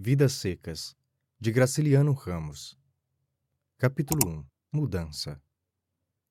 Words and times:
Vidas 0.00 0.34
Secas, 0.34 0.94
de 1.40 1.50
Graciliano 1.50 2.12
Ramos. 2.12 2.78
Capítulo 3.76 4.20
1 4.30 4.44
Mudança 4.72 5.42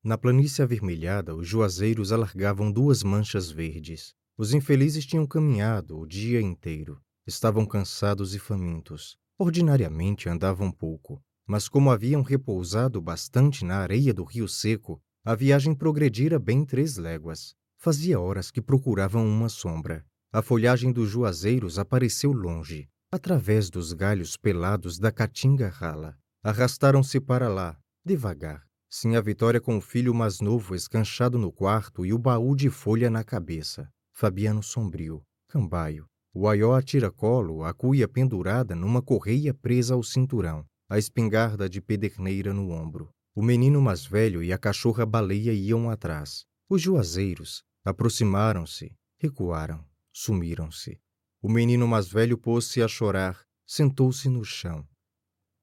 Na 0.02 0.18
planície 0.18 0.64
avermelhada, 0.64 1.36
os 1.36 1.46
juazeiros 1.46 2.14
alargavam 2.14 2.72
duas 2.72 3.04
manchas 3.04 3.52
verdes. 3.52 4.16
Os 4.38 4.54
infelizes 4.54 5.06
tinham 5.06 5.28
caminhado 5.28 6.00
o 6.00 6.08
dia 6.08 6.40
inteiro. 6.40 7.02
Estavam 7.26 7.66
cansados 7.66 8.34
e 8.34 8.40
famintos. 8.40 9.18
Ordinariamente 9.38 10.30
andavam 10.30 10.72
pouco, 10.72 11.22
mas 11.46 11.68
como 11.68 11.92
haviam 11.92 12.22
repousado 12.22 13.02
bastante 13.02 13.66
na 13.66 13.80
areia 13.80 14.14
do 14.14 14.24
rio 14.24 14.48
seco, 14.48 15.04
a 15.26 15.36
viagem 15.36 15.76
progredira 15.76 16.40
bem 16.40 16.64
três 16.64 16.96
léguas. 16.96 17.54
Fazia 17.76 18.18
horas 18.18 18.50
que 18.50 18.62
procuravam 18.62 19.28
uma 19.28 19.50
sombra. 19.50 20.06
A 20.32 20.42
folhagem 20.42 20.90
dos 20.94 21.10
juazeiros 21.10 21.78
apareceu 21.78 22.32
longe, 22.32 22.90
através 23.12 23.70
dos 23.70 23.94
galhos 23.94 24.36
pelados 24.36 25.00
da 25.00 25.12
caatinga 25.12 25.70
rala. 25.70 26.18
Arrastaram-se 26.44 27.20
para 27.20 27.48
lá, 27.48 27.78
devagar. 28.06 28.66
Sinha 28.90 29.22
Vitória 29.22 29.60
com 29.60 29.78
o 29.78 29.82
filho 29.82 30.14
mais 30.14 30.40
novo 30.40 30.74
escanchado 30.74 31.38
no 31.38 31.52
quarto 31.52 32.06
e 32.06 32.14
o 32.14 32.18
baú 32.18 32.56
de 32.56 32.70
folha 32.70 33.10
na 33.10 33.24
cabeça. 33.24 33.90
Fabiano 34.14 34.64
sombrio, 34.64 35.22
cambaio. 35.48 36.06
O 36.34 36.48
aió 36.48 36.74
a 36.74 36.82
tiracolo, 36.82 37.64
a 37.64 37.74
cuia 37.74 38.08
pendurada 38.08 38.76
numa 38.76 39.02
correia 39.02 39.54
presa 39.54 39.94
ao 39.94 40.04
cinturão, 40.04 40.66
a 40.90 40.98
espingarda 40.98 41.70
de 41.70 41.82
pederneira 41.82 42.54
no 42.54 42.70
ombro. 42.72 43.10
O 43.36 43.42
menino 43.42 43.82
mais 43.82 44.06
velho 44.06 44.42
e 44.42 44.54
a 44.54 44.58
cachorra 44.58 45.06
baleia 45.06 45.54
iam 45.54 45.90
atrás. 45.90 46.46
Os 46.70 46.82
juazeiros 46.82 47.64
aproximaram-se, 47.84 48.96
recuaram, 49.20 49.84
sumiram-se. 50.14 51.00
O 51.42 51.50
menino 51.50 51.88
mais 51.88 52.08
velho 52.08 52.38
pôs-se 52.38 52.82
a 52.82 52.88
chorar, 52.88 53.46
sentou-se 53.66 54.28
no 54.28 54.44
chão. 54.44 54.88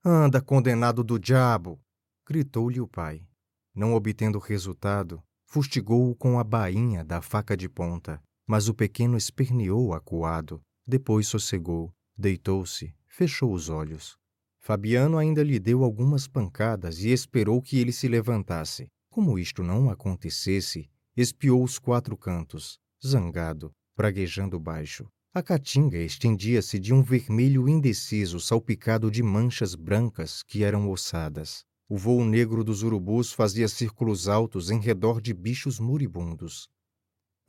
Anda, 0.05 0.41
condenado 0.41 1.02
do 1.02 1.19
diabo! 1.19 1.80
gritou-lhe 2.26 2.80
o 2.80 2.88
pai. 2.88 3.26
Não 3.74 3.95
obtendo 3.95 4.38
resultado, 4.38 5.23
fustigou-o 5.46 6.15
com 6.15 6.38
a 6.38 6.45
bainha 6.45 7.04
da 7.04 7.21
faca 7.21 7.57
de 7.57 7.68
ponta, 7.68 8.23
mas 8.46 8.68
o 8.68 8.74
pequeno 8.74 9.16
esperneou 9.16 9.93
acuado, 9.93 10.60
depois 10.87 11.26
sossegou, 11.26 11.93
deitou-se, 12.16 12.95
fechou 13.06 13.52
os 13.52 13.68
olhos. 13.68 14.16
Fabiano 14.60 15.18
ainda 15.18 15.43
lhe 15.43 15.59
deu 15.59 15.84
algumas 15.84 16.27
pancadas 16.27 17.01
e 17.01 17.10
esperou 17.10 17.60
que 17.60 17.79
ele 17.79 17.93
se 17.93 18.09
levantasse. 18.09 18.87
Como 19.10 19.38
isto 19.38 19.62
não 19.62 19.90
acontecesse, 19.90 20.90
espiou 21.16 21.62
os 21.62 21.79
quatro 21.79 22.16
cantos, 22.16 22.79
zangado, 23.04 23.71
praguejando 23.95 24.59
baixo. 24.59 25.06
A 25.37 25.43
caatinga 25.43 25.99
estendia-se 25.99 26.79
de 26.79 26.95
um 26.95 27.02
vermelho 27.02 27.68
indeciso 27.68 28.38
salpicado 28.38 29.10
de 29.10 29.21
manchas 29.21 29.74
brancas 29.74 30.45
que 30.45 30.63
eram 30.63 30.88
ossadas. 30.88 31.65
O 31.88 31.99
vôo 31.99 32.24
negro 32.24 32.63
dos 32.63 32.85
urubus 32.85 33.32
fazia 33.32 33.66
círculos 33.66 34.29
altos 34.29 34.71
em 34.71 34.79
redor 34.79 35.21
de 35.21 35.35
bichos 35.35 35.80
moribundos. 35.80 36.68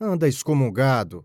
Anda 0.00 0.26
excomungado! 0.26 1.24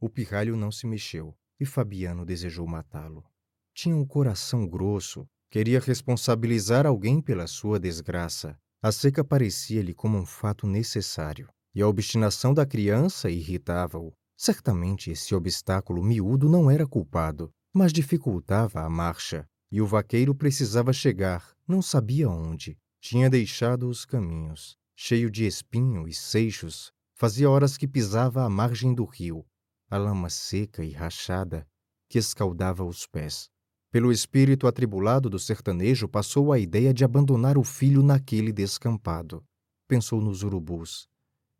O 0.00 0.10
pirralho 0.10 0.56
não 0.56 0.72
se 0.72 0.88
mexeu 0.88 1.36
e 1.60 1.64
Fabiano 1.64 2.24
desejou 2.24 2.66
matá-lo. 2.66 3.24
Tinha 3.72 3.94
um 3.94 4.04
coração 4.04 4.66
grosso, 4.66 5.24
queria 5.48 5.78
responsabilizar 5.78 6.84
alguém 6.84 7.22
pela 7.22 7.46
sua 7.46 7.78
desgraça. 7.78 8.58
A 8.82 8.90
seca 8.90 9.24
parecia-lhe 9.24 9.94
como 9.94 10.18
um 10.18 10.26
fato 10.26 10.66
necessário, 10.66 11.48
e 11.72 11.80
a 11.80 11.86
obstinação 11.86 12.52
da 12.52 12.66
criança 12.66 13.30
irritava-o. 13.30 14.12
Certamente 14.36 15.10
esse 15.10 15.34
obstáculo 15.34 16.02
miúdo 16.02 16.48
não 16.48 16.70
era 16.70 16.86
culpado, 16.86 17.50
mas 17.72 17.92
dificultava 17.92 18.82
a 18.82 18.90
marcha, 18.90 19.48
e 19.70 19.80
o 19.80 19.86
vaqueiro 19.86 20.34
precisava 20.34 20.92
chegar, 20.92 21.56
não 21.66 21.80
sabia 21.80 22.28
onde. 22.28 22.76
Tinha 23.00 23.30
deixado 23.30 23.88
os 23.88 24.04
caminhos, 24.04 24.76
cheio 24.94 25.30
de 25.30 25.46
espinho 25.46 26.06
e 26.06 26.12
seixos, 26.12 26.92
fazia 27.14 27.48
horas 27.48 27.76
que 27.76 27.88
pisava 27.88 28.44
à 28.44 28.48
margem 28.48 28.94
do 28.94 29.04
rio, 29.04 29.46
a 29.90 29.96
lama 29.96 30.28
seca 30.28 30.84
e 30.84 30.90
rachada 30.90 31.66
que 32.08 32.18
escaldava 32.18 32.84
os 32.84 33.06
pés. 33.06 33.50
Pelo 33.90 34.12
espírito 34.12 34.66
atribulado 34.66 35.30
do 35.30 35.38
sertanejo 35.38 36.08
passou 36.08 36.52
a 36.52 36.58
ideia 36.58 36.92
de 36.92 37.04
abandonar 37.04 37.56
o 37.56 37.64
filho 37.64 38.02
naquele 38.02 38.52
descampado. 38.52 39.44
Pensou 39.88 40.20
nos 40.20 40.42
urubus, 40.42 41.08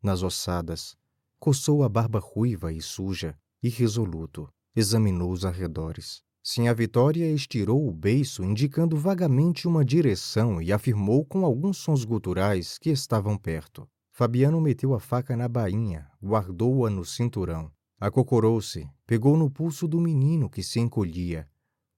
nas 0.01 0.21
ossadas, 0.23 0.95
coçou 1.39 1.83
a 1.83 1.89
barba 1.89 2.19
ruiva 2.19 2.71
e 2.71 2.81
suja, 2.81 3.37
irresoluto, 3.61 4.49
examinou 4.75 5.31
os 5.31 5.45
arredores. 5.45 6.21
Sim, 6.43 6.67
a 6.67 6.73
Vitória 6.73 7.29
estirou 7.29 7.87
o 7.87 7.91
beiço, 7.91 8.43
indicando 8.43 8.95
vagamente 8.95 9.67
uma 9.67 9.83
direção 9.83 10.61
e 10.61 10.71
afirmou 10.71 11.25
com 11.25 11.43
alguns 11.43 11.77
sons 11.77 12.05
guturais 12.05 12.77
que 12.77 12.89
estavam 12.89 13.37
perto. 13.37 13.87
Fabiano 14.11 14.61
meteu 14.61 14.93
a 14.93 14.99
faca 14.99 15.35
na 15.35 15.47
bainha, 15.47 16.09
guardou-a 16.23 16.89
no 16.89 17.03
cinturão. 17.03 17.71
Acocorou-se, 17.99 18.89
pegou 19.05 19.35
no 19.35 19.51
pulso 19.51 19.87
do 19.87 19.99
menino 19.99 20.49
que 20.49 20.63
se 20.63 20.79
encolhia, 20.79 21.49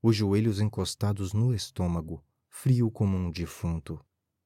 os 0.01 0.15
joelhos 0.15 0.61
encostados 0.61 1.33
no 1.33 1.53
estômago, 1.53 2.23
frio 2.47 2.89
como 2.89 3.17
um 3.17 3.29
defunto. 3.29 3.99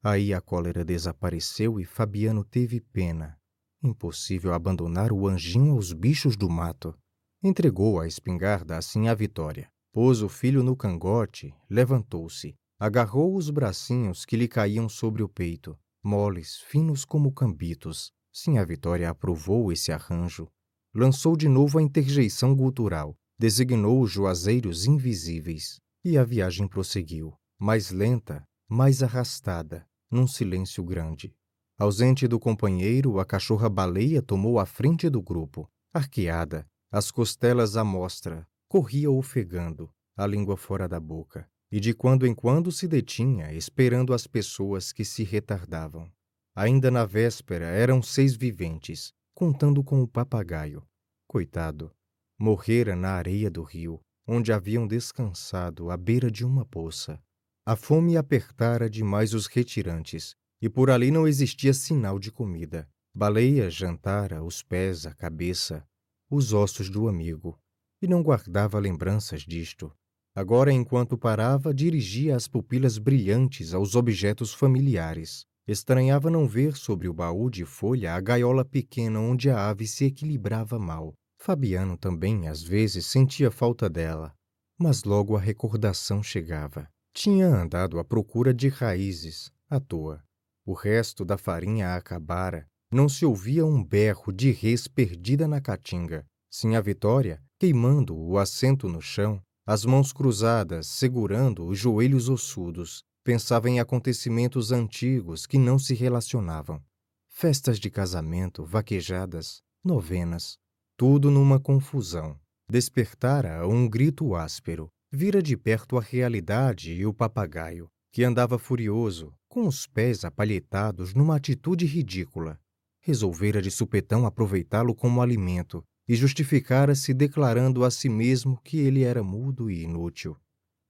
Aí 0.04 0.34
a 0.34 0.42
cólera 0.42 0.84
desapareceu 0.84 1.80
e 1.80 1.86
Fabiano 1.86 2.44
teve 2.44 2.82
pena. 2.82 3.40
Impossível 3.84 4.54
abandonar 4.54 5.12
o 5.12 5.28
anjinho 5.28 5.74
aos 5.74 5.92
bichos 5.92 6.38
do 6.38 6.50
mato. 6.50 6.98
Entregou 7.44 8.00
a 8.00 8.08
espingarda 8.08 8.78
assim 8.78 9.10
à 9.10 9.14
Vitória. 9.14 9.70
Pôs 9.92 10.22
o 10.22 10.30
filho 10.30 10.64
no 10.64 10.74
cangote, 10.74 11.54
levantou-se, 11.70 12.56
agarrou 12.80 13.36
os 13.36 13.50
bracinhos 13.50 14.24
que 14.24 14.38
lhe 14.38 14.48
caíam 14.48 14.88
sobre 14.88 15.22
o 15.22 15.28
peito, 15.28 15.78
moles, 16.02 16.62
finos 16.70 17.04
como 17.04 17.30
cambitos. 17.34 18.14
Sim, 18.32 18.58
a 18.58 18.64
Vitória 18.64 19.10
aprovou 19.10 19.70
esse 19.70 19.92
arranjo. 19.92 20.48
Lançou 20.96 21.36
de 21.36 21.50
novo 21.50 21.78
a 21.78 21.82
interjeição 21.82 22.56
gutural, 22.56 23.18
designou 23.38 24.02
os 24.02 24.10
juazeiros 24.10 24.86
invisíveis, 24.86 25.80
e 26.06 26.18
a 26.18 26.24
viagem 26.24 26.70
prosseguiu, 26.70 27.34
mais 27.60 27.92
lenta, 27.92 28.48
mais 28.70 29.04
arrastada, 29.04 29.86
num 30.10 30.26
silêncio 30.26 30.84
grande. 30.84 31.36
Ausente 31.84 32.30
do 32.30 32.40
companheiro, 32.40 33.20
a 33.20 33.26
cachorra-baleia 33.26 34.22
tomou 34.22 34.58
a 34.58 34.66
frente 34.66 35.10
do 35.10 35.22
grupo. 35.22 35.70
Arqueada, 35.94 36.66
as 36.90 37.12
costelas 37.12 37.76
à 37.76 37.84
mostra, 37.84 38.48
corria 38.70 39.12
ofegando, 39.12 39.92
a 40.16 40.26
língua 40.26 40.56
fora 40.56 40.88
da 40.88 40.98
boca, 40.98 41.46
e 41.70 41.82
de 41.82 41.94
quando 41.94 42.26
em 42.26 42.34
quando 42.34 42.72
se 42.72 42.88
detinha, 42.88 43.52
esperando 43.52 44.14
as 44.14 44.26
pessoas 44.26 44.94
que 44.94 45.04
se 45.04 45.26
retardavam. 45.26 46.10
Ainda 46.56 46.90
na 46.90 47.04
véspera 47.04 47.66
eram 47.66 48.02
seis 48.02 48.34
viventes, 48.34 49.12
contando 49.34 49.84
com 49.84 50.02
o 50.02 50.08
papagaio. 50.08 50.88
Coitado, 51.28 51.92
morrera 52.40 52.96
na 52.96 53.10
areia 53.10 53.52
do 53.52 53.62
rio, 53.62 54.00
onde 54.26 54.54
haviam 54.54 54.88
descansado 54.88 55.92
à 55.92 55.98
beira 55.98 56.32
de 56.32 56.46
uma 56.46 56.64
poça. 56.64 57.22
A 57.66 57.76
fome 57.76 58.16
apertara 58.16 58.90
demais 58.90 59.34
os 59.34 59.48
retirantes, 59.48 60.34
e 60.64 60.70
por 60.70 60.90
ali 60.90 61.12
não 61.12 61.28
existia 61.28 61.74
sinal 61.74 62.18
de 62.18 62.32
comida. 62.32 62.90
Baleia 63.14 63.70
jantara 63.70 64.42
os 64.42 64.64
pés, 64.64 65.06
a 65.06 65.14
cabeça, 65.14 65.86
os 66.32 66.54
ossos 66.54 66.90
do 66.90 67.10
amigo, 67.10 67.60
e 68.02 68.08
não 68.08 68.24
guardava 68.24 68.80
lembranças 68.80 69.42
disto. 69.42 69.92
Agora, 70.34 70.72
enquanto 70.72 71.18
parava, 71.18 71.74
dirigia 71.74 72.34
as 72.34 72.48
pupilas 72.48 72.98
brilhantes 72.98 73.74
aos 73.74 73.94
objetos 73.94 74.54
familiares. 74.54 75.46
Estranhava 75.68 76.30
não 76.30 76.48
ver 76.48 76.78
sobre 76.78 77.10
o 77.10 77.14
baú 77.14 77.50
de 77.50 77.66
folha 77.66 78.16
a 78.16 78.22
gaiola 78.22 78.64
pequena 78.64 79.20
onde 79.20 79.50
a 79.50 79.70
ave 79.70 79.86
se 79.86 80.06
equilibrava 80.06 80.80
mal. 80.80 81.14
Fabiano 81.38 81.98
também, 81.98 82.48
às 82.48 82.64
vezes, 82.64 83.06
sentia 83.06 83.52
falta 83.52 83.90
dela, 83.90 84.34
mas 84.80 85.04
logo 85.04 85.36
a 85.36 85.42
recordação 85.42 86.24
chegava. 86.24 86.88
Tinha 87.14 87.48
andado 87.48 88.00
à 88.00 88.04
procura 88.06 88.54
de 88.54 88.70
raízes, 88.70 89.52
à 89.70 89.78
toa. 89.78 90.24
O 90.66 90.74
resto 90.74 91.26
da 91.26 91.38
farinha 91.38 91.96
acabara. 91.96 92.68
Não 92.92 93.10
se 93.10 93.26
ouvia 93.26 93.66
um 93.66 93.84
berro 93.84 94.32
de 94.32 94.52
res 94.52 94.88
perdida 94.88 95.48
na 95.48 95.60
caatinga. 95.60 96.26
Sim 96.50 96.76
a 96.76 96.82
Vitória, 96.82 97.44
queimando 97.60 98.16
o 98.16 98.38
assento 98.38 98.88
no 98.88 99.02
chão, 99.02 99.42
as 99.66 99.84
mãos 99.84 100.14
cruzadas, 100.14 100.88
segurando 100.88 101.66
os 101.66 101.80
joelhos 101.80 102.30
ossudos, 102.30 103.04
pensava 103.24 103.70
em 103.70 103.80
acontecimentos 103.80 104.72
antigos 104.72 105.46
que 105.46 105.58
não 105.58 105.80
se 105.80 105.94
relacionavam. 105.94 106.82
Festas 107.30 107.80
de 107.80 107.90
casamento, 107.90 108.64
vaquejadas, 108.64 109.62
novenas, 109.84 110.58
tudo 110.96 111.32
numa 111.32 111.60
confusão. 111.60 112.40
Despertara 112.70 113.68
um 113.68 113.90
grito 113.90 114.36
áspero. 114.36 114.88
Vira 115.12 115.42
de 115.42 115.58
perto 115.58 115.98
a 115.98 116.02
realidade 116.02 116.94
e 116.94 117.06
o 117.06 117.14
papagaio, 117.14 117.90
que 118.12 118.24
andava 118.24 118.58
furioso, 118.58 119.34
com 119.54 119.68
os 119.68 119.86
pés 119.86 120.26
apalhetados 120.26 121.14
numa 121.14 121.36
atitude 121.36 121.86
ridícula. 121.86 122.60
Resolvera 123.00 123.62
de 123.62 123.70
supetão 123.70 124.26
aproveitá-lo 124.26 124.96
como 124.96 125.22
alimento, 125.22 125.86
e 126.08 126.16
justificara-se 126.16 127.14
declarando 127.14 127.86
a 127.86 127.92
si 127.92 128.10
mesmo 128.10 128.60
que 128.64 128.80
ele 128.80 129.04
era 129.04 129.22
mudo 129.22 129.70
e 129.70 129.84
inútil. 129.84 130.36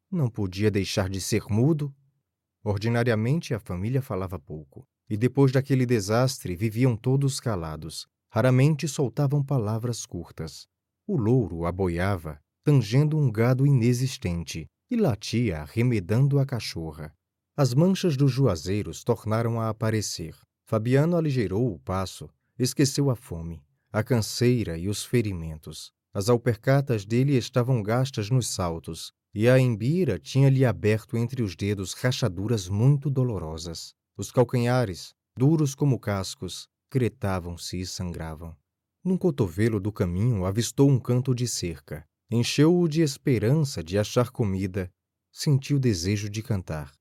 Não 0.10 0.30
podia 0.30 0.72
deixar 0.72 1.10
de 1.10 1.20
ser 1.20 1.44
mudo? 1.50 1.94
Ordinariamente 2.64 3.54
a 3.54 3.60
família 3.60 4.02
falava 4.02 4.40
pouco, 4.40 4.88
e 5.10 5.18
depois 5.18 5.52
daquele 5.52 5.86
desastre 5.86 6.56
viviam 6.56 6.96
todos 6.96 7.42
calados. 7.42 8.08
Raramente 8.30 8.88
soltavam 8.88 9.44
palavras 9.44 10.06
curtas. 10.06 10.70
O 11.06 11.18
louro 11.18 11.66
aboiava, 11.66 12.40
tangendo 12.64 13.18
um 13.18 13.30
gado 13.30 13.68
inexistente, 13.68 14.68
e 14.90 14.96
latia 14.96 15.60
arremedando 15.60 16.40
a 16.40 16.46
cachorra. 16.46 17.14
As 17.56 17.72
manchas 17.76 18.18
dos 18.18 18.32
juazeiros 18.32 19.04
tornaram 19.04 19.62
a 19.62 19.70
aparecer. 19.70 20.36
Fabiano 20.66 21.16
aligeirou 21.16 21.72
o 21.72 21.78
passo, 21.78 22.28
esqueceu 22.58 23.12
a 23.12 23.16
fome, 23.16 23.64
a 23.92 24.02
canseira 24.04 24.76
e 24.76 24.90
os 24.90 25.06
ferimentos. 25.06 25.92
As 26.12 26.30
alpercatas 26.30 27.06
dele 27.06 27.38
estavam 27.38 27.84
gastas 27.84 28.32
nos 28.32 28.48
saltos, 28.48 29.14
e 29.36 29.48
a 29.48 29.60
embira 29.60 30.18
tinha-lhe 30.18 30.66
aberto 30.66 31.16
entre 31.16 31.44
os 31.44 31.56
dedos 31.56 31.94
rachaduras 31.94 32.68
muito 32.68 33.08
dolorosas. 33.08 33.94
Os 34.18 34.32
calcanhares, 34.32 35.14
duros 35.38 35.76
como 35.76 36.00
cascos, 36.00 36.68
cretavam-se 36.90 37.80
e 37.80 37.86
sangravam. 37.86 38.56
Num 39.04 39.18
cotovelo 39.18 39.80
do 39.80 39.92
caminho 39.92 40.46
avistou 40.46 40.90
um 40.90 41.00
canto 41.00 41.36
de 41.36 41.48
cerca. 41.48 42.04
Encheu-o 42.32 42.88
de 42.88 43.04
esperança 43.04 43.84
de 43.84 43.96
achar 44.00 44.32
comida. 44.32 44.90
Sentiu 45.32 45.78
desejo 45.78 46.32
de 46.32 46.42
cantar. 46.42 46.92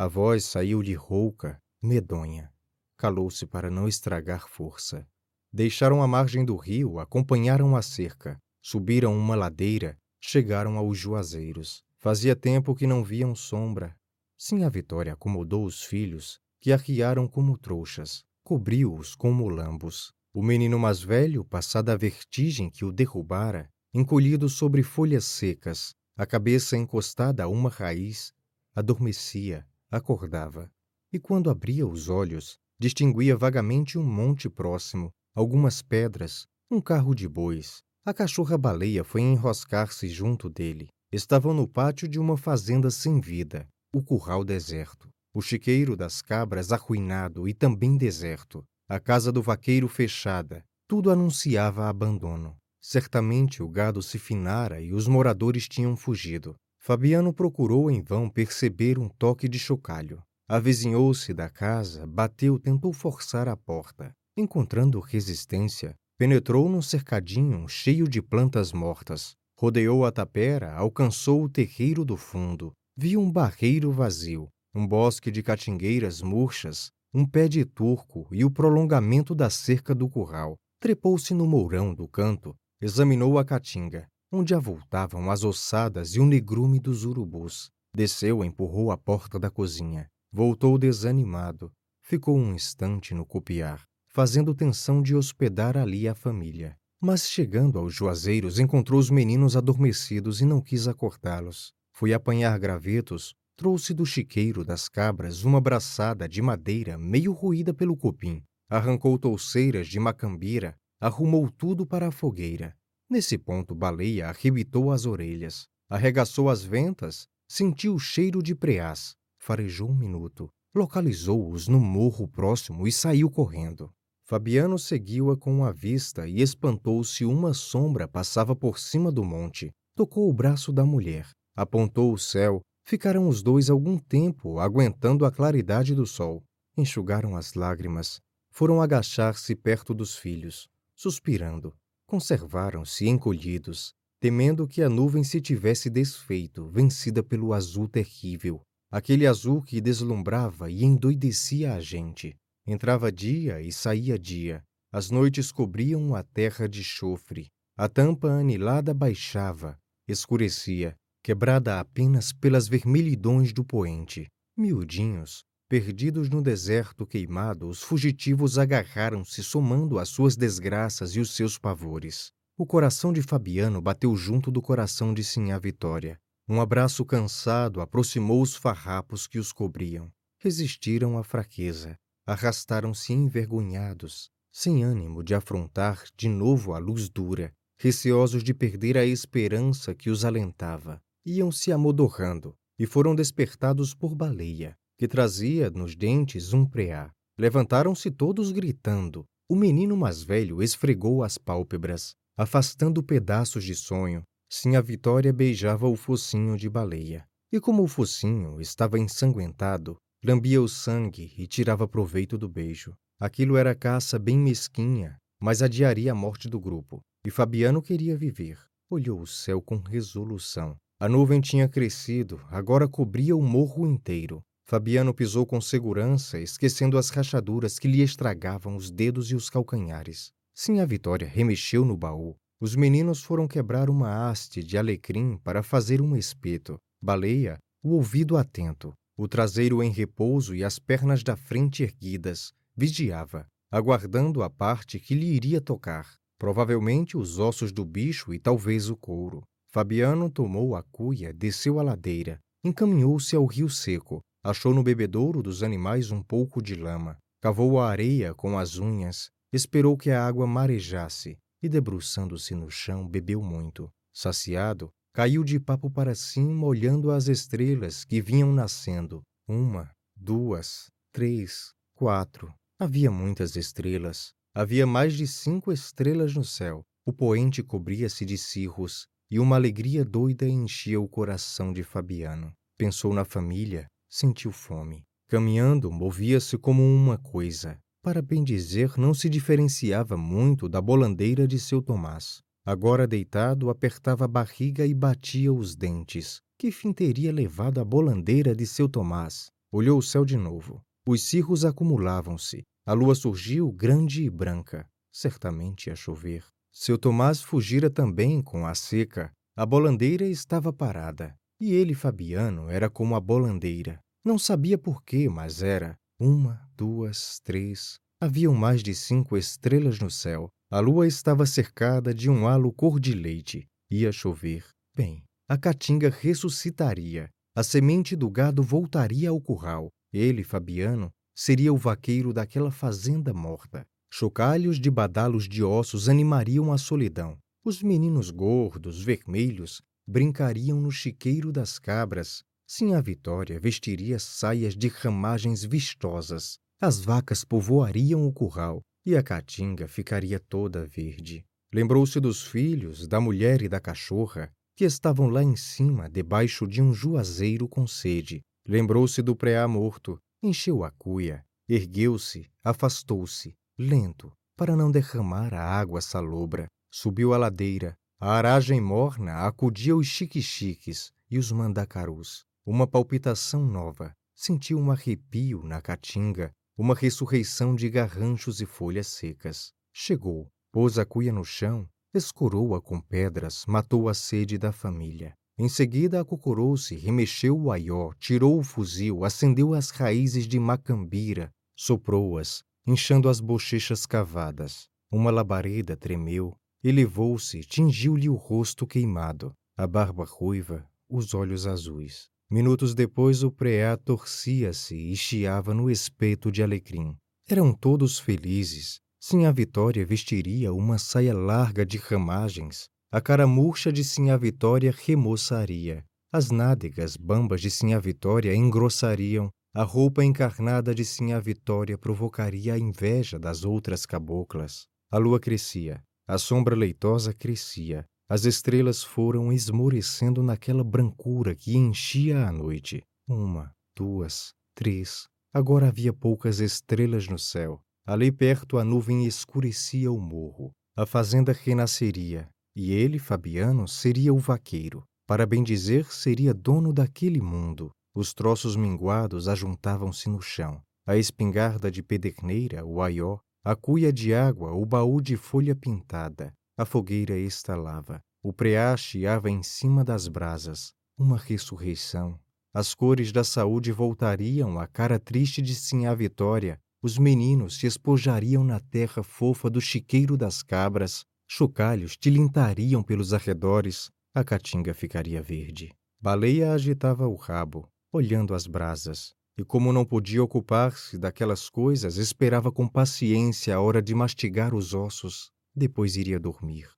A 0.00 0.06
voz 0.06 0.44
saiu-lhe 0.44 0.94
rouca, 0.94 1.60
medonha. 1.82 2.52
Calou-se 2.96 3.44
para 3.44 3.68
não 3.68 3.88
estragar 3.88 4.48
força. 4.48 5.04
Deixaram 5.52 6.00
a 6.00 6.06
margem 6.06 6.44
do 6.44 6.54
rio, 6.54 7.00
acompanharam 7.00 7.74
a 7.74 7.82
cerca, 7.82 8.40
subiram 8.62 9.18
uma 9.18 9.34
ladeira, 9.34 9.98
chegaram 10.20 10.78
aos 10.78 10.96
juazeiros. 10.96 11.82
Fazia 11.96 12.36
tempo 12.36 12.76
que 12.76 12.86
não 12.86 13.02
viam 13.02 13.34
sombra. 13.34 13.92
Sim, 14.38 14.62
a 14.62 14.68
Vitória 14.68 15.14
acomodou 15.14 15.64
os 15.64 15.82
filhos, 15.82 16.38
que 16.60 16.70
arriaram 16.70 17.26
como 17.26 17.58
trouxas, 17.58 18.24
cobriu-os 18.44 19.16
com 19.16 19.32
molambos. 19.32 20.12
O 20.32 20.44
menino 20.44 20.78
mais 20.78 21.02
velho, 21.02 21.44
passada 21.44 21.92
a 21.94 21.96
vertigem 21.96 22.70
que 22.70 22.84
o 22.84 22.92
derrubara, 22.92 23.68
encolhido 23.92 24.48
sobre 24.48 24.84
folhas 24.84 25.24
secas, 25.24 25.92
a 26.16 26.24
cabeça 26.24 26.76
encostada 26.76 27.42
a 27.42 27.48
uma 27.48 27.68
raiz, 27.68 28.32
adormecia, 28.76 29.66
acordava. 29.90 30.70
E 31.12 31.18
quando 31.18 31.50
abria 31.50 31.86
os 31.86 32.08
olhos, 32.08 32.58
distinguia 32.78 33.36
vagamente 33.36 33.98
um 33.98 34.04
monte 34.04 34.48
próximo, 34.48 35.10
algumas 35.34 35.82
pedras, 35.82 36.46
um 36.70 36.80
carro 36.80 37.14
de 37.14 37.28
bois. 37.28 37.82
A 38.04 38.14
cachorra-baleia 38.14 39.04
foi 39.04 39.22
enroscar-se 39.22 40.08
junto 40.08 40.48
dele. 40.48 40.88
Estavam 41.10 41.54
no 41.54 41.66
pátio 41.66 42.06
de 42.06 42.18
uma 42.18 42.36
fazenda 42.36 42.90
sem 42.90 43.20
vida, 43.20 43.66
o 43.92 44.02
curral 44.02 44.44
deserto, 44.44 45.08
o 45.34 45.40
chiqueiro 45.40 45.96
das 45.96 46.20
cabras 46.20 46.72
arruinado 46.72 47.48
e 47.48 47.54
também 47.54 47.96
deserto, 47.96 48.64
a 48.88 49.00
casa 49.00 49.32
do 49.32 49.42
vaqueiro 49.42 49.88
fechada, 49.88 50.64
tudo 50.86 51.10
anunciava 51.10 51.88
abandono. 51.88 52.56
Certamente 52.80 53.62
o 53.62 53.68
gado 53.68 54.02
se 54.02 54.18
finara 54.18 54.80
e 54.80 54.92
os 54.92 55.06
moradores 55.06 55.68
tinham 55.68 55.96
fugido. 55.96 56.56
Fabiano 56.78 57.32
procurou 57.32 57.90
em 57.90 58.00
vão 58.00 58.30
perceber 58.30 58.98
um 58.98 59.08
toque 59.08 59.48
de 59.48 59.58
chocalho. 59.58 60.22
Avizinhou-se 60.48 61.34
da 61.34 61.50
casa, 61.50 62.06
bateu, 62.06 62.58
tentou 62.58 62.92
forçar 62.92 63.48
a 63.48 63.56
porta. 63.56 64.12
Encontrando 64.36 64.98
resistência, 65.00 65.94
penetrou 66.16 66.68
num 66.68 66.80
cercadinho 66.80 67.68
cheio 67.68 68.08
de 68.08 68.22
plantas 68.22 68.72
mortas. 68.72 69.34
Rodeou 69.58 70.06
a 70.06 70.12
tapera, 70.12 70.72
alcançou 70.72 71.44
o 71.44 71.48
terreiro 71.48 72.04
do 72.04 72.16
fundo. 72.16 72.72
Viu 72.96 73.20
um 73.20 73.30
barreiro 73.30 73.92
vazio, 73.92 74.48
um 74.74 74.86
bosque 74.86 75.30
de 75.30 75.42
catingueiras 75.42 76.22
murchas, 76.22 76.90
um 77.12 77.26
pé 77.26 77.48
de 77.48 77.64
turco 77.64 78.26
e 78.30 78.44
o 78.44 78.50
prolongamento 78.50 79.34
da 79.34 79.50
cerca 79.50 79.94
do 79.94 80.08
curral. 80.08 80.56
Trepou-se 80.80 81.34
no 81.34 81.46
mourão 81.46 81.92
do 81.92 82.08
canto, 82.08 82.54
examinou 82.80 83.38
a 83.38 83.44
caatinga, 83.44 84.06
onde 84.30 84.54
avultavam 84.54 85.30
as 85.30 85.42
ossadas 85.42 86.14
e 86.14 86.20
o 86.20 86.26
negrume 86.26 86.78
dos 86.78 87.04
urubus. 87.04 87.70
Desceu, 87.94 88.44
empurrou 88.44 88.90
a 88.90 88.98
porta 88.98 89.38
da 89.38 89.50
cozinha. 89.50 90.08
Voltou 90.30 90.78
desanimado. 90.78 91.72
Ficou 92.02 92.36
um 92.36 92.54
instante 92.54 93.14
no 93.14 93.24
copiar, 93.24 93.82
fazendo 94.08 94.54
tensão 94.54 95.02
de 95.02 95.14
hospedar 95.14 95.76
ali 95.76 96.06
a 96.06 96.14
família. 96.14 96.76
Mas 97.00 97.28
chegando 97.28 97.78
aos 97.78 97.94
juazeiros, 97.94 98.58
encontrou 98.58 98.98
os 98.98 99.10
meninos 99.10 99.56
adormecidos 99.56 100.40
e 100.40 100.44
não 100.44 100.60
quis 100.60 100.88
acordá-los. 100.88 101.72
Foi 101.92 102.12
apanhar 102.12 102.58
gravetos, 102.58 103.34
trouxe 103.56 103.94
do 103.94 104.04
chiqueiro 104.04 104.64
das 104.64 104.88
cabras 104.88 105.44
uma 105.44 105.60
braçada 105.60 106.28
de 106.28 106.42
madeira 106.42 106.98
meio 106.98 107.32
ruída 107.32 107.72
pelo 107.72 107.96
cupim, 107.96 108.42
arrancou 108.68 109.18
touceiras 109.18 109.88
de 109.88 109.98
macambira, 109.98 110.76
arrumou 111.00 111.50
tudo 111.50 111.86
para 111.86 112.08
a 112.08 112.12
fogueira. 112.12 112.77
Nesse 113.10 113.38
ponto, 113.38 113.74
Baleia 113.74 114.28
arrebitou 114.28 114.92
as 114.92 115.06
orelhas, 115.06 115.66
arregaçou 115.88 116.50
as 116.50 116.62
ventas, 116.62 117.26
sentiu 117.48 117.94
o 117.94 117.98
cheiro 117.98 118.42
de 118.42 118.54
preás, 118.54 119.16
farejou 119.38 119.88
um 119.88 119.94
minuto, 119.94 120.50
localizou-os 120.74 121.68
no 121.68 121.80
morro 121.80 122.28
próximo 122.28 122.86
e 122.86 122.92
saiu 122.92 123.30
correndo. 123.30 123.90
Fabiano 124.26 124.78
seguiu-a 124.78 125.38
com 125.38 125.64
a 125.64 125.72
vista 125.72 126.28
e 126.28 126.42
espantou-se 126.42 127.24
uma 127.24 127.54
sombra 127.54 128.06
passava 128.06 128.54
por 128.54 128.78
cima 128.78 129.10
do 129.10 129.24
monte. 129.24 129.70
Tocou 129.94 130.28
o 130.28 130.34
braço 130.34 130.70
da 130.70 130.84
mulher, 130.84 131.30
apontou 131.56 132.12
o 132.12 132.18
céu. 132.18 132.60
Ficaram 132.84 133.26
os 133.26 133.42
dois 133.42 133.70
algum 133.70 133.96
tempo 133.98 134.58
aguentando 134.58 135.24
a 135.24 135.32
claridade 135.32 135.94
do 135.94 136.06
sol. 136.06 136.44
Enxugaram 136.76 137.36
as 137.36 137.54
lágrimas. 137.54 138.20
Foram 138.50 138.82
agachar-se 138.82 139.56
perto 139.56 139.94
dos 139.94 140.16
filhos, 140.16 140.68
suspirando. 140.94 141.74
Conservaram-se 142.08 143.06
encolhidos, 143.06 143.92
temendo 144.18 144.66
que 144.66 144.82
a 144.82 144.88
nuvem 144.88 145.22
se 145.22 145.42
tivesse 145.42 145.90
desfeito, 145.90 146.66
vencida 146.66 147.22
pelo 147.22 147.52
azul 147.52 147.86
terrível, 147.86 148.62
aquele 148.90 149.26
azul 149.26 149.60
que 149.60 149.78
deslumbrava 149.78 150.70
e 150.70 150.84
endoidecia 150.84 151.74
a 151.74 151.80
gente. 151.80 152.34
Entrava 152.66 153.12
dia 153.12 153.60
e 153.60 153.70
saía 153.70 154.18
dia. 154.18 154.64
As 154.90 155.10
noites 155.10 155.52
cobriam 155.52 156.14
a 156.14 156.22
terra 156.22 156.66
de 156.66 156.82
chofre. 156.82 157.48
A 157.76 157.90
tampa 157.90 158.28
anilada 158.28 158.94
baixava, 158.94 159.78
escurecia, 160.08 160.96
quebrada 161.22 161.78
apenas 161.78 162.32
pelas 162.32 162.68
vermelhidões 162.68 163.52
do 163.52 163.62
poente. 163.62 164.28
Miudinhos, 164.56 165.44
perdidos 165.68 166.30
no 166.30 166.40
deserto 166.40 167.06
queimado, 167.06 167.68
os 167.68 167.82
fugitivos 167.82 168.58
agarraram-se 168.58 169.44
somando 169.44 169.98
as 169.98 170.08
suas 170.08 170.36
desgraças 170.36 171.14
e 171.14 171.20
os 171.20 171.36
seus 171.36 171.58
pavores. 171.58 172.32
O 172.56 172.66
coração 172.66 173.12
de 173.12 173.22
Fabiano 173.22 173.80
bateu 173.80 174.16
junto 174.16 174.50
do 174.50 174.62
coração 174.62 175.12
de 175.12 175.22
Sinhá 175.22 175.58
Vitória. 175.58 176.18
Um 176.48 176.60
abraço 176.60 177.04
cansado 177.04 177.80
aproximou 177.80 178.40
os 178.40 178.56
farrapos 178.56 179.26
que 179.26 179.38
os 179.38 179.52
cobriam. 179.52 180.10
Resistiram 180.38 181.18
à 181.18 181.22
fraqueza 181.22 181.98
arrastaram-se 182.28 183.14
envergonhados, 183.14 184.30
sem 184.52 184.84
ânimo 184.84 185.24
de 185.24 185.34
afrontar 185.34 186.04
de 186.14 186.28
novo 186.28 186.74
a 186.74 186.78
luz 186.78 187.08
dura, 187.08 187.54
receosos 187.78 188.44
de 188.44 188.52
perder 188.52 188.98
a 188.98 189.06
esperança 189.06 189.94
que 189.94 190.10
os 190.10 190.26
alentava. 190.26 191.00
Iam 191.24 191.50
se 191.50 191.72
amodorrando 191.72 192.54
e 192.78 192.84
foram 192.84 193.14
despertados 193.14 193.94
por 193.94 194.14
Baleia, 194.14 194.76
que 194.98 195.08
trazia 195.08 195.70
nos 195.70 195.94
dentes 195.94 196.52
um 196.52 196.66
preá. 196.66 197.10
Levantaram-se 197.38 198.10
todos 198.10 198.52
gritando. 198.52 199.24
O 199.48 199.56
menino 199.56 199.96
mais 199.96 200.22
velho 200.22 200.62
esfregou 200.62 201.22
as 201.22 201.38
pálpebras, 201.38 202.14
afastando 202.36 203.02
pedaços 203.02 203.64
de 203.64 203.74
sonho. 203.74 204.22
Sim, 204.50 204.76
a 204.76 204.80
Vitória 204.80 205.32
beijava 205.32 205.88
o 205.88 205.96
focinho 205.96 206.56
de 206.56 206.68
Baleia. 206.68 207.24
E 207.50 207.60
como 207.60 207.82
o 207.82 207.88
focinho 207.88 208.60
estava 208.60 208.98
ensanguentado, 208.98 209.96
Lambia 210.24 210.60
o 210.60 210.68
sangue 210.68 211.32
e 211.38 211.46
tirava 211.46 211.86
proveito 211.86 212.36
do 212.36 212.48
beijo. 212.48 212.92
Aquilo 213.20 213.56
era 213.56 213.72
caça 213.72 214.18
bem 214.18 214.36
mesquinha, 214.36 215.16
mas 215.40 215.62
adiaria 215.62 216.10
a 216.10 216.14
morte 216.14 216.48
do 216.48 216.58
grupo. 216.58 217.00
E 217.24 217.30
Fabiano 217.30 217.80
queria 217.80 218.16
viver. 218.16 218.58
Olhou 218.90 219.20
o 219.20 219.26
céu 219.28 219.62
com 219.62 219.76
resolução. 219.76 220.76
A 220.98 221.08
nuvem 221.08 221.40
tinha 221.40 221.68
crescido, 221.68 222.44
agora 222.50 222.88
cobria 222.88 223.36
o 223.36 223.42
morro 223.42 223.86
inteiro. 223.86 224.42
Fabiano 224.70 225.14
pisou 225.14 225.46
com 225.46 225.62
segurança, 225.62 226.38
esquecendo 226.38 226.98
as 226.98 227.08
rachaduras 227.08 227.78
que 227.78 227.88
lhe 227.88 228.02
estragavam 228.02 228.76
os 228.76 228.90
dedos 228.90 229.30
e 229.30 229.34
os 229.34 229.48
calcanhares. 229.48 230.30
Sim, 230.54 230.80
a 230.80 230.84
Vitória 230.84 231.26
remexeu 231.26 231.86
no 231.86 231.96
baú. 231.96 232.36
Os 232.60 232.76
meninos 232.76 233.22
foram 233.22 233.48
quebrar 233.48 233.88
uma 233.88 234.28
haste 234.28 234.62
de 234.62 234.76
alecrim 234.76 235.38
para 235.38 235.62
fazer 235.62 236.02
um 236.02 236.14
espeto. 236.14 236.78
Baleia, 237.00 237.58
o 237.82 237.94
ouvido 237.94 238.36
atento, 238.36 238.92
o 239.16 239.26
traseiro 239.26 239.82
em 239.82 239.90
repouso 239.90 240.54
e 240.54 240.62
as 240.62 240.78
pernas 240.78 241.22
da 241.22 241.34
frente 241.34 241.82
erguidas, 241.82 242.52
vigiava, 242.76 243.46
aguardando 243.70 244.42
a 244.42 244.50
parte 244.50 245.00
que 245.00 245.14
lhe 245.14 245.32
iria 245.32 245.62
tocar. 245.62 246.06
Provavelmente 246.38 247.16
os 247.16 247.38
ossos 247.38 247.72
do 247.72 247.86
bicho 247.86 248.34
e 248.34 248.38
talvez 248.38 248.90
o 248.90 248.96
couro. 248.98 249.44
Fabiano 249.72 250.28
tomou 250.28 250.76
a 250.76 250.82
cuia, 250.82 251.32
desceu 251.32 251.80
a 251.80 251.82
ladeira, 251.82 252.38
encaminhou-se 252.62 253.34
ao 253.34 253.46
rio 253.46 253.70
seco, 253.70 254.20
achou 254.42 254.72
no 254.72 254.82
bebedouro 254.82 255.42
dos 255.42 255.62
animais 255.62 256.10
um 256.10 256.22
pouco 256.22 256.62
de 256.62 256.74
lama, 256.74 257.18
cavou 257.40 257.80
a 257.80 257.88
areia 257.88 258.34
com 258.34 258.58
as 258.58 258.78
unhas, 258.78 259.30
esperou 259.52 259.96
que 259.96 260.10
a 260.10 260.26
água 260.26 260.46
marejasse 260.46 261.38
e, 261.62 261.68
debruçando-se 261.68 262.54
no 262.54 262.70
chão, 262.70 263.06
bebeu 263.06 263.42
muito. 263.42 263.90
Saciado, 264.12 264.90
caiu 265.12 265.42
de 265.42 265.58
papo 265.58 265.90
para 265.90 266.14
cima, 266.14 266.66
olhando 266.66 267.10
as 267.10 267.28
estrelas 267.28 268.04
que 268.04 268.20
vinham 268.20 268.52
nascendo. 268.52 269.22
Uma, 269.46 269.90
duas, 270.16 270.90
três, 271.12 271.72
quatro. 271.94 272.52
Havia 272.78 273.10
muitas 273.10 273.56
estrelas. 273.56 274.32
Havia 274.54 274.86
mais 274.86 275.14
de 275.14 275.26
cinco 275.26 275.72
estrelas 275.72 276.34
no 276.34 276.44
céu. 276.44 276.82
O 277.06 277.12
poente 277.12 277.62
cobria-se 277.62 278.24
de 278.24 278.36
cirros 278.36 279.06
e 279.30 279.38
uma 279.38 279.56
alegria 279.56 280.04
doida 280.04 280.48
enchia 280.48 281.00
o 281.00 281.08
coração 281.08 281.72
de 281.72 281.82
Fabiano. 281.82 282.52
Pensou 282.76 283.12
na 283.12 283.24
família, 283.24 283.88
sentiu 284.08 284.50
fome. 284.50 285.04
Caminhando, 285.28 285.90
movia-se 285.90 286.56
como 286.56 286.82
uma 286.82 287.18
coisa. 287.18 287.78
Para 288.02 288.22
bem 288.22 288.42
dizer, 288.42 288.96
não 288.96 289.12
se 289.12 289.28
diferenciava 289.28 290.16
muito 290.16 290.68
da 290.68 290.80
bolandeira 290.80 291.46
de 291.46 291.58
seu 291.58 291.82
Tomás. 291.82 292.40
Agora 292.64 293.06
deitado, 293.06 293.70
apertava 293.70 294.24
a 294.24 294.28
barriga 294.28 294.86
e 294.86 294.94
batia 294.94 295.52
os 295.52 295.74
dentes. 295.74 296.40
Que 296.58 296.70
fim 296.70 296.92
teria 296.92 297.32
levado 297.32 297.80
a 297.80 297.84
bolandeira 297.84 298.54
de 298.54 298.66
seu 298.66 298.88
Tomás? 298.88 299.50
Olhou 299.70 299.98
o 299.98 300.02
céu 300.02 300.24
de 300.24 300.36
novo. 300.36 300.82
Os 301.06 301.28
cirros 301.28 301.64
acumulavam-se. 301.64 302.62
A 302.86 302.92
lua 302.92 303.14
surgiu 303.14 303.70
grande 303.70 304.24
e 304.24 304.30
branca. 304.30 304.88
Certamente 305.12 305.88
ia 305.88 305.96
chover. 305.96 306.44
Seu 306.72 306.96
Tomás 306.96 307.42
fugira 307.42 307.90
também 307.90 308.40
com 308.40 308.66
a 308.66 308.74
seca. 308.74 309.32
A 309.56 309.66
bolandeira 309.66 310.26
estava 310.26 310.72
parada. 310.72 311.36
E 311.60 311.72
ele, 311.72 311.94
Fabiano, 311.94 312.68
era 312.68 312.88
como 312.88 313.16
a 313.16 313.20
bolandeira. 313.20 314.00
Não 314.24 314.38
sabia 314.38 314.78
por 314.78 315.02
quê, 315.02 315.28
mas 315.28 315.62
era. 315.62 315.98
Uma, 316.20 316.60
duas, 316.76 317.40
três. 317.42 317.98
Haviam 318.20 318.54
mais 318.54 318.82
de 318.82 318.94
cinco 318.94 319.36
estrelas 319.36 319.98
no 319.98 320.10
céu. 320.10 320.48
A 320.70 320.80
lua 320.80 321.06
estava 321.06 321.46
cercada 321.46 322.14
de 322.14 322.28
um 322.28 322.46
halo 322.46 322.72
cor 322.72 323.00
de 323.00 323.12
leite. 323.14 323.66
Ia 323.90 324.12
chover. 324.12 324.66
Bem, 324.94 325.24
a 325.48 325.56
caatinga 325.56 326.10
ressuscitaria. 326.10 327.30
A 327.56 327.62
semente 327.62 328.14
do 328.14 328.30
gado 328.30 328.62
voltaria 328.62 329.30
ao 329.30 329.40
curral. 329.40 329.88
Ele, 330.12 330.44
Fabiano, 330.44 331.10
seria 331.34 331.72
o 331.72 331.76
vaqueiro 331.76 332.32
daquela 332.32 332.70
fazenda 332.70 333.32
morta. 333.32 333.86
Chocalhos 334.12 334.78
de 334.78 334.90
badalos 334.90 335.48
de 335.48 335.62
ossos 335.64 336.08
animariam 336.08 336.72
a 336.72 336.78
solidão. 336.78 337.38
Os 337.64 337.82
meninos 337.82 338.30
gordos, 338.30 339.02
vermelhos, 339.02 339.82
brincariam 340.08 340.80
no 340.80 340.90
chiqueiro 340.90 341.52
das 341.52 341.78
cabras. 341.78 342.42
Sim, 342.66 342.94
a 342.94 343.00
Vitória 343.00 343.60
vestiria 343.60 344.18
saias 344.18 344.74
de 344.74 344.88
ramagens 344.88 345.62
vistosas. 345.62 346.58
As 346.80 346.98
vacas 346.98 347.44
povoariam 347.44 348.26
o 348.26 348.32
curral 348.32 348.80
e 349.04 349.14
a 349.14 349.22
caatinga 349.22 349.86
ficaria 349.86 350.40
toda 350.40 350.86
verde. 350.86 351.44
Lembrou-se 351.72 352.18
dos 352.20 352.46
filhos, 352.46 353.06
da 353.06 353.20
mulher 353.20 353.60
e 353.60 353.68
da 353.68 353.78
cachorra, 353.78 354.50
que 354.74 354.86
estavam 354.86 355.28
lá 355.28 355.42
em 355.42 355.56
cima, 355.56 356.08
debaixo 356.08 356.66
de 356.66 356.80
um 356.80 356.94
juazeiro 356.94 357.68
com 357.68 357.86
sede. 357.86 358.40
Lembrou-se 358.66 359.20
do 359.20 359.36
preá 359.36 359.68
morto, 359.68 360.18
encheu 360.42 360.84
a 360.84 360.90
cuia, 360.92 361.44
ergueu-se, 361.68 362.48
afastou-se, 362.64 363.54
lento, 363.78 364.32
para 364.56 364.74
não 364.74 364.90
derramar 364.90 365.52
a 365.52 365.62
água 365.62 366.00
salobra. 366.00 366.66
Subiu 366.90 367.34
a 367.34 367.36
ladeira. 367.36 367.94
A 368.20 368.32
aragem 368.32 368.80
morna 368.80 369.46
acudia 369.46 369.94
os 369.94 370.08
chique-chiques 370.08 371.12
e 371.30 371.38
os 371.38 371.52
mandacarus. 371.52 372.44
Uma 372.66 372.84
palpitação 372.84 373.64
nova. 373.64 374.12
Sentiu 374.34 374.76
um 374.76 374.90
arrepio 374.90 375.62
na 375.62 375.80
caatinga, 375.80 376.52
uma 376.76 376.96
ressurreição 376.96 377.76
de 377.76 377.88
garranchos 377.88 378.60
e 378.60 378.66
folhas 378.66 379.06
secas. 379.06 379.72
Chegou, 379.92 380.50
pôs 380.72 380.98
a 380.98 381.04
cuia 381.04 381.32
no 381.32 381.44
chão, 381.44 381.88
escorou-a 382.12 382.80
com 382.82 383.00
pedras, 383.00 383.64
matou 383.68 384.08
a 384.08 384.14
sede 384.14 384.58
da 384.58 384.72
família. 384.72 385.34
Em 385.56 385.68
seguida, 385.68 386.20
acocorou-se, 386.20 386.96
remexeu 386.96 387.56
o 387.56 387.70
aió, 387.70 388.12
tirou 388.18 388.58
o 388.58 388.64
fuzil, 388.64 389.24
acendeu 389.24 389.74
as 389.74 389.90
raízes 389.90 390.48
de 390.48 390.58
macambira, 390.58 391.52
soprou-as, 391.76 392.64
inchando 392.84 393.28
as 393.28 393.38
bochechas 393.38 394.06
cavadas. 394.06 394.88
Uma 395.08 395.30
labareda 395.30 395.96
tremeu, 395.96 396.57
elevou-se, 396.82 397.60
tingiu-lhe 397.60 398.28
o 398.28 398.34
rosto 398.34 398.86
queimado, 398.86 399.52
a 399.76 399.86
barba 399.86 400.24
ruiva, 400.24 400.86
os 401.08 401.34
olhos 401.34 401.66
azuis. 401.66 402.28
Minutos 402.50 402.94
depois, 402.94 403.42
o 403.42 403.50
preá 403.50 403.96
torcia-se 403.96 404.96
e 404.96 405.14
chiava 405.16 405.74
no 405.74 405.90
espeto 405.90 406.50
de 406.50 406.62
alecrim. 406.62 407.16
Eram 407.48 407.72
todos 407.72 408.18
felizes. 408.18 409.00
Sinha 409.20 409.52
Vitória 409.52 410.06
vestiria 410.06 410.72
uma 410.72 410.98
saia 410.98 411.34
larga 411.34 411.84
de 411.84 411.98
ramagens. 411.98 412.88
A 413.10 413.20
cara 413.20 413.46
murcha 413.46 413.92
de 413.92 414.04
Sinha 414.04 414.38
Vitória 414.38 414.94
remoçaria. 414.96 416.04
As 416.32 416.50
nádegas 416.50 417.16
bambas 417.16 417.60
de 417.60 417.70
Sinha 417.70 417.98
Vitória 417.98 418.54
engrossariam 418.54 419.50
a 419.74 419.82
roupa 419.82 420.24
encarnada 420.24 420.94
de 420.94 421.04
Sinha 421.04 421.40
Vitória 421.40 421.96
provocaria 421.96 422.74
a 422.74 422.78
inveja 422.78 423.38
das 423.38 423.64
outras 423.64 424.06
caboclas. 424.06 424.86
A 425.10 425.18
lua 425.18 425.38
crescia, 425.38 426.02
a 426.28 426.36
sombra 426.36 426.76
leitosa 426.76 427.32
crescia, 427.32 428.04
as 428.28 428.44
estrelas 428.44 429.02
foram 429.02 429.50
esmorecendo 429.50 430.42
naquela 430.42 430.84
brancura 430.84 431.54
que 431.54 431.74
enchia 431.74 432.46
a 432.46 432.52
noite. 432.52 433.02
Uma, 433.26 433.72
duas, 433.96 434.52
três. 434.74 435.26
Agora 435.54 435.88
havia 435.88 436.12
poucas 436.12 436.60
estrelas 436.60 437.26
no 437.26 437.38
céu. 437.38 437.80
Ali 438.06 438.30
perto 438.30 438.76
a 438.76 438.84
nuvem 438.84 439.24
escurecia 439.24 440.12
o 440.12 440.20
morro. 440.20 440.70
A 440.94 441.06
fazenda 441.06 441.52
renasceria, 441.52 442.50
e 442.76 442.92
ele, 442.92 443.18
Fabiano, 443.18 443.88
seria 443.88 444.34
o 444.34 444.38
vaqueiro. 444.38 445.04
Para 445.26 445.46
bem 445.46 445.62
dizer, 445.62 446.04
seria 446.12 446.52
dono 446.52 446.92
daquele 446.92 447.40
mundo. 447.40 447.90
Os 448.14 448.34
troços 448.34 448.76
minguados 448.76 449.48
ajuntavam-se 449.48 450.28
no 450.28 450.42
chão. 450.42 450.82
A 451.06 451.16
espingarda 451.16 451.90
de 451.90 452.02
pederneira, 452.02 452.84
o 452.84 453.00
aió, 453.00 453.38
a 453.64 453.74
cuia 453.74 454.12
de 454.12 454.32
água, 454.32 454.72
o 454.72 454.84
baú 454.84 455.20
de 455.20 455.36
folha 455.36 455.74
pintada. 455.74 456.54
A 456.76 456.84
fogueira 456.84 457.36
estalava. 457.36 458.22
O 458.42 458.52
preá 458.52 458.96
chiava 458.96 459.50
em 459.50 459.62
cima 459.62 460.04
das 460.04 460.28
brasas. 460.28 460.92
Uma 461.18 461.36
ressurreição. 461.36 462.38
As 462.72 462.94
cores 462.94 463.32
da 463.32 463.42
saúde 463.42 463.90
voltariam 463.90 464.78
à 464.78 464.86
cara 464.86 465.18
triste 465.18 465.60
de 465.60 465.74
Sinhá 465.74 466.14
Vitória. 466.14 466.80
Os 467.02 467.18
meninos 467.18 467.78
se 467.78 467.86
espojariam 467.86 468.62
na 468.62 468.80
terra 468.80 469.22
fofa 469.22 469.68
do 469.68 469.80
chiqueiro 469.80 470.36
das 470.36 470.62
cabras. 470.62 471.24
Chocalhos 471.46 472.16
tilintariam 472.16 473.02
pelos 473.02 473.34
arredores. 473.34 474.10
A 474.34 474.44
caatinga 474.44 474.94
ficaria 474.94 475.42
verde. 475.42 475.92
Baleia 476.20 476.72
agitava 476.72 477.26
o 477.26 477.34
rabo 477.34 477.88
olhando 478.12 478.54
as 478.54 478.66
brasas, 478.66 479.34
e 479.58 479.64
como 479.64 479.92
não 479.92 480.04
podia 480.04 480.40
ocupar-se 480.40 481.18
daquelas 481.18 481.68
coisas, 481.68 482.16
esperava 482.16 482.70
com 482.70 482.86
paciência 482.86 483.74
a 483.74 483.80
hora 483.80 484.00
de 484.00 484.14
mastigar 484.14 484.72
os 484.72 484.94
ossos, 484.94 485.50
depois 485.74 486.16
iria 486.16 486.38
dormir. 486.38 486.88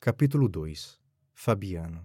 Capítulo 0.00 0.48
2 0.48 0.98
Fabiano 1.32 2.04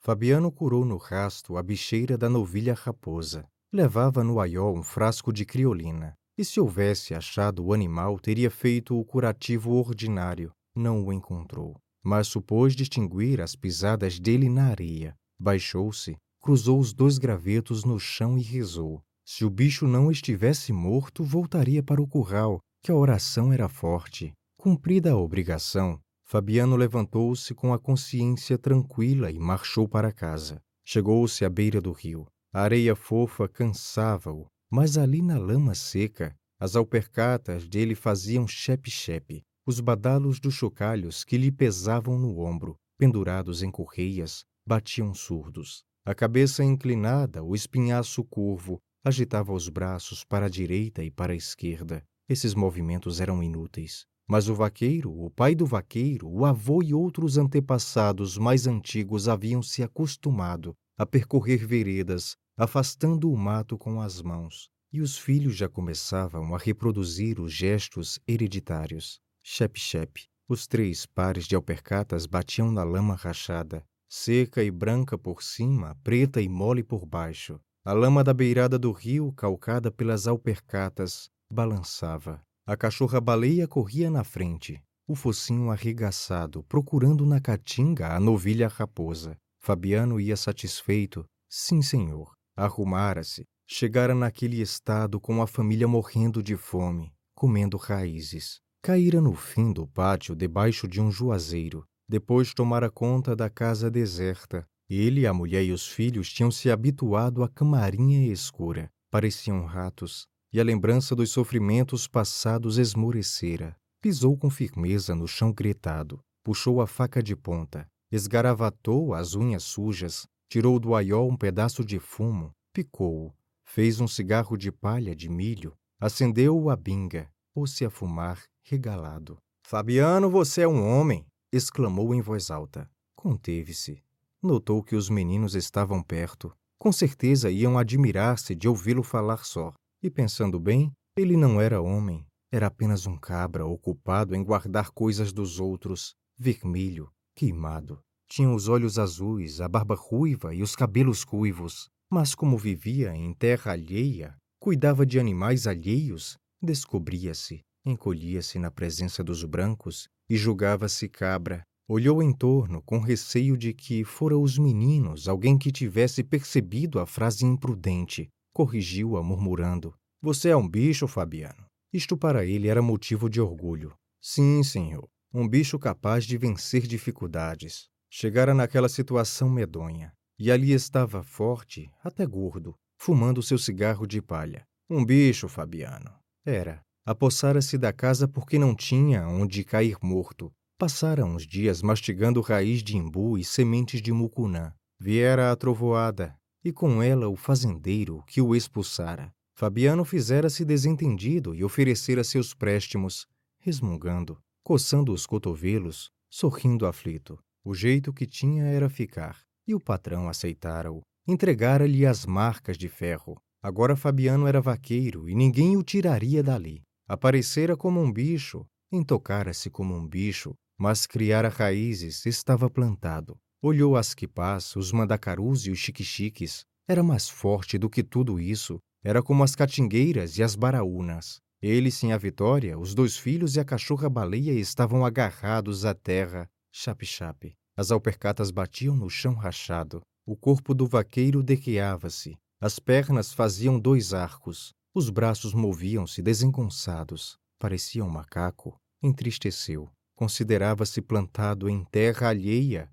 Fabiano 0.00 0.50
curou 0.50 0.84
no 0.84 0.96
rasto 0.96 1.56
a 1.56 1.62
bicheira 1.62 2.18
da 2.18 2.28
novilha 2.28 2.74
raposa. 2.74 3.48
Levava 3.72 4.24
no 4.24 4.40
aió 4.40 4.72
um 4.72 4.82
frasco 4.82 5.32
de 5.32 5.44
criolina, 5.44 6.14
e 6.36 6.44
se 6.44 6.58
houvesse 6.58 7.14
achado 7.14 7.64
o 7.64 7.72
animal, 7.72 8.18
teria 8.18 8.50
feito 8.50 8.98
o 8.98 9.04
curativo 9.04 9.72
ordinário. 9.72 10.50
Não 10.74 11.06
o 11.06 11.12
encontrou, 11.12 11.76
mas 12.02 12.26
supôs 12.26 12.74
distinguir 12.74 13.40
as 13.40 13.54
pisadas 13.54 14.18
dele 14.18 14.48
na 14.48 14.66
areia. 14.66 15.14
Baixou-se, 15.38 16.16
cruzou 16.40 16.80
os 16.80 16.92
dois 16.92 17.18
gravetos 17.18 17.84
no 17.84 18.00
chão 18.00 18.36
e 18.36 18.42
rezou. 18.42 19.00
Se 19.30 19.44
o 19.44 19.50
bicho 19.50 19.86
não 19.86 20.10
estivesse 20.10 20.72
morto, 20.72 21.22
voltaria 21.22 21.82
para 21.82 22.00
o 22.00 22.08
curral, 22.08 22.60
que 22.82 22.90
a 22.90 22.94
oração 22.94 23.52
era 23.52 23.68
forte. 23.68 24.32
Cumprida 24.56 25.12
a 25.12 25.18
obrigação, 25.18 26.00
Fabiano 26.24 26.74
levantou-se 26.76 27.54
com 27.54 27.74
a 27.74 27.78
consciência 27.78 28.56
tranquila 28.56 29.30
e 29.30 29.38
marchou 29.38 29.86
para 29.86 30.10
casa. 30.10 30.62
Chegou-se 30.82 31.44
à 31.44 31.50
beira 31.50 31.78
do 31.78 31.92
rio. 31.92 32.26
A 32.54 32.62
areia 32.62 32.96
fofa 32.96 33.46
cansava-o, 33.46 34.46
mas 34.70 34.96
ali 34.96 35.20
na 35.20 35.36
lama 35.36 35.74
seca, 35.74 36.34
as 36.58 36.74
alpercatas 36.74 37.68
dele 37.68 37.94
faziam 37.94 38.48
chepe-chepe. 38.48 39.42
Os 39.66 39.78
badalos 39.78 40.40
dos 40.40 40.54
chocalhos 40.54 41.22
que 41.22 41.36
lhe 41.36 41.52
pesavam 41.52 42.18
no 42.18 42.38
ombro, 42.40 42.76
pendurados 42.96 43.62
em 43.62 43.70
correias, 43.70 44.46
batiam 44.66 45.12
surdos. 45.12 45.84
A 46.02 46.14
cabeça 46.14 46.64
inclinada, 46.64 47.44
o 47.44 47.54
espinhaço 47.54 48.24
curvo, 48.24 48.80
agitava 49.04 49.52
os 49.52 49.68
braços 49.68 50.24
para 50.24 50.46
a 50.46 50.48
direita 50.48 51.02
e 51.02 51.10
para 51.10 51.32
a 51.32 51.36
esquerda. 51.36 52.04
Esses 52.28 52.54
movimentos 52.54 53.20
eram 53.20 53.42
inúteis. 53.42 54.06
Mas 54.28 54.48
o 54.48 54.54
vaqueiro, 54.54 55.10
o 55.10 55.30
pai 55.30 55.54
do 55.54 55.64
vaqueiro, 55.64 56.28
o 56.28 56.44
avô 56.44 56.82
e 56.82 56.92
outros 56.92 57.38
antepassados 57.38 58.36
mais 58.36 58.66
antigos 58.66 59.26
haviam 59.26 59.62
se 59.62 59.82
acostumado 59.82 60.76
a 60.98 61.06
percorrer 61.06 61.64
veredas, 61.64 62.36
afastando 62.56 63.30
o 63.30 63.36
mato 63.36 63.78
com 63.78 64.00
as 64.00 64.20
mãos, 64.20 64.68
e 64.92 65.00
os 65.00 65.16
filhos 65.16 65.56
já 65.56 65.68
começavam 65.68 66.54
a 66.54 66.58
reproduzir 66.58 67.40
os 67.40 67.52
gestos 67.52 68.18
hereditários. 68.26 69.20
Shep-shep. 69.44 70.26
Os 70.48 70.66
três 70.66 71.06
pares 71.06 71.46
de 71.46 71.54
alpercatas 71.54 72.26
batiam 72.26 72.72
na 72.72 72.82
lama 72.82 73.14
rachada, 73.14 73.84
seca 74.08 74.62
e 74.62 74.70
branca 74.70 75.16
por 75.16 75.42
cima, 75.42 75.96
preta 76.02 76.40
e 76.40 76.48
mole 76.48 76.82
por 76.82 77.06
baixo. 77.06 77.60
A 77.84 77.92
lama 77.92 78.22
da 78.22 78.34
beirada 78.34 78.78
do 78.78 78.92
rio, 78.92 79.32
calcada 79.32 79.90
pelas 79.90 80.26
alpercatas, 80.26 81.30
balançava. 81.50 82.42
A 82.66 82.76
cachorra-baleia 82.76 83.66
corria 83.66 84.10
na 84.10 84.24
frente, 84.24 84.82
o 85.06 85.14
focinho 85.14 85.70
arregaçado, 85.70 86.62
procurando 86.64 87.24
na 87.24 87.40
caatinga 87.40 88.14
a 88.14 88.20
novilha 88.20 88.68
raposa. 88.68 89.38
Fabiano 89.58 90.20
ia 90.20 90.36
satisfeito. 90.36 91.24
Sim, 91.48 91.80
senhor. 91.80 92.34
Arrumara-se. 92.54 93.44
Chegara 93.66 94.14
naquele 94.14 94.60
estado 94.60 95.18
com 95.18 95.40
a 95.40 95.46
família 95.46 95.88
morrendo 95.88 96.42
de 96.42 96.56
fome, 96.56 97.12
comendo 97.34 97.76
raízes. 97.76 98.60
Caíra 98.82 99.20
no 99.20 99.34
fim 99.34 99.72
do 99.72 99.86
pátio 99.86 100.36
debaixo 100.36 100.86
de 100.86 101.00
um 101.00 101.10
juazeiro. 101.10 101.84
Depois 102.08 102.52
tomara 102.52 102.90
conta 102.90 103.34
da 103.34 103.50
casa 103.50 103.90
deserta. 103.90 104.66
Ele, 104.90 105.26
a 105.26 105.34
mulher 105.34 105.62
e 105.64 105.72
os 105.72 105.86
filhos 105.86 106.32
tinham 106.32 106.50
se 106.50 106.70
habituado 106.70 107.42
à 107.42 107.48
camarinha 107.48 108.32
escura. 108.32 108.90
Pareciam 109.10 109.64
ratos, 109.64 110.26
e 110.52 110.58
a 110.58 110.64
lembrança 110.64 111.14
dos 111.14 111.30
sofrimentos 111.30 112.08
passados 112.08 112.78
esmorecera. 112.78 113.76
Pisou 114.00 114.36
com 114.36 114.48
firmeza 114.48 115.14
no 115.14 115.28
chão 115.28 115.52
gritado, 115.52 116.20
puxou 116.42 116.80
a 116.80 116.86
faca 116.86 117.22
de 117.22 117.36
ponta, 117.36 117.86
esgaravatou 118.10 119.12
as 119.12 119.34
unhas 119.34 119.64
sujas, 119.64 120.26
tirou 120.48 120.78
do 120.78 120.94
aiol 120.94 121.28
um 121.28 121.36
pedaço 121.36 121.84
de 121.84 121.98
fumo, 121.98 122.52
picou-o, 122.72 123.34
fez 123.64 124.00
um 124.00 124.08
cigarro 124.08 124.56
de 124.56 124.72
palha 124.72 125.14
de 125.14 125.28
milho, 125.28 125.76
acendeu-o 126.00 126.70
a 126.70 126.76
binga, 126.76 127.30
pôs-se 127.52 127.84
a 127.84 127.90
fumar, 127.90 128.42
regalado. 128.62 129.36
Fabiano, 129.66 130.30
você 130.30 130.62
é 130.62 130.68
um 130.68 130.82
homem! 130.82 131.26
exclamou 131.52 132.14
em 132.14 132.20
voz 132.20 132.50
alta. 132.50 132.88
Conteve-se. 133.14 134.02
Notou 134.42 134.82
que 134.82 134.94
os 134.94 135.10
meninos 135.10 135.54
estavam 135.54 136.02
perto. 136.02 136.52
Com 136.78 136.92
certeza 136.92 137.50
iam 137.50 137.76
admirar-se 137.76 138.54
de 138.54 138.68
ouvi-lo 138.68 139.02
falar 139.02 139.44
só. 139.44 139.72
E 140.00 140.08
pensando 140.08 140.60
bem, 140.60 140.92
ele 141.16 141.36
não 141.36 141.60
era 141.60 141.82
homem, 141.82 142.24
era 142.52 142.68
apenas 142.68 143.04
um 143.04 143.16
cabra 143.16 143.66
ocupado 143.66 144.36
em 144.36 144.44
guardar 144.44 144.90
coisas 144.92 145.32
dos 145.32 145.58
outros, 145.58 146.14
vermelho, 146.38 147.10
queimado. 147.34 147.98
Tinha 148.30 148.48
os 148.48 148.68
olhos 148.68 148.98
azuis, 148.98 149.60
a 149.60 149.68
barba 149.68 149.96
ruiva 149.96 150.54
e 150.54 150.62
os 150.62 150.76
cabelos 150.76 151.24
ruivos, 151.24 151.88
mas 152.10 152.34
como 152.34 152.56
vivia 152.56 153.14
em 153.16 153.34
terra 153.34 153.72
alheia, 153.72 154.36
cuidava 154.60 155.04
de 155.04 155.18
animais 155.18 155.66
alheios, 155.66 156.36
descobria-se, 156.62 157.60
encolhia-se 157.84 158.58
na 158.58 158.70
presença 158.70 159.24
dos 159.24 159.44
brancos 159.44 160.08
e 160.30 160.36
julgava-se 160.36 161.08
cabra. 161.08 161.62
Olhou 161.88 162.22
em 162.22 162.32
torno 162.32 162.82
com 162.82 162.98
receio 162.98 163.56
de 163.56 163.72
que 163.72 164.04
fora 164.04 164.36
os 164.36 164.58
meninos 164.58 165.26
alguém 165.26 165.56
que 165.56 165.72
tivesse 165.72 166.22
percebido 166.22 167.00
a 167.00 167.06
frase 167.06 167.46
imprudente 167.46 168.28
corrigiu-a 168.52 169.22
murmurando: 169.22 169.94
Você 170.20 170.48
é 170.48 170.56
um 170.56 170.68
bicho, 170.68 171.06
Fabiano. 171.06 171.64
Isto 171.92 172.16
para 172.16 172.44
ele 172.44 172.66
era 172.66 172.82
motivo 172.82 173.30
de 173.30 173.40
orgulho. 173.40 173.94
Sim, 174.20 174.64
senhor, 174.64 175.08
um 175.32 175.48
bicho 175.48 175.78
capaz 175.78 176.24
de 176.24 176.36
vencer 176.36 176.86
dificuldades. 176.86 177.86
Chegara 178.10 178.52
naquela 178.52 178.88
situação 178.88 179.48
medonha, 179.48 180.12
e 180.38 180.50
ali 180.50 180.72
estava 180.72 181.22
forte, 181.22 181.88
até 182.02 182.26
gordo, 182.26 182.74
fumando 182.98 183.42
seu 183.42 183.58
cigarro 183.58 184.06
de 184.06 184.20
palha. 184.20 184.64
Um 184.90 185.04
bicho, 185.04 185.48
Fabiano. 185.48 186.12
Era. 186.44 186.82
Apossara-se 187.06 187.78
da 187.78 187.92
casa 187.92 188.26
porque 188.26 188.58
não 188.58 188.74
tinha 188.74 189.26
onde 189.28 189.64
cair 189.64 189.96
morto. 190.02 190.52
Passara 190.80 191.24
uns 191.24 191.44
dias 191.44 191.82
mastigando 191.82 192.40
raiz 192.40 192.84
de 192.84 192.96
imbu 192.96 193.36
e 193.36 193.42
sementes 193.42 194.00
de 194.00 194.12
mucunã. 194.12 194.72
Viera 194.96 195.50
a 195.50 195.56
trovoada, 195.56 196.38
e 196.64 196.72
com 196.72 197.02
ela 197.02 197.28
o 197.28 197.34
fazendeiro 197.34 198.22
que 198.28 198.40
o 198.40 198.54
expulsara. 198.54 199.32
Fabiano 199.56 200.04
fizera-se 200.04 200.64
desentendido 200.64 201.52
e 201.52 201.64
oferecera 201.64 202.22
seus 202.22 202.54
préstimos, 202.54 203.26
resmungando, 203.58 204.38
coçando 204.62 205.12
os 205.12 205.26
cotovelos, 205.26 206.12
sorrindo 206.30 206.86
aflito. 206.86 207.36
O 207.64 207.74
jeito 207.74 208.12
que 208.12 208.24
tinha 208.24 208.62
era 208.62 208.88
ficar, 208.88 209.42
e 209.66 209.74
o 209.74 209.80
patrão 209.80 210.28
aceitara-o. 210.28 211.00
Entregara-lhe 211.26 212.06
as 212.06 212.24
marcas 212.24 212.78
de 212.78 212.88
ferro. 212.88 213.36
Agora 213.60 213.96
Fabiano 213.96 214.46
era 214.46 214.60
vaqueiro 214.60 215.28
e 215.28 215.34
ninguém 215.34 215.76
o 215.76 215.82
tiraria 215.82 216.40
dali. 216.40 216.82
Aparecera 217.08 217.76
como 217.76 218.00
um 218.00 218.12
bicho, 218.12 218.64
entocara-se 218.92 219.70
como 219.70 219.92
um 219.92 220.06
bicho, 220.06 220.54
mas 220.78 221.06
criara 221.06 221.48
raízes, 221.48 222.24
estava 222.24 222.70
plantado. 222.70 223.36
Olhou 223.60 223.96
as 223.96 224.14
quipás, 224.14 224.76
os 224.76 224.92
mandacarus 224.92 225.66
e 225.66 225.70
os 225.72 225.78
chiquichiques. 225.78 226.64
Era 226.86 227.02
mais 227.02 227.28
forte 227.28 227.76
do 227.76 227.90
que 227.90 228.04
tudo 228.04 228.38
isso. 228.38 228.78
Era 229.02 229.22
como 229.22 229.42
as 229.42 229.56
catingueiras 229.56 230.38
e 230.38 230.42
as 230.42 230.54
baraúnas. 230.54 231.40
Ele 231.60 231.90
sem 231.90 232.12
a 232.12 232.16
vitória, 232.16 232.78
os 232.78 232.94
dois 232.94 233.16
filhos 233.16 233.56
e 233.56 233.60
a 233.60 233.64
cachorra-baleia 233.64 234.52
estavam 234.52 235.04
agarrados 235.04 235.84
à 235.84 235.92
terra. 235.92 236.48
Chape-chape. 236.72 237.54
As 237.76 237.90
alpercatas 237.90 238.52
batiam 238.52 238.94
no 238.94 239.10
chão 239.10 239.34
rachado. 239.34 240.00
O 240.24 240.36
corpo 240.36 240.72
do 240.72 240.86
vaqueiro 240.86 241.42
dequeava-se. 241.42 242.36
As 242.60 242.78
pernas 242.78 243.32
faziam 243.32 243.78
dois 243.78 244.14
arcos. 244.14 244.72
Os 244.94 245.10
braços 245.10 245.52
moviam-se 245.52 246.22
desengonçados. 246.22 247.36
Parecia 247.58 248.04
um 248.04 248.10
macaco. 248.10 248.76
Entristeceu. 249.02 249.90
Considerava-se 250.18 251.00
plantado 251.00 251.68
em 251.68 251.84
terra 251.84 252.30
alheia 252.30 252.90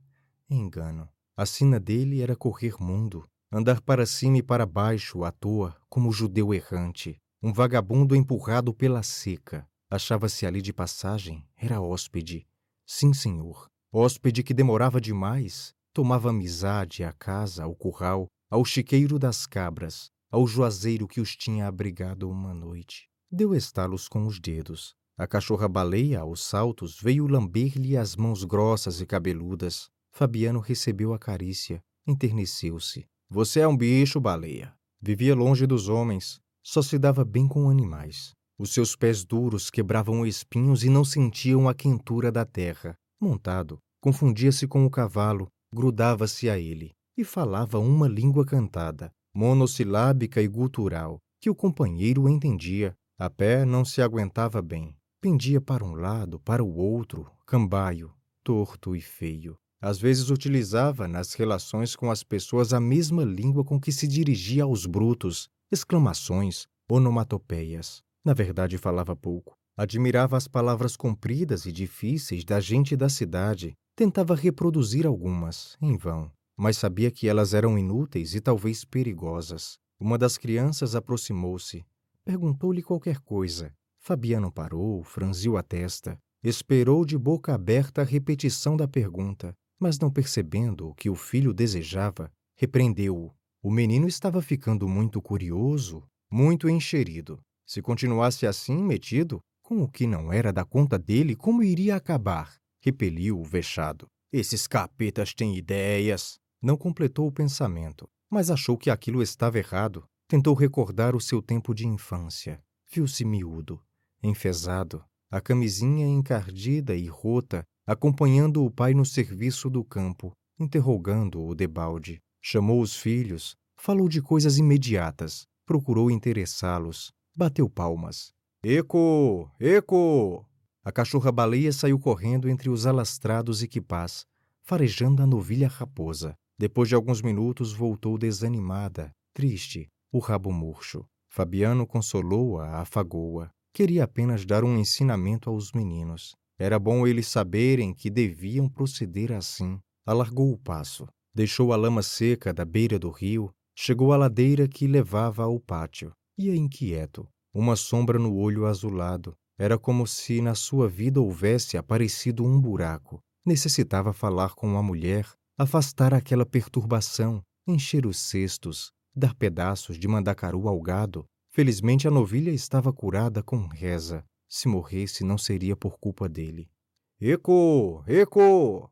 Engano. 0.47 1.09
A 1.35 1.43
sina 1.43 1.79
dele 1.79 2.21
era 2.21 2.35
correr 2.35 2.79
mundo, 2.79 3.27
andar 3.51 3.81
para 3.81 4.05
cima 4.05 4.37
e 4.37 4.43
para 4.43 4.63
baixo 4.63 5.23
à 5.23 5.31
toa, 5.31 5.75
como 5.89 6.11
judeu 6.11 6.53
errante, 6.53 7.19
um 7.41 7.51
vagabundo 7.51 8.15
empurrado 8.15 8.71
pela 8.75 9.01
seca. 9.01 9.67
Achava-se 9.89 10.45
ali 10.45 10.61
de 10.61 10.71
passagem, 10.71 11.43
era 11.57 11.81
hóspede. 11.81 12.45
Sim, 12.85 13.11
senhor. 13.11 13.71
Hóspede 13.91 14.43
que 14.43 14.53
demorava 14.53 15.01
demais, 15.01 15.73
tomava 15.91 16.29
amizade 16.29 17.03
à 17.03 17.11
casa, 17.11 17.63
ao 17.63 17.73
curral, 17.73 18.27
ao 18.51 18.63
chiqueiro 18.63 19.17
das 19.17 19.47
cabras, 19.47 20.11
ao 20.29 20.45
juazeiro 20.45 21.07
que 21.07 21.19
os 21.19 21.35
tinha 21.35 21.65
abrigado 21.65 22.29
uma 22.29 22.53
noite. 22.53 23.09
Deu 23.31 23.55
estalos 23.55 24.07
com 24.07 24.27
os 24.27 24.39
dedos. 24.39 24.95
A 25.17 25.25
cachorra-baleia, 25.25 26.19
aos 26.19 26.43
saltos, 26.43 26.99
veio 26.99 27.25
lamber-lhe 27.25 27.95
as 27.95 28.17
mãos 28.17 28.43
grossas 28.43 28.99
e 28.99 29.05
cabeludas, 29.05 29.89
Fabiano 30.11 30.59
recebeu 30.59 31.13
a 31.13 31.19
carícia, 31.19 31.81
enterneceu-se. 32.05 33.05
Você 33.29 33.61
é 33.61 33.67
um 33.67 33.77
bicho, 33.77 34.19
baleia. 34.19 34.73
Vivia 35.01 35.33
longe 35.33 35.65
dos 35.65 35.87
homens, 35.87 36.39
só 36.61 36.81
se 36.81 36.99
dava 36.99 37.23
bem 37.23 37.47
com 37.47 37.69
animais. 37.69 38.33
Os 38.57 38.73
seus 38.73 38.95
pés 38.95 39.23
duros 39.23 39.69
quebravam 39.69 40.25
espinhos 40.25 40.83
e 40.83 40.89
não 40.89 41.05
sentiam 41.05 41.67
a 41.69 41.73
quentura 41.73 42.31
da 42.31 42.45
terra. 42.45 42.93
Montado, 43.19 43.79
confundia-se 44.01 44.67
com 44.67 44.85
o 44.85 44.89
cavalo, 44.89 45.47
grudava-se 45.73 46.49
a 46.49 46.59
ele 46.59 46.91
e 47.17 47.23
falava 47.23 47.79
uma 47.79 48.07
língua 48.07 48.45
cantada, 48.45 49.11
monossilábica 49.33 50.41
e 50.41 50.47
gutural, 50.47 51.19
que 51.39 51.49
o 51.49 51.55
companheiro 51.55 52.27
entendia. 52.27 52.93
A 53.17 53.29
pé 53.29 53.63
não 53.63 53.85
se 53.85 54.01
aguentava 54.01 54.61
bem. 54.61 54.93
Pendia 55.21 55.59
para 55.59 55.83
um 55.83 55.95
lado, 55.95 56.39
para 56.39 56.63
o 56.63 56.75
outro, 56.75 57.29
cambaio, 57.45 58.13
torto 58.43 58.95
e 58.95 59.01
feio. 59.01 59.57
Às 59.81 59.99
vezes 59.99 60.29
utilizava 60.29 61.07
nas 61.07 61.33
relações 61.33 61.95
com 61.95 62.09
as 62.09 62.23
pessoas 62.23 62.73
a 62.73 62.79
mesma 62.79 63.23
língua 63.23 63.63
com 63.63 63.79
que 63.79 63.91
se 63.91 64.07
dirigia 64.07 64.63
aos 64.63 64.85
brutos, 64.85 65.49
exclamações, 65.71 66.67
onomatopeias. 66.89 68.01
Na 68.23 68.33
verdade, 68.33 68.77
falava 68.77 69.15
pouco. 69.15 69.53
Admirava 69.77 70.37
as 70.37 70.47
palavras 70.47 70.95
compridas 70.95 71.65
e 71.65 71.71
difíceis 71.71 72.45
da 72.45 72.59
gente 72.59 72.95
da 72.95 73.09
cidade. 73.09 73.73
Tentava 73.95 74.35
reproduzir 74.35 75.05
algumas, 75.05 75.77
em 75.81 75.97
vão, 75.97 76.31
mas 76.57 76.77
sabia 76.77 77.11
que 77.11 77.27
elas 77.27 77.53
eram 77.53 77.77
inúteis 77.77 78.33
e 78.35 78.41
talvez 78.41 78.85
perigosas. 78.85 79.77
Uma 79.99 80.17
das 80.17 80.37
crianças 80.37 80.95
aproximou-se. 80.95 81.85
Perguntou-lhe 82.23 82.81
qualquer 82.81 83.19
coisa. 83.19 83.73
Fabiano 84.05 84.51
parou, 84.51 85.03
franziu 85.03 85.57
a 85.57 85.63
testa. 85.63 86.17
Esperou 86.43 87.03
de 87.05 87.17
boca 87.17 87.53
aberta 87.53 88.01
a 88.01 88.05
repetição 88.05 88.77
da 88.77 88.87
pergunta 88.87 89.55
mas 89.79 89.99
não 89.99 90.09
percebendo 90.09 90.89
o 90.89 90.95
que 90.95 91.09
o 91.09 91.15
filho 91.15 91.53
desejava, 91.53 92.31
repreendeu-o. 92.55 93.31
O 93.61 93.71
menino 93.71 94.07
estava 94.07 94.41
ficando 94.41 94.87
muito 94.87 95.21
curioso, 95.21 96.03
muito 96.31 96.69
encherido. 96.69 97.39
Se 97.65 97.81
continuasse 97.81 98.45
assim, 98.45 98.77
metido, 98.77 99.39
Com 99.63 99.81
o 99.81 99.89
que 99.89 100.05
não 100.05 100.31
era 100.31 100.53
da 100.53 100.63
conta 100.63 100.95
dele, 100.99 101.35
como 101.35 101.63
iria 101.63 101.95
acabar? 101.95 102.55
Repeliu 102.79 103.39
o 103.39 103.43
vexado. 103.43 104.05
Esses 104.31 104.67
capetas 104.67 105.33
têm 105.33 105.57
ideias. 105.57 106.37
Não 106.61 106.77
completou 106.77 107.27
o 107.27 107.31
pensamento, 107.31 108.07
mas 108.29 108.51
achou 108.51 108.77
que 108.77 108.91
aquilo 108.91 109.23
estava 109.23 109.57
errado. 109.57 110.05
Tentou 110.27 110.53
recordar 110.53 111.15
o 111.15 111.19
seu 111.19 111.41
tempo 111.41 111.73
de 111.73 111.87
infância. 111.87 112.61
Viu-se 112.91 113.25
miúdo, 113.25 113.81
enfesado, 114.25 115.03
a 115.31 115.39
camisinha 115.39 116.07
encardida 116.07 116.95
e 116.95 117.07
rota, 117.07 117.63
acompanhando 117.85 118.63
o 118.63 118.71
pai 118.71 118.93
no 118.93 119.05
serviço 119.05 119.69
do 119.69 119.83
campo, 119.83 120.33
interrogando-o 120.59 121.53
debalde. 121.53 122.19
Chamou 122.41 122.81
os 122.81 122.95
filhos, 122.95 123.55
falou 123.75 124.07
de 124.07 124.21
coisas 124.21 124.57
imediatas, 124.57 125.45
procurou 125.65 126.09
interessá-los, 126.11 127.11
bateu 127.35 127.69
palmas. 127.69 128.31
Eco! 128.63 129.51
Eco! 129.59 130.45
A 130.83 130.91
cachorra-baleia 130.91 131.71
saiu 131.73 131.99
correndo 131.99 132.47
entre 132.47 132.69
os 132.69 132.85
alastrados 132.85 133.63
equipás, 133.63 134.25
farejando 134.61 135.21
a 135.21 135.27
novilha 135.27 135.67
raposa. 135.67 136.35
Depois 136.57 136.87
de 136.87 136.95
alguns 136.95 137.21
minutos, 137.21 137.73
voltou 137.73 138.17
desanimada, 138.17 139.11
triste, 139.33 139.87
o 140.11 140.19
rabo 140.19 140.51
murcho. 140.51 141.05
Fabiano 141.27 141.85
consolou-a, 141.85 142.79
afagou-a. 142.79 143.49
Queria 143.75 144.05
apenas 144.05 144.45
dar 144.45 144.63
um 144.63 144.77
ensinamento 144.77 145.49
aos 145.49 145.73
meninos. 145.73 146.33
Era 146.57 146.79
bom 146.79 147.05
eles 147.05 147.27
saberem 147.27 147.93
que 147.93 148.09
deviam 148.09 148.69
proceder 148.69 149.33
assim. 149.33 149.77
Alargou 150.07 150.53
o 150.53 150.57
passo, 150.57 151.05
deixou 151.35 151.73
a 151.73 151.75
lama 151.75 152.01
seca 152.01 152.53
da 152.53 152.63
beira 152.63 152.97
do 152.97 153.09
rio, 153.09 153.51
chegou 153.77 154.13
à 154.13 154.17
ladeira 154.17 154.65
que 154.65 154.87
levava 154.87 155.43
ao 155.43 155.59
pátio. 155.59 156.13
Ia 156.37 156.55
inquieto, 156.55 157.27
uma 157.53 157.75
sombra 157.75 158.17
no 158.17 158.33
olho 158.37 158.65
azulado. 158.65 159.35
Era 159.59 159.77
como 159.77 160.07
se 160.07 160.39
na 160.39 160.55
sua 160.55 160.87
vida 160.87 161.19
houvesse 161.19 161.75
aparecido 161.75 162.45
um 162.45 162.61
buraco. 162.61 163.19
Necessitava 163.45 164.13
falar 164.13 164.55
com 164.55 164.67
uma 164.67 164.81
mulher, 164.81 165.29
afastar 165.57 166.13
aquela 166.13 166.45
perturbação, 166.45 167.43
encher 167.67 168.05
os 168.05 168.19
cestos, 168.19 168.93
dar 169.13 169.35
pedaços 169.35 169.99
de 169.99 170.07
mandacaru 170.07 170.69
ao 170.69 170.81
gado. 170.81 171.25
Felizmente 171.55 172.05
a 172.05 172.11
novilha 172.11 172.51
estava 172.51 172.91
curada 172.91 173.41
com 173.41 173.65
reza. 173.65 174.25
Se 174.45 174.67
morresse, 174.67 175.23
não 175.23 175.37
seria 175.37 175.73
por 175.73 175.97
culpa 175.97 176.27
dele. 176.27 176.69
Eco! 177.17 178.03
Eco! 178.05 178.91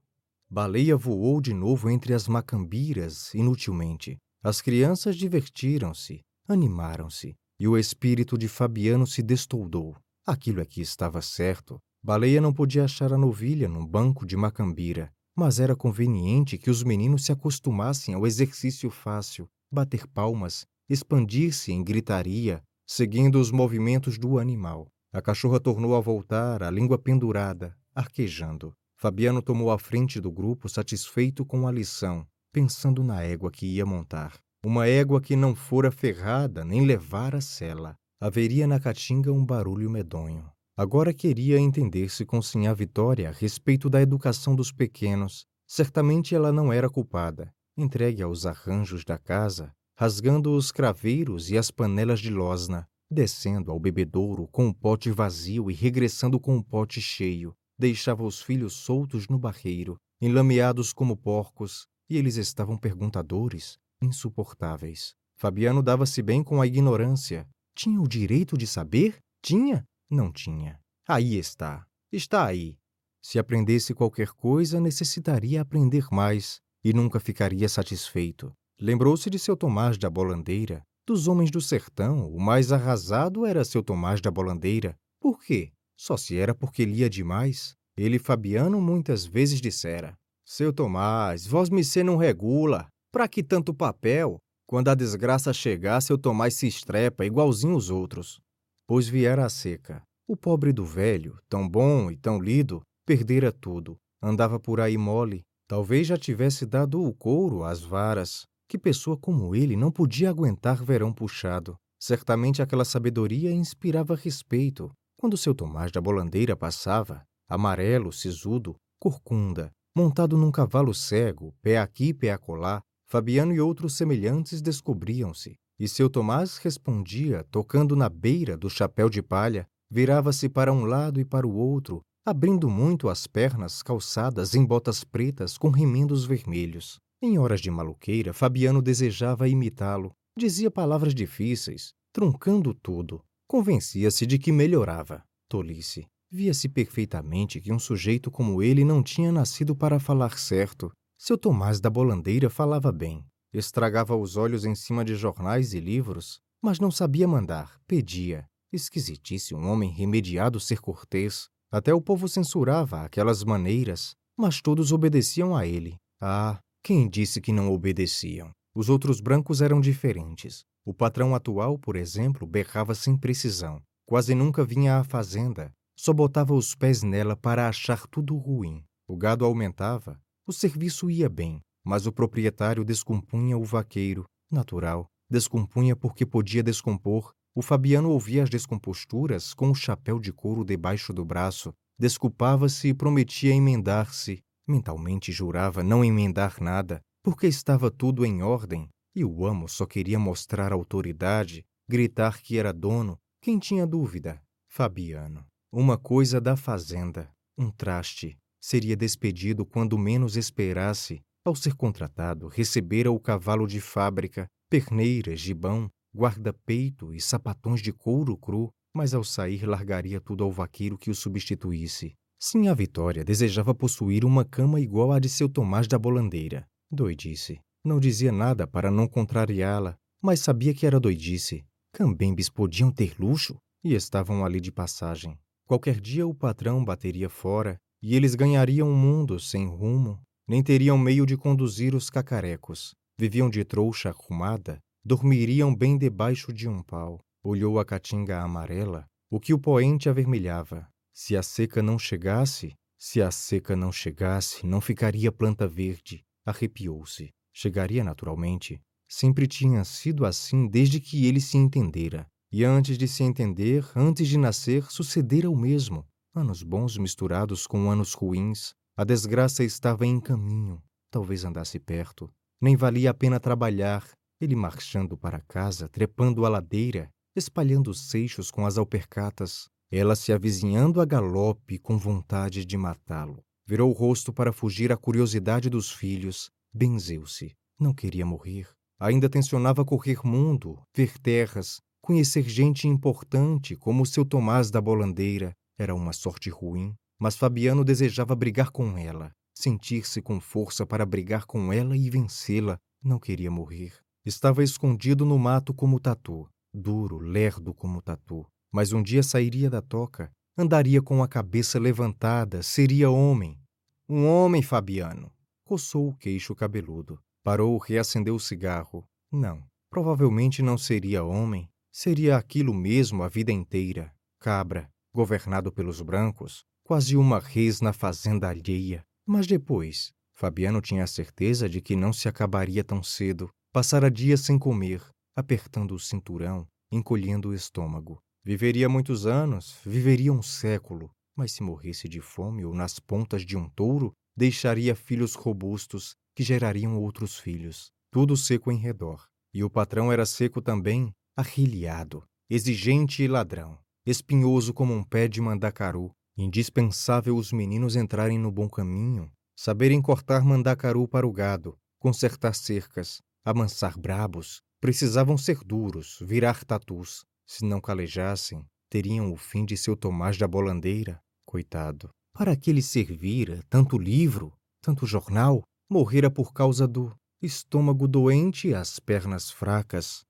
Baleia 0.50 0.96
voou 0.96 1.42
de 1.42 1.54
novo 1.54 1.90
entre 1.90 2.14
as 2.14 2.26
macambiras, 2.26 3.34
inutilmente. 3.34 4.18
As 4.42 4.62
crianças 4.62 5.18
divertiram-se, 5.18 6.22
animaram-se, 6.48 7.36
e 7.60 7.68
o 7.68 7.78
espírito 7.78 8.38
de 8.38 8.48
Fabiano 8.48 9.06
se 9.06 9.22
destoldou. 9.22 9.98
Aquilo 10.26 10.62
aqui 10.62 10.80
estava 10.80 11.22
certo. 11.22 11.82
Baleia 12.02 12.40
não 12.40 12.54
podia 12.54 12.86
achar 12.86 13.12
a 13.12 13.18
novilha 13.18 13.68
num 13.68 13.86
banco 13.86 14.26
de 14.26 14.38
macambira, 14.38 15.12
mas 15.36 15.60
era 15.60 15.76
conveniente 15.76 16.58
que 16.58 16.70
os 16.70 16.82
meninos 16.82 17.26
se 17.26 17.34
acostumassem 17.34 18.16
ao 18.16 18.26
exercício 18.26 18.90
fácil, 18.90 19.50
bater 19.70 20.08
palmas, 20.08 20.66
expandir-se 20.94 21.72
em 21.72 21.84
gritaria, 21.84 22.64
seguindo 22.86 23.40
os 23.40 23.52
movimentos 23.52 24.18
do 24.18 24.38
animal. 24.38 24.88
A 25.12 25.22
cachorra 25.22 25.60
tornou 25.60 25.96
a 25.96 26.00
voltar, 26.00 26.64
a 26.64 26.70
língua 26.70 26.98
pendurada, 26.98 27.76
arquejando. 27.94 28.74
Fabiano 28.96 29.42
tomou 29.42 29.72
a 29.72 29.78
frente 29.78 30.22
do 30.22 30.32
grupo, 30.32 30.70
satisfeito 30.70 31.46
com 31.46 31.68
a 31.68 31.72
lição, 31.72 32.26
pensando 32.52 33.04
na 33.04 33.22
égua 33.22 33.52
que 33.52 33.66
ia 33.66 33.86
montar. 33.86 34.38
Uma 34.66 34.88
égua 34.88 35.20
que 35.20 35.36
não 35.36 35.56
fora 35.56 35.92
ferrada 35.92 36.64
nem 36.64 36.86
levara 36.86 37.42
sela. 37.42 37.98
Haveria 38.22 38.66
na 38.66 38.80
caatinga 38.80 39.34
um 39.34 39.46
barulho 39.46 39.90
medonho. 39.90 40.50
Agora 40.78 41.14
queria 41.14 41.60
entender-se 41.60 42.26
com 42.26 42.42
Sinhá 42.42 42.74
Vitória 42.74 43.30
a 43.30 43.32
respeito 43.32 43.90
da 43.90 44.02
educação 44.02 44.56
dos 44.56 44.72
pequenos. 44.72 45.46
Certamente 45.68 46.34
ela 46.34 46.52
não 46.52 46.72
era 46.72 46.90
culpada 46.90 47.54
entregue 47.76 48.22
aos 48.22 48.46
arranjos 48.46 49.04
da 49.04 49.18
casa, 49.18 49.74
rasgando 49.96 50.56
os 50.56 50.72
craveiros 50.72 51.50
e 51.50 51.58
as 51.58 51.70
panelas 51.70 52.20
de 52.20 52.30
losna, 52.30 52.88
descendo 53.10 53.72
ao 53.72 53.80
bebedouro 53.80 54.48
com 54.48 54.68
o 54.68 54.74
pote 54.74 55.12
vazio 55.12 55.70
e 55.70 55.74
regressando 55.74 56.40
com 56.40 56.58
o 56.58 56.64
pote 56.64 57.00
cheio, 57.02 57.56
deixava 57.78 58.24
os 58.24 58.42
filhos 58.42 58.74
soltos 58.74 59.28
no 59.28 59.38
barreiro, 59.38 59.98
enlameados 60.22 60.94
como 60.94 61.18
porcos, 61.18 61.86
e 62.10 62.18
eles 62.18 62.36
estavam 62.38 62.78
perguntadores, 62.78 63.78
insuportáveis. 64.02 65.14
Fabiano 65.38 65.82
dava-se 65.82 66.22
bem 66.22 66.44
com 66.44 66.62
a 66.62 66.68
ignorância. 66.68 67.48
Tinha 67.76 68.02
o 68.02 68.08
direito 68.08 68.58
de 68.58 68.68
saber? 68.68 69.18
Tinha? 69.42 69.84
Não 70.10 70.32
tinha. 70.32 70.80
Aí 71.08 71.36
está. 71.38 71.86
Está 72.12 72.46
aí. 72.46 72.78
Se 73.22 73.40
aprendesse 73.40 73.94
qualquer 73.94 74.30
coisa, 74.30 74.80
necessitaria 74.80 75.62
aprender 75.62 76.08
mais, 76.12 76.62
e 76.84 76.94
nunca 76.94 77.20
ficaria 77.20 77.68
satisfeito. 77.68 78.54
Lembrou-se 78.80 79.30
de 79.30 79.40
seu 79.40 79.56
Tomás 79.56 79.98
da 79.98 80.10
Bolandeira. 80.10 80.84
Dos 81.06 81.28
homens 81.28 81.52
do 81.52 81.62
sertão, 81.62 82.28
o 82.34 82.40
mais 82.40 82.72
arrasado 82.72 83.46
era 83.46 83.64
seu 83.64 83.84
Tomás 83.84 84.22
da 84.22 84.32
Bolandeira. 84.32 84.96
Por 85.20 85.42
quê? 85.42 85.72
Só 85.98 86.18
se 86.18 86.38
era 86.38 86.56
porque 86.56 86.86
lia 86.86 87.10
demais. 87.10 87.76
Ele, 87.98 88.18
Fabiano, 88.18 88.82
muitas 88.82 89.26
vezes 89.26 89.62
dissera: 89.62 90.16
Seu 90.46 90.74
Tomás, 90.74 91.46
vós 91.46 91.70
me 91.70 91.84
se 91.84 92.04
não 92.04 92.18
regula. 92.18 92.88
Pra 93.12 93.28
que 93.28 93.44
tanto 93.44 93.74
papel? 93.74 94.38
Quando 94.66 94.90
a 94.90 94.96
desgraça 94.96 95.54
chegar, 95.54 96.02
seu 96.02 96.18
Tomás 96.18 96.56
se 96.56 96.68
estrepa 96.68 97.26
igualzinho 97.26 97.76
os 97.76 97.90
outros. 97.90 98.40
Pois 98.88 99.08
viera 99.08 99.46
a 99.46 99.50
seca. 99.50 100.02
O 100.28 100.36
pobre 100.36 100.72
do 100.74 100.86
velho, 100.86 101.38
tão 101.50 101.68
bom 101.68 102.10
e 102.10 102.18
tão 102.18 102.40
lido, 102.40 102.82
perdera 103.06 103.52
tudo. 103.52 103.98
Andava 104.22 104.60
por 104.60 104.80
aí 104.80 104.98
mole, 104.98 105.44
Talvez 105.68 106.06
já 106.06 106.18
tivesse 106.18 106.66
dado 106.66 107.04
o 107.04 107.14
couro 107.14 107.64
às 107.64 107.82
varas. 107.82 108.46
Que 108.74 108.78
pessoa 108.80 109.16
como 109.16 109.56
ele 109.56 109.76
não 109.76 109.92
podia 109.92 110.32
aguentar 110.32 110.84
verão 110.84 111.14
puxado. 111.14 111.78
Certamente 112.02 112.60
aquela 112.60 112.84
sabedoria 112.84 113.52
inspirava 113.52 114.16
respeito. 114.16 114.92
Quando 115.16 115.38
seu 115.38 115.54
Tomás 115.54 115.92
da 115.92 116.02
Bolandeira 116.02 116.56
passava, 116.56 117.24
amarelo, 117.48 118.12
sisudo, 118.12 118.76
corcunda, 119.00 119.72
montado 119.96 120.36
num 120.36 120.50
cavalo 120.50 120.92
cego, 120.92 121.54
pé 121.62 121.78
aqui, 121.78 122.16
pé 122.16 122.32
acolá, 122.32 122.82
Fabiano 123.08 123.54
e 123.54 123.62
outros 123.62 123.96
semelhantes 123.96 124.60
descobriam-se, 124.60 125.54
e 125.80 125.88
seu 125.88 126.10
Tomás 126.10 126.58
respondia, 126.58 127.46
tocando 127.52 127.96
na 127.96 128.10
beira 128.10 128.58
do 128.58 128.72
chapéu 128.72 129.08
de 129.08 129.22
palha, 129.22 129.68
virava-se 129.88 130.50
para 130.50 130.74
um 130.74 130.86
lado 130.86 131.20
e 131.20 131.26
para 131.26 131.46
o 131.46 131.54
outro, 131.54 132.02
abrindo 132.26 132.68
muito 132.68 133.08
as 133.08 133.28
pernas 133.28 133.84
calçadas 133.84 134.56
em 134.56 134.66
botas 134.66 135.04
pretas 135.04 135.60
com 135.60 135.70
remendos 135.70 136.26
vermelhos. 136.26 137.03
Em 137.26 137.40
horas 137.40 137.62
de 137.62 137.72
maluqueira, 137.72 138.34
Fabiano 138.34 138.82
desejava 138.82 139.48
imitá-lo. 139.48 140.14
Dizia 140.38 140.70
palavras 140.70 141.16
difíceis, 141.16 141.94
truncando 142.12 142.74
tudo. 142.74 143.24
Convencia-se 143.48 144.26
de 144.26 144.38
que 144.38 144.52
melhorava. 144.52 145.24
Tolice. 145.48 146.06
Via-se 146.30 146.68
perfeitamente 146.68 147.62
que 147.62 147.72
um 147.72 147.80
sujeito 147.80 148.30
como 148.30 148.62
ele 148.62 148.84
não 148.84 149.02
tinha 149.02 149.32
nascido 149.32 149.74
para 149.74 150.02
falar 150.02 150.38
certo. 150.38 150.92
Seu 151.18 151.38
Tomás 151.38 151.80
da 151.80 151.90
Bolandeira 151.90 152.50
falava 152.50 152.92
bem. 152.92 153.26
Estragava 153.54 154.18
os 154.18 154.36
olhos 154.36 154.66
em 154.66 154.76
cima 154.76 155.06
de 155.06 155.16
jornais 155.16 155.74
e 155.74 155.80
livros, 155.80 156.42
mas 156.62 156.78
não 156.78 156.92
sabia 156.92 157.26
mandar, 157.26 157.80
pedia. 157.88 158.46
Esquisitice 158.70 159.56
um 159.56 159.66
homem 159.70 159.90
remediado 159.90 160.60
ser 160.60 160.82
cortês, 160.82 161.48
até 161.72 161.94
o 161.94 162.02
povo 162.02 162.28
censurava 162.28 163.04
aquelas 163.04 163.46
maneiras, 163.46 164.14
mas 164.38 164.62
todos 164.62 164.92
obedeciam 164.92 165.56
a 165.56 165.66
ele. 165.66 165.96
Ah, 166.20 166.60
quem 166.84 167.10
disse 167.10 167.40
que 167.40 167.54
não 167.54 167.72
obedeciam? 167.72 168.52
Os 168.76 168.90
outros 168.90 169.22
brancos 169.22 169.62
eram 169.62 169.80
diferentes. 169.80 170.66
O 170.86 170.94
patrão 170.94 171.34
atual, 171.34 171.80
por 171.80 171.96
exemplo, 171.96 172.46
berrava 172.46 172.94
sem 172.94 173.16
precisão. 173.16 173.82
Quase 174.06 174.36
nunca 174.36 174.66
vinha 174.66 174.98
à 174.98 175.04
fazenda. 175.04 175.72
Só 175.98 176.12
botava 176.12 176.54
os 176.54 176.76
pés 176.76 177.02
nela 177.02 177.38
para 177.38 177.70
achar 177.70 178.06
tudo 178.08 178.36
ruim. 178.36 178.84
O 179.08 179.16
gado 179.16 179.46
aumentava, 179.46 180.22
o 180.46 180.52
serviço 180.52 181.10
ia 181.10 181.30
bem, 181.30 181.62
mas 181.86 182.06
o 182.06 182.12
proprietário 182.12 182.84
descompunha 182.84 183.58
o 183.58 183.64
vaqueiro, 183.64 184.26
natural. 184.52 185.08
Descompunha 185.30 185.96
porque 185.96 186.26
podia 186.26 186.62
descompor 186.62 187.34
o 187.56 187.62
Fabiano 187.62 188.10
ouvia 188.10 188.42
as 188.42 188.50
descomposturas 188.50 189.54
com 189.54 189.70
o 189.70 189.76
chapéu 189.76 190.20
de 190.20 190.34
couro 190.34 190.66
debaixo 190.66 191.14
do 191.14 191.24
braço, 191.24 191.72
desculpava-se 192.00 192.88
e 192.88 192.94
prometia 192.96 193.54
emendar-se. 193.54 194.42
Mentalmente 194.68 195.32
jurava 195.32 195.84
não 195.84 196.04
emendar 196.04 196.62
nada, 196.62 197.02
porque 197.22 197.48
estava 197.48 197.92
tudo 197.92 198.26
em 198.26 198.42
ordem, 198.42 198.90
e 199.16 199.26
o 199.26 199.46
amo 199.46 199.68
só 199.68 199.86
queria 199.86 200.18
mostrar 200.18 200.72
autoridade, 200.72 201.66
gritar 201.88 202.42
que 202.42 202.58
era 202.58 202.72
dono. 202.72 203.18
Quem 203.42 203.60
tinha 203.60 203.86
dúvida? 203.86 204.42
Fabiano. 204.70 205.46
Uma 205.72 205.98
coisa 205.98 206.40
da 206.40 206.56
fazenda, 206.56 207.30
um 207.58 207.70
traste. 207.70 208.38
Seria 208.62 208.96
despedido 208.96 209.66
quando 209.66 209.98
menos 209.98 210.38
esperasse. 210.38 211.22
Ao 211.46 211.54
ser 211.54 211.76
contratado, 211.76 212.48
recebera 212.48 213.12
o 213.12 213.20
cavalo 213.20 213.68
de 213.68 213.82
fábrica, 213.82 214.48
perneiras, 214.70 215.40
gibão, 215.40 215.90
guarda-peito 216.16 217.14
e 217.14 217.20
sapatões 217.20 217.82
de 217.82 217.92
couro 217.92 218.38
cru, 218.38 218.70
mas 218.96 219.14
ao 219.14 219.24
sair 219.24 219.66
largaria 219.66 220.22
tudo 220.22 220.44
ao 220.44 220.52
vaqueiro 220.52 220.98
que 220.98 221.10
o 221.10 221.16
substituísse. 221.16 222.14
Sim, 222.46 222.68
a 222.68 222.74
Vitória 222.74 223.24
desejava 223.24 223.74
possuir 223.74 224.26
uma 224.26 224.44
cama 224.44 224.78
igual 224.78 225.14
à 225.14 225.18
de 225.18 225.30
seu 225.30 225.48
Tomás 225.48 225.88
da 225.88 225.98
Bolandeira. 225.98 226.68
Doidice. 226.92 227.62
Não 227.86 228.02
dizia 228.02 228.34
nada 228.34 228.68
para 228.68 228.92
não 228.92 229.08
contrariá-la, 229.08 229.96
mas 230.22 230.42
sabia 230.42 230.74
que 230.74 230.86
era 230.86 231.00
doidice. 231.00 231.64
Cambembes 231.94 232.50
podiam 232.50 232.92
ter 232.92 233.16
luxo 233.18 233.56
e 233.82 233.94
estavam 233.94 234.44
ali 234.44 234.60
de 234.60 234.74
passagem. 234.74 235.40
Qualquer 235.66 236.02
dia 236.02 236.28
o 236.28 236.36
patrão 236.36 236.84
bateria 236.84 237.30
fora 237.30 237.78
e 238.02 238.14
eles 238.14 238.36
ganhariam 238.36 238.90
um 238.90 238.96
mundo 238.96 239.40
sem 239.40 239.66
rumo, 239.66 240.22
nem 240.46 240.62
teriam 240.62 240.98
meio 240.98 241.26
de 241.26 241.38
conduzir 241.38 241.96
os 241.96 242.10
cacarecos. 242.10 242.94
Viviam 243.18 243.50
de 243.50 243.64
trouxa 243.64 244.10
arrumada, 244.10 244.80
dormiriam 245.02 245.74
bem 245.74 245.98
debaixo 245.98 246.52
de 246.52 246.68
um 246.68 246.84
pau. 246.84 247.22
Olhou 247.42 247.80
a 247.80 247.86
caatinga 247.86 248.42
amarela, 248.42 249.06
o 249.32 249.40
que 249.40 249.54
o 249.54 249.58
poente 249.58 250.10
avermelhava. 250.10 250.92
Se 251.14 251.38
a 251.38 251.44
seca 251.44 251.84
não 251.84 252.00
chegasse, 252.00 252.74
se 252.98 253.22
a 253.22 253.30
seca 253.30 253.76
não 253.76 253.92
chegasse, 253.92 254.66
não 254.66 254.82
ficaria 254.82 255.32
planta 255.32 255.68
verde. 255.68 256.24
Arrepiou-se. 256.44 257.30
Chegaria 257.54 258.04
naturalmente. 258.04 258.82
Sempre 259.08 259.46
tinha 259.46 259.84
sido 259.84 260.26
assim 260.26 260.68
desde 260.68 261.00
que 261.00 261.28
ele 261.28 261.40
se 261.40 261.56
entendera. 261.56 262.26
E 262.52 262.64
antes 262.64 262.98
de 262.98 263.08
se 263.08 263.24
entender, 263.24 263.86
antes 263.96 264.28
de 264.28 264.40
nascer, 264.40 264.90
sucedera 264.90 265.52
o 265.52 265.56
mesmo. 265.56 266.04
Anos 266.34 266.64
bons 266.64 266.98
misturados 266.98 267.68
com 267.68 267.92
anos 267.92 268.14
ruins. 268.14 268.74
A 268.98 269.04
desgraça 269.04 269.64
estava 269.64 270.06
em 270.08 270.20
caminho. 270.20 270.82
Talvez 271.12 271.46
andasse 271.46 271.80
perto. 271.80 272.28
Nem 272.60 272.76
valia 272.76 273.12
a 273.12 273.14
pena 273.14 273.40
trabalhar. 273.40 274.04
Ele 274.42 274.56
marchando 274.56 275.16
para 275.16 275.42
casa, 275.42 275.88
trepando 275.88 276.44
a 276.44 276.50
ladeira, 276.50 277.12
espalhando 277.36 277.92
os 277.92 278.10
seixos 278.10 278.50
com 278.50 278.66
as 278.66 278.78
alpercatas, 278.78 279.70
ela 279.96 280.16
se 280.16 280.34
avizinhando 280.34 281.00
a 281.00 281.06
galope 281.06 281.78
com 281.78 282.00
vontade 282.00 282.66
de 282.66 282.76
matá-lo. 282.76 283.44
Virou 283.64 283.92
o 283.92 283.94
rosto 283.94 284.34
para 284.34 284.52
fugir 284.52 284.92
à 284.92 284.98
curiosidade 284.98 285.70
dos 285.70 285.92
filhos, 285.92 286.50
benzeu-se. 286.74 287.56
Não 287.80 287.94
queria 287.94 288.26
morrer. 288.26 288.68
Ainda 289.00 289.30
tensionava 289.30 289.86
correr 289.86 290.26
mundo, 290.26 290.82
ver 290.96 291.20
terras, 291.20 291.80
conhecer 292.02 292.42
gente 292.42 292.88
importante 292.88 293.76
como 293.76 294.02
o 294.02 294.06
seu 294.06 294.26
Tomás 294.26 294.72
da 294.72 294.82
Bolandeira. 294.82 295.54
Era 295.78 295.94
uma 295.94 296.12
sorte 296.12 296.50
ruim, 296.50 296.96
mas 297.20 297.38
Fabiano 297.38 297.86
desejava 297.86 298.36
brigar 298.36 298.72
com 298.72 298.98
ela, 298.98 299.32
sentir-se 299.56 300.24
com 300.24 300.40
força 300.40 300.88
para 300.88 301.06
brigar 301.06 301.46
com 301.46 301.72
ela 301.72 301.96
e 301.96 302.10
vencê-la. 302.10 302.80
Não 303.04 303.20
queria 303.20 303.52
morrer. 303.52 303.94
Estava 304.26 304.64
escondido 304.64 305.24
no 305.24 305.38
mato 305.38 305.72
como 305.72 306.00
tatu, 306.00 306.50
duro, 306.74 307.20
lerdo 307.20 307.76
como 307.76 308.02
tatu. 308.02 308.44
Mas 308.74 308.92
um 308.92 309.04
dia 309.04 309.22
sairia 309.22 309.70
da 309.70 309.84
toca, 309.84 310.32
andaria 310.58 311.00
com 311.00 311.22
a 311.22 311.28
cabeça 311.28 311.78
levantada, 311.78 312.64
seria 312.64 313.12
homem. 313.12 313.62
Um 314.10 314.26
homem, 314.26 314.64
Fabiano. 314.64 315.32
Coçou 315.64 316.10
o 316.10 316.16
queixo 316.16 316.56
cabeludo. 316.56 317.20
Parou, 317.44 317.78
reacendeu 317.78 318.34
o 318.34 318.40
cigarro. 318.40 319.08
Não, 319.32 319.64
provavelmente 319.92 320.64
não 320.64 320.76
seria 320.76 321.24
homem. 321.24 321.70
Seria 321.92 322.36
aquilo 322.36 322.74
mesmo 322.74 323.22
a 323.22 323.30
vida 323.30 323.52
inteira. 323.52 324.12
Cabra, 324.40 324.90
governado 325.14 325.72
pelos 325.72 326.02
brancos, 326.02 326.66
quase 326.84 327.16
uma 327.16 327.38
res 327.38 327.80
na 327.80 327.94
fazenda 327.94 328.50
alheia. 328.50 329.06
Mas 329.24 329.46
depois, 329.46 330.12
Fabiano 330.34 330.82
tinha 330.82 331.04
a 331.04 331.08
certeza 331.08 331.70
de 331.70 331.80
que 331.80 331.96
não 331.96 332.12
se 332.12 332.28
acabaria 332.28 332.84
tão 332.84 333.04
cedo. 333.04 333.50
Passara 333.72 334.10
dias 334.10 334.42
sem 334.42 334.58
comer, 334.58 335.02
apertando 335.36 335.94
o 335.94 336.00
cinturão, 336.00 336.68
encolhendo 336.92 337.50
o 337.50 337.54
estômago. 337.54 338.22
Viveria 338.46 338.90
muitos 338.90 339.26
anos, 339.26 339.78
viveria 339.86 340.34
um 340.34 340.42
século, 340.42 341.10
mas 341.34 341.54
se 341.54 341.64
morresse 341.64 342.10
de 342.10 342.20
fome 342.20 342.66
ou 342.66 342.74
nas 342.74 343.00
pontas 343.00 343.46
de 343.46 343.56
um 343.56 343.70
touro, 343.70 344.14
deixaria 344.36 344.94
filhos 344.98 345.34
robustos 345.34 346.18
que 346.36 346.44
gerariam 346.44 347.02
outros 347.02 347.40
filhos. 347.40 347.90
Tudo 348.12 348.36
seco 348.36 348.70
em 348.70 348.76
redor. 348.76 349.26
E 349.54 349.64
o 349.64 349.70
patrão 349.70 350.12
era 350.12 350.26
seco 350.26 350.62
também, 350.62 351.14
arrilhado, 351.38 352.22
exigente 352.50 353.24
e 353.24 353.30
ladrão, 353.30 353.80
espinhoso 354.06 354.74
como 354.74 354.94
um 354.94 355.06
pé 355.06 355.30
de 355.30 355.40
mandacaru. 355.40 356.12
Indispensável 356.36 357.38
os 357.38 357.54
meninos 357.54 357.96
entrarem 357.96 358.38
no 358.38 358.52
bom 358.52 358.68
caminho, 358.68 359.32
saberem 359.56 360.02
cortar 360.02 360.44
mandacaru 360.44 361.08
para 361.08 361.26
o 361.26 361.32
gado, 361.32 361.78
consertar 361.98 362.56
cercas, 362.56 363.22
amansar 363.46 363.98
brabos, 363.98 364.62
precisavam 364.82 365.38
ser 365.38 365.60
duros, 365.64 366.18
virar 366.22 366.66
tatus. 366.66 367.24
Se 367.46 367.66
não 367.66 367.82
calejassem, 367.82 368.66
teriam 368.90 369.32
o 369.32 369.38
fim 369.38 369.66
de 369.66 369.76
seu 369.76 369.96
Tomás 369.96 370.38
da 370.38 370.48
Bolandeira. 370.48 371.22
Coitado. 371.46 372.10
Para 372.34 372.56
que 372.56 372.70
ele 372.70 372.82
servira 372.82 373.62
tanto 373.70 373.98
livro, 373.98 374.54
tanto 374.82 375.06
jornal, 375.06 375.64
morrera 375.90 376.32
por 376.32 376.52
causa 376.54 376.88
do 376.88 377.16
estômago 377.42 378.08
doente 378.08 378.70
e 378.70 378.74
as 378.74 379.00
pernas 379.00 379.52
fracas. 379.52 380.24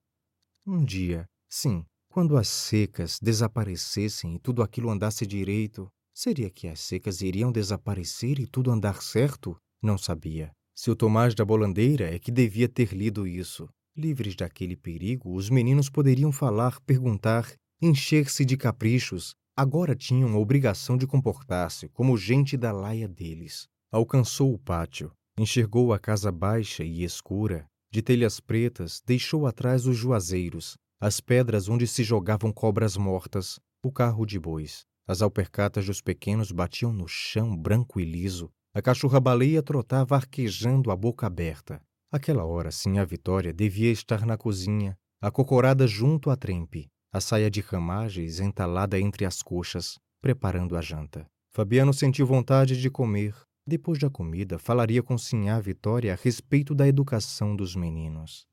Um 0.66 0.84
dia, 0.84 1.26
sim, 1.50 1.86
quando 2.10 2.38
as 2.38 2.48
secas 2.48 3.20
desaparecessem 3.22 4.36
e 4.36 4.40
tudo 4.40 4.62
aquilo 4.62 4.90
andasse 4.90 5.26
direito, 5.26 5.90
seria 6.14 6.50
que 6.50 6.68
as 6.68 6.80
secas 6.80 7.22
iriam 7.22 7.52
desaparecer 7.52 8.40
e 8.40 8.48
tudo 8.48 8.72
andar 8.72 9.02
certo? 9.02 9.58
Não 9.82 9.98
sabia. 9.98 10.52
Seu 10.76 10.96
Tomás 10.96 11.36
da 11.36 11.46
Bolandeira 11.46 12.14
é 12.14 12.20
que 12.20 12.32
devia 12.32 12.68
ter 12.68 12.94
lido 12.94 13.28
isso. 13.28 13.70
Livres 13.96 14.36
daquele 14.36 14.76
perigo, 14.76 15.36
os 15.36 15.52
meninos 15.52 15.88
poderiam 15.88 16.32
falar, 16.32 16.82
perguntar, 16.82 17.54
encher-se 17.80 18.44
de 18.44 18.58
caprichos. 18.58 19.36
Agora 19.56 19.96
tinham 19.96 20.34
a 20.34 20.40
obrigação 20.40 20.98
de 20.98 21.06
comportar-se 21.06 21.88
como 21.90 22.18
gente 22.18 22.58
da 22.58 22.72
laia 22.72 23.08
deles. 23.08 23.68
Alcançou 23.92 24.52
o 24.52 24.58
pátio, 24.58 25.12
enxergou 25.38 25.94
a 25.94 26.00
casa 26.00 26.32
baixa 26.32 26.84
e 26.84 27.04
escura, 27.04 27.68
de 27.92 28.02
telhas 28.02 28.40
pretas, 28.40 29.00
deixou 29.06 29.46
atrás 29.46 29.86
os 29.86 29.96
juazeiros, 29.96 30.76
as 31.00 31.22
pedras 31.22 31.70
onde 31.70 31.86
se 31.86 32.04
jogavam 32.04 32.52
cobras 32.52 32.98
mortas, 32.98 33.60
o 33.84 33.92
carro 33.92 34.26
de 34.26 34.40
bois. 34.40 34.86
As 35.08 35.22
alpercatas 35.22 35.86
dos 35.86 36.02
pequenos 36.02 36.52
batiam 36.52 36.92
no 36.92 37.08
chão 37.08 37.56
branco 37.56 38.00
e 38.00 38.06
liso, 38.06 38.50
a 38.74 38.82
cachorra-baleia 38.82 39.62
trotava 39.62 40.16
arquejando 40.16 40.90
a 40.90 40.96
boca 40.96 41.28
aberta. 41.28 41.80
Aquela 42.14 42.46
hora, 42.46 42.70
sim, 42.70 43.00
a 43.00 43.04
Vitória 43.04 43.52
devia 43.52 43.92
estar 43.92 44.24
na 44.24 44.38
cozinha, 44.38 44.96
acocorada 45.20 45.88
junto 45.88 46.30
à 46.30 46.36
trempe, 46.36 46.88
a 47.12 47.20
saia 47.20 47.50
de 47.50 47.60
ramagens 47.60 48.40
entalada 48.40 49.00
entre 49.00 49.26
as 49.26 49.42
coxas, 49.42 49.98
preparando 50.22 50.78
a 50.78 50.82
janta. 50.82 51.26
Fabiano 51.52 51.92
sentiu 51.92 52.28
vontade 52.28 52.80
de 52.80 52.88
comer. 52.88 53.36
Depois 53.66 53.98
da 53.98 54.12
comida, 54.12 54.60
falaria 54.60 55.02
com 55.02 55.18
Sinhá 55.18 55.60
Vitória 55.60 56.14
a 56.14 56.16
respeito 56.16 56.76
da 56.76 56.88
educação 56.88 57.56
dos 57.56 57.76
meninos. 57.76 58.46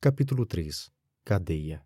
Capítulo 0.00 0.46
3 0.46 0.92
Cadeia 1.24 1.82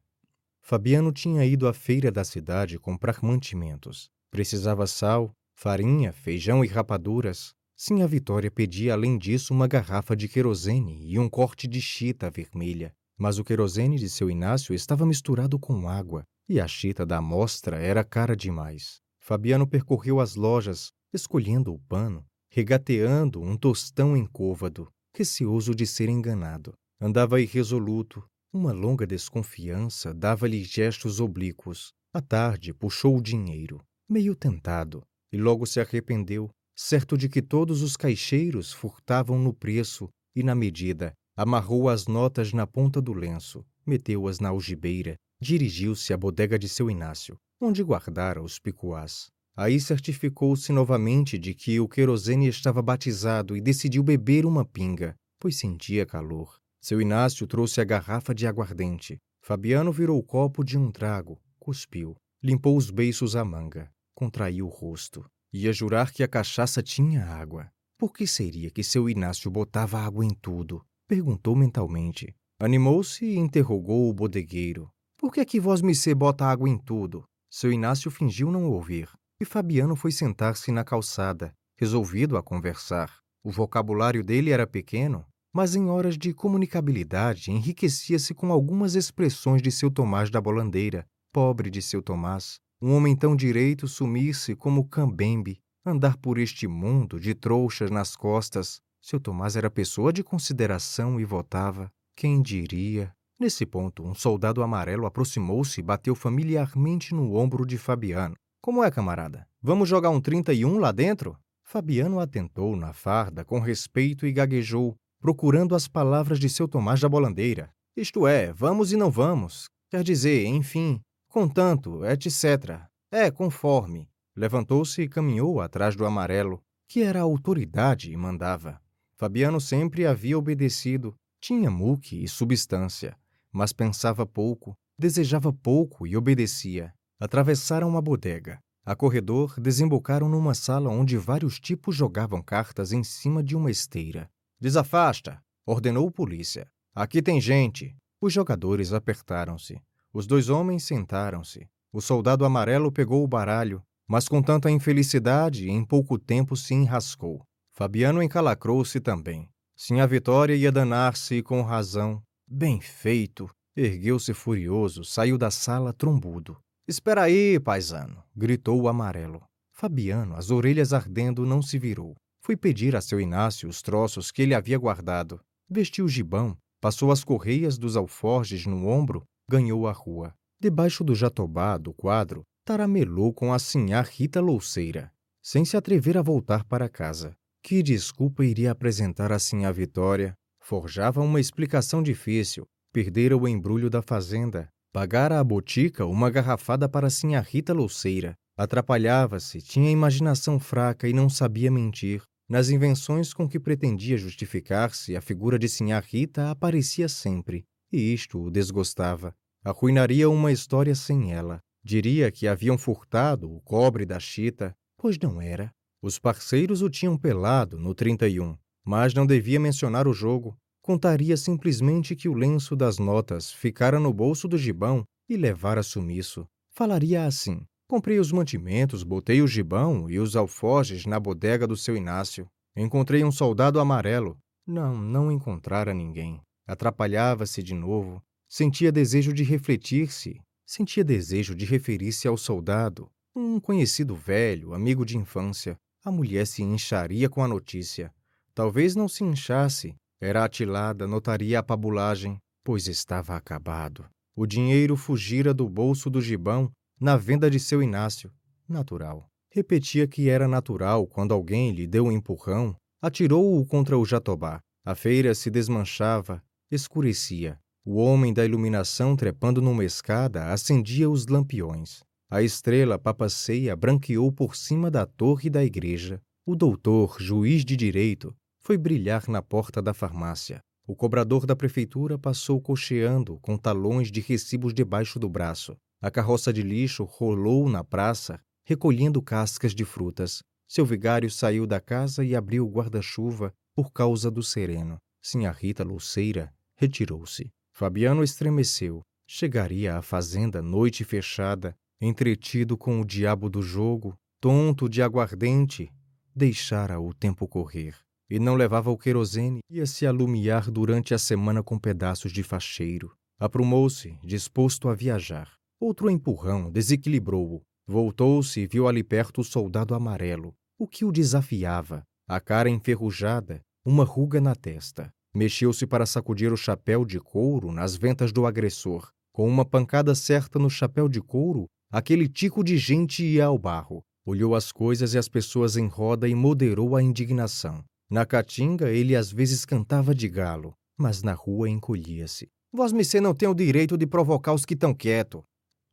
Fabiano 0.60 1.12
tinha 1.12 1.46
ido 1.46 1.66
à 1.66 1.72
feira 1.72 2.12
da 2.12 2.24
cidade 2.24 2.78
comprar 2.78 3.22
mantimentos. 3.22 4.10
Precisava 4.30 4.86
sal, 4.86 5.32
farinha, 5.54 6.12
feijão 6.12 6.62
e 6.62 6.68
rapaduras. 6.68 7.54
Sim, 7.76 8.02
a 8.02 8.06
Vitória 8.06 8.50
pedia 8.50 8.92
além 8.92 9.18
disso 9.18 9.52
uma 9.52 9.66
garrafa 9.66 10.16
de 10.16 10.28
querosene 10.28 11.00
e 11.04 11.18
um 11.18 11.28
corte 11.28 11.66
de 11.66 11.80
chita 11.80 12.30
vermelha. 12.30 12.94
Mas 13.18 13.38
o 13.38 13.44
querosene 13.44 13.98
de 13.98 14.08
seu 14.08 14.30
Inácio 14.30 14.74
estava 14.74 15.04
misturado 15.04 15.58
com 15.58 15.88
água 15.88 16.24
e 16.48 16.60
a 16.60 16.68
chita 16.68 17.04
da 17.06 17.18
amostra 17.18 17.78
era 17.78 18.04
cara 18.04 18.36
demais. 18.36 19.00
Fabiano 19.18 19.66
percorreu 19.66 20.20
as 20.20 20.34
lojas, 20.34 20.92
escolhendo 21.12 21.72
o 21.72 21.78
pano, 21.78 22.24
regateando 22.50 23.40
um 23.40 23.56
tostão 23.56 24.16
encôvado, 24.16 24.88
receoso 25.16 25.74
de 25.74 25.86
ser 25.86 26.08
enganado. 26.08 26.74
Andava 27.00 27.40
irresoluto. 27.40 28.22
Uma 28.52 28.70
longa 28.70 29.04
desconfiança 29.04 30.14
dava-lhe 30.14 30.62
gestos 30.62 31.18
oblíquos. 31.18 31.92
À 32.12 32.20
tarde, 32.20 32.72
puxou 32.72 33.16
o 33.16 33.22
dinheiro, 33.22 33.80
meio 34.08 34.36
tentado, 34.36 35.02
e 35.32 35.36
logo 35.36 35.66
se 35.66 35.80
arrependeu, 35.80 36.48
certo 36.76 37.16
de 37.16 37.28
que 37.28 37.40
todos 37.40 37.82
os 37.82 37.96
caixeiros 37.96 38.72
furtavam 38.72 39.38
no 39.38 39.52
preço 39.52 40.08
e 40.34 40.42
na 40.42 40.54
medida. 40.54 41.12
Amarrou 41.36 41.88
as 41.88 42.06
notas 42.06 42.52
na 42.52 42.66
ponta 42.66 43.00
do 43.00 43.12
lenço, 43.12 43.64
meteu-as 43.84 44.38
na 44.38 44.50
algibeira, 44.50 45.16
dirigiu-se 45.40 46.12
à 46.12 46.16
bodega 46.16 46.58
de 46.58 46.68
seu 46.68 46.90
Inácio, 46.90 47.36
onde 47.60 47.82
guardara 47.82 48.42
os 48.42 48.58
picuás. 48.58 49.28
Aí 49.56 49.80
certificou-se 49.80 50.72
novamente 50.72 51.38
de 51.38 51.54
que 51.54 51.78
o 51.80 51.88
querosene 51.88 52.48
estava 52.48 52.82
batizado 52.82 53.56
e 53.56 53.60
decidiu 53.60 54.02
beber 54.02 54.46
uma 54.46 54.64
pinga, 54.64 55.14
pois 55.40 55.56
sentia 55.56 56.06
calor. 56.06 56.56
Seu 56.80 57.00
Inácio 57.00 57.46
trouxe 57.46 57.80
a 57.80 57.84
garrafa 57.84 58.34
de 58.34 58.46
aguardente. 58.46 59.18
Fabiano 59.40 59.92
virou 59.92 60.18
o 60.18 60.24
copo 60.24 60.64
de 60.64 60.78
um 60.78 60.90
trago, 60.90 61.40
cuspiu, 61.58 62.16
limpou 62.42 62.76
os 62.76 62.90
beiços 62.90 63.36
à 63.36 63.44
manga 63.44 63.92
contraiu 64.14 64.66
o 64.66 64.70
rosto. 64.70 65.24
Ia 65.56 65.72
jurar 65.72 66.10
que 66.10 66.24
a 66.24 66.26
cachaça 66.26 66.82
tinha 66.82 67.24
água. 67.24 67.70
Por 67.96 68.12
que 68.12 68.26
seria 68.26 68.72
que 68.72 68.82
seu 68.82 69.08
Inácio 69.08 69.48
botava 69.48 70.00
água 70.00 70.24
em 70.24 70.30
tudo? 70.30 70.84
Perguntou 71.06 71.54
mentalmente. 71.54 72.34
Animou-se 72.58 73.24
e 73.24 73.36
interrogou 73.36 74.10
o 74.10 74.12
bodegueiro. 74.12 74.90
Por 75.16 75.32
que 75.32 75.38
é 75.38 75.44
que 75.44 75.60
vós 75.60 75.80
me 75.80 75.94
se 75.94 76.12
bota 76.12 76.44
água 76.44 76.68
em 76.68 76.76
tudo? 76.76 77.22
Seu 77.48 77.70
Inácio 77.70 78.10
fingiu 78.10 78.50
não 78.50 78.64
ouvir, 78.64 79.08
e 79.40 79.44
Fabiano 79.44 79.94
foi 79.94 80.10
sentar-se 80.10 80.72
na 80.72 80.82
calçada, 80.82 81.54
resolvido 81.78 82.36
a 82.36 82.42
conversar. 82.42 83.16
O 83.44 83.52
vocabulário 83.52 84.24
dele 84.24 84.50
era 84.50 84.66
pequeno, 84.66 85.24
mas 85.52 85.76
em 85.76 85.88
horas 85.88 86.18
de 86.18 86.34
comunicabilidade 86.34 87.52
enriquecia-se 87.52 88.34
com 88.34 88.50
algumas 88.50 88.96
expressões 88.96 89.62
de 89.62 89.70
seu 89.70 89.88
Tomás 89.88 90.30
da 90.30 90.40
Bolandeira, 90.40 91.06
pobre 91.32 91.70
de 91.70 91.80
seu 91.80 92.02
Tomás, 92.02 92.58
um 92.84 92.94
homem 92.94 93.16
tão 93.16 93.34
direito 93.34 93.88
sumir-se 93.88 94.54
como 94.54 94.84
Cambembe, 94.84 95.58
andar 95.86 96.18
por 96.18 96.36
este 96.36 96.68
mundo 96.68 97.18
de 97.18 97.34
trouxas 97.34 97.90
nas 97.90 98.14
costas. 98.14 98.78
Seu 99.00 99.18
Tomás 99.18 99.56
era 99.56 99.70
pessoa 99.70 100.12
de 100.12 100.22
consideração 100.22 101.18
e 101.18 101.24
votava. 101.24 101.90
Quem 102.14 102.42
diria? 102.42 103.10
Nesse 103.40 103.64
ponto, 103.64 104.04
um 104.04 104.14
soldado 104.14 104.62
amarelo 104.62 105.06
aproximou-se 105.06 105.80
e 105.80 105.82
bateu 105.82 106.14
familiarmente 106.14 107.14
no 107.14 107.36
ombro 107.36 107.64
de 107.64 107.78
Fabiano. 107.78 108.34
Como 108.60 108.84
é, 108.84 108.90
camarada? 108.90 109.46
Vamos 109.62 109.88
jogar 109.88 110.10
um 110.10 110.20
31 110.20 110.76
lá 110.76 110.92
dentro? 110.92 111.38
Fabiano 111.62 112.20
atentou 112.20 112.76
na 112.76 112.92
farda 112.92 113.46
com 113.46 113.60
respeito 113.60 114.26
e 114.26 114.32
gaguejou, 114.32 114.94
procurando 115.18 115.74
as 115.74 115.88
palavras 115.88 116.38
de 116.38 116.50
seu 116.50 116.68
Tomás 116.68 117.00
da 117.00 117.08
Bolandeira. 117.08 117.70
Isto 117.96 118.26
é, 118.26 118.52
vamos 118.52 118.92
e 118.92 118.96
não 118.96 119.10
vamos. 119.10 119.70
Quer 119.90 120.04
dizer, 120.04 120.44
enfim, 120.44 121.00
contanto, 121.34 122.04
etc. 122.04 122.80
É, 123.10 123.28
conforme. 123.28 124.08
Levantou-se 124.36 125.02
e 125.02 125.08
caminhou 125.08 125.60
atrás 125.60 125.96
do 125.96 126.06
amarelo, 126.06 126.62
que 126.86 127.02
era 127.02 127.18
a 127.18 127.22
autoridade 127.24 128.12
e 128.12 128.16
mandava. 128.16 128.80
Fabiano 129.16 129.60
sempre 129.60 130.06
havia 130.06 130.38
obedecido, 130.38 131.12
tinha 131.40 131.72
muque 131.72 132.22
e 132.22 132.28
substância, 132.28 133.18
mas 133.52 133.72
pensava 133.72 134.24
pouco, 134.24 134.76
desejava 134.96 135.52
pouco 135.52 136.06
e 136.06 136.16
obedecia. 136.16 136.94
Atravessaram 137.18 137.96
a 137.96 138.00
bodega. 138.00 138.60
A 138.86 138.94
corredor 138.94 139.58
desembocaram 139.58 140.28
numa 140.28 140.54
sala 140.54 140.88
onde 140.88 141.18
vários 141.18 141.58
tipos 141.58 141.96
jogavam 141.96 142.40
cartas 142.40 142.92
em 142.92 143.02
cima 143.02 143.42
de 143.42 143.56
uma 143.56 143.72
esteira. 143.72 144.30
Desafasta! 144.60 145.42
ordenou 145.66 146.06
o 146.06 146.12
polícia. 146.12 146.68
Aqui 146.94 147.20
tem 147.20 147.40
gente. 147.40 147.96
Os 148.20 148.32
jogadores 148.32 148.92
apertaram-se. 148.92 149.82
Os 150.14 150.28
dois 150.28 150.48
homens 150.48 150.84
sentaram-se. 150.84 151.66
O 151.92 152.00
soldado 152.00 152.44
amarelo 152.44 152.92
pegou 152.92 153.24
o 153.24 153.26
baralho, 153.26 153.82
mas 154.08 154.28
com 154.28 154.40
tanta 154.40 154.70
infelicidade, 154.70 155.68
em 155.68 155.84
pouco 155.84 156.16
tempo 156.16 156.56
se 156.56 156.72
enrascou. 156.72 157.42
Fabiano 157.72 158.22
encalacrou-se 158.22 159.00
também. 159.00 159.48
Sim, 159.76 159.98
a 159.98 160.06
vitória 160.06 160.54
ia 160.54 160.70
danar-se 160.70 161.42
com 161.42 161.62
razão. 161.62 162.22
Bem 162.46 162.80
feito! 162.80 163.50
Ergueu-se 163.76 164.32
furioso, 164.32 165.02
saiu 165.02 165.36
da 165.36 165.50
sala 165.50 165.92
trombudo. 165.92 166.56
Espera 166.86 167.22
aí, 167.22 167.58
paisano! 167.58 168.22
gritou 168.36 168.80
o 168.80 168.88
amarelo. 168.88 169.42
Fabiano, 169.72 170.36
as 170.36 170.52
orelhas 170.52 170.92
ardendo, 170.92 171.44
não 171.44 171.60
se 171.60 171.76
virou. 171.76 172.14
Foi 172.40 172.56
pedir 172.56 172.94
a 172.94 173.00
seu 173.00 173.20
Inácio 173.20 173.68
os 173.68 173.82
troços 173.82 174.30
que 174.30 174.42
ele 174.42 174.54
havia 174.54 174.78
guardado. 174.78 175.40
Vestiu 175.68 176.04
o 176.04 176.08
gibão, 176.08 176.56
passou 176.80 177.10
as 177.10 177.24
correias 177.24 177.76
dos 177.76 177.96
alforjes 177.96 178.64
no 178.64 178.86
ombro, 178.86 179.24
ganhou 179.54 179.86
a 179.86 179.92
rua. 179.92 180.34
Debaixo 180.60 181.04
do 181.04 181.14
jatobá 181.14 181.78
do 181.78 181.92
quadro, 181.92 182.44
taramelou 182.64 183.32
com 183.32 183.52
a 183.52 183.58
sinhá 183.58 184.02
Rita 184.02 184.40
Louceira, 184.40 185.12
sem 185.40 185.64
se 185.64 185.76
atrever 185.76 186.18
a 186.18 186.22
voltar 186.22 186.64
para 186.64 186.88
casa. 186.88 187.36
Que 187.62 187.82
desculpa 187.82 188.44
iria 188.44 188.72
apresentar 188.72 189.30
a 189.30 189.38
sinhá 189.38 189.70
Vitória? 189.70 190.34
Forjava 190.60 191.20
uma 191.20 191.40
explicação 191.40 192.02
difícil. 192.02 192.66
Perdera 192.92 193.36
o 193.36 193.48
embrulho 193.48 193.90
da 193.90 194.02
fazenda, 194.02 194.68
Pagara 194.94 195.40
à 195.40 195.44
botica 195.44 196.06
uma 196.06 196.30
garrafada 196.30 196.88
para 196.88 197.10
Sinha 197.10 197.40
Rita 197.40 197.72
Louceira. 197.72 198.36
Atrapalhava-se, 198.56 199.60
tinha 199.60 199.90
imaginação 199.90 200.60
fraca 200.60 201.08
e 201.08 201.12
não 201.12 201.28
sabia 201.28 201.68
mentir. 201.68 202.22
Nas 202.48 202.70
invenções 202.70 203.34
com 203.34 203.48
que 203.48 203.58
pretendia 203.58 204.16
justificar-se, 204.16 205.16
a 205.16 205.20
figura 205.20 205.58
de 205.58 205.68
Sinha 205.68 205.98
Rita 205.98 206.48
aparecia 206.48 207.08
sempre, 207.08 207.64
e 207.92 208.14
isto 208.14 208.40
o 208.40 208.52
desgostava. 208.52 209.34
Arruinaria 209.64 210.28
uma 210.28 210.52
história 210.52 210.94
sem 210.94 211.32
ela. 211.32 211.58
Diria 211.82 212.30
que 212.30 212.46
haviam 212.46 212.76
furtado 212.76 213.50
o 213.50 213.62
cobre 213.62 214.04
da 214.04 214.20
chita, 214.20 214.74
pois 214.98 215.18
não 215.18 215.40
era. 215.40 215.70
Os 216.02 216.18
parceiros 216.18 216.82
o 216.82 216.90
tinham 216.90 217.16
pelado 217.16 217.78
no 217.78 217.94
31, 217.94 218.58
mas 218.84 219.14
não 219.14 219.26
devia 219.26 219.58
mencionar 219.58 220.06
o 220.06 220.12
jogo. 220.12 220.54
Contaria 220.82 221.34
simplesmente 221.34 222.14
que 222.14 222.28
o 222.28 222.34
lenço 222.34 222.76
das 222.76 222.98
notas 222.98 223.50
ficara 223.50 223.98
no 223.98 224.12
bolso 224.12 224.46
do 224.46 224.58
gibão 224.58 225.02
e 225.26 225.34
levara 225.34 225.82
sumiço. 225.82 226.46
Falaria 226.74 227.24
assim: 227.24 227.62
Comprei 227.88 228.18
os 228.18 228.30
mantimentos, 228.30 229.02
botei 229.02 229.40
o 229.40 229.48
gibão 229.48 230.10
e 230.10 230.18
os 230.18 230.36
alforjes 230.36 231.06
na 231.06 231.18
bodega 231.18 231.66
do 231.66 231.76
seu 231.76 231.96
Inácio. 231.96 232.46
Encontrei 232.76 233.24
um 233.24 233.32
soldado 233.32 233.80
amarelo. 233.80 234.36
Não, 234.66 234.94
não 234.94 235.32
encontrara 235.32 235.94
ninguém. 235.94 236.38
Atrapalhava-se 236.66 237.62
de 237.62 237.72
novo. 237.74 238.22
Sentia 238.56 238.92
desejo 238.92 239.32
de 239.32 239.42
refletir-se. 239.42 240.40
Sentia 240.64 241.02
desejo 241.02 241.56
de 241.56 241.64
referir-se 241.64 242.28
ao 242.28 242.36
soldado, 242.36 243.10
um 243.34 243.58
conhecido 243.58 244.14
velho, 244.14 244.72
amigo 244.72 245.04
de 245.04 245.18
infância. 245.18 245.76
A 246.04 246.12
mulher 246.12 246.46
se 246.46 246.62
incharia 246.62 247.28
com 247.28 247.42
a 247.42 247.48
notícia. 247.48 248.14
Talvez 248.54 248.94
não 248.94 249.08
se 249.08 249.24
inchasse, 249.24 249.96
era 250.20 250.44
atilada, 250.44 251.04
notaria 251.04 251.58
a 251.58 251.64
pabulagem, 251.64 252.38
pois 252.62 252.86
estava 252.86 253.34
acabado. 253.34 254.06
O 254.36 254.46
dinheiro 254.46 254.96
fugira 254.96 255.52
do 255.52 255.68
bolso 255.68 256.08
do 256.08 256.22
gibão 256.22 256.70
na 257.00 257.16
venda 257.16 257.50
de 257.50 257.58
seu 257.58 257.82
Inácio. 257.82 258.32
Natural. 258.68 259.26
Repetia 259.50 260.06
que 260.06 260.28
era 260.28 260.46
natural 260.46 261.08
quando 261.08 261.34
alguém 261.34 261.72
lhe 261.72 261.88
deu 261.88 262.04
um 262.04 262.12
empurrão, 262.12 262.76
atirou-o 263.02 263.66
contra 263.66 263.98
o 263.98 264.06
jatobá. 264.06 264.60
A 264.84 264.94
feira 264.94 265.34
se 265.34 265.50
desmanchava, 265.50 266.40
escurecia. 266.70 267.58
O 267.86 267.96
homem 267.96 268.32
da 268.32 268.42
iluminação, 268.42 269.14
trepando 269.14 269.60
numa 269.60 269.84
escada, 269.84 270.46
acendia 270.46 271.10
os 271.10 271.26
lampiões. 271.26 272.02
A 272.30 272.40
estrela 272.40 272.98
papaceia 272.98 273.76
branqueou 273.76 274.32
por 274.32 274.56
cima 274.56 274.90
da 274.90 275.04
torre 275.04 275.50
da 275.50 275.62
igreja. 275.62 276.18
O 276.46 276.56
doutor, 276.56 277.18
juiz 277.20 277.62
de 277.62 277.76
direito, 277.76 278.34
foi 278.58 278.78
brilhar 278.78 279.28
na 279.28 279.42
porta 279.42 279.82
da 279.82 279.92
farmácia. 279.92 280.60
O 280.86 280.96
cobrador 280.96 281.44
da 281.44 281.54
prefeitura 281.54 282.18
passou 282.18 282.58
cocheando, 282.58 283.38
com 283.40 283.58
talões 283.58 284.10
de 284.10 284.22
recibos 284.22 284.72
debaixo 284.72 285.18
do 285.18 285.28
braço. 285.28 285.76
A 286.00 286.10
carroça 286.10 286.54
de 286.54 286.62
lixo 286.62 287.04
rolou 287.04 287.68
na 287.68 287.84
praça, 287.84 288.40
recolhendo 288.64 289.20
cascas 289.20 289.74
de 289.74 289.84
frutas. 289.84 290.42
Seu 290.66 290.86
vigário 290.86 291.30
saiu 291.30 291.66
da 291.66 291.80
casa 291.80 292.24
e 292.24 292.34
abriu 292.34 292.66
o 292.66 292.70
guarda-chuva 292.70 293.52
por 293.74 293.92
causa 293.92 294.30
do 294.30 294.42
sereno. 294.42 294.96
Sinha 295.22 295.52
Rita 295.52 295.84
Luceira 295.84 296.50
retirou-se. 296.76 297.52
Fabiano 297.74 298.22
estremeceu. 298.22 299.02
Chegaria 299.26 299.98
à 299.98 300.02
fazenda 300.02 300.62
noite 300.62 301.04
fechada, 301.04 301.74
entretido 302.00 302.76
com 302.76 303.00
o 303.00 303.04
diabo 303.04 303.50
do 303.50 303.60
jogo, 303.60 304.14
tonto 304.40 304.88
de 304.88 305.02
aguardente, 305.02 305.90
deixara 306.34 307.00
o 307.00 307.12
tempo 307.12 307.48
correr 307.48 307.96
e 308.28 308.38
não 308.38 308.54
levava 308.54 308.90
o 308.90 308.98
querosene, 308.98 309.60
ia 309.70 309.86
se 309.86 310.06
alumiar 310.06 310.70
durante 310.70 311.14
a 311.14 311.18
semana 311.18 311.62
com 311.62 311.78
pedaços 311.78 312.32
de 312.32 312.42
facheiro. 312.42 313.12
Aprumou-se, 313.38 314.18
disposto 314.24 314.88
a 314.88 314.94
viajar. 314.94 315.52
Outro 315.80 316.10
empurrão 316.10 316.70
desequilibrou-o. 316.70 317.62
Voltou-se 317.86 318.60
e 318.60 318.66
viu 318.66 318.88
ali 318.88 319.04
perto 319.04 319.42
o 319.42 319.44
soldado 319.44 319.94
amarelo, 319.94 320.54
o 320.78 320.88
que 320.88 321.04
o 321.04 321.12
desafiava, 321.12 322.02
a 322.26 322.40
cara 322.40 322.70
enferrujada, 322.70 323.60
uma 323.84 324.04
ruga 324.04 324.40
na 324.40 324.54
testa. 324.54 325.12
Mexeu-se 325.34 325.84
para 325.84 326.06
sacudir 326.06 326.52
o 326.52 326.56
chapéu 326.56 327.04
de 327.04 327.18
couro 327.18 327.72
nas 327.72 327.96
ventas 327.96 328.32
do 328.32 328.46
agressor. 328.46 329.10
Com 329.32 329.48
uma 329.48 329.64
pancada 329.64 330.14
certa 330.14 330.60
no 330.60 330.70
chapéu 330.70 331.08
de 331.08 331.20
couro, 331.20 331.66
aquele 331.90 332.28
tico 332.28 332.62
de 332.62 332.78
gente 332.78 333.24
ia 333.24 333.46
ao 333.46 333.58
barro. 333.58 334.00
Olhou 334.24 334.54
as 334.54 334.70
coisas 334.70 335.12
e 335.12 335.18
as 335.18 335.28
pessoas 335.28 335.76
em 335.76 335.88
roda 335.88 336.28
e 336.28 336.34
moderou 336.34 336.94
a 336.94 337.02
indignação. 337.02 337.84
Na 338.08 338.24
caatinga, 338.24 338.90
ele 338.90 339.16
às 339.16 339.32
vezes 339.32 339.64
cantava 339.64 340.14
de 340.14 340.28
galo, 340.28 340.72
mas 340.96 341.22
na 341.22 341.32
rua 341.32 341.68
encolhia-se. 341.68 342.48
Vosmecê 342.72 343.20
não 343.20 343.34
tem 343.34 343.48
o 343.48 343.54
direito 343.54 343.98
de 343.98 344.06
provocar 344.06 344.54
os 344.54 344.64
que 344.64 344.74
estão 344.74 344.94
quietos. 344.94 345.42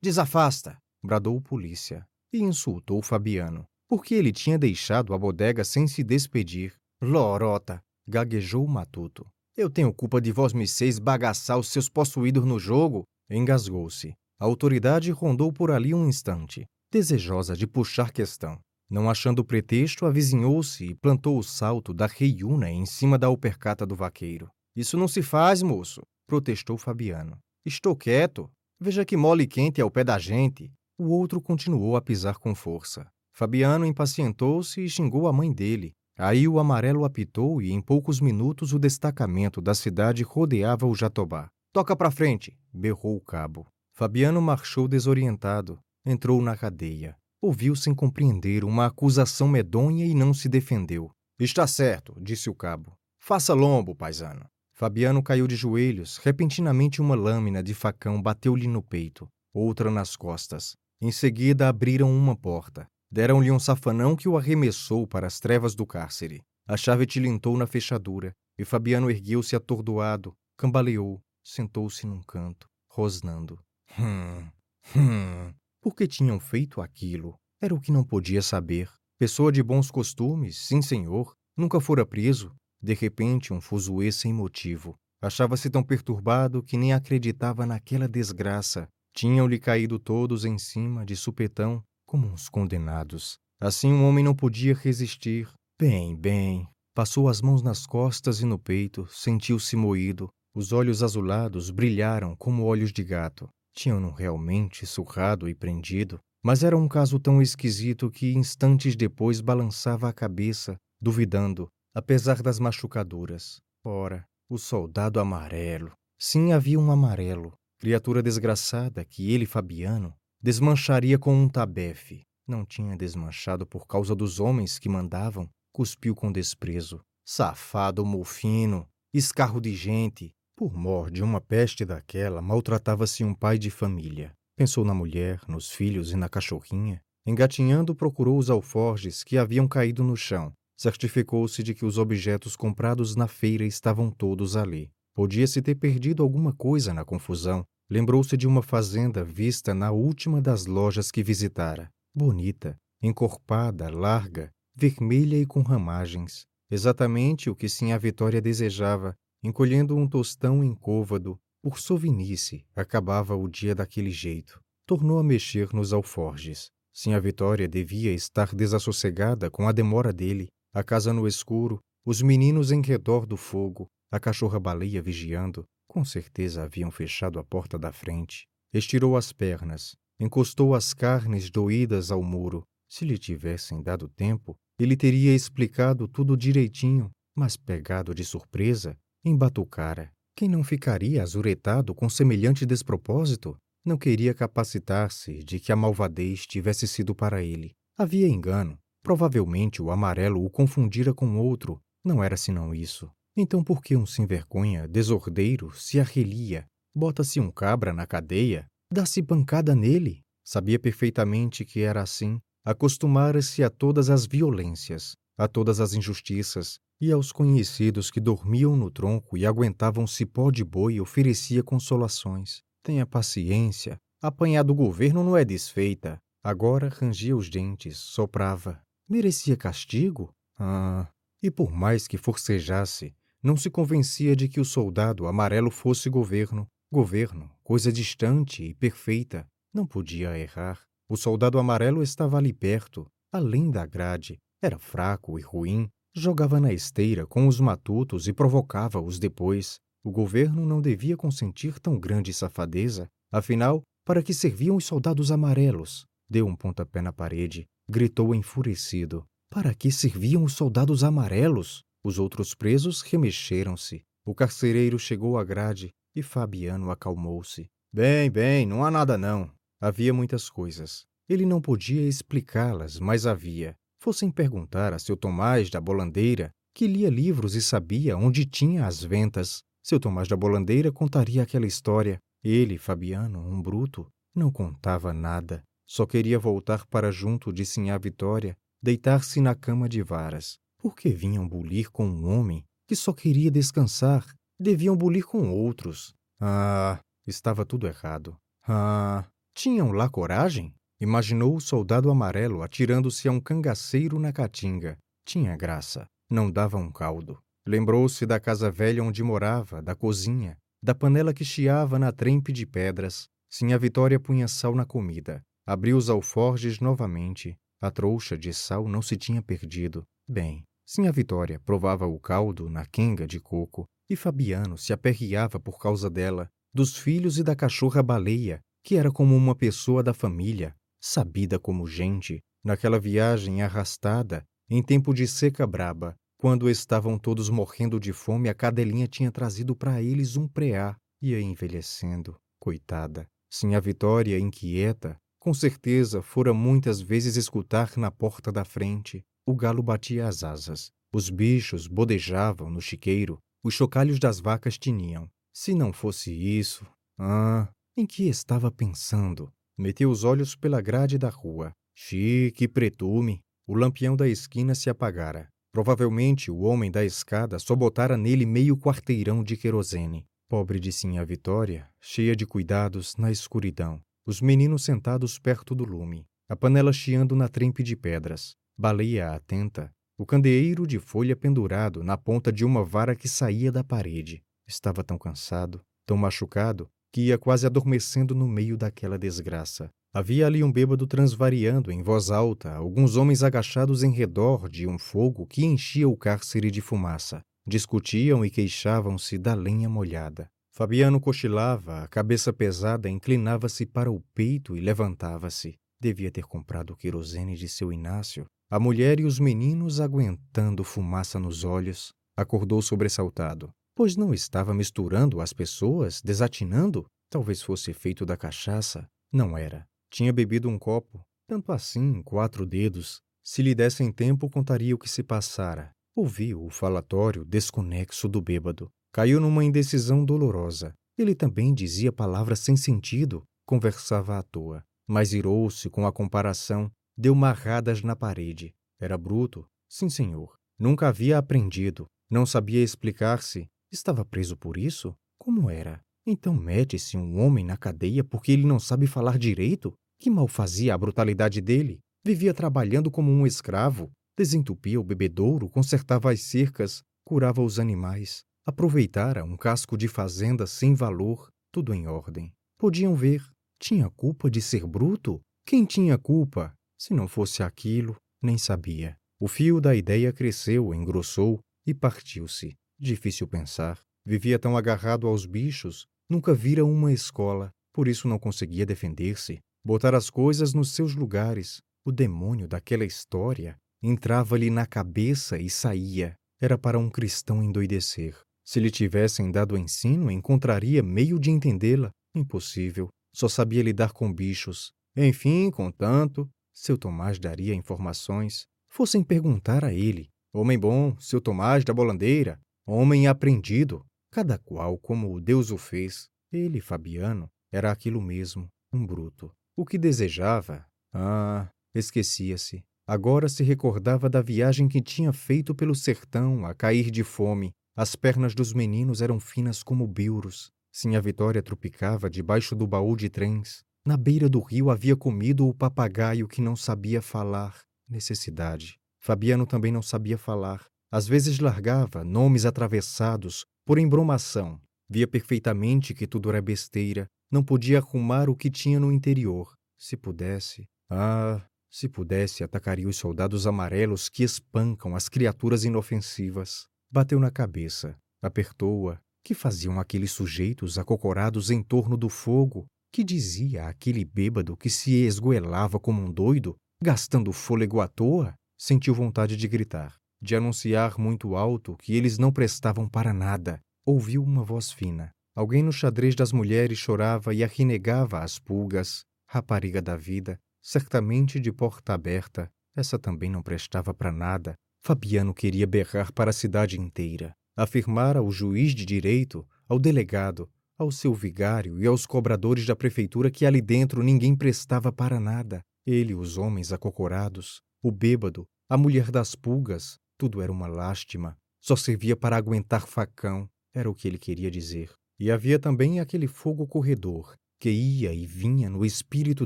Desafasta! 0.04 0.78
bradou 1.04 1.36
o 1.36 1.42
polícia 1.42 2.06
e 2.32 2.40
insultou 2.42 3.02
Fabiano, 3.02 3.66
porque 3.88 4.14
ele 4.14 4.32
tinha 4.32 4.58
deixado 4.58 5.16
a 5.16 5.18
bodega 5.18 5.64
sem 5.64 5.88
se 5.88 6.04
despedir. 6.04 6.76
Lorota! 7.02 7.82
Gaguejou 8.08 8.66
o 8.66 8.70
matuto. 8.70 9.26
Eu 9.56 9.70
tenho 9.70 9.94
culpa 9.94 10.22
de 10.22 10.32
vós 10.32 10.54
meceis 10.54 10.98
bagaçar 10.98 11.58
os 11.60 11.68
seus 11.68 11.90
possuídos 11.90 12.46
no 12.46 12.58
jogo? 12.58 13.04
Engasgou-se. 13.30 14.14
A 14.40 14.46
autoridade 14.46 15.12
rondou 15.12 15.52
por 15.54 15.72
ali 15.72 15.94
um 15.94 16.08
instante, 16.08 16.66
desejosa 16.92 17.56
de 17.56 17.68
puxar 17.68 18.12
questão. 18.12 18.60
Não 18.90 19.10
achando 19.10 19.46
pretexto, 19.46 20.06
avizinhou-se 20.06 20.84
e 20.84 20.96
plantou 20.96 21.38
o 21.38 21.44
salto 21.44 21.94
da 21.94 22.08
reiuna 22.08 22.70
em 22.70 22.86
cima 22.86 23.18
da 23.18 23.28
alpercata 23.28 23.86
do 23.86 23.96
vaqueiro. 23.96 24.50
Isso 24.76 24.98
não 24.98 25.08
se 25.08 25.22
faz, 25.22 25.62
moço, 25.62 26.02
protestou 26.28 26.78
Fabiano. 26.78 27.38
Estou 27.66 27.96
quieto. 27.96 28.50
Veja 28.80 29.06
que 29.06 29.16
mole 29.16 29.46
quente 29.46 29.80
é 29.80 29.86
o 29.86 29.92
pé 29.92 30.04
da 30.04 30.18
gente. 30.18 30.72
O 30.98 31.10
outro 31.10 31.42
continuou 31.42 31.96
a 31.96 32.02
pisar 32.02 32.38
com 32.38 32.56
força. 32.56 33.08
Fabiano 33.32 33.86
impacientou-se 33.86 34.82
e 34.82 34.90
xingou 34.90 35.28
a 35.28 35.34
mãe 35.34 35.54
dele. 35.54 35.94
Aí 36.18 36.48
o 36.48 36.60
amarelo 36.60 37.06
apitou 37.06 37.62
e, 37.62 37.72
em 37.72 37.82
poucos 37.82 38.20
minutos, 38.20 38.74
o 38.74 38.80
destacamento 38.80 39.62
da 39.62 39.74
cidade 39.74 40.24
rodeava 40.24 40.86
o 40.86 40.96
Jatobá. 40.96 41.50
Toca 41.74 41.96
pra 41.96 42.12
frente! 42.12 42.58
berrou 42.74 43.16
o 43.16 43.22
cabo. 43.22 43.68
Fabiano 43.94 44.42
marchou 44.42 44.88
desorientado. 44.88 45.80
Entrou 46.06 46.42
na 46.42 46.58
cadeia. 46.58 47.16
Ouviu 47.42 47.76
sem 47.76 47.94
compreender 47.94 48.64
uma 48.64 48.88
acusação 48.88 49.48
medonha 49.48 50.06
e 50.06 50.14
não 50.14 50.34
se 50.34 50.48
defendeu. 50.48 51.12
Está 51.40 51.66
certo, 51.66 52.16
disse 52.22 52.50
o 52.50 52.56
cabo. 52.56 52.94
Faça 53.20 53.54
lombo, 53.54 53.96
paisano. 53.96 54.46
Fabiano 54.74 55.22
caiu 55.22 55.48
de 55.48 55.56
joelhos. 55.56 56.18
Repentinamente, 56.18 57.02
uma 57.02 57.16
lâmina 57.16 57.62
de 57.62 57.74
facão 57.74 58.22
bateu-lhe 58.22 58.68
no 58.68 58.82
peito, 58.82 59.28
outra 59.54 59.92
nas 59.92 60.16
costas. 60.16 60.76
Em 61.00 61.12
seguida, 61.12 61.70
abriram 61.70 62.16
uma 62.16 62.36
porta. 62.36 62.88
Deram-lhe 63.12 63.52
um 63.52 63.60
safanão 63.60 64.16
que 64.16 64.30
o 64.30 64.38
arremessou 64.38 65.06
para 65.06 65.28
as 65.28 65.38
trevas 65.38 65.76
do 65.76 65.86
cárcere. 65.86 66.42
A 66.66 66.78
chave 66.78 67.06
tilintou 67.06 67.58
na 67.58 67.68
fechadura 67.68 68.34
e 68.58 68.64
Fabiano 68.64 69.12
ergueu-se 69.12 69.54
atordoado, 69.54 70.34
cambaleou, 70.58 71.22
sentou-se 71.44 72.08
num 72.08 72.22
canto, 72.22 72.70
rosnando. 72.90 73.60
Hum, 74.00 74.48
hum. 74.96 75.54
Por 75.82 75.94
que 75.94 76.08
tinham 76.08 76.40
feito 76.40 76.80
aquilo? 76.80 77.36
Era 77.60 77.76
o 77.76 77.82
que 77.82 77.92
não 77.92 78.04
podia 78.04 78.42
saber. 78.42 78.90
Pessoa 79.20 79.52
de 79.52 79.62
bons 79.62 79.92
costumes, 79.92 80.58
sim 80.58 80.82
senhor, 80.82 81.34
nunca 81.58 81.82
fora 81.82 82.06
preso. 82.06 82.56
De 82.82 82.94
repente, 82.94 83.52
um 83.52 83.60
fuzuê 83.60 84.10
sem 84.12 84.34
motivo. 84.34 84.96
Achava-se 85.22 85.70
tão 85.70 85.84
perturbado 85.84 86.64
que 86.64 86.78
nem 86.78 86.94
acreditava 86.94 87.66
naquela 87.66 88.08
desgraça. 88.08 88.88
Tinham-lhe 89.14 89.60
caído 89.60 90.00
todos 90.00 90.46
em 90.46 90.58
cima, 90.58 91.06
de 91.06 91.16
supetão, 91.16 91.84
como 92.12 92.28
uns 92.28 92.50
condenados. 92.50 93.40
Assim 93.58 93.94
um 93.94 94.06
homem 94.06 94.22
não 94.22 94.36
podia 94.36 94.74
resistir. 94.74 95.48
Bem, 95.80 96.14
bem. 96.14 96.68
Passou 96.94 97.30
as 97.30 97.42
mãos 97.42 97.64
nas 97.64 97.86
costas 97.86 98.42
e 98.42 98.46
no 98.46 98.60
peito, 98.60 99.08
sentiu-se 99.10 99.78
moído. 99.78 100.28
Os 100.54 100.74
olhos 100.74 101.02
azulados 101.02 101.70
brilharam 101.70 102.36
como 102.36 102.66
olhos 102.66 102.92
de 102.92 103.02
gato. 103.02 103.48
Tinham-no 103.74 104.12
realmente 104.12 104.86
surrado 104.86 105.48
e 105.48 105.56
prendido. 105.56 106.20
Mas 106.44 106.66
era 106.66 106.76
um 106.76 106.86
caso 106.86 107.18
tão 107.18 107.42
esquisito 107.42 108.12
que 108.12 108.34
instantes 108.34 108.94
depois 108.94 109.40
balançava 109.40 110.10
a 110.10 110.14
cabeça, 110.14 110.76
duvidando, 111.02 111.70
apesar 111.96 112.42
das 112.42 112.60
machucaduras. 112.60 113.62
Ora, 113.86 114.26
o 114.50 114.58
soldado 114.58 115.18
amarelo. 115.18 115.94
Sim, 116.20 116.52
havia 116.52 116.78
um 116.78 116.92
amarelo, 116.92 117.54
criatura 117.80 118.22
desgraçada 118.22 119.06
que 119.06 119.32
ele, 119.32 119.46
Fabiano, 119.46 120.14
desmancharia 120.42 121.20
com 121.20 121.36
um 121.36 121.48
tabefe. 121.48 122.24
Não 122.48 122.66
tinha 122.66 122.98
desmanchado 122.98 123.66
por 123.66 123.86
causa 123.86 124.16
dos 124.16 124.40
homens 124.40 124.80
que 124.80 124.90
mandavam, 124.90 125.48
cuspiu 125.72 126.16
com 126.16 126.32
desprezo. 126.32 127.00
Safado 127.24 128.04
mofino, 128.04 128.88
escarro 129.14 129.62
de 129.62 129.76
gente. 129.76 130.34
Por 130.56 130.76
mor 130.76 131.12
de 131.12 131.24
uma 131.24 131.40
peste 131.40 131.86
daquela, 131.86 132.42
maltratava-se 132.42 133.24
um 133.24 133.34
pai 133.34 133.58
de 133.58 133.70
família. 133.70 134.34
Pensou 134.56 134.84
na 134.84 134.94
mulher, 134.94 135.40
nos 135.48 135.72
filhos 135.72 136.12
e 136.12 136.16
na 136.16 136.28
cachorrinha. 136.28 137.02
Engatinhando, 137.26 137.96
procurou 137.96 138.38
os 138.38 138.50
alforjes 138.50 139.24
que 139.24 139.38
haviam 139.38 139.68
caído 139.68 140.04
no 140.04 140.18
chão. 140.18 140.52
Certificou-se 140.76 141.62
de 141.62 141.76
que 141.76 141.86
os 141.86 142.00
objetos 142.00 142.56
comprados 142.56 143.16
na 143.16 143.28
feira 143.28 143.64
estavam 143.64 144.10
todos 144.10 144.56
ali. 144.56 144.92
Podia-se 145.14 145.62
ter 145.62 145.76
perdido 145.76 146.24
alguma 146.24 146.52
coisa 146.54 146.94
na 146.94 147.06
confusão. 147.06 147.64
Lembrou-se 147.92 148.38
de 148.38 148.48
uma 148.48 148.64
fazenda 148.64 149.22
vista 149.22 149.74
na 149.74 149.92
última 149.92 150.42
das 150.42 150.66
lojas 150.66 151.12
que 151.12 151.22
visitara. 151.22 151.92
Bonita, 152.16 152.78
encorpada, 153.04 153.90
larga, 153.90 154.50
vermelha 154.74 155.36
e 155.36 155.46
com 155.46 155.62
ramagens. 155.62 156.46
Exatamente 156.72 157.50
o 157.50 157.56
que 157.56 157.68
Sinha 157.68 158.00
Vitória 158.00 158.42
desejava, 158.42 159.14
encolhendo 159.44 159.98
um 159.98 160.08
tostão 160.08 160.64
incôvado, 160.64 161.38
por 161.62 161.80
sovinice, 161.80 162.66
acabava 162.74 163.36
o 163.36 163.50
dia 163.50 163.76
daquele 163.76 164.10
jeito. 164.10 164.62
Tornou 164.88 165.20
a 165.20 165.24
mexer 165.24 165.74
nos 165.74 165.92
alforjes. 165.92 166.70
Sim, 166.94 167.14
a 167.14 167.20
Vitória 167.20 167.68
devia 167.68 168.14
estar 168.14 168.56
desassossegada 168.56 169.52
com 169.52 169.68
a 169.68 169.74
demora 169.74 170.14
dele, 170.14 170.48
a 170.74 170.82
casa 170.82 171.12
no 171.12 171.28
escuro, 171.28 171.82
os 172.06 172.22
meninos 172.22 172.72
em 172.72 172.82
redor 172.82 173.26
do 173.26 173.36
fogo, 173.36 173.90
a 174.10 174.18
cachorra-baleia 174.18 175.02
vigiando. 175.02 175.66
Com 175.92 176.06
certeza 176.06 176.64
haviam 176.64 176.90
fechado 176.90 177.38
a 177.38 177.44
porta 177.44 177.78
da 177.78 177.92
frente. 177.92 178.48
Estirou 178.74 179.18
as 179.18 179.34
pernas, 179.34 179.94
encostou 180.18 180.74
as 180.74 180.94
carnes 180.94 181.50
doídas 181.50 182.12
ao 182.12 182.24
muro. 182.24 182.64
Se 182.88 183.04
lhe 183.04 183.18
tivessem 183.18 183.84
dado 183.84 184.08
tempo, 184.08 184.56
ele 184.80 184.96
teria 184.96 185.36
explicado 185.36 186.08
tudo 186.08 186.38
direitinho, 186.38 187.12
mas 187.36 187.58
pegado 187.58 188.16
de 188.16 188.24
surpresa, 188.24 188.98
embatucara. 189.26 190.10
Quem 190.34 190.48
não 190.48 190.64
ficaria 190.64 191.22
azuretado 191.22 191.94
com 191.94 192.08
semelhante 192.08 192.66
despropósito? 192.66 193.58
Não 193.84 193.98
queria 193.98 194.34
capacitar-se 194.34 195.44
de 195.44 195.60
que 195.60 195.74
a 195.74 195.76
malvadez 195.76 196.48
tivesse 196.48 196.88
sido 196.88 197.14
para 197.14 197.44
ele. 197.44 197.74
Havia 197.98 198.30
engano. 198.30 198.80
Provavelmente 199.04 199.82
o 199.82 199.92
amarelo 199.92 200.42
o 200.46 200.50
confundira 200.50 201.14
com 201.14 201.38
outro. 201.38 201.82
Não 202.02 202.24
era 202.24 202.38
senão 202.38 202.74
isso. 202.74 203.12
Então 203.36 203.64
por 203.64 203.82
que 203.82 203.96
um 203.96 204.06
sem-vergonha, 204.06 204.88
desordeiro, 204.88 205.74
se 205.74 206.00
arrelia? 206.00 206.66
Bota-se 206.94 207.40
um 207.40 207.50
cabra 207.50 207.94
na 207.94 208.06
cadeia? 208.06 208.68
Dá-se 208.92 209.24
pancada 209.24 209.74
nele? 209.74 210.22
Sabia 210.44 210.78
perfeitamente 210.78 211.64
que 211.64 211.80
era 211.80 212.02
assim. 212.02 212.40
Acostumara-se 212.66 213.64
a 213.64 213.70
todas 213.70 214.10
as 214.10 214.26
violências, 214.26 215.16
a 215.38 215.48
todas 215.48 215.80
as 215.80 215.94
injustiças, 215.94 216.78
e 217.00 217.12
aos 217.12 217.32
conhecidos 217.32 218.12
que 218.12 218.20
dormiam 218.20 218.76
no 218.76 218.92
tronco 218.92 219.38
e 219.38 219.46
aguentavam 219.46 220.06
cipó 220.06 220.52
de 220.52 220.64
boi 220.64 221.00
oferecia 221.00 221.64
consolações. 221.64 222.62
Tenha 222.84 223.06
paciência, 223.06 223.98
apanhar 224.22 224.64
do 224.64 224.76
governo 224.76 225.24
não 225.24 225.38
é 225.38 225.46
desfeita. 225.46 226.20
Agora 226.44 226.90
rangia 226.90 227.36
os 227.36 227.50
dentes, 227.50 227.98
soprava. 227.98 228.82
Merecia 229.08 229.56
castigo? 229.56 230.34
Ah, 230.60 231.08
e 231.42 231.50
por 231.50 231.72
mais 231.72 232.08
que 232.08 232.18
forcejasse, 232.18 233.16
não 233.44 233.58
se 233.58 233.70
convencia 233.70 234.36
de 234.36 234.48
que 234.48 234.60
o 234.60 234.66
soldado 234.66 235.28
amarelo 235.28 235.72
fosse 235.72 236.10
governo. 236.10 236.68
Governo, 236.92 237.50
coisa 237.64 237.92
distante 237.92 238.64
e 238.64 238.74
perfeita, 238.74 239.48
não 239.74 239.86
podia 239.86 240.38
errar. 240.38 240.82
O 241.10 241.16
soldado 241.16 241.58
amarelo 241.58 242.04
estava 242.04 242.38
ali 242.38 242.54
perto, 242.54 243.08
além 243.32 243.72
da 243.72 243.86
grade. 243.86 244.38
Era 244.62 244.78
fraco 244.78 245.40
e 245.40 245.42
ruim, 245.42 245.90
Jogava 246.14 246.60
na 246.60 246.74
esteira 246.74 247.26
com 247.26 247.48
os 247.48 247.62
matutos 247.62 248.28
e 248.28 248.34
provocava-os 248.34 249.18
depois. 249.18 249.80
O 250.04 250.12
governo 250.12 250.66
não 250.66 250.82
devia 250.82 251.16
consentir 251.16 251.80
tão 251.80 251.98
grande 251.98 252.34
safadeza. 252.34 253.08
Afinal, 253.32 253.82
para 254.06 254.22
que 254.22 254.34
serviam 254.34 254.76
os 254.76 254.84
soldados 254.84 255.32
amarelos? 255.32 256.06
Deu 256.30 256.46
um 256.46 256.56
pontapé 256.56 257.02
na 257.02 257.14
parede, 257.14 257.66
gritou 257.90 258.36
enfurecido. 258.36 259.24
Para 259.50 259.74
que 259.74 259.90
serviam 259.90 260.44
os 260.44 260.54
soldados 260.54 261.02
amarelos? 261.02 261.82
Os 262.04 262.18
outros 262.18 262.54
presos 262.56 263.02
remexeram-se. 263.02 264.04
O 264.26 264.34
carcereiro 264.34 264.98
chegou 264.98 265.38
à 265.38 265.44
grade 265.44 265.94
e 266.16 266.22
Fabiano 266.22 266.92
acalmou-se. 266.92 267.70
Bem, 267.94 268.30
bem, 268.30 268.66
não 268.66 268.84
há 268.84 268.92
nada 268.92 269.18
não. 269.18 269.52
Havia 269.80 270.14
muitas 270.14 270.50
coisas. 270.50 271.06
Ele 271.28 271.46
não 271.46 271.62
podia 271.62 272.08
explicá-las, 272.08 273.00
mas 273.00 273.26
havia. 273.26 273.76
Fossem 274.00 274.32
perguntar 274.32 274.94
a 274.94 275.00
seu 275.00 275.16
Tomás 275.16 275.70
da 275.70 275.80
Bolandeira, 275.80 276.52
que 276.74 276.88
lia 276.88 277.10
livros 277.10 277.56
e 277.56 277.62
sabia 277.62 278.18
onde 278.18 278.46
tinha 278.46 278.86
as 278.86 279.04
ventas, 279.04 279.64
seu 279.84 280.00
Tomás 280.00 280.28
da 280.28 280.36
Bolandeira 280.36 280.92
contaria 280.92 281.44
aquela 281.44 281.66
história. 281.66 282.20
Ele, 282.44 282.78
Fabiano, 282.78 283.40
um 283.40 283.62
bruto, 283.62 284.08
não 284.34 284.52
contava 284.52 285.14
nada. 285.14 285.64
Só 285.88 286.06
queria 286.06 286.40
voltar 286.40 286.86
para 286.88 287.12
junto 287.12 287.52
de 287.52 287.66
Sinhá 287.66 287.98
Vitória, 287.98 288.58
deitar-se 288.82 289.42
na 289.42 289.54
cama 289.54 289.90
de 289.90 290.02
varas. 290.02 290.58
Por 290.82 290.96
que 290.96 291.10
vinham 291.10 291.48
bulir 291.48 291.92
com 291.92 292.08
um 292.08 292.28
homem 292.28 292.66
que 292.88 292.96
só 292.96 293.14
queria 293.14 293.52
descansar? 293.52 294.26
Deviam 294.60 294.98
bulir 294.98 295.24
com 295.24 295.52
outros. 295.52 296.12
Ah, 296.42 297.00
estava 297.28 297.64
tudo 297.64 297.86
errado. 297.86 298.36
Ah, 298.68 299.24
tinham 299.54 299.92
lá 299.92 300.10
coragem? 300.10 300.74
Imaginou 301.00 301.56
o 301.56 301.62
soldado 301.62 302.10
amarelo 302.10 302.64
atirando-se 302.64 303.28
a 303.28 303.32
um 303.32 303.40
cangaceiro 303.40 304.18
na 304.18 304.34
caatinga. 304.34 304.98
Tinha 305.24 305.56
graça. 305.56 306.08
Não 306.28 306.50
dava 306.50 306.78
um 306.78 306.92
caldo. 306.92 307.38
Lembrou-se 307.68 308.26
da 308.26 308.40
casa 308.40 308.72
velha 308.72 309.04
onde 309.04 309.22
morava, 309.22 309.84
da 309.84 309.94
cozinha, 309.94 310.58
da 310.82 310.96
panela 310.96 311.32
que 311.32 311.46
chiava 311.46 312.00
na 312.00 312.12
trempe 312.12 312.52
de 312.52 312.66
pedras. 312.66 313.28
Sim, 313.48 313.72
a 313.72 313.78
Vitória 313.78 314.20
punha 314.20 314.48
sal 314.48 314.74
na 314.74 314.86
comida. 314.86 315.44
Abriu 315.64 315.96
os 315.96 316.10
alforjes 316.10 316.80
novamente. 316.80 317.56
A 317.80 317.92
trouxa 317.92 318.36
de 318.36 318.52
sal 318.52 318.88
não 318.88 319.02
se 319.02 319.16
tinha 319.16 319.44
perdido. 319.44 320.04
Bem, 320.28 320.64
sim, 320.86 321.08
a 321.08 321.12
Vitória 321.12 321.60
provava 321.60 322.06
o 322.06 322.20
caldo 322.20 322.70
na 322.70 322.86
quenga 322.86 323.28
de 323.28 323.40
coco. 323.40 323.86
E 324.10 324.16
Fabiano 324.16 324.78
se 324.78 324.92
aperreava 324.92 325.60
por 325.60 325.80
causa 325.80 326.10
dela, 326.10 326.50
dos 326.74 326.98
filhos 326.98 327.38
e 327.38 327.44
da 327.44 327.56
cachorra-baleia, 327.56 328.60
que 328.84 328.98
era 328.98 329.10
como 329.10 329.36
uma 329.36 329.56
pessoa 329.56 330.04
da 330.04 330.14
família, 330.14 330.76
sabida 331.00 331.58
como 331.58 331.88
gente, 331.88 332.42
naquela 332.64 333.00
viagem 333.00 333.62
arrastada, 333.62 334.44
em 334.70 334.84
tempo 334.84 335.14
de 335.14 335.28
seca 335.28 335.66
braba, 335.66 336.16
quando 336.38 336.70
estavam 336.70 337.20
todos 337.20 337.50
morrendo 337.50 338.00
de 338.00 338.12
fome, 338.12 338.50
a 338.50 338.54
cadelinha 338.54 339.08
tinha 339.08 339.32
trazido 339.32 339.76
para 339.76 340.02
eles 340.02 340.36
um 340.38 340.48
preá. 340.48 340.98
Ia 341.22 341.40
envelhecendo, 341.40 342.36
coitada. 342.60 343.28
Sim, 343.48 343.76
a 343.76 343.80
Vitória, 343.80 344.40
inquieta, 344.40 345.18
com 345.40 345.54
certeza 345.54 346.22
fora 346.24 346.52
muitas 346.52 347.00
vezes 347.00 347.36
escutar 347.36 347.96
na 347.96 348.10
porta 348.10 348.52
da 348.52 348.66
frente. 348.66 349.24
O 349.52 349.54
galo 349.54 349.84
batia 349.84 350.30
as 350.30 350.46
asas. 350.46 350.94
Os 351.14 351.30
bichos 351.30 351.86
bodejavam 351.86 352.70
no 352.70 352.80
chiqueiro. 352.80 353.38
Os 353.62 353.74
chocalhos 353.74 354.18
das 354.18 354.40
vacas 354.40 354.78
tiniam. 354.78 355.30
Se 355.54 355.76
não 355.76 355.92
fosse 355.92 356.32
isso. 356.32 356.88
Ah, 357.20 357.68
em 357.98 358.06
que 358.06 358.30
estava 358.30 358.72
pensando? 358.72 359.52
Meteu 359.78 360.10
os 360.10 360.24
olhos 360.24 360.56
pela 360.56 360.80
grade 360.80 361.18
da 361.18 361.28
rua. 361.28 361.74
Chique, 361.94 362.66
pretume. 362.66 363.42
O 363.68 363.76
lampião 363.76 364.16
da 364.16 364.26
esquina 364.26 364.74
se 364.74 364.90
apagara. 364.90 365.50
Provavelmente 365.74 366.50
o 366.50 366.62
homem 366.62 366.90
da 366.90 367.04
escada 367.04 367.60
só 367.60 367.76
botara 367.76 368.16
nele 368.16 368.46
meio 368.46 368.78
quarteirão 368.78 369.44
de 369.44 369.58
querosene. 369.58 370.26
Pobre 370.48 370.80
de 370.80 370.94
Sinha 370.94 371.26
Vitória, 371.26 371.90
cheia 372.00 372.38
de 372.38 372.46
cuidados 372.46 373.18
na 373.18 373.30
escuridão. 373.30 374.02
Os 374.26 374.40
meninos 374.40 374.86
sentados 374.86 375.38
perto 375.38 375.76
do 375.76 375.84
lume, 375.84 376.26
a 376.48 376.56
panela 376.56 376.94
chiando 376.94 377.36
na 377.36 377.50
trempe 377.50 377.84
de 377.84 377.98
pedras, 377.98 378.56
baleia 378.82 379.36
atenta, 379.36 379.94
o 380.18 380.26
candeeiro 380.26 380.88
de 380.88 380.98
folha 380.98 381.36
pendurado 381.36 382.04
na 382.04 382.18
ponta 382.18 382.52
de 382.52 382.66
uma 382.66 382.84
vara 382.84 383.16
que 383.16 383.28
saía 383.28 383.72
da 383.72 383.84
parede. 383.84 384.42
Estava 384.68 385.04
tão 385.04 385.20
cansado, 385.20 385.84
tão 386.04 386.18
machucado, 386.18 386.90
que 387.14 387.28
ia 387.28 387.38
quase 387.38 387.68
adormecendo 387.68 388.34
no 388.34 388.48
meio 388.48 388.76
daquela 388.76 389.20
desgraça. 389.20 389.92
Havia 390.12 390.48
ali 390.48 390.64
um 390.64 390.72
bêbado 390.72 391.06
transvariando 391.06 391.92
em 391.92 392.02
voz 392.02 392.32
alta, 392.32 392.74
alguns 392.74 393.18
homens 393.18 393.44
agachados 393.44 394.02
em 394.02 394.12
redor 394.12 394.68
de 394.68 394.88
um 394.88 394.98
fogo 394.98 395.46
que 395.46 395.64
enchia 395.64 396.10
o 396.10 396.18
cárcere 396.18 396.72
de 396.72 396.82
fumaça. 396.82 397.42
Discutiam 397.68 398.44
e 398.44 398.50
queixavam-se 398.50 399.38
da 399.38 399.54
lenha 399.54 399.88
molhada. 399.88 400.50
Fabiano 400.74 401.22
cochilava, 401.22 402.02
a 402.02 402.08
cabeça 402.08 402.52
pesada 402.52 403.08
inclinava-se 403.08 403.86
para 403.86 404.12
o 404.12 404.22
peito 404.34 404.76
e 404.76 404.82
levantava-se. 404.82 405.76
Devia 406.02 406.32
ter 406.32 406.46
comprado 406.46 406.94
o 406.94 406.98
querosene 406.98 407.56
de 407.56 407.70
seu 407.70 407.94
Inácio. 407.94 408.48
A 408.74 408.80
mulher 408.80 409.20
e 409.20 409.26
os 409.26 409.38
meninos 409.38 410.00
aguentando 410.00 410.82
fumaça 410.82 411.38
nos 411.38 411.66
olhos. 411.66 412.14
Acordou 412.38 412.82
sobressaltado. 412.82 413.70
Pois 413.94 414.16
não 414.16 414.34
estava 414.34 414.74
misturando 414.74 415.42
as 415.42 415.52
pessoas, 415.52 416.22
desatinando? 416.22 417.06
Talvez 417.30 417.62
fosse 417.62 417.92
efeito 417.92 418.26
da 418.26 418.38
cachaça. 418.38 419.10
Não 419.30 419.58
era. 419.58 419.86
Tinha 420.10 420.32
bebido 420.32 420.70
um 420.70 420.80
copo, 420.80 421.22
tanto 421.50 421.74
assim, 421.74 422.24
quatro 422.24 422.66
dedos. 422.66 423.20
Se 423.44 423.62
lhe 423.62 423.76
dessem 423.76 424.10
tempo, 424.10 424.50
contaria 424.50 424.96
o 424.96 424.98
que 424.98 425.10
se 425.10 425.22
passara. 425.22 425.92
Ouviu 426.16 426.64
o 426.64 426.70
falatório 426.70 427.44
desconexo 427.44 428.30
do 428.30 428.42
bêbado. 428.42 428.90
Caiu 429.12 429.42
numa 429.42 429.66
indecisão 429.66 430.24
dolorosa. 430.24 430.94
Ele 431.18 431.36
também 431.36 431.74
dizia 431.74 432.10
palavras 432.10 432.62
sem 432.62 432.78
sentido, 432.78 433.44
conversava 433.66 434.38
à 434.38 434.44
toa. 434.44 434.82
Mas 435.06 435.34
irou-se 435.34 435.90
com 435.90 436.08
a 436.08 436.12
comparação, 436.14 436.90
deu 437.22 437.36
marradas 437.36 438.02
na 438.02 438.16
parede. 438.16 438.74
Era 439.00 439.16
bruto? 439.16 439.68
Sim, 439.88 440.10
senhor. 440.10 440.58
Nunca 440.80 441.08
havia 441.08 441.38
aprendido. 441.38 442.08
Não 442.28 442.48
sabia 442.48 442.84
explicar-se. 442.84 443.68
Estava 443.92 444.26
preso 444.26 444.58
por 444.58 444.76
isso? 444.76 445.16
Como 445.38 445.70
era? 445.70 446.02
Então 446.26 446.56
mete-se 446.56 447.18
um 447.18 447.40
homem 447.40 447.64
na 447.64 447.78
cadeia 447.78 448.24
porque 448.24 448.52
ele 448.52 448.66
não 448.66 448.80
sabe 448.80 449.06
falar 449.06 449.38
direito? 449.38 449.94
Que 450.20 450.32
mal 450.32 450.48
fazia 450.48 450.96
a 450.96 450.98
brutalidade 450.98 451.62
dele? 451.62 452.00
Vivia 452.26 452.56
trabalhando 452.56 453.12
como 453.12 453.32
um 453.32 453.46
escravo, 453.46 454.12
desentupia 454.36 455.00
o 455.00 455.04
bebedouro, 455.04 455.70
consertava 455.70 456.32
as 456.32 456.42
cercas, 456.42 457.04
curava 457.24 457.62
os 457.62 457.78
animais, 457.78 458.42
aproveitara 458.66 459.44
um 459.44 459.56
casco 459.56 459.96
de 459.96 460.08
fazenda 460.08 460.66
sem 460.66 460.96
valor, 460.96 461.50
tudo 461.72 461.94
em 461.94 462.08
ordem. 462.08 462.52
Podiam 462.80 463.14
ver. 463.14 463.44
Tinha 463.80 464.10
culpa 464.10 464.50
de 464.50 464.62
ser 464.62 464.88
bruto? 464.88 465.40
Quem 465.66 465.86
tinha 465.86 466.18
culpa? 466.18 466.74
Se 467.02 467.16
não 467.16 467.28
fosse 467.28 467.64
aquilo, 467.64 468.16
nem 468.40 468.60
sabia. 468.60 469.18
O 469.40 469.48
fio 469.48 469.82
da 469.82 469.96
ideia 469.96 470.32
cresceu, 470.32 470.94
engrossou 470.94 471.60
e 471.84 471.96
partiu-se. 471.96 472.76
Difícil 473.00 473.48
pensar. 473.48 474.00
Vivia 474.24 474.60
tão 474.60 474.78
agarrado 474.78 475.26
aos 475.26 475.48
bichos, 475.48 476.06
nunca 476.30 476.54
vira 476.54 476.86
uma 476.86 477.12
escola, 477.12 477.72
por 477.92 478.08
isso 478.08 478.28
não 478.28 478.38
conseguia 478.38 478.86
defender-se 478.86 479.62
botar 479.84 480.14
as 480.14 480.30
coisas 480.30 480.76
nos 480.76 480.92
seus 480.92 481.16
lugares. 481.16 481.82
O 482.06 482.12
demônio 482.12 482.68
daquela 482.68 483.04
história 483.04 483.78
entrava-lhe 484.00 484.70
na 484.70 484.86
cabeça 484.86 485.58
e 485.58 485.72
saía. 485.72 486.36
Era 486.62 486.78
para 486.78 487.00
um 487.00 487.10
cristão 487.10 487.64
endoidecer. 487.64 488.40
Se 488.64 488.80
lhe 488.80 488.92
tivessem 488.92 489.50
dado 489.50 489.76
ensino, 489.76 490.30
encontraria 490.30 491.02
meio 491.02 491.40
de 491.40 491.50
entendê-la. 491.50 492.12
Impossível. 492.36 493.10
Só 493.34 493.50
sabia 493.50 493.82
lidar 493.82 494.12
com 494.12 494.32
bichos. 494.32 494.92
Enfim, 495.18 495.72
contanto, 495.72 496.48
seu 496.74 496.98
Tomás 496.98 497.40
daria 497.40 497.76
informações. 497.76 498.68
Fossem 498.88 499.24
perguntar 499.24 499.84
a 499.86 499.94
ele. 499.94 500.30
Homem 500.54 500.78
bom, 500.78 501.16
seu 501.18 501.40
Tomás 501.40 501.84
da 501.84 501.94
Bolandeira. 501.94 502.60
Homem 502.86 503.28
aprendido. 503.28 504.06
Cada 504.32 504.58
qual 504.58 504.98
como 504.98 505.40
Deus 505.40 505.72
o 505.72 505.78
fez. 505.78 506.30
Ele, 506.52 506.82
Fabiano, 506.82 507.50
era 507.72 507.92
aquilo 507.92 508.22
mesmo, 508.22 508.70
um 508.92 509.06
bruto. 509.06 509.52
O 509.76 509.86
que 509.86 509.98
desejava? 509.98 510.86
Ah, 511.14 511.70
esquecia-se. 511.96 512.84
Agora 513.08 513.50
se 513.50 513.64
recordava 513.64 514.30
da 514.30 514.42
viagem 514.42 514.88
que 514.88 515.02
tinha 515.02 515.34
feito 515.34 515.74
pelo 515.74 515.96
sertão 515.96 516.66
a 516.66 516.74
cair 516.74 517.10
de 517.10 517.24
fome. 517.24 517.74
As 517.96 518.16
pernas 518.16 518.56
dos 518.56 518.74
meninos 518.74 519.22
eram 519.22 519.40
finas 519.40 519.84
como 519.84 520.08
bilros. 520.08 520.72
Sim, 520.92 521.16
a 521.16 521.22
Vitória 521.22 521.62
tropicava 521.62 522.30
debaixo 522.30 522.76
do 522.76 522.86
baú 522.86 523.16
de 523.16 523.30
trens. 523.30 523.84
Na 524.04 524.18
beira 524.18 524.50
do 524.50 524.60
rio 524.60 524.90
havia 524.90 525.16
comido 525.16 525.68
o 525.68 525.74
papagaio 525.76 526.48
que 526.48 526.60
não 526.60 526.76
sabia 526.76 527.22
falar. 527.22 527.82
Necessidade. 528.10 529.00
Fabiano 529.20 529.68
também 529.68 529.92
não 529.92 530.02
sabia 530.02 530.40
falar. 530.40 530.88
Às 531.12 531.28
vezes 531.28 531.60
largava 531.60 532.24
nomes 532.24 532.66
atravessados 532.66 533.64
por 533.86 534.00
embromação. 534.00 534.82
Via 535.08 535.28
perfeitamente 535.28 536.16
que 536.16 536.26
tudo 536.26 536.50
era 536.50 536.62
besteira, 536.62 537.28
não 537.52 537.64
podia 537.64 538.00
arrumar 538.00 538.50
o 538.50 538.56
que 538.56 538.72
tinha 538.72 539.00
no 539.00 539.12
interior. 539.12 539.72
Se 540.00 540.18
pudesse, 540.18 540.88
ah, 541.08 541.62
se 541.92 542.10
pudesse, 542.10 542.64
atacaria 542.64 543.08
os 543.08 543.18
soldados 543.18 543.68
amarelos 543.68 544.30
que 544.30 544.42
espancam 544.42 545.16
as 545.16 545.30
criaturas 545.30 545.84
inofensivas. 545.84 546.88
Bateu 547.12 547.40
na 547.40 547.52
cabeça, 547.52 548.18
apertou-a. 548.42 549.20
Que 549.44 549.54
faziam 549.54 550.00
aqueles 550.00 550.32
sujeitos 550.32 550.98
acocorados 550.98 551.70
em 551.70 551.84
torno 551.84 552.16
do 552.16 552.30
fogo? 552.30 552.88
Que 553.14 553.26
dizia 553.26 553.88
aquele 553.88 554.24
bêbado 554.24 554.78
que 554.78 554.90
se 554.90 555.12
esgoelava 555.26 556.00
como 556.00 556.22
um 556.22 556.32
doido, 556.32 556.78
gastando 557.04 557.52
fôlego 557.52 558.00
à 558.00 558.08
toa? 558.08 558.54
Sentiu 558.78 559.14
vontade 559.14 559.58
de 559.58 559.68
gritar, 559.68 560.16
de 560.42 560.56
anunciar 560.56 561.20
muito 561.20 561.58
alto 561.58 561.98
que 561.98 562.16
eles 562.16 562.38
não 562.38 562.54
prestavam 562.54 563.10
para 563.10 563.34
nada. 563.34 563.82
Ouviu 564.06 564.42
uma 564.42 564.64
voz 564.64 564.94
fina. 564.94 565.30
Alguém 565.54 565.84
no 565.84 565.92
xadrez 565.92 566.36
das 566.36 566.54
mulheres 566.54 566.98
chorava 566.98 567.54
e 567.54 567.66
arrinegava 567.66 568.40
as 568.40 568.58
pulgas. 568.58 569.26
Rapariga 569.46 570.02
da 570.02 570.16
vida, 570.16 570.58
certamente 570.82 571.60
de 571.60 571.74
porta 571.74 572.14
aberta. 572.14 572.72
Essa 572.96 573.20
também 573.20 573.50
não 573.50 573.62
prestava 573.62 574.14
para 574.14 574.32
nada. 574.32 574.76
Fabiano 575.04 575.54
queria 575.54 575.86
berrar 575.86 576.32
para 576.32 576.52
a 576.52 576.54
cidade 576.54 576.98
inteira. 576.98 577.54
Afirmar 577.76 578.38
ao 578.38 578.50
juiz 578.50 578.96
de 578.96 579.06
direito, 579.06 579.68
ao 579.88 580.00
delegado, 580.00 580.70
ao 581.02 581.12
seu 581.12 581.34
vigário 581.34 582.00
e 582.00 582.06
aos 582.06 582.28
cobradores 582.28 582.86
da 582.86 582.96
prefeitura 582.96 583.50
que 583.50 583.66
ali 583.66 583.82
dentro 583.82 584.22
ninguém 584.22 584.56
prestava 584.56 585.12
para 585.12 585.40
nada. 585.40 585.82
Ele, 586.06 586.36
os 586.36 586.60
homens 586.60 586.94
acocorados, 586.94 587.82
o 588.04 588.12
bêbado, 588.12 588.68
a 588.88 588.96
mulher 588.98 589.32
das 589.32 589.56
pulgas, 589.56 590.20
tudo 590.38 590.62
era 590.62 590.72
uma 590.72 590.88
lástima. 590.88 591.58
Só 591.80 591.96
servia 591.96 592.38
para 592.38 592.56
aguentar 592.56 593.08
facão, 593.08 593.68
era 593.92 594.10
o 594.10 594.14
que 594.14 594.28
ele 594.28 594.38
queria 594.38 594.70
dizer. 594.70 595.12
E 595.40 595.50
havia 595.50 595.80
também 595.80 596.20
aquele 596.20 596.48
fogo 596.48 596.86
corredor 596.86 597.56
que 597.80 597.90
ia 597.90 598.32
e 598.32 598.46
vinha 598.46 598.88
no 598.88 599.04
espírito 599.04 599.66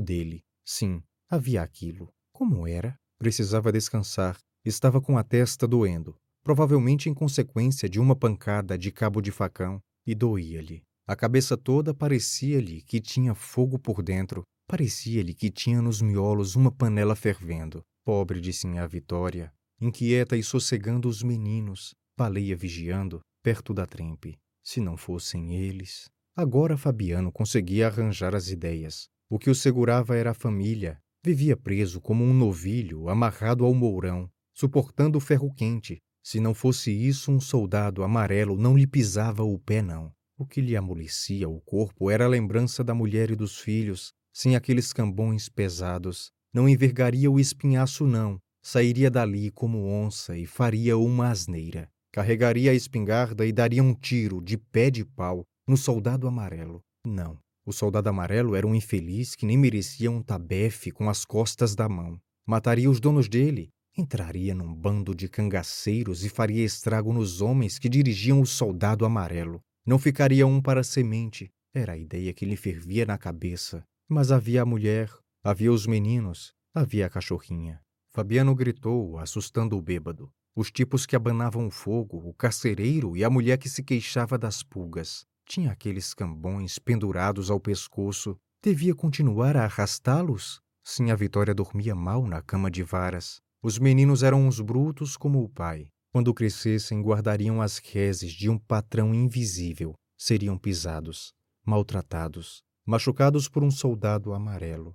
dele. 0.00 0.42
Sim, 0.64 1.02
havia 1.28 1.60
aquilo. 1.60 2.10
Como 2.32 2.66
era? 2.66 2.96
Precisava 3.18 3.70
descansar. 3.70 4.38
Estava 4.64 5.02
com 5.02 5.18
a 5.18 5.22
testa 5.22 5.68
doendo, 5.68 6.16
provavelmente 6.42 7.10
em 7.10 7.14
consequência 7.14 7.90
de 7.90 8.00
uma 8.00 8.16
pancada 8.16 8.78
de 8.78 8.90
cabo 8.90 9.20
de 9.20 9.30
facão, 9.30 9.82
e 10.06 10.14
doía-lhe. 10.14 10.85
A 11.08 11.14
cabeça 11.14 11.56
toda 11.56 11.94
parecia-lhe 11.94 12.82
que 12.82 13.00
tinha 13.00 13.32
fogo 13.32 13.78
por 13.78 14.02
dentro, 14.02 14.42
parecia-lhe 14.66 15.34
que 15.34 15.50
tinha 15.50 15.80
nos 15.80 16.02
miolos 16.02 16.56
uma 16.56 16.72
panela 16.72 17.14
fervendo. 17.14 17.80
Pobre 18.04 18.40
de 18.40 18.52
Sinhá 18.52 18.84
Vitória, 18.88 19.52
inquieta 19.80 20.36
e 20.36 20.42
sossegando 20.42 21.08
os 21.08 21.22
meninos, 21.22 21.94
baleia 22.18 22.56
vigiando, 22.56 23.20
perto 23.40 23.72
da 23.72 23.86
trempe. 23.86 24.36
Se 24.64 24.80
não 24.80 24.96
fossem 24.96 25.54
eles. 25.54 26.08
Agora 26.34 26.76
Fabiano 26.76 27.30
conseguia 27.30 27.86
arranjar 27.86 28.34
as 28.34 28.48
ideias. 28.48 29.06
O 29.30 29.38
que 29.38 29.48
o 29.48 29.54
segurava 29.54 30.16
era 30.16 30.32
a 30.32 30.34
família. 30.34 30.98
Vivia 31.24 31.56
preso 31.56 32.00
como 32.00 32.24
um 32.24 32.34
novilho, 32.34 33.08
amarrado 33.08 33.64
ao 33.64 33.72
mourão, 33.72 34.28
suportando 34.52 35.18
o 35.18 35.20
ferro 35.20 35.54
quente. 35.54 35.98
Se 36.20 36.40
não 36.40 36.52
fosse 36.52 36.90
isso, 36.90 37.30
um 37.30 37.40
soldado 37.40 38.02
amarelo 38.02 38.56
não 38.56 38.76
lhe 38.76 38.88
pisava 38.88 39.44
o 39.44 39.56
pé, 39.56 39.80
não. 39.80 40.12
O 40.38 40.44
que 40.44 40.60
lhe 40.60 40.76
amolecia 40.76 41.48
o 41.48 41.58
corpo 41.62 42.10
era 42.10 42.26
a 42.26 42.28
lembrança 42.28 42.84
da 42.84 42.94
mulher 42.94 43.30
e 43.30 43.34
dos 43.34 43.58
filhos, 43.58 44.12
sem 44.30 44.54
aqueles 44.54 44.92
cambões 44.92 45.48
pesados. 45.48 46.30
Não 46.52 46.68
envergaria 46.68 47.30
o 47.30 47.40
espinhaço, 47.40 48.06
não. 48.06 48.38
Sairia 48.62 49.10
dali 49.10 49.50
como 49.50 49.86
onça 49.86 50.36
e 50.36 50.44
faria 50.44 50.98
uma 50.98 51.30
asneira. 51.30 51.88
Carregaria 52.12 52.70
a 52.70 52.74
espingarda 52.74 53.46
e 53.46 53.52
daria 53.52 53.82
um 53.82 53.94
tiro 53.94 54.42
de 54.42 54.58
pé 54.58 54.90
de 54.90 55.06
pau 55.06 55.42
no 55.66 55.76
soldado 55.76 56.28
amarelo. 56.28 56.82
Não. 57.06 57.38
O 57.64 57.72
soldado 57.72 58.10
amarelo 58.10 58.54
era 58.54 58.66
um 58.66 58.74
infeliz 58.74 59.34
que 59.34 59.46
nem 59.46 59.56
merecia 59.56 60.10
um 60.10 60.22
tabefe 60.22 60.90
com 60.90 61.08
as 61.08 61.24
costas 61.24 61.74
da 61.74 61.88
mão. 61.88 62.20
Mataria 62.46 62.90
os 62.90 63.00
donos 63.00 63.26
dele, 63.26 63.70
entraria 63.96 64.54
num 64.54 64.74
bando 64.74 65.14
de 65.14 65.30
cangaceiros 65.30 66.26
e 66.26 66.28
faria 66.28 66.62
estrago 66.62 67.10
nos 67.10 67.40
homens 67.40 67.78
que 67.78 67.88
dirigiam 67.88 68.42
o 68.42 68.46
soldado 68.46 69.06
amarelo. 69.06 69.62
Não 69.86 70.00
ficaria 70.00 70.44
um 70.44 70.60
para 70.60 70.80
a 70.80 70.84
semente. 70.84 71.48
Era 71.72 71.92
a 71.92 71.96
ideia 71.96 72.32
que 72.32 72.44
lhe 72.44 72.56
fervia 72.56 73.06
na 73.06 73.16
cabeça. 73.16 73.84
Mas 74.08 74.32
havia 74.32 74.62
a 74.62 74.66
mulher, 74.66 75.08
havia 75.44 75.70
os 75.70 75.86
meninos, 75.86 76.52
havia 76.74 77.06
a 77.06 77.08
cachorrinha. 77.08 77.80
Fabiano 78.08 78.52
gritou, 78.52 79.16
assustando 79.16 79.76
o 79.76 79.80
bêbado. 79.80 80.28
Os 80.56 80.72
tipos 80.72 81.06
que 81.06 81.14
abanavam 81.14 81.68
o 81.68 81.70
fogo, 81.70 82.18
o 82.28 82.34
carcereiro 82.34 83.16
e 83.16 83.22
a 83.22 83.30
mulher 83.30 83.58
que 83.58 83.68
se 83.68 83.82
queixava 83.82 84.36
das 84.36 84.60
pulgas. 84.60 85.24
Tinha 85.44 85.70
aqueles 85.70 86.12
cambões 86.14 86.80
pendurados 86.80 87.48
ao 87.48 87.60
pescoço. 87.60 88.36
Devia 88.60 88.94
continuar 88.94 89.56
a 89.56 89.64
arrastá-los? 89.64 90.60
Sim, 90.82 91.12
a 91.12 91.14
Vitória 91.14 91.54
dormia 91.54 91.94
mal 91.94 92.26
na 92.26 92.42
cama 92.42 92.68
de 92.68 92.82
varas. 92.82 93.40
Os 93.62 93.78
meninos 93.78 94.24
eram 94.24 94.48
uns 94.48 94.60
brutos 94.60 95.16
como 95.16 95.44
o 95.44 95.48
pai. 95.48 95.90
Quando 96.16 96.32
crescessem, 96.32 97.02
guardariam 97.02 97.60
as 97.60 97.76
reses 97.76 98.32
de 98.32 98.48
um 98.48 98.56
patrão 98.56 99.12
invisível. 99.12 99.92
Seriam 100.18 100.56
pisados, 100.56 101.34
maltratados, 101.62 102.62
machucados 102.86 103.50
por 103.50 103.62
um 103.62 103.70
soldado 103.70 104.32
amarelo. 104.32 104.94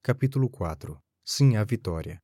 Capítulo 0.00 0.48
4 0.48 0.96
Sim, 1.24 1.56
a 1.56 1.64
vitória. 1.64 2.20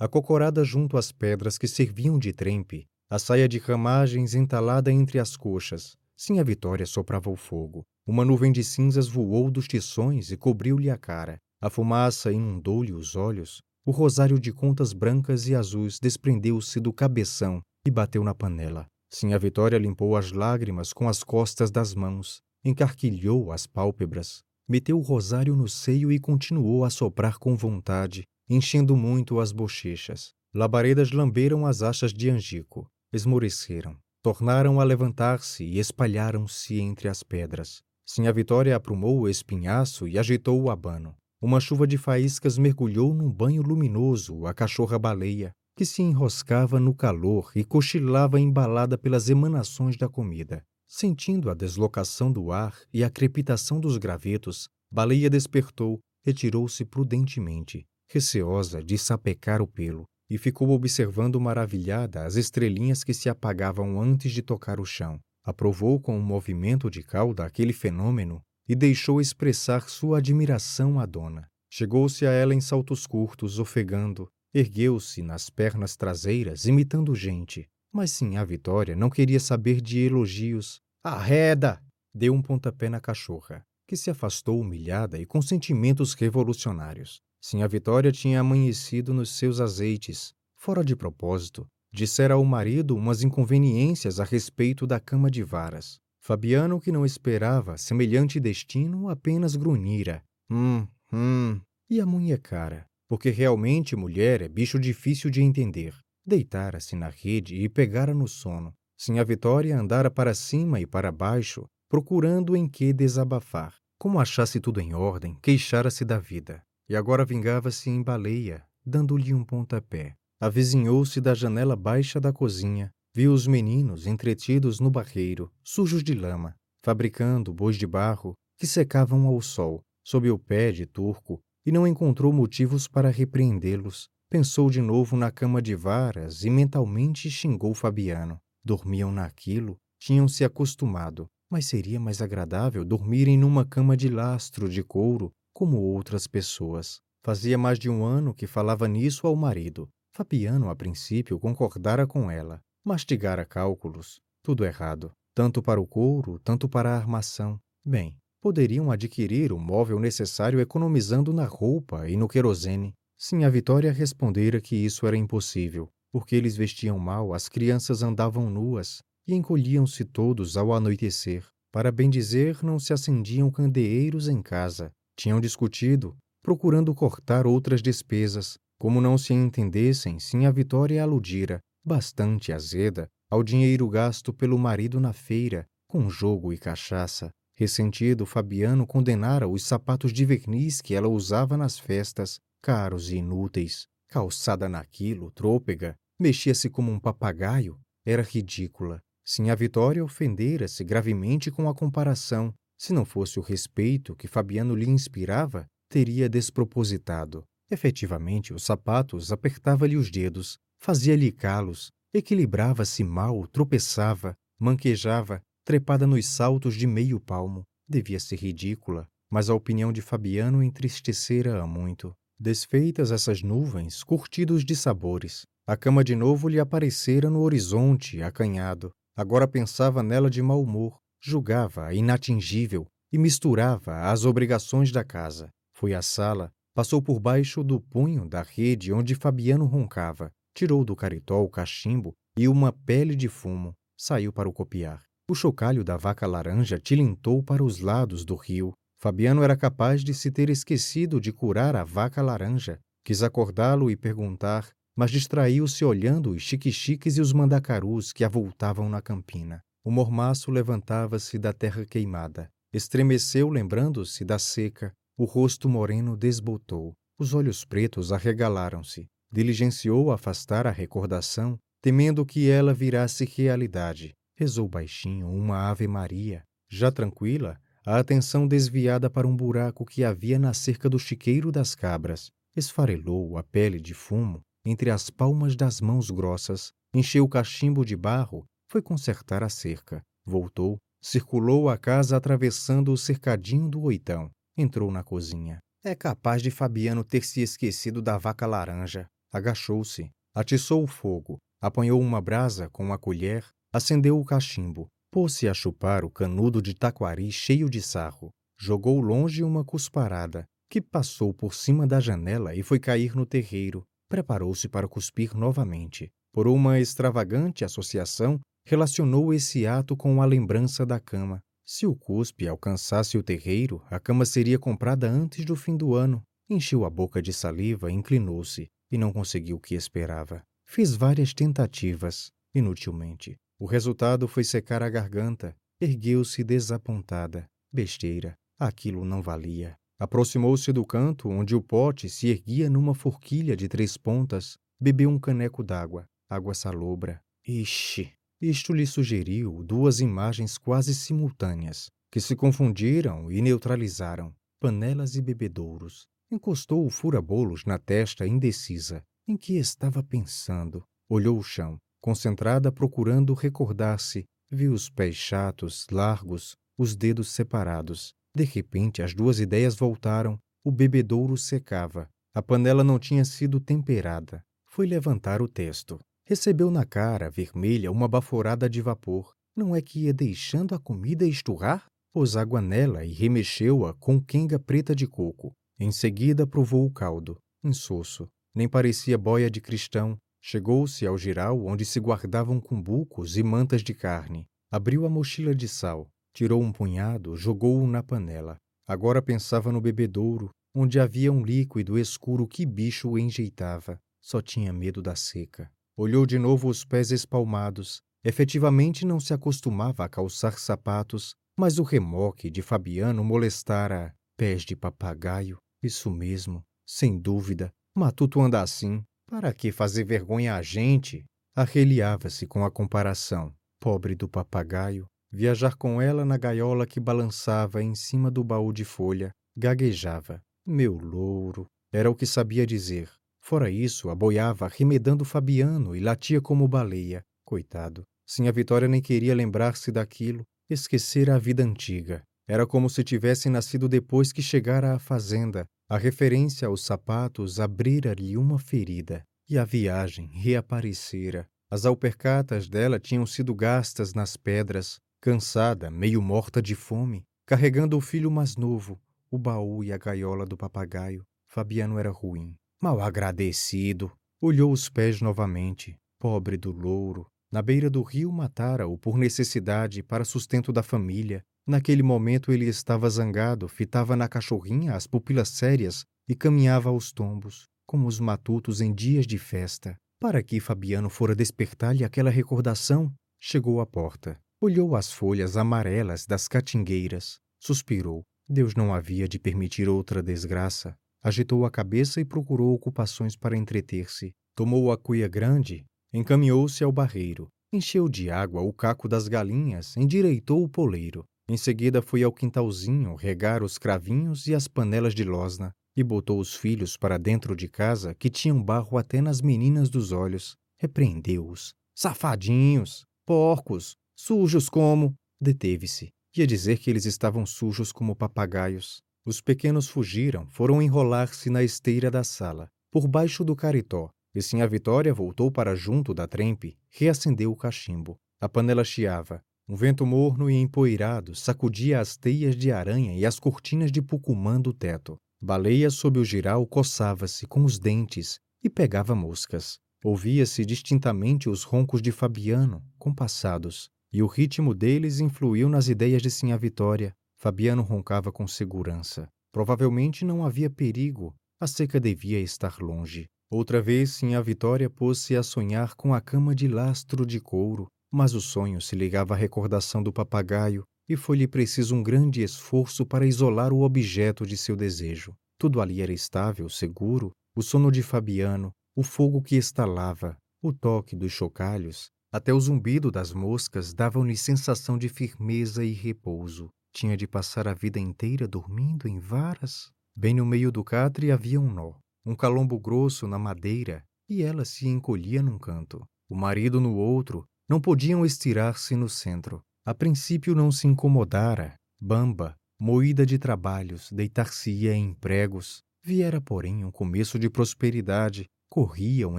Acocorada 0.00 0.64
junto 0.64 0.96
às 0.96 1.12
pedras 1.12 1.58
que 1.58 1.68
serviam 1.68 2.18
de 2.18 2.32
trempe, 2.32 2.86
a 3.10 3.18
saia 3.18 3.46
de 3.46 3.58
ramagens 3.58 4.32
entalada 4.32 4.90
entre 4.90 5.18
as 5.18 5.36
coxas, 5.36 5.94
sim, 6.16 6.40
a 6.40 6.42
vitória 6.42 6.86
soprava 6.86 7.28
o 7.28 7.36
fogo. 7.36 7.84
Uma 8.06 8.24
nuvem 8.24 8.50
de 8.50 8.64
cinzas 8.64 9.08
voou 9.08 9.50
dos 9.50 9.68
tições 9.68 10.32
e 10.32 10.38
cobriu-lhe 10.38 10.88
a 10.88 10.96
cara. 10.96 11.36
A 11.60 11.68
fumaça 11.68 12.32
inundou-lhe 12.32 12.94
os 12.94 13.14
olhos, 13.14 13.60
o 13.88 13.90
rosário 13.90 14.38
de 14.38 14.52
contas 14.52 14.92
brancas 14.92 15.48
e 15.48 15.54
azuis 15.54 15.98
desprendeu-se 15.98 16.78
do 16.78 16.92
cabeção 16.92 17.62
e 17.86 17.90
bateu 17.90 18.22
na 18.22 18.34
panela. 18.34 18.86
Sim, 19.08 19.32
a 19.32 19.38
Vitória 19.38 19.78
limpou 19.78 20.14
as 20.14 20.30
lágrimas 20.30 20.92
com 20.92 21.08
as 21.08 21.24
costas 21.24 21.70
das 21.70 21.94
mãos, 21.94 22.42
encarquilhou 22.62 23.50
as 23.50 23.66
pálpebras, 23.66 24.42
meteu 24.68 24.98
o 24.98 25.00
rosário 25.00 25.56
no 25.56 25.66
seio 25.66 26.12
e 26.12 26.18
continuou 26.18 26.84
a 26.84 26.90
soprar 26.90 27.38
com 27.38 27.56
vontade, 27.56 28.24
enchendo 28.46 28.94
muito 28.94 29.40
as 29.40 29.52
bochechas. 29.52 30.32
Labaredas 30.54 31.10
lamberam 31.10 31.64
as 31.64 31.80
achas 31.80 32.12
de 32.12 32.28
Angico, 32.28 32.86
esmoreceram, 33.10 33.96
tornaram 34.22 34.82
a 34.82 34.84
levantar-se 34.84 35.64
e 35.64 35.78
espalharam-se 35.78 36.78
entre 36.78 37.08
as 37.08 37.22
pedras. 37.22 37.80
Sim, 38.04 38.26
a 38.26 38.32
Vitória 38.32 38.76
aprumou 38.76 39.20
o 39.20 39.28
espinhaço 39.30 40.06
e 40.06 40.18
agitou 40.18 40.60
o 40.60 40.70
abano. 40.70 41.16
Uma 41.40 41.60
chuva 41.60 41.86
de 41.86 41.96
faíscas 41.96 42.58
mergulhou 42.58 43.14
num 43.14 43.30
banho 43.30 43.62
luminoso 43.62 44.44
a 44.44 44.52
cachorra-baleia, 44.52 45.52
que 45.76 45.86
se 45.86 46.02
enroscava 46.02 46.80
no 46.80 46.92
calor 46.92 47.52
e 47.54 47.62
cochilava 47.62 48.40
embalada 48.40 48.98
pelas 48.98 49.30
emanações 49.30 49.96
da 49.96 50.08
comida. 50.08 50.64
Sentindo 50.88 51.48
a 51.48 51.54
deslocação 51.54 52.32
do 52.32 52.50
ar 52.50 52.76
e 52.92 53.04
a 53.04 53.10
crepitação 53.10 53.78
dos 53.78 53.96
gravetos, 53.98 54.68
Baleia 54.90 55.30
despertou, 55.30 56.00
retirou-se 56.24 56.84
prudentemente, 56.84 57.86
receosa 58.10 58.82
de 58.82 58.98
sapecar 58.98 59.62
o 59.62 59.66
pelo, 59.68 60.06
e 60.28 60.36
ficou 60.38 60.70
observando 60.70 61.40
maravilhada 61.40 62.24
as 62.24 62.34
estrelinhas 62.34 63.04
que 63.04 63.14
se 63.14 63.28
apagavam 63.28 64.00
antes 64.00 64.32
de 64.32 64.42
tocar 64.42 64.80
o 64.80 64.84
chão. 64.84 65.20
Aprovou 65.44 66.00
com 66.00 66.18
um 66.18 66.22
movimento 66.22 66.90
de 66.90 67.04
cauda 67.04 67.44
aquele 67.44 67.72
fenômeno 67.72 68.42
e 68.68 68.74
deixou 68.74 69.20
expressar 69.20 69.88
sua 69.88 70.18
admiração 70.18 71.00
à 71.00 71.06
dona. 71.06 71.48
Chegou-se 71.70 72.26
a 72.26 72.30
ela 72.30 72.54
em 72.54 72.60
saltos 72.60 73.06
curtos, 73.06 73.58
ofegando, 73.58 74.30
ergueu-se 74.52 75.22
nas 75.22 75.48
pernas 75.48 75.96
traseiras, 75.96 76.66
imitando 76.66 77.14
gente. 77.14 77.68
Mas 77.92 78.10
sim, 78.12 78.36
a 78.36 78.44
Vitória 78.44 78.94
não 78.94 79.08
queria 79.08 79.40
saber 79.40 79.80
de 79.80 80.00
elogios. 80.00 80.80
Arreda! 81.02 81.82
Deu 82.14 82.34
um 82.34 82.42
pontapé 82.42 82.88
na 82.88 83.00
cachorra, 83.00 83.64
que 83.86 83.96
se 83.96 84.10
afastou 84.10 84.60
humilhada 84.60 85.18
e 85.18 85.24
com 85.24 85.40
sentimentos 85.40 86.14
revolucionários. 86.14 87.20
Sim, 87.40 87.62
a 87.62 87.66
Vitória 87.66 88.10
tinha 88.10 88.40
amanhecido 88.40 89.14
nos 89.14 89.30
seus 89.30 89.60
azeites, 89.60 90.34
fora 90.56 90.84
de 90.84 90.96
propósito. 90.96 91.66
Dissera 91.92 92.34
ao 92.34 92.44
marido 92.44 92.94
umas 92.94 93.22
inconveniências 93.22 94.20
a 94.20 94.24
respeito 94.24 94.86
da 94.86 95.00
cama 95.00 95.30
de 95.30 95.42
varas. 95.42 95.98
Fabiano, 96.28 96.78
que 96.78 96.92
não 96.92 97.06
esperava 97.06 97.78
semelhante 97.78 98.38
destino, 98.38 99.08
apenas 99.08 99.56
grunhira. 99.56 100.22
Hum, 100.50 100.86
hum. 101.10 101.58
E 101.88 102.02
a 102.02 102.04
munhecara, 102.04 102.84
porque 103.08 103.30
realmente 103.30 103.96
mulher 103.96 104.42
é 104.42 104.46
bicho 104.46 104.78
difícil 104.78 105.30
de 105.30 105.40
entender. 105.40 105.94
Deitara-se 106.26 106.94
na 106.94 107.08
rede 107.08 107.54
e 107.54 107.66
pegara 107.66 108.12
no 108.12 108.28
sono. 108.28 108.74
Sim, 108.94 109.18
a 109.18 109.24
Vitória 109.24 109.74
andara 109.80 110.10
para 110.10 110.34
cima 110.34 110.78
e 110.78 110.86
para 110.86 111.10
baixo, 111.10 111.64
procurando 111.88 112.54
em 112.54 112.68
que 112.68 112.92
desabafar. 112.92 113.74
Como 113.98 114.20
achasse 114.20 114.60
tudo 114.60 114.82
em 114.82 114.92
ordem, 114.92 115.34
queixara-se 115.40 116.04
da 116.04 116.18
vida. 116.18 116.62
E 116.90 116.94
agora 116.94 117.24
vingava-se 117.24 117.88
em 117.88 118.02
baleia, 118.02 118.66
dando-lhe 118.84 119.32
um 119.32 119.42
pontapé. 119.42 120.14
Avizinhou-se 120.38 121.22
da 121.22 121.32
janela 121.32 121.74
baixa 121.74 122.20
da 122.20 122.34
cozinha, 122.34 122.92
Viu 123.14 123.32
os 123.32 123.46
meninos 123.46 124.06
entretidos 124.06 124.80
no 124.80 124.90
barreiro, 124.90 125.50
sujos 125.62 126.04
de 126.04 126.14
lama, 126.14 126.54
fabricando 126.84 127.52
bois 127.52 127.76
de 127.76 127.86
barro 127.86 128.34
que 128.56 128.66
secavam 128.66 129.26
ao 129.26 129.40
sol, 129.40 129.82
sob 130.04 130.30
o 130.30 130.38
pé 130.38 130.72
de 130.72 130.84
turco, 130.84 131.40
e 131.64 131.72
não 131.72 131.86
encontrou 131.86 132.32
motivos 132.32 132.86
para 132.86 133.10
repreendê-los. 133.10 134.08
Pensou 134.30 134.70
de 134.70 134.82
novo 134.82 135.16
na 135.16 135.30
cama 135.30 135.62
de 135.62 135.74
varas 135.74 136.44
e 136.44 136.50
mentalmente 136.50 137.30
xingou 137.30 137.72
Fabiano. 137.74 138.38
Dormiam 138.62 139.10
naquilo, 139.10 139.78
tinham 139.98 140.28
se 140.28 140.44
acostumado, 140.44 141.26
mas 141.50 141.66
seria 141.66 141.98
mais 141.98 142.20
agradável 142.20 142.84
dormirem 142.84 143.38
numa 143.38 143.64
cama 143.64 143.96
de 143.96 144.08
lastro 144.08 144.68
de 144.68 144.82
couro, 144.82 145.32
como 145.52 145.78
outras 145.78 146.26
pessoas. 146.26 147.00
Fazia 147.22 147.56
mais 147.56 147.78
de 147.78 147.88
um 147.88 148.04
ano 148.04 148.34
que 148.34 148.46
falava 148.46 148.86
nisso 148.86 149.26
ao 149.26 149.34
marido. 149.34 149.88
Fabiano, 150.12 150.68
a 150.68 150.76
princípio, 150.76 151.38
concordara 151.38 152.06
com 152.06 152.30
ela, 152.30 152.62
mastigara 152.84 153.44
cálculos, 153.44 154.20
tudo 154.42 154.64
errado, 154.64 155.12
tanto 155.34 155.62
para 155.62 155.80
o 155.80 155.86
couro, 155.86 156.38
tanto 156.38 156.68
para 156.68 156.90
a 156.90 156.96
armação. 156.96 157.60
Bem, 157.84 158.16
poderiam 158.40 158.90
adquirir 158.90 159.52
o 159.52 159.58
móvel 159.58 159.98
necessário 159.98 160.60
economizando 160.60 161.32
na 161.32 161.44
roupa 161.44 162.08
e 162.08 162.16
no 162.16 162.28
querosene. 162.28 162.94
Sim, 163.16 163.44
a 163.44 163.50
Vitória 163.50 163.92
respondera 163.92 164.60
que 164.60 164.76
isso 164.76 165.06
era 165.06 165.16
impossível, 165.16 165.90
porque 166.12 166.36
eles 166.36 166.56
vestiam 166.56 166.98
mal, 166.98 167.34
as 167.34 167.48
crianças 167.48 168.02
andavam 168.02 168.48
nuas 168.48 169.02
e 169.26 169.34
encolhiam-se 169.34 170.04
todos 170.04 170.56
ao 170.56 170.72
anoitecer. 170.72 171.46
Para 171.70 171.92
bem 171.92 172.08
dizer, 172.08 172.62
não 172.62 172.78
se 172.78 172.92
acendiam 172.92 173.50
candeeiros 173.50 174.28
em 174.28 174.40
casa. 174.40 174.90
Tinham 175.16 175.40
discutido, 175.40 176.16
procurando 176.42 176.94
cortar 176.94 177.46
outras 177.46 177.82
despesas. 177.82 178.56
Como 178.78 179.00
não 179.00 179.18
se 179.18 179.34
entendessem, 179.34 180.18
sim 180.20 180.46
a 180.46 180.50
Vitória 180.52 181.02
aludira, 181.02 181.60
bastante 181.88 182.52
azeda, 182.52 183.10
ao 183.30 183.42
dinheiro 183.42 183.88
gasto 183.88 184.32
pelo 184.32 184.58
marido 184.58 185.00
na 185.00 185.12
feira, 185.12 185.66
com 185.88 186.08
jogo 186.08 186.52
e 186.52 186.58
cachaça. 186.58 187.30
Ressentido, 187.56 188.24
Fabiano 188.24 188.86
condenara 188.86 189.48
os 189.48 189.64
sapatos 189.64 190.12
de 190.12 190.24
verniz 190.24 190.80
que 190.80 190.94
ela 190.94 191.08
usava 191.08 191.56
nas 191.56 191.78
festas, 191.78 192.38
caros 192.62 193.10
e 193.10 193.16
inúteis. 193.16 193.88
Calçada 194.08 194.68
naquilo, 194.68 195.30
trôpega, 195.32 195.96
mexia-se 196.20 196.70
como 196.70 196.92
um 196.92 197.00
papagaio. 197.00 197.78
Era 198.06 198.22
ridícula. 198.22 199.00
Sim, 199.24 199.50
a 199.50 199.54
Vitória 199.54 200.04
ofendera-se 200.04 200.84
gravemente 200.84 201.50
com 201.50 201.68
a 201.68 201.74
comparação. 201.74 202.54
Se 202.78 202.92
não 202.92 203.04
fosse 203.04 203.38
o 203.38 203.42
respeito 203.42 204.14
que 204.14 204.28
Fabiano 204.28 204.74
lhe 204.74 204.88
inspirava, 204.88 205.66
teria 205.90 206.28
despropositado. 206.28 207.44
Efetivamente, 207.70 208.54
os 208.54 208.62
sapatos 208.62 209.30
apertava-lhe 209.30 209.96
os 209.96 210.10
dedos, 210.10 210.58
fazia-lhe 210.78 211.30
calos, 211.30 211.90
equilibrava-se 212.14 213.04
mal, 213.04 213.46
tropeçava, 213.46 214.34
manquejava, 214.58 215.42
trepada 215.64 216.06
nos 216.06 216.26
saltos 216.26 216.74
de 216.74 216.86
meio 216.86 217.20
palmo. 217.20 217.62
Devia 217.88 218.18
ser 218.20 218.36
ridícula, 218.36 219.06
mas 219.30 219.50
a 219.50 219.54
opinião 219.54 219.92
de 219.92 220.00
Fabiano 220.00 220.62
entristecera-a 220.62 221.66
muito. 221.66 222.14
Desfeitas 222.40 223.10
essas 223.10 223.42
nuvens, 223.42 224.04
curtidos 224.04 224.64
de 224.64 224.76
sabores, 224.76 225.42
a 225.66 225.76
cama 225.76 226.02
de 226.02 226.14
novo 226.14 226.48
lhe 226.48 226.60
aparecera 226.60 227.28
no 227.28 227.40
horizonte, 227.40 228.22
acanhado. 228.22 228.90
Agora 229.16 229.48
pensava 229.48 230.02
nela 230.02 230.30
de 230.30 230.40
mau 230.40 230.62
humor, 230.62 230.98
julgava-a 231.20 231.92
inatingível 231.92 232.86
e 233.12 233.18
misturava 233.18 234.10
às 234.10 234.24
obrigações 234.24 234.92
da 234.92 235.02
casa. 235.04 235.50
Foi 235.74 235.92
à 235.92 236.00
sala, 236.00 236.52
passou 236.74 237.02
por 237.02 237.18
baixo 237.18 237.64
do 237.64 237.80
punho 237.80 238.28
da 238.28 238.40
rede 238.42 238.92
onde 238.92 239.14
Fabiano 239.14 239.66
roncava, 239.66 240.32
tirou 240.58 240.84
do 240.84 240.96
caritó 240.96 241.40
o 241.40 241.48
cachimbo 241.48 242.16
e 242.36 242.48
uma 242.48 242.72
pele 242.72 243.14
de 243.14 243.28
fumo, 243.28 243.76
saiu 243.96 244.32
para 244.32 244.48
o 244.48 244.52
copiar. 244.52 245.04
O 245.30 245.34
chocalho 245.34 245.84
da 245.84 245.96
vaca 245.96 246.26
laranja 246.26 246.80
tilintou 246.80 247.44
para 247.44 247.62
os 247.62 247.78
lados 247.78 248.24
do 248.24 248.34
rio. 248.34 248.72
Fabiano 249.00 249.44
era 249.44 249.56
capaz 249.56 250.02
de 250.02 250.12
se 250.12 250.32
ter 250.32 250.50
esquecido 250.50 251.20
de 251.20 251.32
curar 251.32 251.76
a 251.76 251.84
vaca 251.84 252.20
laranja. 252.20 252.80
Quis 253.04 253.22
acordá-lo 253.22 253.88
e 253.88 253.96
perguntar, 253.96 254.68
mas 254.96 255.12
distraiu-se 255.12 255.84
olhando 255.84 256.30
os 256.30 256.42
chique-chiques 256.42 257.18
e 257.18 257.20
os 257.20 257.32
mandacarus 257.32 258.12
que 258.12 258.24
avultavam 258.24 258.88
na 258.88 259.00
campina. 259.00 259.62
O 259.84 259.92
mormaço 259.92 260.50
levantava-se 260.50 261.38
da 261.38 261.52
terra 261.52 261.84
queimada. 261.84 262.50
Estremeceu 262.72 263.48
lembrando-se 263.48 264.24
da 264.24 264.40
seca. 264.40 264.92
O 265.16 265.24
rosto 265.24 265.68
moreno 265.68 266.16
desbotou. 266.16 266.94
Os 267.16 267.32
olhos 267.32 267.64
pretos 267.64 268.10
arregalaram-se. 268.10 269.06
Diligenciou 269.30 270.10
afastar 270.10 270.66
a 270.66 270.70
recordação, 270.70 271.58
temendo 271.80 272.24
que 272.24 272.48
ela 272.48 272.72
virasse 272.72 273.24
realidade. 273.24 274.14
Rezou 274.36 274.68
baixinho 274.68 275.28
uma 275.28 275.70
Ave-Maria. 275.70 276.42
Já 276.70 276.90
tranquila, 276.90 277.58
a 277.84 277.98
atenção 277.98 278.46
desviada 278.46 279.08
para 279.08 279.26
um 279.26 279.36
buraco 279.36 279.84
que 279.84 280.04
havia 280.04 280.38
na 280.38 280.52
cerca 280.52 280.88
do 280.88 280.98
chiqueiro 280.98 281.50
das 281.50 281.74
cabras. 281.74 282.30
Esfarelou 282.56 283.36
a 283.36 283.42
pele 283.42 283.80
de 283.80 283.94
fumo 283.94 284.42
entre 284.64 284.90
as 284.90 285.08
palmas 285.08 285.56
das 285.56 285.80
mãos 285.80 286.10
grossas, 286.10 286.72
encheu 286.92 287.24
o 287.24 287.28
cachimbo 287.28 287.86
de 287.86 287.96
barro, 287.96 288.44
foi 288.70 288.82
consertar 288.82 289.42
a 289.42 289.48
cerca. 289.48 290.02
Voltou, 290.26 290.76
circulou 291.00 291.70
a 291.70 291.78
casa 291.78 292.18
atravessando 292.18 292.92
o 292.92 292.96
cercadinho 292.98 293.66
do 293.66 293.80
oitão. 293.80 294.30
Entrou 294.56 294.90
na 294.90 295.02
cozinha. 295.02 295.58
É 295.82 295.94
capaz 295.94 296.42
de 296.42 296.50
Fabiano 296.50 297.02
ter 297.02 297.24
se 297.24 297.40
esquecido 297.40 298.02
da 298.02 298.18
vaca 298.18 298.46
laranja. 298.46 299.08
Agachou-se, 299.30 300.10
atiçou 300.34 300.82
o 300.82 300.86
fogo, 300.86 301.38
apanhou 301.60 302.00
uma 302.00 302.20
brasa 302.20 302.70
com 302.70 302.82
uma 302.82 302.98
colher, 302.98 303.44
acendeu 303.70 304.18
o 304.18 304.24
cachimbo, 304.24 304.88
pôs-se 305.10 305.46
a 305.46 305.52
chupar 305.52 306.02
o 306.02 306.10
canudo 306.10 306.62
de 306.62 306.74
taquari 306.74 307.30
cheio 307.30 307.68
de 307.68 307.82
sarro. 307.82 308.30
Jogou 308.58 309.00
longe 309.00 309.44
uma 309.44 309.64
cusparada, 309.64 310.44
que 310.70 310.80
passou 310.80 311.34
por 311.34 311.54
cima 311.54 311.86
da 311.86 312.00
janela 312.00 312.54
e 312.54 312.62
foi 312.62 312.78
cair 312.78 313.14
no 313.14 313.26
terreiro, 313.26 313.84
preparou-se 314.08 314.66
para 314.66 314.88
cuspir 314.88 315.36
novamente. 315.36 316.10
Por 316.32 316.48
uma 316.48 316.80
extravagante 316.80 317.64
associação, 317.64 318.40
relacionou 318.66 319.32
esse 319.34 319.66
ato 319.66 319.94
com 319.96 320.22
a 320.22 320.26
lembrança 320.26 320.86
da 320.86 320.98
cama. 320.98 321.40
Se 321.66 321.86
o 321.86 321.94
cuspe 321.94 322.48
alcançasse 322.48 323.18
o 323.18 323.22
terreiro, 323.22 323.82
a 323.90 324.00
cama 324.00 324.24
seria 324.24 324.58
comprada 324.58 325.08
antes 325.08 325.44
do 325.44 325.54
fim 325.54 325.76
do 325.76 325.94
ano. 325.94 326.22
Encheu 326.48 326.86
a 326.86 326.90
boca 326.90 327.20
de 327.20 327.32
saliva, 327.32 327.92
inclinou-se 327.92 328.68
e 328.90 328.98
não 328.98 329.12
conseguiu 329.12 329.56
o 329.56 329.60
que 329.60 329.74
esperava. 329.74 330.42
Fiz 330.64 330.94
várias 330.94 331.32
tentativas, 331.32 332.30
inutilmente. 332.54 333.36
O 333.58 333.66
resultado 333.66 334.28
foi 334.28 334.44
secar 334.44 334.82
a 334.82 334.88
garganta. 334.88 335.56
Ergueu-se 335.80 336.44
desapontada. 336.44 337.48
Besteira. 337.72 338.36
Aquilo 338.58 339.04
não 339.04 339.22
valia. 339.22 339.76
Aproximou-se 339.98 340.72
do 340.72 340.84
canto 340.84 341.28
onde 341.28 341.56
o 341.56 341.62
pote 341.62 342.08
se 342.08 342.28
erguia 342.28 342.70
numa 342.70 342.94
forquilha 342.94 343.56
de 343.56 343.68
três 343.68 343.96
pontas, 343.96 344.56
bebeu 344.80 345.10
um 345.10 345.18
caneco 345.18 345.62
d'água, 345.62 346.06
água 346.28 346.54
salobra. 346.54 347.20
Ixi! 347.46 348.12
Isto 348.40 348.72
lhe 348.72 348.86
sugeriu 348.86 349.64
duas 349.64 349.98
imagens 349.98 350.56
quase 350.56 350.94
simultâneas, 350.94 351.90
que 352.12 352.20
se 352.20 352.36
confundiram 352.36 353.30
e 353.32 353.42
neutralizaram, 353.42 354.32
panelas 354.60 355.16
e 355.16 355.22
bebedouros. 355.22 356.06
Encostou 356.30 356.84
o 356.84 356.90
fura-bolos 356.90 357.64
na 357.64 357.78
testa 357.78 358.26
indecisa. 358.26 359.02
Em 359.26 359.34
que 359.34 359.56
estava 359.56 360.02
pensando? 360.02 360.84
Olhou 361.08 361.38
o 361.38 361.42
chão, 361.42 361.78
concentrada 362.02 362.70
procurando 362.70 363.32
recordar-se. 363.32 364.26
Viu 364.50 364.74
os 364.74 364.90
pés 364.90 365.16
chatos, 365.16 365.86
largos, 365.90 366.54
os 366.76 366.94
dedos 366.94 367.30
separados. 367.30 368.12
De 368.34 368.44
repente, 368.44 369.00
as 369.00 369.14
duas 369.14 369.40
ideias 369.40 369.74
voltaram. 369.74 370.38
O 370.62 370.70
bebedouro 370.70 371.34
secava. 371.38 372.10
A 372.34 372.42
panela 372.42 372.84
não 372.84 372.98
tinha 372.98 373.24
sido 373.24 373.58
temperada. 373.58 374.42
Foi 374.66 374.86
levantar 374.86 375.40
o 375.40 375.48
testo. 375.48 375.98
Recebeu 376.26 376.70
na 376.70 376.84
cara, 376.84 377.30
vermelha, 377.30 377.90
uma 377.90 378.06
baforada 378.06 378.68
de 378.68 378.82
vapor. 378.82 379.32
Não 379.56 379.74
é 379.74 379.80
que 379.80 380.00
ia 380.00 380.12
deixando 380.12 380.74
a 380.74 380.78
comida 380.78 381.24
esturrar? 381.24 381.86
Pôs 382.12 382.36
água 382.36 382.60
nela 382.60 383.02
e 383.02 383.12
remexeu-a 383.14 383.94
com 383.94 384.20
quenga 384.20 384.58
preta 384.58 384.94
de 384.94 385.06
coco. 385.06 385.54
Em 385.80 385.92
seguida, 385.92 386.46
provou 386.46 386.84
o 386.84 386.90
caldo. 386.90 387.38
Insosso. 387.62 388.28
Nem 388.54 388.68
parecia 388.68 389.16
boia 389.16 389.48
de 389.48 389.60
cristão. 389.60 390.18
Chegou-se 390.40 391.06
ao 391.06 391.16
giral 391.16 391.64
onde 391.64 391.84
se 391.84 392.00
guardavam 392.00 392.60
cumbucos 392.60 393.36
e 393.36 393.42
mantas 393.42 393.82
de 393.82 393.94
carne. 393.94 394.46
Abriu 394.72 395.06
a 395.06 395.08
mochila 395.08 395.54
de 395.54 395.68
sal. 395.68 396.10
Tirou 396.32 396.62
um 396.62 396.72
punhado, 396.72 397.36
jogou-o 397.36 397.86
na 397.86 398.02
panela. 398.02 398.56
Agora 398.86 399.22
pensava 399.22 399.70
no 399.70 399.80
bebedouro, 399.80 400.50
onde 400.74 400.98
havia 400.98 401.32
um 401.32 401.44
líquido 401.44 401.98
escuro 401.98 402.46
que 402.46 402.66
bicho 402.66 403.10
o 403.10 403.18
enjeitava. 403.18 404.00
Só 404.20 404.42
tinha 404.42 404.72
medo 404.72 405.00
da 405.00 405.14
seca. 405.14 405.70
Olhou 405.96 406.26
de 406.26 406.38
novo 406.38 406.68
os 406.68 406.84
pés 406.84 407.10
espalmados. 407.10 408.00
Efetivamente 408.24 409.06
não 409.06 409.20
se 409.20 409.32
acostumava 409.32 410.04
a 410.04 410.08
calçar 410.08 410.58
sapatos, 410.58 411.34
mas 411.56 411.78
o 411.78 411.82
remoque 411.82 412.50
de 412.50 412.62
Fabiano 412.62 413.22
molestara 413.22 414.14
pés 414.36 414.62
de 414.62 414.76
papagaio. 414.76 415.58
Isso 415.82 416.10
mesmo, 416.10 416.64
sem 416.86 417.18
dúvida. 417.18 417.72
Matuto 417.94 418.40
anda 418.40 418.60
assim. 418.60 419.04
Para 419.26 419.52
que 419.52 419.70
fazer 419.70 420.04
vergonha 420.04 420.54
a 420.54 420.62
gente? 420.62 421.24
Arreliava-se 421.54 422.46
com 422.46 422.64
a 422.64 422.70
comparação. 422.70 423.54
Pobre 423.80 424.14
do 424.14 424.28
papagaio, 424.28 425.06
viajar 425.30 425.76
com 425.76 426.00
ela 426.00 426.24
na 426.24 426.36
gaiola 426.36 426.86
que 426.86 426.98
balançava 426.98 427.82
em 427.82 427.94
cima 427.94 428.30
do 428.30 428.42
baú 428.42 428.72
de 428.72 428.84
folha, 428.84 429.32
gaguejava. 429.56 430.42
Meu 430.66 430.94
louro, 430.96 431.66
era 431.92 432.10
o 432.10 432.14
que 432.14 432.26
sabia 432.26 432.66
dizer. 432.66 433.10
Fora 433.40 433.70
isso, 433.70 434.10
aboiava, 434.10 434.68
remedando 434.68 435.24
Fabiano 435.24 435.94
e 435.94 436.00
latia 436.00 436.40
como 436.40 436.68
baleia. 436.68 437.22
Coitado. 437.44 438.04
Sim, 438.26 438.46
a 438.46 438.52
Vitória 438.52 438.86
nem 438.86 439.00
queria 439.00 439.34
lembrar-se 439.34 439.90
daquilo, 439.90 440.44
esquecer 440.68 441.30
a 441.30 441.38
vida 441.38 441.62
antiga. 441.62 442.22
Era 442.48 442.66
como 442.66 442.88
se 442.88 443.04
tivesse 443.04 443.50
nascido 443.50 443.88
depois 443.88 444.32
que 444.32 444.40
chegara 444.40 444.94
à 444.94 444.98
fazenda. 444.98 445.66
A 445.88 445.98
referência 445.98 446.66
aos 446.66 446.82
sapatos 446.82 447.60
abrira-lhe 447.60 448.36
uma 448.38 448.58
ferida. 448.58 449.22
E 449.48 449.58
a 449.58 449.64
viagem 449.64 450.28
reaparecera. 450.32 451.46
As 451.70 451.84
alpercatas 451.84 452.68
dela 452.68 452.98
tinham 452.98 453.26
sido 453.26 453.54
gastas 453.54 454.14
nas 454.14 454.36
pedras, 454.36 454.98
Cansada, 455.20 455.90
meio 455.90 456.22
morta 456.22 456.62
de 456.62 456.76
fome, 456.76 457.24
carregando 457.44 457.96
o 457.96 458.00
filho 458.00 458.30
mais 458.30 458.56
novo, 458.56 459.00
o 459.28 459.36
baú 459.36 459.82
e 459.82 459.92
a 459.92 459.98
gaiola 459.98 460.46
do 460.46 460.56
papagaio, 460.56 461.24
Fabiano 461.48 461.98
era 461.98 462.10
ruim. 462.10 462.54
Mal 462.80 463.00
agradecido, 463.00 464.12
olhou 464.40 464.70
os 464.70 464.88
pés 464.88 465.20
novamente. 465.20 465.98
Pobre 466.20 466.56
do 466.56 466.70
louro. 466.70 467.26
Na 467.50 467.60
beira 467.60 467.90
do 467.90 468.02
rio 468.02 468.30
matara-o 468.30 468.96
por 468.96 469.18
necessidade 469.18 470.02
para 470.02 470.24
sustento 470.24 470.72
da 470.72 470.84
família. 470.84 471.44
Naquele 471.68 472.02
momento 472.02 472.50
ele 472.50 472.64
estava 472.64 473.10
zangado, 473.10 473.68
fitava 473.68 474.16
na 474.16 474.26
cachorrinha 474.26 474.94
as 474.94 475.06
pupilas 475.06 475.50
sérias 475.50 476.06
e 476.26 476.34
caminhava 476.34 476.88
aos 476.88 477.12
tombos, 477.12 477.68
como 477.86 478.08
os 478.08 478.18
matutos 478.18 478.80
em 478.80 478.94
dias 478.94 479.26
de 479.26 479.36
festa. 479.36 479.94
Para 480.18 480.42
que 480.42 480.60
Fabiano 480.60 481.10
fora 481.10 481.36
despertar-lhe 481.36 482.04
aquela 482.04 482.30
recordação? 482.30 483.12
Chegou 483.38 483.82
à 483.82 483.86
porta. 483.86 484.40
Olhou 484.62 484.96
as 484.96 485.12
folhas 485.12 485.58
amarelas 485.58 486.24
das 486.24 486.48
catingueiras, 486.48 487.38
suspirou. 487.60 488.22
Deus 488.48 488.74
não 488.74 488.94
havia 488.94 489.28
de 489.28 489.38
permitir 489.38 489.90
outra 489.90 490.22
desgraça. 490.22 490.96
Agitou 491.22 491.66
a 491.66 491.70
cabeça 491.70 492.18
e 492.18 492.24
procurou 492.24 492.72
ocupações 492.72 493.36
para 493.36 493.54
entreter-se. 493.54 494.32
Tomou 494.56 494.90
a 494.90 494.96
cuia 494.96 495.28
grande, 495.28 495.84
encaminhou-se 496.14 496.82
ao 496.82 496.90
barreiro, 496.90 497.50
encheu 497.70 498.08
de 498.08 498.30
água 498.30 498.62
o 498.62 498.72
caco 498.72 499.06
das 499.06 499.28
galinhas, 499.28 499.94
endireitou 499.98 500.64
o 500.64 500.68
poleiro. 500.68 501.26
Em 501.50 501.56
seguida 501.56 502.02
foi 502.02 502.22
ao 502.22 502.30
quintalzinho 502.30 503.14
regar 503.14 503.62
os 503.62 503.78
cravinhos 503.78 504.46
e 504.46 504.54
as 504.54 504.68
panelas 504.68 505.14
de 505.14 505.24
losna 505.24 505.72
e 505.96 506.04
botou 506.04 506.38
os 506.38 506.54
filhos 506.54 506.96
para 506.96 507.18
dentro 507.18 507.56
de 507.56 507.66
casa 507.66 508.14
que 508.14 508.28
tinham 508.28 508.62
barro 508.62 508.98
até 508.98 509.22
nas 509.22 509.40
meninas 509.40 509.88
dos 509.88 510.12
olhos. 510.12 510.56
Repreendeu-os. 510.76 511.72
Safadinhos! 511.94 513.04
Porcos! 513.26 513.96
Sujos 514.14 514.68
como. 514.68 515.14
Deteve-se. 515.40 516.10
Ia 516.36 516.46
dizer 516.46 516.78
que 516.78 516.90
eles 516.90 517.06
estavam 517.06 517.46
sujos 517.46 517.90
como 517.92 518.14
papagaios. 518.14 519.00
Os 519.24 519.40
pequenos 519.40 519.88
fugiram, 519.88 520.46
foram 520.50 520.82
enrolar-se 520.82 521.48
na 521.48 521.62
esteira 521.62 522.10
da 522.10 522.22
sala, 522.22 522.68
por 522.92 523.08
baixo 523.08 523.44
do 523.44 523.56
caritó, 523.56 524.10
e 524.34 524.42
sim 524.42 524.60
a 524.60 524.66
Vitória 524.66 525.12
voltou 525.12 525.50
para 525.50 525.74
junto 525.74 526.12
da 526.12 526.26
trempe, 526.26 526.76
reacendeu 526.90 527.50
o 527.50 527.56
cachimbo. 527.56 528.16
A 528.40 528.48
panela 528.48 528.84
chiava. 528.84 529.42
Um 529.70 529.76
vento 529.76 530.06
morno 530.06 530.48
e 530.48 530.54
empoeirado 530.54 531.34
sacudia 531.34 532.00
as 532.00 532.16
teias 532.16 532.56
de 532.56 532.72
aranha 532.72 533.12
e 533.12 533.26
as 533.26 533.38
cortinas 533.38 533.92
de 533.92 534.00
pucumã 534.00 534.58
do 534.58 534.72
teto. 534.72 535.18
Baleia 535.38 535.90
sob 535.90 536.18
o 536.18 536.24
giral 536.24 536.66
coçava-se 536.66 537.46
com 537.46 537.62
os 537.62 537.78
dentes 537.78 538.40
e 538.64 538.70
pegava 538.70 539.14
moscas. 539.14 539.78
Ouvia-se 540.02 540.64
distintamente 540.64 541.50
os 541.50 541.64
roncos 541.64 542.00
de 542.00 542.10
Fabiano, 542.10 542.82
compassados, 542.98 543.90
e 544.10 544.22
o 544.22 544.26
ritmo 544.26 544.72
deles 544.72 545.20
influiu 545.20 545.68
nas 545.68 545.88
ideias 545.88 546.22
de 546.22 546.30
Sinha 546.30 546.56
Vitória. 546.56 547.12
Fabiano 547.36 547.82
roncava 547.82 548.32
com 548.32 548.48
segurança. 548.48 549.28
Provavelmente 549.52 550.24
não 550.24 550.46
havia 550.46 550.70
perigo. 550.70 551.34
A 551.60 551.66
seca 551.66 552.00
devia 552.00 552.40
estar 552.40 552.78
longe. 552.80 553.26
Outra 553.50 553.82
vez, 553.82 554.12
Sinha 554.12 554.40
Vitória 554.40 554.88
pôs-se 554.88 555.36
a 555.36 555.42
sonhar 555.42 555.94
com 555.94 556.14
a 556.14 556.22
cama 556.22 556.54
de 556.54 556.68
lastro 556.68 557.26
de 557.26 557.38
couro, 557.38 557.86
mas 558.10 558.34
o 558.34 558.40
sonho 558.40 558.80
se 558.80 558.96
ligava 558.96 559.34
à 559.34 559.36
recordação 559.36 560.02
do 560.02 560.12
papagaio 560.12 560.84
e 561.08 561.16
foi-lhe 561.16 561.48
preciso 561.48 561.94
um 561.94 562.02
grande 562.02 562.42
esforço 562.42 563.06
para 563.06 563.26
isolar 563.26 563.72
o 563.72 563.82
objeto 563.82 564.46
de 564.46 564.56
seu 564.56 564.76
desejo. 564.76 565.34
Tudo 565.58 565.80
ali 565.80 566.02
era 566.02 566.12
estável, 566.12 566.68
seguro, 566.68 567.32
o 567.56 567.62
sono 567.62 567.90
de 567.90 568.02
Fabiano, 568.02 568.70
o 568.94 569.02
fogo 569.02 569.42
que 569.42 569.56
estalava, 569.56 570.36
o 570.62 570.72
toque 570.72 571.16
dos 571.16 571.32
chocalhos, 571.32 572.10
até 572.32 572.52
o 572.52 572.60
zumbido 572.60 573.10
das 573.10 573.32
moscas 573.32 573.94
davam-lhe 573.94 574.36
sensação 574.36 574.98
de 574.98 575.08
firmeza 575.08 575.84
e 575.84 575.92
repouso. 575.92 576.68
Tinha 576.92 577.16
de 577.16 577.26
passar 577.26 577.66
a 577.66 577.74
vida 577.74 577.98
inteira 577.98 578.46
dormindo 578.46 579.08
em 579.08 579.18
varas? 579.18 579.90
Bem 580.16 580.34
no 580.34 580.44
meio 580.44 580.70
do 580.70 580.84
catre 580.84 581.30
havia 581.30 581.60
um 581.60 581.72
nó, 581.72 581.94
um 582.24 582.34
calombo 582.34 582.78
grosso 582.78 583.26
na 583.26 583.38
madeira, 583.38 584.04
e 584.28 584.42
ela 584.42 584.64
se 584.64 584.86
encolhia 584.86 585.42
num 585.42 585.58
canto. 585.58 586.04
O 586.28 586.36
marido 586.36 586.80
no 586.80 586.94
outro, 586.94 587.46
não 587.68 587.80
podiam 587.80 588.24
estirar-se 588.24 588.96
no 588.96 589.08
centro. 589.08 589.62
A 589.84 589.94
princípio 589.94 590.54
não 590.54 590.72
se 590.72 590.86
incomodara. 590.86 591.74
Bamba, 592.00 592.56
moída 592.78 593.26
de 593.26 593.38
trabalhos, 593.38 594.10
deitar-se-ia 594.10 594.94
em 594.94 595.12
pregos. 595.12 595.82
Viera, 596.02 596.40
porém, 596.40 596.84
um 596.84 596.90
começo 596.90 597.38
de 597.38 597.50
prosperidade. 597.50 598.46
Corriam, 598.70 599.38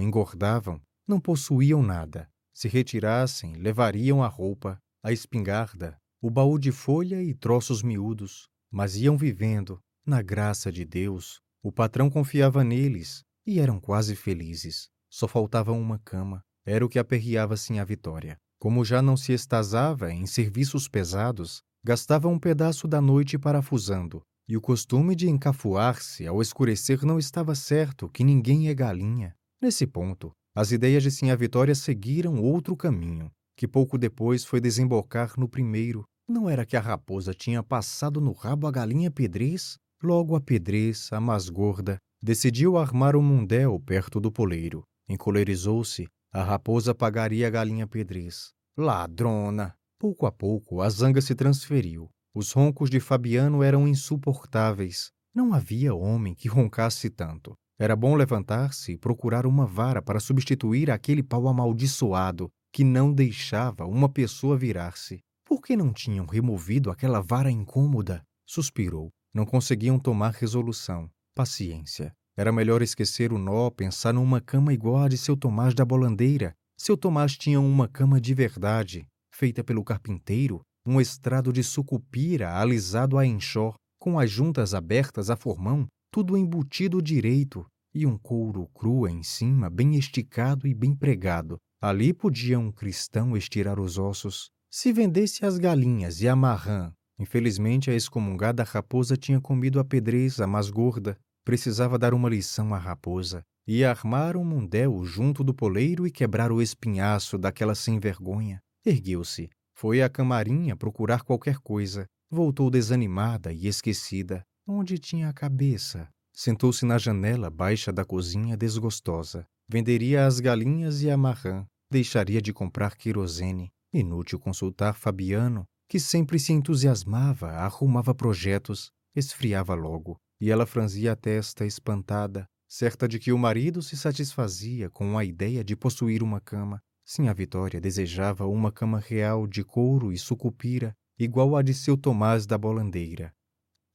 engordavam, 0.00 0.80
não 1.06 1.20
possuíam 1.20 1.82
nada. 1.82 2.28
Se 2.54 2.68
retirassem, 2.68 3.54
levariam 3.54 4.22
a 4.22 4.28
roupa, 4.28 4.78
a 5.02 5.12
espingarda, 5.12 5.96
o 6.20 6.28
baú 6.28 6.58
de 6.58 6.70
folha 6.70 7.22
e 7.22 7.32
troços 7.32 7.82
miúdos, 7.82 8.48
mas 8.70 8.96
iam 8.96 9.16
vivendo, 9.16 9.80
na 10.04 10.20
graça 10.20 10.70
de 10.70 10.84
Deus. 10.84 11.40
O 11.62 11.72
patrão 11.72 12.10
confiava 12.10 12.62
neles 12.62 13.24
e 13.46 13.58
eram 13.60 13.80
quase 13.80 14.14
felizes. 14.14 14.90
Só 15.08 15.26
faltava 15.26 15.72
uma 15.72 15.98
cama. 15.98 16.44
Era 16.66 16.84
o 16.84 16.88
que 16.88 16.98
aperreava-se 16.98 17.78
a 17.78 17.84
vitória. 17.84 18.36
Como 18.58 18.84
já 18.84 19.00
não 19.00 19.16
se 19.16 19.32
estazava 19.32 20.12
em 20.12 20.26
serviços 20.26 20.86
pesados, 20.86 21.62
gastava 21.82 22.28
um 22.28 22.38
pedaço 22.38 22.86
da 22.86 23.00
noite 23.00 23.38
parafusando, 23.38 24.22
e 24.46 24.56
o 24.56 24.60
costume 24.60 25.16
de 25.16 25.28
encafuar-se 25.30 26.26
ao 26.26 26.42
escurecer 26.42 27.04
não 27.04 27.18
estava 27.18 27.54
certo 27.54 28.08
que 28.08 28.22
ninguém 28.22 28.68
é 28.68 28.74
galinha. 28.74 29.34
Nesse 29.62 29.86
ponto, 29.86 30.32
as 30.54 30.72
ideias 30.72 31.02
de 31.02 31.10
Sinha 31.10 31.36
Vitória 31.36 31.74
seguiram 31.74 32.42
outro 32.42 32.76
caminho, 32.76 33.30
que 33.56 33.66
pouco 33.66 33.96
depois 33.96 34.44
foi 34.44 34.60
desembocar 34.60 35.34
no 35.38 35.48
primeiro. 35.48 36.04
Não 36.28 36.50
era 36.50 36.66
que 36.66 36.76
a 36.76 36.80
raposa 36.80 37.32
tinha 37.32 37.62
passado 37.62 38.20
no 38.20 38.32
rabo 38.32 38.66
a 38.66 38.70
galinha 38.70 39.10
pedrez? 39.10 39.76
Logo 40.02 40.36
a 40.36 40.40
pedrez, 40.40 41.08
a 41.12 41.20
mais 41.20 41.48
gorda, 41.48 41.98
decidiu 42.22 42.76
armar 42.76 43.16
um 43.16 43.22
mundel 43.22 43.78
perto 43.80 44.20
do 44.20 44.30
poleiro. 44.30 44.82
Encolerizou-se 45.08 46.06
a 46.32 46.44
raposa 46.44 46.94
pagaria 46.94 47.46
a 47.48 47.50
galinha 47.50 47.86
pedrez. 47.86 48.52
Ladrona! 48.76 49.74
Pouco 49.98 50.26
a 50.26 50.32
pouco, 50.32 50.80
a 50.80 50.88
zanga 50.88 51.20
se 51.20 51.34
transferiu. 51.34 52.08
Os 52.32 52.52
roncos 52.52 52.88
de 52.88 53.00
Fabiano 53.00 53.62
eram 53.62 53.88
insuportáveis. 53.88 55.10
Não 55.34 55.52
havia 55.52 55.94
homem 55.94 56.34
que 56.34 56.48
roncasse 56.48 57.10
tanto. 57.10 57.54
Era 57.78 57.96
bom 57.96 58.14
levantar-se 58.14 58.92
e 58.92 58.96
procurar 58.96 59.44
uma 59.44 59.66
vara 59.66 60.00
para 60.00 60.20
substituir 60.20 60.90
aquele 60.90 61.22
pau 61.22 61.48
amaldiçoado 61.48 62.48
que 62.72 62.84
não 62.84 63.12
deixava 63.12 63.84
uma 63.84 64.08
pessoa 64.08 64.56
virar-se. 64.56 65.20
Por 65.44 65.60
que 65.60 65.76
não 65.76 65.92
tinham 65.92 66.26
removido 66.26 66.90
aquela 66.90 67.20
vara 67.20 67.50
incômoda? 67.50 68.22
Suspirou. 68.46 69.10
Não 69.34 69.44
conseguiam 69.44 69.98
tomar 69.98 70.32
resolução. 70.32 71.10
Paciência. 71.34 72.14
Era 72.40 72.50
melhor 72.50 72.80
esquecer 72.80 73.34
o 73.34 73.38
nó, 73.38 73.68
pensar 73.68 74.14
numa 74.14 74.40
cama 74.40 74.72
igual 74.72 75.02
a 75.02 75.08
de 75.08 75.18
seu 75.18 75.36
Tomás 75.36 75.74
da 75.74 75.84
Bolandeira. 75.84 76.54
Seu 76.74 76.96
Tomás 76.96 77.36
tinha 77.36 77.60
uma 77.60 77.86
cama 77.86 78.18
de 78.18 78.32
verdade, 78.32 79.06
feita 79.30 79.62
pelo 79.62 79.84
carpinteiro, 79.84 80.62
um 80.86 80.98
estrado 80.98 81.52
de 81.52 81.62
sucupira 81.62 82.56
alisado 82.56 83.18
a 83.18 83.26
enxó, 83.26 83.74
com 83.98 84.18
as 84.18 84.30
juntas 84.30 84.72
abertas 84.72 85.28
a 85.28 85.36
formão, 85.36 85.86
tudo 86.10 86.34
embutido 86.34 87.02
direito, 87.02 87.66
e 87.94 88.06
um 88.06 88.16
couro 88.16 88.66
cru 88.72 89.06
em 89.06 89.22
cima, 89.22 89.68
bem 89.68 89.96
esticado 89.96 90.66
e 90.66 90.72
bem 90.72 90.94
pregado. 90.94 91.58
Ali 91.78 92.14
podia 92.14 92.58
um 92.58 92.72
cristão 92.72 93.36
estirar 93.36 93.78
os 93.78 93.98
ossos. 93.98 94.48
Se 94.72 94.94
vendesse 94.94 95.44
as 95.44 95.58
galinhas 95.58 96.22
e 96.22 96.26
a 96.26 96.34
marrã, 96.34 96.90
infelizmente 97.18 97.90
a 97.90 97.94
excomungada 97.94 98.64
raposa 98.64 99.14
tinha 99.14 99.42
comido 99.42 99.78
a 99.78 99.84
pedreza 99.84 100.46
mais 100.46 100.70
gorda, 100.70 101.18
Precisava 101.44 101.98
dar 101.98 102.12
uma 102.12 102.28
lição 102.28 102.74
à 102.74 102.78
raposa. 102.78 103.42
Ia 103.66 103.90
armar 103.90 104.36
um 104.36 104.44
mundel 104.44 105.04
junto 105.04 105.42
do 105.42 105.54
poleiro 105.54 106.06
e 106.06 106.10
quebrar 106.10 106.52
o 106.52 106.60
espinhaço 106.60 107.38
daquela 107.38 107.74
sem 107.74 107.98
vergonha. 107.98 108.60
Ergueu-se. 108.84 109.48
Foi 109.74 110.02
à 110.02 110.08
camarinha 110.08 110.76
procurar 110.76 111.22
qualquer 111.22 111.58
coisa. 111.58 112.06
Voltou 112.30 112.70
desanimada 112.70 113.52
e 113.52 113.66
esquecida. 113.66 114.42
Onde 114.66 114.98
tinha 114.98 115.28
a 115.28 115.32
cabeça? 115.32 116.08
Sentou-se 116.34 116.84
na 116.84 116.98
janela 116.98 117.50
baixa 117.50 117.92
da 117.92 118.04
cozinha 118.04 118.56
desgostosa. 118.56 119.46
Venderia 119.68 120.26
as 120.26 120.40
galinhas 120.40 121.02
e 121.02 121.10
a 121.10 121.16
marrã. 121.16 121.64
Deixaria 121.90 122.42
de 122.42 122.52
comprar 122.52 122.96
querosene. 122.96 123.70
Inútil 123.92 124.38
consultar 124.38 124.94
Fabiano, 124.94 125.64
que 125.88 125.98
sempre 125.98 126.38
se 126.38 126.52
entusiasmava, 126.52 127.50
arrumava 127.50 128.14
projetos, 128.14 128.92
esfriava 129.16 129.74
logo 129.74 130.20
e 130.40 130.50
ela 130.50 130.64
franzia 130.64 131.12
a 131.12 131.16
testa 131.16 131.66
espantada, 131.66 132.48
certa 132.66 133.06
de 133.06 133.18
que 133.18 133.32
o 133.32 133.38
marido 133.38 133.82
se 133.82 133.96
satisfazia 133.96 134.88
com 134.88 135.18
a 135.18 135.24
ideia 135.24 135.62
de 135.62 135.76
possuir 135.76 136.22
uma 136.22 136.40
cama. 136.40 136.80
Sim, 137.04 137.28
a 137.28 137.32
Vitória 137.32 137.80
desejava 137.80 138.46
uma 138.46 138.72
cama 138.72 138.98
real 138.98 139.46
de 139.46 139.62
couro 139.64 140.12
e 140.12 140.18
sucupira, 140.18 140.94
igual 141.18 141.56
à 141.56 141.62
de 141.62 141.74
seu 141.74 141.96
Tomás 141.96 142.46
da 142.46 142.56
Bolandeira. 142.56 143.34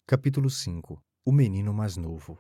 Capítulo 0.06 0.50
5 0.50 1.02
O 1.26 1.32
menino 1.32 1.74
mais 1.74 1.98
novo 1.98 2.38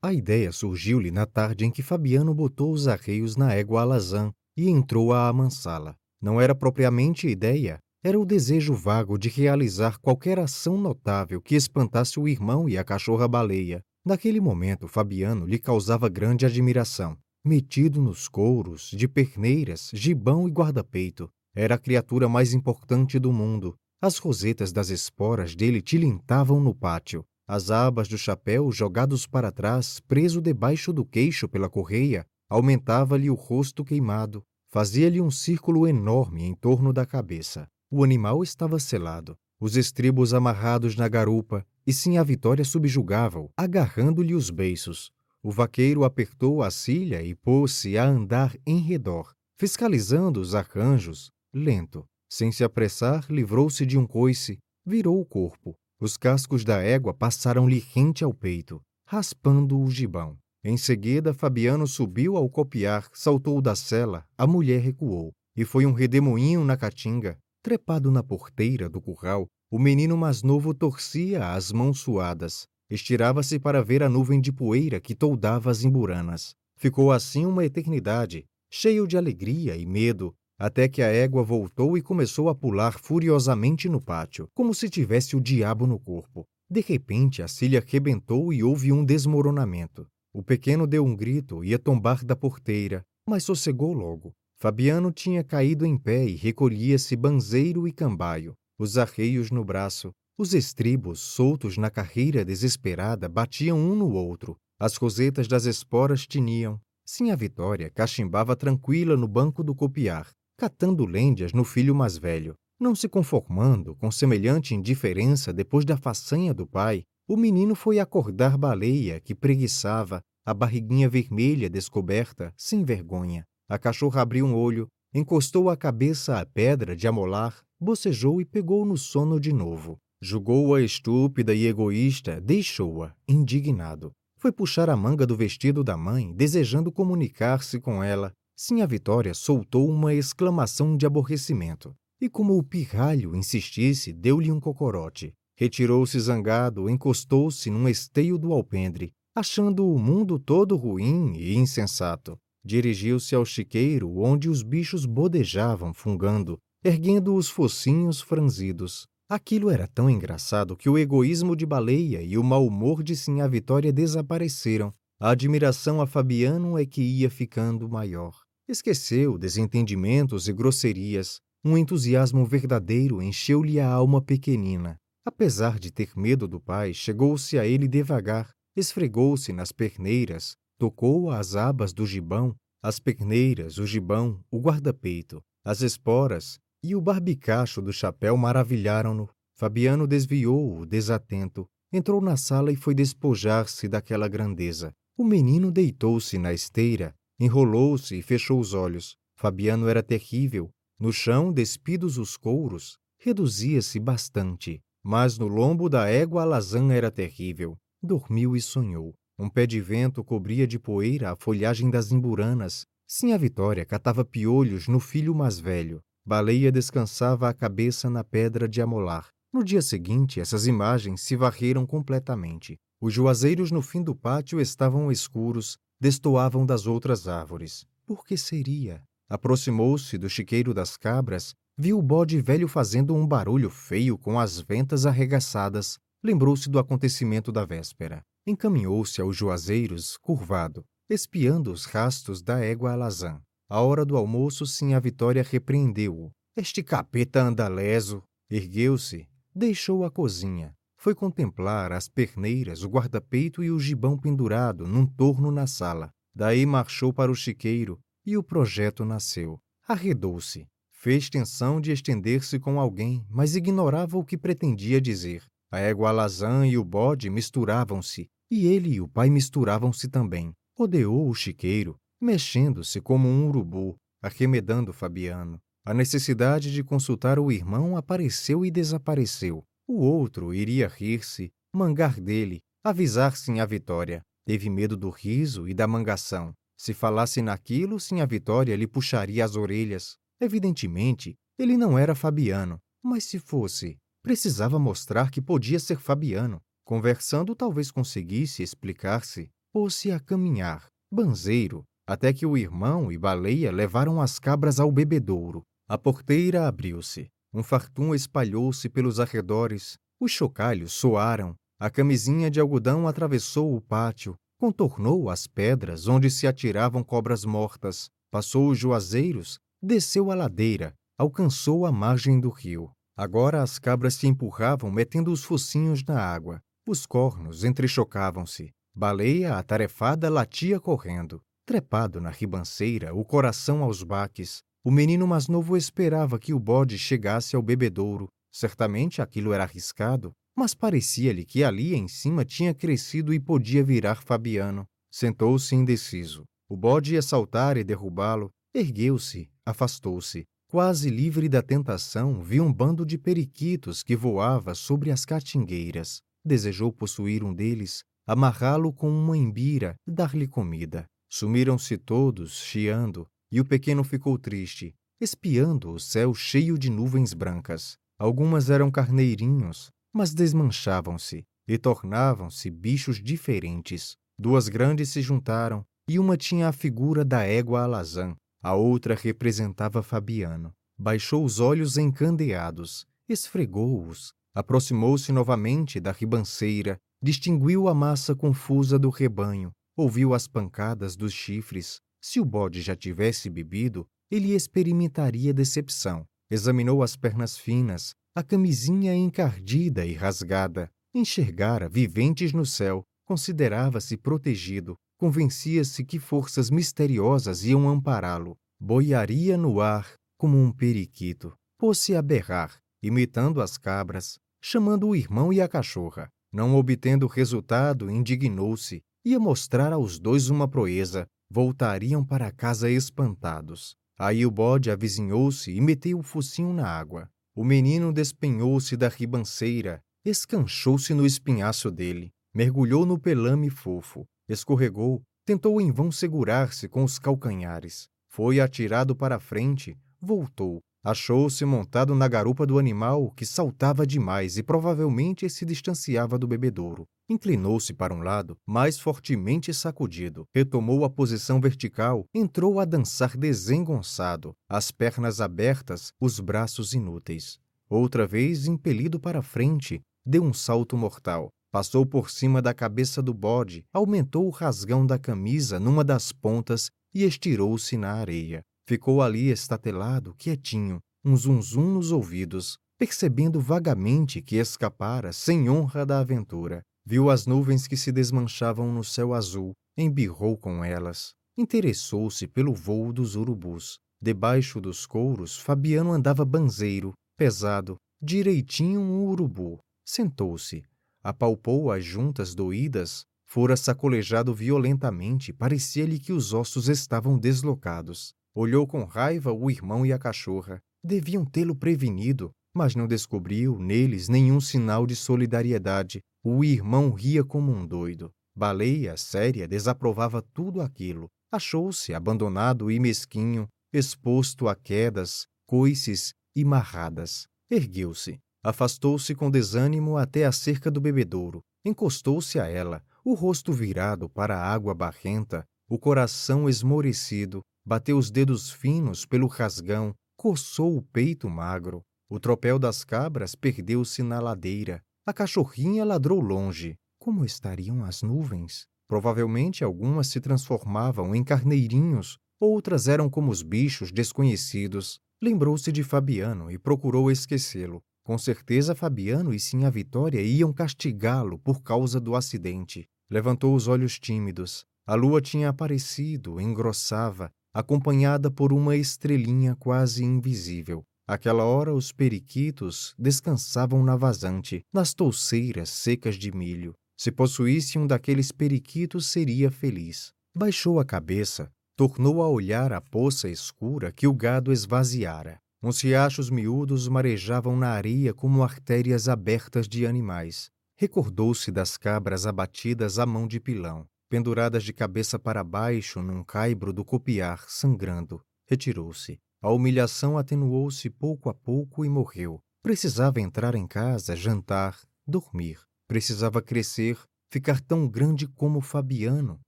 A 0.00 0.12
ideia 0.12 0.52
surgiu-lhe 0.52 1.10
na 1.10 1.26
tarde 1.26 1.66
em 1.66 1.70
que 1.70 1.82
Fabiano 1.82 2.32
botou 2.32 2.72
os 2.72 2.88
arreios 2.88 3.36
na 3.36 3.52
égua 3.52 3.82
alazã 3.82 4.32
e 4.56 4.70
entrou 4.70 5.12
a 5.12 5.28
amansá-la. 5.28 5.96
Não 6.18 6.40
era 6.40 6.54
propriamente 6.54 7.28
ideia, 7.28 7.78
era 8.06 8.20
o 8.20 8.24
desejo 8.24 8.72
vago 8.72 9.18
de 9.18 9.28
realizar 9.28 9.98
qualquer 9.98 10.38
ação 10.38 10.78
notável 10.78 11.42
que 11.42 11.56
espantasse 11.56 12.20
o 12.20 12.28
irmão 12.28 12.68
e 12.68 12.78
a 12.78 12.84
cachorra-baleia. 12.84 13.82
Naquele 14.04 14.40
momento, 14.40 14.86
Fabiano 14.86 15.44
lhe 15.44 15.58
causava 15.58 16.08
grande 16.08 16.46
admiração. 16.46 17.18
Metido 17.44 18.00
nos 18.00 18.28
couros, 18.28 18.92
de 18.92 19.08
perneiras, 19.08 19.90
gibão 19.92 20.46
e 20.46 20.52
guarda-peito, 20.52 21.28
era 21.52 21.74
a 21.74 21.78
criatura 21.78 22.28
mais 22.28 22.54
importante 22.54 23.18
do 23.18 23.32
mundo. 23.32 23.74
As 24.00 24.18
rosetas 24.18 24.72
das 24.72 24.88
esporas 24.88 25.56
dele 25.56 25.82
tilintavam 25.82 26.60
no 26.60 26.72
pátio. 26.72 27.24
As 27.44 27.72
abas 27.72 28.06
do 28.06 28.16
chapéu, 28.16 28.70
jogados 28.70 29.26
para 29.26 29.50
trás, 29.50 29.98
preso 30.06 30.40
debaixo 30.40 30.92
do 30.92 31.04
queixo 31.04 31.48
pela 31.48 31.68
correia, 31.68 32.24
aumentava-lhe 32.48 33.28
o 33.28 33.34
rosto 33.34 33.84
queimado, 33.84 34.44
fazia-lhe 34.68 35.20
um 35.20 35.30
círculo 35.30 35.88
enorme 35.88 36.44
em 36.44 36.54
torno 36.54 36.92
da 36.92 37.04
cabeça. 37.04 37.66
O 37.88 38.02
animal 38.02 38.42
estava 38.42 38.80
selado, 38.80 39.38
os 39.60 39.76
estribos 39.76 40.34
amarrados 40.34 40.96
na 40.96 41.06
garupa, 41.08 41.64
e 41.86 41.92
sim 41.92 42.18
a 42.18 42.24
Vitória 42.24 42.64
subjugava-o, 42.64 43.50
agarrando-lhe 43.56 44.34
os 44.34 44.50
beiços. 44.50 45.12
O 45.40 45.52
vaqueiro 45.52 46.02
apertou 46.02 46.64
a 46.64 46.70
cilha 46.70 47.22
e 47.22 47.32
pôs-se 47.32 47.96
a 47.96 48.04
andar 48.04 48.56
em 48.66 48.78
redor, 48.78 49.32
fiscalizando 49.56 50.40
os 50.40 50.52
arcanjos, 50.54 51.30
lento. 51.54 52.04
Sem 52.28 52.50
se 52.50 52.64
apressar, 52.64 53.24
livrou-se 53.30 53.86
de 53.86 53.96
um 53.96 54.04
coice, 54.04 54.58
virou 54.84 55.20
o 55.20 55.24
corpo. 55.24 55.76
Os 56.00 56.16
cascos 56.16 56.64
da 56.64 56.82
égua 56.82 57.14
passaram-lhe 57.14 57.78
rente 57.78 58.24
ao 58.24 58.34
peito, 58.34 58.82
raspando 59.06 59.78
o 59.78 59.88
gibão. 59.88 60.36
Em 60.64 60.76
seguida, 60.76 61.32
Fabiano 61.32 61.86
subiu 61.86 62.36
ao 62.36 62.50
copiar, 62.50 63.08
saltou 63.12 63.62
da 63.62 63.76
cela, 63.76 64.26
a 64.36 64.44
mulher 64.44 64.80
recuou, 64.80 65.32
e 65.56 65.64
foi 65.64 65.86
um 65.86 65.92
redemoinho 65.92 66.64
na 66.64 66.76
caatinga, 66.76 67.38
Trepado 67.66 68.12
na 68.12 68.22
porteira 68.22 68.88
do 68.88 69.00
curral, 69.00 69.48
o 69.68 69.76
menino 69.76 70.16
mais 70.16 70.40
novo 70.40 70.72
torcia 70.72 71.52
as 71.52 71.72
mãos 71.72 71.98
suadas. 71.98 72.68
Estirava-se 72.88 73.58
para 73.58 73.82
ver 73.82 74.04
a 74.04 74.08
nuvem 74.08 74.40
de 74.40 74.52
poeira 74.52 75.00
que 75.00 75.16
toldava 75.16 75.68
as 75.68 75.82
emburanas. 75.82 76.54
Ficou 76.76 77.10
assim 77.10 77.44
uma 77.44 77.64
eternidade, 77.64 78.44
cheio 78.70 79.04
de 79.04 79.16
alegria 79.16 79.76
e 79.76 79.84
medo, 79.84 80.32
até 80.56 80.88
que 80.88 81.02
a 81.02 81.08
égua 81.08 81.42
voltou 81.42 81.98
e 81.98 82.02
começou 82.02 82.48
a 82.48 82.54
pular 82.54 83.00
furiosamente 83.00 83.88
no 83.88 84.00
pátio, 84.00 84.46
como 84.54 84.72
se 84.72 84.88
tivesse 84.88 85.34
o 85.34 85.40
diabo 85.40 85.88
no 85.88 85.98
corpo. 85.98 86.46
De 86.70 86.80
repente, 86.80 87.42
a 87.42 87.48
cilha 87.48 87.82
rebentou 87.84 88.52
e 88.52 88.62
houve 88.62 88.92
um 88.92 89.04
desmoronamento. 89.04 90.06
O 90.32 90.40
pequeno 90.40 90.86
deu 90.86 91.04
um 91.04 91.16
grito, 91.16 91.64
ia 91.64 91.80
tombar 91.80 92.24
da 92.24 92.36
porteira, 92.36 93.02
mas 93.28 93.42
sossegou 93.42 93.92
logo. 93.92 94.32
Fabiano 94.58 95.12
tinha 95.12 95.44
caído 95.44 95.84
em 95.84 95.96
pé 95.96 96.24
e 96.26 96.34
recolhia-se 96.34 97.14
banzeiro 97.16 97.86
e 97.86 97.92
cambaio 97.92 98.54
os 98.78 98.98
arreios 98.98 99.50
no 99.50 99.64
braço, 99.64 100.12
os 100.38 100.52
estribos 100.52 101.20
soltos 101.20 101.78
na 101.78 101.90
carreira 101.90 102.44
desesperada 102.44 103.28
batiam 103.28 103.78
um 103.78 103.94
no 103.94 104.12
outro, 104.12 104.56
as 104.78 104.96
rosetas 104.96 105.48
das 105.48 105.64
esporas 105.64 106.26
tiniam. 106.26 106.78
Sim, 107.06 107.30
a 107.30 107.36
Vitória 107.36 107.88
cachimbava 107.88 108.54
tranquila 108.54 109.16
no 109.16 109.26
banco 109.26 109.64
do 109.64 109.74
copiar, 109.74 110.28
catando 110.58 111.06
lêndias 111.06 111.52
no 111.52 111.64
filho 111.64 111.94
mais 111.94 112.18
velho. 112.18 112.54
Não 112.78 112.94
se 112.94 113.08
conformando 113.08 113.96
com 113.96 114.10
semelhante 114.10 114.74
indiferença 114.74 115.52
depois 115.52 115.86
da 115.86 115.96
façanha 115.96 116.52
do 116.52 116.66
pai, 116.66 117.04
o 117.26 117.36
menino 117.36 117.74
foi 117.74 117.98
acordar 117.98 118.58
Baleia, 118.58 119.20
que 119.20 119.34
preguiçava, 119.34 120.20
a 120.44 120.52
barriguinha 120.52 121.08
vermelha 121.08 121.70
descoberta, 121.70 122.52
sem 122.56 122.84
vergonha. 122.84 123.44
A 123.68 123.78
cachorra 123.78 124.22
abriu 124.22 124.46
um 124.46 124.54
olho, 124.54 124.88
encostou 125.14 125.68
a 125.68 125.76
cabeça 125.76 126.38
à 126.38 126.46
pedra 126.46 126.94
de 126.94 127.06
amolar 127.06 127.66
bocejou 127.80 128.40
e 128.40 128.44
pegou 128.44 128.84
no 128.84 128.96
sono 128.96 129.38
de 129.38 129.52
novo. 129.52 129.98
Julgou-a 130.20 130.80
estúpida 130.80 131.54
e 131.54 131.66
egoísta, 131.66 132.40
deixou-a, 132.40 133.14
indignado. 133.28 134.12
Foi 134.38 134.50
puxar 134.50 134.88
a 134.88 134.96
manga 134.96 135.26
do 135.26 135.36
vestido 135.36 135.84
da 135.84 135.96
mãe, 135.96 136.32
desejando 136.32 136.90
comunicar-se 136.90 137.78
com 137.78 138.02
ela. 138.02 138.32
Sim, 138.56 138.80
a 138.80 138.86
Vitória 138.86 139.34
soltou 139.34 139.88
uma 139.88 140.14
exclamação 140.14 140.96
de 140.96 141.04
aborrecimento. 141.04 141.94
E 142.20 142.30
como 142.30 142.56
o 142.56 142.62
pirralho 142.62 143.36
insistisse, 143.36 144.12
deu-lhe 144.12 144.50
um 144.50 144.58
cocorote. 144.58 145.34
Retirou-se 145.54 146.18
zangado, 146.18 146.88
encostou-se 146.88 147.70
num 147.70 147.88
esteio 147.88 148.38
do 148.38 148.52
alpendre, 148.52 149.12
achando 149.34 149.86
o 149.86 149.98
mundo 149.98 150.38
todo 150.38 150.76
ruim 150.76 151.34
e 151.36 151.56
insensato. 151.56 152.38
Dirigiu-se 152.66 153.32
ao 153.32 153.44
chiqueiro, 153.44 154.18
onde 154.18 154.50
os 154.50 154.60
bichos 154.60 155.06
bodejavam, 155.06 155.94
fungando, 155.94 156.58
erguendo 156.82 157.36
os 157.36 157.48
focinhos 157.48 158.20
franzidos. 158.20 159.06
Aquilo 159.30 159.70
era 159.70 159.86
tão 159.86 160.10
engraçado 160.10 160.76
que 160.76 160.88
o 160.88 160.98
egoísmo 160.98 161.54
de 161.54 161.64
Baleia 161.64 162.20
e 162.22 162.36
o 162.36 162.42
mau 162.42 162.66
humor 162.66 163.04
de 163.04 163.14
Sinhá 163.14 163.46
Vitória 163.46 163.92
desapareceram. 163.92 164.92
A 165.20 165.30
admiração 165.30 166.00
a 166.00 166.08
Fabiano 166.08 166.76
é 166.76 166.84
que 166.84 167.00
ia 167.00 167.30
ficando 167.30 167.88
maior. 167.88 168.34
Esqueceu 168.68 169.38
desentendimentos 169.38 170.48
e 170.48 170.52
grosserias. 170.52 171.38
Um 171.64 171.78
entusiasmo 171.78 172.44
verdadeiro 172.44 173.22
encheu-lhe 173.22 173.78
a 173.78 173.88
alma 173.88 174.20
pequenina. 174.20 174.96
Apesar 175.24 175.78
de 175.78 175.92
ter 175.92 176.10
medo 176.16 176.48
do 176.48 176.60
pai, 176.60 176.92
chegou-se 176.92 177.56
a 177.60 177.64
ele 177.64 177.86
devagar, 177.86 178.50
esfregou-se 178.76 179.52
nas 179.52 179.70
perneiras, 179.70 180.56
tocou 180.78 181.30
as 181.30 181.56
abas 181.56 181.92
do 181.92 182.06
gibão, 182.06 182.54
as 182.82 182.98
perneiras, 182.98 183.78
o 183.78 183.86
gibão, 183.86 184.40
o 184.50 184.60
guarda-peito, 184.60 185.42
as 185.64 185.80
esporas, 185.80 186.58
e 186.82 186.94
o 186.94 187.00
barbicacho 187.00 187.82
do 187.82 187.92
chapéu 187.92 188.36
maravilharam-no. 188.36 189.28
Fabiano 189.54 190.06
desviou-o, 190.06 190.84
desatento, 190.84 191.66
entrou 191.92 192.20
na 192.20 192.36
sala 192.36 192.70
e 192.70 192.76
foi 192.76 192.94
despojar-se 192.94 193.88
daquela 193.88 194.28
grandeza. 194.28 194.92
O 195.16 195.24
menino 195.24 195.72
deitou-se 195.72 196.38
na 196.38 196.52
esteira, 196.52 197.14
enrolou-se 197.40 198.14
e 198.14 198.22
fechou 198.22 198.60
os 198.60 198.74
olhos. 198.74 199.16
Fabiano 199.34 199.88
era 199.88 200.02
terrível. 200.02 200.70
No 200.98 201.12
chão, 201.12 201.52
despidos 201.52 202.18
os 202.18 202.36
couros, 202.36 202.98
reduzia-se 203.18 203.98
bastante. 203.98 204.80
Mas 205.02 205.38
no 205.38 205.46
lombo 205.46 205.88
da 205.88 206.08
égua 206.08 206.42
a 206.42 206.44
lazã 206.44 206.92
era 206.92 207.10
terrível. 207.10 207.76
Dormiu 208.02 208.54
e 208.56 208.60
sonhou. 208.60 209.14
Um 209.38 209.50
pé 209.50 209.66
de 209.66 209.80
vento 209.82 210.24
cobria 210.24 210.66
de 210.66 210.78
poeira 210.78 211.30
a 211.30 211.36
folhagem 211.36 211.90
das 211.90 212.10
imburanas. 212.10 212.86
Sim, 213.06 213.34
a 213.34 213.36
Vitória 213.36 213.84
catava 213.84 214.24
piolhos 214.24 214.88
no 214.88 214.98
filho 214.98 215.34
mais 215.34 215.58
velho. 215.58 216.00
Baleia 216.24 216.72
descansava 216.72 217.46
a 217.46 217.52
cabeça 217.52 218.08
na 218.08 218.24
pedra 218.24 218.66
de 218.66 218.80
amolar. 218.80 219.28
No 219.52 219.62
dia 219.62 219.82
seguinte, 219.82 220.40
essas 220.40 220.66
imagens 220.66 221.20
se 221.20 221.36
varreram 221.36 221.84
completamente. 221.84 222.78
Os 222.98 223.12
juazeiros 223.12 223.70
no 223.70 223.82
fim 223.82 224.02
do 224.02 224.14
pátio 224.14 224.58
estavam 224.58 225.12
escuros, 225.12 225.76
destoavam 226.00 226.64
das 226.64 226.86
outras 226.86 227.28
árvores. 227.28 227.86
Por 228.06 228.24
que 228.24 228.38
seria? 228.38 229.02
Aproximou-se 229.28 230.16
do 230.16 230.30
chiqueiro 230.30 230.72
das 230.72 230.96
cabras, 230.96 231.54
viu 231.76 231.98
o 231.98 232.02
bode 232.02 232.40
velho 232.40 232.68
fazendo 232.68 233.14
um 233.14 233.26
barulho 233.26 233.68
feio 233.68 234.16
com 234.16 234.40
as 234.40 234.58
ventas 234.58 235.04
arregaçadas. 235.04 235.98
Lembrou-se 236.24 236.70
do 236.70 236.78
acontecimento 236.78 237.52
da 237.52 237.66
véspera. 237.66 238.22
Encaminhou-se 238.48 239.20
aos 239.20 239.36
juazeiros, 239.36 240.16
curvado, 240.16 240.84
espiando 241.10 241.72
os 241.72 241.84
rastros 241.84 242.40
da 242.40 242.60
égua 242.60 242.92
alazã. 242.92 243.40
À 243.68 243.80
hora 243.80 244.04
do 244.04 244.16
almoço, 244.16 244.64
sim, 244.64 244.94
a 244.94 245.00
Vitória 245.00 245.42
repreendeu-o. 245.42 246.30
Este 246.56 246.80
capeta 246.80 247.42
anda 247.42 247.66
leso. 247.66 248.22
Ergueu-se, 248.48 249.28
deixou 249.52 250.04
a 250.04 250.10
cozinha. 250.12 250.72
Foi 250.96 251.12
contemplar 251.12 251.90
as 251.90 252.08
perneiras, 252.08 252.84
o 252.84 252.88
guarda-peito 252.88 253.64
e 253.64 253.70
o 253.72 253.80
gibão 253.80 254.16
pendurado 254.16 254.86
num 254.86 255.04
torno 255.04 255.50
na 255.50 255.66
sala. 255.66 256.10
Daí 256.32 256.64
marchou 256.64 257.12
para 257.12 257.32
o 257.32 257.34
chiqueiro 257.34 257.98
e 258.24 258.36
o 258.36 258.44
projeto 258.44 259.04
nasceu. 259.04 259.58
Arredou-se. 259.88 260.68
Fez 260.92 261.28
tensão 261.28 261.80
de 261.80 261.90
estender-se 261.90 262.60
com 262.60 262.78
alguém, 262.78 263.26
mas 263.28 263.56
ignorava 263.56 264.16
o 264.16 264.24
que 264.24 264.38
pretendia 264.38 265.00
dizer. 265.00 265.42
A 265.70 265.80
égua 265.80 266.10
alazã 266.10 266.64
e 266.64 266.78
o 266.78 266.84
bode 266.84 267.28
misturavam-se, 267.28 268.28
e 268.50 268.66
ele 268.66 268.94
e 268.94 269.00
o 269.00 269.08
pai 269.08 269.30
misturavam-se 269.30 270.08
também. 270.08 270.52
Odeou 270.78 271.28
o 271.28 271.34
chiqueiro, 271.34 271.96
mexendo-se 272.20 273.00
como 273.00 273.28
um 273.28 273.48
urubu, 273.48 273.96
arremedando 274.22 274.92
Fabiano. 274.92 275.58
A 275.84 275.94
necessidade 275.94 276.72
de 276.72 276.82
consultar 276.82 277.38
o 277.38 277.50
irmão 277.50 277.96
apareceu 277.96 278.64
e 278.64 278.70
desapareceu. 278.70 279.62
O 279.86 280.00
outro 280.00 280.52
iria 280.52 280.88
rir-se, 280.88 281.50
mangar 281.72 282.20
dele, 282.20 282.60
avisar-se 282.82 283.58
a 283.60 283.64
Vitória. 283.64 284.20
Teve 284.44 284.68
medo 284.68 284.96
do 284.96 285.10
riso 285.10 285.68
e 285.68 285.74
da 285.74 285.86
mangação. 285.86 286.52
Se 286.78 286.92
falasse 286.92 287.40
naquilo, 287.40 287.98
sim 287.98 288.20
a 288.20 288.26
Vitória 288.26 288.76
lhe 288.76 288.86
puxaria 288.86 289.44
as 289.44 289.56
orelhas. 289.56 290.16
Evidentemente, 290.40 291.36
ele 291.58 291.76
não 291.76 291.98
era 291.98 292.14
Fabiano, 292.14 292.78
mas 293.02 293.24
se 293.24 293.38
fosse, 293.38 293.96
precisava 294.22 294.78
mostrar 294.78 295.30
que 295.30 295.40
podia 295.40 295.78
ser 295.78 295.98
Fabiano. 295.98 296.60
Conversando, 296.86 297.52
talvez 297.56 297.90
conseguisse 297.90 298.62
explicar-se. 298.62 299.50
Pôs-se 299.72 300.12
a 300.12 300.20
caminhar, 300.20 300.86
banzeiro, 301.12 301.84
até 302.06 302.32
que 302.32 302.46
o 302.46 302.56
irmão 302.56 303.10
e 303.10 303.18
Baleia 303.18 303.72
levaram 303.72 304.20
as 304.20 304.38
cabras 304.38 304.78
ao 304.78 304.92
bebedouro. 304.92 305.64
A 305.88 305.98
porteira 305.98 306.68
abriu-se. 306.68 307.26
Um 307.52 307.60
fartum 307.60 308.14
espalhou-se 308.14 308.88
pelos 308.88 309.18
arredores. 309.18 309.98
Os 310.20 310.30
chocalhos 310.30 310.92
soaram. 310.92 311.56
A 311.76 311.90
camisinha 311.90 312.48
de 312.48 312.60
algodão 312.60 313.08
atravessou 313.08 313.74
o 313.74 313.80
pátio, 313.80 314.36
contornou 314.56 315.28
as 315.28 315.48
pedras 315.48 316.06
onde 316.06 316.30
se 316.30 316.46
atiravam 316.46 317.02
cobras 317.02 317.44
mortas, 317.44 318.08
passou 318.30 318.70
os 318.70 318.78
juazeiros, 318.78 319.58
desceu 319.82 320.30
a 320.30 320.36
ladeira, 320.36 320.94
alcançou 321.18 321.84
a 321.84 321.90
margem 321.90 322.38
do 322.38 322.48
rio. 322.48 322.92
Agora 323.16 323.60
as 323.60 323.78
cabras 323.78 324.14
se 324.14 324.28
empurravam, 324.28 324.90
metendo 324.90 325.32
os 325.32 325.42
focinhos 325.42 326.04
na 326.04 326.20
água. 326.20 326.62
Os 326.88 327.04
cornos 327.04 327.64
entrechocavam-se. 327.64 328.70
Baleia, 328.94 329.58
atarefada, 329.58 330.30
latia 330.30 330.78
correndo. 330.78 331.42
Trepado 331.66 332.20
na 332.20 332.30
ribanceira, 332.30 333.12
o 333.12 333.24
coração 333.24 333.82
aos 333.82 334.04
baques, 334.04 334.62
o 334.84 334.90
menino 334.90 335.26
mais 335.26 335.48
novo 335.48 335.76
esperava 335.76 336.38
que 336.38 336.54
o 336.54 336.60
bode 336.60 336.96
chegasse 336.96 337.56
ao 337.56 337.62
bebedouro. 337.62 338.28
Certamente 338.52 339.20
aquilo 339.20 339.52
era 339.52 339.64
arriscado, 339.64 340.32
mas 340.56 340.74
parecia-lhe 340.74 341.44
que 341.44 341.64
ali 341.64 341.96
em 341.96 342.06
cima 342.06 342.44
tinha 342.44 342.72
crescido 342.72 343.34
e 343.34 343.40
podia 343.40 343.82
virar 343.82 344.22
Fabiano. 344.22 344.86
Sentou-se 345.10 345.74
indeciso. 345.74 346.44
O 346.68 346.76
bode 346.76 347.14
ia 347.14 347.22
saltar 347.22 347.76
e 347.76 347.82
derrubá-lo. 347.82 348.48
Ergueu-se, 348.72 349.50
afastou-se. 349.66 350.44
Quase 350.68 351.10
livre 351.10 351.48
da 351.48 351.62
tentação, 351.62 352.42
viu 352.44 352.64
um 352.64 352.72
bando 352.72 353.04
de 353.04 353.18
periquitos 353.18 354.04
que 354.04 354.14
voava 354.14 354.72
sobre 354.74 355.10
as 355.10 355.24
catingueiras. 355.24 356.20
Desejou 356.46 356.92
possuir 356.92 357.42
um 357.42 357.52
deles, 357.52 358.04
amarrá-lo 358.24 358.92
com 358.92 359.10
uma 359.10 359.36
embira, 359.36 359.96
dar-lhe 360.06 360.46
comida. 360.46 361.04
Sumiram-se 361.28 361.98
todos, 361.98 362.60
chiando, 362.62 363.26
e 363.50 363.60
o 363.60 363.64
pequeno 363.64 364.04
ficou 364.04 364.38
triste. 364.38 364.94
espiando 365.20 365.90
o 365.90 365.98
céu 365.98 366.34
cheio 366.34 366.78
de 366.78 366.88
nuvens 366.88 367.32
brancas. 367.34 367.96
Algumas 368.16 368.70
eram 368.70 368.92
carneirinhos, 368.92 369.90
mas 370.12 370.32
desmanchavam-se 370.32 371.44
e 371.66 371.78
tornavam-se 371.78 372.70
bichos 372.70 373.16
diferentes. 373.16 374.14
Duas 374.38 374.68
grandes 374.68 375.08
se 375.08 375.22
juntaram, 375.22 375.84
e 376.08 376.18
uma 376.18 376.36
tinha 376.36 376.68
a 376.68 376.72
figura 376.72 377.24
da 377.24 377.42
égua 377.42 377.82
alazã, 377.82 378.36
a 378.62 378.74
outra 378.74 379.16
representava 379.16 380.02
Fabiano. 380.02 380.72
Baixou 380.96 381.44
os 381.44 381.58
olhos 381.58 381.98
encandeados, 381.98 383.06
esfregou-os, 383.28 384.32
aproximou-se 384.56 385.30
novamente 385.30 386.00
da 386.00 386.10
ribanceira, 386.10 386.96
distinguiu 387.22 387.88
a 387.88 387.94
massa 387.94 388.34
confusa 388.34 388.98
do 388.98 389.10
rebanho, 389.10 389.70
ouviu 389.94 390.32
as 390.32 390.48
pancadas 390.48 391.14
dos 391.14 391.34
chifres. 391.34 392.00
Se 392.22 392.40
o 392.40 392.44
bode 392.44 392.80
já 392.80 392.96
tivesse 392.96 393.50
bebido, 393.50 394.08
ele 394.30 394.54
experimentaria 394.54 395.52
decepção. 395.52 396.24
Examinou 396.50 397.02
as 397.02 397.16
pernas 397.16 397.58
finas, 397.58 398.14
a 398.34 398.42
camisinha 398.42 399.14
encardida 399.14 400.06
e 400.06 400.14
rasgada. 400.14 400.88
Enxergara 401.14 401.86
viventes 401.86 402.54
no 402.54 402.64
céu, 402.64 403.02
considerava-se 403.26 404.16
protegido, 404.16 404.96
convencia-se 405.18 406.02
que 406.02 406.18
forças 406.18 406.70
misteriosas 406.70 407.62
iam 407.62 407.86
ampará-lo. 407.86 408.56
Boiaria 408.80 409.58
no 409.58 409.82
ar 409.82 410.14
como 410.38 410.56
um 410.56 410.72
periquito. 410.72 411.52
Pôs-se 411.78 412.16
a 412.16 412.22
berrar, 412.22 412.80
imitando 413.02 413.60
as 413.60 413.76
cabras, 413.76 414.38
chamando 414.60 415.08
o 415.08 415.16
irmão 415.16 415.52
e 415.52 415.60
a 415.60 415.68
cachorra. 415.68 416.28
Não 416.52 416.74
obtendo 416.74 417.26
resultado, 417.26 418.10
indignou-se. 418.10 419.02
Ia 419.24 419.38
mostrar 419.38 419.92
aos 419.92 420.18
dois 420.18 420.48
uma 420.48 420.68
proeza. 420.68 421.26
Voltariam 421.50 422.24
para 422.24 422.50
casa 422.50 422.90
espantados. 422.90 423.96
Aí 424.18 424.46
o 424.46 424.50
bode 424.50 424.90
avizinhou-se 424.90 425.70
e 425.70 425.80
meteu 425.80 426.18
o 426.18 426.22
focinho 426.22 426.72
na 426.72 426.88
água. 426.88 427.28
O 427.54 427.64
menino 427.64 428.12
despenhou-se 428.12 428.96
da 428.96 429.08
ribanceira, 429.08 430.02
escanchou-se 430.24 431.14
no 431.14 431.24
espinhaço 431.24 431.90
dele, 431.90 432.30
mergulhou 432.54 433.06
no 433.06 433.18
pelame 433.18 433.70
fofo, 433.70 434.26
escorregou, 434.48 435.22
tentou 435.44 435.80
em 435.80 435.90
vão 435.92 436.10
segurar-se 436.10 436.88
com 436.88 437.04
os 437.04 437.18
calcanhares. 437.18 438.08
Foi 438.28 438.60
atirado 438.60 439.14
para 439.14 439.38
frente, 439.38 439.96
voltou, 440.20 440.82
Achou-se 441.06 441.64
montado 441.64 442.16
na 442.16 442.26
garupa 442.26 442.66
do 442.66 442.80
animal, 442.80 443.30
que 443.30 443.46
saltava 443.46 444.04
demais 444.04 444.58
e 444.58 444.62
provavelmente 444.64 445.48
se 445.48 445.64
distanciava 445.64 446.36
do 446.36 446.48
bebedouro. 446.48 447.06
Inclinou-se 447.28 447.94
para 447.94 448.12
um 448.12 448.24
lado, 448.24 448.58
mais 448.66 448.98
fortemente 448.98 449.72
sacudido. 449.72 450.48
Retomou 450.52 451.04
a 451.04 451.08
posição 451.08 451.60
vertical, 451.60 452.26
entrou 452.34 452.80
a 452.80 452.84
dançar 452.84 453.36
desengonçado, 453.36 454.52
as 454.68 454.90
pernas 454.90 455.40
abertas, 455.40 456.10
os 456.20 456.40
braços 456.40 456.92
inúteis. 456.92 457.60
Outra 457.88 458.26
vez, 458.26 458.66
impelido 458.66 459.20
para 459.20 459.42
frente, 459.42 460.00
deu 460.26 460.42
um 460.42 460.52
salto 460.52 460.96
mortal. 460.96 461.50
Passou 461.70 462.04
por 462.04 462.30
cima 462.30 462.60
da 462.60 462.74
cabeça 462.74 463.22
do 463.22 463.32
bode, 463.32 463.84
aumentou 463.92 464.44
o 464.44 464.50
rasgão 464.50 465.06
da 465.06 465.20
camisa 465.20 465.78
numa 465.78 466.02
das 466.02 466.32
pontas 466.32 466.90
e 467.14 467.22
estirou-se 467.22 467.96
na 467.96 468.14
areia. 468.14 468.64
Ficou 468.88 469.20
ali 469.20 469.50
estatelado, 469.50 470.32
quietinho, 470.34 471.00
um 471.24 471.36
zunzum 471.36 471.94
nos 471.94 472.12
ouvidos, 472.12 472.78
percebendo 472.96 473.60
vagamente 473.60 474.40
que 474.40 474.56
escapara 474.56 475.32
sem 475.32 475.68
honra 475.68 476.06
da 476.06 476.20
aventura. 476.20 476.82
Viu 477.04 477.28
as 477.28 477.46
nuvens 477.46 477.88
que 477.88 477.96
se 477.96 478.12
desmanchavam 478.12 478.92
no 478.92 479.02
céu 479.02 479.34
azul, 479.34 479.72
embirrou 479.96 480.56
com 480.56 480.84
elas. 480.84 481.32
Interessou-se 481.58 482.46
pelo 482.46 482.72
vôo 482.72 483.12
dos 483.12 483.34
urubus. 483.34 483.98
Debaixo 484.22 484.80
dos 484.80 485.04
couros, 485.04 485.58
Fabiano 485.58 486.12
andava 486.12 486.44
banzeiro, 486.44 487.12
pesado, 487.36 487.96
direitinho 488.22 489.00
um 489.00 489.26
urubu. 489.26 489.80
Sentou-se, 490.06 490.84
apalpou 491.24 491.90
as 491.90 492.04
juntas 492.04 492.54
doídas, 492.54 493.24
fora 493.44 493.76
sacolejado 493.76 494.54
violentamente, 494.54 495.52
parecia-lhe 495.52 496.20
que 496.20 496.32
os 496.32 496.52
ossos 496.52 496.88
estavam 496.88 497.36
deslocados. 497.36 498.32
Olhou 498.58 498.86
com 498.86 499.04
raiva 499.04 499.52
o 499.52 499.70
irmão 499.70 500.06
e 500.06 500.14
a 500.14 500.18
cachorra. 500.18 500.80
Deviam 501.04 501.44
tê-lo 501.44 501.76
prevenido, 501.76 502.50
mas 502.74 502.94
não 502.94 503.06
descobriu 503.06 503.78
neles 503.78 504.30
nenhum 504.30 504.62
sinal 504.62 505.06
de 505.06 505.14
solidariedade. 505.14 506.22
O 506.42 506.64
irmão 506.64 507.12
ria 507.12 507.44
como 507.44 507.70
um 507.70 507.86
doido. 507.86 508.30
Baleia, 508.56 509.14
séria, 509.18 509.68
desaprovava 509.68 510.40
tudo 510.40 510.80
aquilo. 510.80 511.28
Achou-se 511.52 512.14
abandonado 512.14 512.90
e 512.90 512.98
mesquinho, 512.98 513.68
exposto 513.92 514.68
a 514.68 514.74
quedas, 514.74 515.46
coices 515.66 516.32
e 516.56 516.64
marradas. 516.64 517.46
Ergueu-se. 517.70 518.38
Afastou-se 518.64 519.34
com 519.34 519.50
desânimo 519.50 520.16
até 520.16 520.46
a 520.46 520.50
cerca 520.50 520.90
do 520.90 520.98
bebedouro. 520.98 521.60
Encostou-se 521.84 522.58
a 522.58 522.66
ela, 522.66 523.04
o 523.22 523.34
rosto 523.34 523.70
virado 523.70 524.30
para 524.30 524.56
a 524.56 524.72
água 524.72 524.94
barrenta, 524.94 525.62
o 525.86 525.98
coração 525.98 526.70
esmorecido, 526.70 527.60
bateu 527.86 528.18
os 528.18 528.32
dedos 528.32 528.68
finos 528.68 529.24
pelo 529.24 529.46
rasgão, 529.46 530.12
coçou 530.36 530.96
o 530.96 531.02
peito 531.02 531.48
magro. 531.48 532.02
O 532.28 532.40
tropel 532.40 532.80
das 532.80 533.04
cabras 533.04 533.54
perdeu-se 533.54 534.24
na 534.24 534.40
ladeira. 534.40 535.00
A 535.24 535.32
cachorrinha 535.32 536.04
ladrou 536.04 536.40
longe. 536.40 536.96
Como 537.20 537.44
estariam 537.44 538.04
as 538.04 538.22
nuvens? 538.22 538.86
Provavelmente 539.06 539.84
algumas 539.84 540.26
se 540.26 540.40
transformavam 540.40 541.32
em 541.32 541.44
carneirinhos, 541.44 542.38
outras 542.58 543.06
eram 543.06 543.30
como 543.30 543.52
os 543.52 543.62
bichos 543.62 544.10
desconhecidos. 544.10 545.20
Lembrou-se 545.40 545.92
de 545.92 546.02
Fabiano 546.02 546.68
e 546.70 546.78
procurou 546.78 547.30
esquecê-lo. 547.30 548.02
Com 548.24 548.36
certeza 548.36 548.96
Fabiano 548.96 549.54
e 549.54 549.60
Sinha 549.60 549.88
Vitória 549.88 550.42
iam 550.42 550.72
castigá-lo 550.72 551.58
por 551.60 551.82
causa 551.82 552.20
do 552.20 552.34
acidente. 552.34 553.06
Levantou 553.30 553.76
os 553.76 553.86
olhos 553.86 554.18
tímidos. 554.18 554.84
A 555.06 555.14
lua 555.14 555.40
tinha 555.40 555.68
aparecido, 555.68 556.60
engrossava, 556.60 557.52
acompanhada 557.76 558.50
por 558.50 558.72
uma 558.72 558.96
estrelinha 558.96 559.76
quase 559.76 560.24
invisível. 560.24 561.04
Aquela 561.28 561.62
hora, 561.64 561.92
os 561.92 562.10
periquitos 562.10 563.14
descansavam 563.18 564.02
na 564.02 564.16
vazante, 564.16 564.82
nas 564.90 565.12
touceiras 565.12 565.90
secas 565.90 566.36
de 566.36 566.50
milho. 566.50 566.94
Se 567.18 567.30
possuísse 567.30 567.98
um 567.98 568.06
daqueles 568.06 568.50
periquitos, 568.50 569.26
seria 569.26 569.70
feliz. 569.70 570.32
Baixou 570.56 570.98
a 570.98 571.04
cabeça, 571.04 571.70
tornou 571.94 572.42
a 572.42 572.48
olhar 572.48 572.94
a 572.94 573.00
poça 573.02 573.46
escura 573.46 574.10
que 574.10 574.26
o 574.26 574.32
gado 574.32 574.72
esvaziara. 574.72 575.58
Uns 575.82 576.00
riachos 576.00 576.48
miúdos 576.48 577.08
marejavam 577.08 577.76
na 577.76 577.90
areia 577.90 578.32
como 578.32 578.62
artérias 578.62 579.28
abertas 579.28 579.86
de 579.86 580.06
animais. 580.06 580.70
Recordou-se 580.96 581.70
das 581.70 581.98
cabras 581.98 582.46
abatidas 582.46 583.18
à 583.18 583.26
mão 583.26 583.46
de 583.46 583.60
pilão 583.60 584.08
penduradas 584.28 584.84
de 584.84 584.92
cabeça 584.92 585.38
para 585.38 585.62
baixo 585.62 586.22
num 586.22 586.42
caibro 586.42 586.92
do 586.92 587.04
copiar, 587.04 587.64
sangrando. 587.68 588.42
Retirou-se. 588.66 589.38
A 589.62 589.70
humilhação 589.70 590.36
atenuou-se 590.36 591.08
pouco 591.10 591.48
a 591.48 591.54
pouco 591.54 592.04
e 592.04 592.08
morreu. 592.08 592.60
Precisava 592.82 593.40
entrar 593.40 593.74
em 593.74 593.86
casa, 593.86 594.36
jantar, 594.36 595.00
dormir. 595.26 595.80
Precisava 596.06 596.62
crescer, 596.62 597.18
ficar 597.50 597.80
tão 597.80 598.08
grande 598.08 598.46
como 598.46 598.80
Fabiano, 598.80 599.60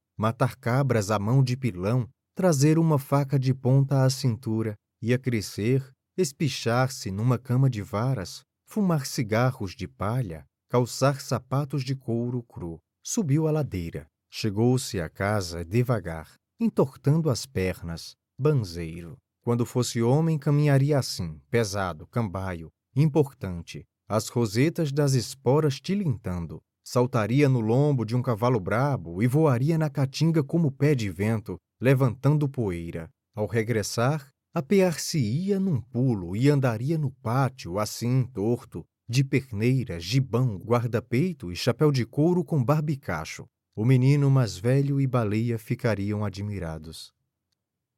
matar 0.16 0.56
cabras 0.56 1.10
à 1.10 1.18
mão 1.18 1.42
de 1.42 1.56
pilão, 1.56 2.08
trazer 2.34 2.78
uma 2.78 2.98
faca 2.98 3.38
de 3.38 3.52
ponta 3.52 4.04
à 4.04 4.10
cintura, 4.10 4.74
ia 5.02 5.18
crescer, 5.18 5.92
espichar-se 6.16 7.10
numa 7.10 7.38
cama 7.38 7.68
de 7.68 7.82
varas, 7.82 8.42
fumar 8.66 9.06
cigarros 9.06 9.74
de 9.74 9.88
palha, 9.88 10.44
calçar 10.68 11.20
sapatos 11.20 11.82
de 11.82 11.96
couro 11.96 12.42
cru. 12.42 12.78
Subiu 13.02 13.48
a 13.48 13.50
ladeira. 13.50 14.06
Chegou-se 14.30 15.00
à 15.00 15.08
casa 15.08 15.64
devagar, 15.64 16.34
entortando 16.60 17.30
as 17.30 17.46
pernas, 17.46 18.14
banzeiro. 18.38 19.16
Quando 19.42 19.64
fosse 19.64 20.02
homem, 20.02 20.38
caminharia 20.38 20.98
assim, 20.98 21.40
pesado, 21.50 22.06
cambaio, 22.06 22.70
importante, 22.94 23.84
as 24.06 24.28
rosetas 24.28 24.92
das 24.92 25.14
esporas 25.14 25.80
tilintando. 25.80 26.60
Saltaria 26.84 27.48
no 27.48 27.60
lombo 27.60 28.04
de 28.04 28.14
um 28.16 28.22
cavalo 28.22 28.60
brabo 28.60 29.22
e 29.22 29.26
voaria 29.26 29.76
na 29.78 29.90
caatinga 29.90 30.42
como 30.42 30.70
pé 30.72 30.94
de 30.94 31.10
vento, 31.10 31.58
levantando 31.80 32.48
poeira. 32.48 33.08
Ao 33.34 33.46
regressar, 33.46 34.30
apear-se-ia 34.54 35.60
num 35.60 35.80
pulo 35.80 36.34
e 36.34 36.50
andaria 36.50 36.98
no 36.98 37.10
pátio, 37.10 37.78
assim, 37.78 38.24
torto, 38.26 38.84
de 39.08 39.24
perneira, 39.24 39.98
gibão, 39.98 40.58
guarda-peito 40.58 41.50
e 41.52 41.56
chapéu 41.56 41.90
de 41.90 42.04
couro 42.04 42.44
com 42.44 42.62
barbicacho. 42.62 43.46
O 43.80 43.84
menino 43.84 44.28
mais 44.28 44.58
velho 44.58 45.00
e 45.00 45.06
Baleia 45.06 45.56
ficariam 45.56 46.24
admirados. 46.24 47.14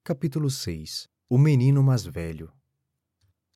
Capítulo 0.04 0.50
6 0.50 1.08
O 1.26 1.38
menino 1.38 1.82
mais 1.82 2.04
velho 2.04 2.52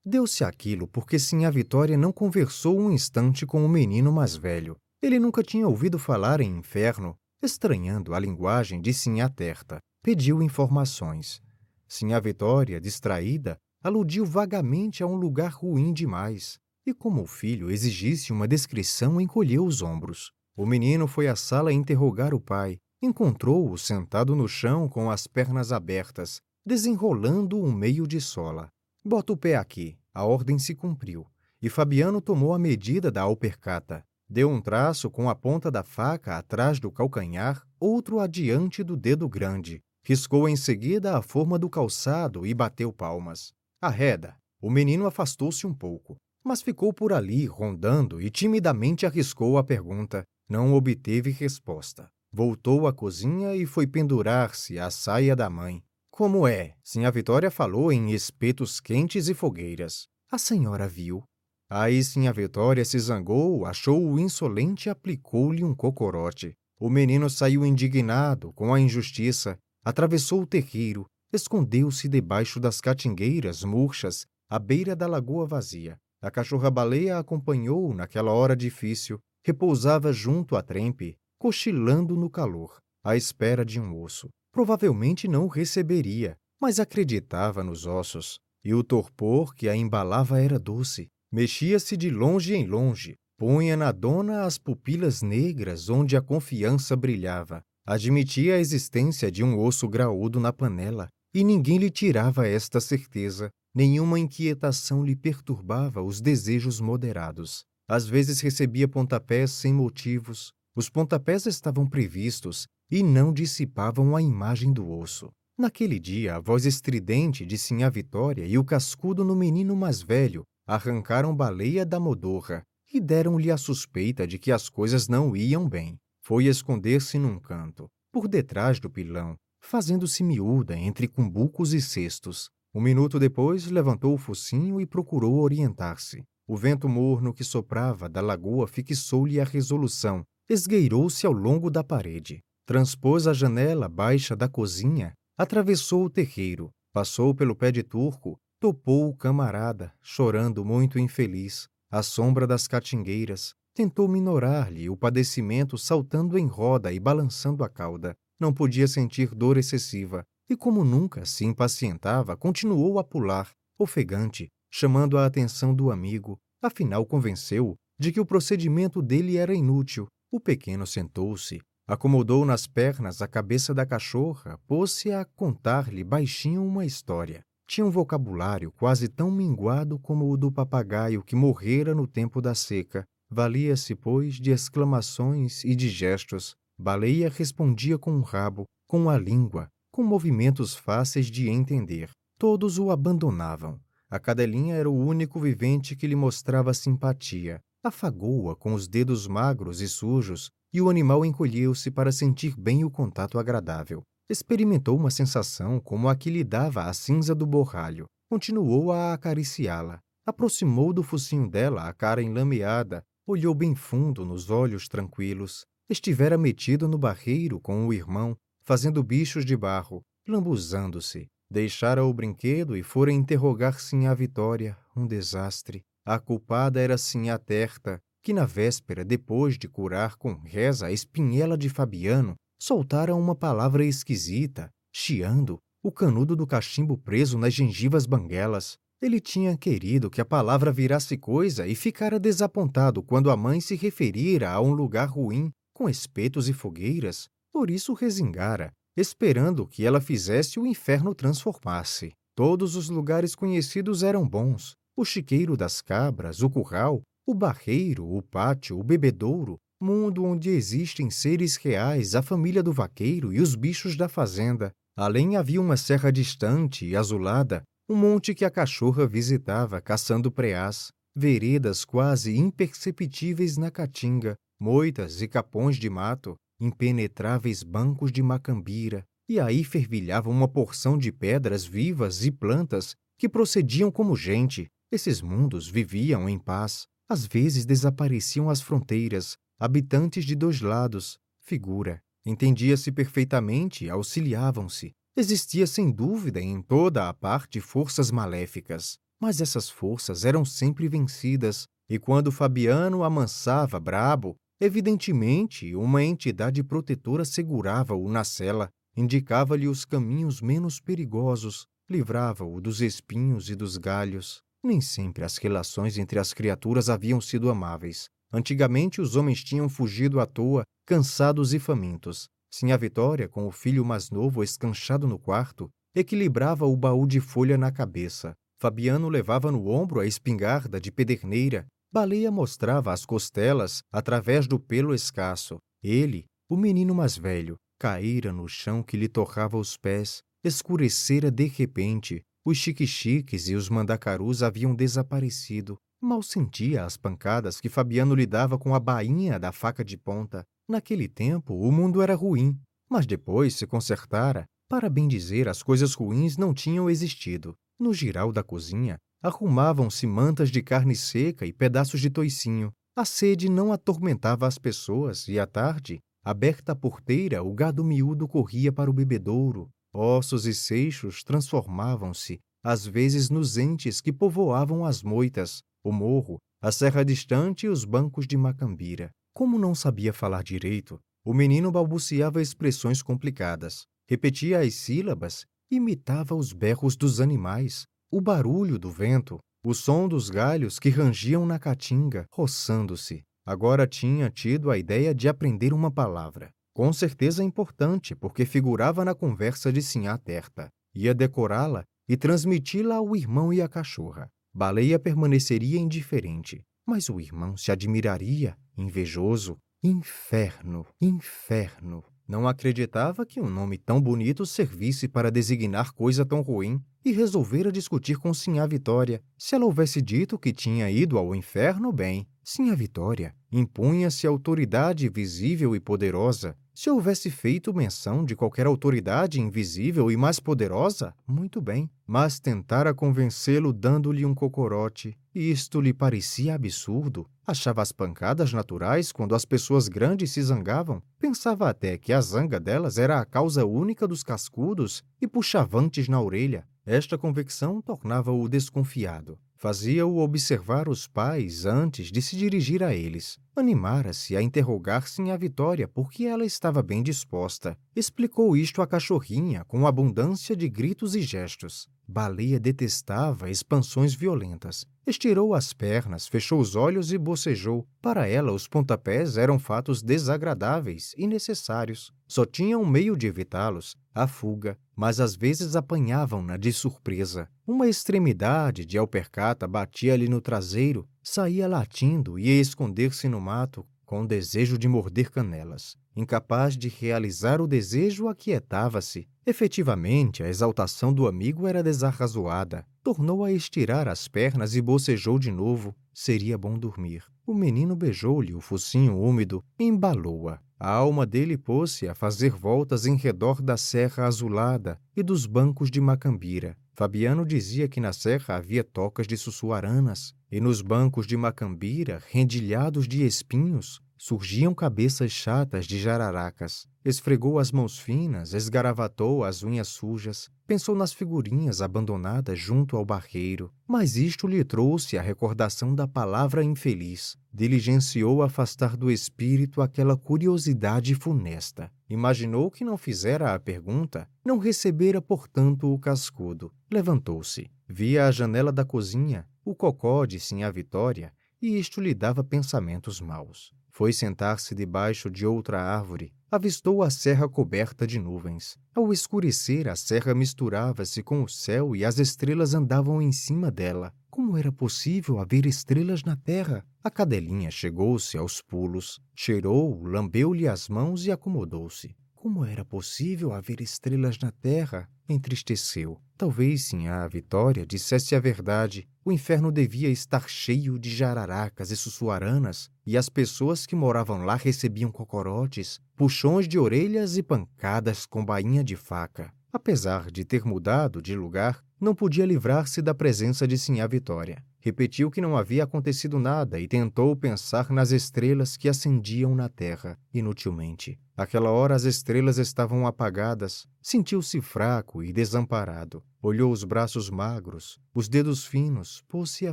Deu-se 0.03 0.43
aquilo 0.43 0.89
porque 0.89 1.19
Sinha 1.19 1.51
Vitória 1.51 1.99
não 1.99 2.11
conversou 2.11 2.81
um 2.81 2.91
instante 2.91 3.45
com 3.45 3.63
o 3.63 3.69
menino 3.69 4.11
mais 4.11 4.37
velho. 4.37 4.75
Ele 5.03 5.19
nunca 5.19 5.43
tinha 5.43 5.69
ouvido 5.69 5.99
falar 5.99 6.41
em 6.41 6.57
inferno, 6.57 7.15
estranhando 7.43 8.15
a 8.15 8.19
linguagem 8.19 8.81
de 8.81 8.95
Sinha 8.95 9.29
Terta. 9.29 9.79
Pediu 10.03 10.43
informações. 10.43 11.43
Sinha 11.87 12.19
Vitória, 12.23 12.81
distraída, 12.81 13.59
aludiu 13.83 14.25
vagamente 14.25 15.03
a 15.03 15.07
um 15.07 15.15
lugar 15.15 15.53
ruim 15.53 15.93
demais, 15.93 16.59
e 16.87 16.95
como 16.95 17.21
o 17.21 17.27
filho 17.27 17.71
exigisse 17.71 18.33
uma 18.33 18.49
descrição, 18.49 19.21
encolheu 19.21 19.67
os 19.67 19.83
ombros. 19.83 20.33
O 20.57 20.65
menino 20.65 21.09
foi 21.09 21.27
à 21.27 21.35
sala 21.35 21.73
interrogar 21.73 22.33
o 22.33 22.41
pai. 22.41 22.79
Encontrou-o 23.03 23.77
sentado 23.77 24.37
no 24.37 24.47
chão 24.47 24.89
com 24.89 25.11
as 25.11 25.27
pernas 25.27 25.73
abertas, 25.73 26.41
desenrolando 26.65 27.61
um 27.61 27.73
meio 27.73 28.07
de 28.07 28.21
sola. 28.21 28.69
Bota 29.05 29.33
o 29.33 29.37
pé 29.37 29.57
aqui. 29.57 29.99
A 30.15 30.25
ordem 30.25 30.59
se 30.59 30.75
cumpriu. 30.75 31.27
E 31.61 31.69
Fabiano 31.69 32.21
tomou 32.21 32.55
a 32.55 32.59
medida 32.59 33.11
da 33.11 33.23
alpercata. 33.23 34.05
Deu 34.31 34.49
um 34.49 34.61
traço 34.61 35.11
com 35.11 35.29
a 35.29 35.35
ponta 35.35 35.73
da 35.73 35.83
faca 35.83 36.39
atrás 36.39 36.79
do 36.79 36.91
calcanhar, 36.91 37.67
outro 37.81 38.21
adiante 38.21 38.85
do 38.85 38.97
dedo 38.97 39.29
grande. 39.29 39.81
Riscou 40.05 40.49
em 40.49 40.55
seguida 40.55 41.19
a 41.19 41.23
forma 41.23 41.59
do 41.59 41.69
calçado 41.69 42.47
e 42.47 42.55
bateu 42.55 42.93
palmas. 42.93 43.53
Arreda. 43.83 44.37
O 44.63 44.71
menino 44.71 45.05
afastou-se 45.05 45.67
um 45.67 45.75
pouco, 45.75 46.17
mas 46.45 46.63
ficou 46.63 46.93
por 46.93 47.13
ali, 47.13 47.45
rondando, 47.45 48.21
e 48.21 48.31
timidamente 48.31 49.05
arriscou 49.05 49.59
a 49.59 49.65
pergunta. 49.65 50.25
Não 50.49 50.75
obteve 50.75 51.31
resposta. 51.31 52.11
Voltou 52.33 52.87
à 52.87 52.93
cozinha 52.93 53.55
e 53.55 53.65
foi 53.65 53.87
pendurar-se 53.87 54.79
à 54.79 54.91
saia 54.91 55.35
da 55.35 55.49
mãe. 55.49 55.83
Como 56.11 56.47
é? 56.47 56.75
Sim, 56.83 57.05
a 57.05 57.11
Vitória 57.11 57.51
falou 57.51 57.93
em 57.93 58.13
espetos 58.13 58.81
quentes 58.81 59.29
e 59.29 59.35
fogueiras. 59.35 60.07
A 60.31 60.39
senhora 60.39 60.89
viu. 60.89 61.25
Aí 61.71 62.05
sim 62.05 62.29
a 62.29 62.33
Vitória 62.33 62.85
se 62.85 62.99
zangou, 62.99 63.65
achou-o 63.65 64.19
insolente 64.19 64.89
e 64.89 64.91
aplicou-lhe 64.91 65.65
um 65.65 65.75
cocorote. 65.75 66.55
O 66.79 66.91
menino 66.91 67.31
saiu 67.31 67.65
indignado 67.65 68.53
com 68.53 68.75
a 68.75 68.79
injustiça, 68.79 69.59
atravessou 69.85 70.43
o 70.43 70.47
terreiro, 70.47 71.07
escondeu-se 71.33 72.09
debaixo 72.09 72.61
das 72.61 72.81
catingueiras 72.81 73.65
murchas, 73.65 74.27
à 74.49 74.59
beira 74.59 74.95
da 74.95 75.07
lagoa 75.07 75.47
vazia. 75.47 75.99
A 76.21 76.31
cachorra-baleia 76.31 77.19
acompanhou 77.19 77.95
naquela 77.95 78.33
hora 78.33 78.57
difícil, 78.57 79.19
repousava 79.45 80.13
junto 80.13 80.57
à 80.57 80.63
trempe, 80.63 81.17
cochilando 81.39 82.17
no 82.17 82.31
calor, 82.31 82.79
à 83.05 83.17
espera 83.17 83.65
de 83.65 83.79
um 83.79 84.01
osso. 84.01 84.29
Provavelmente 84.53 85.29
não 85.29 85.45
o 85.45 85.49
receberia, 85.49 86.37
mas 86.61 86.81
acreditava 86.81 87.63
nos 87.63 87.87
ossos. 87.87 88.39
E 88.65 88.73
o 88.73 88.83
torpor 88.83 89.55
que 89.55 89.69
a 89.69 89.77
embalava 89.77 90.41
era 90.41 90.59
doce, 90.59 91.09
Mexia-se 91.35 91.97
de 91.97 92.11
longe 92.11 92.55
em 92.55 92.65
longe, 92.65 93.17
punha 93.37 93.77
na 93.77 93.91
dona 93.91 94.45
as 94.45 94.57
pupilas 94.57 95.21
negras 95.21 95.89
onde 95.89 96.17
a 96.17 96.23
confiança 96.23 96.95
brilhava. 96.95 97.61
Admitia 97.85 98.55
a 98.55 98.61
existência 98.61 99.33
de 99.33 99.43
um 99.43 99.59
osso 99.59 99.89
graúdo 99.89 100.39
na 100.39 100.53
panela, 100.53 101.09
e 101.35 101.43
ninguém 101.43 101.79
lhe 101.79 101.91
tirava 101.91 102.47
esta 102.47 102.81
certeza. 102.81 103.51
Nenhuma 103.75 104.21
inquietação 104.21 105.05
lhe 105.05 105.17
perturbava 105.17 106.01
os 106.01 106.21
desejos 106.21 106.79
moderados. 106.79 107.65
Às 107.89 108.07
vezes 108.07 108.41
recebia 108.41 108.89
pontapés 108.89 109.51
sem 109.51 109.73
motivos. 109.73 110.53
Os 110.75 110.89
pontapés 110.89 111.47
estavam 111.47 111.87
previstos 111.87 112.67
e 112.91 113.03
não 113.03 113.33
dissipavam 113.33 114.17
a 114.17 114.23
imagem 114.23 114.73
do 114.73 114.91
osso. 114.91 115.31
Naquele 115.57 116.01
dia, 116.01 116.37
a 116.37 116.41
voz 116.41 116.65
estridente 116.65 117.47
de 117.47 117.57
Sinhá 117.57 117.89
Vitória 117.89 118.45
e 118.47 118.59
o 118.59 118.65
cascudo 118.65 119.25
no 119.25 119.37
menino 119.37 119.77
mais 119.77 120.03
velho 120.03 120.43
arrancaram 120.67 121.37
Baleia 121.37 121.85
da 121.85 122.01
Modorra 122.01 122.63
e 122.93 123.01
deram-lhe 123.01 123.51
a 123.51 123.57
suspeita 123.57 124.27
de 124.27 124.39
que 124.39 124.51
as 124.51 124.69
coisas 124.69 125.07
não 125.07 125.37
iam 125.37 125.69
bem. 125.69 125.97
Foi 126.23 126.47
esconder-se 126.47 127.19
num 127.19 127.39
canto, 127.39 127.87
por 128.11 128.27
detrás 128.27 128.81
do 128.81 128.89
pilão, 128.89 129.37
fazendo-se 129.61 130.25
miúda 130.25 130.77
entre 130.77 131.07
cumbucos 131.07 131.75
e 131.75 131.83
cestos. 131.83 132.49
Um 132.75 132.81
minuto 132.81 133.19
depois, 133.19 133.67
levantou 133.67 134.15
o 134.15 134.19
focinho 134.19 134.81
e 134.81 134.87
procurou 134.87 135.41
orientar-se. 135.41 136.25
O 136.47 136.57
vento 136.57 136.89
morno 136.89 137.33
que 137.33 137.45
soprava 137.45 138.09
da 138.09 138.21
lagoa 138.21 138.67
fixou-lhe 138.67 139.41
a 139.41 139.45
resolução, 139.45 140.25
esgueirou-se 140.49 141.27
ao 141.27 141.33
longo 141.33 141.71
da 141.71 141.83
parede. 141.83 142.41
Transpôs 142.67 143.27
a 143.27 143.33
janela 143.33 143.89
baixa 143.89 144.37
da 144.37 144.49
cozinha, 144.49 145.13
atravessou 145.39 146.05
o 146.05 146.11
terreiro, 146.11 146.71
passou 146.93 147.35
pelo 147.35 147.55
pé 147.57 147.73
de 147.73 147.83
turco 147.83 148.39
Topou 148.65 149.11
o 149.11 149.15
camarada, 149.15 149.93
chorando 150.01 150.65
muito 150.65 150.99
infeliz, 150.99 151.69
à 151.91 152.03
sombra 152.03 152.47
das 152.47 152.67
catingueiras. 152.67 153.53
Tentou 153.75 154.09
minorar-lhe 154.09 154.89
o 154.89 154.97
padecimento 154.97 155.77
saltando 155.77 156.39
em 156.39 156.47
roda 156.47 156.91
e 156.91 156.99
balançando 156.99 157.63
a 157.63 157.69
cauda. 157.69 158.17
Não 158.41 158.55
podia 158.55 158.89
sentir 158.89 159.35
dor 159.35 159.59
excessiva, 159.59 160.25
e 160.49 160.57
como 160.57 160.83
nunca 160.83 161.27
se 161.27 161.45
impacientava, 161.45 162.39
continuou 162.39 162.99
a 162.99 163.05
pular, 163.05 163.51
ofegante, 163.79 164.49
chamando 164.77 165.17
a 165.17 165.25
atenção 165.25 165.73
do 165.73 165.93
amigo. 165.93 166.37
Afinal, 166.61 167.07
convenceu 167.07 167.77
de 167.97 168.11
que 168.11 168.19
o 168.19 168.27
procedimento 168.27 169.01
dele 169.01 169.37
era 169.37 169.55
inútil. 169.55 170.09
O 170.33 170.41
pequeno 170.41 170.85
sentou-se, 170.85 171.61
acomodou 171.87 172.45
nas 172.45 172.67
pernas 172.67 173.23
a 173.23 173.29
cabeça 173.29 173.73
da 173.73 173.87
cachorra, 173.87 174.59
pôs-se 174.67 175.13
a 175.13 175.25
contar-lhe 175.25 176.03
baixinho 176.03 176.67
uma 176.67 176.85
história. 176.85 177.43
Tinha 177.69 177.87
um 177.87 177.91
vocabulário 177.91 178.73
quase 178.73 179.07
tão 179.07 179.31
minguado 179.31 179.97
como 179.97 180.29
o 180.29 180.37
do 180.37 180.51
papagaio 180.51 181.23
que 181.23 181.37
morrera 181.37 181.95
no 181.95 182.09
tempo 182.09 182.43
da 182.43 182.53
seca. 182.53 183.05
Valia-se, 183.31 183.95
pois, 183.95 184.35
de 184.41 184.51
exclamações 184.51 185.63
e 185.63 185.77
de 185.77 185.89
gestos. 185.89 186.57
Baleia 186.77 187.31
respondia 187.31 187.97
com 187.97 188.19
o 188.19 188.23
rabo, 188.23 188.65
com 188.89 189.09
a 189.09 189.17
língua, 189.17 189.69
com 189.93 190.03
movimentos 190.03 190.75
fáceis 190.75 191.27
de 191.27 191.49
entender. 191.49 192.11
Todos 192.41 192.77
o 192.77 192.91
abandonavam. 192.91 193.79
A 194.15 194.21
cadelinha 194.21 194.77
era 194.77 194.89
o 194.89 194.97
único 194.97 195.41
vivente 195.41 195.97
que 195.97 196.07
lhe 196.07 196.15
mostrava 196.15 196.73
simpatia. 196.73 197.61
Afagou-a 197.83 198.55
com 198.55 198.73
os 198.73 198.87
dedos 198.87 199.27
magros 199.27 199.81
e 199.81 199.89
sujos, 199.89 200.53
e 200.73 200.81
o 200.81 200.89
animal 200.89 201.25
encolheu-se 201.25 201.91
para 201.91 202.13
sentir 202.13 202.55
bem 202.57 202.85
o 202.85 202.91
contato 202.93 203.41
agradável. 203.41 204.05
Experimentou 204.31 204.97
uma 204.97 205.11
sensação 205.11 205.81
como 205.81 206.09
a 206.09 206.15
que 206.15 206.31
lhe 206.31 206.45
dava 206.45 206.85
a 206.85 206.93
cinza 206.95 207.35
do 207.35 207.45
borralho. 207.45 208.07
Continuou 208.31 208.93
a 208.93 209.15
acariciá-la. 209.15 209.99
Aproximou 210.25 210.93
do 210.93 211.03
focinho 211.03 211.51
dela 211.51 211.89
a 211.89 211.93
cara 211.93 212.23
enlameada, 212.23 213.03
olhou 213.27 213.53
bem 213.53 213.75
fundo 213.75 214.25
nos 214.25 214.49
olhos 214.49 214.87
tranquilos. 214.87 215.67
Estivera 215.91 216.39
metido 216.39 216.87
no 216.87 216.97
barreiro 216.97 217.59
com 217.59 217.85
o 217.85 217.93
irmão, 217.93 218.37
fazendo 218.63 219.03
bichos 219.03 219.45
de 219.45 219.57
barro, 219.57 220.03
lambuzando-se. 220.29 221.27
Deixara 221.55 222.05
o 222.05 222.13
brinquedo 222.13 222.77
e 222.77 222.83
fora 222.83 223.13
interrogar 223.13 223.79
Sinhá 223.79 224.13
Vitória, 224.13 224.77
um 224.97 225.07
desastre. 225.07 225.83
A 226.05 226.19
culpada 226.19 226.81
era 226.81 226.99
Sinhá 226.99 227.39
Terta, 227.39 228.01
que 228.25 228.33
na 228.33 228.45
véspera, 228.45 229.05
depois 229.05 229.57
de 229.57 229.69
curar 229.69 230.17
com 230.17 230.35
reza 230.35 230.87
a 230.87 230.91
espinhela 230.91 231.57
de 231.57 231.69
Fabiano, 231.69 232.35
soltara 232.61 233.15
uma 233.15 233.37
palavra 233.37 233.85
esquisita, 233.85 234.69
chiando, 234.93 235.61
o 235.81 235.93
canudo 235.93 236.35
do 236.35 236.45
cachimbo 236.45 236.99
preso 236.99 237.39
nas 237.39 237.55
gengivas 237.55 238.05
banguelas. 238.05 238.77
Ele 239.01 239.21
tinha 239.21 239.57
querido 239.57 240.11
que 240.11 240.21
a 240.21 240.25
palavra 240.25 240.73
virasse 240.73 241.17
coisa 241.17 241.69
e 241.69 241.77
ficara 241.77 242.19
desapontado 242.19 243.01
quando 243.01 243.31
a 243.31 243.37
mãe 243.37 243.61
se 243.61 243.77
referira 243.77 244.51
a 244.51 244.61
um 244.61 244.73
lugar 244.73 245.09
ruim, 245.09 245.53
com 245.73 245.89
espetos 245.89 246.49
e 246.49 246.53
fogueiras. 246.53 247.29
Por 247.53 247.71
isso 247.71 247.95
resingara, 247.95 248.73
esperando 248.97 249.67
que 249.67 249.85
ela 249.85 250.01
fizesse 250.01 250.59
o 250.59 250.67
inferno 250.67 251.15
transformar-se. 251.15 252.13
Todos 252.37 252.77
os 252.77 252.89
lugares 252.89 253.35
conhecidos 253.35 254.03
eram 254.03 254.29
bons. 254.29 254.75
O 254.97 255.05
chiqueiro 255.05 255.57
das 255.57 255.81
cabras, 255.81 256.43
o 256.43 256.51
curral, 256.51 257.03
o 257.27 257.35
barreiro, 257.35 258.07
o 258.07 258.23
pátio, 258.23 258.79
o 258.79 258.83
bebedouro, 258.83 259.59
mundo 259.81 260.25
onde 260.25 260.51
existem 260.51 261.11
seres 261.11 261.57
reais, 261.57 262.15
a 262.15 262.23
família 262.23 262.63
do 262.63 262.73
vaqueiro 262.73 263.33
e 263.33 263.41
os 263.41 263.55
bichos 263.55 263.97
da 263.97 264.09
fazenda. 264.09 264.71
Além 264.97 265.37
havia 265.37 265.61
uma 265.61 265.77
serra 265.77 266.13
distante 266.13 266.87
e 266.87 266.95
azulada, 266.95 267.63
um 267.89 267.97
monte 267.97 268.35
que 268.35 268.45
a 268.45 268.51
cachorra 268.51 269.07
visitava 269.07 269.81
caçando 269.81 270.31
preás, 270.31 270.89
veredas 271.17 271.85
quase 271.85 272.37
imperceptíveis 272.37 273.57
na 273.57 273.71
caatinga, 273.71 274.37
moitas 274.61 275.21
e 275.21 275.29
capões 275.29 275.77
de 275.77 275.91
mato, 275.91 276.35
impenetráveis 276.61 277.63
bancos 277.63 278.13
de 278.13 278.23
macambira, 278.23 279.07
e 279.29 279.41
aí 279.41 279.65
fervilhava 279.65 280.29
uma 280.31 280.47
porção 280.47 280.99
de 280.99 281.11
pedras 281.11 281.65
vivas 281.65 282.25
e 282.25 282.31
plantas 282.31 282.95
que 283.19 283.29
procediam 283.29 283.91
como 283.91 284.17
gente. 284.17 284.69
Esses 284.91 285.21
mundos 285.21 285.67
viviam 285.69 286.29
em 286.29 286.39
paz. 286.39 286.87
Às 287.09 287.27
vezes 287.27 287.67
desapareciam 287.67 288.49
as 288.49 288.61
fronteiras, 288.61 289.37
habitantes 289.59 290.25
de 290.25 290.35
dois 290.35 290.61
lados, 290.61 291.19
figura. 291.41 292.03
Entendia-se 292.25 292.91
perfeitamente, 292.91 293.91
auxiliavam-se. 293.91 294.93
Existia 295.17 295.67
sem 295.67 295.91
dúvida 295.91 296.41
em 296.41 296.63
toda 296.63 297.09
a 297.09 297.15
parte 297.15 297.61
forças 297.61 298.11
maléficas, 298.11 298.99
mas 299.21 299.41
essas 299.41 299.69
forças 299.69 300.25
eram 300.25 300.45
sempre 300.45 300.89
vencidas, 300.89 301.69
e 301.89 301.99
quando 301.99 302.33
Fabiano 302.33 303.05
amansava 303.05 303.79
brabo, 303.79 304.37
evidentemente 304.61 305.75
uma 305.75 306.03
entidade 306.03 306.63
protetora 306.63 307.25
segurava-o 307.25 308.09
na 308.09 308.25
cela, 308.25 308.69
indicava-lhe 308.97 309.69
os 309.69 309.85
caminhos 309.85 310.41
menos 310.41 310.81
perigosos, 310.81 311.67
livrava-o 311.89 312.61
dos 312.61 312.81
espinhos 312.81 313.51
e 313.51 313.55
dos 313.55 313.77
galhos. 313.77 314.43
Nem 314.63 314.81
sempre 314.81 315.25
as 315.25 315.37
relações 315.37 315.99
entre 315.99 316.19
as 316.19 316.33
criaturas 316.33 316.89
haviam 316.89 317.21
sido 317.21 317.51
amáveis. 317.51 318.09
Antigamente 318.33 319.01
os 319.01 319.15
homens 319.15 319.45
tinham 319.45 319.69
fugido 319.69 320.19
à 320.19 320.27
toa, 320.27 320.65
cansados 320.87 321.53
e 321.53 321.59
famintos. 321.59 322.29
Sinha 322.51 322.79
Vitória, 322.79 323.29
com 323.29 323.47
o 323.47 323.51
filho 323.51 323.85
mais 323.85 324.11
novo 324.11 324.43
escanchado 324.43 325.07
no 325.07 325.19
quarto, 325.19 325.69
equilibrava 325.95 326.67
o 326.67 326.77
baú 326.77 327.07
de 327.07 327.21
folha 327.21 327.59
na 327.59 327.71
cabeça. 327.71 328.33
Fabiano 328.59 329.09
levava 329.09 329.53
no 329.53 329.69
ombro 329.69 330.01
a 330.01 330.07
espingarda 330.07 330.81
de 330.81 330.91
pederneira. 330.91 331.67
Baleia 331.95 332.29
mostrava 332.29 332.93
as 332.93 333.07
costelas 333.07 333.81
através 333.93 334.49
do 334.49 334.59
pelo 334.59 334.93
escasso. 334.93 335.59
Ele, 335.81 336.25
o 336.51 336.57
menino 336.57 336.93
mais 336.93 337.17
velho, 337.17 337.55
caíra 337.79 338.33
no 338.33 338.49
chão 338.49 338.83
que 338.83 338.97
lhe 338.97 339.07
torrava 339.07 339.57
os 339.57 339.77
pés, 339.77 340.21
escurecera 340.43 341.31
de 341.31 341.47
repente. 341.47 342.21
Os 342.45 342.59
chique-chiques 342.59 343.49
e 343.49 343.55
os 343.55 343.69
mandacarus 343.69 344.43
haviam 344.43 344.75
desaparecido. 344.75 345.79
Mal 346.03 346.21
sentia 346.21 346.85
as 346.85 346.97
pancadas 346.97 347.61
que 347.61 347.69
Fabiano 347.69 348.17
lhe 348.17 348.27
dava 348.27 348.59
com 348.59 348.75
a 348.75 348.81
bainha 348.81 349.39
da 349.39 349.53
faca 349.53 349.85
de 349.85 349.97
ponta. 349.97 350.43
Naquele 350.69 351.07
tempo, 351.07 351.55
o 351.55 351.71
mundo 351.71 352.03
era 352.03 352.17
ruim, 352.17 352.59
mas 352.91 353.07
depois 353.07 353.55
se 353.55 353.69
consertara. 353.69 354.47
Para 354.69 354.91
bem 354.91 355.07
dizer, 355.07 355.49
as 355.49 355.63
coisas 355.63 355.95
ruins 355.95 356.37
não 356.37 356.53
tinham 356.53 356.91
existido. 356.91 357.55
No 357.79 357.95
giral 357.95 358.33
da 358.33 358.43
cozinha, 358.43 358.99
arrumavam-se 359.25 360.07
mantas 360.07 360.51
de 360.51 360.63
carne 360.63 360.95
seca 360.95 361.47
e 361.47 361.53
pedaços 361.53 361.99
de 361.99 362.11
toicinho. 362.11 362.71
A 362.95 363.07
sede 363.07 363.49
não 363.49 363.73
atormentava 363.73 364.47
as 364.47 364.59
pessoas 364.59 365.27
e, 365.29 365.39
à 365.39 365.47
tarde, 365.47 365.99
aberta 366.23 366.73
a 366.73 366.77
porteira, 366.77 367.43
o 367.43 367.55
gado 367.55 367.83
miúdo 367.83 368.29
corria 368.29 368.71
para 368.71 368.91
o 368.91 368.93
bebedouro. 368.93 369.71
Ossos 369.95 370.45
e 370.45 370.53
seixos 370.53 371.25
transformavam-se, 371.25 372.39
às 372.63 372.87
vezes, 372.87 373.31
nos 373.31 373.57
entes 373.57 374.03
que 374.03 374.13
povoavam 374.13 374.85
as 374.85 375.03
moitas, 375.03 375.63
o 375.83 375.91
morro, 375.91 376.39
a 376.61 376.71
serra 376.71 377.03
distante 377.03 377.65
e 377.65 377.69
os 377.71 377.87
bancos 377.87 378.27
de 378.27 378.37
Macambira. 378.37 379.11
Como 379.33 379.59
não 379.59 379.75
sabia 379.75 380.13
falar 380.13 380.43
direito, 380.43 381.01
o 381.25 381.33
menino 381.33 381.73
balbuciava 381.73 382.43
expressões 382.43 383.01
complicadas, 383.01 383.87
repetia 384.07 384.61
as 384.61 384.75
sílabas, 384.75 385.47
imitava 385.71 386.35
os 386.35 386.53
berros 386.53 386.95
dos 386.95 387.21
animais, 387.21 387.87
o 388.17 388.21
barulho 388.21 388.79
do 388.79 388.93
vento, 388.93 389.41
o 389.67 389.75
som 389.75 390.07
dos 390.07 390.31
galhos 390.31 390.79
que 390.79 390.89
rangiam 390.89 391.45
na 391.45 391.59
caatinga, 391.59 392.27
roçando-se. 392.31 393.25
Agora 393.45 393.89
tinha 393.89 394.31
tido 394.31 394.71
a 394.71 394.79
ideia 394.79 395.13
de 395.13 395.29
aprender 395.29 395.73
uma 395.73 395.91
palavra. 395.91 396.53
Com 396.73 396.93
certeza 396.93 397.43
importante, 397.43 398.15
porque 398.15 398.45
figurava 398.45 399.05
na 399.05 399.17
conversa 399.17 399.73
de 399.73 399.83
Sinhá 399.83 400.17
Terta. 400.17 400.69
Ia 400.95 401.13
decorá-la 401.13 401.83
e 402.09 402.17
transmiti-la 402.17 402.99
ao 402.99 403.17
irmão 403.17 403.53
e 403.53 403.61
à 403.61 403.69
cachorra. 403.69 404.31
Baleia 404.55 404.97
permaneceria 404.97 405.81
indiferente, 405.81 406.63
mas 406.87 407.09
o 407.09 407.21
irmão 407.21 407.57
se 407.57 407.73
admiraria, 407.73 408.57
invejoso. 408.79 409.59
Inferno, 409.83 410.87
inferno. 411.01 412.05
Não 412.27 412.49
acreditava 412.49 413.27
que 413.27 413.41
um 413.41 413.51
nome 413.51 413.77
tão 413.77 414.01
bonito 414.01 414.47
servisse 414.47 415.07
para 415.07 415.31
designar 415.31 415.93
coisa 415.93 416.25
tão 416.25 416.41
ruim 416.41 416.81
e 417.05 417.13
resolvera 417.13 417.71
discutir 417.71 418.17
com 418.17 418.33
Sinhá 418.33 418.67
Vitória. 418.67 419.23
Se 419.37 419.55
ela 419.55 419.67
houvesse 419.67 420.01
dito 420.01 420.39
que 420.39 420.53
tinha 420.53 420.91
ido 420.91 421.19
ao 421.19 421.35
inferno, 421.35 421.93
bem. 421.93 422.27
Sinhá 422.43 422.75
Vitória 422.75 423.35
impunha-se 423.53 424.27
autoridade 424.27 425.09
visível 425.09 425.77
e 425.77 425.81
poderosa, 425.81 426.57
se 426.75 426.91
houvesse 426.91 427.31
feito 427.31 427.73
menção 427.73 428.25
de 428.25 428.35
qualquer 428.35 428.67
autoridade 428.67 429.41
invisível 429.41 430.11
e 430.11 430.17
mais 430.17 430.41
poderosa, 430.41 431.15
muito 431.27 431.61
bem. 431.61 431.89
Mas 432.05 432.41
tentara 432.41 432.93
convencê-lo 432.93 433.73
dando-lhe 433.73 434.27
um 434.27 434.35
cocorote, 434.35 435.17
isto 435.33 435.81
lhe 435.81 435.93
parecia 435.93 436.55
absurdo. 436.57 437.27
Achava 437.47 437.81
as 437.81 437.93
pancadas 437.93 438.53
naturais 438.53 439.13
quando 439.13 439.35
as 439.35 439.45
pessoas 439.45 439.89
grandes 439.89 440.33
se 440.33 440.43
zangavam. 440.43 441.01
Pensava 441.19 441.69
até 441.69 441.97
que 441.97 442.13
a 442.13 442.21
zanga 442.21 442.59
delas 442.59 442.99
era 442.99 443.21
a 443.21 443.25
causa 443.25 443.65
única 443.65 444.09
dos 444.09 444.25
cascudos 444.25 445.05
e 445.21 445.29
puxavantes 445.29 446.09
na 446.09 446.21
orelha. 446.21 446.67
Esta 446.85 447.17
convicção 447.17 447.81
tornava-o 447.81 448.49
desconfiado. 448.49 449.39
Fazia-o 449.65 450.19
observar 450.19 450.91
os 450.91 451.07
pais 451.07 451.65
antes 451.65 452.13
de 452.13 452.21
se 452.21 452.37
dirigir 452.37 452.83
a 452.83 452.95
eles. 452.95 453.39
Animara-se 453.57 454.37
a 454.37 454.43
interrogar-se 454.43 455.23
a 455.31 455.37
Vitória 455.39 455.89
porque 455.89 456.27
ela 456.27 456.45
estava 456.45 456.83
bem 456.83 457.03
disposta. 457.03 457.75
Explicou 457.97 458.55
isto 458.59 458.83
à 458.83 458.87
cachorrinha 458.87 459.65
com 459.65 459.87
abundância 459.87 460.55
de 460.55 460.69
gritos 460.69 461.15
e 461.15 461.23
gestos. 461.23 461.89
Baleia 462.07 462.61
detestava 462.61 463.49
expansões 463.49 464.13
violentas. 464.13 464.85
Estirou 465.07 465.53
as 465.53 465.75
pernas, 465.75 466.27
fechou 466.27 466.59
os 466.59 466.75
olhos 466.75 467.13
e 467.13 467.19
bocejou. 467.19 467.87
Para 468.01 468.27
ela, 468.27 468.53
os 468.53 468.67
pontapés 468.67 469.37
eram 469.37 469.59
fatos 469.59 470.03
desagradáveis 470.03 471.15
e 471.19 471.27
necessários. 471.27 472.11
Só 472.27 472.47
tinha 472.47 472.79
um 472.79 472.87
meio 472.87 473.15
de 473.15 473.27
evitá-los, 473.27 473.97
a 474.15 474.27
fuga, 474.27 474.79
mas 474.97 475.21
às 475.21 475.37
vezes 475.37 475.77
apanhavam-na 475.77 476.57
de 476.57 476.73
surpresa. 476.73 477.49
Uma 477.67 477.87
extremidade 477.87 478.87
de 478.87 478.97
alpercata 478.97 479.69
batia-lhe 479.69 480.27
no 480.27 480.41
traseiro, 480.41 481.07
saía 481.23 481.69
latindo 481.69 482.39
e 482.39 482.47
ia 482.47 482.61
esconder-se 482.61 483.29
no 483.29 483.41
mato 483.41 483.87
com 484.07 484.25
desejo 484.25 484.79
de 484.79 484.87
morder 484.87 485.31
canelas. 485.31 485.97
Incapaz 486.17 486.77
de 486.77 486.89
realizar 486.89 487.61
o 487.61 487.67
desejo, 487.67 488.29
aquietava-se. 488.29 489.27
Efetivamente, 489.45 490.43
a 490.43 490.49
exaltação 490.49 491.13
do 491.13 491.27
amigo 491.27 491.67
era 491.67 491.83
desarrazoada. 491.83 492.87
Tornou 493.03 493.45
a 493.45 493.51
estirar 493.51 494.07
as 494.07 494.29
pernas 494.29 494.77
e 494.77 494.81
bocejou 494.81 495.39
de 495.39 495.51
novo. 495.51 495.95
Seria 496.13 496.57
bom 496.57 496.79
dormir. 496.79 497.25
O 497.47 497.53
menino 497.53 497.97
beijou-lhe 497.97 498.55
o 498.55 498.61
focinho 498.61 499.19
úmido, 499.19 499.63
embalou-a. 499.79 500.61
A 500.79 500.91
alma 500.91 501.27
dele 501.27 501.57
pôs-se 501.57 502.09
a 502.09 502.15
fazer 502.15 502.53
voltas 502.53 503.07
em 503.07 503.17
redor 503.17 503.61
da 503.61 503.77
serra 503.77 504.27
azulada 504.27 505.01
e 505.17 505.23
dos 505.23 505.47
bancos 505.47 505.91
de 505.91 506.01
Macambira. 506.01 506.77
Fabiano 506.93 507.45
dizia 507.45 507.89
que 507.89 508.01
na 508.01 508.13
serra 508.13 508.57
havia 508.57 508.85
tocas 508.85 509.27
de 509.27 509.37
sussuaranas, 509.37 510.35
e 510.51 510.61
nos 510.61 510.81
bancos 510.81 511.27
de 511.27 511.37
Macambira, 511.37 512.23
rendilhados 512.31 513.09
de 513.09 513.27
espinhos, 513.27 514.01
surgiam 514.17 514.75
cabeças 514.75 515.31
chatas 515.31 515.87
de 515.87 515.99
jararacas. 515.99 516.87
Esfregou 517.05 517.59
as 517.59 517.71
mãos 517.71 517.99
finas, 517.99 518.55
esgaravatou 518.55 519.45
as 519.45 519.63
unhas 519.63 519.89
sujas, 519.89 520.51
pensou 520.67 520.95
nas 520.95 521.13
figurinhas 521.13 521.83
abandonadas 521.83 522.59
junto 522.59 522.97
ao 522.97 523.05
barreiro. 523.05 523.71
Mas 523.87 524.17
isto 524.17 524.47
lhe 524.47 524.65
trouxe 524.65 525.19
a 525.19 525.23
recordação 525.23 525.95
da 525.95 526.09
palavra 526.09 526.65
infeliz. 526.65 527.37
Diligenciou 527.53 528.43
afastar 528.43 528.97
do 528.97 529.11
espírito 529.11 529.83
aquela 529.83 530.17
curiosidade 530.17 531.15
funesta. 531.15 531.93
Imaginou 532.09 532.71
que 532.71 532.85
não 532.85 532.97
fizera 532.97 533.55
a 533.55 533.61
pergunta, 533.61 534.29
não 534.45 534.59
recebera, 534.59 535.21
portanto, 535.21 535.93
o 535.93 535.99
cascudo. 535.99 536.73
Levantou-se. 536.91 537.71
Via 537.87 538.27
a 538.27 538.31
janela 538.31 538.73
da 538.73 538.85
cozinha, 538.85 539.47
o 539.63 539.75
cocó 539.75 540.25
de 540.25 540.41
Sinhá 540.41 540.71
Vitória, 540.71 541.33
e 541.61 541.79
isto 541.79 542.01
lhe 542.01 542.15
dava 542.15 542.43
pensamentos 542.43 543.21
maus. 543.21 543.75
Foi 543.97 544.13
sentar-se 544.13 544.75
debaixo 544.75 545.31
de 545.31 545.47
outra 545.47 545.81
árvore. 545.81 546.33
Avistou 546.51 547.01
a 547.01 547.11
serra 547.11 547.49
coberta 547.49 548.05
de 548.05 548.19
nuvens. 548.19 548.77
Ao 548.93 549.13
escurecer, 549.13 549.87
a 549.87 549.95
serra 549.95 550.35
misturava-se 550.35 551.23
com 551.23 551.45
o 551.45 551.49
céu 551.49 551.95
e 551.95 552.05
as 552.05 552.19
estrelas 552.19 552.75
andavam 552.75 553.23
em 553.23 553.31
cima 553.31 553.71
dela. 553.71 554.13
Como 554.29 554.57
era 554.57 554.73
possível 554.73 555.39
haver 555.39 555.65
estrelas 555.65 556.25
na 556.25 556.35
terra? 556.35 556.85
A 557.05 557.09
cadelinha 557.09 557.71
chegou-se 557.71 558.37
aos 558.37 558.61
pulos, 558.61 559.21
cheirou, 559.33 560.03
lambeu-lhe 560.03 560.67
as 560.67 560.89
mãos 560.89 561.25
e 561.25 561.31
acomodou-se. 561.31 562.17
Como 562.35 562.65
era 562.65 562.85
possível 562.85 563.53
haver 563.53 563.81
estrelas 563.81 564.37
na 564.41 564.51
terra? 564.51 565.09
Entristeceu. 565.29 566.21
Talvez 566.37 566.91
a 567.09 567.29
Vitória 567.29 567.87
dissesse 567.87 568.35
a 568.35 568.41
verdade. 568.41 569.09
O 569.27 569.33
inferno 569.33 569.73
devia 569.73 570.11
estar 570.11 570.51
cheio 570.51 570.99
de 570.99 571.09
jararacas 571.09 571.91
e 571.91 571.97
sussuaranas, 571.97 572.91
e 573.07 573.17
as 573.17 573.31
pessoas 573.31 573.87
que 573.87 573.97
moravam 573.97 574.45
lá 574.45 574.55
recebiam 574.55 575.11
cocorotes, 575.11 575.99
puxões 576.15 576.69
de 576.69 576.79
orelhas 576.79 577.39
e 577.39 577.43
pancadas 577.43 578.27
com 578.27 578.45
bainha 578.45 578.85
de 578.85 578.97
faca. 578.97 579.51
Apesar 579.73 580.31
de 580.31 580.45
ter 580.45 580.67
mudado 580.67 581.23
de 581.23 581.35
lugar, 581.35 581.83
não 581.99 582.15
podia 582.15 582.45
livrar-se 582.45 583.01
da 583.01 583.15
presença 583.15 583.67
de 583.67 583.79
Sinhá 583.79 584.07
Vitória. 584.07 584.63
Repetiu 584.85 585.31
que 585.31 585.41
não 585.41 585.57
havia 585.57 585.85
acontecido 585.85 586.39
nada 586.39 586.79
e 586.79 586.87
tentou 586.87 587.35
pensar 587.35 587.91
nas 587.91 588.11
estrelas 588.11 588.77
que 588.77 588.87
acendiam 588.87 589.55
na 589.55 589.67
terra, 589.67 590.19
inutilmente. 590.31 591.19
Aquela 591.35 591.71
hora 591.71 591.95
as 591.95 592.05
estrelas 592.05 592.59
estavam 592.59 593.07
apagadas. 593.07 593.89
Sentiu-se 594.03 594.61
fraco 594.61 595.23
e 595.23 595.33
desamparado. 595.33 596.23
Olhou 596.43 596.71
os 596.71 596.85
braços 596.85 597.31
magros, 597.31 597.99
os 598.15 598.29
dedos 598.29 598.67
finos, 598.67 599.25
pôs-se 599.27 599.67
a 599.67 599.73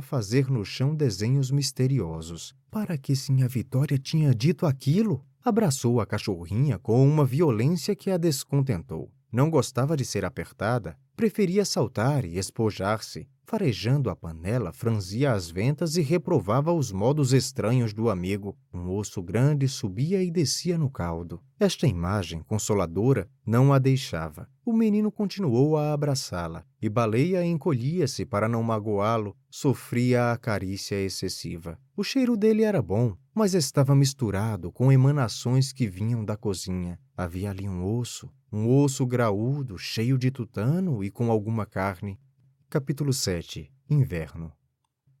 fazer 0.00 0.50
no 0.50 0.64
chão 0.64 0.96
desenhos 0.96 1.50
misteriosos. 1.50 2.54
Para 2.70 2.96
que 2.96 3.14
Sinha 3.14 3.46
Vitória 3.46 3.98
tinha 3.98 4.34
dito 4.34 4.64
aquilo? 4.64 5.22
Abraçou 5.44 6.00
a 6.00 6.06
cachorrinha 6.06 6.78
com 6.78 7.06
uma 7.06 7.26
violência 7.26 7.94
que 7.94 8.10
a 8.10 8.16
descontentou. 8.16 9.12
Não 9.32 9.48
gostava 9.48 9.96
de 9.96 10.04
ser 10.04 10.26
apertada, 10.26 10.94
preferia 11.16 11.64
saltar 11.64 12.22
e 12.26 12.36
espojar-se. 12.36 13.26
Farejando 13.44 14.08
a 14.08 14.16
panela, 14.16 14.72
franzia 14.72 15.32
as 15.32 15.50
ventas 15.50 15.96
e 15.96 16.02
reprovava 16.02 16.72
os 16.72 16.92
modos 16.92 17.32
estranhos 17.32 17.92
do 17.92 18.08
amigo. 18.10 18.56
Um 18.72 18.90
osso 18.90 19.22
grande 19.22 19.68
subia 19.68 20.22
e 20.22 20.30
descia 20.30 20.76
no 20.76 20.90
caldo. 20.90 21.42
Esta 21.58 21.86
imagem 21.86 22.42
consoladora 22.42 23.28
não 23.44 23.72
a 23.72 23.78
deixava. 23.78 24.48
O 24.64 24.72
menino 24.72 25.10
continuou 25.10 25.76
a 25.76 25.92
abraçá-la, 25.92 26.64
e 26.80 26.88
Baleia 26.88 27.44
encolhia-se 27.44 28.24
para 28.24 28.48
não 28.48 28.62
magoá-lo, 28.62 29.36
sofria 29.50 30.32
a 30.32 30.36
carícia 30.36 30.94
excessiva. 31.00 31.78
O 31.96 32.04
cheiro 32.04 32.36
dele 32.36 32.62
era 32.62 32.80
bom, 32.80 33.16
mas 33.34 33.54
estava 33.54 33.94
misturado 33.94 34.70
com 34.70 34.92
emanações 34.92 35.72
que 35.72 35.88
vinham 35.88 36.24
da 36.24 36.36
cozinha. 36.36 36.98
Havia 37.16 37.50
ali 37.50 37.68
um 37.68 37.84
osso, 37.98 38.30
um 38.52 38.68
osso 38.68 39.06
graúdo, 39.06 39.78
cheio 39.78 40.18
de 40.18 40.30
tutano 40.30 41.02
e 41.02 41.10
com 41.10 41.30
alguma 41.30 41.64
carne. 41.64 42.20
Capítulo 42.68 43.10
7 43.10 43.72
Inverno 43.88 44.52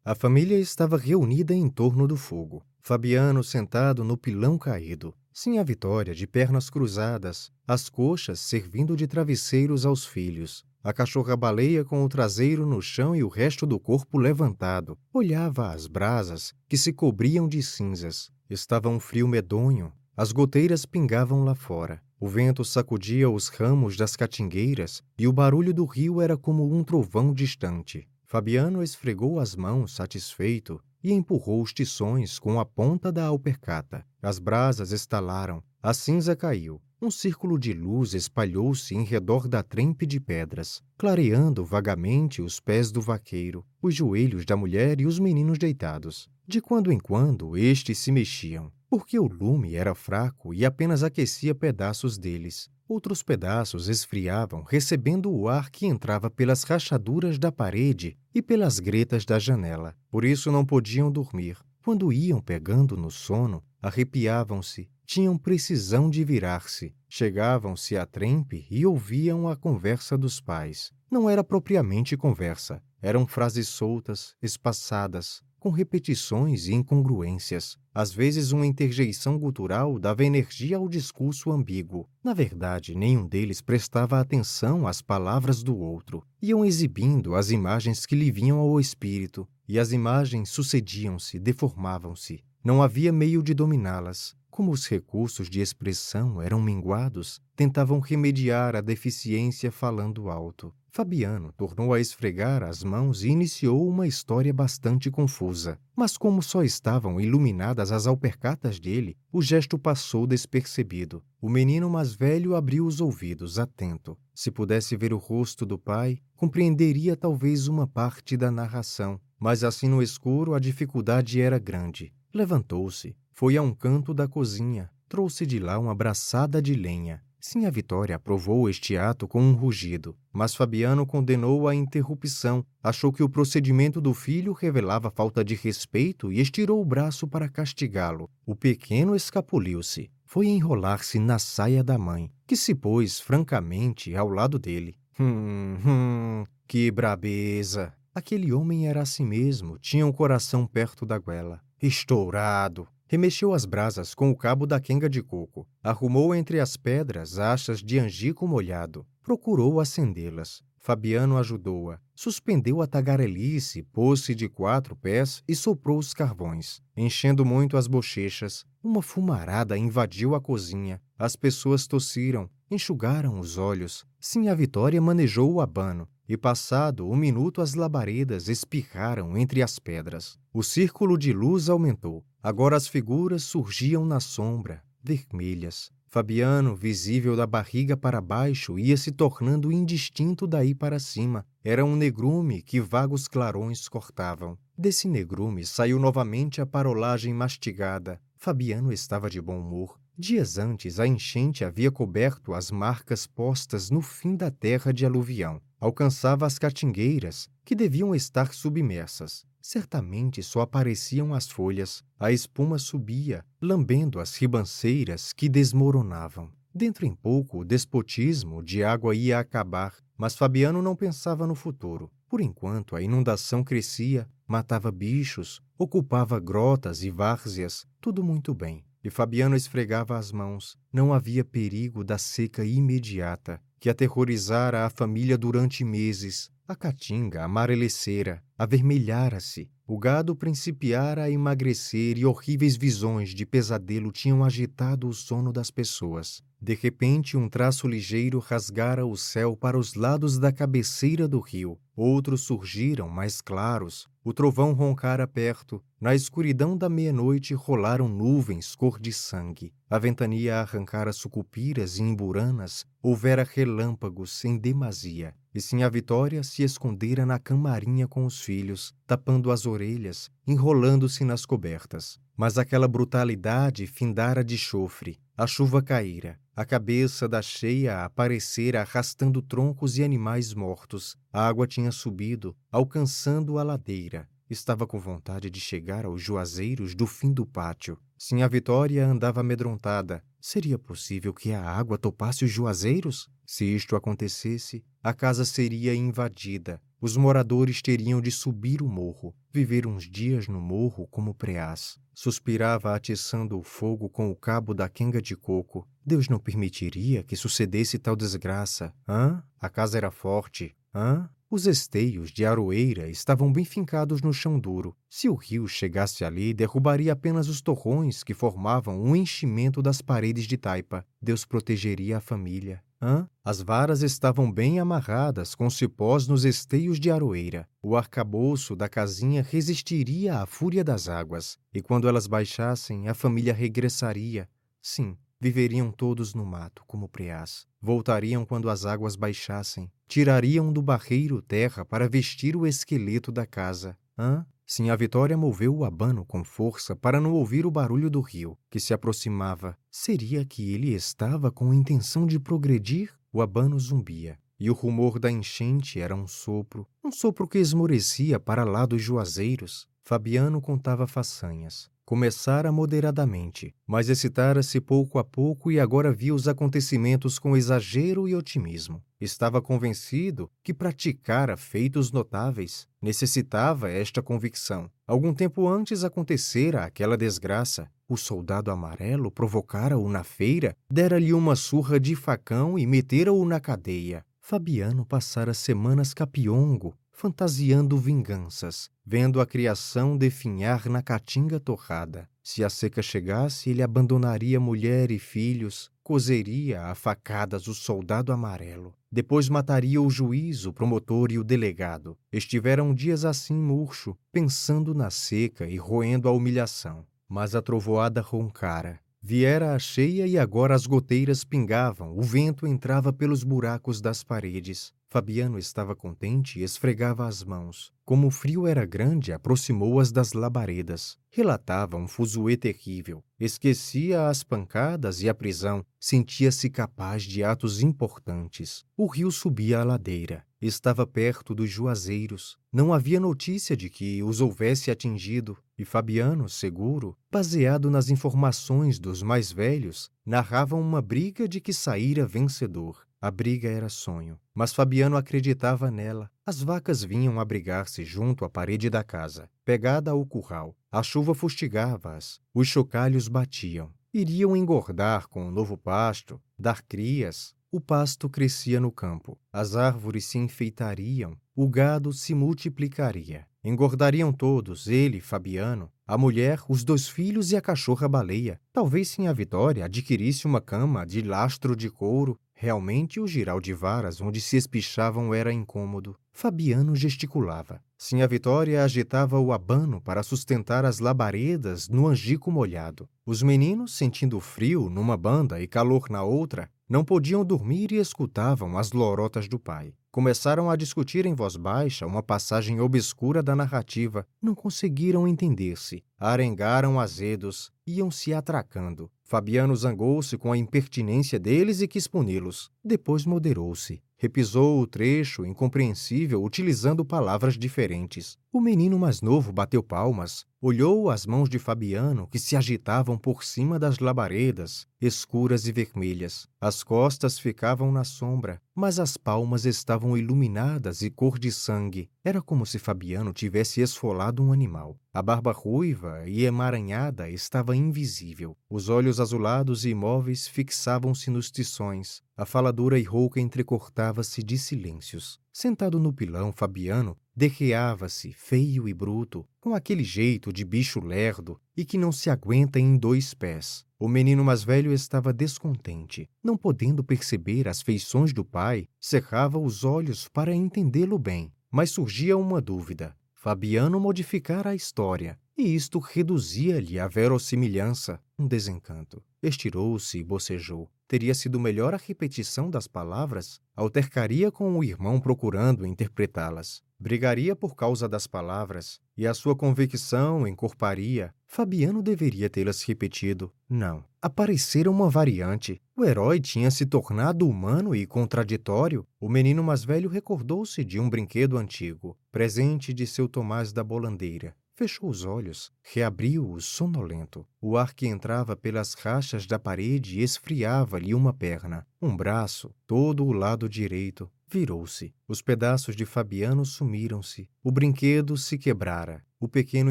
A 0.04 0.14
família 0.14 0.58
estava 0.58 0.98
reunida 0.98 1.54
em 1.54 1.70
torno 1.70 2.06
do 2.06 2.14
fogo. 2.14 2.62
Fabiano 2.82 3.42
sentado 3.42 4.04
no 4.04 4.18
pilão 4.18 4.58
caído, 4.58 5.14
Sim 5.32 5.56
a 5.56 5.62
Vitória 5.62 6.14
de 6.14 6.26
pernas 6.26 6.68
cruzadas, 6.68 7.50
as 7.66 7.88
coxas 7.88 8.38
servindo 8.38 8.94
de 8.94 9.06
travesseiros 9.06 9.86
aos 9.86 10.04
filhos. 10.04 10.62
A 10.84 10.92
cachorra-baleia 10.92 11.86
com 11.86 12.04
o 12.04 12.08
traseiro 12.08 12.66
no 12.66 12.82
chão 12.82 13.16
e 13.16 13.24
o 13.24 13.28
resto 13.28 13.64
do 13.64 13.80
corpo 13.80 14.18
levantado. 14.18 14.98
Olhava 15.10 15.72
as 15.72 15.86
brasas 15.86 16.52
que 16.68 16.76
se 16.76 16.92
cobriam 16.92 17.48
de 17.48 17.62
cinzas. 17.62 18.30
Estava 18.50 18.90
um 18.90 19.00
frio 19.00 19.26
medonho. 19.26 19.90
As 20.14 20.30
goteiras 20.30 20.84
pingavam 20.84 21.42
lá 21.42 21.54
fora. 21.54 22.02
O 22.20 22.28
vento 22.28 22.64
sacudia 22.64 23.30
os 23.30 23.48
ramos 23.48 23.96
das 23.96 24.14
catingueiras 24.14 25.02
e 25.18 25.26
o 25.26 25.32
barulho 25.32 25.72
do 25.72 25.86
rio 25.86 26.20
era 26.20 26.36
como 26.36 26.70
um 26.70 26.84
trovão 26.84 27.32
distante. 27.32 28.06
Fabiano 28.26 28.82
esfregou 28.82 29.40
as 29.40 29.56
mãos, 29.56 29.94
satisfeito, 29.94 30.78
e 31.02 31.12
empurrou 31.12 31.62
os 31.62 31.72
tições 31.72 32.38
com 32.38 32.60
a 32.60 32.64
ponta 32.64 33.10
da 33.10 33.24
alpercata. 33.24 34.06
As 34.20 34.38
brasas 34.38 34.92
estalaram, 34.92 35.62
a 35.82 35.94
cinza 35.94 36.36
caiu. 36.36 36.80
Um 37.00 37.10
círculo 37.10 37.58
de 37.58 37.72
luz 37.72 38.12
espalhou-se 38.12 38.94
em 38.94 39.04
redor 39.04 39.48
da 39.48 39.62
trempe 39.62 40.06
de 40.06 40.20
pedras, 40.20 40.82
clareando 40.96 41.64
vagamente 41.64 42.40
os 42.42 42.60
pés 42.60 42.92
do 42.92 43.00
vaqueiro, 43.00 43.64
os 43.80 43.94
joelhos 43.94 44.44
da 44.44 44.56
mulher 44.56 45.00
e 45.00 45.06
os 45.06 45.18
meninos 45.18 45.58
deitados. 45.58 46.28
De 46.46 46.60
quando 46.60 46.92
em 46.92 47.00
quando 47.00 47.56
estes 47.56 47.98
se 47.98 48.12
mexiam, 48.12 48.70
porque 48.92 49.18
o 49.18 49.26
lume 49.26 49.74
era 49.74 49.94
fraco 49.94 50.52
e 50.52 50.66
apenas 50.66 51.02
aquecia 51.02 51.54
pedaços 51.54 52.18
deles. 52.18 52.68
Outros 52.86 53.22
pedaços 53.22 53.88
esfriavam, 53.88 54.62
recebendo 54.62 55.32
o 55.32 55.48
ar 55.48 55.70
que 55.70 55.86
entrava 55.86 56.28
pelas 56.28 56.62
rachaduras 56.62 57.38
da 57.38 57.50
parede 57.50 58.18
e 58.34 58.42
pelas 58.42 58.78
gretas 58.78 59.24
da 59.24 59.38
janela. 59.38 59.96
Por 60.10 60.26
isso 60.26 60.52
não 60.52 60.62
podiam 60.62 61.10
dormir. 61.10 61.56
Quando 61.82 62.12
iam 62.12 62.38
pegando 62.38 62.94
no 62.94 63.10
sono, 63.10 63.64
arrepiavam-se, 63.80 64.90
tinham 65.06 65.38
precisão 65.38 66.10
de 66.10 66.22
virar-se, 66.22 66.94
chegavam-se 67.08 67.96
à 67.96 68.04
trempe 68.04 68.66
e 68.70 68.84
ouviam 68.84 69.48
a 69.48 69.56
conversa 69.56 70.18
dos 70.18 70.38
pais. 70.38 70.92
Não 71.10 71.30
era 71.30 71.42
propriamente 71.42 72.14
conversa, 72.14 72.82
eram 73.00 73.26
frases 73.26 73.68
soltas, 73.68 74.36
espaçadas, 74.42 75.42
com 75.62 75.70
repetições 75.70 76.66
e 76.66 76.74
incongruências. 76.74 77.78
Às 77.94 78.12
vezes, 78.12 78.50
uma 78.50 78.66
interjeição 78.66 79.38
gutural 79.38 79.96
dava 79.96 80.24
energia 80.24 80.76
ao 80.76 80.88
discurso 80.88 81.52
ambíguo. 81.52 82.08
Na 82.24 82.34
verdade, 82.34 82.96
nenhum 82.96 83.28
deles 83.28 83.60
prestava 83.60 84.18
atenção 84.18 84.88
às 84.88 85.00
palavras 85.00 85.62
do 85.62 85.78
outro. 85.78 86.24
Iam 86.42 86.64
exibindo 86.64 87.36
as 87.36 87.52
imagens 87.52 88.04
que 88.04 88.16
lhe 88.16 88.28
vinham 88.32 88.58
ao 88.58 88.80
espírito, 88.80 89.46
e 89.68 89.78
as 89.78 89.92
imagens 89.92 90.48
sucediam-se, 90.48 91.38
deformavam-se. 91.38 92.40
Não 92.64 92.82
havia 92.82 93.12
meio 93.12 93.40
de 93.40 93.54
dominá-las. 93.54 94.34
Como 94.50 94.72
os 94.72 94.88
recursos 94.88 95.48
de 95.48 95.60
expressão 95.60 96.42
eram 96.42 96.60
minguados, 96.60 97.40
tentavam 97.54 98.00
remediar 98.00 98.74
a 98.74 98.80
deficiência 98.80 99.70
falando 99.70 100.28
alto. 100.28 100.74
Fabiano 100.94 101.54
tornou 101.56 101.94
a 101.94 102.00
esfregar 102.00 102.62
as 102.62 102.84
mãos 102.84 103.24
e 103.24 103.28
iniciou 103.28 103.88
uma 103.88 104.06
história 104.06 104.52
bastante 104.52 105.10
confusa. 105.10 105.78
Mas 105.96 106.18
como 106.18 106.42
só 106.42 106.62
estavam 106.62 107.18
iluminadas 107.18 107.90
as 107.90 108.06
alpercatas 108.06 108.78
dele, 108.78 109.16
o 109.32 109.40
gesto 109.40 109.78
passou 109.78 110.26
despercebido. 110.26 111.24
O 111.40 111.48
menino 111.48 111.88
mais 111.88 112.12
velho 112.12 112.54
abriu 112.54 112.84
os 112.84 113.00
ouvidos, 113.00 113.58
atento. 113.58 114.18
Se 114.34 114.50
pudesse 114.50 114.94
ver 114.94 115.14
o 115.14 115.16
rosto 115.16 115.64
do 115.64 115.78
pai, 115.78 116.18
compreenderia 116.36 117.16
talvez 117.16 117.68
uma 117.68 117.86
parte 117.86 118.36
da 118.36 118.50
narração. 118.50 119.18
Mas 119.40 119.64
assim 119.64 119.88
no 119.88 120.02
escuro 120.02 120.52
a 120.52 120.58
dificuldade 120.58 121.40
era 121.40 121.58
grande. 121.58 122.12
Levantou-se, 122.34 123.16
foi 123.32 123.56
a 123.56 123.62
um 123.62 123.72
canto 123.72 124.12
da 124.12 124.28
cozinha, 124.28 124.90
trouxe 125.08 125.46
de 125.46 125.58
lá 125.58 125.78
uma 125.78 125.94
braçada 125.94 126.60
de 126.60 126.74
lenha 126.74 127.22
Sim, 127.44 127.66
a 127.66 127.70
Vitória 127.70 128.14
aprovou 128.14 128.70
este 128.70 128.96
ato 128.96 129.26
com 129.26 129.42
um 129.42 129.52
rugido, 129.52 130.16
mas 130.32 130.54
Fabiano 130.54 131.04
condenou 131.04 131.66
a 131.66 131.74
interrupção, 131.74 132.64
achou 132.80 133.12
que 133.12 133.20
o 133.20 133.28
procedimento 133.28 134.00
do 134.00 134.14
filho 134.14 134.52
revelava 134.52 135.10
falta 135.10 135.44
de 135.44 135.56
respeito 135.56 136.32
e 136.32 136.40
estirou 136.40 136.80
o 136.80 136.84
braço 136.84 137.26
para 137.26 137.48
castigá-lo. 137.48 138.30
O 138.46 138.54
pequeno 138.54 139.16
escapuliu-se, 139.16 140.08
foi 140.24 140.46
enrolar-se 140.46 141.18
na 141.18 141.36
saia 141.36 141.82
da 141.82 141.98
mãe, 141.98 142.30
que 142.46 142.56
se 142.56 142.76
pôs 142.76 143.18
francamente 143.18 144.14
ao 144.14 144.28
lado 144.28 144.56
dele. 144.56 144.96
Hum, 145.18 145.76
hum, 145.84 146.44
que 146.68 146.92
brabeza! 146.92 147.92
Aquele 148.14 148.52
homem 148.52 148.86
era 148.86 149.02
assim 149.02 149.26
mesmo, 149.26 149.80
tinha 149.80 150.06
o 150.06 150.10
um 150.10 150.12
coração 150.12 150.64
perto 150.64 151.04
da 151.04 151.18
goela. 151.18 151.60
Estourado, 151.82 152.86
Remexeu 153.12 153.52
as 153.52 153.66
brasas 153.66 154.14
com 154.14 154.30
o 154.30 154.34
cabo 154.34 154.66
da 154.66 154.80
quenga 154.80 155.06
de 155.06 155.22
coco, 155.22 155.68
arrumou 155.82 156.34
entre 156.34 156.58
as 156.58 156.78
pedras 156.78 157.38
achas 157.38 157.80
de 157.80 157.98
angico 157.98 158.48
molhado, 158.48 159.06
procurou 159.22 159.80
acendê-las. 159.80 160.62
Fabiano 160.78 161.36
ajudou-a, 161.36 162.00
suspendeu 162.14 162.80
a 162.80 162.86
tagarelice, 162.86 163.82
pôs-se 163.82 164.34
de 164.34 164.48
quatro 164.48 164.96
pés 164.96 165.42
e 165.46 165.54
soprou 165.54 165.98
os 165.98 166.14
carvões. 166.14 166.80
Enchendo 166.96 167.44
muito 167.44 167.76
as 167.76 167.86
bochechas, 167.86 168.64
uma 168.82 169.02
fumarada 169.02 169.76
invadiu 169.76 170.34
a 170.34 170.40
cozinha. 170.40 170.98
As 171.18 171.36
pessoas 171.36 171.86
tossiram, 171.86 172.48
enxugaram 172.70 173.38
os 173.38 173.58
olhos. 173.58 174.06
Sim, 174.18 174.48
a 174.48 174.54
Vitória 174.54 175.02
manejou 175.02 175.52
o 175.52 175.60
abano, 175.60 176.08
e 176.28 176.36
passado 176.36 177.08
um 177.08 177.16
minuto 177.16 177.60
as 177.60 177.74
labaredas 177.74 178.48
espirraram 178.48 179.36
entre 179.36 179.62
as 179.62 179.78
pedras. 179.78 180.38
O 180.52 180.62
círculo 180.62 181.18
de 181.18 181.32
luz 181.32 181.68
aumentou. 181.68 182.24
Agora 182.42 182.76
as 182.76 182.86
figuras 182.86 183.42
surgiam 183.42 184.04
na 184.04 184.20
sombra, 184.20 184.82
vermelhas. 185.02 185.90
Fabiano, 186.08 186.76
visível 186.76 187.34
da 187.34 187.46
barriga 187.46 187.96
para 187.96 188.20
baixo, 188.20 188.78
ia 188.78 188.98
se 188.98 189.10
tornando 189.10 189.72
indistinto 189.72 190.46
daí 190.46 190.74
para 190.74 190.98
cima. 190.98 191.46
Era 191.64 191.86
um 191.86 191.96
negrume 191.96 192.60
que 192.60 192.80
vagos 192.80 193.26
clarões 193.26 193.88
cortavam. 193.88 194.58
Desse 194.76 195.08
negrume 195.08 195.64
saiu 195.64 195.98
novamente 195.98 196.60
a 196.60 196.66
parolagem 196.66 197.32
mastigada. 197.32 198.20
Fabiano 198.36 198.92
estava 198.92 199.30
de 199.30 199.40
bom 199.40 199.58
humor. 199.58 199.98
Dias 200.18 200.58
antes, 200.58 201.00
a 201.00 201.06
enchente 201.06 201.64
havia 201.64 201.90
coberto 201.90 202.52
as 202.52 202.70
marcas 202.70 203.26
postas 203.26 203.88
no 203.88 204.02
fim 204.02 204.36
da 204.36 204.50
terra 204.50 204.92
de 204.92 205.06
aluvião. 205.06 205.62
Alcançava 205.82 206.46
as 206.46 206.60
catingueiras, 206.60 207.50
que 207.64 207.74
deviam 207.74 208.14
estar 208.14 208.54
submersas. 208.54 209.44
Certamente 209.60 210.40
só 210.40 210.60
apareciam 210.60 211.34
as 211.34 211.50
folhas, 211.50 212.04
a 212.20 212.30
espuma 212.30 212.78
subia, 212.78 213.44
lambendo 213.60 214.20
as 214.20 214.36
ribanceiras 214.36 215.32
que 215.32 215.48
desmoronavam. 215.48 216.48
Dentro 216.72 217.04
em 217.04 217.12
pouco, 217.12 217.58
o 217.58 217.64
despotismo 217.64 218.62
de 218.62 218.84
água 218.84 219.12
ia 219.12 219.40
acabar, 219.40 219.92
mas 220.16 220.36
Fabiano 220.36 220.80
não 220.80 220.94
pensava 220.94 221.48
no 221.48 221.56
futuro. 221.56 222.12
Por 222.28 222.40
enquanto, 222.40 222.94
a 222.94 223.02
inundação 223.02 223.64
crescia, 223.64 224.28
matava 224.46 224.92
bichos, 224.92 225.60
ocupava 225.76 226.38
grotas 226.38 227.02
e 227.02 227.10
várzeas, 227.10 227.88
tudo 228.00 228.22
muito 228.22 228.54
bem. 228.54 228.84
E 229.02 229.10
Fabiano 229.10 229.56
esfregava 229.56 230.16
as 230.16 230.30
mãos. 230.30 230.78
Não 230.92 231.12
havia 231.12 231.44
perigo 231.44 232.04
da 232.04 232.18
seca 232.18 232.64
imediata, 232.64 233.60
que 233.82 233.90
aterrorizara 233.90 234.86
a 234.86 234.90
família 234.90 235.36
durante 235.36 235.84
meses, 235.84 236.52
a 236.68 236.76
caatinga 236.76 237.42
amarelecera, 237.42 238.40
avermelhara-se, 238.56 239.68
o 239.84 239.98
gado 239.98 240.36
principiara 240.36 241.24
a 241.24 241.30
emagrecer 241.32 242.16
e 242.16 242.24
horríveis 242.24 242.76
visões 242.76 243.30
de 243.30 243.44
pesadelo 243.44 244.12
tinham 244.12 244.44
agitado 244.44 245.08
o 245.08 245.12
sono 245.12 245.52
das 245.52 245.68
pessoas. 245.68 246.44
De 246.60 246.74
repente, 246.74 247.36
um 247.36 247.48
traço 247.48 247.88
ligeiro 247.88 248.38
rasgara 248.38 249.04
o 249.04 249.16
céu 249.16 249.56
para 249.56 249.76
os 249.76 249.94
lados 249.94 250.38
da 250.38 250.52
cabeceira 250.52 251.26
do 251.26 251.40
rio. 251.40 251.76
Outros 251.96 252.42
surgiram, 252.42 253.08
mais 253.08 253.40
claros, 253.40 254.06
O 254.24 254.32
trovão 254.32 254.72
roncara 254.72 255.26
perto. 255.26 255.82
Na 256.00 256.14
escuridão 256.14 256.78
da 256.78 256.88
meia-noite 256.88 257.54
rolaram 257.54 258.08
nuvens 258.08 258.76
cor 258.76 259.00
de 259.00 259.12
sangue. 259.12 259.74
A 259.90 259.98
ventania 259.98 260.60
arrancara 260.60 261.12
sucupiras 261.12 261.98
e 261.98 262.02
imburanas. 262.02 262.86
Houvera 263.02 263.42
relâmpagos 263.42 264.44
em 264.44 264.56
demasia. 264.56 265.34
E 265.52 265.60
sim 265.60 265.82
a 265.82 265.88
Vitória 265.88 266.44
se 266.44 266.62
escondera 266.62 267.26
na 267.26 267.38
camarinha 267.38 268.06
com 268.06 268.24
os 268.24 268.40
filhos, 268.40 268.94
tapando 269.08 269.50
as 269.50 269.66
orelhas, 269.66 270.30
enrolando-se 270.46 271.24
nas 271.24 271.44
cobertas. 271.44 272.16
Mas 272.36 272.56
aquela 272.58 272.86
brutalidade 272.86 273.88
findara 273.88 274.44
de 274.44 274.56
chofre. 274.56 275.18
A 275.36 275.48
chuva 275.48 275.82
caíra. 275.82 276.38
A 276.54 276.66
cabeça 276.66 277.26
da 277.26 277.40
cheia 277.40 278.04
aparecera 278.04 278.82
arrastando 278.82 279.40
troncos 279.40 279.96
e 279.96 280.04
animais 280.04 280.52
mortos. 280.52 281.16
A 281.32 281.48
água 281.48 281.66
tinha 281.66 281.90
subido, 281.90 282.54
alcançando 282.70 283.58
a 283.58 283.62
ladeira. 283.62 284.28
Estava 284.50 284.86
com 284.86 285.00
vontade 285.00 285.48
de 285.48 285.58
chegar 285.58 286.04
aos 286.04 286.20
juazeiros 286.20 286.94
do 286.94 287.06
fim 287.06 287.32
do 287.32 287.46
pátio. 287.46 287.98
Sim, 288.18 288.42
a 288.42 288.48
Vitória 288.48 289.06
andava 289.06 289.40
amedrontada. 289.40 290.22
Seria 290.38 290.78
possível 290.78 291.32
que 291.32 291.52
a 291.52 291.64
água 291.64 291.96
topasse 291.96 292.44
os 292.44 292.50
juazeiros? 292.50 293.30
Se 293.46 293.64
isto 293.64 293.96
acontecesse, 293.96 294.84
a 295.02 295.14
casa 295.14 295.46
seria 295.46 295.94
invadida. 295.94 296.82
Os 297.02 297.16
moradores 297.16 297.82
teriam 297.82 298.20
de 298.20 298.30
subir 298.30 298.80
o 298.80 298.88
morro, 298.88 299.34
viver 299.52 299.88
uns 299.88 300.08
dias 300.08 300.46
no 300.46 300.60
morro 300.60 301.08
como 301.08 301.34
preás. 301.34 301.98
Suspirava 302.14 302.94
atiçando 302.94 303.58
o 303.58 303.62
fogo 303.64 304.08
com 304.08 304.30
o 304.30 304.36
cabo 304.36 304.72
da 304.72 304.88
quenga 304.88 305.20
de 305.20 305.34
coco. 305.34 305.84
Deus 306.06 306.28
não 306.28 306.38
permitiria 306.38 307.24
que 307.24 307.34
sucedesse 307.34 307.98
tal 307.98 308.14
desgraça. 308.14 308.94
Hã? 309.08 309.42
A 309.60 309.68
casa 309.68 309.98
era 309.98 310.12
forte. 310.12 310.76
Hã? 310.94 311.28
Os 311.52 311.66
esteios 311.66 312.30
de 312.30 312.46
aroeira 312.46 313.10
estavam 313.10 313.52
bem 313.52 313.62
fincados 313.62 314.22
no 314.22 314.32
chão 314.32 314.58
duro. 314.58 314.96
Se 315.06 315.28
o 315.28 315.34
rio 315.34 315.68
chegasse 315.68 316.24
ali, 316.24 316.54
derrubaria 316.54 317.12
apenas 317.12 317.46
os 317.46 317.60
torrões 317.60 318.24
que 318.24 318.32
formavam 318.32 318.98
um 318.98 319.14
enchimento 319.14 319.82
das 319.82 320.00
paredes 320.00 320.46
de 320.46 320.56
taipa. 320.56 321.04
Deus 321.20 321.44
protegeria 321.44 322.16
a 322.16 322.20
família. 322.22 322.82
Hã? 323.02 323.28
As 323.44 323.60
varas 323.60 324.00
estavam 324.00 324.50
bem 324.50 324.80
amarradas 324.80 325.54
com 325.54 325.68
cipós 325.68 326.26
nos 326.26 326.46
esteios 326.46 326.98
de 326.98 327.10
aroeira. 327.10 327.68
O 327.82 327.96
arcabouço 327.96 328.74
da 328.74 328.88
casinha 328.88 329.42
resistiria 329.42 330.38
à 330.38 330.46
fúria 330.46 330.82
das 330.82 331.06
águas, 331.06 331.58
e 331.74 331.82
quando 331.82 332.08
elas 332.08 332.26
baixassem, 332.26 333.08
a 333.08 333.14
família 333.14 333.52
regressaria. 333.52 334.48
Sim, 334.80 335.18
Viveriam 335.44 335.90
todos 335.90 336.34
no 336.34 336.46
mato, 336.46 336.84
como 336.86 337.08
preás. 337.08 337.66
Voltariam 337.80 338.44
quando 338.44 338.70
as 338.70 338.86
águas 338.86 339.16
baixassem. 339.16 339.90
Tirariam 340.06 340.72
do 340.72 340.80
barreiro 340.80 341.42
terra 341.42 341.84
para 341.84 342.08
vestir 342.08 342.54
o 342.54 342.64
esqueleto 342.64 343.32
da 343.32 343.44
casa. 343.44 343.98
Hã? 344.16 344.46
Sim, 344.64 344.88
a 344.88 344.94
Vitória 344.94 345.36
moveu 345.36 345.74
o 345.74 345.84
abano 345.84 346.24
com 346.24 346.44
força 346.44 346.94
para 346.94 347.20
não 347.20 347.32
ouvir 347.32 347.66
o 347.66 347.72
barulho 347.72 348.08
do 348.08 348.20
rio, 348.20 348.56
que 348.70 348.78
se 348.78 348.94
aproximava. 348.94 349.76
Seria 349.90 350.44
que 350.44 350.72
ele 350.72 350.94
estava 350.94 351.50
com 351.50 351.72
a 351.72 351.74
intenção 351.74 352.24
de 352.24 352.38
progredir? 352.38 353.12
O 353.32 353.42
abano 353.42 353.76
zumbia. 353.80 354.38
E 354.60 354.70
o 354.70 354.74
rumor 354.74 355.18
da 355.18 355.28
enchente 355.28 355.98
era 355.98 356.14
um 356.14 356.28
sopro, 356.28 356.86
um 357.04 357.10
sopro 357.10 357.48
que 357.48 357.58
esmorecia 357.58 358.38
para 358.38 358.62
lá 358.62 358.86
dos 358.86 359.02
juazeiros. 359.02 359.88
Fabiano 360.04 360.60
contava 360.60 361.08
façanhas. 361.08 361.90
Começara 362.12 362.70
moderadamente, 362.70 363.74
mas 363.86 364.10
excitara-se 364.10 364.78
pouco 364.82 365.18
a 365.18 365.24
pouco 365.24 365.72
e 365.72 365.80
agora 365.80 366.12
via 366.12 366.34
os 366.34 366.46
acontecimentos 366.46 367.38
com 367.38 367.56
exagero 367.56 368.28
e 368.28 368.34
otimismo. 368.34 369.02
Estava 369.18 369.62
convencido 369.62 370.50
que 370.62 370.74
praticara 370.74 371.56
feitos 371.56 372.12
notáveis. 372.12 372.86
Necessitava 373.00 373.90
esta 373.90 374.20
convicção. 374.20 374.90
Algum 375.06 375.32
tempo 375.32 375.66
antes 375.66 376.04
acontecera 376.04 376.84
aquela 376.84 377.16
desgraça. 377.16 377.88
O 378.06 378.18
soldado 378.18 378.70
amarelo 378.70 379.30
provocara-o 379.30 380.06
na 380.06 380.22
feira, 380.22 380.76
dera-lhe 380.90 381.32
uma 381.32 381.56
surra 381.56 381.98
de 381.98 382.14
facão 382.14 382.78
e 382.78 382.86
metera-o 382.86 383.42
na 383.46 383.58
cadeia. 383.58 384.22
Fabiano 384.38 385.06
passara 385.06 385.54
semanas 385.54 386.12
capiongo, 386.12 386.94
fantasiando 387.22 387.96
vinganças, 387.98 388.90
vendo 389.06 389.40
a 389.40 389.46
criação 389.46 390.18
definhar 390.18 390.88
na 390.88 391.00
caatinga 391.00 391.60
torrada. 391.60 392.28
Se 392.42 392.64
a 392.64 392.68
seca 392.68 393.00
chegasse, 393.00 393.70
ele 393.70 393.80
abandonaria 393.80 394.58
mulher 394.58 395.12
e 395.12 395.20
filhos, 395.20 395.88
cozeria 396.02 396.82
a 396.86 396.96
facadas 396.96 397.68
o 397.68 397.74
soldado 397.74 398.32
amarelo. 398.32 398.92
Depois 399.08 399.48
mataria 399.48 400.02
o 400.02 400.10
juiz, 400.10 400.66
o 400.66 400.72
promotor 400.72 401.30
e 401.30 401.38
o 401.38 401.44
delegado. 401.44 402.18
Estiveram 402.32 402.92
dias 402.92 403.24
assim 403.24 403.54
murcho, 403.54 404.18
pensando 404.32 404.92
na 404.92 405.08
seca 405.08 405.68
e 405.68 405.76
roendo 405.76 406.28
a 406.28 406.32
humilhação. 406.32 407.06
Mas 407.28 407.54
a 407.54 407.62
trovoada 407.62 408.20
roncara. 408.20 408.98
Viera 409.22 409.76
a 409.76 409.78
cheia 409.78 410.26
e 410.26 410.36
agora 410.36 410.74
as 410.74 410.86
goteiras 410.86 411.44
pingavam, 411.44 412.18
o 412.18 412.22
vento 412.22 412.66
entrava 412.66 413.12
pelos 413.12 413.44
buracos 413.44 414.00
das 414.00 414.24
paredes. 414.24 414.92
Fabiano 415.12 415.58
estava 415.58 415.94
contente 415.94 416.58
e 416.58 416.62
esfregava 416.62 417.26
as 417.26 417.44
mãos. 417.44 417.92
Como 418.02 418.28
o 418.28 418.30
frio 418.30 418.66
era 418.66 418.86
grande, 418.86 419.30
aproximou-as 419.30 420.10
das 420.10 420.32
labaredas. 420.32 421.18
Relatava 421.30 421.98
um 421.98 422.08
fuzuê 422.08 422.56
terrível. 422.56 423.22
Esquecia 423.38 424.28
as 424.28 424.42
pancadas 424.42 425.20
e 425.20 425.28
a 425.28 425.34
prisão. 425.34 425.84
Sentia-se 426.00 426.70
capaz 426.70 427.24
de 427.24 427.44
atos 427.44 427.82
importantes. 427.82 428.86
O 428.96 429.04
rio 429.06 429.30
subia 429.30 429.80
a 429.80 429.84
ladeira. 429.84 430.46
Estava 430.62 431.06
perto 431.06 431.54
dos 431.54 431.68
juazeiros. 431.68 432.56
Não 432.72 432.90
havia 432.90 433.20
notícia 433.20 433.76
de 433.76 433.90
que 433.90 434.22
os 434.22 434.40
houvesse 434.40 434.90
atingido. 434.90 435.58
E 435.76 435.84
Fabiano, 435.84 436.48
seguro, 436.48 437.18
baseado 437.30 437.90
nas 437.90 438.08
informações 438.08 438.98
dos 438.98 439.22
mais 439.22 439.52
velhos, 439.52 440.10
narrava 440.24 440.74
uma 440.74 441.02
briga 441.02 441.46
de 441.46 441.60
que 441.60 441.74
saíra 441.74 442.24
vencedor. 442.24 443.06
A 443.22 443.30
briga 443.30 443.68
era 443.68 443.88
sonho, 443.88 444.36
mas 444.52 444.72
Fabiano 444.72 445.16
acreditava 445.16 445.92
nela. 445.92 446.28
As 446.44 446.60
vacas 446.60 447.04
vinham 447.04 447.38
abrigar-se 447.38 448.04
junto 448.04 448.44
à 448.44 448.50
parede 448.50 448.90
da 448.90 449.04
casa, 449.04 449.48
pegada 449.64 450.10
ao 450.10 450.26
curral. 450.26 450.76
A 450.90 451.04
chuva 451.04 451.32
fustigava-as, 451.32 452.40
os 452.52 452.66
chocalhos 452.66 453.28
batiam. 453.28 453.92
Iriam 454.12 454.56
engordar 454.56 455.28
com 455.28 455.46
o 455.46 455.52
novo 455.52 455.78
pasto, 455.78 456.42
dar 456.58 456.82
crias. 456.82 457.54
O 457.70 457.80
pasto 457.80 458.28
crescia 458.28 458.80
no 458.80 458.90
campo, 458.90 459.38
as 459.52 459.76
árvores 459.76 460.24
se 460.24 460.36
enfeitariam, 460.38 461.38
o 461.54 461.68
gado 461.68 462.12
se 462.12 462.34
multiplicaria. 462.34 463.46
Engordariam 463.64 464.32
todos, 464.32 464.88
ele, 464.88 465.20
Fabiano, 465.20 465.92
a 466.04 466.18
mulher, 466.18 466.60
os 466.68 466.82
dois 466.82 467.08
filhos 467.08 467.52
e 467.52 467.56
a 467.56 467.60
cachorra-baleia. 467.60 468.60
Talvez 468.72 469.08
sem 469.10 469.28
a 469.28 469.32
Vitória 469.32 469.84
adquirisse 469.84 470.44
uma 470.44 470.60
cama 470.60 471.06
de 471.06 471.22
lastro 471.22 471.76
de 471.76 471.88
couro 471.88 472.36
Realmente, 472.62 473.18
o 473.18 473.26
giral 473.26 473.60
de 473.60 473.74
varas 473.74 474.20
onde 474.20 474.40
se 474.40 474.56
espichavam 474.56 475.34
era 475.34 475.52
incômodo. 475.52 476.14
Fabiano 476.32 476.94
gesticulava. 476.94 477.82
Sinha 477.98 478.28
Vitória 478.28 478.84
agitava 478.84 479.36
o 479.40 479.52
abano 479.52 480.00
para 480.00 480.22
sustentar 480.22 480.84
as 480.84 481.00
labaredas 481.00 481.88
no 481.88 482.06
angico 482.06 482.52
molhado. 482.52 483.08
Os 483.26 483.42
meninos, 483.42 483.96
sentindo 483.96 484.38
frio 484.38 484.88
numa 484.88 485.16
banda 485.16 485.60
e 485.60 485.66
calor 485.66 486.08
na 486.08 486.22
outra, 486.22 486.70
não 486.92 487.02
podiam 487.02 487.42
dormir 487.42 487.90
e 487.90 487.96
escutavam 487.96 488.76
as 488.76 488.92
lorotas 488.92 489.48
do 489.48 489.58
pai. 489.58 489.94
Começaram 490.10 490.68
a 490.68 490.76
discutir 490.76 491.24
em 491.24 491.32
voz 491.32 491.56
baixa 491.56 492.06
uma 492.06 492.22
passagem 492.22 492.82
obscura 492.82 493.42
da 493.42 493.56
narrativa. 493.56 494.26
Não 494.42 494.54
conseguiram 494.54 495.26
entender-se. 495.26 496.04
Arengaram 496.20 497.00
azedos, 497.00 497.72
iam 497.86 498.10
se 498.10 498.34
atracando. 498.34 499.10
Fabiano 499.24 499.74
zangou-se 499.74 500.36
com 500.36 500.52
a 500.52 500.58
impertinência 500.58 501.38
deles 501.38 501.80
e 501.80 501.88
quis 501.88 502.06
puni-los. 502.06 502.70
Depois 502.84 503.24
moderou-se. 503.24 504.02
Repisou 504.18 504.78
o 504.78 504.86
trecho, 504.86 505.46
incompreensível, 505.46 506.44
utilizando 506.44 507.06
palavras 507.06 507.56
diferentes. 507.56 508.36
O 508.54 508.60
menino 508.60 508.98
mais 508.98 509.22
novo 509.22 509.50
bateu 509.50 509.82
palmas, 509.82 510.44
olhou 510.60 511.08
as 511.08 511.24
mãos 511.24 511.48
de 511.48 511.58
Fabiano 511.58 512.28
que 512.30 512.38
se 512.38 512.54
agitavam 512.54 513.16
por 513.16 513.42
cima 513.42 513.78
das 513.78 513.98
labaredas, 513.98 514.86
escuras 515.00 515.66
e 515.66 515.72
vermelhas. 515.72 516.46
As 516.60 516.84
costas 516.84 517.38
ficavam 517.38 517.90
na 517.90 518.04
sombra, 518.04 518.60
mas 518.74 518.98
as 518.98 519.16
palmas 519.16 519.64
estavam 519.64 520.18
iluminadas 520.18 521.00
e 521.00 521.08
cor 521.08 521.38
de 521.38 521.50
sangue. 521.50 522.10
Era 522.22 522.42
como 522.42 522.66
se 522.66 522.78
Fabiano 522.78 523.32
tivesse 523.32 523.80
esfolado 523.80 524.42
um 524.42 524.52
animal. 524.52 524.98
A 525.14 525.22
barba 525.22 525.52
ruiva 525.52 526.22
e 526.26 526.44
emaranhada 526.44 527.30
estava 527.30 527.74
invisível. 527.74 528.54
Os 528.68 528.90
olhos 528.90 529.18
azulados 529.18 529.86
e 529.86 529.88
imóveis 529.88 530.46
fixavam-se 530.46 531.30
nos 531.30 531.50
tições. 531.50 532.22
A 532.36 532.44
fala 532.44 532.70
dura 532.70 532.98
e 532.98 533.02
rouca 533.02 533.40
entrecortava-se 533.40 534.42
de 534.42 534.58
silêncios. 534.58 535.40
Sentado 535.52 536.00
no 536.00 536.14
pilão, 536.14 536.50
Fabiano 536.50 537.14
derreava-se, 537.36 538.32
feio 538.32 538.88
e 538.88 538.94
bruto, 538.94 539.46
com 539.60 539.74
aquele 539.74 540.02
jeito 540.02 540.52
de 540.52 540.64
bicho 540.64 540.98
lerdo 540.98 541.60
e 541.76 541.84
que 541.84 541.98
não 541.98 542.10
se 542.10 542.30
aguenta 542.30 542.80
em 542.80 542.96
dois 542.96 543.34
pés. 543.34 543.84
O 543.98 544.08
menino 544.08 544.42
mais 544.42 544.64
velho 544.64 544.92
estava 544.92 545.32
descontente. 545.32 546.28
Não 546.42 546.56
podendo 546.56 547.04
perceber 547.04 547.68
as 547.68 547.82
feições 547.82 548.32
do 548.32 548.44
pai, 548.44 548.88
cerrava 548.98 549.58
os 549.58 549.84
olhos 549.84 550.26
para 550.26 550.54
entendê-lo 550.54 551.18
bem. 551.18 551.52
Mas 551.70 551.90
surgia 551.90 552.36
uma 552.36 552.60
dúvida. 552.60 553.14
Fabiano 553.34 554.00
modificara 554.00 554.70
a 554.70 554.74
história, 554.74 555.38
e 555.56 555.74
isto 555.74 555.98
reduzia-lhe 555.98 556.98
a 556.98 557.08
verossimilhança, 557.08 558.20
um 558.38 558.46
desencanto. 558.46 559.22
Estirou-se 559.42 560.18
e 560.18 560.22
bocejou. 560.22 560.90
Teria 561.12 561.34
sido 561.34 561.60
melhor 561.60 561.92
a 561.92 561.98
repetição 561.98 562.70
das 562.70 562.86
palavras? 562.86 563.60
Altercaria 563.76 564.50
com 564.50 564.78
o 564.78 564.82
irmão 564.82 565.20
procurando 565.20 565.84
interpretá-las. 565.84 566.82
Brigaria 566.98 567.54
por 567.54 567.76
causa 567.76 568.08
das 568.08 568.26
palavras, 568.26 568.98
e 569.14 569.26
a 569.26 569.34
sua 569.34 569.54
convicção 569.54 570.48
encorparia. 570.48 571.34
Fabiano 571.46 572.02
deveria 572.02 572.48
tê-las 572.48 572.82
repetido. 572.82 573.52
Não. 573.68 574.02
Aparecera 574.22 574.90
uma 574.90 575.10
variante. 575.10 575.82
O 575.94 576.02
herói 576.02 576.40
tinha 576.40 576.70
se 576.70 576.86
tornado 576.86 577.46
humano 577.46 577.94
e 577.94 578.06
contraditório. 578.06 579.06
O 579.20 579.28
menino 579.28 579.62
mais 579.62 579.84
velho 579.84 580.08
recordou-se 580.08 580.82
de 580.82 580.98
um 580.98 581.10
brinquedo 581.10 581.58
antigo, 581.58 582.16
presente 582.30 582.94
de 582.94 583.06
seu 583.06 583.28
Tomás 583.28 583.70
da 583.70 583.84
Bolandeira. 583.84 584.56
Fechou 584.82 585.10
os 585.10 585.24
olhos, 585.24 585.70
reabriu-os 585.80 586.64
sonolento. 586.64 587.46
O 587.60 587.76
ar 587.76 587.94
que 587.94 588.08
entrava 588.08 588.56
pelas 588.56 588.94
rachas 588.94 589.46
da 589.46 589.56
parede 589.56 590.20
esfriava-lhe 590.20 591.14
uma 591.14 591.32
perna. 591.32 591.86
Um 592.00 592.16
braço, 592.16 592.74
todo 592.84 593.24
o 593.24 593.30
lado 593.30 593.68
direito, 593.68 594.28
virou-se. 594.48 595.14
Os 595.28 595.40
pedaços 595.40 595.94
de 595.94 596.04
Fabiano 596.04 596.64
sumiram-se. 596.64 597.48
O 597.62 597.70
brinquedo 597.70 598.36
se 598.36 598.58
quebrara. 598.58 599.24
O 599.42 599.48
pequeno 599.48 599.90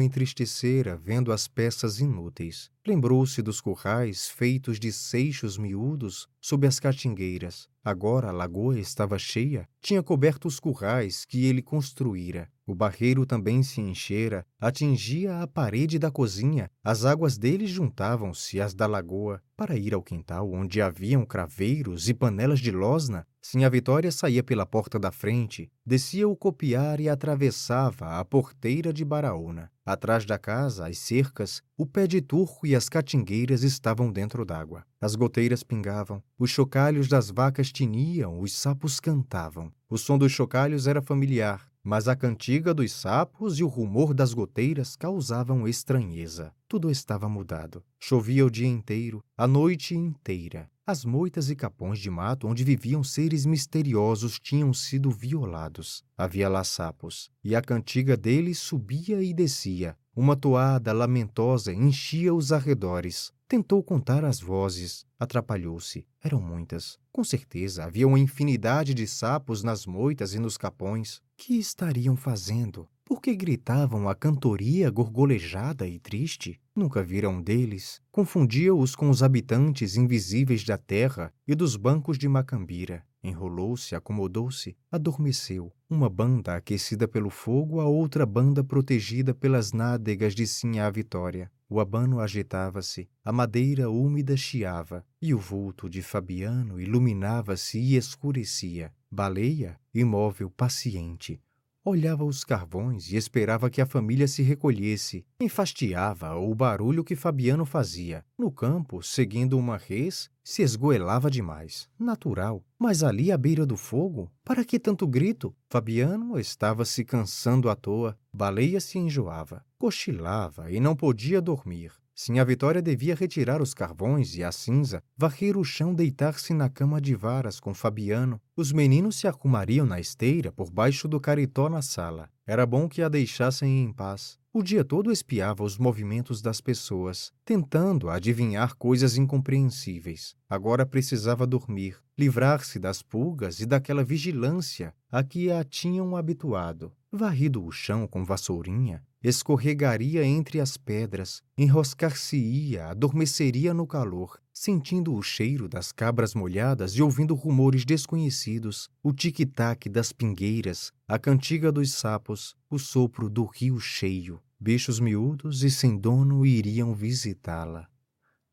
entristecera 0.00 0.96
vendo 0.96 1.30
as 1.30 1.46
peças 1.46 2.00
inúteis. 2.00 2.70
Lembrou-se 2.86 3.42
dos 3.42 3.60
currais 3.60 4.26
feitos 4.26 4.80
de 4.80 4.90
seixos 4.90 5.58
miúdos 5.58 6.26
sob 6.40 6.66
as 6.66 6.80
catingueiras. 6.80 7.68
Agora 7.84 8.30
a 8.30 8.32
lagoa 8.32 8.80
estava 8.80 9.18
cheia, 9.18 9.68
tinha 9.82 10.02
coberto 10.02 10.48
os 10.48 10.58
currais 10.58 11.26
que 11.26 11.44
ele 11.44 11.60
construíra. 11.60 12.50
O 12.66 12.74
barreiro 12.74 13.26
também 13.26 13.62
se 13.62 13.82
enchera, 13.82 14.46
atingia 14.58 15.42
a 15.42 15.46
parede 15.46 15.98
da 15.98 16.10
cozinha. 16.10 16.70
As 16.82 17.04
águas 17.04 17.36
dele 17.36 17.66
juntavam-se 17.66 18.58
às 18.58 18.72
da 18.72 18.86
lagoa 18.86 19.42
para 19.54 19.76
ir 19.76 19.92
ao 19.92 20.02
quintal, 20.02 20.50
onde 20.50 20.80
haviam 20.80 21.26
craveiros 21.26 22.08
e 22.08 22.14
panelas 22.14 22.58
de 22.58 22.70
losna. 22.70 23.26
Sinha 23.44 23.68
Vitória 23.68 24.12
saía 24.12 24.40
pela 24.40 24.64
porta 24.64 25.00
da 25.00 25.10
frente, 25.10 25.68
descia 25.84 26.28
o 26.28 26.36
copiar 26.36 27.00
e 27.00 27.08
atravessava 27.08 28.20
a 28.20 28.24
porteira 28.24 28.92
de 28.92 29.04
Baraúna. 29.04 29.68
Atrás 29.84 30.24
da 30.24 30.38
casa, 30.38 30.86
as 30.86 30.98
cercas, 30.98 31.60
o 31.76 31.84
pé 31.84 32.06
de 32.06 32.20
turco 32.20 32.64
e 32.64 32.76
as 32.76 32.88
catingueiras 32.88 33.64
estavam 33.64 34.12
dentro 34.12 34.44
d'água. 34.44 34.84
As 35.00 35.16
goteiras 35.16 35.64
pingavam, 35.64 36.22
os 36.38 36.50
chocalhos 36.50 37.08
das 37.08 37.30
vacas 37.30 37.72
tiniam, 37.72 38.40
os 38.40 38.52
sapos 38.52 39.00
cantavam. 39.00 39.72
O 39.90 39.98
som 39.98 40.16
dos 40.16 40.30
chocalhos 40.30 40.86
era 40.86 41.02
familiar, 41.02 41.68
mas 41.82 42.06
a 42.06 42.14
cantiga 42.14 42.72
dos 42.72 42.92
sapos 42.92 43.58
e 43.58 43.64
o 43.64 43.68
rumor 43.68 44.14
das 44.14 44.32
goteiras 44.32 44.94
causavam 44.94 45.66
estranheza. 45.66 46.54
Tudo 46.68 46.88
estava 46.92 47.28
mudado. 47.28 47.82
Chovia 47.98 48.46
o 48.46 48.50
dia 48.50 48.68
inteiro, 48.68 49.20
a 49.36 49.48
noite 49.48 49.96
inteira. 49.96 50.70
As 50.84 51.04
moitas 51.04 51.48
e 51.48 51.54
capões 51.54 52.00
de 52.00 52.10
mato 52.10 52.48
onde 52.48 52.64
viviam 52.64 53.04
seres 53.04 53.46
misteriosos 53.46 54.40
tinham 54.40 54.74
sido 54.74 55.12
violados. 55.12 56.02
Havia 56.18 56.48
lá 56.48 56.64
sapos, 56.64 57.30
e 57.44 57.54
a 57.54 57.62
cantiga 57.62 58.16
deles 58.16 58.58
subia 58.58 59.22
e 59.22 59.32
descia. 59.32 59.96
Uma 60.14 60.34
toada 60.34 60.92
lamentosa 60.92 61.72
enchia 61.72 62.34
os 62.34 62.50
arredores. 62.50 63.32
Tentou 63.46 63.80
contar 63.80 64.24
as 64.24 64.40
vozes, 64.40 65.06
atrapalhou-se. 65.20 66.04
Eram 66.20 66.40
muitas. 66.40 66.98
Com 67.12 67.22
certeza 67.22 67.84
havia 67.84 68.08
uma 68.08 68.18
infinidade 68.18 68.92
de 68.92 69.06
sapos 69.06 69.62
nas 69.62 69.86
moitas 69.86 70.34
e 70.34 70.40
nos 70.40 70.58
capões. 70.58 71.22
Que 71.36 71.60
estariam 71.60 72.16
fazendo? 72.16 72.88
Por 73.04 73.20
que 73.20 73.34
gritavam 73.34 74.08
a 74.08 74.14
cantoria 74.14 74.88
gorgolejada 74.88 75.86
e 75.86 75.98
triste? 75.98 76.60
Nunca 76.74 77.02
viram 77.02 77.34
um 77.34 77.42
deles. 77.42 78.00
Confundia-os 78.10 78.94
com 78.94 79.10
os 79.10 79.22
habitantes 79.22 79.96
invisíveis 79.96 80.64
da 80.64 80.78
terra 80.78 81.32
e 81.46 81.54
dos 81.54 81.76
bancos 81.76 82.16
de 82.16 82.28
Macambira. 82.28 83.04
Enrolou-se, 83.22 83.94
acomodou-se, 83.94 84.76
adormeceu. 84.90 85.72
Uma 85.90 86.08
banda 86.08 86.56
aquecida 86.56 87.06
pelo 87.06 87.30
fogo, 87.30 87.80
a 87.80 87.86
outra 87.86 88.24
banda 88.24 88.64
protegida 88.64 89.34
pelas 89.34 89.72
nádegas 89.72 90.34
de 90.34 90.46
Sinhá 90.46 90.88
Vitória. 90.88 91.50
O 91.68 91.80
abano 91.80 92.20
agitava-se, 92.20 93.08
a 93.24 93.32
madeira 93.32 93.88
úmida 93.88 94.36
chiava, 94.36 95.04
e 95.20 95.32
o 95.32 95.38
vulto 95.38 95.88
de 95.88 96.02
Fabiano 96.02 96.80
iluminava-se 96.80 97.78
e 97.78 97.96
escurecia. 97.96 98.92
Baleia, 99.10 99.78
imóvel, 99.94 100.50
paciente, 100.50 101.40
olhava 101.84 102.24
os 102.24 102.44
carvões 102.44 103.10
e 103.10 103.16
esperava 103.16 103.68
que 103.68 103.80
a 103.80 103.86
família 103.86 104.28
se 104.28 104.42
recolhesse. 104.42 105.24
Enfastiava 105.40 106.34
o 106.36 106.54
barulho 106.54 107.04
que 107.04 107.16
Fabiano 107.16 107.64
fazia. 107.64 108.24
No 108.38 108.50
campo, 108.50 109.02
seguindo 109.02 109.58
uma 109.58 109.76
res, 109.76 110.30
se 110.44 110.62
esgoelava 110.62 111.30
demais. 111.30 111.88
Natural. 111.98 112.64
Mas 112.78 113.02
ali 113.02 113.30
à 113.32 113.36
beira 113.36 113.64
do 113.66 113.76
fogo, 113.76 114.30
para 114.44 114.64
que 114.64 114.78
tanto 114.78 115.06
grito? 115.06 115.54
Fabiano 115.68 116.38
estava 116.38 116.84
se 116.84 117.04
cansando 117.04 117.68
à 117.68 117.76
toa. 117.76 118.18
Baleia 118.32 118.80
se 118.80 118.98
enjoava, 118.98 119.64
cochilava 119.78 120.70
e 120.70 120.80
não 120.80 120.96
podia 120.96 121.40
dormir. 121.40 121.92
Sinha 122.14 122.44
Vitória 122.44 122.82
devia 122.82 123.14
retirar 123.14 123.62
os 123.62 123.72
carvões 123.72 124.36
e 124.36 124.44
a 124.44 124.52
cinza, 124.52 125.02
varrer 125.16 125.56
o 125.56 125.64
chão, 125.64 125.94
deitar-se 125.94 126.52
na 126.52 126.68
cama 126.68 127.00
de 127.00 127.14
varas 127.14 127.58
com 127.58 127.72
Fabiano. 127.72 128.40
Os 128.54 128.70
meninos 128.70 129.16
se 129.16 129.26
arrumariam 129.26 129.86
na 129.86 129.98
esteira 129.98 130.52
por 130.52 130.70
baixo 130.70 131.08
do 131.08 131.18
caritó 131.18 131.70
na 131.70 131.80
sala. 131.80 132.28
Era 132.46 132.66
bom 132.66 132.86
que 132.88 133.00
a 133.00 133.08
deixassem 133.08 133.82
em 133.82 133.92
paz. 133.92 134.38
O 134.52 134.62
dia 134.62 134.84
todo 134.84 135.10
espiava 135.10 135.64
os 135.64 135.78
movimentos 135.78 136.42
das 136.42 136.60
pessoas, 136.60 137.32
tentando 137.42 138.10
adivinhar 138.10 138.74
coisas 138.74 139.16
incompreensíveis. 139.16 140.36
Agora 140.50 140.84
precisava 140.84 141.46
dormir, 141.46 141.96
livrar-se 142.18 142.78
das 142.78 143.00
pulgas 143.02 143.60
e 143.60 143.66
daquela 143.66 144.04
vigilância 144.04 144.94
a 145.10 145.24
que 145.24 145.50
a 145.50 145.64
tinham 145.64 146.14
habituado. 146.14 146.92
Varrido 147.10 147.64
o 147.64 147.72
chão 147.72 148.06
com 148.06 148.22
vassourinha, 148.22 149.02
escorregaria 149.22 150.24
entre 150.24 150.60
as 150.60 150.76
pedras, 150.76 151.42
enroscar-se-ia, 151.56 152.86
adormeceria 152.86 153.72
no 153.72 153.86
calor, 153.86 154.40
sentindo 154.52 155.14
o 155.14 155.22
cheiro 155.22 155.68
das 155.68 155.92
cabras 155.92 156.34
molhadas 156.34 156.92
e 156.92 157.02
ouvindo 157.02 157.34
rumores 157.34 157.84
desconhecidos, 157.84 158.88
o 159.02 159.12
tic-tac 159.12 159.88
das 159.88 160.12
pingueiras, 160.12 160.92
a 161.06 161.18
cantiga 161.18 161.70
dos 161.70 161.92
sapos, 161.92 162.56
o 162.68 162.78
sopro 162.78 163.30
do 163.30 163.44
rio 163.44 163.78
cheio. 163.78 164.40
Bichos 164.58 165.00
miúdos 165.00 165.64
e 165.64 165.70
sem 165.70 165.96
dono 165.96 166.46
iriam 166.46 166.94
visitá-la. 166.94 167.88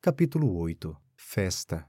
Capítulo 0.02 0.56
8 0.56 0.96
Festa 1.16 1.86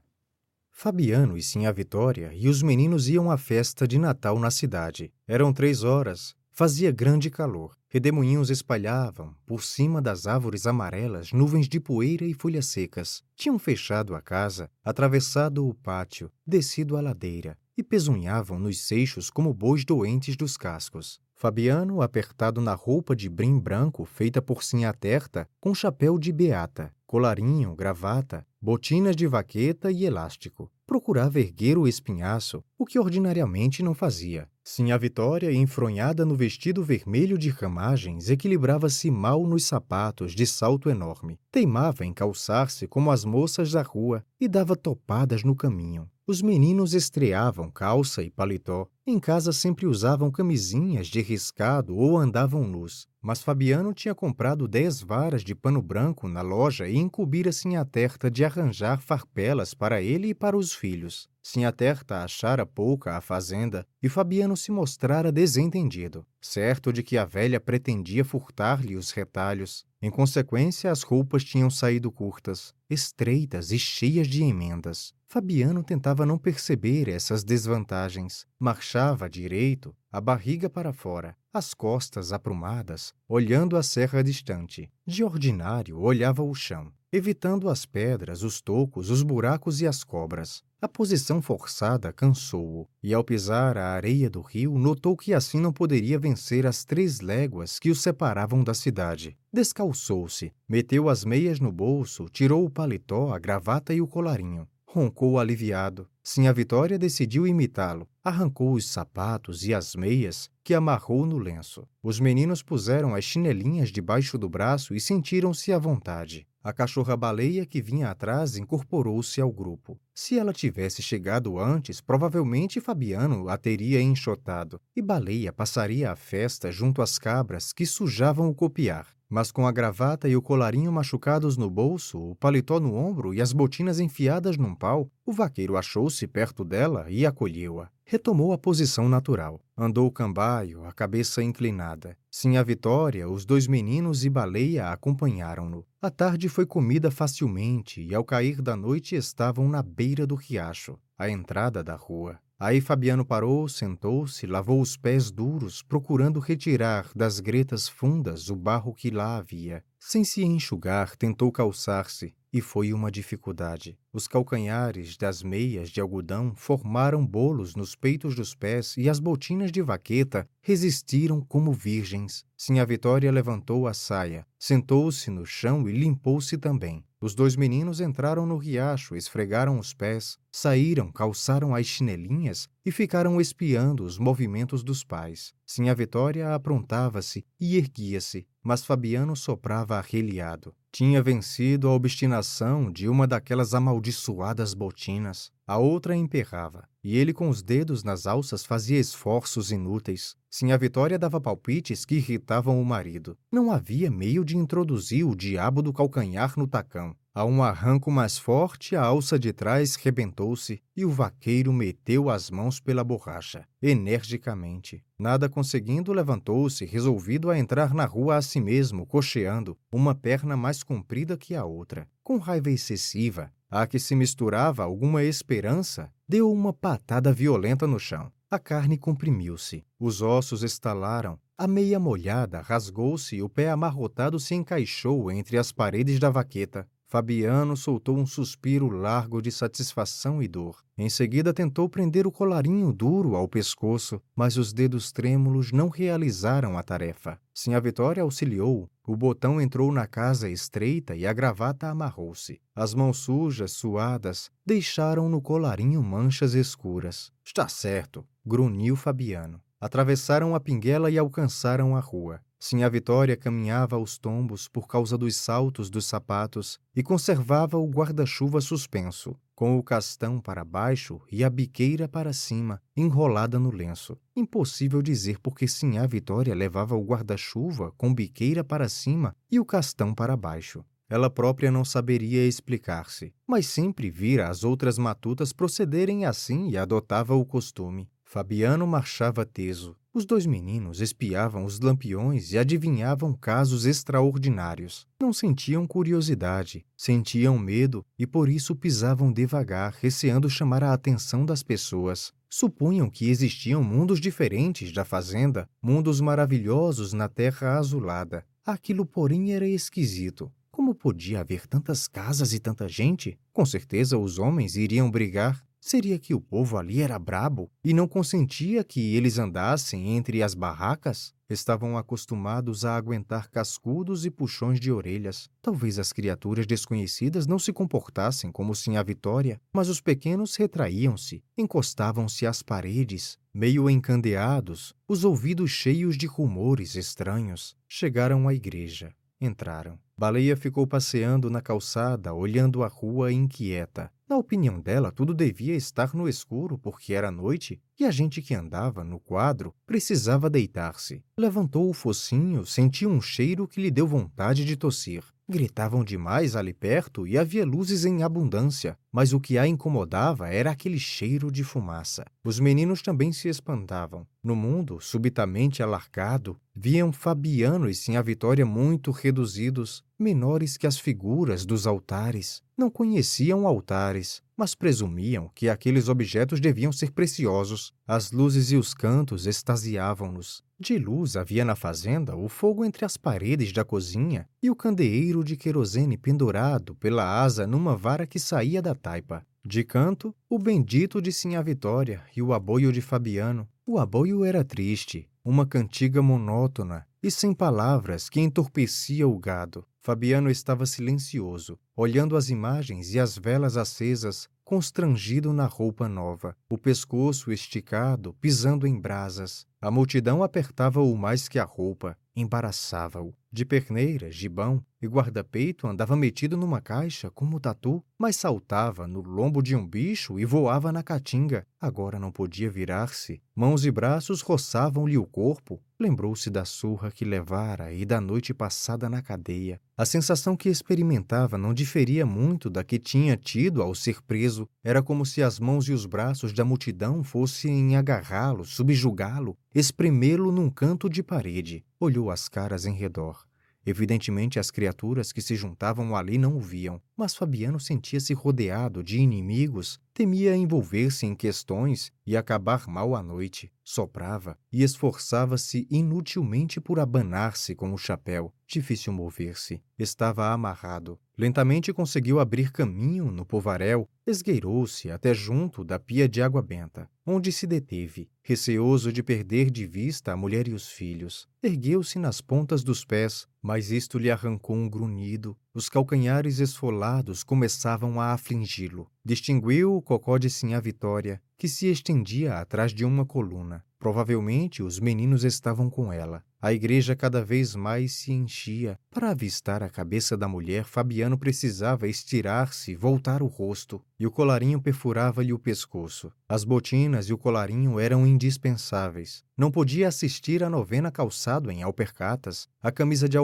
Fabiano 0.69 1.37
e 1.37 1.41
Sinha 1.41 1.71
Vitória 1.71 2.31
e 2.33 2.47
os 2.47 2.61
meninos 2.61 3.07
iam 3.07 3.29
à 3.29 3.37
festa 3.37 3.87
de 3.87 3.97
Natal 3.97 4.39
na 4.39 4.49
cidade. 4.51 5.13
Eram 5.27 5.53
três 5.53 5.83
horas, 5.83 6.35
Fazia 6.61 6.91
grande 6.91 7.31
calor. 7.31 7.75
Redemoinhos 7.89 8.51
espalhavam, 8.51 9.33
por 9.47 9.63
cima 9.63 9.99
das 9.99 10.27
árvores 10.27 10.67
amarelas, 10.67 11.33
nuvens 11.33 11.67
de 11.67 11.79
poeira 11.79 12.23
e 12.23 12.35
folhas 12.35 12.67
secas. 12.67 13.23
Tinham 13.35 13.57
fechado 13.57 14.13
a 14.13 14.21
casa, 14.21 14.69
atravessado 14.85 15.67
o 15.67 15.73
pátio, 15.73 16.31
descido 16.45 16.95
a 16.95 17.01
ladeira, 17.01 17.57
e 17.75 17.81
pesunhavam 17.81 18.59
nos 18.59 18.79
seixos 18.79 19.31
como 19.31 19.51
bois 19.55 19.83
doentes 19.83 20.35
dos 20.35 20.55
cascos. 20.55 21.19
Fabiano, 21.33 21.99
apertado 21.99 22.61
na 22.61 22.75
roupa 22.75 23.15
de 23.15 23.27
brim 23.27 23.57
branco 23.57 24.05
feita 24.05 24.39
por 24.39 24.61
terta, 24.99 25.49
com 25.59 25.73
chapéu 25.73 26.19
de 26.19 26.31
beata, 26.31 26.93
colarinho, 27.07 27.75
gravata, 27.75 28.45
botinas 28.61 29.15
de 29.15 29.25
vaqueta 29.25 29.91
e 29.91 30.05
elástico. 30.05 30.71
Procurava 30.85 31.39
erguer 31.39 31.79
o 31.79 31.87
espinhaço, 31.87 32.63
o 32.77 32.85
que 32.85 32.99
ordinariamente 32.99 33.81
não 33.81 33.95
fazia. 33.95 34.47
Sim, 34.63 34.91
a 34.91 34.97
Vitória, 34.97 35.51
enfronhada 35.51 36.23
no 36.23 36.35
vestido 36.35 36.83
vermelho 36.83 37.35
de 37.35 37.49
ramagens, 37.49 38.29
equilibrava-se 38.29 39.09
mal 39.09 39.47
nos 39.47 39.65
sapatos 39.65 40.35
de 40.35 40.45
salto 40.45 40.87
enorme. 40.87 41.39
Teimava 41.51 42.05
em 42.05 42.13
calçar-se 42.13 42.87
como 42.87 43.09
as 43.09 43.25
moças 43.25 43.71
da 43.71 43.81
rua 43.81 44.23
e 44.39 44.47
dava 44.47 44.75
topadas 44.75 45.43
no 45.43 45.55
caminho. 45.55 46.07
Os 46.31 46.41
meninos 46.41 46.93
estreavam 46.93 47.69
calça 47.69 48.23
e 48.23 48.31
paletó. 48.31 48.87
Em 49.05 49.19
casa 49.19 49.51
sempre 49.51 49.85
usavam 49.85 50.31
camisinhas 50.31 51.07
de 51.07 51.19
riscado 51.19 51.93
ou 51.93 52.17
andavam 52.17 52.65
nus. 52.65 53.05
Mas 53.21 53.41
Fabiano 53.41 53.93
tinha 53.93 54.15
comprado 54.15 54.65
dez 54.65 55.01
varas 55.01 55.43
de 55.43 55.53
pano 55.53 55.81
branco 55.81 56.29
na 56.29 56.41
loja 56.41 56.87
e 56.87 56.95
incumbira-se 56.95 57.75
a 57.75 57.83
terta 57.83 58.31
de 58.31 58.45
arranjar 58.45 59.01
farpelas 59.01 59.73
para 59.73 60.01
ele 60.01 60.29
e 60.29 60.33
para 60.33 60.55
os 60.55 60.73
filhos. 60.73 61.29
Sinha 61.43 61.71
Terta 61.71 62.23
achara 62.23 62.65
pouca 62.65 63.17
a 63.17 63.21
fazenda 63.21 63.85
e 64.01 64.07
Fabiano 64.07 64.55
se 64.55 64.71
mostrara 64.71 65.31
desentendido, 65.31 66.25
certo 66.39 66.93
de 66.93 67.01
que 67.01 67.17
a 67.17 67.25
velha 67.25 67.59
pretendia 67.59 68.23
furtar-lhe 68.23 68.95
os 68.95 69.11
retalhos. 69.11 69.83
Em 70.01 70.11
consequência, 70.11 70.91
as 70.91 71.01
roupas 71.01 71.43
tinham 71.43 71.69
saído 71.69 72.11
curtas, 72.11 72.75
estreitas 72.91 73.71
e 73.71 73.79
cheias 73.79 74.27
de 74.27 74.43
emendas. 74.43 75.13
Fabiano 75.25 75.81
tentava 75.81 76.25
não 76.25 76.37
perceber 76.37 77.07
essas 77.07 77.41
desvantagens. 77.41 78.45
Marchava 78.59 79.29
direito, 79.29 79.95
a 80.11 80.19
barriga 80.19 80.69
para 80.69 80.91
fora. 80.91 81.37
as 81.53 81.73
costas 81.73 82.31
aprumadas, 82.31 83.13
olhando 83.27 83.75
a 83.75 83.83
serra 83.83 84.21
distante. 84.23 84.89
De 85.05 85.23
ordinário, 85.23 85.99
olhava 85.99 86.41
o 86.43 86.53
chão, 86.53 86.93
evitando 87.11 87.69
as 87.69 87.85
pedras, 87.85 88.41
os 88.41 88.61
tocos, 88.61 89.09
os 89.09 89.21
buracos 89.21 89.81
e 89.81 89.87
as 89.87 90.03
cobras. 90.03 90.63
A 90.81 90.87
posição 90.87 91.41
forçada 91.41 92.11
cansou-o, 92.13 92.87
e 93.03 93.13
ao 93.13 93.23
pisar 93.23 93.77
a 93.77 93.89
areia 93.89 94.29
do 94.29 94.41
rio, 94.41 94.77
notou 94.79 95.15
que 95.15 95.33
assim 95.33 95.59
não 95.59 95.73
poderia 95.73 96.17
vencer 96.17 96.65
as 96.65 96.85
três 96.85 97.19
léguas 97.19 97.77
que 97.77 97.91
o 97.91 97.95
separavam 97.95 98.63
da 98.63 98.73
cidade. 98.73 99.37
Descalçou-se, 99.53 100.53
meteu 100.67 101.09
as 101.09 101.25
meias 101.25 101.59
no 101.59 101.71
bolso, 101.71 102.25
tirou 102.29 102.65
o 102.65 102.69
paletó, 102.69 103.33
a 103.33 103.37
gravata 103.37 103.93
e 103.93 104.01
o 104.01 104.07
colarinho. 104.07 104.67
Roncou 104.87 105.39
aliviado. 105.39 106.07
Sim, 106.23 106.47
a 106.47 106.51
Vitória 106.51 106.99
decidiu 106.99 107.47
imitá-lo. 107.47 108.07
Arrancou 108.23 108.73
os 108.73 108.89
sapatos 108.89 109.65
e 109.65 109.73
as 109.73 109.95
meias 109.95 110.49
que 110.63 110.73
amarrou 110.73 111.25
no 111.25 111.37
lenço. 111.37 111.87
Os 112.03 112.19
meninos 112.19 112.61
puseram 112.61 113.15
as 113.15 113.23
chinelinhas 113.23 113.89
debaixo 113.89 114.37
do 114.37 114.49
braço 114.49 114.93
e 114.93 114.99
sentiram-se 114.99 115.71
à 115.71 115.79
vontade. 115.79 116.45
A 116.63 116.71
cachorra-baleia 116.71 117.65
que 117.65 117.81
vinha 117.81 118.11
atrás 118.11 118.55
incorporou-se 118.55 119.41
ao 119.41 119.51
grupo. 119.51 119.99
Se 120.13 120.37
ela 120.37 120.53
tivesse 120.53 121.01
chegado 121.01 121.57
antes, 121.57 121.99
provavelmente 121.99 122.79
Fabiano 122.79 123.49
a 123.49 123.57
teria 123.57 123.99
enxotado, 123.99 124.79
e 124.95 125.01
Baleia 125.01 125.51
passaria 125.51 126.11
a 126.11 126.15
festa 126.15 126.71
junto 126.71 127.01
às 127.01 127.17
cabras 127.17 127.73
que 127.73 127.83
sujavam 127.83 128.47
o 128.47 128.53
copiar. 128.53 129.07
Mas 129.27 129.51
com 129.51 129.65
a 129.65 129.71
gravata 129.71 130.29
e 130.29 130.35
o 130.35 130.41
colarinho 130.41 130.91
machucados 130.91 131.57
no 131.57 131.69
bolso, 131.69 132.19
o 132.19 132.35
paletó 132.35 132.79
no 132.79 132.93
ombro 132.93 133.33
e 133.33 133.41
as 133.41 133.53
botinas 133.53 133.99
enfiadas 133.99 134.57
num 134.57 134.75
pau, 134.75 135.09
o 135.25 135.31
vaqueiro 135.31 135.77
achou-se 135.77 136.27
perto 136.27 136.63
dela 136.63 137.05
e 137.09 137.25
acolheu-a. 137.25 137.89
Retomou 138.05 138.51
a 138.51 138.57
posição 138.57 139.07
natural. 139.07 139.59
Andou 139.75 140.11
cambaio, 140.11 140.85
a 140.85 140.91
cabeça 140.91 141.41
inclinada. 141.41 142.17
Sim, 142.33 142.55
a 142.55 142.63
Vitória, 142.63 143.27
os 143.27 143.43
dois 143.43 143.67
meninos 143.67 144.23
e 144.23 144.29
Baleia 144.29 144.87
acompanharam-no. 144.87 145.85
A 146.01 146.09
tarde 146.09 146.47
foi 146.47 146.65
comida 146.65 147.11
facilmente 147.11 148.01
e 148.01 148.15
ao 148.15 148.23
cair 148.23 148.61
da 148.61 148.73
noite 148.73 149.15
estavam 149.15 149.67
na 149.67 149.83
beira 149.83 150.25
do 150.25 150.35
riacho, 150.35 150.97
à 151.19 151.29
entrada 151.29 151.83
da 151.83 151.93
rua. 151.93 152.39
Aí 152.57 152.79
Fabiano 152.79 153.25
parou, 153.25 153.67
sentou-se, 153.67 154.47
lavou 154.47 154.79
os 154.79 154.95
pés 154.95 155.29
duros, 155.29 155.83
procurando 155.83 156.39
retirar 156.39 157.11
das 157.13 157.41
gretas 157.41 157.89
fundas 157.89 158.49
o 158.49 158.55
barro 158.55 158.93
que 158.93 159.09
lá 159.09 159.35
havia. 159.35 159.83
Sem 159.99 160.23
se 160.23 160.41
enxugar, 160.41 161.17
tentou 161.17 161.51
calçar-se, 161.51 162.33
e 162.53 162.59
foi 162.59 162.93
uma 162.93 163.09
dificuldade. 163.09 163.97
Os 164.11 164.27
calcanhares 164.27 165.15
das 165.15 165.41
meias 165.41 165.89
de 165.89 166.01
algodão 166.01 166.53
formaram 166.55 167.25
bolos 167.25 167.75
nos 167.75 167.95
peitos 167.95 168.35
dos 168.35 168.53
pés 168.53 168.95
e 168.97 169.09
as 169.09 169.19
botinas 169.19 169.71
de 169.71 169.81
vaqueta 169.81 170.47
resistiram 170.61 171.41
como 171.41 171.71
virgens. 171.71 172.45
Sinha 172.57 172.85
Vitória 172.85 173.31
levantou 173.31 173.87
a 173.87 173.93
saia, 173.93 174.45
sentou-se 174.59 175.31
no 175.31 175.45
chão 175.45 175.87
e 175.87 175.91
limpou-se 175.91 176.57
também. 176.57 177.03
Os 177.21 177.35
dois 177.35 177.55
meninos 177.55 178.01
entraram 178.01 178.47
no 178.47 178.57
riacho, 178.57 179.15
esfregaram 179.15 179.77
os 179.77 179.93
pés, 179.93 180.39
saíram, 180.51 181.11
calçaram 181.11 181.75
as 181.75 181.85
chinelinhas 181.85 182.67
e 182.83 182.91
ficaram 182.91 183.39
espiando 183.39 184.03
os 184.03 184.17
movimentos 184.17 184.83
dos 184.83 185.03
pais. 185.03 185.53
Sinha 185.65 185.93
Vitória 185.93 186.53
aprontava-se 186.53 187.45
e 187.59 187.77
erguia-se, 187.77 188.47
mas 188.63 188.83
Fabiano 188.83 189.35
soprava 189.35 189.97
arreliado. 189.97 190.73
Tinha 190.91 191.21
vencido 191.21 191.87
a 191.87 191.93
obstinação 191.93 192.91
de 192.91 193.07
uma 193.07 193.25
daquelas 193.25 193.73
amaldiçoadas 193.73 194.73
botinas. 194.73 195.51
A 195.71 195.77
outra 195.77 196.13
emperrava, 196.13 196.83
e 197.01 197.17
ele 197.17 197.31
com 197.31 197.47
os 197.47 197.63
dedos 197.63 198.03
nas 198.03 198.27
alças 198.27 198.65
fazia 198.65 198.99
esforços 198.99 199.71
inúteis. 199.71 200.35
Sim, 200.49 200.73
a 200.73 200.75
Vitória 200.75 201.17
dava 201.17 201.39
palpites 201.39 202.03
que 202.03 202.15
irritavam 202.15 202.81
o 202.81 202.83
marido. 202.83 203.37
Não 203.49 203.71
havia 203.71 204.11
meio 204.11 204.43
de 204.43 204.57
introduzir 204.57 205.25
o 205.25 205.33
diabo 205.33 205.81
do 205.81 205.93
calcanhar 205.93 206.55
no 206.57 206.67
tacão. 206.67 207.15
A 207.33 207.45
um 207.45 207.63
arranco 207.63 208.11
mais 208.11 208.37
forte, 208.37 208.93
a 208.93 209.01
alça 209.01 209.39
de 209.39 209.53
trás 209.53 209.95
rebentou-se 209.95 210.81
e 210.93 211.05
o 211.05 211.09
vaqueiro 211.09 211.71
meteu 211.71 212.29
as 212.29 212.49
mãos 212.49 212.81
pela 212.81 213.05
borracha, 213.05 213.65
energicamente. 213.81 215.01
Nada 215.17 215.47
conseguindo, 215.47 216.11
levantou-se, 216.11 216.83
resolvido 216.83 217.49
a 217.49 217.57
entrar 217.57 217.93
na 217.93 218.03
rua 218.03 218.35
a 218.35 218.41
si 218.41 218.59
mesmo, 218.59 219.05
cocheando, 219.05 219.77
uma 219.89 220.13
perna 220.13 220.57
mais 220.57 220.83
comprida 220.83 221.37
que 221.37 221.55
a 221.55 221.63
outra. 221.63 222.05
Com 222.31 222.37
raiva 222.37 222.71
excessiva, 222.71 223.51
a 223.69 223.85
que 223.85 223.99
se 223.99 224.15
misturava 224.15 224.85
alguma 224.85 225.21
esperança, 225.21 226.09
deu 226.25 226.49
uma 226.49 226.71
patada 226.71 227.33
violenta 227.33 227.85
no 227.85 227.99
chão. 227.99 228.31
A 228.49 228.57
carne 228.57 228.97
comprimiu-se, 228.97 229.83
os 229.99 230.21
ossos 230.21 230.63
estalaram, 230.63 231.37
a 231.57 231.67
meia 231.67 231.99
molhada 231.99 232.61
rasgou-se 232.61 233.35
e 233.35 233.43
o 233.43 233.49
pé 233.49 233.69
amarrotado 233.69 234.39
se 234.39 234.55
encaixou 234.55 235.29
entre 235.29 235.57
as 235.57 235.73
paredes 235.73 236.19
da 236.19 236.29
vaqueta. 236.29 236.87
Fabiano 237.05 237.75
soltou 237.75 238.17
um 238.17 238.25
suspiro 238.25 238.87
largo 238.87 239.41
de 239.41 239.51
satisfação 239.51 240.41
e 240.41 240.47
dor. 240.47 240.81
Em 240.97 241.09
seguida 241.09 241.53
tentou 241.53 241.89
prender 241.89 242.25
o 242.25 242.31
colarinho 242.31 242.93
duro 242.93 243.35
ao 243.35 243.45
pescoço, 243.45 244.21
mas 244.33 244.55
os 244.55 244.71
dedos 244.71 245.11
trêmulos 245.11 245.73
não 245.73 245.89
realizaram 245.89 246.77
a 246.77 246.81
tarefa. 246.81 247.37
Sinha 247.53 247.81
Vitória 247.81 248.23
auxiliou. 248.23 248.89
O 249.05 249.15
botão 249.15 249.59
entrou 249.59 249.91
na 249.91 250.05
casa 250.05 250.47
estreita 250.47 251.15
e 251.15 251.25
a 251.25 251.33
gravata 251.33 251.87
amarrou-se. 251.87 252.61
As 252.75 252.93
mãos 252.93 253.17
sujas, 253.17 253.71
suadas, 253.71 254.51
deixaram 254.63 255.27
no 255.27 255.41
colarinho 255.41 256.03
manchas 256.03 256.53
escuras. 256.53 257.33
Está 257.43 257.67
certo, 257.67 258.23
grunhiu 258.45 258.95
Fabiano. 258.95 259.59
Atravessaram 259.79 260.53
a 260.53 260.59
pinguela 260.59 261.09
e 261.09 261.17
alcançaram 261.17 261.95
a 261.95 261.99
rua. 261.99 262.39
A 262.83 262.89
Vitória 262.89 263.35
caminhava 263.35 263.95
aos 263.95 264.19
tombos 264.19 264.67
por 264.67 264.87
causa 264.87 265.17
dos 265.17 265.35
saltos 265.35 265.89
dos 265.89 266.05
sapatos 266.05 266.79
e 266.95 267.01
conservava 267.01 267.75
o 267.75 267.89
guarda-chuva 267.89 268.61
suspenso, 268.61 269.35
com 269.55 269.79
o 269.79 269.83
castão 269.83 270.39
para 270.39 270.63
baixo 270.63 271.19
e 271.31 271.43
a 271.43 271.49
biqueira 271.49 272.07
para 272.07 272.31
cima, 272.31 272.79
enrolada 272.95 273.59
no 273.59 273.71
lenço. 273.71 274.15
Impossível 274.35 275.01
dizer 275.01 275.39
porque 275.39 275.67
Sinhá 275.67 276.05
Vitória 276.05 276.53
levava 276.53 276.95
o 276.95 277.03
guarda-chuva 277.03 277.91
com 277.97 278.13
biqueira 278.13 278.63
para 278.63 278.87
cima 278.87 279.35
e 279.49 279.59
o 279.59 279.65
castão 279.65 280.13
para 280.13 280.37
baixo. 280.37 280.85
Ela 281.09 281.31
própria 281.31 281.71
não 281.71 281.83
saberia 281.83 282.47
explicar-se, 282.47 283.33
mas 283.45 283.65
sempre 283.65 284.09
vira 284.09 284.47
as 284.47 284.63
outras 284.63 284.99
matutas 284.99 285.51
procederem 285.51 286.25
assim 286.25 286.69
e 286.69 286.77
adotava 286.77 287.35
o 287.35 287.43
costume. 287.43 288.07
Fabiano 288.23 288.87
marchava 288.87 289.45
teso, 289.45 289.97
os 290.13 290.25
dois 290.25 290.45
meninos 290.45 290.99
espiavam 290.99 291.63
os 291.63 291.79
lampiões 291.79 292.51
e 292.51 292.57
adivinhavam 292.57 293.33
casos 293.33 293.85
extraordinários. 293.85 295.07
Não 295.19 295.31
sentiam 295.31 295.87
curiosidade, 295.87 296.85
sentiam 296.97 297.57
medo 297.57 298.05
e 298.19 298.27
por 298.27 298.49
isso 298.49 298.75
pisavam 298.75 299.31
devagar, 299.31 299.95
receando 300.01 300.49
chamar 300.49 300.83
a 300.83 300.93
atenção 300.93 301.45
das 301.45 301.63
pessoas. 301.63 302.33
Supunham 302.49 303.09
que 303.09 303.29
existiam 303.29 303.81
mundos 303.81 304.19
diferentes 304.19 304.91
da 304.91 305.05
fazenda, 305.05 305.69
mundos 305.81 306.19
maravilhosos 306.19 307.13
na 307.13 307.29
terra 307.29 307.77
azulada. 307.77 308.45
Aquilo, 308.65 309.05
porém, 309.05 309.53
era 309.53 309.65
esquisito. 309.67 310.51
Como 310.69 310.93
podia 310.93 311.39
haver 311.39 311.65
tantas 311.67 312.07
casas 312.07 312.53
e 312.53 312.59
tanta 312.59 312.87
gente? 312.87 313.39
Com 313.53 313.65
certeza 313.65 314.17
os 314.17 314.37
homens 314.37 314.75
iriam 314.75 315.09
brigar. 315.09 315.63
Seria 315.83 316.19
que 316.19 316.31
o 316.35 316.39
povo 316.39 316.77
ali 316.77 317.01
era 317.01 317.17
brabo 317.17 317.67
e 317.83 317.91
não 317.91 318.07
consentia 318.07 318.83
que 318.83 319.15
eles 319.15 319.39
andassem 319.39 320.15
entre 320.15 320.43
as 320.43 320.53
barracas? 320.53 321.33
Estavam 321.49 321.97
acostumados 321.97 322.85
a 322.85 322.95
aguentar 322.95 323.49
cascudos 323.49 324.23
e 324.23 324.29
puxões 324.29 324.79
de 324.79 324.91
orelhas. 324.91 325.49
Talvez 325.59 325.97
as 325.97 326.13
criaturas 326.13 326.67
desconhecidas 326.67 327.47
não 327.47 327.57
se 327.57 327.73
comportassem 327.73 328.51
como 328.51 328.73
a 328.95 329.03
Vitória, 329.03 329.59
mas 329.73 329.89
os 329.89 329.99
pequenos 329.99 330.55
retraíam-se, 330.55 331.43
encostavam-se 331.57 332.45
às 332.45 332.61
paredes, 332.61 333.39
meio 333.51 333.89
encandeados, 333.89 334.95
os 335.07 335.25
ouvidos 335.25 335.71
cheios 335.71 336.15
de 336.15 336.27
rumores 336.27 336.93
estranhos. 336.95 337.75
Chegaram 337.89 338.47
à 338.47 338.53
igreja. 338.53 339.11
Entraram. 339.41 339.97
Baleia 340.15 340.55
ficou 340.55 340.85
passeando 340.85 341.49
na 341.49 341.61
calçada, 341.61 342.31
olhando 342.31 342.83
a 342.83 342.87
rua 342.87 343.33
inquieta. 343.33 344.11
Na 344.31 344.37
opinião 344.37 344.79
dela, 344.79 345.11
tudo 345.11 345.33
devia 345.33 345.75
estar 345.75 346.15
no 346.15 346.25
escuro 346.25 346.77
porque 346.77 347.13
era 347.13 347.29
noite 347.29 347.81
e 347.99 348.05
a 348.05 348.11
gente 348.11 348.41
que 348.41 348.55
andava 348.55 349.03
no 349.03 349.19
quadro 349.19 349.75
precisava 349.85 350.49
deitar-se. 350.49 351.21
Levantou 351.37 351.89
o 351.89 351.93
focinho, 351.93 352.65
sentiu 352.65 353.09
um 353.09 353.19
cheiro 353.19 353.67
que 353.67 353.81
lhe 353.81 353.91
deu 353.91 354.07
vontade 354.07 354.63
de 354.63 354.77
tossir. 354.77 355.21
Gritavam 355.49 356.01
demais 356.01 356.55
ali 356.55 356.73
perto 356.73 357.27
e 357.27 357.37
havia 357.37 357.65
luzes 357.65 358.05
em 358.05 358.23
abundância, 358.23 358.97
mas 359.11 359.33
o 359.33 359.39
que 359.41 359.57
a 359.57 359.67
incomodava 359.67 360.47
era 360.47 360.71
aquele 360.71 360.97
cheiro 360.97 361.51
de 361.51 361.61
fumaça. 361.61 362.23
Os 362.41 362.57
meninos 362.57 363.01
também 363.01 363.33
se 363.33 363.49
espantavam. 363.49 364.25
No 364.43 364.55
mundo, 364.55 364.99
subitamente 364.99 365.83
alargado, 365.83 366.59
viam 366.75 367.13
Fabiano 367.13 367.87
e 367.87 367.93
Sinha 367.93 368.23
Vitória 368.23 368.65
muito 368.65 369.11
reduzidos, 369.11 370.03
menores 370.17 370.77
que 370.77 370.87
as 370.87 370.97
figuras 370.97 371.63
dos 371.63 371.85
altares. 371.85 372.63
Não 372.75 372.89
conheciam 372.89 373.67
altares, 373.67 374.41
mas 374.57 374.73
presumiam 374.73 375.51
que 375.53 375.69
aqueles 375.69 376.09
objetos 376.09 376.59
deviam 376.59 376.91
ser 376.91 377.11
preciosos. 377.11 377.93
As 378.07 378.31
luzes 378.31 378.71
e 378.71 378.77
os 378.77 378.95
cantos 378.95 379.45
extasiavam-nos. 379.45 380.63
De 380.79 380.97
luz 380.97 381.35
havia 381.35 381.63
na 381.63 381.75
fazenda 381.75 382.35
o 382.35 382.49
fogo 382.49 382.83
entre 382.83 383.05
as 383.05 383.15
paredes 383.17 383.71
da 383.71 383.85
cozinha 383.85 384.49
e 384.63 384.71
o 384.71 384.75
candeeiro 384.75 385.43
de 385.43 385.55
querosene 385.55 386.17
pendurado 386.17 386.95
pela 386.95 387.43
asa 387.43 387.67
numa 387.67 387.95
vara 387.95 388.25
que 388.25 388.39
saía 388.39 388.81
da 388.81 388.95
taipa. 388.95 389.45
De 389.63 389.83
canto, 389.83 390.33
o 390.49 390.57
bendito 390.57 391.21
de 391.21 391.31
Sinha 391.31 391.61
Vitória 391.61 392.23
e 392.35 392.41
o 392.41 392.51
aboio 392.51 392.91
de 392.91 392.99
Fabiano. 392.99 393.69
O 393.83 393.97
aboio 393.97 394.45
era 394.45 394.63
triste, 394.63 395.27
uma 395.43 395.65
cantiga 395.65 396.21
monótona 396.21 397.07
e 397.21 397.31
sem 397.31 397.51
palavras 397.51 398.29
que 398.29 398.39
entorpecia 398.39 399.27
o 399.27 399.37
gado. 399.39 399.85
Fabiano 399.99 400.51
estava 400.51 400.85
silencioso, 400.85 401.79
olhando 401.95 402.37
as 402.37 402.49
imagens 402.49 403.13
e 403.13 403.19
as 403.19 403.37
velas 403.37 403.77
acesas, 403.77 404.47
constrangido 404.63 405.51
na 405.51 405.65
roupa 405.65 406.07
nova, 406.07 406.55
o 406.69 406.77
pescoço 406.77 407.51
esticado, 407.51 408.35
pisando 408.39 408.85
em 408.85 408.99
brasas. 408.99 409.65
A 409.81 409.89
multidão 409.89 410.43
apertava-o 410.43 411.17
mais 411.17 411.47
que 411.47 411.57
a 411.57 411.63
roupa, 411.63 412.15
embaraçava-o. 412.35 413.35
De 413.53 413.65
perneira, 413.65 414.31
gibão 414.31 414.81
e 415.01 415.07
guarda-peito 415.07 415.85
andava 415.85 416.15
metido 416.15 416.55
numa 416.55 416.79
caixa 416.79 417.29
como 417.29 417.59
tatu, 417.59 418.01
mas 418.17 418.37
saltava 418.37 419.07
no 419.07 419.19
lombo 419.21 419.61
de 419.61 419.75
um 419.75 419.85
bicho 419.85 420.39
e 420.39 420.45
voava 420.45 420.89
na 420.91 421.03
caatinga. 421.03 421.65
Agora 421.79 422.17
não 422.17 422.31
podia 422.31 422.69
virar-se. 422.69 423.41
Mãos 423.53 423.83
e 423.83 423.91
braços 423.91 424.41
roçavam-lhe 424.41 425.17
o 425.17 425.25
corpo. 425.25 425.81
Lembrou-se 425.99 426.49
da 426.49 426.63
surra 426.63 427.11
que 427.11 427.25
levara 427.25 427.91
e 427.91 428.05
da 428.05 428.21
noite 428.21 428.53
passada 428.53 429.09
na 429.09 429.21
cadeia. 429.21 429.81
A 429.97 430.05
sensação 430.05 430.55
que 430.55 430.69
experimentava 430.69 431.57
não 431.57 431.73
diferia 431.73 432.25
muito 432.25 432.69
da 432.69 432.83
que 432.83 432.97
tinha 432.97 433.35
tido 433.35 433.81
ao 433.81 433.93
ser 433.93 434.21
preso. 434.21 434.67
Era 434.83 435.01
como 435.03 435.25
se 435.25 435.43
as 435.43 435.59
mãos 435.59 435.89
e 435.89 435.93
os 435.93 436.05
braços 436.05 436.53
da 436.53 436.63
multidão 436.63 437.23
fossem 437.23 437.95
agarrá-lo, 437.97 438.63
subjugá-lo, 438.63 439.57
espremê-lo 439.75 440.51
num 440.51 440.69
canto 440.69 441.09
de 441.09 441.21
parede. 441.21 441.83
Olhou 441.99 442.31
as 442.31 442.47
caras 442.47 442.85
em 442.85 442.93
redor. 442.93 443.40
Evidentemente, 443.85 444.59
as 444.59 444.69
criaturas 444.69 445.31
que 445.31 445.41
se 445.41 445.55
juntavam 445.55 446.15
ali 446.15 446.37
não 446.37 446.55
o 446.55 446.59
viam, 446.59 447.01
mas 447.17 447.35
Fabiano 447.35 447.79
sentia-se 447.79 448.33
rodeado 448.33 449.03
de 449.03 449.19
inimigos, 449.19 449.99
temia 450.13 450.55
envolver-se 450.55 451.25
em 451.25 451.33
questões 451.33 452.11
e 452.25 452.37
acabar 452.37 452.87
mal 452.87 453.15
à 453.15 453.23
noite. 453.23 453.71
Soprava 453.83 454.57
e 454.71 454.83
esforçava-se 454.83 455.87
inutilmente 455.89 456.79
por 456.79 456.99
abanar-se 456.99 457.73
com 457.73 457.91
o 457.91 457.97
chapéu. 457.97 458.53
Difícil 458.67 459.11
mover-se. 459.11 459.81
Estava 459.97 460.51
amarrado. 460.51 461.19
Lentamente 461.37 461.91
conseguiu 461.91 462.39
abrir 462.39 462.71
caminho 462.71 463.31
no 463.31 463.43
povaréu, 463.43 464.07
esgueirou-se 464.25 465.09
até 465.09 465.33
junto 465.33 465.83
da 465.83 465.99
pia 465.99 466.29
de 466.29 466.41
água 466.41 466.61
benta, 466.61 467.09
onde 467.25 467.51
se 467.51 467.65
deteve, 467.65 468.29
receoso 468.43 469.11
de 469.11 469.23
perder 469.23 469.71
de 469.71 469.85
vista 469.85 470.31
a 470.31 470.37
mulher 470.37 470.67
e 470.67 470.73
os 470.73 470.87
filhos. 470.87 471.49
Ergueu-se 471.61 472.19
nas 472.19 472.39
pontas 472.39 472.83
dos 472.83 473.03
pés, 473.03 473.47
mas 473.61 473.91
isto 473.91 474.17
lhe 474.17 474.31
arrancou 474.31 474.75
um 474.75 474.89
grunhido. 474.89 475.55
Os 475.73 475.87
calcanhares 475.87 476.59
esfolados 476.59 477.43
começavam 477.43 478.19
a 478.19 478.33
afligi-lo. 478.33 479.09
Distinguiu 479.23 479.95
o 479.95 480.01
cocó 480.01 480.37
de 480.37 480.49
Sinhá 480.49 480.79
Vitória, 480.79 481.41
que 481.57 481.67
se 481.67 481.87
estendia 481.87 482.55
atrás 482.55 482.91
de 482.91 483.05
uma 483.05 483.25
coluna. 483.25 483.85
Provavelmente 483.99 484.81
os 484.81 484.99
meninos 484.99 485.43
estavam 485.43 485.87
com 485.87 486.11
ela. 486.11 486.43
A 486.59 486.73
igreja 486.73 487.15
cada 487.15 487.43
vez 487.43 487.75
mais 487.75 488.13
se 488.13 488.31
enchia. 488.31 488.99
Para 489.11 489.29
avistar 489.29 489.83
a 489.83 489.89
cabeça 489.89 490.35
da 490.35 490.47
mulher, 490.47 490.85
Fabiano 490.85 491.37
precisava 491.37 492.07
estirar-se, 492.07 492.95
voltar 492.95 493.43
o 493.43 493.47
rosto, 493.47 493.99
e 494.19 494.25
o 494.25 494.31
colarinho 494.31 494.81
perfurava-lhe 494.81 495.53
o 495.53 495.59
pescoço. 495.59 496.31
As 496.49 496.63
botinas 496.63 497.29
e 497.29 497.33
o 497.33 497.37
colarinho 497.37 497.99
eram 497.99 498.25
indispensáveis. 498.25 499.43
Não 499.55 499.69
podia 499.69 500.07
assistir 500.07 500.63
à 500.63 500.69
novena 500.69 501.11
calçado 501.11 501.69
em 501.71 501.83
alpercatas. 501.83 502.67
A 502.81 502.91
camisa 502.91 503.29
de 503.29 503.37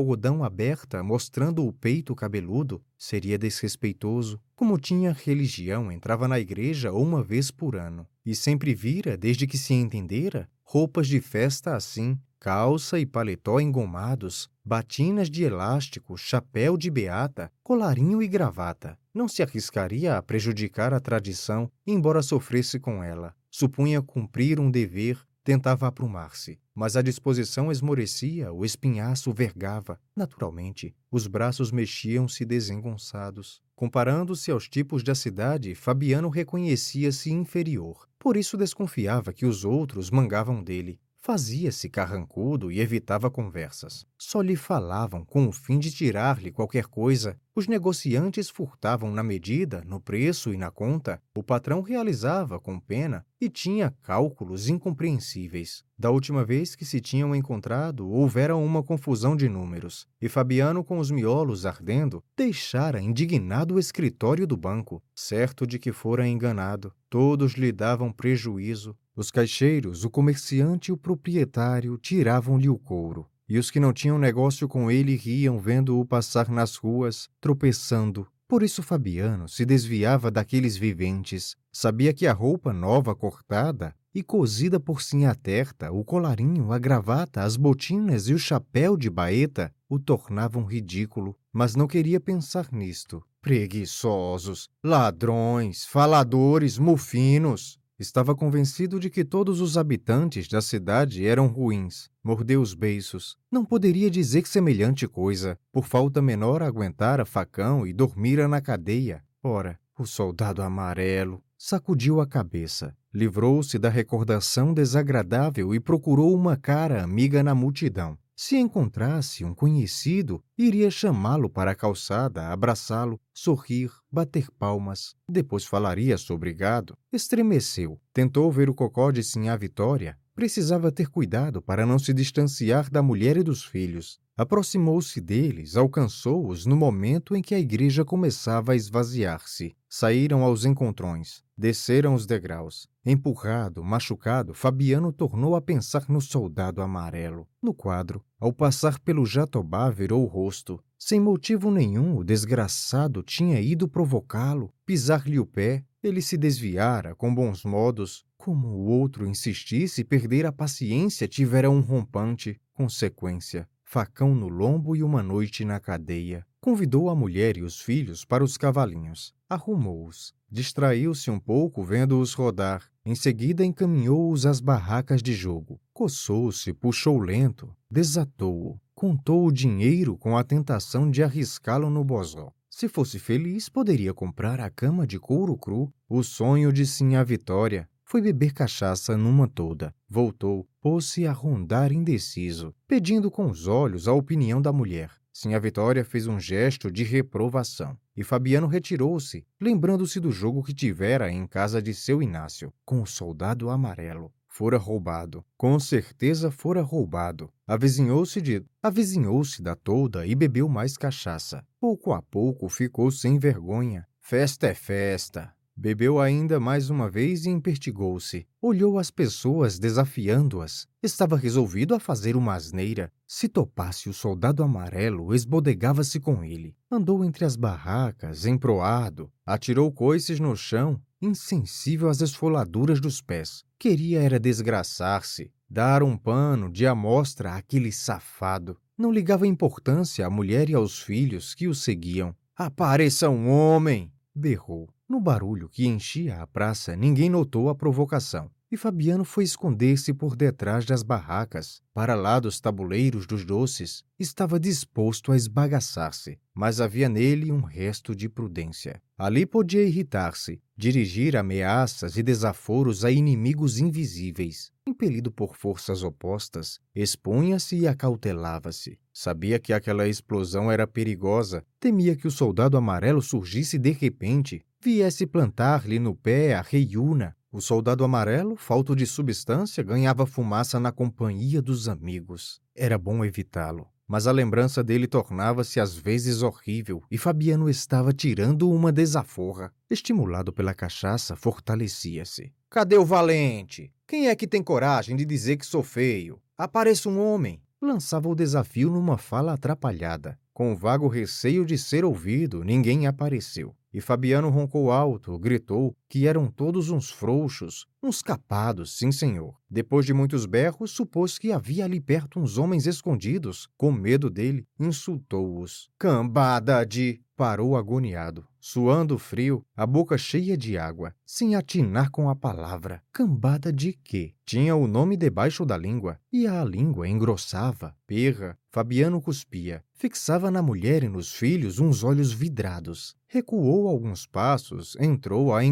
aberta, 0.43 1.03
mostrando 1.03 1.65
o 1.65 1.73
peito 1.73 2.15
cabeludo, 2.15 2.81
seria 2.97 3.37
desrespeitoso. 3.37 4.39
Como 4.55 4.77
tinha 4.77 5.11
religião, 5.11 5.91
entrava 5.91 6.27
na 6.27 6.39
igreja 6.39 6.91
uma 6.91 7.23
vez 7.23 7.51
por 7.51 7.75
ano. 7.75 8.07
E 8.25 8.35
sempre 8.35 8.73
vira, 8.73 9.17
desde 9.17 9.47
que 9.47 9.57
se 9.57 9.73
entendera, 9.73 10.49
roupas 10.63 11.07
de 11.07 11.21
festa 11.21 11.75
assim, 11.75 12.19
calça 12.39 12.99
e 12.99 13.05
paletó 13.05 13.59
engomados, 13.59 14.49
batinas 14.63 15.29
de 15.29 15.43
elástico, 15.43 16.17
chapéu 16.17 16.77
de 16.77 16.89
beata, 16.89 17.51
colarinho 17.63 18.21
e 18.21 18.27
gravata. 18.27 18.97
Não 19.13 19.27
se 19.27 19.41
arriscaria 19.41 20.17
a 20.17 20.21
prejudicar 20.21 20.93
a 20.93 20.99
tradição, 20.99 21.71
embora 21.85 22.21
sofresse 22.21 22.79
com 22.79 23.03
ela. 23.03 23.33
Supunha 23.49 24.01
cumprir 24.01 24.59
um 24.59 24.69
dever, 24.69 25.19
tentava 25.47 25.87
aprumar-se. 25.87 26.59
Mas 26.75 26.97
a 26.97 27.01
disposição 27.01 27.71
esmorecia, 27.71 28.51
o 28.51 28.65
espinhaço 28.65 29.31
vergava. 29.31 29.97
Naturalmente, 30.13 30.93
os 31.09 31.25
braços 31.25 31.71
mexiam-se 31.71 32.43
desengonçados. 32.43 33.61
Comparando-se 33.73 34.51
aos 34.51 34.67
tipos 34.67 35.03
da 35.03 35.15
cidade, 35.15 35.73
Fabiano 35.73 36.27
reconhecia-se 36.27 37.31
inferior. 37.31 38.09
Por 38.19 38.35
isso 38.35 38.57
desconfiava 38.57 39.31
que 39.31 39.45
os 39.45 39.63
outros 39.63 40.11
mangavam 40.11 40.61
dele. 40.61 40.99
Fazia-se 41.15 41.87
carrancudo 41.87 42.69
e 42.69 42.81
evitava 42.81 43.31
conversas. 43.31 44.05
Só 44.17 44.41
lhe 44.41 44.57
falavam 44.57 45.23
com 45.23 45.47
o 45.47 45.53
fim 45.53 45.79
de 45.79 45.91
tirar-lhe 45.91 46.51
qualquer 46.51 46.87
coisa. 46.87 47.39
Os 47.57 47.67
negociantes 47.67 48.51
furtavam 48.51 49.11
na 49.11 49.23
medida, 49.23 49.83
no 49.83 49.99
preço 49.99 50.53
e 50.53 50.57
na 50.57 50.69
conta. 50.69 51.19
O 51.35 51.41
patrão 51.41 51.81
realizava 51.81 52.59
com 52.59 52.79
pena 52.79 53.25
e 53.41 53.49
tinha 53.49 53.95
cálculos 54.03 54.69
incompreensíveis. 54.69 55.83
Da 55.97 56.11
última 56.11 56.45
vez 56.45 56.75
que 56.75 56.85
se 56.85 57.01
tinham 57.01 57.35
encontrado, 57.35 58.07
houvera 58.07 58.55
uma 58.55 58.83
confusão 58.83 59.35
de 59.35 59.49
números, 59.49 60.07
e 60.21 60.29
Fabiano, 60.29 60.83
com 60.83 60.99
os 60.99 61.09
miolos 61.09 61.65
ardendo, 61.65 62.23
deixara 62.37 63.01
indignado 63.01 63.73
o 63.73 63.79
escritório 63.79 64.45
do 64.45 64.55
banco, 64.55 65.01
certo 65.15 65.65
de 65.65 65.79
que 65.79 65.91
fora 65.91 66.27
enganado. 66.27 66.93
Todos 67.09 67.53
lhe 67.53 67.71
davam 67.71 68.11
prejuízo, 68.11 68.95
os 69.15 69.31
caixeiros, 69.31 70.03
o 70.03 70.11
comerciante 70.11 70.91
e 70.91 70.93
o 70.93 70.97
proprietário 70.97 71.97
tiravam-lhe 71.97 72.69
o 72.69 72.77
couro, 72.77 73.27
e 73.47 73.57
os 73.57 73.71
que 73.71 73.79
não 73.79 73.93
tinham 73.93 74.19
negócio 74.19 74.67
com 74.67 74.91
ele 74.91 75.15
riam 75.15 75.59
vendo-o 75.59 76.05
passar 76.05 76.49
nas 76.49 76.75
ruas, 76.75 77.29
tropeçando. 77.39 78.27
Por 78.47 78.63
isso 78.63 78.81
Fabiano 78.81 79.47
se 79.49 79.65
desviava 79.65 80.31
daqueles 80.31 80.77
viventes. 80.77 81.55
Sabia 81.71 82.13
que 82.13 82.25
a 82.25 82.33
roupa 82.33 82.71
nova 82.71 83.13
cortada 83.13 83.93
e 84.15 84.23
cozida 84.23 84.79
por 84.79 84.99
Terta, 85.41 85.91
o 85.91 86.03
colarinho, 86.03 86.71
a 86.71 86.79
gravata, 86.79 87.43
as 87.43 87.55
botinas 87.55 88.27
e 88.27 88.33
o 88.33 88.39
chapéu 88.39 88.97
de 88.97 89.09
baeta 89.09 89.71
o 89.89 89.99
tornavam 89.99 90.65
ridículo, 90.65 91.37
mas 91.53 91.75
não 91.75 91.87
queria 91.87 92.19
pensar 92.19 92.67
nisto. 92.71 93.23
Preguiçosos, 93.41 94.69
ladrões, 94.83 95.85
faladores, 95.85 96.77
mufinos. 96.77 97.79
Estava 97.99 98.35
convencido 98.35 98.99
de 98.99 99.09
que 99.09 99.25
todos 99.25 99.59
os 99.59 99.75
habitantes 99.75 100.47
da 100.47 100.61
cidade 100.61 101.25
eram 101.25 101.47
ruins. 101.47 102.11
Mordeu 102.23 102.61
os 102.61 102.75
beiços. 102.75 103.35
Não 103.51 103.65
poderia 103.65 104.07
dizer 104.07 104.45
semelhante 104.45 105.07
coisa. 105.07 105.57
Por 105.71 105.83
falta 105.83 106.21
menor 106.21 106.61
aguentara 106.61 107.25
facão 107.25 107.87
e 107.87 107.93
dormira 107.93 108.47
na 108.47 108.61
cadeia. 108.61 109.23
Ora, 109.41 109.79
o 109.97 110.05
soldado 110.05 110.61
amarelo 110.61 111.41
sacudiu 111.57 112.21
a 112.21 112.27
cabeça. 112.27 112.95
Livrou-se 113.11 113.79
da 113.79 113.89
recordação 113.89 114.75
desagradável 114.75 115.73
e 115.73 115.79
procurou 115.79 116.35
uma 116.35 116.55
cara 116.55 117.03
amiga 117.03 117.41
na 117.41 117.55
multidão. 117.55 118.15
Se 118.39 118.55
encontrasse 118.55 119.43
um 119.43 119.51
conhecido, 119.51 120.43
iria 120.55 120.91
chamá-lo 120.91 121.49
para 121.49 121.71
a 121.71 121.75
calçada, 121.75 122.49
abraçá-lo, 122.49 123.19
sorrir, 123.33 123.91
bater 124.11 124.51
palmas. 124.59 125.15
Depois 125.27 125.65
falaria 125.65 126.19
sobre 126.19 126.53
gado. 126.53 126.95
Estremeceu. 127.11 127.99
Tentou 128.13 128.51
ver 128.51 128.69
o 128.69 128.75
cocó 128.75 129.09
de 129.09 129.23
Sinhá 129.23 129.57
Vitória. 129.57 130.19
Precisava 130.35 130.91
ter 130.91 131.09
cuidado 131.09 131.63
para 131.63 131.83
não 131.83 131.97
se 131.97 132.13
distanciar 132.13 132.91
da 132.91 133.01
mulher 133.01 133.37
e 133.37 133.43
dos 133.43 133.65
filhos. 133.65 134.19
Aproximou-se 134.37 135.19
deles, 135.19 135.75
alcançou-os 135.75 136.63
no 136.67 136.75
momento 136.75 137.35
em 137.35 137.41
que 137.41 137.55
a 137.55 137.59
igreja 137.59 138.05
começava 138.05 138.73
a 138.73 138.75
esvaziar-se. 138.75 139.75
Saíram 139.89 140.43
aos 140.43 140.65
encontrões, 140.65 141.41
desceram 141.57 142.13
os 142.13 142.25
degraus. 142.25 142.89
Empurrado, 143.05 143.81
machucado, 143.81 144.53
Fabiano 144.53 145.13
tornou 145.13 145.55
a 145.55 145.61
pensar 145.61 146.09
no 146.09 146.19
soldado 146.19 146.81
amarelo. 146.81 147.47
No 147.61 147.73
quadro, 147.73 148.21
ao 148.37 148.51
passar 148.51 148.99
pelo 148.99 149.25
Jatobá, 149.25 149.89
virou 149.89 150.23
o 150.23 150.27
rosto. 150.27 150.83
Sem 150.99 151.21
motivo 151.21 151.71
nenhum, 151.71 152.17
o 152.17 152.23
desgraçado 152.23 153.23
tinha 153.23 153.61
ido 153.61 153.87
provocá-lo, 153.87 154.73
pisar-lhe 154.85 155.39
o 155.39 155.45
pé. 155.45 155.85
Ele 156.03 156.21
se 156.21 156.37
desviara 156.37 157.15
com 157.15 157.33
bons 157.33 157.63
modos. 157.63 158.25
Como 158.37 158.67
o 158.67 158.87
outro 158.87 159.25
insistisse, 159.25 160.03
perder 160.03 160.45
a 160.45 160.51
paciência 160.51 161.27
tivera 161.27 161.69
um 161.69 161.79
rompante. 161.79 162.59
consequência, 162.73 163.67
facão 163.89 164.35
no 164.35 164.49
lombo 164.49 164.97
e 164.97 165.01
uma 165.01 165.23
noite 165.23 165.63
na 165.63 165.79
cadeia. 165.79 166.45
Convidou 166.59 167.09
a 167.09 167.15
mulher 167.15 167.55
e 167.55 167.63
os 167.63 167.79
filhos 167.79 168.25
para 168.25 168.43
os 168.43 168.57
cavalinhos. 168.57 169.33
Arrumou-os. 169.49 170.33
Distraiu-se 170.51 171.31
um 171.31 171.39
pouco 171.39 171.81
vendo-os 171.81 172.33
rodar. 172.33 172.83
Em 173.05 173.15
seguida 173.15 173.63
encaminhou-os 173.63 174.45
às 174.45 174.59
barracas 174.59 175.23
de 175.23 175.33
jogo. 175.33 175.79
Coçou-se, 175.93 176.73
puxou 176.73 177.17
lento, 177.17 177.73
desatou-o. 177.89 178.77
Contou 178.93 179.47
o 179.47 179.53
dinheiro 179.53 180.17
com 180.17 180.35
a 180.35 180.43
tentação 180.43 181.09
de 181.09 181.23
arriscá-lo 181.23 181.89
no 181.89 182.03
bozó. 182.03 182.51
Se 182.69 182.89
fosse 182.89 183.17
feliz, 183.17 183.69
poderia 183.69 184.13
comprar 184.13 184.59
a 184.59 184.69
cama 184.69 185.07
de 185.07 185.17
couro 185.17 185.55
cru, 185.57 185.93
o 186.09 186.23
sonho 186.23 186.73
de 186.73 186.85
Sinha 186.85 187.23
Vitória. 187.23 187.89
Foi 188.09 188.21
beber 188.21 188.53
cachaça 188.53 189.17
numa 189.17 189.49
toda. 189.49 189.93
Voltou, 190.07 190.65
pôs-se 190.79 191.27
a 191.27 191.33
rondar 191.33 191.91
indeciso, 191.91 192.73
pedindo 192.87 193.29
com 193.29 193.51
os 193.51 193.67
olhos 193.67 194.07
a 194.07 194.13
opinião 194.13 194.61
da 194.61 194.71
mulher. 194.71 195.11
Sinha 195.33 195.59
Vitória 195.59 196.05
fez 196.05 196.25
um 196.25 196.39
gesto 196.39 196.89
de 196.89 197.03
reprovação 197.03 197.97
e 198.15 198.23
Fabiano 198.23 198.65
retirou-se, 198.65 199.45
lembrando-se 199.59 200.21
do 200.21 200.31
jogo 200.31 200.63
que 200.63 200.73
tivera 200.73 201.29
em 201.29 201.45
casa 201.45 201.81
de 201.81 201.93
seu 201.93 202.23
Inácio, 202.23 202.73
com 202.85 203.01
o 203.01 203.05
soldado 203.05 203.69
amarelo. 203.69 204.31
Fora 204.47 204.77
roubado. 204.77 205.43
Com 205.57 205.77
certeza 205.77 206.49
fora 206.49 206.81
roubado. 206.81 207.51
Avizinhou-se 207.67 208.39
de... 208.39 208.63
Avizinhou-se 208.81 209.61
da 209.61 209.75
tolda 209.75 210.25
e 210.25 210.33
bebeu 210.33 210.69
mais 210.69 210.95
cachaça. 210.95 211.61
Pouco 211.77 212.13
a 212.13 212.21
pouco 212.21 212.69
ficou 212.69 213.11
sem 213.11 213.37
vergonha. 213.37 214.07
Festa 214.21 214.67
é 214.67 214.73
festa. 214.73 215.56
Bebeu 215.79 216.19
ainda 216.19 216.59
mais 216.59 216.89
uma 216.89 217.07
vez 217.07 217.45
e 217.45 217.51
impertigou-se. 217.51 218.47
Olhou 218.59 218.97
as 218.97 219.11
pessoas 219.11 219.77
desafiando-as. 219.77 220.87
Estava 221.03 221.37
resolvido 221.37 221.93
a 221.93 221.99
fazer 221.99 222.35
uma 222.35 222.55
asneira. 222.55 223.11
Se 223.27 223.47
topasse 223.47 224.09
o 224.09 224.13
soldado 224.13 224.63
amarelo, 224.63 225.35
esbodegava-se 225.35 226.19
com 226.19 226.43
ele. 226.43 226.75
Andou 226.89 227.23
entre 227.23 227.45
as 227.45 227.55
barracas, 227.55 228.47
emproado, 228.47 229.31
atirou 229.45 229.91
coices 229.91 230.39
no 230.39 230.55
chão, 230.57 230.99
insensível 231.21 232.09
às 232.09 232.21
esfoladuras 232.21 232.99
dos 232.99 233.21
pés. 233.21 233.63
Queria 233.77 234.19
era 234.19 234.39
desgraçar-se, 234.39 235.51
dar 235.69 236.01
um 236.01 236.17
pano 236.17 236.71
de 236.71 236.87
amostra 236.87 237.53
àquele 237.53 237.91
safado. 237.91 238.79
Não 238.97 239.11
ligava 239.11 239.45
importância 239.45 240.25
à 240.25 240.29
mulher 240.29 240.71
e 240.71 240.73
aos 240.73 240.99
filhos 240.99 241.53
que 241.53 241.67
o 241.67 241.75
seguiam. 241.75 242.35
Apareça 242.55 243.29
um 243.29 243.47
homem! 243.47 244.11
berrou. 244.33 244.89
No 245.09 245.21
barulho 245.21 245.69
que 245.69 245.87
enchia 245.87 246.41
a 246.41 246.47
praça, 246.47 246.95
ninguém 246.95 247.29
notou 247.29 247.69
a 247.69 247.75
provocação 247.75 248.51
e 248.69 248.75
Fabiano 248.75 249.23
foi 249.23 249.45
esconder-se 249.45 250.13
por 250.13 250.35
detrás 250.35 250.85
das 250.85 251.01
barracas. 251.01 251.81
Para 251.93 252.15
lá 252.15 252.39
dos 252.39 252.59
tabuleiros 252.59 253.25
dos 253.25 253.45
doces, 253.45 254.03
estava 254.19 254.59
disposto 254.59 255.31
a 255.31 255.37
esbagaçar-se, 255.37 256.37
mas 256.53 256.81
havia 256.81 257.07
nele 257.07 257.51
um 257.51 257.61
resto 257.61 258.13
de 258.13 258.27
prudência. 258.27 259.01
Ali 259.17 259.45
podia 259.45 259.83
irritar-se, 259.83 260.61
dirigir 260.75 261.37
ameaças 261.37 262.17
e 262.17 262.23
desaforos 262.23 263.05
a 263.05 263.11
inimigos 263.11 263.79
invisíveis. 263.79 264.71
Impelido 264.85 265.31
por 265.31 265.55
forças 265.55 266.03
opostas, 266.03 266.79
expunha-se 266.93 267.77
e 267.77 267.87
acautelava-se. 267.87 268.99
Sabia 269.13 269.59
que 269.59 269.73
aquela 269.73 270.07
explosão 270.07 270.71
era 270.71 270.85
perigosa, 270.85 271.65
temia 271.79 272.15
que 272.15 272.27
o 272.27 272.31
soldado 272.31 272.77
amarelo 272.77 273.21
surgisse 273.21 273.77
de 273.77 273.91
repente, 273.91 274.63
viesse 274.83 275.25
plantar-lhe 275.25 275.99
no 275.99 276.13
pé 276.13 276.53
a 276.53 276.61
reiúna 276.61 277.36
o 277.51 277.61
soldado 277.61 278.03
amarelo, 278.03 278.55
falto 278.55 278.95
de 278.95 279.05
substância, 279.05 279.81
ganhava 279.81 280.25
fumaça 280.25 280.79
na 280.79 280.91
companhia 280.91 281.61
dos 281.61 281.87
amigos. 281.87 282.59
Era 282.75 282.97
bom 282.97 283.23
evitá-lo. 283.23 283.87
Mas 284.07 284.27
a 284.27 284.31
lembrança 284.31 284.83
dele 284.83 285.07
tornava-se 285.07 285.79
às 285.79 285.95
vezes 285.95 286.41
horrível 286.41 287.01
e 287.11 287.17
Fabiano 287.17 287.69
estava 287.69 288.13
tirando 288.13 288.69
uma 288.69 288.91
desaforra. 288.91 289.73
Estimulado 289.89 290.53
pela 290.53 290.73
cachaça, 290.73 291.35
fortalecia-se. 291.35 292.53
Cadê 292.69 292.97
o 292.97 293.05
valente? 293.05 293.91
Quem 294.05 294.29
é 294.29 294.35
que 294.35 294.47
tem 294.47 294.63
coragem 294.63 295.15
de 295.15 295.25
dizer 295.25 295.57
que 295.57 295.65
sou 295.65 295.83
feio? 295.83 296.41
Apareça 296.57 297.09
um 297.09 297.19
homem. 297.19 297.61
Lançava 297.81 298.29
o 298.29 298.35
desafio 298.35 298.89
numa 298.89 299.17
fala 299.17 299.53
atrapalhada. 299.53 300.37
Com 300.53 300.75
vago 300.75 301.07
receio 301.07 301.65
de 301.65 301.77
ser 301.77 302.03
ouvido, 302.03 302.63
ninguém 302.63 303.07
apareceu. 303.07 303.75
E 303.93 304.01
Fabiano 304.01 304.49
roncou 304.49 304.91
alto, 304.91 305.37
gritou 305.37 305.95
que 306.09 306.27
eram 306.27 306.47
todos 306.47 306.89
uns 306.89 307.09
frouxos, 307.09 307.85
uns 308.01 308.21
capados, 308.21 308.97
sim 308.97 309.11
senhor. 309.11 309.55
Depois 309.69 310.05
de 310.05 310.13
muitos 310.13 310.45
berros, 310.45 310.91
supôs 310.91 311.37
que 311.37 311.51
havia 311.51 311.85
ali 311.85 311.99
perto 311.99 312.39
uns 312.39 312.57
homens 312.57 312.87
escondidos. 312.87 313.67
Com 313.77 313.91
medo 313.91 314.29
dele, 314.29 314.65
insultou-os. 314.79 315.89
Cambada 315.97 316.85
de... 316.85 317.21
Parou 317.37 317.77
agoniado, 317.77 318.47
suando 318.59 319.19
frio, 319.19 319.63
a 319.75 319.85
boca 319.85 320.17
cheia 320.17 320.57
de 320.57 320.75
água, 320.75 321.13
sem 321.23 321.53
atinar 321.53 322.09
com 322.09 322.31
a 322.31 322.35
palavra. 322.35 323.03
Cambada 323.13 323.71
de 323.71 323.93
quê? 323.93 324.33
Tinha 324.43 324.75
o 324.75 324.87
nome 324.87 325.15
debaixo 325.15 325.63
da 325.63 325.77
língua, 325.77 326.19
e 326.33 326.47
a 326.47 326.63
língua 326.63 327.07
engrossava. 327.07 327.95
Perra, 328.07 328.57
Fabiano 328.71 329.21
cuspia. 329.21 329.83
Fixava 329.93 330.49
na 330.49 330.63
mulher 330.63 331.03
e 331.03 331.09
nos 331.09 331.31
filhos 331.31 331.77
uns 331.77 332.03
olhos 332.03 332.33
vidrados. 332.33 333.15
Recuou 333.27 333.87
alguns 333.87 334.25
passos, 334.25 334.95
entrou 334.99 335.53
a 335.53 335.63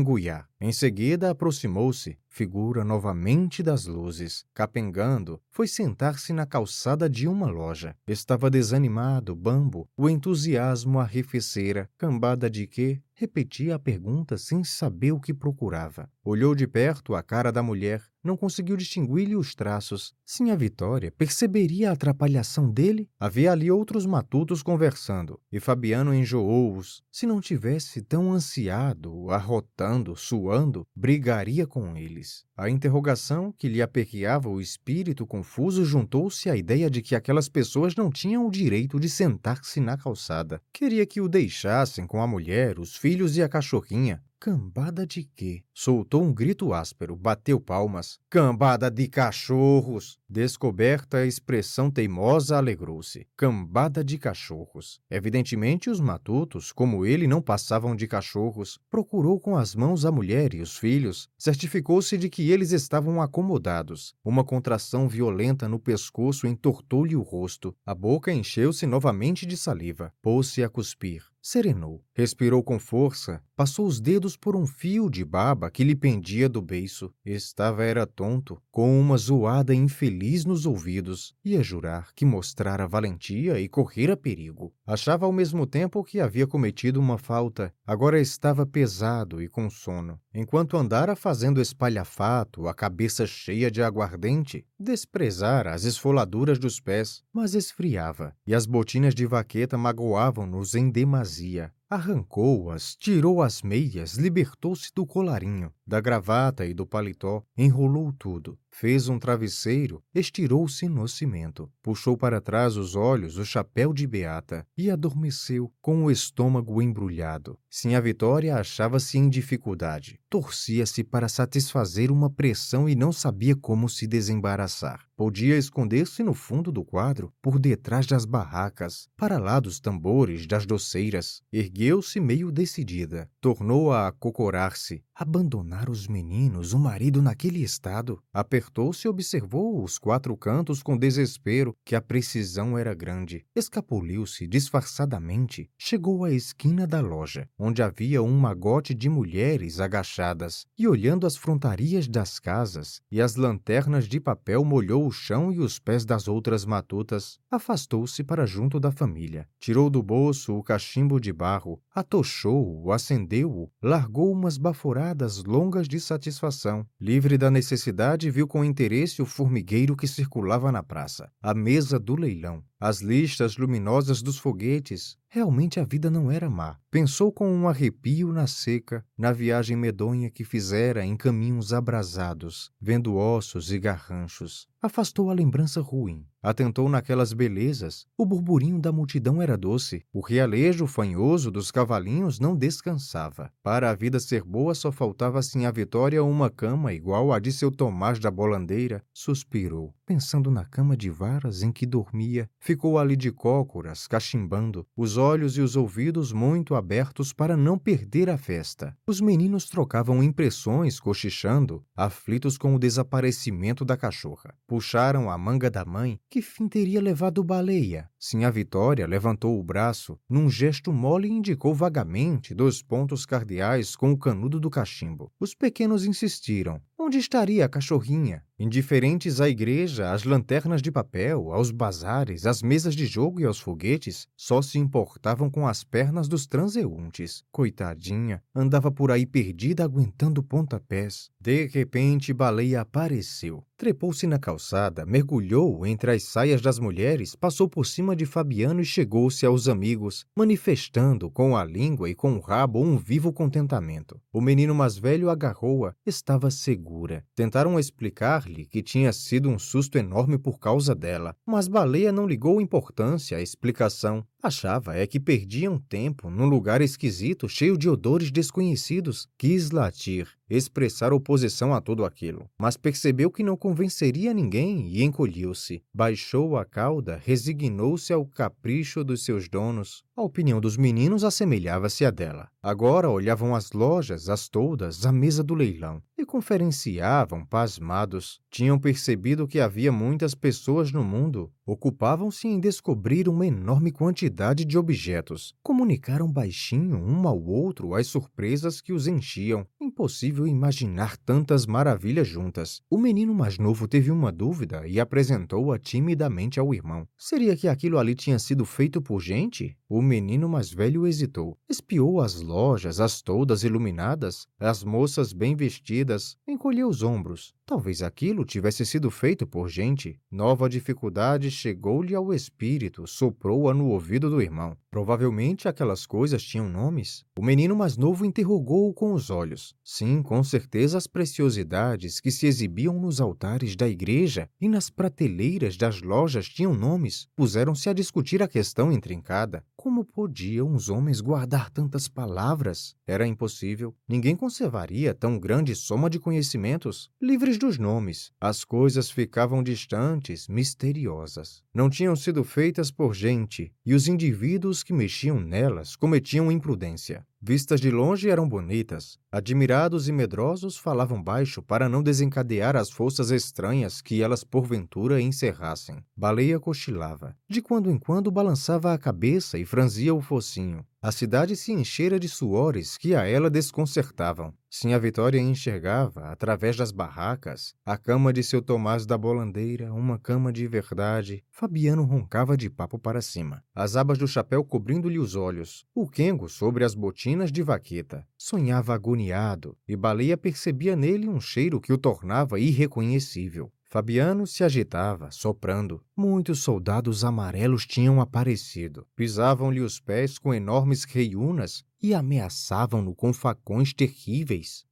Em 0.59 0.71
seguida, 0.71 1.31
aproximou-se, 1.31 2.17
figura 2.35 2.83
novamente 2.83 3.63
das 3.63 3.85
luzes. 3.85 4.45
Capengando, 4.53 5.39
foi 5.49 5.69
sentar-se 5.69 6.33
na 6.33 6.45
calçada 6.45 7.09
de 7.09 7.29
uma 7.29 7.47
loja. 7.47 7.95
Estava 8.05 8.49
desanimado, 8.49 9.33
bambo, 9.33 9.87
o 9.95 10.09
entusiasmo 10.09 10.99
arrefecera. 10.99 11.89
Cambada 11.97 12.49
de 12.49 12.67
quê? 12.67 13.01
Repetia 13.17 13.75
a 13.75 13.79
pergunta 13.79 14.37
sem 14.37 14.61
saber 14.65 15.13
o 15.13 15.21
que 15.21 15.33
procurava. 15.33 16.09
Olhou 16.21 16.53
de 16.53 16.67
perto 16.67 17.15
a 17.15 17.23
cara 17.23 17.49
da 17.49 17.63
mulher, 17.63 18.03
não 18.21 18.35
conseguiu 18.35 18.75
distinguir-lhe 18.75 19.37
os 19.37 19.55
traços. 19.55 20.13
Sim, 20.25 20.51
a 20.51 20.55
Vitória 20.55 21.13
perceberia 21.17 21.89
a 21.91 21.93
atrapalhação 21.93 22.69
dele? 22.69 23.09
Havia 23.17 23.53
ali 23.53 23.71
outros 23.71 24.05
matutos 24.05 24.61
conversando, 24.61 25.39
e 25.49 25.61
Fabiano 25.61 26.13
enjoou-os. 26.13 27.01
Se 27.09 27.25
não 27.25 27.39
tivesse 27.39 28.01
tão 28.01 28.33
ansiado, 28.33 29.29
arrotando, 29.29 30.13
suando, 30.17 30.85
brigaria 30.93 31.65
com 31.65 31.95
eles. 31.95 32.24
A 32.57 32.69
interrogação 32.69 33.51
que 33.51 33.67
lhe 33.67 33.81
aperreava 33.81 34.49
o 34.49 34.61
espírito 34.61 35.25
confuso 35.25 35.83
juntou-se 35.83 36.49
à 36.49 36.55
ideia 36.55 36.89
de 36.89 37.01
que 37.01 37.15
aquelas 37.15 37.49
pessoas 37.49 37.95
não 37.95 38.09
tinham 38.09 38.47
o 38.47 38.51
direito 38.51 38.99
de 38.99 39.09
sentar-se 39.09 39.79
na 39.79 39.97
calçada. 39.97 40.61
Queria 40.71 41.05
que 41.05 41.21
o 41.21 41.27
deixassem 41.27 42.07
com 42.07 42.21
a 42.21 42.27
mulher, 42.27 42.79
os 42.79 42.95
filhos 42.95 43.37
e 43.37 43.43
a 43.43 43.49
cachorrinha. 43.49 44.23
Cambada 44.39 45.07
de 45.07 45.23
quê? 45.23 45.63
Soltou 45.73 46.21
um 46.21 46.31
grito 46.31 46.73
áspero, 46.73 47.15
bateu 47.15 47.59
palmas. 47.59 48.19
Cambada 48.29 48.91
de 48.91 49.07
cachorros! 49.07 50.19
Descoberta 50.29 51.17
a 51.17 51.25
expressão 51.25 51.89
teimosa, 51.89 52.57
alegrou-se. 52.57 53.25
Cambada 53.35 54.03
de 54.03 54.17
cachorros. 54.19 54.99
Evidentemente, 55.09 55.89
os 55.89 55.99
matutos, 55.99 56.71
como 56.71 57.05
ele, 57.05 57.27
não 57.27 57.41
passavam 57.41 57.95
de 57.95 58.07
cachorros. 58.07 58.77
Procurou 58.89 59.39
com 59.39 59.55
as 59.55 59.73
mãos 59.73 60.05
a 60.05 60.11
mulher 60.11 60.53
e 60.53 60.61
os 60.61 60.77
filhos. 60.77 61.27
Certificou-se 61.37 62.17
de 62.17 62.29
que 62.29 62.51
eles 62.51 62.71
estavam 62.71 63.21
acomodados. 63.21 64.13
Uma 64.23 64.43
contração 64.43 65.07
violenta 65.07 65.67
no 65.67 65.79
pescoço 65.79 66.45
entortou-lhe 66.45 67.15
o 67.15 67.21
rosto. 67.21 67.75
A 67.85 67.95
boca 67.95 68.31
encheu-se 68.31 68.85
novamente 68.85 69.45
de 69.45 69.57
saliva. 69.57 70.13
Pôs-se 70.21 70.61
a 70.63 70.69
cuspir 70.69 71.23
serenou, 71.45 72.03
respirou 72.15 72.63
com 72.63 72.79
força, 72.79 73.41
passou 73.57 73.85
os 73.85 73.99
dedos 73.99 74.37
por 74.37 74.55
um 74.55 74.65
fio 74.65 75.09
de 75.09 75.25
baba 75.25 75.69
que 75.69 75.83
lhe 75.83 75.95
pendia 75.95 76.47
do 76.47 76.61
beiço. 76.61 77.13
Estava 77.25 77.83
era 77.83 78.07
tonto, 78.07 78.57
com 78.71 78.97
uma 78.99 79.17
zoada 79.17 79.75
infeliz 79.75 80.45
nos 80.45 80.65
ouvidos, 80.65 81.35
ia 81.43 81.61
jurar 81.61 82.13
que 82.15 82.25
mostrara 82.25 82.87
valentia 82.87 83.59
e 83.59 83.67
correra 83.67 84.15
perigo. 84.15 84.73
Achava 84.87 85.25
ao 85.25 85.33
mesmo 85.33 85.67
tempo 85.67 86.03
que 86.05 86.21
havia 86.21 86.47
cometido 86.47 87.01
uma 87.01 87.17
falta, 87.17 87.73
agora 87.85 88.19
estava 88.19 88.65
pesado 88.65 89.41
e 89.41 89.49
com 89.49 89.69
sono. 89.69 90.17
Enquanto 90.33 90.77
andara 90.77 91.15
fazendo 91.15 91.61
espalhafato, 91.61 92.67
a 92.67 92.73
cabeça 92.73 93.27
cheia 93.27 93.69
de 93.69 93.81
aguardente, 93.81 94.65
desprezara 94.79 95.73
as 95.73 95.83
esfoladuras 95.83 96.57
dos 96.59 96.79
pés, 96.79 97.23
mas 97.33 97.55
esfriava, 97.55 98.33
e 98.47 98.55
as 98.55 98.65
botinas 98.65 99.13
de 99.13 99.25
vaqueta 99.25 99.77
magoavam-nos 99.77 100.75
em 100.75 100.89
demasia. 100.89 101.73
Arrancou-as, 101.89 102.95
tirou 102.95 103.43
as 103.43 103.61
meias, 103.61 104.13
libertou-se 104.17 104.91
do 104.93 105.05
colarinho, 105.05 105.71
da 105.85 106.01
gravata 106.01 106.65
e 106.65 106.73
do 106.73 106.85
paletó, 106.85 107.43
enrolou 107.57 108.11
tudo, 108.11 108.57
fez 108.71 109.07
um 109.07 109.17
travesseiro, 109.17 110.03
estirou-se 110.13 110.87
no 110.89 111.07
cimento, 111.07 111.71
puxou 111.81 112.17
para 112.17 112.41
trás 112.41 112.75
os 112.75 112.95
olhos 112.95 113.37
o 113.37 113.45
chapéu 113.45 113.93
de 113.93 114.05
beata 114.05 114.67
e 114.77 114.89
adormeceu 114.89 115.71
com 115.81 116.03
o 116.03 116.11
estômago 116.11 116.81
embrulhado. 116.81 117.57
Sim, 117.69 117.95
a 117.95 118.01
Vitória 118.01 118.55
achava-se 118.55 119.17
em 119.17 119.29
dificuldade. 119.29 120.19
Torcia-se 120.29 121.03
para 121.03 121.29
satisfazer 121.29 122.11
uma 122.11 122.29
pressão 122.29 122.89
e 122.89 122.95
não 122.95 123.11
sabia 123.11 123.55
como 123.55 123.87
se 123.87 124.07
desembaraçar. 124.07 125.05
Podia 125.15 125.57
esconder-se 125.57 126.21
no 126.23 126.33
fundo 126.33 126.73
do 126.73 126.83
quadro, 126.83 127.33
por 127.41 127.57
detrás 127.57 128.05
das 128.05 128.25
barracas, 128.25 129.07
para 129.15 129.37
lá 129.37 129.61
dos 129.61 129.79
tambores, 129.79 130.45
das 130.45 130.65
doceiras. 130.65 131.41
Ergueu-se 131.53 132.19
meio 132.19 132.51
decidida. 132.51 133.29
Tornou 133.39 133.93
a 133.93 134.09
acocorar-se. 134.09 135.01
Abandonar 135.17 135.89
os 135.89 136.09
meninos, 136.09 136.73
o 136.73 136.77
marido 136.77 137.21
naquele 137.21 137.63
estado. 137.63 138.21
Apertou-se 138.33 139.07
e 139.07 139.09
observou 139.09 139.81
os 139.81 139.97
quatro 139.97 140.35
cantos 140.35 140.83
com 140.83 140.97
desespero, 140.97 141.73
que 141.85 141.95
a 141.95 142.01
precisão 142.01 142.77
era 142.77 142.93
grande. 142.93 143.45
Escapuliu-se 143.55 144.45
disfarçadamente. 144.45 145.69
Chegou 145.77 146.25
à 146.25 146.31
esquina 146.31 146.85
da 146.85 146.99
loja, 146.99 147.47
onde 147.57 147.81
havia 147.81 148.21
um 148.21 148.37
magote 148.37 148.93
de 148.93 149.07
mulheres 149.07 149.79
agachadas, 149.79 150.65
e 150.77 150.85
olhando 150.85 151.25
as 151.25 151.37
frontarias 151.37 152.09
das 152.09 152.37
casas 152.37 153.01
e 153.09 153.21
as 153.21 153.37
lanternas 153.37 154.09
de 154.09 154.19
papel 154.19 154.65
molhou 154.65 155.07
o 155.07 155.11
chão 155.11 155.49
e 155.49 155.59
os 155.59 155.79
pés 155.79 156.03
das 156.03 156.27
outras 156.27 156.65
matutas, 156.65 157.39
afastou-se 157.49 158.21
para 158.21 158.45
junto 158.45 158.81
da 158.81 158.91
família. 158.91 159.47
Tirou 159.61 159.89
do 159.89 160.03
bolso 160.03 160.57
o 160.57 160.61
cachimbo 160.61 161.21
de 161.21 161.31
barro, 161.31 161.81
atochou-o, 161.93 162.91
acendeu-o, 162.91 163.71
largou 163.81 164.29
umas 164.29 164.57
baforadas 164.57 165.04
longas 165.43 165.87
de 165.87 165.99
satisfação. 165.99 166.85
Livre 166.99 167.37
da 167.37 167.51
necessidade, 167.51 168.31
viu 168.31 168.47
com 168.47 168.63
interesse 168.63 169.21
o 169.21 169.25
formigueiro 169.25 169.95
que 169.95 170.07
circulava 170.07 170.71
na 170.71 170.81
praça, 170.81 171.29
a 171.41 171.53
mesa 171.53 171.99
do 171.99 172.15
leilão, 172.15 172.63
as 172.87 173.01
listas 173.01 173.57
luminosas 173.57 174.21
dos 174.21 174.37
foguetes. 174.37 175.17
Realmente 175.27 175.79
a 175.79 175.83
vida 175.83 176.11
não 176.11 176.31
era 176.31 176.47
má. 176.51 176.77
Pensou 176.91 177.31
com 177.31 177.51
um 177.51 177.67
arrepio 177.67 178.31
na 178.31 178.45
seca, 178.45 179.03
na 179.17 179.31
viagem 179.31 179.75
medonha 179.75 180.29
que 180.29 180.45
fizera 180.45 181.03
em 181.03 181.17
caminhos 181.17 181.73
abrasados, 181.73 182.71
vendo 182.79 183.15
ossos 183.15 183.71
e 183.71 183.79
garranchos. 183.79 184.67
Afastou 184.79 185.31
a 185.31 185.33
lembrança 185.33 185.81
ruim. 185.81 186.27
Atentou 186.43 186.87
naquelas 186.87 187.33
belezas. 187.33 188.05
O 188.15 188.23
burburinho 188.23 188.79
da 188.79 188.91
multidão 188.91 189.41
era 189.41 189.57
doce. 189.57 190.05
O 190.13 190.21
realejo 190.21 190.85
fanhoso 190.85 191.49
dos 191.49 191.71
cavalinhos 191.71 192.39
não 192.39 192.55
descansava. 192.55 193.51
Para 193.63 193.89
a 193.89 193.95
vida 193.95 194.19
ser 194.19 194.43
boa, 194.43 194.75
só 194.75 194.91
faltava 194.91 195.39
assim 195.39 195.65
a 195.65 195.71
Vitória 195.71 196.23
uma 196.23 196.51
cama 196.51 196.93
igual 196.93 197.33
à 197.33 197.39
de 197.39 197.51
seu 197.51 197.71
Tomás 197.71 198.19
da 198.19 198.29
Bolandeira. 198.29 199.03
Suspirou, 199.11 199.91
pensando 200.05 200.51
na 200.51 200.63
cama 200.63 200.95
de 200.95 201.09
varas 201.09 201.63
em 201.63 201.71
que 201.71 201.85
dormia. 201.85 202.49
Ficou 202.59 202.99
ali 202.99 203.15
de 203.15 203.31
cócoras, 203.31 204.07
cachimbando, 204.07 204.85
os 204.95 205.17
olhos 205.17 205.57
e 205.57 205.61
os 205.61 205.75
ouvidos 205.75 206.31
muito 206.31 206.75
abertos 206.75 207.33
para 207.33 207.57
não 207.57 207.77
perder 207.77 208.29
a 208.29 208.37
festa. 208.37 208.95
Os 209.07 209.19
meninos 209.19 209.67
trocavam 209.67 210.21
impressões, 210.21 210.99
cochichando, 210.99 211.83
aflitos 211.95 212.57
com 212.57 212.75
o 212.75 212.79
desaparecimento 212.79 213.83
da 213.83 213.97
cachorra. 213.97 214.53
Puxaram 214.67 215.29
a 215.29 215.37
manga 215.37 215.69
da 215.69 215.83
mãe, 215.83 216.19
que 216.29 216.41
fim 216.41 216.67
teria 216.67 217.01
levado 217.01 217.43
baleia? 217.43 218.09
Sim, 218.27 218.43
a 218.43 218.49
Vitória 218.49 219.05
levantou 219.05 219.59
o 219.59 219.63
braço, 219.63 220.17
num 220.27 220.49
gesto 220.49 220.91
mole 220.91 221.29
indicou 221.29 221.75
vagamente 221.75 222.55
dois 222.55 222.81
pontos 222.81 223.23
cardeais 223.23 223.95
com 223.95 224.11
o 224.11 224.17
canudo 224.17 224.59
do 224.59 224.67
cachimbo. 224.67 225.31
Os 225.39 225.53
pequenos 225.53 226.07
insistiram. 226.07 226.81
Onde 226.97 227.19
estaria 227.19 227.63
a 227.63 227.69
cachorrinha? 227.69 228.43
Indiferentes 228.57 229.39
à 229.39 229.47
igreja, 229.47 230.11
às 230.11 230.23
lanternas 230.23 230.81
de 230.81 230.91
papel, 230.91 231.53
aos 231.53 231.69
bazares, 231.69 232.47
às 232.47 232.63
mesas 232.63 232.95
de 232.95 233.05
jogo 233.05 233.39
e 233.39 233.45
aos 233.45 233.59
foguetes, 233.59 234.27
só 234.35 234.59
se 234.59 234.79
importavam 234.79 235.47
com 235.47 235.67
as 235.67 235.83
pernas 235.83 236.27
dos 236.27 236.47
transeuntes. 236.47 237.43
Coitadinha, 237.51 238.41
andava 238.55 238.89
por 238.89 239.11
aí 239.11 239.27
perdida 239.27 239.83
aguentando 239.83 240.41
pontapés. 240.41 241.29
De 241.39 241.67
repente, 241.67 242.33
Baleia 242.33 242.81
apareceu. 242.81 243.63
Trepou-se 243.77 244.25
na 244.25 244.39
calçada, 244.39 245.05
mergulhou 245.05 245.85
entre 245.85 246.11
as 246.11 246.23
saias 246.23 246.61
das 246.61 246.79
mulheres, 246.79 247.35
passou 247.35 247.67
por 247.67 247.85
cima 247.85 248.15
de 248.15 248.25
Fabiano 248.25 248.79
e 248.79 248.85
chegou-se 248.85 249.45
aos 249.45 249.67
amigos, 249.67 250.25
manifestando 250.33 251.29
com 251.29 251.57
a 251.57 251.65
língua 251.65 252.09
e 252.09 252.15
com 252.15 252.37
o 252.37 252.39
rabo 252.39 252.79
um 252.79 252.97
vivo 252.97 253.33
contentamento. 253.33 254.17
O 254.31 254.39
menino 254.39 254.73
mais 254.73 254.97
velho 254.97 255.29
agarrou-a, 255.29 255.93
estava 256.05 256.49
segura. 256.49 257.25
Tentaram 257.35 257.77
explicar-lhe 257.77 258.65
que 258.65 258.81
tinha 258.81 259.11
sido 259.11 259.49
um 259.49 259.59
susto 259.59 259.97
enorme 259.97 260.37
por 260.37 260.57
causa 260.57 260.95
dela, 260.95 261.35
mas 261.45 261.67
Baleia 261.67 262.13
não 262.13 262.25
ligou 262.25 262.61
importância 262.61 263.37
à 263.37 263.41
explicação. 263.41 264.25
Achava 264.45 264.95
é 264.95 265.07
que 265.07 265.19
perdiam 265.19 265.79
tempo 265.79 266.29
num 266.29 266.45
lugar 266.45 266.79
esquisito, 266.79 267.49
cheio 267.49 267.75
de 267.75 267.89
odores 267.89 268.29
desconhecidos. 268.29 269.27
Quis 269.39 269.71
latir, 269.71 270.29
expressar 270.47 271.11
oposição 271.11 271.73
a 271.73 271.81
tudo 271.81 272.05
aquilo, 272.05 272.47
mas 272.55 272.77
percebeu 272.77 273.31
que 273.31 273.41
não 273.41 273.57
convenceria 273.57 274.35
ninguém 274.35 274.87
e 274.87 275.01
encolheu-se. 275.01 275.81
Baixou 275.91 276.57
a 276.57 276.63
cauda, 276.63 277.19
resignou-se 277.25 278.13
ao 278.13 278.23
capricho 278.23 279.03
dos 279.03 279.25
seus 279.25 279.49
donos. 279.49 280.03
A 280.15 280.21
opinião 280.21 280.61
dos 280.61 280.77
meninos 280.77 281.23
assemelhava-se 281.23 282.05
à 282.05 282.11
dela. 282.11 282.47
Agora 282.61 283.09
olhavam 283.09 283.55
as 283.55 283.71
lojas, 283.71 284.29
as 284.29 284.47
toldas, 284.47 285.07
a 285.07 285.11
mesa 285.11 285.43
do 285.43 285.55
leilão 285.55 286.03
conferenciavam, 286.25 287.45
pasmados. 287.45 288.39
Tinham 288.49 288.79
percebido 288.79 289.47
que 289.47 289.59
havia 289.59 289.91
muitas 289.91 290.33
pessoas 290.33 290.91
no 290.91 291.03
mundo. 291.03 291.51
Ocupavam-se 291.65 292.47
em 292.47 292.59
descobrir 292.59 293.27
uma 293.27 293.45
enorme 293.45 293.91
quantidade 293.91 294.65
de 294.65 294.77
objetos. 294.77 295.53
Comunicaram 295.63 296.31
baixinho 296.31 296.97
um 296.97 297.27
ao 297.27 297.41
outro 297.41 297.95
as 297.95 298.07
surpresas 298.07 298.81
que 298.81 298.93
os 298.93 299.07
enchiam. 299.07 299.65
Impossível 299.81 300.45
imaginar 300.45 301.17
tantas 301.17 301.65
maravilhas 301.65 302.27
juntas. 302.27 302.81
O 302.89 302.97
menino 302.97 303.33
mais 303.33 303.57
novo 303.57 303.87
teve 303.87 304.11
uma 304.11 304.31
dúvida 304.31 304.87
e 304.87 304.99
apresentou-a 304.99 305.79
timidamente 305.79 306.59
ao 306.59 306.73
irmão. 306.73 307.07
Seria 307.17 307.55
que 307.55 307.67
aquilo 307.67 307.97
ali 307.97 308.15
tinha 308.15 308.39
sido 308.39 308.65
feito 308.65 309.01
por 309.01 309.21
gente? 309.21 309.77
O 309.87 310.01
menino 310.01 310.49
mais 310.49 310.71
velho 310.71 311.05
hesitou. 311.05 311.59
Espiou 311.69 312.19
as 312.19 312.41
lojas, 312.41 312.99
as 312.99 313.21
toldas 313.21 313.63
iluminadas, 313.63 314.47
as 314.59 314.83
moças 314.83 315.31
bem 315.31 315.55
vestidas, 315.55 316.35
encolheu 316.47 316.89
os 316.89 317.03
ombros. 317.03 317.53
Talvez 317.67 318.03
aquilo 318.03 318.45
tivesse 318.45 318.85
sido 318.85 319.09
feito 319.09 319.47
por 319.47 319.67
gente. 319.67 320.19
Nova 320.29 320.69
dificuldade 320.69 321.49
chegou-lhe 321.49 322.13
ao 322.13 322.31
espírito, 322.31 323.07
soprou-a 323.07 323.73
no 323.73 323.87
ouvido 323.87 324.29
do 324.29 324.39
irmão. 324.39 324.77
Provavelmente 324.91 325.67
aquelas 325.67 326.05
coisas 326.05 326.43
tinham 326.43 326.69
nomes. 326.69 327.25
O 327.35 327.43
menino 327.43 327.75
mais 327.75 327.97
novo 327.97 328.23
interrogou-o 328.23 328.93
com 328.93 329.13
os 329.13 329.31
olhos. 329.31 329.73
Sim, 329.83 330.21
com 330.21 330.43
certeza 330.43 330.97
as 330.97 331.07
preciosidades 331.07 332.19
que 332.19 332.29
se 332.29 332.45
exibiam 332.45 332.99
nos 332.99 333.19
altares 333.19 333.75
da 333.75 333.89
igreja 333.89 334.47
e 334.61 334.69
nas 334.69 334.91
prateleiras 334.91 335.75
das 335.75 336.03
lojas 336.03 336.47
tinham 336.47 336.73
nomes. 336.73 337.27
Puseram-se 337.35 337.89
a 337.89 337.93
discutir 337.93 338.43
a 338.43 338.47
questão 338.47 338.91
intrincada. 338.91 339.65
Como 339.75 340.05
podiam 340.05 340.73
os 340.73 340.87
homens 340.87 341.19
guardar 341.19 341.69
tantas 341.69 342.07
palavras? 342.07 342.95
Era 343.05 343.27
impossível. 343.27 343.93
Ninguém 344.07 344.35
conservaria 344.35 345.13
tão 345.13 345.37
grande 345.37 345.75
soma 345.75 346.09
de 346.09 346.19
conhecimentos. 346.19 347.09
Livres 347.21 347.54
dos 347.57 347.77
nomes, 347.77 348.31
as 348.39 348.63
coisas 348.63 349.09
ficavam 349.09 349.61
distantes, 349.61 350.47
misteriosas. 350.47 351.63
Não 351.73 351.89
tinham 351.89 352.15
sido 352.15 352.43
feitas 352.43 352.91
por 352.91 353.13
gente, 353.13 353.71
e 353.85 353.93
os 353.93 354.07
indivíduos 354.07 354.83
que 354.83 354.93
mexiam 354.93 355.39
nelas 355.39 355.95
cometiam 355.95 356.51
imprudência. 356.51 357.25
Vistas 357.47 357.79
de 357.79 357.91
longe 357.91 358.27
eram 358.27 358.49
bonitas. 358.49 359.19
Admirados 359.31 360.09
e 360.09 360.11
medrosos 360.11 360.77
falavam 360.77 361.21
baixo 361.21 361.61
para 361.61 361.87
não 361.87 362.01
desencadear 362.01 362.75
as 362.75 362.89
forças 362.89 363.29
estranhas 363.29 364.01
que 364.01 364.23
elas 364.23 364.43
porventura 364.43 365.21
encerrassem. 365.21 366.03
Baleia 366.17 366.59
cochilava. 366.59 367.37
De 367.47 367.61
quando 367.61 367.91
em 367.91 367.99
quando 367.99 368.31
balançava 368.31 368.91
a 368.91 368.97
cabeça 368.97 369.59
e 369.59 369.65
franzia 369.65 370.11
o 370.11 370.21
focinho. 370.21 370.83
A 371.05 371.11
cidade 371.11 371.55
se 371.55 371.71
enchera 371.71 372.19
de 372.19 372.27
suores 372.27 372.97
que 372.97 373.13
a 373.13 373.27
ela 373.27 373.47
desconcertavam. 373.47 374.51
Sim, 374.71 374.93
a 374.93 374.97
Vitória 374.97 375.39
enxergava, 375.39 376.31
através 376.31 376.75
das 376.75 376.91
barracas, 376.91 377.75
a 377.85 377.95
cama 377.95 378.33
de 378.33 378.43
seu 378.43 378.59
Tomás 378.59 379.05
da 379.05 379.15
Bolandeira, 379.15 379.93
uma 379.93 380.17
cama 380.17 380.51
de 380.51 380.67
verdade. 380.67 381.43
Fabiano 381.51 382.03
roncava 382.03 382.57
de 382.57 382.71
papo 382.71 382.97
para 382.97 383.21
cima, 383.21 383.63
as 383.73 383.95
abas 383.95 384.17
do 384.17 384.27
chapéu 384.27 384.65
cobrindo-lhe 384.65 385.19
os 385.19 385.35
olhos, 385.35 385.85
o 385.93 386.09
quengo 386.09 386.49
sobre 386.49 386.83
as 386.83 386.95
botinas 386.95 387.34
de 387.51 387.61
vaqueta. 387.61 388.25
Sonhava 388.37 388.93
agoniado, 388.93 389.77
e 389.87 389.95
Baleia 389.95 390.37
percebia 390.37 390.95
nele 390.95 391.27
um 391.27 391.41
cheiro 391.41 391.81
que 391.81 391.91
o 391.91 391.97
tornava 391.97 392.59
irreconhecível. 392.59 393.71
Fabiano 393.83 394.47
se 394.47 394.63
agitava, 394.63 395.31
soprando. 395.31 396.03
Muitos 396.15 396.59
soldados 396.59 397.23
amarelos 397.23 397.85
tinham 397.85 398.21
aparecido. 398.21 399.07
Pisavam-lhe 399.15 399.81
os 399.81 399.99
pés 399.99 400.37
com 400.37 400.53
enormes 400.53 401.03
reiunas 401.03 401.83
e 402.01 402.13
ameaçavam-no 402.13 403.15
com 403.15 403.33
facões 403.33 403.93
terríveis. 403.93 404.85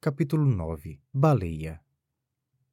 Capítulo 0.00 0.44
9 0.44 1.00
Baleia 1.12 1.83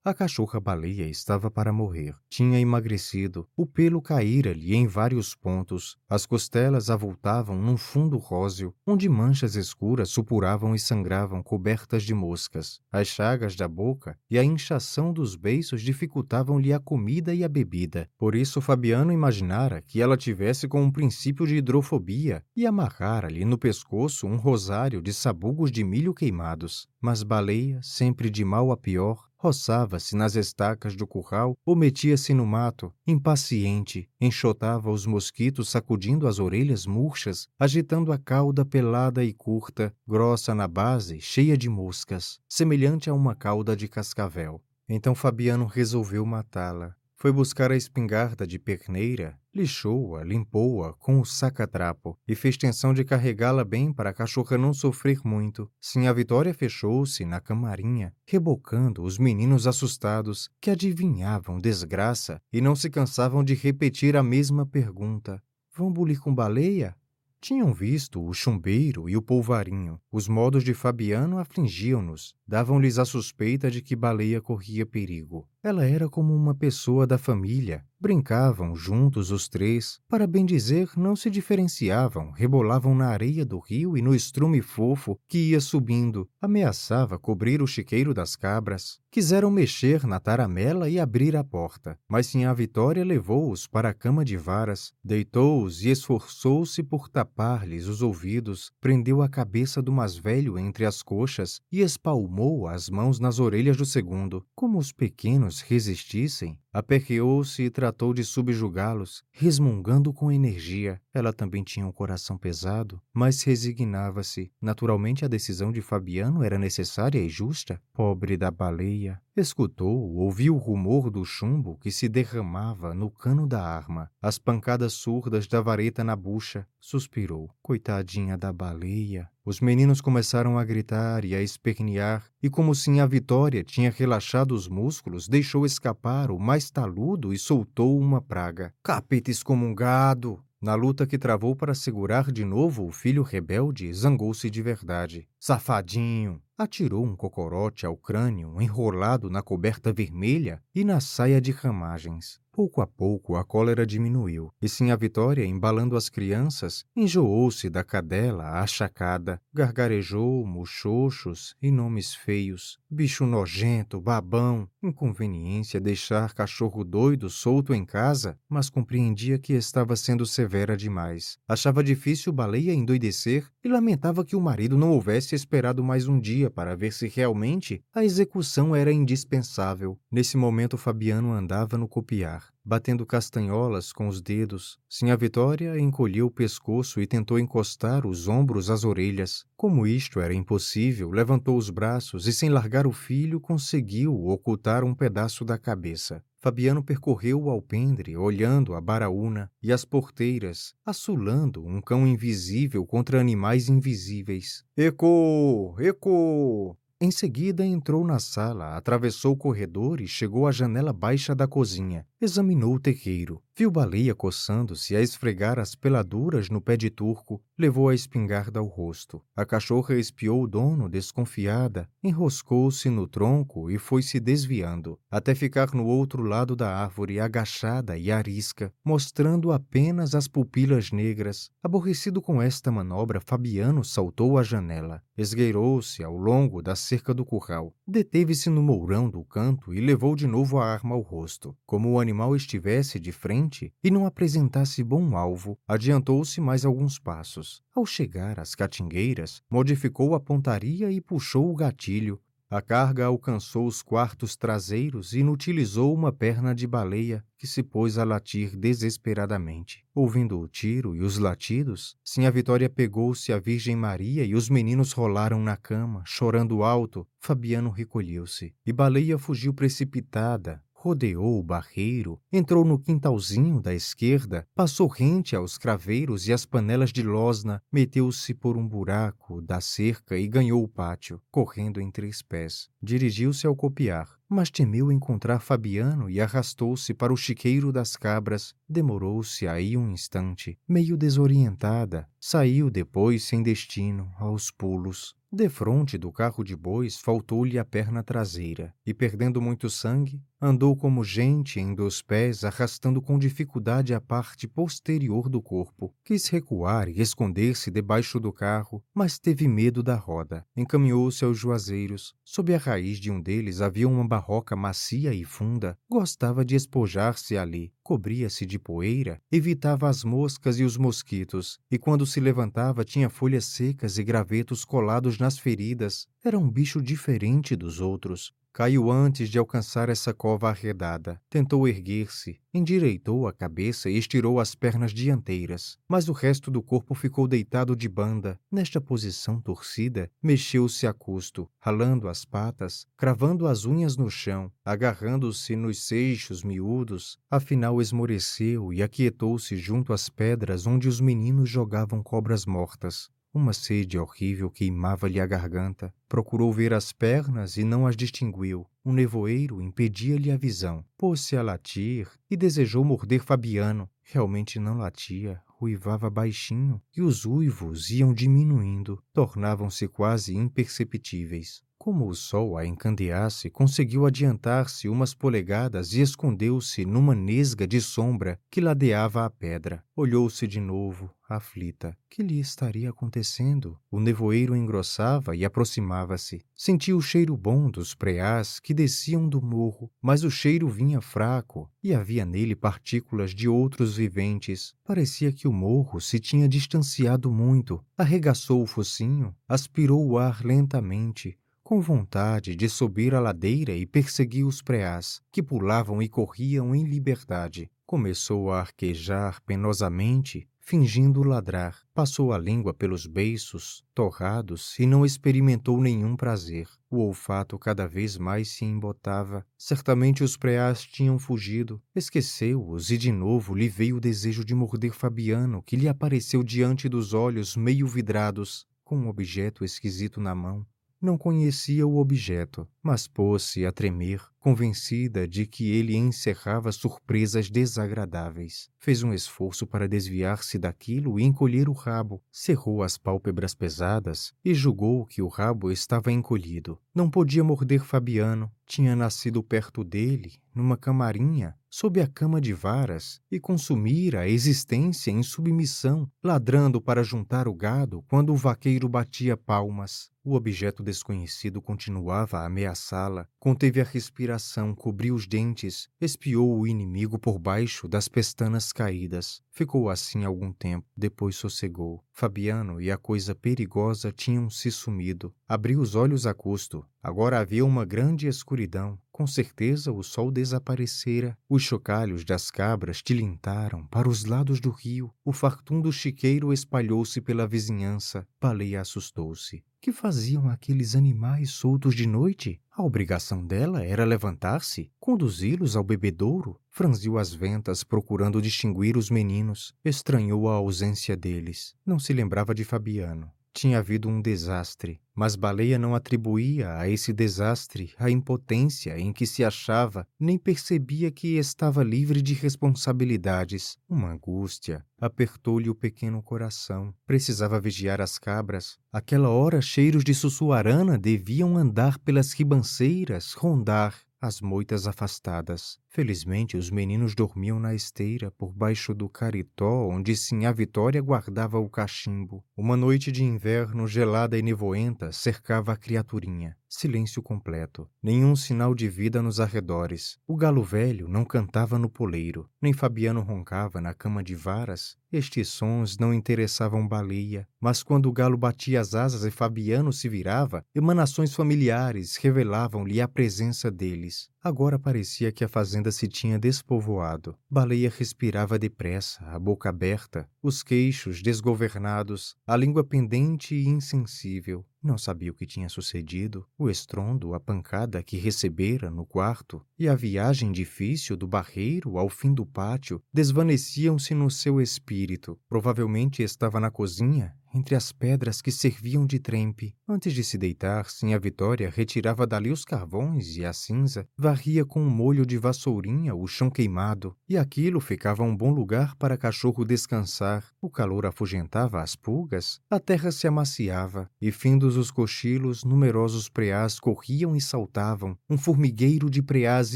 A 0.04 0.16
cachorra-baleia 0.16 1.08
estava 1.08 1.52
para 1.52 1.72
morrer. 1.72 2.16
Tinha 2.28 2.60
emagrecido, 2.60 3.48
o 3.56 3.68
pelo 3.68 4.02
caíra-lhe 4.02 4.74
em 4.74 4.88
vários 4.88 5.36
pontos, 5.36 5.96
as 6.10 6.26
costelas 6.26 6.90
avultavam 6.90 7.56
num 7.56 7.78
fundo 7.78 8.18
róseo, 8.18 8.74
onde 8.84 9.08
manchas 9.08 9.56
escuras 9.56 10.10
supuravam 10.10 10.74
e 10.74 10.80
sangravam 10.80 11.44
cobertas 11.44 12.02
de 12.02 12.16
moscas. 12.16 12.82
As 12.92 13.10
chagas 13.10 13.56
da 13.56 13.68
boca 13.68 14.18
e 14.28 14.40
a 14.40 14.44
inchação 14.44 15.14
dos 15.14 15.36
beiços 15.36 15.84
dificultavam-lhe 15.84 16.74
a 16.74 16.80
comida 16.80 17.32
e 17.36 17.44
a 17.44 17.48
bebida. 17.48 18.10
Por 18.18 18.34
isso 18.34 18.60
Fabiano 18.60 19.12
imaginara 19.12 19.84
que 19.84 20.02
ela 20.02 20.18
tivesse 20.18 20.68
com 20.68 20.82
um 20.82 20.92
princípio 20.92 21.46
de 21.46 21.58
hidrofobia 21.58 22.44
e 22.56 22.66
amarrara-lhe 22.66 23.46
no 23.46 23.56
pescoço 23.56 24.26
um 24.26 24.38
rosário 24.38 25.00
de 25.00 25.14
sabugos 25.14 25.72
de 25.72 25.84
milho 25.84 26.12
queimados. 26.12 26.90
Mas 27.00 27.22
Baleia, 27.22 27.80
sempre 27.84 28.32
de 28.32 28.44
mal 28.44 28.72
a 28.72 28.78
pior, 28.78 29.31
roçava-se 29.42 30.16
nas 30.16 30.36
estacas 30.36 30.96
do 30.96 31.08
curral 31.08 31.58
ou 31.66 31.76
metia-se 31.76 32.32
no 32.32 32.46
mato, 32.46 32.94
impaciente, 33.08 34.08
enxotava 34.20 34.92
os 34.92 35.08
mosquitos 35.08 35.68
sacudindo 35.68 36.28
as 36.28 36.38
orelhas 36.38 36.86
murchas, 36.86 37.50
agitando 37.60 38.12
a 38.12 38.20
cauda 38.20 38.64
pelada 38.64 39.24
e 39.24 39.34
curta, 39.34 39.92
grossa 40.08 40.54
na 40.54 40.68
base, 40.68 41.20
cheia 41.20 41.58
de 41.58 41.68
moscas, 41.68 42.40
semelhante 42.48 43.10
a 43.10 43.16
uma 43.16 43.34
cauda 43.34 43.76
de 43.76 43.88
cascavel. 43.88 44.62
Então 44.88 45.16
Fabiano 45.16 45.66
resolveu 45.66 46.24
matá-la. 46.24 46.96
Foi 47.22 47.32
buscar 47.32 47.72
a 47.72 47.76
espingarda 47.76 48.48
de 48.48 48.58
perneira, 48.58 49.40
lixou-a, 49.54 50.24
limpou-a 50.24 50.92
com 50.94 51.20
o 51.20 51.24
saca-trapo 51.24 52.18
e 52.28 52.34
fez 52.34 52.58
tensão 52.58 52.96
de 52.96 53.06
carregá-la 53.06 53.64
bem 53.64 53.94
para 53.94 54.10
a 54.10 54.14
cachorra 54.14 54.58
não 54.58 54.74
sofrer 54.74 55.20
muito. 55.24 55.70
Sim, 55.80 56.08
a 56.08 56.14
Vitória 56.14 56.52
fechou-se 56.52 57.24
na 57.24 57.40
camarinha, 57.40 58.12
rebocando 58.26 59.04
os 59.04 59.20
meninos 59.20 59.68
assustados 59.68 60.50
que 60.60 60.72
adivinhavam 60.72 61.60
desgraça 61.60 62.42
e 62.52 62.60
não 62.60 62.76
se 62.76 62.90
cansavam 62.90 63.44
de 63.44 63.54
repetir 63.54 64.18
a 64.18 64.24
mesma 64.24 64.66
pergunta. 64.66 65.40
Vão 65.78 65.94
bulir 65.94 66.20
com 66.20 66.34
baleia? 66.34 66.96
Tinham 67.40 67.72
visto 67.72 68.20
o 68.20 68.34
chumbeiro 68.34 69.08
e 69.08 69.16
o 69.16 69.22
polvarinho. 69.22 70.02
Os 70.12 70.28
modos 70.28 70.64
de 70.64 70.74
Fabiano 70.74 71.38
afligiam-nos, 71.38 72.34
davam-lhes 72.48 72.98
a 72.98 73.06
suspeita 73.06 73.70
de 73.70 73.80
que 73.80 73.96
Baleia 73.96 74.42
corria 74.42 74.88
perigo. 74.88 75.48
Ela 75.64 75.86
era 75.86 76.10
como 76.10 76.34
uma 76.36 76.56
pessoa 76.56 77.06
da 77.06 77.20
família. 77.20 77.86
Brincavam 78.00 78.76
juntos 78.76 79.30
os 79.30 79.48
três. 79.48 80.00
Para 80.10 80.26
bem 80.26 80.44
dizer, 80.44 80.90
não 80.98 81.16
se 81.16 81.30
diferenciavam. 81.30 82.32
Rebolavam 82.32 82.96
na 82.96 83.10
areia 83.10 83.46
do 83.46 83.60
rio 83.60 83.96
e 83.96 84.02
no 84.02 84.16
estrume 84.16 84.60
fofo 84.60 85.20
que 85.28 85.52
ia 85.52 85.62
subindo. 85.62 86.28
Ameaçava 86.42 87.20
cobrir 87.20 87.62
o 87.62 87.68
chiqueiro 87.68 88.12
das 88.12 88.36
cabras. 88.36 89.00
Quiseram 89.12 89.52
mexer 89.52 90.08
na 90.08 90.20
taramela 90.20 90.90
e 90.90 91.00
abrir 91.00 91.36
a 91.36 91.44
porta. 91.44 91.96
Mas 92.10 92.26
Sinhá 92.26 92.52
Vitória 92.54 93.06
levou-os 93.06 93.68
para 93.68 93.90
a 93.90 93.94
cama 93.94 94.26
de 94.26 94.36
varas, 94.36 94.94
deitou-os 95.04 95.84
e 95.84 95.90
esforçou-se 95.90 96.82
por 96.82 97.08
tapar-lhes 97.08 97.86
os 97.86 98.02
ouvidos, 98.02 98.72
prendeu 98.82 99.22
a 99.22 99.30
cabeça 99.30 99.80
do 99.80 99.92
mais 99.92 100.16
velho 100.16 100.58
entre 100.58 100.86
as 100.86 101.04
coxas 101.04 101.62
e 101.72 101.82
espalmou 101.82 102.68
as 102.68 102.90
mãos 102.90 103.20
nas 103.20 103.38
orelhas 103.38 103.78
do 103.78 103.86
segundo. 103.86 104.44
Como 104.56 104.80
os 104.80 104.92
pequenos 104.92 105.51
resistissem, 105.60 106.58
aperreou-se 106.72 107.62
e 107.64 107.70
tratou 107.70 108.14
de 108.14 108.24
subjugá-los, 108.24 109.24
resmungando 109.32 110.14
com 110.14 110.32
energia. 110.32 111.02
Ela 111.14 111.34
também 111.34 111.64
tinha 111.64 111.86
um 111.86 111.92
coração 111.92 112.38
pesado, 112.38 113.02
mas 113.14 113.44
resignava-se. 113.44 114.50
Naturalmente, 114.62 115.26
a 115.26 115.28
decisão 115.28 115.72
de 115.72 115.82
Fabiano 115.82 116.44
era 116.44 116.58
necessária 116.58 117.20
e 117.20 117.28
justa. 117.28 117.82
Pobre 117.92 118.38
da 118.38 118.50
baleia. 118.50 119.22
Escutou, 119.36 120.14
ouviu 120.18 120.56
o 120.56 120.58
rumor 120.58 121.10
do 121.10 121.24
chumbo 121.24 121.78
que 121.78 121.90
se 121.90 122.10
derramava 122.10 122.94
no 122.94 123.10
cano 123.10 123.48
da 123.48 123.64
arma, 123.64 124.12
as 124.22 124.38
pancadas 124.38 124.92
surdas 124.92 125.48
da 125.48 125.62
vareta 125.62 126.04
na 126.04 126.18
bucha. 126.18 126.68
Suspirou. 126.82 127.50
Coitadinha 127.62 128.38
da 128.38 128.52
baleia. 128.52 129.30
Os 129.46 129.62
meninos 129.62 130.02
começaram 130.02 130.60
a 130.60 130.66
gritar 130.66 131.24
e 131.24 131.34
a 131.34 131.42
espernear, 131.42 132.26
e 132.44 132.50
como 132.50 132.76
se 132.76 133.00
a 133.00 133.06
vitória 133.06 133.64
tinha 133.64 133.90
relaxado 133.90 134.52
os 134.52 134.68
músculos, 134.68 135.30
deixou 135.30 135.66
escapar 135.66 136.30
o 136.30 136.38
mais 136.38 136.70
taludo 136.70 137.34
e 137.34 137.40
soltou 137.40 137.98
uma 137.98 138.22
praga. 138.22 138.74
Capeta 138.84 139.32
excomungado! 139.32 140.44
Na 140.62 140.76
luta 140.76 141.08
que 141.08 141.18
travou 141.18 141.56
para 141.56 141.74
segurar 141.74 142.32
de 142.32 142.46
novo 142.46 142.86
o 142.86 142.92
filho 142.92 143.24
rebelde, 143.24 143.92
zangou-se 143.94 144.48
de 144.50 144.62
verdade. 144.62 145.28
Safadinho! 145.40 146.40
Atirou 146.58 147.04
um 147.04 147.16
cocorote 147.16 147.86
ao 147.86 147.98
crânio 147.98 148.62
enrolado 148.62 149.30
na 149.30 149.42
coberta 149.42 149.92
vermelha 149.92 150.62
e 150.76 150.84
na 150.84 151.00
saia 151.00 151.42
de 151.42 151.52
ramagens. 151.52 152.40
Pouco 152.54 152.82
a 152.82 152.86
pouco 152.86 153.38
a 153.38 153.46
cólera 153.46 153.86
diminuiu, 153.86 154.52
e 154.62 154.68
sim 154.68 154.92
a 154.92 154.96
Vitória, 154.98 155.46
embalando 155.46 155.96
as 155.96 156.10
crianças, 156.10 156.84
enjoou-se 156.94 157.70
da 157.70 157.82
cadela 157.82 158.60
achacada, 158.60 159.42
gargarejou 159.54 160.46
muxoxos 160.46 161.56
e 161.62 161.72
nomes 161.72 162.14
feios. 162.14 162.78
Bicho 162.90 163.26
nojento, 163.26 164.02
babão, 164.02 164.68
inconveniência 164.84 165.80
deixar 165.80 166.34
cachorro 166.34 166.84
doido 166.84 167.30
solto 167.30 167.74
em 167.74 167.86
casa, 167.86 168.38
mas 168.50 168.70
compreendia 168.70 169.40
que 169.40 169.54
estava 169.54 169.96
sendo 169.96 170.26
severa 170.26 170.76
demais. 170.76 171.40
Achava 171.48 171.82
difícil 171.82 172.34
Baleia 172.34 172.74
endoidecer 172.74 173.48
e 173.64 173.70
lamentava 173.70 174.26
que 174.26 174.36
o 174.36 174.42
marido 174.42 174.78
não 174.78 174.92
houvesse 174.92 175.36
esperado 175.36 175.82
mais 175.82 176.06
um 176.06 176.20
dia 176.20 176.41
para 176.50 176.76
ver 176.76 176.94
se 176.94 177.08
realmente 177.08 177.84
a 177.94 178.04
execução 178.04 178.76
era 178.76 178.92
indispensável. 178.92 180.00
Nesse 180.12 180.38
momento 180.38 180.78
Fabiano 180.78 181.32
andava 181.32 181.78
no 181.78 181.88
copiar 181.88 182.52
batendo 182.64 183.06
castanholas 183.06 183.92
com 183.92 184.08
os 184.08 184.22
dedos. 184.22 184.80
Sinha 184.90 185.18
Vitória 185.18 185.80
encolheu 185.80 186.28
o 186.28 186.32
pescoço 186.32 187.02
e 187.02 187.08
tentou 187.08 187.40
encostar 187.40 188.06
os 188.06 188.28
ombros 188.28 188.70
às 188.70 188.84
orelhas. 188.84 189.46
Como 189.56 189.86
isto 189.88 190.20
era 190.20 190.34
impossível, 190.34 191.10
levantou 191.10 191.58
os 191.58 191.70
braços 191.70 192.28
e, 192.28 192.34
sem 192.34 192.50
largar 192.50 192.88
o 192.88 192.92
filho, 192.92 193.40
conseguiu 193.40 194.28
ocultar 194.28 194.84
um 194.84 194.94
pedaço 194.94 195.44
da 195.44 195.58
cabeça. 195.58 196.24
Fabiano 196.40 196.84
percorreu 196.84 197.44
o 197.44 197.50
alpendre, 197.52 198.18
olhando 198.18 198.74
a 198.74 198.82
baraúna 198.82 199.52
e 199.62 199.72
as 199.72 199.86
porteiras, 199.86 200.74
assulando 200.84 201.64
um 201.64 201.80
cão 201.80 202.08
invisível 202.08 202.84
contra 202.84 203.22
animais 203.22 203.70
invisíveis. 203.70 204.64
Eco! 204.76 205.76
Eco! 205.80 206.76
Em 207.04 207.10
seguida, 207.12 207.66
entrou 207.66 208.06
na 208.06 208.20
sala, 208.20 208.78
atravessou 208.78 209.34
o 209.34 209.38
corredor 209.38 210.00
e 210.00 210.08
chegou 210.08 210.48
à 210.48 210.52
janela 210.52 210.94
baixa 210.94 211.34
da 211.34 211.48
cozinha. 211.48 212.08
Examinou 212.22 212.76
o 212.76 212.80
terreiro. 212.80 213.42
Viu 213.54 213.70
Baleia 213.70 214.16
coçando-se 214.16 214.96
a 214.96 215.02
esfregar 215.02 215.60
as 215.60 215.76
peladuras 215.76 216.50
no 216.50 216.62
pé 216.62 216.78
de 216.78 216.90
turco, 216.90 217.44
levou 217.60 217.90
a 217.90 217.94
espingarda 217.94 218.60
ao 218.60 218.66
rosto. 218.66 219.22
A 219.36 219.46
cachorra 219.46 219.96
espiou 219.96 220.42
o 220.42 220.48
dono, 220.48 220.88
desconfiada, 220.88 221.88
enroscou-se 222.02 222.90
no 222.90 223.06
tronco 223.08 223.70
e 223.70 223.78
foi 223.78 224.02
se 224.02 224.22
desviando, 224.22 224.98
até 225.12 225.36
ficar 225.36 225.74
no 225.74 225.86
outro 225.86 226.24
lado 226.24 226.56
da 226.56 226.74
árvore, 226.74 227.20
agachada 227.20 227.98
e 227.98 228.10
arisca, 228.10 228.74
mostrando 228.86 229.52
apenas 229.52 230.16
as 230.16 230.30
pupilas 230.30 230.92
negras. 230.92 231.52
Aborrecido 231.62 232.22
com 232.22 232.42
esta 232.42 232.72
manobra, 232.72 233.20
Fabiano 233.20 233.84
saltou 233.84 234.38
à 234.38 234.44
janela, 234.44 235.04
esgueirou-se 235.18 236.02
ao 236.02 236.16
longo 236.16 236.62
da 236.62 236.76
cerca 236.76 237.14
do 237.14 237.26
curral, 237.26 237.76
deteve-se 237.86 238.50
no 238.50 238.64
mourão 238.64 239.10
do 239.10 239.24
canto 239.26 239.74
e 239.74 239.82
levou 239.82 240.16
de 240.16 240.26
novo 240.26 240.58
a 240.58 240.66
arma 240.66 240.96
ao 240.96 241.02
rosto. 241.02 241.56
Como 241.66 241.92
o 241.92 242.00
animal 242.00 242.34
estivesse 242.34 242.98
de 242.98 243.12
frente, 243.12 243.51
e 243.84 243.92
não 243.92 244.06
apresentasse 244.06 244.84
bom 244.84 245.16
alvo, 245.16 245.58
adiantou-se 245.68 246.40
mais 246.40 246.66
alguns 246.66 246.98
passos. 246.98 247.62
Ao 247.76 247.86
chegar 247.86 248.40
às 248.40 248.56
catingueiras, 248.56 249.42
modificou 249.50 250.16
a 250.16 250.20
pontaria 250.20 250.92
e 250.92 251.02
puxou 251.02 251.52
o 251.52 251.56
gatilho. 251.56 252.22
A 252.54 252.62
carga 252.62 253.06
alcançou 253.06 253.66
os 253.66 253.82
quartos 253.82 254.36
traseiros 254.36 255.14
e 255.14 255.20
inutilizou 255.20 255.94
uma 255.94 256.12
perna 256.12 256.54
de 256.54 256.68
baleia 256.68 257.24
que 257.38 257.48
se 257.48 257.64
pôs 257.64 257.98
a 257.98 258.04
latir 258.04 258.58
desesperadamente. 258.58 259.86
Ouvindo 259.96 260.38
o 260.38 260.50
tiro 260.50 260.94
e 260.94 261.00
os 261.02 261.18
latidos, 261.18 261.96
Sinha 262.04 262.30
Vitória 262.30 262.70
pegou-se 262.70 263.32
à 263.32 263.40
Virgem 263.40 263.78
Maria 263.78 264.26
e 264.26 264.36
os 264.36 264.50
meninos 264.50 264.92
rolaram 264.92 265.42
na 265.42 265.56
cama, 265.56 266.04
chorando 266.06 266.62
alto. 266.62 267.08
Fabiano 267.22 267.70
recolheu-se 267.70 268.54
e 268.66 268.74
Baleia 268.74 269.18
fugiu 269.18 269.54
precipitada, 269.54 270.62
rodeou 270.82 271.38
o 271.38 271.44
barreiro, 271.44 272.20
entrou 272.34 272.66
no 272.66 272.80
quintalzinho 272.80 273.62
da 273.62 273.72
esquerda, 273.72 274.48
passou 274.56 274.88
rente 274.88 275.36
aos 275.36 275.56
craveiros 275.56 276.28
e 276.28 276.34
às 276.34 276.44
panelas 276.44 276.92
de 276.92 277.04
losna, 277.04 277.62
meteu-se 277.72 278.34
por 278.34 278.58
um 278.58 278.68
buraco 278.68 279.44
da 279.44 279.62
cerca 279.62 280.18
e 280.18 280.28
ganhou 280.28 280.64
o 280.64 280.68
pátio, 280.68 281.22
correndo 281.30 281.80
em 281.80 281.92
três 281.92 282.24
pés. 282.24 282.68
Dirigiu-se 282.82 283.46
ao 283.46 283.56
copiar, 283.56 284.10
mas 284.28 284.50
temeu 284.50 284.92
encontrar 284.92 285.40
Fabiano 285.40 286.10
e 286.10 286.20
arrastou-se 286.20 286.96
para 286.96 287.14
o 287.14 287.18
chiqueiro 287.18 287.72
das 287.72 287.96
cabras. 287.96 288.56
Demorou-se 288.68 289.48
aí 289.48 289.78
um 289.78 289.92
instante, 289.92 290.58
meio 290.68 290.98
desorientada. 290.98 292.10
Saiu 292.20 292.72
depois 292.72 293.24
sem 293.24 293.44
destino, 293.44 294.12
aos 294.18 294.50
pulos. 294.50 295.16
Defronte 295.32 295.98
do 295.98 296.12
carro 296.12 296.44
de 296.44 296.56
bois 296.56 296.98
faltou-lhe 296.98 297.60
a 297.60 297.64
perna 297.64 298.04
traseira, 298.04 298.74
e 298.86 298.94
perdendo 298.94 299.40
muito 299.40 299.70
sangue, 299.70 300.22
andou 300.42 300.76
como 300.76 301.04
gente 301.04 301.60
em 301.60 301.76
dois 301.76 302.02
pés, 302.02 302.44
arrastando 302.44 303.02
com 303.02 303.20
dificuldade 303.20 303.94
a 303.94 304.02
parte 304.02 304.48
posterior 304.48 305.30
do 305.30 305.42
corpo. 305.42 305.94
Quis 306.04 306.28
recuar 306.28 306.90
e 306.90 307.00
esconder-se 307.00 307.70
debaixo 307.70 308.20
do 308.20 308.34
carro, 308.34 308.84
mas 308.94 309.20
teve 309.20 309.48
medo 309.48 309.84
da 309.84 309.96
roda. 309.96 310.44
Encaminhou-se 310.58 311.24
aos 311.24 311.38
juazeiros. 311.38 312.16
Sob 312.24 312.54
a 312.54 312.58
raiz 312.58 312.98
de 312.98 313.12
um 313.12 313.22
deles 313.22 313.62
havia 313.62 313.88
uma 313.88 314.08
barroca 314.08 314.56
macia 314.56 315.14
e 315.14 315.24
funda. 315.24 315.78
Gostava 315.90 316.44
de 316.44 316.56
espojar-se 316.56 317.38
ali. 317.38 317.72
Cobria-se 317.84 318.46
de 318.46 318.58
poeira, 318.58 319.22
evitava 319.32 319.90
as 319.90 320.04
moscas 320.04 320.60
e 320.60 320.64
os 320.64 320.78
mosquitos, 320.78 321.60
e 321.70 321.78
quando 321.78 322.06
se 322.06 322.20
levantava 322.20 322.86
tinha 322.86 323.10
folhas 323.10 323.46
secas 323.46 323.98
e 323.98 324.04
gravetos 324.04 324.64
colados 324.64 325.18
nas 325.18 325.38
feridas. 325.38 326.08
Era 326.24 326.40
um 326.40 326.50
bicho 326.50 326.82
diferente 326.82 327.56
dos 327.56 327.82
outros. 327.82 328.32
Caiu 328.54 328.92
antes 328.92 329.30
de 329.30 329.40
alcançar 329.40 329.88
essa 329.88 330.14
cova 330.14 330.50
arredada. 330.50 331.22
Tentou 331.30 331.70
erguer-se, 331.70 332.38
endireitou 332.54 333.26
a 333.26 333.32
cabeça 333.32 333.90
e 333.90 333.98
estirou 333.98 334.42
as 334.42 334.56
pernas 334.56 334.94
dianteiras, 334.94 335.78
mas 335.88 336.10
o 336.10 336.12
resto 336.12 336.52
do 336.52 336.62
corpo 336.62 336.94
ficou 336.94 337.30
deitado 337.30 337.78
de 337.78 337.88
banda. 337.88 338.38
Nesta 338.52 338.82
posição 338.82 339.40
torcida, 339.40 340.12
mexeu-se 340.22 340.86
a 340.86 340.94
custo, 340.94 341.50
ralando 341.60 342.10
as 342.10 342.26
patas, 342.26 342.86
cravando 342.98 343.48
as 343.48 343.64
unhas 343.64 343.96
no 343.96 344.10
chão, 344.10 344.52
agarrando-se 344.66 345.56
nos 345.56 345.88
seixos 345.88 346.44
miúdos. 346.44 347.18
Afinal, 347.30 347.82
esmoreceu 347.82 348.74
e 348.74 348.84
aquietou-se 348.84 349.56
junto 349.56 349.94
às 349.94 350.10
pedras 350.10 350.68
onde 350.68 350.90
os 350.90 351.00
meninos 351.00 351.50
jogavam 351.50 352.04
cobras 352.04 352.46
mortas. 352.46 353.10
Uma 353.34 353.54
sede 353.54 353.98
horrível 353.98 354.50
queimava-lhe 354.50 355.18
a 355.18 355.26
garganta. 355.26 355.94
Procurou 356.10 356.52
ver 356.52 356.74
as 356.74 356.92
pernas 356.92 357.56
e 357.56 357.64
não 357.64 357.88
as 357.88 357.96
distinguiu. 357.96 358.68
Um 358.84 358.92
nevoeiro 358.92 359.62
impedia-lhe 359.62 360.30
a 360.30 360.36
visão. 360.36 360.84
Pôs-se 360.98 361.38
a 361.38 361.42
latir 361.42 362.10
e 362.30 362.36
desejou 362.36 362.84
morder 362.84 363.24
Fabiano. 363.24 363.90
Realmente 364.04 364.60
não 364.60 364.78
latia, 364.78 365.42
uivava 365.62 366.10
baixinho, 366.10 366.82
e 366.96 367.02
os 367.02 367.24
uivos 367.24 367.90
iam 367.90 368.14
diminuindo, 368.14 369.02
tornavam-se 369.14 369.88
quase 369.88 370.36
imperceptíveis. 370.36 371.64
Como 371.84 372.08
o 372.08 372.14
sol 372.14 372.60
a 372.60 372.64
encandeasse, 372.64 373.50
conseguiu 373.50 374.06
adiantar-se 374.06 374.88
umas 374.88 375.16
polegadas 375.16 375.94
e 375.94 376.02
escondeu-se 376.02 376.86
numa 376.86 377.16
nesga 377.16 377.66
de 377.66 377.82
sombra 377.82 378.40
que 378.52 378.62
ladeava 378.62 379.26
a 379.26 379.30
pedra. 379.32 379.84
Olhou-se 379.96 380.46
de 380.46 380.60
novo, 380.60 381.10
aflita. 381.28 381.98
Que 382.08 382.22
lhe 382.22 382.40
estaria 382.40 382.90
acontecendo? 382.90 383.80
O 383.90 384.00
nevoeiro 384.00 384.56
engrossava 384.56 385.36
e 385.36 385.44
aproximava-se. 385.44 386.44
Sentiu 386.56 386.98
o 386.98 387.02
cheiro 387.02 387.36
bom 387.36 387.70
dos 387.70 387.96
preás 387.96 388.60
que 388.60 388.74
desciam 388.74 389.28
do 389.28 389.42
morro, 389.42 389.90
mas 390.00 390.24
o 390.24 390.30
cheiro 390.30 390.68
vinha 390.70 391.02
fraco 391.02 391.68
e 391.82 391.96
havia 391.96 392.26
nele 392.26 392.56
partículas 392.56 393.34
de 393.34 393.48
outros 393.48 393.96
viventes. 393.96 394.76
Parecia 394.84 395.32
que 395.32 395.48
o 395.48 395.54
morro 395.54 396.00
se 396.00 396.20
tinha 396.20 396.48
distanciado 396.48 397.32
muito. 397.32 397.84
Arregaçou 397.98 398.62
o 398.62 398.68
focinho, 398.68 399.36
aspirou 399.48 400.06
o 400.06 400.18
ar 400.18 400.44
lentamente, 400.44 401.38
com 401.64 401.80
vontade 401.80 402.56
de 402.56 402.68
subir 402.68 403.14
a 403.14 403.20
ladeira 403.20 403.74
e 403.74 403.86
perseguir 403.86 404.46
os 404.46 404.62
preás, 404.62 405.22
que 405.32 405.42
pulavam 405.42 406.02
e 406.02 406.10
corriam 406.10 406.76
em 406.76 406.84
liberdade. 406.84 407.72
Começou 407.86 408.52
a 408.52 408.60
arquejar 408.60 409.42
penosamente, 409.46 410.48
fingindo 410.60 411.24
ladrar. 411.24 411.82
Passou 411.94 412.32
a 412.32 412.38
língua 412.38 412.74
pelos 412.74 413.06
beiços, 413.06 413.84
torrados, 413.94 414.78
e 414.80 414.86
não 414.86 415.06
experimentou 415.06 415.82
nenhum 415.82 416.16
prazer. 416.16 416.68
O 416.90 417.00
olfato 417.00 417.60
cada 417.60 417.88
vez 417.88 418.18
mais 418.18 418.50
se 418.50 418.64
embotava. 418.64 419.46
Certamente 419.58 420.24
os 420.24 420.38
preás 420.38 420.84
tinham 420.84 421.20
fugido. 421.20 421.82
Esqueceu-os 421.96 422.90
e 422.92 422.98
de 422.98 423.12
novo 423.12 423.54
lhe 423.54 423.68
veio 423.68 423.98
o 423.98 424.02
desejo 424.02 424.46
de 424.46 424.56
morder 424.56 424.94
Fabiano, 424.94 425.62
que 425.64 425.76
lhe 425.76 425.88
apareceu 425.88 426.44
diante 426.44 426.88
dos 426.88 427.14
olhos 427.14 427.56
meio 427.56 427.88
vidrados, 427.88 428.66
com 428.84 428.98
um 428.98 429.08
objeto 429.08 429.66
esquisito 429.66 430.20
na 430.22 430.36
mão. 430.36 430.66
Não 431.02 431.18
conhecia 431.18 431.86
o 431.86 431.98
objeto, 431.98 432.68
mas 432.82 433.08
pôs-se 433.08 433.66
a 433.66 433.72
tremer, 433.72 434.22
convencida 434.42 435.28
de 435.28 435.46
que 435.46 435.70
ele 435.70 435.96
encerrava 435.96 436.72
surpresas 436.72 437.48
desagradáveis. 437.48 438.70
Fez 438.80 439.04
um 439.04 439.14
esforço 439.14 439.68
para 439.68 439.88
desviar-se 439.88 440.58
daquilo 440.58 441.20
e 441.20 441.24
encolher 441.24 441.70
o 441.70 441.74
rabo. 441.74 442.24
Cerrou 442.32 442.82
as 442.82 442.98
pálpebras 442.98 443.54
pesadas 443.54 444.34
e 444.44 444.56
julgou 444.56 445.06
que 445.06 445.22
o 445.22 445.28
rabo 445.28 445.72
estava 445.72 446.12
encolhido. 446.12 446.80
Não 446.94 447.08
podia 447.08 447.44
morder 447.44 447.86
Fabiano. 447.86 448.52
Tinha 448.66 448.96
nascido 448.96 449.44
perto 449.44 449.84
dele, 449.84 450.34
numa 450.56 450.78
camarinha, 450.78 451.56
sob 451.70 452.02
a 452.02 452.08
cama 452.08 452.40
de 452.40 452.54
varas, 452.54 453.22
e 453.30 453.38
consumira 453.38 454.22
a 454.22 454.30
existência 454.30 455.12
em 455.12 455.22
submissão, 455.24 456.10
ladrando 456.24 456.82
para 456.82 457.04
juntar 457.04 457.48
o 457.50 457.54
gado 457.54 458.02
quando 458.08 458.32
o 458.32 458.36
vaqueiro 458.38 458.88
batia 458.88 459.36
palmas. 459.36 460.10
O 460.24 460.36
objeto 460.36 460.84
desconhecido 460.84 461.62
continuava 461.62 462.40
a 462.40 462.46
ameaçá-la, 462.46 463.28
conteve 463.40 463.82
a 463.82 463.84
respiração, 463.84 464.31
cobriu 464.76 465.16
os 465.16 465.28
dentes, 465.28 465.90
espiou 466.00 466.60
o 466.60 466.68
inimigo 466.68 467.18
por 467.18 467.40
baixo 467.40 467.88
das 467.88 468.08
pestanas 468.08 468.72
caídas. 468.72 469.42
Ficou 469.52 469.90
assim 469.90 470.24
algum 470.24 470.54
tempo, 470.54 470.88
depois 470.96 471.36
sossegou. 471.36 472.04
Fabiano 472.14 472.80
e 472.80 472.90
a 472.90 472.98
coisa 472.98 473.36
perigosa 473.36 474.12
tinham 474.12 474.50
se 474.50 474.72
sumido. 474.72 475.34
Abriu 475.48 475.82
os 475.82 475.96
olhos 475.96 476.26
a 476.26 476.34
custo. 476.34 476.86
Agora 477.04 477.40
havia 477.40 477.66
uma 477.66 477.84
grande 477.84 478.28
escuridão. 478.28 478.98
Com 479.12 479.28
certeza 479.28 479.92
o 479.92 480.04
sol 480.04 480.32
desaparecera. 480.32 481.38
Os 481.50 481.64
chocalhos 481.64 482.24
das 482.24 482.50
cabras 482.50 483.02
tilintaram 483.02 483.86
para 483.88 484.08
os 484.08 484.24
lados 484.26 484.60
do 484.60 484.70
rio. 484.70 485.14
O 485.26 485.34
fartum 485.34 485.82
chiqueiro 485.92 486.54
espalhou-se 486.54 487.20
pela 487.20 487.48
vizinhança. 487.48 488.26
Baleia 488.40 488.82
assustou-se. 488.82 489.64
Que 489.82 489.92
faziam 489.92 490.48
aqueles 490.48 490.96
animais 490.96 491.50
soltos 491.50 491.96
de 491.96 492.06
noite? 492.06 492.62
A 492.74 492.84
obrigação 492.84 493.46
dela 493.46 493.84
era 493.84 494.06
levantar-se, 494.06 494.90
conduzi-los 494.98 495.76
ao 495.76 495.84
bebedouro. 495.84 496.58
Franziu 496.70 497.18
as 497.18 497.34
ventas 497.34 497.84
procurando 497.84 498.42
distinguir 498.42 498.96
os 498.96 499.10
meninos. 499.10 499.74
Estranhou 499.84 500.50
a 500.50 500.54
ausência 500.54 501.18
deles. 501.18 501.76
Não 501.86 502.00
se 502.00 502.14
lembrava 502.14 502.56
de 502.56 502.64
Fabiano. 502.64 503.30
Tinha 503.54 503.80
havido 503.80 504.08
um 504.08 504.22
desastre, 504.22 505.02
mas 505.14 505.36
Baleia 505.36 505.78
não 505.78 505.94
atribuía 505.94 506.78
a 506.78 506.88
esse 506.88 507.12
desastre 507.12 507.94
a 507.98 508.10
impotência 508.10 508.98
em 508.98 509.12
que 509.12 509.26
se 509.26 509.44
achava, 509.44 510.08
nem 510.20 510.38
percebia 510.38 511.12
que 511.12 511.38
estava 511.38 511.84
livre 511.84 512.22
de 512.22 512.34
responsabilidades. 512.34 513.78
Uma 513.90 514.12
angústia 514.14 514.86
apertou-lhe 515.00 515.70
o 515.70 515.76
pequeno 515.76 516.24
coração. 516.24 516.94
Precisava 517.06 517.60
vigiar 517.60 518.00
as 518.00 518.18
cabras. 518.18 518.78
Aquela 518.92 519.30
hora, 519.30 519.62
cheiros 519.62 520.04
de 520.04 520.14
sussuarana 520.14 520.98
deviam 520.98 521.58
andar 521.58 522.00
pelas 522.00 522.32
ribanceiras, 522.34 523.34
rondar 523.34 523.96
as 524.22 524.40
moitas 524.40 524.86
afastadas. 524.86 525.80
Felizmente, 525.90 526.56
os 526.56 526.70
meninos 526.70 527.16
dormiam 527.16 527.60
na 527.60 527.74
esteira, 527.74 528.30
por 528.30 528.54
baixo 528.54 528.94
do 528.94 529.10
caritó, 529.10 529.88
onde 529.88 530.16
Sinhá 530.16 530.52
Vitória 530.52 531.02
guardava 531.02 531.58
o 531.58 531.68
cachimbo. 531.68 532.46
Uma 532.56 532.78
noite 532.78 533.12
de 533.12 533.24
inverno 533.24 533.88
gelada 533.88 534.38
e 534.38 534.44
nevoenta 534.44 535.12
cercava 535.12 535.74
a 535.74 535.76
criaturinha. 535.76 536.56
Silêncio 536.74 537.22
completo. 537.22 537.86
Nenhum 538.02 538.34
sinal 538.34 538.74
de 538.74 538.88
vida 538.88 539.22
nos 539.22 539.42
arredores. 539.42 540.18
O 540.26 540.38
galo 540.38 540.64
velho 540.64 541.06
não 541.06 541.26
cantava 541.26 541.78
no 541.78 541.90
poleiro, 541.90 542.50
nem 542.62 542.72
Fabiano 542.72 543.20
roncava 543.20 543.82
na 543.82 543.94
cama 543.94 544.24
de 544.24 544.34
varas. 544.34 544.98
Estes 545.12 545.50
sons 545.50 545.98
não 545.98 546.14
interessavam 546.14 546.88
Baleia, 546.88 547.46
mas 547.60 547.84
quando 547.84 548.08
o 548.08 548.12
galo 548.14 548.38
batia 548.38 548.80
as 548.80 548.96
asas 548.96 549.26
e 549.26 549.30
Fabiano 549.30 549.92
se 549.92 550.08
virava, 550.08 550.66
emanações 550.74 551.36
familiares 551.36 552.16
revelavam-lhe 552.16 553.02
a 553.02 553.08
presença 553.08 553.70
deles. 553.70 554.30
Agora 554.42 554.80
parecia 554.80 555.30
que 555.30 555.44
a 555.44 555.50
fazenda 555.50 555.92
se 555.92 556.08
tinha 556.08 556.40
despovoado. 556.40 557.36
Baleia 557.50 557.92
respirava 557.96 558.58
depressa, 558.58 559.26
a 559.26 559.38
boca 559.38 559.68
aberta, 559.68 560.26
os 560.42 560.64
queixos 560.64 561.22
desgovernados, 561.22 562.34
a 562.48 562.56
língua 562.56 562.86
pendente 562.86 563.56
e 563.56 563.68
insensível. 563.68 564.66
Não 564.84 564.98
sabia 564.98 565.30
o 565.30 565.34
que 565.36 565.46
tinha 565.46 565.70
sucedido, 565.70 566.44
o 566.58 566.68
estrondo, 566.68 567.36
a 567.36 567.40
pancada 567.40 568.02
que 568.02 568.18
recebera 568.18 568.90
no 568.90 569.06
quarto 569.06 569.64
e 569.78 569.88
a 569.88 569.94
viagem 569.94 570.52
difícil 570.52 571.16
do 571.16 571.28
barreiro 571.28 572.00
ao 572.00 572.10
fim 572.10 572.34
do 572.34 572.48
pátio 572.48 573.00
desvaneciam-se 573.14 574.16
no 574.16 574.32
seu 574.32 574.60
espírito. 574.60 575.40
Provavelmente 575.48 576.24
estava 576.24 576.60
na 576.60 576.72
cozinha 576.72 577.36
entre 577.54 577.76
as 577.76 577.92
pedras 577.92 578.42
que 578.42 578.52
serviam 578.52 579.06
de 579.06 579.20
trempe. 579.20 579.76
Antes 579.88 580.14
de 580.14 580.24
se 580.24 580.38
deitar, 580.38 580.90
Sinha 580.90 581.20
Vitória 581.20 581.70
retirava 581.70 582.26
dali 582.26 582.52
os 582.52 582.64
carvões 582.64 583.38
e 583.38 583.46
a 583.46 583.54
cinza, 583.54 584.08
varria 584.18 584.66
com 584.66 584.82
um 584.82 584.90
molho 584.90 585.26
de 585.26 585.38
vassourinha 585.38 586.16
o 586.16 586.28
chão 586.28 586.50
queimado, 586.50 587.16
e 587.28 587.38
aquilo 587.38 587.80
ficava 587.80 588.24
um 588.24 588.36
bom 588.36 588.52
lugar 588.52 588.96
para 588.96 589.18
cachorro 589.18 589.66
descansar. 589.66 590.46
O 590.62 590.70
calor 590.70 591.06
afugentava 591.06 591.82
as 591.82 591.96
pulgas, 591.96 592.60
a 592.70 592.80
terra 592.80 593.12
se 593.12 593.28
amaciava, 593.28 594.10
e 594.22 594.32
findos 594.32 594.78
os 594.78 594.92
cochilos, 594.92 595.64
numerosos 595.64 596.30
preás 596.30 596.80
corriam 596.80 597.36
e 597.36 597.42
saltavam. 597.42 598.18
Um 598.30 598.38
formigueiro 598.38 599.10
de 599.10 599.22
preás 599.22 599.76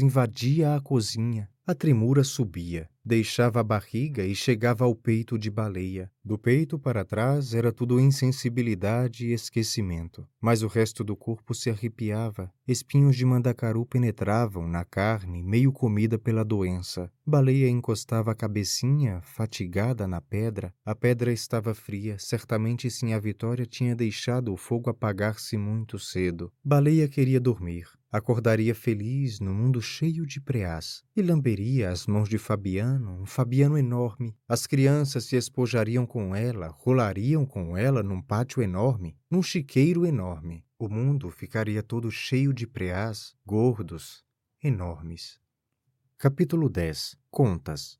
invadia 0.00 0.74
a 0.74 0.80
cozinha. 0.80 1.48
A 1.66 1.74
tremura 1.74 2.22
subia, 2.22 2.88
deixava 3.06 3.60
a 3.60 3.62
barriga 3.62 4.24
e 4.26 4.34
chegava 4.34 4.84
ao 4.84 4.92
peito 4.92 5.38
de 5.38 5.48
baleia. 5.48 6.10
Do 6.24 6.36
peito 6.36 6.76
para 6.76 7.04
trás 7.04 7.54
era 7.54 7.70
tudo 7.70 8.00
insensibilidade 8.00 9.28
e 9.28 9.32
esquecimento, 9.32 10.26
mas 10.40 10.64
o 10.64 10.66
resto 10.66 11.04
do 11.04 11.14
corpo 11.14 11.54
se 11.54 11.70
arrepiava. 11.70 12.52
Espinhos 12.66 13.14
de 13.14 13.24
mandacaru 13.24 13.86
penetravam 13.86 14.66
na 14.66 14.84
carne, 14.84 15.40
meio 15.40 15.72
comida 15.72 16.18
pela 16.18 16.44
doença. 16.44 17.08
Baleia 17.24 17.68
encostava 17.68 18.32
a 18.32 18.34
cabecinha, 18.34 19.20
fatigada, 19.22 20.08
na 20.08 20.20
pedra. 20.20 20.74
A 20.84 20.92
pedra 20.92 21.32
estava 21.32 21.76
fria, 21.76 22.18
certamente 22.18 22.90
sim 22.90 23.12
a 23.12 23.20
Vitória 23.20 23.64
tinha 23.64 23.94
deixado 23.94 24.52
o 24.52 24.56
fogo 24.56 24.90
apagar-se 24.90 25.56
muito 25.56 25.96
cedo. 25.96 26.52
Baleia 26.64 27.06
queria 27.06 27.38
dormir. 27.38 27.86
Acordaria 28.16 28.74
feliz 28.74 29.40
no 29.40 29.52
mundo 29.52 29.82
cheio 29.82 30.24
de 30.24 30.40
preás 30.40 31.04
e 31.14 31.20
lamberia 31.20 31.90
as 31.90 32.06
mãos 32.06 32.30
de 32.30 32.38
Fabiano, 32.38 33.20
um 33.20 33.26
Fabiano 33.26 33.76
enorme. 33.76 34.34
As 34.48 34.66
crianças 34.66 35.26
se 35.26 35.36
espojariam 35.36 36.06
com 36.06 36.34
ela, 36.34 36.68
rolariam 36.68 37.44
com 37.44 37.76
ela 37.76 38.02
num 38.02 38.22
pátio 38.22 38.62
enorme, 38.62 39.18
num 39.30 39.42
chiqueiro 39.42 40.06
enorme. 40.06 40.64
O 40.78 40.88
mundo 40.88 41.30
ficaria 41.30 41.82
todo 41.82 42.10
cheio 42.10 42.54
de 42.54 42.66
preás, 42.66 43.34
gordos, 43.44 44.24
enormes. 44.62 45.38
Capítulo 46.16 46.70
10 46.70 47.18
Contas 47.30 47.98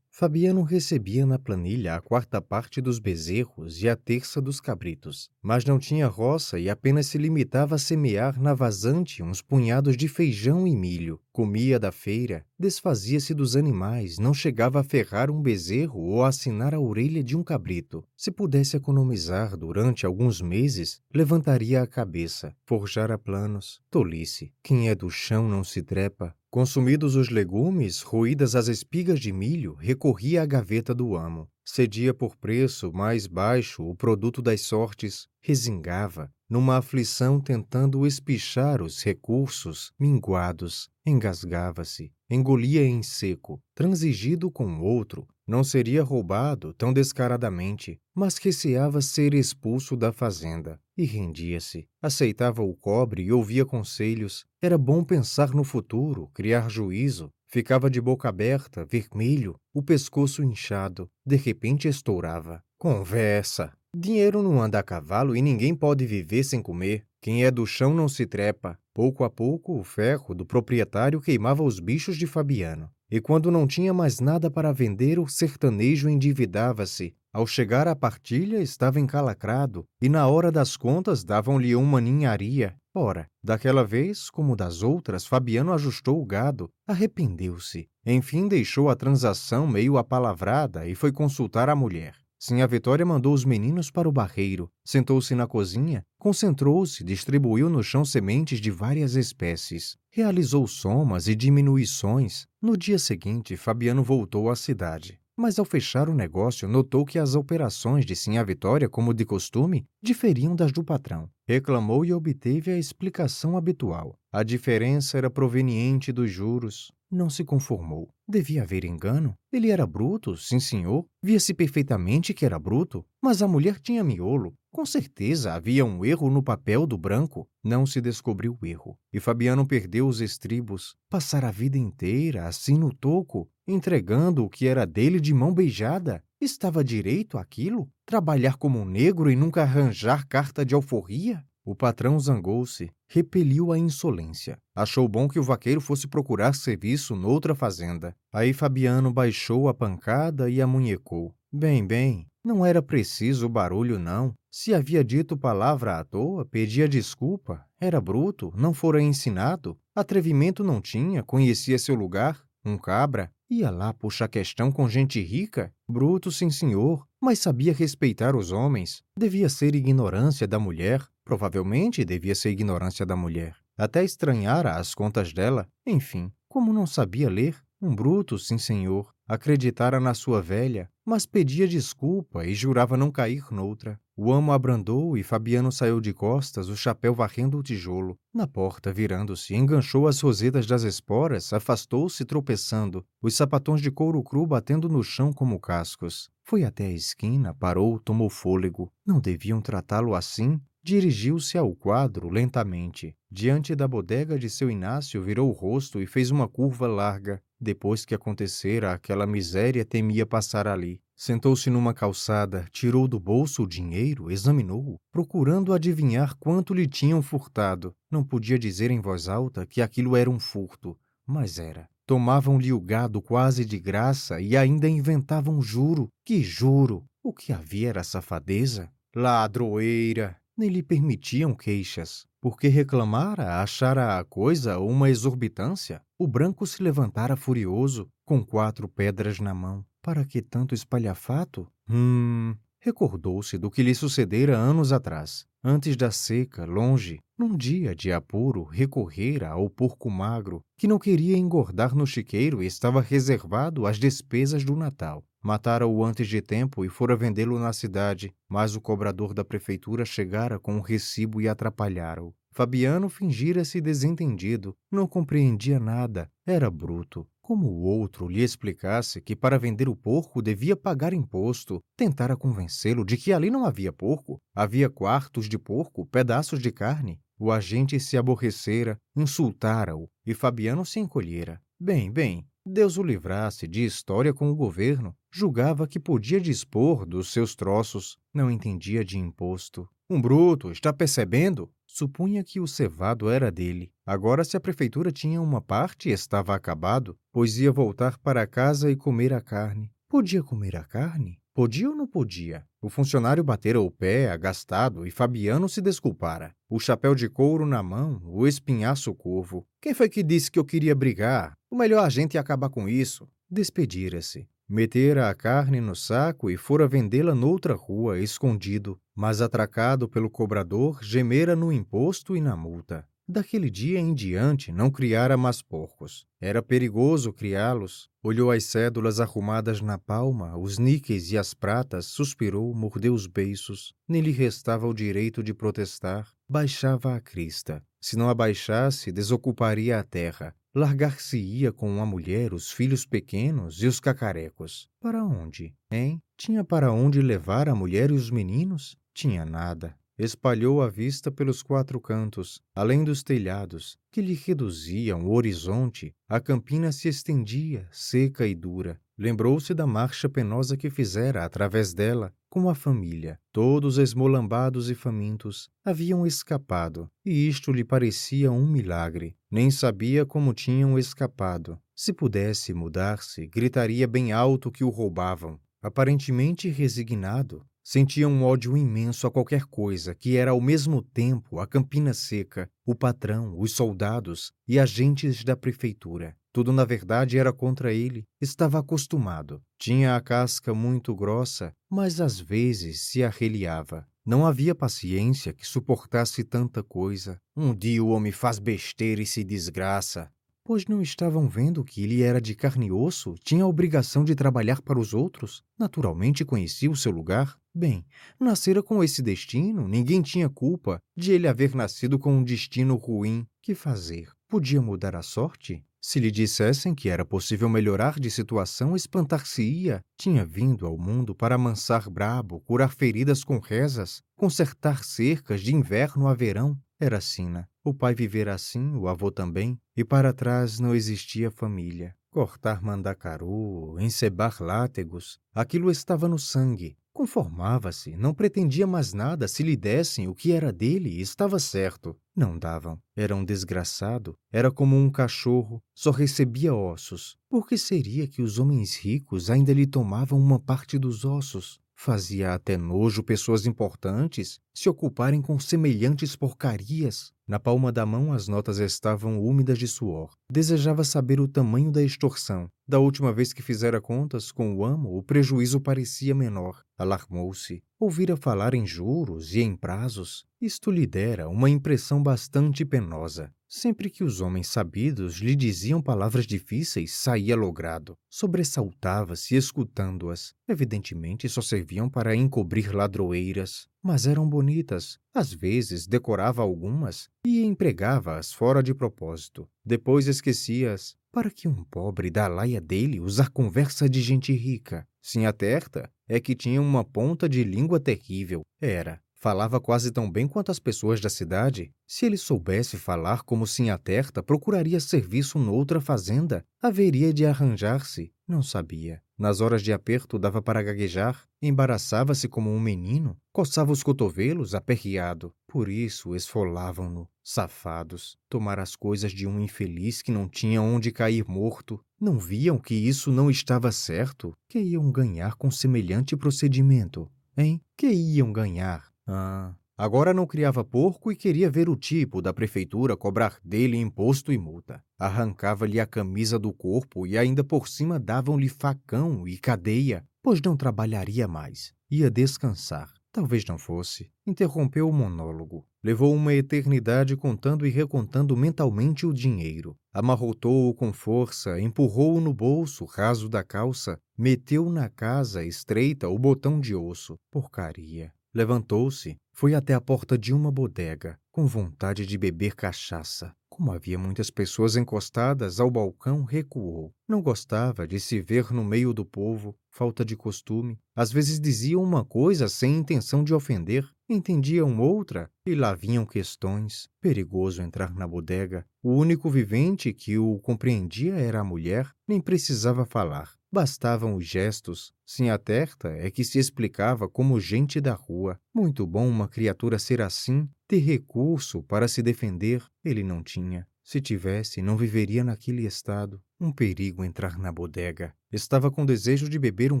Fabiano 0.18 0.62
recebia 0.62 1.24
na 1.24 1.38
planilha 1.38 1.94
a 1.94 2.00
quarta 2.00 2.42
parte 2.42 2.80
dos 2.80 2.98
bezerros 2.98 3.80
e 3.80 3.88
a 3.88 3.94
terça 3.94 4.42
dos 4.42 4.60
cabritos, 4.60 5.30
mas 5.40 5.64
não 5.64 5.78
tinha 5.78 6.08
roça 6.08 6.58
e 6.58 6.68
apenas 6.68 7.06
se 7.06 7.16
limitava 7.16 7.76
a 7.76 7.78
semear 7.78 8.36
na 8.42 8.52
vazante 8.52 9.22
uns 9.22 9.40
punhados 9.40 9.96
de 9.96 10.08
feijão 10.08 10.66
e 10.66 10.74
milho. 10.74 11.20
Comia 11.30 11.78
da 11.78 11.92
feira, 11.92 12.44
desfazia-se 12.58 13.32
dos 13.32 13.54
animais, 13.54 14.18
não 14.18 14.34
chegava 14.34 14.80
a 14.80 14.82
ferrar 14.82 15.30
um 15.30 15.40
bezerro 15.40 16.00
ou 16.00 16.24
a 16.24 16.30
assinar 16.30 16.74
a 16.74 16.80
orelha 16.80 17.22
de 17.22 17.36
um 17.36 17.44
cabrito. 17.44 18.02
Se 18.16 18.32
pudesse 18.32 18.76
economizar 18.76 19.56
durante 19.56 20.04
alguns 20.04 20.42
meses, 20.42 21.00
levantaria 21.14 21.80
a 21.80 21.86
cabeça, 21.86 22.52
forjara 22.66 23.16
planos. 23.16 23.80
Tolice. 23.88 24.52
Quem 24.64 24.88
é 24.88 24.96
do 24.96 25.08
chão 25.08 25.48
não 25.48 25.62
se 25.62 25.80
trepa. 25.80 26.34
Consumidos 26.50 27.14
os 27.14 27.28
legumes, 27.28 28.00
roídas 28.00 28.54
as 28.54 28.68
espigas 28.68 29.20
de 29.20 29.30
milho, 29.30 29.74
recorria 29.74 30.42
à 30.42 30.46
gaveta 30.46 30.94
do 30.94 31.14
amo. 31.14 31.46
Cedia 31.62 32.14
por 32.14 32.34
preço 32.36 32.90
mais 32.90 33.26
baixo 33.26 33.82
o 33.82 33.94
produto 33.94 34.40
das 34.40 34.62
sortes, 34.62 35.28
resingava, 35.42 36.32
numa 36.48 36.78
aflição 36.78 37.38
tentando 37.38 38.06
espichar 38.06 38.80
os 38.80 39.02
recursos 39.02 39.92
minguados, 40.00 40.88
engasgava-se, 41.04 42.10
engolia 42.30 42.82
em 42.82 43.02
seco, 43.02 43.60
transigido 43.74 44.50
com 44.50 44.80
outro, 44.80 45.28
não 45.46 45.62
seria 45.62 46.02
roubado 46.02 46.72
tão 46.72 46.94
descaradamente, 46.94 48.00
mas 48.14 48.38
receava 48.38 49.02
ser 49.02 49.34
expulso 49.34 49.94
da 49.94 50.14
fazenda 50.14 50.80
e 50.98 51.04
rendia-se. 51.04 51.86
Aceitava 52.02 52.60
o 52.60 52.74
cobre 52.74 53.22
e 53.22 53.32
ouvia 53.32 53.64
conselhos. 53.64 54.44
Era 54.60 54.76
bom 54.76 55.04
pensar 55.04 55.50
no 55.50 55.62
futuro, 55.62 56.28
criar 56.34 56.68
juízo. 56.68 57.30
Ficava 57.46 57.88
de 57.88 58.00
boca 58.00 58.28
aberta, 58.28 58.84
vermelho, 58.84 59.54
o 59.72 59.80
pescoço 59.80 60.42
inchado. 60.42 61.08
De 61.24 61.36
repente 61.36 61.86
estourava. 61.86 62.62
Conversa! 62.76 63.72
Dinheiro 63.96 64.42
não 64.42 64.60
anda 64.60 64.78
a 64.78 64.82
cavalo 64.82 65.34
e 65.34 65.40
ninguém 65.40 65.74
pode 65.74 66.04
viver 66.04 66.42
sem 66.44 66.60
comer. 66.60 67.06
Quem 67.22 67.44
é 67.44 67.50
do 67.50 67.64
chão 67.64 67.94
não 67.94 68.08
se 68.08 68.26
trepa. 68.26 68.78
Pouco 68.92 69.24
a 69.24 69.30
pouco, 69.30 69.78
o 69.78 69.84
ferro 69.84 70.34
do 70.34 70.44
proprietário 70.44 71.20
queimava 71.20 71.62
os 71.62 71.78
bichos 71.80 72.16
de 72.16 72.26
Fabiano. 72.26 72.90
E 73.10 73.20
quando 73.20 73.50
não 73.50 73.66
tinha 73.66 73.94
mais 73.94 74.20
nada 74.20 74.50
para 74.50 74.72
vender, 74.72 75.18
o 75.18 75.26
sertanejo 75.26 76.08
endividava-se. 76.08 77.14
Ao 77.38 77.46
chegar 77.46 77.86
à 77.86 77.94
partilha, 77.94 78.60
estava 78.60 78.98
encalacrado, 78.98 79.84
e 80.02 80.08
na 80.08 80.26
hora 80.26 80.50
das 80.50 80.76
contas 80.76 81.22
davam-lhe 81.22 81.76
uma 81.76 82.00
ninharia. 82.00 82.74
Ora, 82.92 83.28
daquela 83.40 83.84
vez, 83.84 84.28
como 84.28 84.56
das 84.56 84.82
outras, 84.82 85.24
Fabiano 85.24 85.72
ajustou 85.72 86.20
o 86.20 86.26
gado, 86.26 86.68
arrependeu-se. 86.84 87.86
Enfim, 88.04 88.48
deixou 88.48 88.90
a 88.90 88.96
transação 88.96 89.68
meio 89.68 89.96
apalavrada 89.98 90.88
e 90.88 90.96
foi 90.96 91.12
consultar 91.12 91.68
a 91.68 91.76
mulher. 91.76 92.16
Sim, 92.40 92.60
a 92.60 92.66
Vitória 92.66 93.06
mandou 93.06 93.32
os 93.32 93.44
meninos 93.44 93.88
para 93.88 94.08
o 94.08 94.12
barreiro, 94.12 94.68
sentou-se 94.84 95.32
na 95.36 95.46
cozinha, 95.46 96.02
concentrou-se, 96.18 97.04
distribuiu 97.04 97.70
no 97.70 97.84
chão 97.84 98.04
sementes 98.04 98.60
de 98.60 98.72
várias 98.72 99.14
espécies, 99.14 99.96
realizou 100.10 100.66
somas 100.66 101.28
e 101.28 101.36
diminuições. 101.36 102.48
No 102.60 102.76
dia 102.76 102.98
seguinte, 102.98 103.56
Fabiano 103.56 104.02
voltou 104.02 104.50
à 104.50 104.56
cidade. 104.56 105.20
Mas 105.40 105.56
ao 105.56 105.64
fechar 105.64 106.08
o 106.08 106.14
negócio, 106.14 106.66
notou 106.66 107.04
que 107.04 107.16
as 107.16 107.36
operações 107.36 108.04
de 108.04 108.16
Sim 108.16 108.38
a 108.38 108.42
Vitória, 108.42 108.88
como 108.88 109.14
de 109.14 109.24
costume, 109.24 109.86
diferiam 110.02 110.56
das 110.56 110.72
do 110.72 110.82
patrão. 110.82 111.30
Reclamou 111.46 112.04
e 112.04 112.12
obteve 112.12 112.72
a 112.72 112.76
explicação 112.76 113.56
habitual. 113.56 114.18
A 114.32 114.42
diferença 114.42 115.16
era 115.16 115.30
proveniente 115.30 116.10
dos 116.10 116.28
juros. 116.28 116.90
Não 117.08 117.30
se 117.30 117.44
conformou. 117.44 118.08
Devia 118.28 118.64
haver 118.64 118.84
engano. 118.84 119.34
Ele 119.52 119.70
era 119.70 119.86
bruto, 119.86 120.36
sim 120.36 120.58
senhor. 120.58 121.06
Via-se 121.22 121.54
perfeitamente 121.54 122.34
que 122.34 122.44
era 122.44 122.58
bruto. 122.58 123.06
Mas 123.22 123.40
a 123.40 123.46
mulher 123.46 123.78
tinha 123.78 124.02
miolo. 124.02 124.54
Com 124.70 124.84
certeza 124.84 125.54
havia 125.54 125.84
um 125.84 126.04
erro 126.04 126.30
no 126.30 126.42
papel 126.42 126.86
do 126.86 126.98
branco. 126.98 127.48
Não 127.64 127.86
se 127.86 128.00
descobriu 128.00 128.56
o 128.60 128.66
erro. 128.66 128.98
E 129.12 129.18
Fabiano 129.18 129.66
perdeu 129.66 130.06
os 130.06 130.20
estribos. 130.20 130.94
Passar 131.08 131.44
a 131.44 131.50
vida 131.50 131.78
inteira 131.78 132.46
assim 132.46 132.76
no 132.76 132.94
toco, 132.94 133.50
entregando 133.66 134.44
o 134.44 134.48
que 134.48 134.66
era 134.66 134.86
dele 134.86 135.20
de 135.20 135.32
mão 135.32 135.52
beijada. 135.52 136.22
Estava 136.40 136.84
direito 136.84 137.38
aquilo? 137.38 137.90
Trabalhar 138.06 138.56
como 138.56 138.78
um 138.78 138.84
negro 138.84 139.30
e 139.30 139.36
nunca 139.36 139.62
arranjar 139.62 140.26
carta 140.28 140.64
de 140.64 140.74
alforria? 140.74 141.42
O 141.64 141.74
patrão 141.74 142.18
zangou-se, 142.18 142.90
repeliu 143.08 143.72
a 143.72 143.78
insolência. 143.78 144.56
Achou 144.74 145.06
bom 145.06 145.28
que 145.28 145.38
o 145.38 145.42
vaqueiro 145.42 145.82
fosse 145.82 146.08
procurar 146.08 146.54
serviço 146.54 147.14
noutra 147.14 147.54
fazenda. 147.54 148.14
Aí 148.32 148.54
Fabiano 148.54 149.12
baixou 149.12 149.68
a 149.68 149.74
pancada 149.74 150.48
e 150.48 150.62
amunhecou. 150.62 151.34
Bem, 151.52 151.86
bem, 151.86 152.26
não 152.42 152.64
era 152.64 152.80
preciso 152.80 153.44
o 153.44 153.50
barulho, 153.50 153.98
não. 153.98 154.32
Se 154.50 154.72
havia 154.72 155.04
dito 155.04 155.36
palavra 155.36 155.98
à 155.98 156.04
toa, 156.04 156.44
pedia 156.44 156.88
desculpa. 156.88 157.64
Era 157.78 158.00
bruto, 158.00 158.52
não 158.56 158.72
fora 158.72 159.00
ensinado. 159.00 159.78
Atrevimento 159.94 160.64
não 160.64 160.80
tinha, 160.80 161.22
conhecia 161.22 161.78
seu 161.78 161.94
lugar. 161.94 162.42
Um 162.64 162.78
cabra, 162.78 163.30
ia 163.50 163.70
lá 163.70 163.92
puxar 163.92 164.26
questão 164.28 164.72
com 164.72 164.88
gente 164.88 165.20
rica? 165.20 165.72
Bruto, 165.88 166.30
sim 166.32 166.50
senhor, 166.50 167.06
mas 167.20 167.38
sabia 167.38 167.72
respeitar 167.72 168.34
os 168.34 168.50
homens. 168.50 169.02
Devia 169.18 169.48
ser 169.48 169.74
ignorância 169.74 170.46
da 170.46 170.58
mulher. 170.58 171.06
Provavelmente 171.24 172.04
devia 172.04 172.34
ser 172.34 172.50
ignorância 172.50 173.04
da 173.04 173.14
mulher. 173.14 173.54
Até 173.76 174.02
estranhara 174.02 174.76
as 174.76 174.94
contas 174.94 175.32
dela. 175.32 175.68
Enfim, 175.86 176.32
como 176.48 176.72
não 176.72 176.86
sabia 176.86 177.28
ler, 177.28 177.54
um 177.80 177.94
bruto, 177.94 178.38
sim 178.38 178.58
senhor, 178.58 179.12
acreditara 179.26 180.00
na 180.00 180.12
sua 180.12 180.42
velha, 180.42 180.90
mas 181.04 181.26
pedia 181.26 181.68
desculpa 181.68 182.44
e 182.44 182.54
jurava 182.54 182.96
não 182.96 183.10
cair 183.10 183.44
noutra. 183.52 183.98
O 184.16 184.32
amo 184.32 184.50
abrandou 184.50 185.16
e 185.16 185.22
Fabiano 185.22 185.70
saiu 185.70 186.00
de 186.00 186.12
costas, 186.12 186.68
o 186.68 186.76
chapéu 186.76 187.14
varrendo 187.14 187.56
o 187.56 187.62
tijolo. 187.62 188.18
Na 188.34 188.48
porta, 188.48 188.92
virando-se, 188.92 189.54
enganchou 189.54 190.08
as 190.08 190.20
rosetas 190.20 190.66
das 190.66 190.82
esporas, 190.82 191.52
afastou-se 191.52 192.24
tropeçando, 192.24 193.06
os 193.22 193.36
sapatões 193.36 193.80
de 193.80 193.92
couro 193.92 194.22
cru 194.24 194.44
batendo 194.44 194.88
no 194.88 195.04
chão 195.04 195.32
como 195.32 195.60
cascos. 195.60 196.28
Foi 196.42 196.64
até 196.64 196.86
a 196.86 196.92
esquina, 196.92 197.54
parou, 197.54 198.00
tomou 198.00 198.28
fôlego. 198.28 198.90
Não 199.06 199.20
deviam 199.20 199.60
tratá-lo 199.60 200.16
assim? 200.16 200.60
Dirigiu-se 200.82 201.56
ao 201.56 201.74
quadro 201.76 202.28
lentamente. 202.28 203.14
Diante 203.30 203.74
da 203.74 203.86
bodega 203.86 204.38
de 204.38 204.48
seu 204.48 204.70
Inácio, 204.70 205.22
virou 205.22 205.48
o 205.48 205.52
rosto 205.52 206.00
e 206.00 206.06
fez 206.06 206.30
uma 206.30 206.48
curva 206.48 206.86
larga. 206.86 207.40
Depois 207.60 208.04
que 208.04 208.14
acontecera 208.14 208.92
aquela 208.92 209.26
miséria, 209.26 209.84
temia 209.84 210.24
passar 210.24 210.68
ali. 210.68 211.00
Sentou-se 211.16 211.68
numa 211.68 211.92
calçada, 211.92 212.64
tirou 212.70 213.08
do 213.08 213.18
bolso 213.18 213.64
o 213.64 213.68
dinheiro, 213.68 214.30
examinou-o, 214.30 215.00
procurando 215.10 215.72
adivinhar 215.72 216.36
quanto 216.38 216.72
lhe 216.72 216.86
tinham 216.86 217.20
furtado. 217.20 217.92
Não 218.08 218.22
podia 218.22 218.56
dizer 218.56 218.92
em 218.92 219.00
voz 219.00 219.28
alta 219.28 219.66
que 219.66 219.82
aquilo 219.82 220.14
era 220.14 220.30
um 220.30 220.38
furto, 220.38 220.96
mas 221.26 221.58
era. 221.58 221.88
Tomavam-lhe 222.06 222.72
o 222.72 222.80
gado 222.80 223.20
quase 223.20 223.64
de 223.64 223.78
graça 223.78 224.40
e 224.40 224.56
ainda 224.56 224.88
inventavam 224.88 225.60
juro. 225.60 226.08
Que 226.24 226.42
juro! 226.42 227.04
O 227.22 227.32
que 227.34 227.52
havia 227.52 227.88
era 227.88 228.04
safadeza. 228.04 228.88
Ladroeira! 229.14 230.36
Nem 230.58 230.68
lhe 230.68 230.82
permitiam 230.82 231.54
queixas. 231.54 232.26
Porque 232.40 232.66
reclamara, 232.66 233.62
achara 233.62 234.18
a 234.18 234.24
coisa 234.24 234.80
uma 234.80 235.08
exorbitância, 235.08 236.02
o 236.18 236.26
branco 236.26 236.66
se 236.66 236.82
levantara 236.82 237.36
furioso, 237.36 238.08
com 238.24 238.44
quatro 238.44 238.88
pedras 238.88 239.38
na 239.38 239.54
mão. 239.54 239.86
Para 240.02 240.24
que 240.24 240.42
tanto 240.42 240.74
espalhafato? 240.74 241.70
Hum. 241.88 242.56
Recordou-se 242.80 243.56
do 243.56 243.70
que 243.70 243.84
lhe 243.84 243.94
sucedera 243.94 244.56
anos 244.56 244.92
atrás. 244.92 245.46
Antes 245.62 245.96
da 245.96 246.10
seca, 246.10 246.64
longe, 246.64 247.20
num 247.38 247.56
dia 247.56 247.94
de 247.94 248.12
apuro, 248.12 248.64
recorrera 248.64 249.50
ao 249.50 249.70
porco 249.70 250.10
magro, 250.10 250.60
que 250.76 250.88
não 250.88 250.98
queria 250.98 251.38
engordar 251.38 251.94
no 251.94 252.04
chiqueiro 252.04 252.60
e 252.62 252.66
estava 252.66 253.00
reservado 253.00 253.86
às 253.86 253.96
despesas 253.96 254.64
do 254.64 254.74
Natal. 254.74 255.24
Matara-o 255.40 256.04
antes 256.04 256.26
de 256.26 256.42
tempo 256.42 256.84
e 256.84 256.88
fora 256.88 257.14
vendê-lo 257.14 257.56
na 257.60 257.72
cidade, 257.72 258.34
mas 258.48 258.74
o 258.74 258.80
cobrador 258.80 259.32
da 259.32 259.44
prefeitura 259.44 260.04
chegara 260.04 260.58
com 260.58 260.74
o 260.74 260.78
um 260.78 260.80
recibo 260.80 261.40
e 261.40 261.48
atrapalhara-o. 261.48 262.34
Fabiano 262.50 263.08
fingira-se 263.08 263.80
desentendido, 263.80 264.74
não 264.90 265.06
compreendia 265.06 265.78
nada, 265.78 266.28
era 266.44 266.68
bruto. 266.68 267.24
Como 267.40 267.68
o 267.68 267.82
outro 267.82 268.26
lhe 268.26 268.42
explicasse 268.42 269.22
que 269.22 269.36
para 269.36 269.58
vender 269.58 269.88
o 269.88 269.94
porco 269.94 270.42
devia 270.42 270.76
pagar 270.76 271.12
imposto, 271.12 271.80
tentara 271.96 272.36
convencê-lo 272.36 273.04
de 273.04 273.16
que 273.16 273.32
ali 273.32 273.48
não 273.48 273.64
havia 273.64 273.92
porco, 273.92 274.38
havia 274.54 274.90
quartos 274.90 275.48
de 275.48 275.56
porco, 275.56 276.04
pedaços 276.04 276.60
de 276.60 276.72
carne. 276.72 277.20
O 277.38 277.52
agente 277.52 278.00
se 278.00 278.16
aborrecera, 278.16 278.98
insultara-o 279.14 280.10
e 280.26 280.34
Fabiano 280.34 280.84
se 280.84 280.98
encolhera. 280.98 281.60
Bem, 281.78 282.10
bem, 282.10 282.44
Deus 282.66 282.98
o 282.98 283.02
livrasse 283.02 283.66
de 283.66 283.84
história 283.84 284.34
com 284.34 284.50
o 284.50 284.56
governo. 284.56 285.16
Julgava 285.32 285.86
que 285.86 286.00
podia 286.00 286.40
dispor 286.40 287.06
dos 287.06 287.32
seus 287.32 287.54
troços, 287.54 288.18
não 288.34 288.50
entendia 288.50 289.04
de 289.04 289.18
imposto. 289.18 289.88
Um 290.10 290.20
bruto, 290.20 290.70
está 290.70 290.92
percebendo? 290.92 291.70
Supunha 291.86 292.44
que 292.44 292.60
o 292.60 292.66
cevado 292.66 293.30
era 293.30 293.50
dele. 293.50 293.90
Agora, 294.04 294.44
se 294.44 294.56
a 294.56 294.60
prefeitura 294.60 295.10
tinha 295.12 295.40
uma 295.40 295.60
parte, 295.60 296.10
estava 296.10 296.54
acabado, 296.54 297.16
pois 297.32 297.58
ia 297.58 297.72
voltar 297.72 298.18
para 298.18 298.46
casa 298.46 298.90
e 298.90 298.96
comer 298.96 299.32
a 299.32 299.40
carne. 299.40 299.90
Podia 300.08 300.42
comer 300.42 300.76
a 300.76 300.84
carne? 300.84 301.37
Podia 301.58 301.90
ou 301.90 301.96
não 301.96 302.06
podia? 302.06 302.64
O 302.80 302.88
funcionário 302.88 303.42
batera 303.42 303.80
o 303.80 303.90
pé, 303.90 304.30
agastado, 304.30 305.04
e 305.04 305.10
Fabiano 305.10 305.68
se 305.68 305.82
desculpara. 305.82 306.54
O 306.70 306.78
chapéu 306.78 307.16
de 307.16 307.28
couro 307.28 307.66
na 307.66 307.82
mão, 307.82 308.22
o 308.26 308.46
espinhaço 308.46 309.12
curvo. 309.12 309.66
Quem 309.82 309.92
foi 309.92 310.08
que 310.08 310.22
disse 310.22 310.52
que 310.52 310.58
eu 310.60 310.64
queria 310.64 310.94
brigar? 310.94 311.54
O 311.68 311.74
melhor 311.74 312.04
a 312.04 312.08
gente 312.08 312.38
acabar 312.38 312.68
com 312.68 312.88
isso. 312.88 313.28
Despedira-se. 313.50 314.48
Metera 314.68 315.28
a 315.28 315.34
carne 315.34 315.80
no 315.80 315.96
saco 315.96 316.48
e 316.48 316.56
fora 316.56 316.86
vendê-la 316.86 317.34
noutra 317.34 317.74
rua, 317.74 318.20
escondido, 318.20 318.96
mas 319.12 319.40
atracado 319.40 320.08
pelo 320.08 320.30
cobrador, 320.30 321.02
gemera 321.02 321.56
no 321.56 321.72
imposto 321.72 322.36
e 322.36 322.40
na 322.40 322.56
multa. 322.56 323.04
Daquele 323.30 323.68
dia 323.68 324.00
em 324.00 324.14
diante 324.14 324.72
não 324.72 324.90
criara 324.90 325.36
mais 325.36 325.60
porcos. 325.60 326.26
Era 326.40 326.62
perigoso 326.62 327.30
criá-los. 327.30 328.08
Olhou 328.22 328.50
as 328.50 328.64
cédulas 328.64 329.20
arrumadas 329.20 329.82
na 329.82 329.98
palma, 329.98 330.56
os 330.56 330.78
níqueis 330.78 331.30
e 331.30 331.36
as 331.36 331.52
pratas, 331.52 332.06
suspirou, 332.06 332.72
mordeu 332.72 333.12
os 333.12 333.26
beiços. 333.26 333.92
Nem 334.08 334.22
lhe 334.22 334.30
restava 334.30 334.86
o 334.86 334.94
direito 334.94 335.42
de 335.42 335.52
protestar. 335.52 336.26
Baixava 336.48 337.14
a 337.14 337.20
crista. 337.20 337.82
Se 338.00 338.16
não 338.16 338.30
abaixasse, 338.30 339.12
desocuparia 339.12 339.98
a 339.98 340.02
terra 340.02 340.54
largar-se-ia 340.74 341.72
com 341.72 342.00
a 342.00 342.06
mulher, 342.06 342.54
os 342.54 342.70
filhos 342.70 343.04
pequenos 343.04 343.82
e 343.82 343.86
os 343.86 343.98
cacarecos. 343.98 344.88
Para 345.00 345.24
onde, 345.24 345.74
hein? 345.90 346.22
Tinha 346.36 346.62
para 346.62 346.92
onde 346.92 347.20
levar 347.20 347.68
a 347.68 347.74
mulher 347.74 348.10
e 348.10 348.14
os 348.14 348.30
meninos? 348.30 348.96
Tinha 349.12 349.44
nada. 349.44 349.96
Espalhou 350.18 350.82
a 350.82 350.88
vista 350.88 351.30
pelos 351.30 351.62
quatro 351.62 352.00
cantos, 352.00 352.60
além 352.74 353.04
dos 353.04 353.22
telhados, 353.22 353.96
que 354.10 354.20
lhe 354.20 354.34
reduziam 354.34 355.24
o 355.24 355.32
horizonte, 355.32 356.12
a 356.28 356.40
campina 356.40 356.90
se 356.90 357.08
estendia, 357.08 357.86
seca 357.92 358.44
e 358.44 358.52
dura. 358.52 359.00
Lembrou-se 359.16 359.72
da 359.72 359.86
marcha 359.86 360.28
penosa 360.28 360.76
que 360.76 360.90
fizera 360.90 361.44
através 361.44 361.94
dela, 361.94 362.34
com 362.50 362.68
a 362.68 362.74
família. 362.74 363.38
Todos 363.52 363.96
esmolambados 363.96 364.90
e 364.90 364.94
famintos 364.96 365.70
haviam 365.84 366.26
escapado, 366.26 367.08
e 367.24 367.46
isto 367.46 367.70
lhe 367.70 367.84
parecia 367.84 368.50
um 368.50 368.66
milagre. 368.66 369.36
Nem 369.48 369.70
sabia 369.70 370.26
como 370.26 370.52
tinham 370.52 370.98
escapado. 370.98 371.78
Se 371.94 372.12
pudesse 372.12 372.74
mudar-se, 372.74 373.46
gritaria 373.46 374.08
bem 374.08 374.32
alto 374.32 374.70
que 374.70 374.82
o 374.82 374.88
roubavam. 374.88 375.60
Aparentemente 375.80 376.68
resignado, 376.68 377.64
sentia 377.88 378.28
um 378.28 378.44
ódio 378.44 378.76
imenso 378.76 379.26
a 379.26 379.30
qualquer 379.30 379.64
coisa 379.64 380.14
que 380.14 380.36
era 380.36 380.50
ao 380.50 380.60
mesmo 380.60 381.00
tempo 381.00 381.58
a 381.58 381.66
campina 381.66 382.12
seca, 382.12 382.68
o 382.84 382.94
patrão, 382.94 383.58
os 383.58 383.72
soldados 383.72 384.52
e 384.68 384.78
agentes 384.78 385.42
da 385.42 385.56
prefeitura. 385.56 386.36
Tudo, 386.52 386.70
na 386.70 386.84
verdade, 386.84 387.38
era 387.38 387.50
contra 387.50 387.90
ele. 387.90 388.24
Estava 388.38 388.78
acostumado. 388.78 389.62
Tinha 389.78 390.16
a 390.16 390.20
casca 390.20 390.74
muito 390.74 391.14
grossa, 391.14 391.72
mas 391.90 392.20
às 392.20 392.38
vezes 392.38 393.00
se 393.00 393.24
arreliava. 393.24 394.06
Não 394.22 394.44
havia 394.44 394.74
paciência 394.74 395.54
que 395.54 395.66
suportasse 395.66 396.44
tanta 396.44 396.82
coisa. 396.82 397.38
Um 397.56 397.74
dia 397.74 398.04
o 398.04 398.08
homem 398.08 398.32
faz 398.32 398.58
besteira 398.58 399.22
e 399.22 399.26
se 399.26 399.42
desgraça. 399.42 400.30
Pois 400.68 400.84
não 400.84 401.00
estavam 401.00 401.48
vendo 401.48 401.82
que 401.82 402.02
ele 402.02 402.20
era 402.20 402.42
de 402.42 402.54
carne 402.54 402.88
e 402.88 402.92
osso, 402.92 403.34
tinha 403.42 403.64
a 403.64 403.66
obrigação 403.66 404.22
de 404.22 404.34
trabalhar 404.34 404.82
para 404.82 404.98
os 404.98 405.14
outros? 405.14 405.62
Naturalmente 405.78 406.44
conhecia 406.44 406.90
o 406.90 406.94
seu 406.94 407.10
lugar. 407.10 407.56
Bem, 407.74 408.04
nascera 408.38 408.82
com 408.82 409.02
esse 409.02 409.22
destino, 409.22 409.88
ninguém 409.88 410.20
tinha 410.20 410.46
culpa 410.46 411.00
de 411.16 411.32
ele 411.32 411.48
haver 411.48 411.74
nascido 411.74 412.18
com 412.18 412.36
um 412.36 412.44
destino 412.44 412.96
ruim. 412.96 413.46
Que 413.62 413.74
fazer? 413.74 414.28
Podia 414.46 414.82
mudar 414.82 415.16
a 415.16 415.22
sorte? 415.22 415.82
Se 416.02 416.20
lhe 416.20 416.30
dissessem 416.30 416.94
que 416.94 417.08
era 417.08 417.24
possível 417.24 417.70
melhorar 417.70 418.20
de 418.20 418.30
situação, 418.30 418.94
espantar-se-ia. 418.94 420.02
Tinha 420.18 420.44
vindo 420.44 420.84
ao 420.86 420.98
mundo 420.98 421.34
para 421.34 421.54
amansar 421.54 422.10
brabo, 422.10 422.60
curar 422.60 422.92
feridas 422.92 423.42
com 423.42 423.58
rezas, 423.58 424.20
consertar 424.36 425.02
cercas 425.02 425.62
de 425.62 425.74
inverno 425.74 426.28
a 426.28 426.34
verão. 426.34 426.78
Era 427.00 427.20
sina. 427.20 427.68
O 427.84 427.94
pai 427.94 428.12
vivera 428.12 428.52
assim, 428.52 428.96
o 428.96 429.06
avô 429.06 429.30
também, 429.30 429.80
e 429.96 430.04
para 430.04 430.32
trás 430.32 430.80
não 430.80 430.96
existia 430.96 431.48
família. 431.48 432.12
Cortar 432.28 432.82
mandacaru, 432.82 433.96
encebar 434.00 434.60
látegos, 434.60 435.38
aquilo 435.54 435.92
estava 435.92 436.28
no 436.28 436.38
sangue. 436.40 436.96
Conformava-se, 437.12 438.16
não 438.16 438.34
pretendia 438.34 438.86
mais 438.86 439.12
nada 439.12 439.46
se 439.48 439.62
lhe 439.62 439.76
dessem 439.76 440.28
o 440.28 440.34
que 440.34 440.52
era 440.52 440.72
dele 440.72 441.20
estava 441.20 441.58
certo. 441.58 442.16
Não 442.34 442.58
davam. 442.58 443.00
Era 443.16 443.34
um 443.34 443.44
desgraçado. 443.44 444.36
Era 444.52 444.70
como 444.70 444.96
um 444.96 445.10
cachorro, 445.10 445.82
só 445.94 446.10
recebia 446.10 446.74
ossos. 446.74 447.36
Por 447.48 447.66
que 447.66 447.78
seria 447.78 448.26
que 448.26 448.42
os 448.42 448.58
homens 448.58 448.96
ricos 448.96 449.50
ainda 449.50 449.72
lhe 449.72 449.86
tomavam 449.86 450.38
uma 450.38 450.60
parte 450.60 450.98
dos 450.98 451.24
ossos? 451.24 451.80
Fazia 452.00 452.54
até 452.54 452.76
nojo 452.76 453.24
pessoas 453.24 453.66
importantes 453.66 454.60
se 454.78 454.88
ocuparem 454.88 455.42
com 455.42 455.58
semelhantes 455.58 456.36
porcarias. 456.36 457.32
Na 457.48 457.58
palma 457.58 457.90
da 457.90 458.06
mão 458.06 458.32
as 458.32 458.46
notas 458.46 458.78
estavam 458.78 459.42
úmidas 459.42 459.76
de 459.76 459.88
suor. 459.88 460.30
Desejava 460.52 461.02
saber 461.02 461.40
o 461.40 461.48
tamanho 461.48 461.90
da 461.90 462.02
extorsão. 462.02 462.70
Da 462.86 463.00
última 463.00 463.32
vez 463.32 463.52
que 463.52 463.60
fizera 463.60 464.00
contas 464.00 464.52
com 464.52 464.76
o 464.76 464.84
amo, 464.84 465.16
o 465.16 465.22
prejuízo 465.22 465.80
parecia 465.80 466.34
menor. 466.34 466.80
Alarmou-se. 466.96 467.82
Ouvira 467.98 468.36
falar 468.36 468.72
em 468.72 468.86
juros 468.86 469.54
e 469.54 469.60
em 469.60 469.74
prazos. 469.74 470.44
Isto 470.60 470.90
lhe 470.90 471.06
dera 471.06 471.48
uma 471.48 471.68
impressão 471.68 472.22
bastante 472.22 472.84
penosa. 472.84 473.52
Sempre 473.68 474.08
que 474.08 474.24
os 474.24 474.40
homens 474.40 474.68
sabidos 474.68 475.36
lhe 475.36 475.54
diziam 475.54 476.00
palavras 476.00 476.46
difíceis, 476.46 477.12
saía 477.12 477.54
logrado. 477.54 478.16
Sobressaltava-se 478.30 479.54
escutando-as. 479.56 480.54
Evidentemente 480.66 481.48
só 481.48 481.60
serviam 481.60 482.08
para 482.08 482.34
encobrir 482.34 482.94
ladroeiras, 482.94 483.86
mas 484.02 484.26
eram 484.26 484.48
bonitas. 484.48 485.18
Às 485.34 485.52
vezes 485.52 486.06
decorava 486.06 486.62
algumas 486.62 487.28
e 487.46 487.62
empregava-as 487.62 488.52
fora 488.52 488.82
de 488.82 488.94
propósito. 488.94 489.68
Depois 489.84 490.26
esquecia-as. 490.26 491.16
Para 491.30 491.50
que 491.50 491.68
um 491.68 491.84
pobre 491.84 492.30
da 492.30 492.48
laia 492.48 492.80
dele 492.80 493.20
usar 493.20 493.50
conversa 493.50 494.08
de 494.08 494.20
gente 494.22 494.52
rica? 494.52 495.06
Sim, 495.20 495.44
a 495.44 495.52
terta 495.52 496.10
é 496.26 496.40
que 496.40 496.54
tinha 496.54 496.80
uma 496.80 497.04
ponta 497.04 497.48
de 497.48 497.62
língua 497.62 498.00
terrível. 498.00 498.62
Era. 498.80 499.20
Falava 499.40 499.80
quase 499.80 500.10
tão 500.10 500.28
bem 500.28 500.48
quanto 500.48 500.72
as 500.72 500.80
pessoas 500.80 501.20
da 501.20 501.30
cidade. 501.30 501.92
Se 502.04 502.26
ele 502.26 502.36
soubesse 502.36 502.96
falar 502.96 503.42
como 503.42 503.68
Sinhaterta, 503.68 504.42
procuraria 504.42 504.98
serviço 504.98 505.60
noutra 505.60 506.00
fazenda. 506.00 506.64
Haveria 506.82 507.32
de 507.32 507.46
arranjar-se. 507.46 508.32
Não 508.48 508.62
sabia. 508.64 509.22
Nas 509.38 509.60
horas 509.60 509.82
de 509.82 509.92
aperto 509.92 510.40
dava 510.40 510.60
para 510.60 510.82
gaguejar, 510.82 511.46
embaraçava-se 511.62 512.48
como 512.48 512.72
um 512.72 512.80
menino, 512.80 513.36
coçava 513.52 513.92
os 513.92 514.02
cotovelos 514.02 514.74
aperreado. 514.74 515.54
Por 515.68 515.88
isso 515.88 516.34
esfolavam-no. 516.34 517.28
Safados. 517.44 518.36
Tomar 518.48 518.80
as 518.80 518.96
coisas 518.96 519.30
de 519.30 519.46
um 519.46 519.60
infeliz 519.60 520.20
que 520.20 520.32
não 520.32 520.48
tinha 520.48 520.82
onde 520.82 521.12
cair 521.12 521.44
morto. 521.46 522.00
Não 522.20 522.40
viam 522.40 522.76
que 522.76 522.94
isso 522.94 523.30
não 523.30 523.48
estava 523.48 523.92
certo? 523.92 524.52
Que 524.68 524.80
iam 524.80 525.12
ganhar 525.12 525.54
com 525.54 525.70
semelhante 525.70 526.36
procedimento? 526.36 527.30
Hein? 527.56 527.80
Que 527.96 528.08
iam 528.08 528.52
ganhar? 528.52 529.08
Ah, 529.28 529.74
Agora 530.00 530.32
não 530.32 530.46
criava 530.46 530.84
porco 530.84 531.32
e 531.32 531.34
queria 531.34 531.68
ver 531.68 531.88
o 531.88 531.96
tipo 531.96 532.40
da 532.40 532.54
prefeitura 532.54 533.16
cobrar 533.16 533.58
dele 533.64 533.96
imposto 533.96 534.52
e 534.52 534.56
multa. 534.56 535.02
Arrancava-lhe 535.18 535.98
a 535.98 536.06
camisa 536.06 536.56
do 536.56 536.72
corpo 536.72 537.26
e 537.26 537.36
ainda 537.36 537.64
por 537.64 537.88
cima 537.88 538.16
davam-lhe 538.16 538.68
facão 538.68 539.46
e 539.48 539.58
cadeia, 539.58 540.24
pois 540.40 540.62
não 540.62 540.76
trabalharia 540.76 541.48
mais. 541.48 541.92
Ia 542.08 542.30
descansar. 542.30 543.12
Talvez 543.32 543.64
não 543.64 543.76
fosse. 543.76 544.30
Interrompeu 544.46 545.08
o 545.08 545.12
monólogo. 545.12 545.84
Levou 546.00 546.32
uma 546.32 546.54
eternidade 546.54 547.36
contando 547.36 547.84
e 547.84 547.90
recontando 547.90 548.56
mentalmente 548.56 549.26
o 549.26 549.34
dinheiro. 549.34 549.96
Amarrotou-o 550.12 550.94
com 550.94 551.12
força, 551.12 551.80
empurrou-o 551.80 552.40
no 552.40 552.54
bolso 552.54 553.04
raso 553.04 553.48
da 553.48 553.64
calça, 553.64 554.16
meteu 554.38 554.88
na 554.90 555.08
casa 555.08 555.64
estreita 555.64 556.28
o 556.28 556.38
botão 556.38 556.78
de 556.78 556.94
osso. 556.94 557.36
Porcaria. 557.50 558.32
Levantou-se, 558.54 559.36
foi 559.52 559.74
até 559.74 559.92
a 559.92 560.00
porta 560.00 560.38
de 560.38 560.54
uma 560.54 560.70
bodega, 560.70 561.38
com 561.52 561.66
vontade 561.66 562.24
de 562.24 562.38
beber 562.38 562.74
cachaça. 562.74 563.54
Como 563.68 563.92
havia 563.92 564.18
muitas 564.18 564.50
pessoas 564.50 564.96
encostadas 564.96 565.78
ao 565.78 565.90
balcão, 565.90 566.42
recuou. 566.42 567.12
Não 567.28 567.42
gostava 567.42 568.08
de 568.08 568.18
se 568.18 568.40
ver 568.40 568.72
no 568.72 568.82
meio 568.82 569.12
do 569.12 569.24
povo, 569.24 569.76
falta 569.88 570.24
de 570.24 570.34
costume. 570.34 570.98
Às 571.14 571.30
vezes 571.30 571.60
diziam 571.60 572.02
uma 572.02 572.24
coisa 572.24 572.68
sem 572.68 572.96
intenção 572.96 573.44
de 573.44 573.52
ofender, 573.54 574.08
entendiam 574.28 574.98
outra 574.98 575.50
e 575.66 575.74
lá 575.74 575.94
vinham 575.94 576.24
questões. 576.24 577.08
Perigoso 577.20 577.82
entrar 577.82 578.14
na 578.14 578.26
bodega. 578.26 578.84
O 579.02 579.12
único 579.12 579.48
vivente 579.50 580.12
que 580.12 580.38
o 580.38 580.58
compreendia 580.58 581.34
era 581.34 581.60
a 581.60 581.64
mulher, 581.64 582.10
nem 582.26 582.40
precisava 582.40 583.04
falar. 583.04 583.57
Bastavam 583.70 584.34
os 584.34 584.46
gestos. 584.46 585.12
Sim, 585.26 585.50
a 585.50 585.58
Terta 585.58 586.08
é 586.08 586.30
que 586.30 586.42
se 586.42 586.58
explicava 586.58 587.28
como 587.28 587.60
gente 587.60 588.00
da 588.00 588.14
rua. 588.14 588.58
Muito 588.74 589.06
bom 589.06 589.28
uma 589.28 589.46
criatura 589.46 589.98
ser 589.98 590.22
assim, 590.22 590.66
ter 590.86 591.00
recurso 591.00 591.82
para 591.82 592.08
se 592.08 592.22
defender. 592.22 592.82
Ele 593.04 593.22
não 593.22 593.42
tinha. 593.42 593.86
Se 594.02 594.22
tivesse, 594.22 594.80
não 594.80 594.96
viveria 594.96 595.44
naquele 595.44 595.84
estado. 595.84 596.42
Um 596.60 596.72
perigo 596.72 597.24
entrar 597.24 597.56
na 597.56 597.70
bodega. 597.70 598.34
Estava 598.52 598.90
com 598.90 599.06
desejo 599.06 599.48
de 599.48 599.60
beber 599.60 599.92
um 599.92 600.00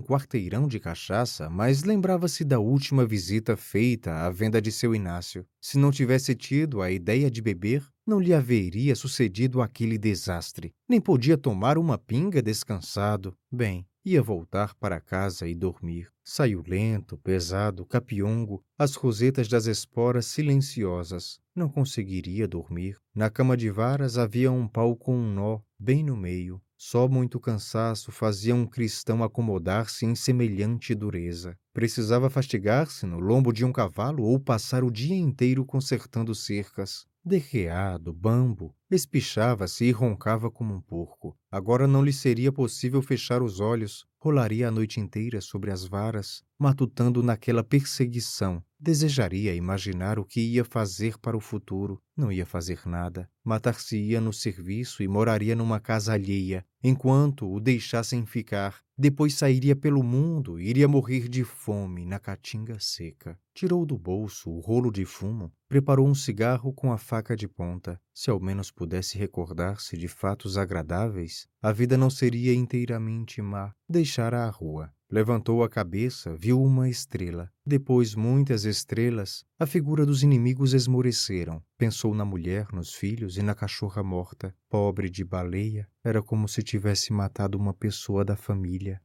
quarteirão 0.00 0.66
de 0.66 0.80
cachaça, 0.80 1.48
mas 1.48 1.84
lembrava-se 1.84 2.44
da 2.44 2.58
última 2.58 3.06
visita 3.06 3.56
feita 3.56 4.26
à 4.26 4.30
venda 4.30 4.60
de 4.60 4.72
seu 4.72 4.92
Inácio. 4.92 5.46
Se 5.60 5.78
não 5.78 5.92
tivesse 5.92 6.34
tido 6.34 6.82
a 6.82 6.90
ideia 6.90 7.30
de 7.30 7.40
beber, 7.40 7.86
não 8.04 8.18
lhe 8.18 8.34
haveria 8.34 8.96
sucedido 8.96 9.62
aquele 9.62 9.96
desastre. 9.96 10.74
Nem 10.88 11.00
podia 11.00 11.38
tomar 11.38 11.78
uma 11.78 11.96
pinga 11.96 12.42
descansado. 12.42 13.36
Bem, 13.52 13.86
ia 14.08 14.22
voltar 14.22 14.74
para 14.76 15.00
casa 15.00 15.46
e 15.46 15.54
dormir. 15.54 16.08
Saiu 16.24 16.62
lento, 16.66 17.18
pesado, 17.18 17.84
capiongo, 17.84 18.64
as 18.78 18.94
rosetas 18.94 19.48
das 19.48 19.66
esporas 19.66 20.24
silenciosas. 20.24 21.38
Não 21.54 21.68
conseguiria 21.68 22.48
dormir. 22.48 22.96
Na 23.14 23.28
cama 23.28 23.54
de 23.54 23.70
varas 23.70 24.16
havia 24.16 24.50
um 24.50 24.66
pau 24.66 24.96
com 24.96 25.14
um 25.14 25.30
nó, 25.30 25.60
bem 25.78 26.02
no 26.02 26.16
meio. 26.16 26.58
Só 26.74 27.06
muito 27.06 27.38
cansaço 27.38 28.10
fazia 28.10 28.54
um 28.54 28.64
cristão 28.64 29.22
acomodar-se 29.22 30.06
em 30.06 30.14
semelhante 30.14 30.94
dureza. 30.94 31.58
Precisava 31.74 32.30
fastigar-se 32.30 33.04
no 33.04 33.18
lombo 33.18 33.52
de 33.52 33.64
um 33.64 33.72
cavalo 33.72 34.22
ou 34.22 34.40
passar 34.40 34.84
o 34.84 34.90
dia 34.90 35.16
inteiro 35.16 35.66
consertando 35.66 36.34
cercas. 36.34 37.04
Derreado, 37.28 38.10
bambo, 38.10 38.74
espichava-se 38.90 39.84
e 39.84 39.90
roncava 39.92 40.50
como 40.50 40.72
um 40.72 40.80
porco. 40.80 41.36
Agora 41.50 41.86
não 41.86 42.02
lhe 42.02 42.10
seria 42.10 42.50
possível 42.50 43.02
fechar 43.02 43.42
os 43.42 43.60
olhos, 43.60 44.06
rolaria 44.18 44.68
a 44.68 44.70
noite 44.70 44.98
inteira 44.98 45.42
sobre 45.42 45.70
as 45.70 45.84
varas, 45.84 46.42
matutando 46.58 47.22
naquela 47.22 47.62
perseguição. 47.62 48.62
Desejaria 48.80 49.54
imaginar 49.54 50.18
o 50.18 50.24
que 50.24 50.40
ia 50.40 50.64
fazer 50.64 51.18
para 51.18 51.36
o 51.36 51.40
futuro. 51.40 52.00
Não 52.16 52.30
ia 52.30 52.46
fazer 52.46 52.80
nada. 52.86 53.28
Matar-se-ia 53.44 54.20
no 54.20 54.32
serviço 54.32 55.02
e 55.02 55.08
moraria 55.08 55.56
numa 55.56 55.80
casa 55.80 56.12
alheia, 56.12 56.64
enquanto 56.82 57.50
o 57.50 57.60
deixassem 57.60 58.24
ficar. 58.26 58.80
Depois 58.96 59.34
sairia 59.34 59.76
pelo 59.76 60.02
mundo 60.02 60.58
e 60.58 60.68
iria 60.68 60.88
morrer 60.88 61.28
de 61.28 61.44
fome 61.44 62.04
na 62.04 62.18
caatinga 62.18 62.78
seca. 62.80 63.38
Tirou 63.54 63.86
do 63.86 63.96
bolso 63.96 64.50
o 64.50 64.60
rolo 64.60 64.90
de 64.90 65.04
fumo, 65.04 65.52
preparou 65.68 66.08
um 66.08 66.14
cigarro 66.14 66.72
com 66.72 66.92
a 66.92 66.98
faca 66.98 67.36
de 67.36 67.46
ponta. 67.46 68.00
Se 68.12 68.30
ao 68.30 68.40
menos 68.40 68.70
pudesse 68.70 69.16
recordar-se 69.16 69.96
de 69.96 70.08
fatos 70.08 70.56
agradáveis, 70.56 71.46
a 71.62 71.72
vida 71.72 71.96
não 71.96 72.10
seria 72.10 72.54
inteiramente 72.54 73.40
má. 73.40 73.72
Deixara 73.88 74.44
a 74.44 74.50
rua. 74.50 74.92
Levantou 75.10 75.64
a 75.64 75.70
cabeça, 75.70 76.36
viu 76.36 76.62
uma 76.62 76.86
estrela. 76.86 77.50
Depois 77.64 78.14
muitas 78.14 78.64
estrelas. 78.64 79.42
A 79.58 79.64
figura 79.64 80.04
dos 80.04 80.22
inimigos 80.22 80.74
esmoreceram. 80.74 81.62
Pensou 81.78 82.14
na 82.14 82.26
mulher, 82.26 82.70
nos 82.74 82.92
filhos 82.92 83.38
e 83.38 83.42
na 83.42 83.54
cachorra 83.54 84.02
morta. 84.02 84.54
Pobre 84.68 85.08
de 85.08 85.24
baleia, 85.24 85.88
era 86.04 86.22
como 86.22 86.46
se 86.46 86.62
tivesse 86.62 87.10
matado 87.10 87.56
uma 87.56 87.72
pessoa 87.72 88.22
da 88.22 88.36
família. 88.36 89.00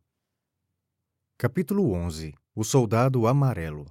Capítulo 1.37 1.93
11 1.93 2.33
O 2.53 2.65
Soldado 2.65 3.25
Amarelo 3.25 3.85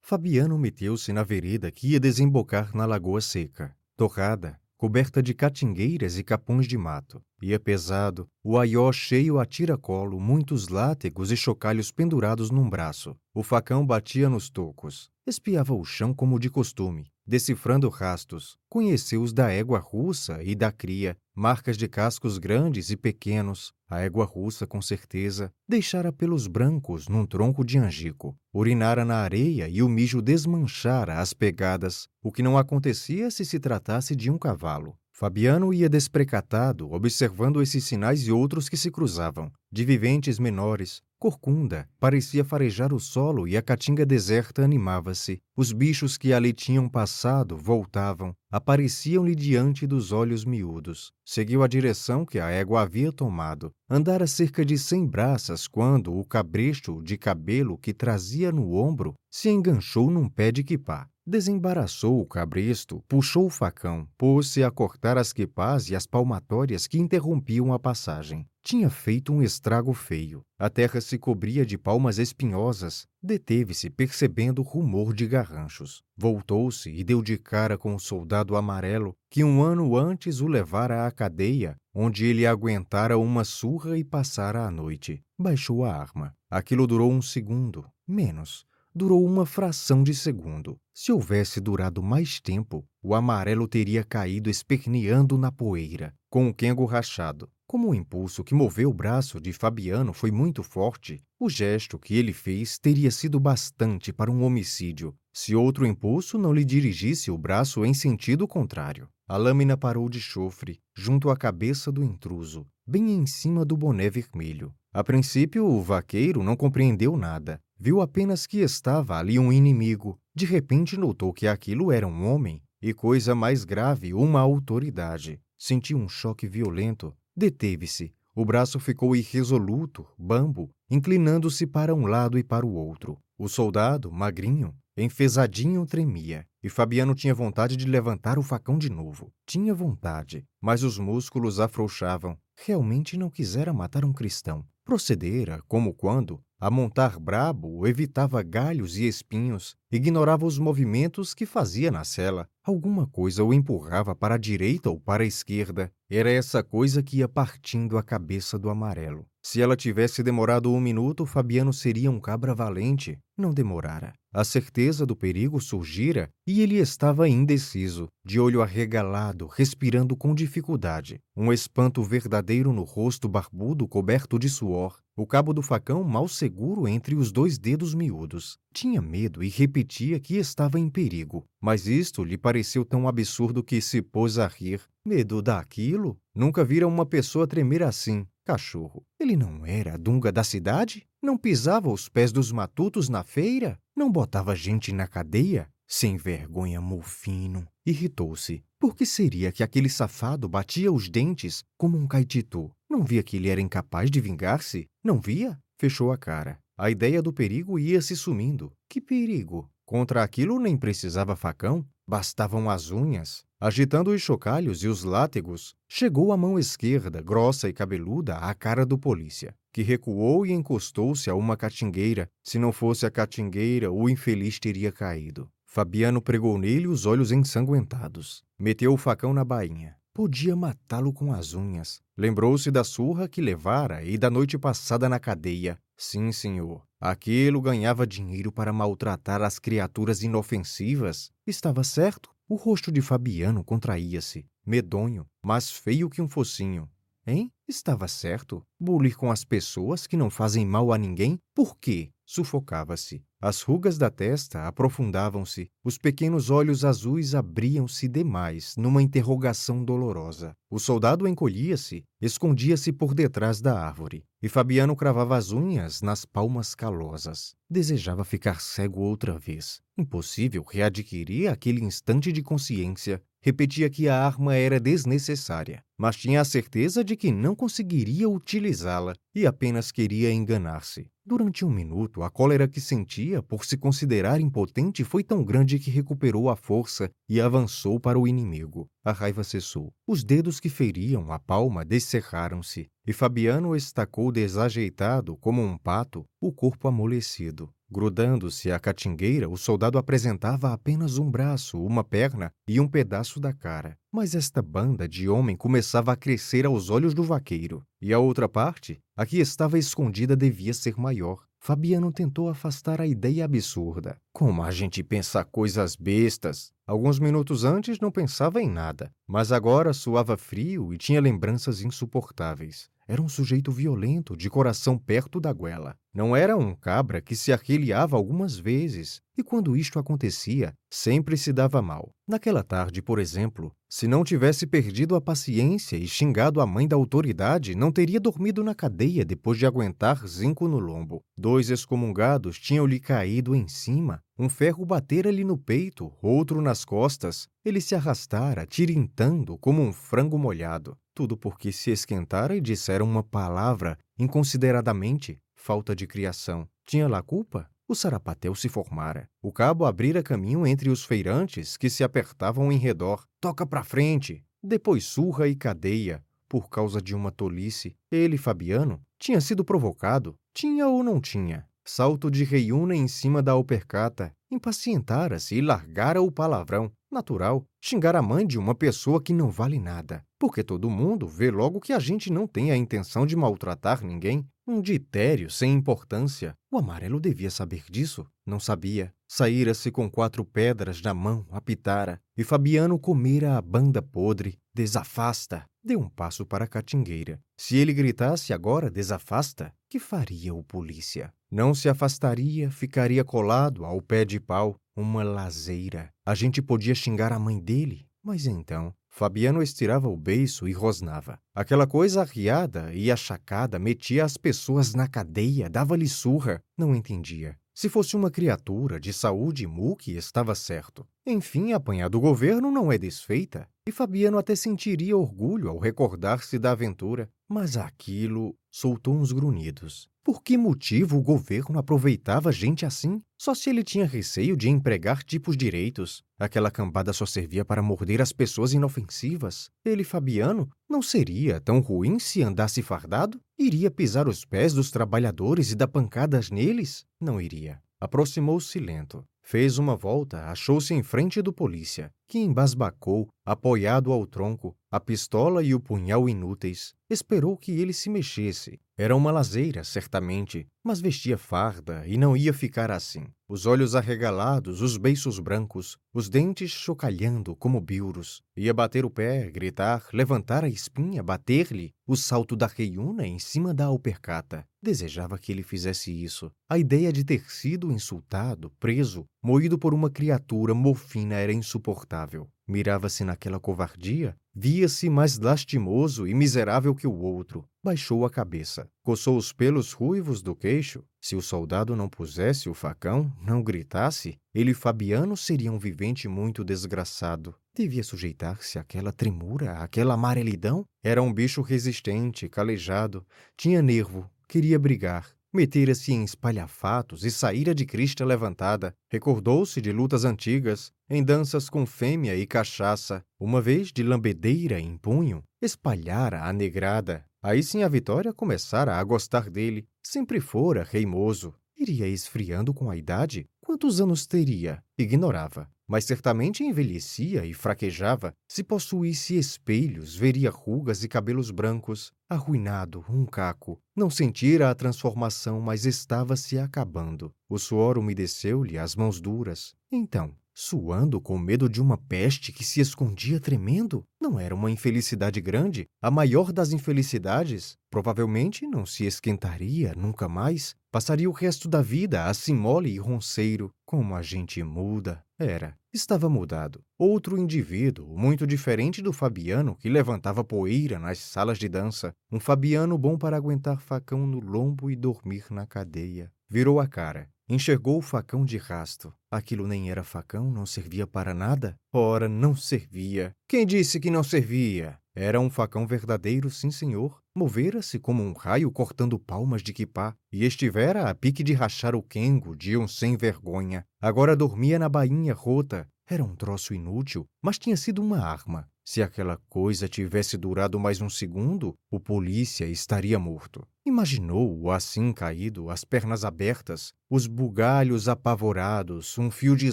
Fabiano 0.00 0.58
meteu-se 0.58 1.12
na 1.12 1.22
vereda 1.22 1.70
que 1.70 1.88
ia 1.88 2.00
desembocar 2.00 2.74
na 2.74 2.86
Lagoa 2.86 3.20
Seca. 3.20 3.76
Torrada, 3.94 4.58
coberta 4.84 5.22
de 5.22 5.32
catingueiras 5.32 6.18
e 6.18 6.22
capões 6.22 6.66
de 6.66 6.76
mato. 6.76 7.22
Ia 7.40 7.58
pesado, 7.58 8.28
o 8.44 8.58
aió 8.58 8.92
cheio 8.92 9.38
a 9.38 9.46
tiracolo, 9.46 10.20
muitos 10.20 10.68
látegos 10.68 11.32
e 11.32 11.36
chocalhos 11.38 11.90
pendurados 11.90 12.50
num 12.50 12.68
braço. 12.68 13.16
O 13.32 13.42
facão 13.42 13.86
batia 13.86 14.28
nos 14.28 14.50
tocos. 14.50 15.10
Espiava 15.26 15.72
o 15.72 15.82
chão 15.86 16.12
como 16.12 16.38
de 16.38 16.50
costume, 16.50 17.06
decifrando 17.26 17.88
rastos. 17.88 18.56
Conheceu 18.68 19.22
os 19.22 19.32
da 19.32 19.50
égua 19.50 19.78
russa 19.78 20.42
e 20.42 20.54
da 20.54 20.70
cria, 20.70 21.16
marcas 21.34 21.76
de 21.76 21.88
cascos 21.88 22.38
grandes 22.38 22.90
e 22.90 22.96
pequenos. 22.96 23.72
A 23.88 24.00
égua 24.00 24.24
russa, 24.24 24.66
com 24.66 24.82
certeza, 24.82 25.52
deixara 25.68 26.12
pelos 26.12 26.46
brancos 26.46 27.08
num 27.08 27.24
tronco 27.26 27.64
de 27.64 27.78
angico. 27.78 28.36
Urinara 28.52 29.04
na 29.04 29.16
areia 29.16 29.68
e 29.68 29.82
o 29.82 29.88
mijo 29.88 30.20
desmanchara 30.20 31.20
as 31.20 31.32
pegadas, 31.32 32.08
o 32.22 32.32
que 32.32 32.42
não 32.42 32.58
acontecia 32.58 33.30
se 33.30 33.44
se 33.44 33.58
tratasse 33.58 34.16
de 34.16 34.30
um 34.30 34.38
cavalo. 34.38 34.96
Fabiano 35.16 35.72
ia 35.72 35.88
desprecatado, 35.88 36.92
observando 36.92 37.62
esses 37.62 37.84
sinais 37.84 38.26
e 38.26 38.32
outros 38.32 38.68
que 38.68 38.76
se 38.76 38.90
cruzavam. 38.90 39.48
De 39.70 39.84
viventes 39.84 40.40
menores, 40.40 41.02
corcunda, 41.24 41.88
parecia 41.98 42.44
farejar 42.44 42.92
o 42.92 43.00
solo 43.00 43.48
e 43.48 43.56
a 43.56 43.62
caatinga 43.62 44.04
deserta 44.04 44.62
animava-se. 44.62 45.40
Os 45.56 45.72
bichos 45.72 46.18
que 46.18 46.34
ali 46.34 46.52
tinham 46.52 46.86
passado 46.86 47.56
voltavam, 47.56 48.36
apareciam-lhe 48.52 49.34
diante 49.34 49.86
dos 49.86 50.12
olhos 50.12 50.44
miúdos. 50.44 51.12
Seguiu 51.24 51.62
a 51.62 51.66
direção 51.66 52.26
que 52.26 52.38
a 52.38 52.50
égua 52.50 52.82
havia 52.82 53.10
tomado. 53.10 53.72
Andara 53.88 54.26
cerca 54.26 54.66
de 54.66 54.76
cem 54.76 55.06
braças 55.06 55.66
quando 55.66 56.14
o 56.14 56.26
cabresto 56.26 57.02
de 57.02 57.16
cabelo 57.16 57.78
que 57.78 57.94
trazia 57.94 58.52
no 58.52 58.74
ombro 58.74 59.14
se 59.30 59.48
enganchou 59.48 60.10
num 60.10 60.28
pé 60.28 60.52
de 60.52 60.62
quipá. 60.62 61.08
Desembaraçou 61.26 62.20
o 62.20 62.26
cabresto, 62.26 63.02
puxou 63.08 63.46
o 63.46 63.50
facão, 63.50 64.06
pôs-se 64.18 64.62
a 64.62 64.70
cortar 64.70 65.16
as 65.16 65.32
quipás 65.32 65.88
e 65.88 65.96
as 65.96 66.06
palmatórias 66.06 66.86
que 66.86 66.98
interrompiam 66.98 67.72
a 67.72 67.78
passagem. 67.78 68.46
Tinha 68.66 68.88
feito 68.88 69.30
um 69.30 69.42
estrago 69.42 69.92
feio. 69.92 70.42
A 70.58 70.70
terra 70.70 70.98
se 70.98 71.18
cobria 71.18 71.66
de 71.66 71.76
palmas 71.76 72.16
espinhosas. 72.16 73.06
Deteve-se, 73.22 73.90
percebendo 73.90 74.62
rumor 74.62 75.12
de 75.12 75.26
garranchos. 75.26 76.02
Voltou-se 76.16 76.88
e 76.90 77.04
deu 77.04 77.20
de 77.20 77.36
cara 77.36 77.76
com 77.76 77.94
o 77.94 78.00
soldado 78.00 78.56
amarelo 78.56 79.14
que 79.28 79.44
um 79.44 79.62
ano 79.62 79.98
antes 79.98 80.40
o 80.40 80.46
levara 80.46 81.06
à 81.06 81.10
cadeia, 81.10 81.76
onde 81.92 82.24
ele 82.24 82.46
aguentara 82.46 83.18
uma 83.18 83.44
surra 83.44 83.98
e 83.98 84.02
passara 84.02 84.64
a 84.64 84.70
noite. 84.70 85.22
Baixou 85.38 85.84
a 85.84 85.94
arma. 85.94 86.34
Aquilo 86.50 86.86
durou 86.86 87.12
um 87.12 87.20
segundo, 87.20 87.84
menos 88.08 88.66
durou 88.94 89.24
uma 89.24 89.44
fração 89.44 90.02
de 90.02 90.14
segundo. 90.14 90.78
Se 90.94 91.10
houvesse 91.10 91.60
durado 91.60 92.02
mais 92.02 92.40
tempo, 92.40 92.86
o 93.02 93.14
amarelo 93.14 93.66
teria 93.66 94.04
caído 94.04 94.48
esperneando 94.48 95.36
na 95.36 95.50
poeira, 95.50 96.14
com 96.30 96.48
o 96.48 96.54
quengo 96.54 96.84
rachado. 96.84 97.50
Como 97.66 97.88
o 97.88 97.94
impulso 97.94 98.44
que 98.44 98.54
moveu 98.54 98.90
o 98.90 98.94
braço 98.94 99.40
de 99.40 99.52
Fabiano 99.52 100.12
foi 100.12 100.30
muito 100.30 100.62
forte, 100.62 101.22
o 101.40 101.48
gesto 101.48 101.98
que 101.98 102.14
ele 102.14 102.32
fez 102.32 102.78
teria 102.78 103.10
sido 103.10 103.40
bastante 103.40 104.12
para 104.12 104.30
um 104.30 104.44
homicídio, 104.44 105.14
se 105.32 105.56
outro 105.56 105.86
impulso 105.86 106.38
não 106.38 106.52
lhe 106.52 106.64
dirigisse 106.64 107.30
o 107.30 107.38
braço 107.38 107.84
em 107.84 107.92
sentido 107.92 108.46
contrário. 108.46 109.08
A 109.26 109.38
lâmina 109.38 109.76
parou 109.76 110.08
de 110.08 110.20
chofre, 110.20 110.78
junto 110.94 111.30
à 111.30 111.36
cabeça 111.36 111.90
do 111.90 112.04
intruso, 112.04 112.66
bem 112.86 113.10
em 113.10 113.26
cima 113.26 113.64
do 113.64 113.76
boné 113.76 114.10
vermelho. 114.10 114.72
A 114.92 115.02
princípio, 115.02 115.66
o 115.66 115.82
vaqueiro 115.82 116.42
não 116.42 116.54
compreendeu 116.54 117.16
nada. 117.16 117.58
Viu 117.78 118.00
apenas 118.00 118.46
que 118.46 118.58
estava 118.58 119.18
ali 119.18 119.38
um 119.38 119.52
inimigo. 119.52 120.18
De 120.34 120.46
repente 120.46 120.96
notou 120.96 121.32
que 121.32 121.46
aquilo 121.46 121.90
era 121.92 122.06
um 122.06 122.26
homem 122.26 122.62
e, 122.80 122.92
coisa 122.92 123.34
mais 123.34 123.64
grave, 123.64 124.12
uma 124.14 124.40
autoridade. 124.40 125.40
Sentiu 125.58 125.98
um 125.98 126.08
choque 126.08 126.46
violento. 126.46 127.14
Deteve-se, 127.36 128.14
O 128.36 128.44
braço 128.44 128.80
ficou 128.80 129.14
irresoluto, 129.14 130.04
bambo, 130.18 130.68
inclinando-se 130.90 131.66
para 131.66 131.94
um 131.94 132.06
lado 132.06 132.36
e 132.36 132.42
para 132.42 132.66
o 132.66 132.74
outro. 132.74 133.16
O 133.38 133.48
soldado, 133.48 134.10
magrinho, 134.10 134.74
enfesadinho, 134.96 135.86
tremia, 135.86 136.44
e 136.62 136.68
Fabiano 136.68 137.14
tinha 137.14 137.34
vontade 137.34 137.76
de 137.76 137.86
levantar 137.86 138.38
o 138.38 138.42
facão 138.42 138.76
de 138.76 138.90
novo. 138.90 139.32
Tinha 139.46 139.72
vontade, 139.72 140.44
mas 140.60 140.82
os 140.82 140.98
músculos 140.98 141.60
afrouxavam. 141.60 142.36
Realmente 142.66 143.16
não 143.16 143.30
quisera 143.30 143.72
matar 143.72 144.04
um 144.04 144.12
cristão. 144.12 144.64
Procedera, 144.84 145.62
como 145.68 145.94
quando, 145.94 146.42
a 146.64 146.70
montar 146.70 147.20
brabo, 147.20 147.86
evitava 147.86 148.42
galhos 148.42 148.96
e 148.96 149.06
espinhos, 149.06 149.76
ignorava 149.92 150.46
os 150.46 150.58
movimentos 150.58 151.34
que 151.34 151.44
fazia 151.44 151.90
na 151.90 152.04
cela. 152.04 152.48
Alguma 152.64 153.06
coisa 153.06 153.44
o 153.44 153.52
empurrava 153.52 154.14
para 154.14 154.36
a 154.36 154.38
direita 154.38 154.88
ou 154.88 154.98
para 154.98 155.24
a 155.24 155.26
esquerda. 155.26 155.92
Era 156.08 156.30
essa 156.30 156.62
coisa 156.62 157.02
que 157.02 157.18
ia 157.18 157.28
partindo 157.28 157.98
a 157.98 158.02
cabeça 158.02 158.58
do 158.58 158.70
amarelo. 158.70 159.26
Se 159.42 159.60
ela 159.60 159.76
tivesse 159.76 160.22
demorado 160.22 160.72
um 160.72 160.80
minuto, 160.80 161.26
Fabiano 161.26 161.70
seria 161.70 162.10
um 162.10 162.18
cabra 162.18 162.54
valente. 162.54 163.18
Não 163.36 163.50
demorara. 163.50 164.14
A 164.32 164.42
certeza 164.42 165.04
do 165.04 165.14
perigo 165.14 165.60
surgira 165.60 166.30
e 166.46 166.62
ele 166.62 166.76
estava 166.76 167.28
indeciso, 167.28 168.08
de 168.24 168.40
olho 168.40 168.62
arregalado, 168.62 169.46
respirando 169.48 170.16
com 170.16 170.34
dificuldade. 170.34 171.20
Um 171.36 171.52
espanto 171.52 172.02
verdadeiro 172.02 172.72
no 172.72 172.84
rosto 172.84 173.28
barbudo 173.28 173.86
coberto 173.86 174.38
de 174.38 174.48
suor. 174.48 175.03
O 175.16 175.24
cabo 175.24 175.52
do 175.52 175.62
facão 175.62 176.02
mal 176.02 176.26
seguro 176.26 176.88
entre 176.88 177.14
os 177.14 177.30
dois 177.30 177.56
dedos 177.56 177.94
miúdos. 177.94 178.58
Tinha 178.72 179.00
medo 179.00 179.44
e 179.44 179.48
repetia 179.48 180.18
que 180.18 180.36
estava 180.36 180.76
em 180.76 180.90
perigo, 180.90 181.44
mas 181.60 181.86
isto 181.86 182.24
lhe 182.24 182.36
pareceu 182.36 182.84
tão 182.84 183.06
absurdo 183.06 183.62
que 183.62 183.80
se 183.80 184.02
pôs 184.02 184.38
a 184.38 184.48
rir. 184.48 184.80
Medo 185.06 185.40
daquilo? 185.40 186.18
Nunca 186.34 186.64
vira 186.64 186.88
uma 186.88 187.06
pessoa 187.06 187.46
tremer 187.46 187.84
assim. 187.84 188.26
Cachorro. 188.44 189.04
Ele 189.20 189.36
não 189.36 189.64
era 189.64 189.94
a 189.94 189.96
dunga 189.96 190.32
da 190.32 190.42
cidade? 190.42 191.06
Não 191.22 191.38
pisava 191.38 191.88
os 191.88 192.08
pés 192.08 192.32
dos 192.32 192.50
matutos 192.50 193.08
na 193.08 193.22
feira? 193.22 193.78
Não 193.96 194.10
botava 194.10 194.56
gente 194.56 194.92
na 194.92 195.06
cadeia? 195.06 195.68
Sem 195.86 196.16
vergonha, 196.16 196.80
mofino. 196.80 197.64
Irritou-se. 197.86 198.64
Por 198.80 198.96
que 198.96 199.04
seria 199.04 199.52
que 199.52 199.62
aquele 199.62 199.90
safado 199.90 200.48
batia 200.48 200.90
os 200.90 201.10
dentes 201.10 201.62
como 201.76 201.98
um 201.98 202.06
caititu? 202.06 202.70
Não 202.88 203.04
via 203.04 203.22
que 203.22 203.36
ele 203.36 203.50
era 203.50 203.60
incapaz 203.60 204.10
de 204.10 204.22
vingar-se? 204.22 204.86
Não 205.04 205.20
via? 205.20 205.58
Fechou 205.78 206.10
a 206.10 206.16
cara. 206.16 206.58
A 206.78 206.90
ideia 206.90 207.20
do 207.20 207.30
perigo 207.30 207.78
ia 207.78 208.00
se 208.00 208.16
sumindo. 208.16 208.72
Que 208.88 209.02
perigo? 209.02 209.70
Contra 209.84 210.22
aquilo 210.22 210.58
nem 210.58 210.78
precisava 210.78 211.36
facão, 211.36 211.86
bastavam 212.08 212.70
as 212.70 212.90
unhas. 212.90 213.44
Agitando 213.60 214.12
os 214.12 214.22
chocalhos 214.22 214.82
e 214.82 214.88
os 214.88 215.04
látegos, 215.04 215.74
chegou 215.86 216.32
a 216.32 216.38
mão 216.38 216.58
esquerda, 216.58 217.20
grossa 217.20 217.68
e 217.68 217.72
cabeluda, 217.72 218.36
à 218.36 218.54
cara 218.54 218.86
do 218.86 218.98
polícia, 218.98 219.54
que 219.72 219.82
recuou 219.82 220.46
e 220.46 220.52
encostou-se 220.52 221.28
a 221.28 221.34
uma 221.34 221.54
catingueira. 221.54 222.30
Se 222.42 222.58
não 222.58 222.72
fosse 222.72 223.04
a 223.04 223.10
catingueira, 223.10 223.92
o 223.92 224.08
infeliz 224.08 224.58
teria 224.58 224.90
caído. 224.90 225.50
Fabiano 225.74 226.22
pregou 226.22 226.56
nele 226.56 226.86
os 226.86 227.04
olhos 227.04 227.32
ensanguentados. 227.32 228.44
Meteu 228.56 228.92
o 228.92 228.96
facão 228.96 229.34
na 229.34 229.44
bainha. 229.44 229.96
Podia 230.14 230.54
matá-lo 230.54 231.12
com 231.12 231.32
as 231.32 231.52
unhas. 231.52 232.00
Lembrou-se 232.16 232.70
da 232.70 232.84
surra 232.84 233.26
que 233.26 233.40
levara 233.40 234.04
e 234.04 234.16
da 234.16 234.30
noite 234.30 234.56
passada 234.56 235.08
na 235.08 235.18
cadeia. 235.18 235.76
Sim, 235.96 236.30
senhor. 236.30 236.86
Aquilo 237.00 237.60
ganhava 237.60 238.06
dinheiro 238.06 238.52
para 238.52 238.72
maltratar 238.72 239.42
as 239.42 239.58
criaturas 239.58 240.22
inofensivas. 240.22 241.32
Estava 241.44 241.82
certo. 241.82 242.30
O 242.48 242.54
rosto 242.54 242.92
de 242.92 243.02
Fabiano 243.02 243.64
contraía-se, 243.64 244.46
medonho, 244.64 245.26
mais 245.42 245.72
feio 245.72 246.08
que 246.08 246.22
um 246.22 246.28
focinho. 246.28 246.88
Hein? 247.26 247.50
Estava 247.66 248.06
certo. 248.06 248.62
Bulir 248.78 249.16
com 249.16 249.28
as 249.28 249.44
pessoas 249.44 250.06
que 250.06 250.16
não 250.16 250.30
fazem 250.30 250.64
mal 250.64 250.92
a 250.92 250.98
ninguém? 250.98 251.36
Por 251.52 251.76
quê? 251.76 252.12
Sufocava-se. 252.26 253.22
As 253.40 253.60
rugas 253.60 253.98
da 253.98 254.10
testa 254.10 254.66
aprofundavam-se, 254.66 255.70
os 255.84 255.98
pequenos 255.98 256.48
olhos 256.48 256.82
azuis 256.82 257.34
abriam-se 257.34 258.08
demais 258.08 258.74
numa 258.76 259.02
interrogação 259.02 259.84
dolorosa. 259.84 260.56
O 260.70 260.78
soldado 260.78 261.28
encolhia-se, 261.28 262.04
escondia-se 262.20 262.90
por 262.90 263.12
detrás 263.12 263.60
da 263.60 263.78
árvore, 263.78 264.24
e 264.42 264.48
Fabiano 264.48 264.96
cravava 264.96 265.36
as 265.36 265.52
unhas 265.52 266.00
nas 266.00 266.24
palmas 266.24 266.74
calosas. 266.74 267.54
Desejava 267.68 268.24
ficar 268.24 268.62
cego 268.62 269.00
outra 269.00 269.38
vez. 269.38 269.82
Impossível 269.96 270.62
readquirir 270.62 271.50
aquele 271.50 271.84
instante 271.84 272.32
de 272.32 272.42
consciência. 272.42 273.22
Repetia 273.42 273.90
que 273.90 274.08
a 274.08 274.24
arma 274.24 274.54
era 274.54 274.80
desnecessária, 274.80 275.84
mas 275.98 276.16
tinha 276.16 276.40
a 276.40 276.44
certeza 276.46 277.04
de 277.04 277.14
que 277.14 277.30
não 277.30 277.54
conseguiria 277.54 278.26
utilizá-la 278.26 279.14
e 279.34 279.46
apenas 279.46 279.92
queria 279.92 280.32
enganar-se. 280.32 281.10
Durante 281.26 281.64
um 281.64 281.70
minuto, 281.70 282.22
a 282.22 282.28
cólera 282.28 282.68
que 282.68 282.82
sentia 282.82 283.42
por 283.42 283.64
se 283.64 283.78
considerar 283.78 284.38
impotente 284.42 285.02
foi 285.04 285.24
tão 285.24 285.42
grande 285.42 285.78
que 285.78 285.90
recuperou 285.90 286.50
a 286.50 286.56
força 286.56 287.10
e 287.26 287.40
avançou 287.40 287.98
para 287.98 288.18
o 288.18 288.28
inimigo. 288.28 288.86
A 289.02 289.10
raiva 289.10 289.42
cessou. 289.42 289.90
Os 290.06 290.22
dedos 290.22 290.60
que 290.60 290.68
feriam 290.68 291.32
a 291.32 291.38
palma 291.38 291.82
descerraram-se, 291.82 292.90
e 293.06 293.12
Fabiano 293.14 293.74
estacou 293.74 294.30
desajeitado 294.30 295.34
como 295.38 295.62
um 295.62 295.78
pato, 295.78 296.26
o 296.38 296.52
corpo 296.52 296.88
amolecido. 296.88 297.72
Grudando-se 297.90 298.70
à 298.70 298.78
catingueira, 298.78 299.48
o 299.48 299.56
soldado 299.56 299.98
apresentava 299.98 300.72
apenas 300.72 301.18
um 301.18 301.30
braço, 301.30 301.78
uma 301.80 302.02
perna 302.02 302.50
e 302.66 302.80
um 302.80 302.88
pedaço 302.88 303.38
da 303.38 303.52
cara. 303.52 303.96
Mas 304.10 304.34
esta 304.34 304.62
banda 304.62 305.08
de 305.08 305.28
homem 305.28 305.56
começava 305.56 306.12
a 306.12 306.16
crescer 306.16 306.66
aos 306.66 306.90
olhos 306.90 307.14
do 307.14 307.22
vaqueiro. 307.22 307.84
E 308.00 308.12
a 308.12 308.18
outra 308.18 308.48
parte, 308.48 309.00
a 309.16 309.26
que 309.26 309.38
estava 309.38 309.78
escondida, 309.78 310.36
devia 310.36 310.72
ser 310.72 310.96
maior. 310.96 311.44
Fabiano 311.58 312.12
tentou 312.12 312.50
afastar 312.50 313.00
a 313.00 313.06
ideia 313.06 313.44
absurda. 313.44 314.18
Como 314.34 314.62
a 314.62 314.70
gente 314.70 315.02
pensa 315.02 315.42
coisas 315.44 315.96
bestas! 315.96 316.70
Alguns 316.86 317.18
minutos 317.18 317.64
antes 317.64 317.98
não 317.98 318.10
pensava 318.10 318.60
em 318.60 318.68
nada, 318.68 319.10
mas 319.26 319.50
agora 319.50 319.94
suava 319.94 320.36
frio 320.36 320.92
e 320.92 320.98
tinha 320.98 321.22
lembranças 321.22 321.80
insuportáveis. 321.80 322.90
Era 323.06 323.20
um 323.20 323.28
sujeito 323.28 323.70
violento, 323.70 324.36
de 324.36 324.48
coração 324.48 324.96
perto 324.96 325.38
da 325.38 325.52
goela. 325.52 325.94
Não 326.14 326.34
era 326.34 326.56
um 326.56 326.74
cabra 326.74 327.20
que 327.20 327.36
se 327.36 327.52
arreliava 327.52 328.16
algumas 328.16 328.56
vezes, 328.56 329.20
e 329.36 329.42
quando 329.42 329.76
isto 329.76 329.98
acontecia, 329.98 330.72
sempre 330.88 331.36
se 331.36 331.52
dava 331.52 331.82
mal. 331.82 332.10
Naquela 332.26 332.62
tarde, 332.62 333.02
por 333.02 333.18
exemplo, 333.18 333.72
se 333.88 334.08
não 334.08 334.24
tivesse 334.24 334.66
perdido 334.66 335.14
a 335.14 335.20
paciência 335.20 335.96
e 335.96 336.06
xingado 336.06 336.60
a 336.60 336.66
mãe 336.66 336.88
da 336.88 336.96
autoridade, 336.96 337.74
não 337.74 337.92
teria 337.92 338.18
dormido 338.18 338.64
na 338.64 338.74
cadeia 338.74 339.24
depois 339.24 339.58
de 339.58 339.66
aguentar 339.66 340.26
zinco 340.26 340.66
no 340.66 340.78
lombo. 340.78 341.20
Dois 341.36 341.68
excomungados 341.68 342.58
tinham-lhe 342.58 342.98
caído 342.98 343.54
em 343.54 343.68
cima, 343.68 344.22
um 344.38 344.48
ferro 344.48 344.84
batera-lhe 344.84 345.44
no 345.44 345.56
peito, 345.56 346.12
outro 346.20 346.60
nas 346.60 346.84
costas. 346.84 347.48
Ele 347.64 347.80
se 347.80 347.94
arrastara, 347.94 348.66
tirintando 348.66 349.56
como 349.58 349.80
um 349.80 349.92
frango 349.92 350.38
molhado. 350.38 350.96
Tudo 351.14 351.36
porque 351.36 351.70
se 351.70 351.90
esquentara 351.90 352.56
e 352.56 352.60
dissera 352.60 353.04
uma 353.04 353.22
palavra 353.22 353.96
inconsideradamente 354.18 355.38
falta 355.54 355.94
de 355.94 356.06
criação. 356.06 356.68
Tinha 356.84 357.08
lá 357.08 357.22
culpa? 357.22 357.70
O 357.86 357.94
sarapatel 357.94 358.54
se 358.54 358.68
formara. 358.68 359.28
O 359.40 359.52
cabo 359.52 359.84
abrira 359.84 360.22
caminho 360.22 360.66
entre 360.66 360.90
os 360.90 361.04
feirantes 361.04 361.76
que 361.76 361.88
se 361.88 362.02
apertavam 362.02 362.72
em 362.72 362.76
redor. 362.76 363.24
Toca 363.40 363.66
pra 363.66 363.84
frente! 363.84 364.42
Depois 364.62 365.04
surra 365.04 365.46
e 365.46 365.54
cadeia. 365.54 366.24
Por 366.48 366.68
causa 366.68 367.00
de 367.00 367.14
uma 367.14 367.30
tolice, 367.30 367.96
ele, 368.10 368.36
Fabiano, 368.36 369.00
tinha 369.18 369.40
sido 369.40 369.64
provocado. 369.64 370.34
Tinha 370.52 370.86
ou 370.88 371.02
não 371.02 371.20
tinha? 371.20 371.66
Salto 371.86 372.30
de 372.30 372.44
reiúna 372.44 372.96
em 372.96 373.06
cima 373.06 373.42
da 373.42 373.52
alpercata. 373.52 374.34
Impacientara-se 374.50 375.56
e 375.56 375.60
largara 375.60 376.22
o 376.22 376.32
palavrão. 376.32 376.90
Natural, 377.12 377.62
xingar 377.78 378.16
a 378.16 378.22
mãe 378.22 378.46
de 378.46 378.58
uma 378.58 378.74
pessoa 378.74 379.22
que 379.22 379.34
não 379.34 379.50
vale 379.50 379.78
nada. 379.78 380.24
Porque 380.38 380.64
todo 380.64 380.88
mundo 380.88 381.28
vê 381.28 381.50
logo 381.50 381.80
que 381.80 381.92
a 381.92 381.98
gente 381.98 382.32
não 382.32 382.46
tem 382.46 382.70
a 382.70 382.76
intenção 382.76 383.26
de 383.26 383.36
maltratar 383.36 384.02
ninguém. 384.02 384.48
Um 384.66 384.80
ditério 384.80 385.50
sem 385.50 385.74
importância. 385.74 386.56
O 386.72 386.78
amarelo 386.78 387.20
devia 387.20 387.50
saber 387.50 387.84
disso. 387.90 388.26
Não 388.46 388.58
sabia. 388.58 389.12
Saíra-se 389.28 389.90
com 389.90 390.10
quatro 390.10 390.42
pedras 390.42 391.02
na 391.02 391.12
mão, 391.12 391.46
apitara. 391.50 392.18
E 392.34 392.42
Fabiano 392.42 392.98
comera 392.98 393.58
a 393.58 393.60
banda 393.60 394.00
podre. 394.00 394.58
Desafasta. 394.74 395.66
Deu 395.84 396.00
um 396.00 396.08
passo 396.08 396.46
para 396.46 396.64
a 396.64 396.68
catingueira. 396.68 397.38
Se 397.58 397.76
ele 397.76 397.92
gritasse 397.92 398.54
agora, 398.54 398.90
desafasta, 398.90 399.70
que 399.90 399.98
faria 399.98 400.54
o 400.54 400.64
polícia? 400.64 401.30
Não 401.54 401.72
se 401.72 401.88
afastaria, 401.88 402.68
ficaria 402.68 403.24
colado 403.24 403.84
ao 403.84 404.02
pé 404.02 404.24
de 404.24 404.40
pau. 404.40 404.74
Uma 404.96 405.22
lazeira. 405.22 406.10
A 406.26 406.34
gente 406.34 406.60
podia 406.60 406.96
xingar 406.96 407.32
a 407.32 407.38
mãe 407.38 407.60
dele. 407.60 408.08
Mas 408.24 408.44
então, 408.44 408.92
Fabiano 409.08 409.62
estirava 409.62 410.08
o 410.08 410.16
beiço 410.16 410.66
e 410.66 410.72
rosnava. 410.72 411.38
Aquela 411.54 411.86
coisa 411.86 412.22
arriada 412.22 412.92
e 412.92 413.08
achacada 413.08 413.78
metia 413.78 414.24
as 414.24 414.36
pessoas 414.36 414.94
na 414.94 415.06
cadeia, 415.06 415.70
dava-lhe 415.70 416.08
surra. 416.08 416.60
Não 416.76 416.92
entendia. 416.92 417.56
Se 417.72 417.88
fosse 417.88 418.16
uma 418.16 418.32
criatura 418.32 418.98
de 418.98 419.12
saúde 419.12 419.64
muque, 419.64 420.16
estava 420.16 420.56
certo. 420.56 421.06
Enfim, 421.24 421.72
apanhar 421.72 422.08
do 422.08 422.18
governo 422.18 422.68
não 422.68 422.90
é 422.90 422.98
desfeita. 422.98 423.68
E 423.88 423.92
Fabiano 423.92 424.38
até 424.38 424.56
sentiria 424.56 425.16
orgulho 425.16 425.68
ao 425.68 425.78
recordar-se 425.78 426.58
da 426.58 426.72
aventura. 426.72 427.28
Mas 427.48 427.76
aquilo 427.76 428.56
soltou 428.70 429.14
uns 429.14 429.32
grunhidos. 429.32 430.08
Por 430.24 430.42
que 430.42 430.56
motivo 430.56 431.18
o 431.18 431.22
governo 431.22 431.78
aproveitava 431.78 432.50
gente 432.50 432.86
assim? 432.86 433.20
Só 433.38 433.54
se 433.54 433.68
ele 433.68 433.84
tinha 433.84 434.06
receio 434.06 434.56
de 434.56 434.70
empregar 434.70 435.22
tipos 435.22 435.54
direitos. 435.54 436.22
Aquela 436.38 436.70
cambada 436.70 437.12
só 437.12 437.26
servia 437.26 437.62
para 437.62 437.82
morder 437.82 438.22
as 438.22 438.32
pessoas 438.32 438.72
inofensivas. 438.72 439.68
Ele, 439.84 440.02
Fabiano, 440.02 440.70
não 440.88 441.02
seria 441.02 441.60
tão 441.60 441.80
ruim 441.80 442.18
se 442.18 442.42
andasse 442.42 442.80
fardado? 442.80 443.38
Iria 443.58 443.90
pisar 443.90 444.26
os 444.26 444.46
pés 444.46 444.72
dos 444.72 444.90
trabalhadores 444.90 445.70
e 445.70 445.74
dar 445.74 445.88
pancadas 445.88 446.50
neles? 446.50 447.04
Não 447.20 447.38
iria. 447.38 447.82
Aproximou-se 448.00 448.78
lento. 448.78 449.22
Fez 449.46 449.76
uma 449.76 449.94
volta, 449.94 450.46
achou-se 450.46 450.94
em 450.94 451.02
frente 451.02 451.42
do 451.42 451.52
polícia, 451.52 452.10
que 452.26 452.38
embasbacou, 452.38 453.28
apoiado 453.44 454.10
ao 454.10 454.26
tronco, 454.26 454.74
a 454.90 454.98
pistola 454.98 455.62
e 455.62 455.74
o 455.74 455.80
punhal 455.80 456.26
inúteis. 456.30 456.94
Esperou 457.10 457.54
que 457.54 457.72
ele 457.72 457.92
se 457.92 458.08
mexesse. 458.08 458.80
Era 458.96 459.14
uma 459.14 459.30
lazeira, 459.30 459.84
certamente, 459.84 460.66
mas 460.84 461.00
vestia 461.00 461.38
farda 461.38 462.06
e 462.06 462.18
não 462.18 462.36
ia 462.36 462.52
ficar 462.52 462.90
assim. 462.90 463.24
Os 463.48 463.64
olhos 463.64 463.94
arregalados, 463.94 464.82
os 464.82 464.98
beiços 464.98 465.38
brancos, 465.38 465.96
os 466.12 466.28
dentes 466.28 466.70
chocalhando 466.70 467.56
como 467.56 467.80
biuros. 467.80 468.42
Ia 468.54 468.74
bater 468.74 469.04
o 469.04 469.10
pé, 469.10 469.50
gritar, 469.50 470.06
levantar 470.12 470.62
a 470.62 470.68
espinha, 470.68 471.22
bater-lhe 471.22 471.92
o 472.06 472.16
salto 472.16 472.54
da 472.54 472.66
reiuna 472.66 473.26
em 473.26 473.38
cima 473.38 473.72
da 473.72 473.86
alpercata. 473.86 474.66
Desejava 474.82 475.38
que 475.38 475.50
ele 475.50 475.62
fizesse 475.62 476.10
isso. 476.12 476.50
A 476.68 476.78
ideia 476.78 477.10
de 477.10 477.24
ter 477.24 477.50
sido 477.50 477.90
insultado, 477.90 478.70
preso, 478.78 479.24
moído 479.42 479.78
por 479.78 479.94
uma 479.94 480.10
criatura 480.10 480.74
morfina 480.74 481.36
era 481.36 481.52
insuportável. 481.52 482.46
Mirava-se 482.66 483.24
naquela 483.24 483.60
covardia, 483.60 484.36
via-se 484.54 485.10
mais 485.10 485.38
lastimoso 485.38 486.26
e 486.26 486.34
miserável 486.34 486.94
que 486.94 487.06
o 487.06 487.14
outro. 487.14 487.64
Baixou 487.82 488.24
a 488.24 488.30
cabeça, 488.30 488.88
coçou 489.04 489.36
os 489.36 489.52
pelos 489.52 489.92
ruivos 489.92 490.42
do 490.42 490.56
queixo. 490.56 491.04
Se 491.20 491.36
o 491.36 491.42
soldado 491.42 491.94
não 491.94 492.08
pusesse 492.08 492.70
o 492.70 492.74
facão, 492.74 493.30
não 493.40 493.62
gritasse, 493.62 494.38
ele 494.54 494.72
Fabiano 494.72 495.36
seria 495.36 495.70
um 495.70 495.78
vivente 495.78 496.26
muito 496.26 496.64
desgraçado. 496.64 497.54
Devia 497.76 498.02
sujeitar-se 498.02 498.78
àquela 498.78 499.12
tremura, 499.12 499.74
àquela 499.74 500.14
amarelidão. 500.14 500.86
Era 501.02 501.22
um 501.22 501.32
bicho 501.32 501.60
resistente, 501.60 502.48
calejado, 502.48 503.26
tinha 503.56 503.82
nervo, 503.82 504.28
queria 504.48 504.78
brigar. 504.78 505.28
Metera-se 505.52 506.12
em 506.12 506.24
espalhafatos 506.24 507.24
e 507.24 507.30
saíra 507.30 507.74
de 507.74 507.86
crista 507.86 508.24
levantada. 508.24 508.92
Recordou-se 509.08 509.80
de 509.80 509.92
lutas 509.92 510.24
antigas, 510.24 510.90
em 511.08 511.22
danças 511.22 511.68
com 511.68 511.86
fêmea 511.86 512.34
e 512.34 512.46
cachaça, 512.46 513.22
uma 513.38 513.60
vez 513.60 513.92
de 513.92 514.02
lambedeira 514.02 514.80
em 514.80 514.96
punho, 514.96 515.44
espalhara 515.64 516.44
a 516.44 516.52
negrada. 516.52 517.24
Aí 517.42 517.62
sim 517.62 517.82
a 517.82 517.88
Vitória 517.88 518.32
começara 518.32 518.96
a 518.96 519.04
gostar 519.04 519.50
dele. 519.50 519.86
Sempre 520.02 520.40
fora 520.40 520.84
reimoso. 520.84 521.54
Iria 521.76 522.06
esfriando 522.06 522.72
com 522.72 522.90
a 522.90 522.96
idade? 522.96 523.46
Quantos 523.60 524.00
anos 524.00 524.26
teria? 524.26 524.82
Ignorava 524.96 525.68
mas 525.86 526.04
certamente 526.04 526.64
envelhecia 526.64 527.44
e 527.44 527.52
fraquejava. 527.52 528.34
Se 528.48 528.62
possuísse 528.62 529.36
espelhos, 529.36 530.16
veria 530.16 530.50
rugas 530.50 531.04
e 531.04 531.08
cabelos 531.08 531.50
brancos. 531.50 532.12
Arruinado, 532.28 533.04
um 533.08 533.26
caco. 533.26 533.78
Não 533.94 534.08
sentira 534.08 534.70
a 534.70 534.74
transformação, 534.74 535.60
mas 535.60 535.84
estava 535.84 536.36
se 536.36 536.58
acabando. 536.58 537.32
O 537.48 537.58
suor 537.58 537.98
umedeceu-lhe 537.98 538.78
as 538.78 538.96
mãos 538.96 539.20
duras. 539.20 539.74
Então, 539.92 540.34
suando 540.54 541.20
com 541.20 541.36
medo 541.36 541.68
de 541.68 541.82
uma 541.82 541.98
peste 541.98 542.52
que 542.52 542.64
se 542.64 542.80
escondia 542.80 543.40
tremendo? 543.40 544.04
Não 544.20 544.38
era 544.38 544.54
uma 544.54 544.70
infelicidade 544.70 545.40
grande? 545.40 545.86
A 546.00 546.10
maior 546.10 546.52
das 546.52 546.72
infelicidades? 546.72 547.76
Provavelmente 547.90 548.66
não 548.66 548.86
se 548.86 549.04
esquentaria 549.04 549.92
nunca 549.96 550.28
mais. 550.28 550.76
Passaria 550.90 551.28
o 551.28 551.32
resto 551.32 551.68
da 551.68 551.82
vida 551.82 552.26
assim 552.26 552.54
mole 552.54 552.90
e 552.90 552.98
ronceiro. 552.98 553.70
Como 553.84 554.14
a 554.14 554.22
gente 554.22 554.62
muda. 554.62 555.24
Era. 555.38 555.76
Estava 555.92 556.28
mudado. 556.28 556.80
Outro 556.98 557.36
indivíduo, 557.36 558.16
muito 558.16 558.46
diferente 558.46 559.02
do 559.02 559.12
Fabiano 559.12 559.76
que 559.76 559.88
levantava 559.88 560.44
poeira 560.44 560.98
nas 560.98 561.18
salas 561.18 561.58
de 561.58 561.68
dança. 561.68 562.14
Um 562.30 562.38
Fabiano 562.38 562.96
bom 562.96 563.18
para 563.18 563.36
aguentar 563.36 563.80
facão 563.80 564.26
no 564.26 564.40
lombo 564.40 564.90
e 564.90 564.96
dormir 564.96 565.46
na 565.50 565.66
cadeia. 565.66 566.32
Virou 566.48 566.78
a 566.78 566.86
cara. 566.86 567.28
Enxergou 567.46 567.98
o 567.98 568.02
facão 568.02 568.42
de 568.42 568.56
rasto. 568.56 569.14
Aquilo 569.30 569.66
nem 569.66 569.90
era 569.90 570.02
facão, 570.02 570.50
não 570.50 570.64
servia 570.64 571.06
para 571.06 571.34
nada? 571.34 571.76
Ora, 571.92 572.26
não 572.26 572.56
servia. 572.56 573.32
Quem 573.46 573.66
disse 573.66 574.00
que 574.00 574.10
não 574.10 574.24
servia? 574.24 574.98
Era 575.14 575.38
um 575.38 575.50
facão 575.50 575.86
verdadeiro, 575.86 576.50
sim, 576.50 576.70
senhor. 576.70 577.20
Movera-se 577.34 577.98
como 577.98 578.22
um 578.22 578.32
raio 578.32 578.70
cortando 578.70 579.18
palmas 579.18 579.62
de 579.62 579.74
quipá, 579.74 580.16
e 580.32 580.44
estivera 580.44 581.10
a 581.10 581.14
pique 581.14 581.44
de 581.44 581.52
rachar 581.52 581.94
o 581.94 582.02
quengo 582.02 582.56
de 582.56 582.78
um 582.78 582.88
sem 582.88 583.14
vergonha. 583.14 583.84
Agora 584.00 584.34
dormia 584.34 584.78
na 584.78 584.88
bainha 584.88 585.34
rota. 585.34 585.86
Era 586.08 586.24
um 586.24 586.34
troço 586.34 586.72
inútil, 586.72 587.26
mas 587.42 587.58
tinha 587.58 587.76
sido 587.76 588.02
uma 588.02 588.20
arma. 588.20 588.66
Se 588.86 589.02
aquela 589.02 589.38
coisa 589.48 589.88
tivesse 589.88 590.36
durado 590.36 590.78
mais 590.78 591.00
um 591.00 591.08
segundo, 591.08 591.74
o 591.90 591.98
polícia 591.98 592.66
estaria 592.66 593.18
morto. 593.18 593.66
Imaginou-o 593.86 594.70
assim 594.70 595.10
caído, 595.10 595.70
as 595.70 595.84
pernas 595.84 596.22
abertas, 596.22 596.92
os 597.08 597.26
bugalhos 597.26 598.08
apavorados, 598.08 599.16
um 599.16 599.30
fio 599.30 599.56
de 599.56 599.72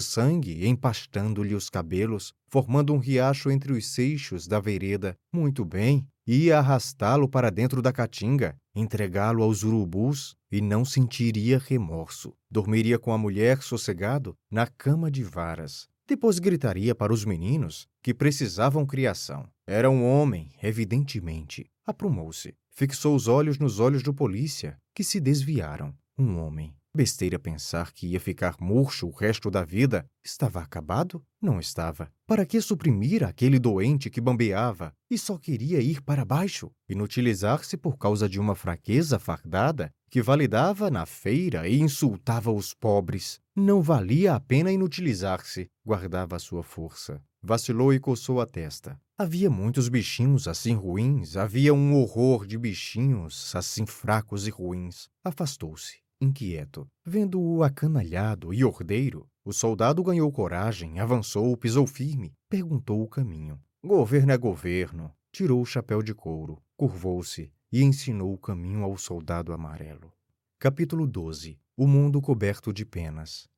sangue 0.00 0.66
empastando-lhe 0.66 1.54
os 1.54 1.68
cabelos, 1.68 2.32
formando 2.48 2.94
um 2.94 2.98
riacho 2.98 3.50
entre 3.50 3.74
os 3.74 3.86
seixos 3.88 4.48
da 4.48 4.58
vereda. 4.58 5.14
Muito 5.30 5.62
bem, 5.62 6.06
ia 6.26 6.58
arrastá-lo 6.58 7.28
para 7.28 7.50
dentro 7.50 7.82
da 7.82 7.92
caatinga, 7.92 8.56
entregá-lo 8.74 9.42
aos 9.42 9.62
urubus 9.62 10.34
e 10.50 10.62
não 10.62 10.86
sentiria 10.86 11.58
remorso. 11.58 12.32
Dormiria 12.50 12.98
com 12.98 13.12
a 13.12 13.18
mulher 13.18 13.60
sossegado 13.62 14.34
na 14.50 14.66
cama 14.66 15.10
de 15.10 15.22
varas. 15.22 15.91
Depois 16.12 16.38
gritaria 16.38 16.94
para 16.94 17.10
os 17.10 17.24
meninos 17.24 17.88
que 18.02 18.12
precisavam 18.12 18.84
criação. 18.84 19.48
Era 19.66 19.88
um 19.88 20.04
homem, 20.04 20.50
evidentemente. 20.62 21.70
Aprumou-se. 21.86 22.54
Fixou 22.68 23.16
os 23.16 23.28
olhos 23.28 23.56
nos 23.56 23.80
olhos 23.80 24.02
do 24.02 24.12
polícia, 24.12 24.76
que 24.94 25.02
se 25.02 25.18
desviaram. 25.18 25.94
Um 26.18 26.38
homem. 26.38 26.76
Besteira 26.94 27.38
pensar 27.38 27.92
que 27.92 28.08
ia 28.08 28.20
ficar 28.20 28.56
murcho 28.60 29.06
o 29.06 29.10
resto 29.10 29.50
da 29.50 29.64
vida. 29.64 30.04
Estava 30.22 30.60
acabado? 30.60 31.24
Não 31.40 31.58
estava. 31.58 32.12
Para 32.26 32.44
que 32.44 32.60
suprimir 32.60 33.24
aquele 33.24 33.58
doente 33.58 34.10
que 34.10 34.20
bambeava 34.20 34.92
e 35.10 35.16
só 35.16 35.38
queria 35.38 35.80
ir 35.80 36.02
para 36.02 36.26
baixo? 36.26 36.70
Inutilizar-se 36.90 37.78
por 37.78 37.96
causa 37.96 38.28
de 38.28 38.38
uma 38.38 38.54
fraqueza 38.54 39.18
fardada 39.18 39.90
que 40.12 40.20
validava 40.20 40.90
na 40.90 41.06
feira 41.06 41.66
e 41.66 41.80
insultava 41.80 42.52
os 42.52 42.74
pobres. 42.74 43.40
Não 43.56 43.80
valia 43.80 44.34
a 44.34 44.40
pena 44.40 44.70
inutilizar-se. 44.70 45.70
Guardava 45.82 46.38
sua 46.38 46.62
força. 46.62 47.18
Vacilou 47.42 47.94
e 47.94 47.98
coçou 47.98 48.38
a 48.38 48.44
testa. 48.44 49.00
Havia 49.16 49.48
muitos 49.48 49.88
bichinhos 49.88 50.46
assim 50.46 50.74
ruins, 50.74 51.34
havia 51.34 51.72
um 51.72 51.94
horror 51.94 52.46
de 52.46 52.58
bichinhos 52.58 53.56
assim 53.56 53.86
fracos 53.86 54.46
e 54.46 54.50
ruins. 54.50 55.08
Afastou-se 55.24 56.02
inquieto. 56.20 56.86
Vendo-o 57.06 57.62
acanalhado 57.62 58.52
e 58.52 58.62
ordeiro, 58.62 59.26
o 59.42 59.50
soldado 59.50 60.04
ganhou 60.04 60.30
coragem, 60.30 61.00
avançou, 61.00 61.56
pisou 61.56 61.86
firme, 61.86 62.34
perguntou 62.50 63.02
o 63.02 63.08
caminho. 63.08 63.58
Governo 63.82 64.30
é 64.30 64.36
governo. 64.36 65.10
Tirou 65.32 65.62
o 65.62 65.66
chapéu 65.66 66.02
de 66.02 66.14
couro, 66.14 66.62
curvou-se 66.76 67.50
e 67.72 67.82
ensinou 67.82 68.34
o 68.34 68.38
caminho 68.38 68.84
ao 68.84 68.98
soldado 68.98 69.52
amarelo. 69.52 70.12
Capítulo 70.58 71.06
12 71.06 71.58
O 71.74 71.86
mundo 71.86 72.20
coberto 72.20 72.72
de 72.72 72.84
penas. 72.84 73.48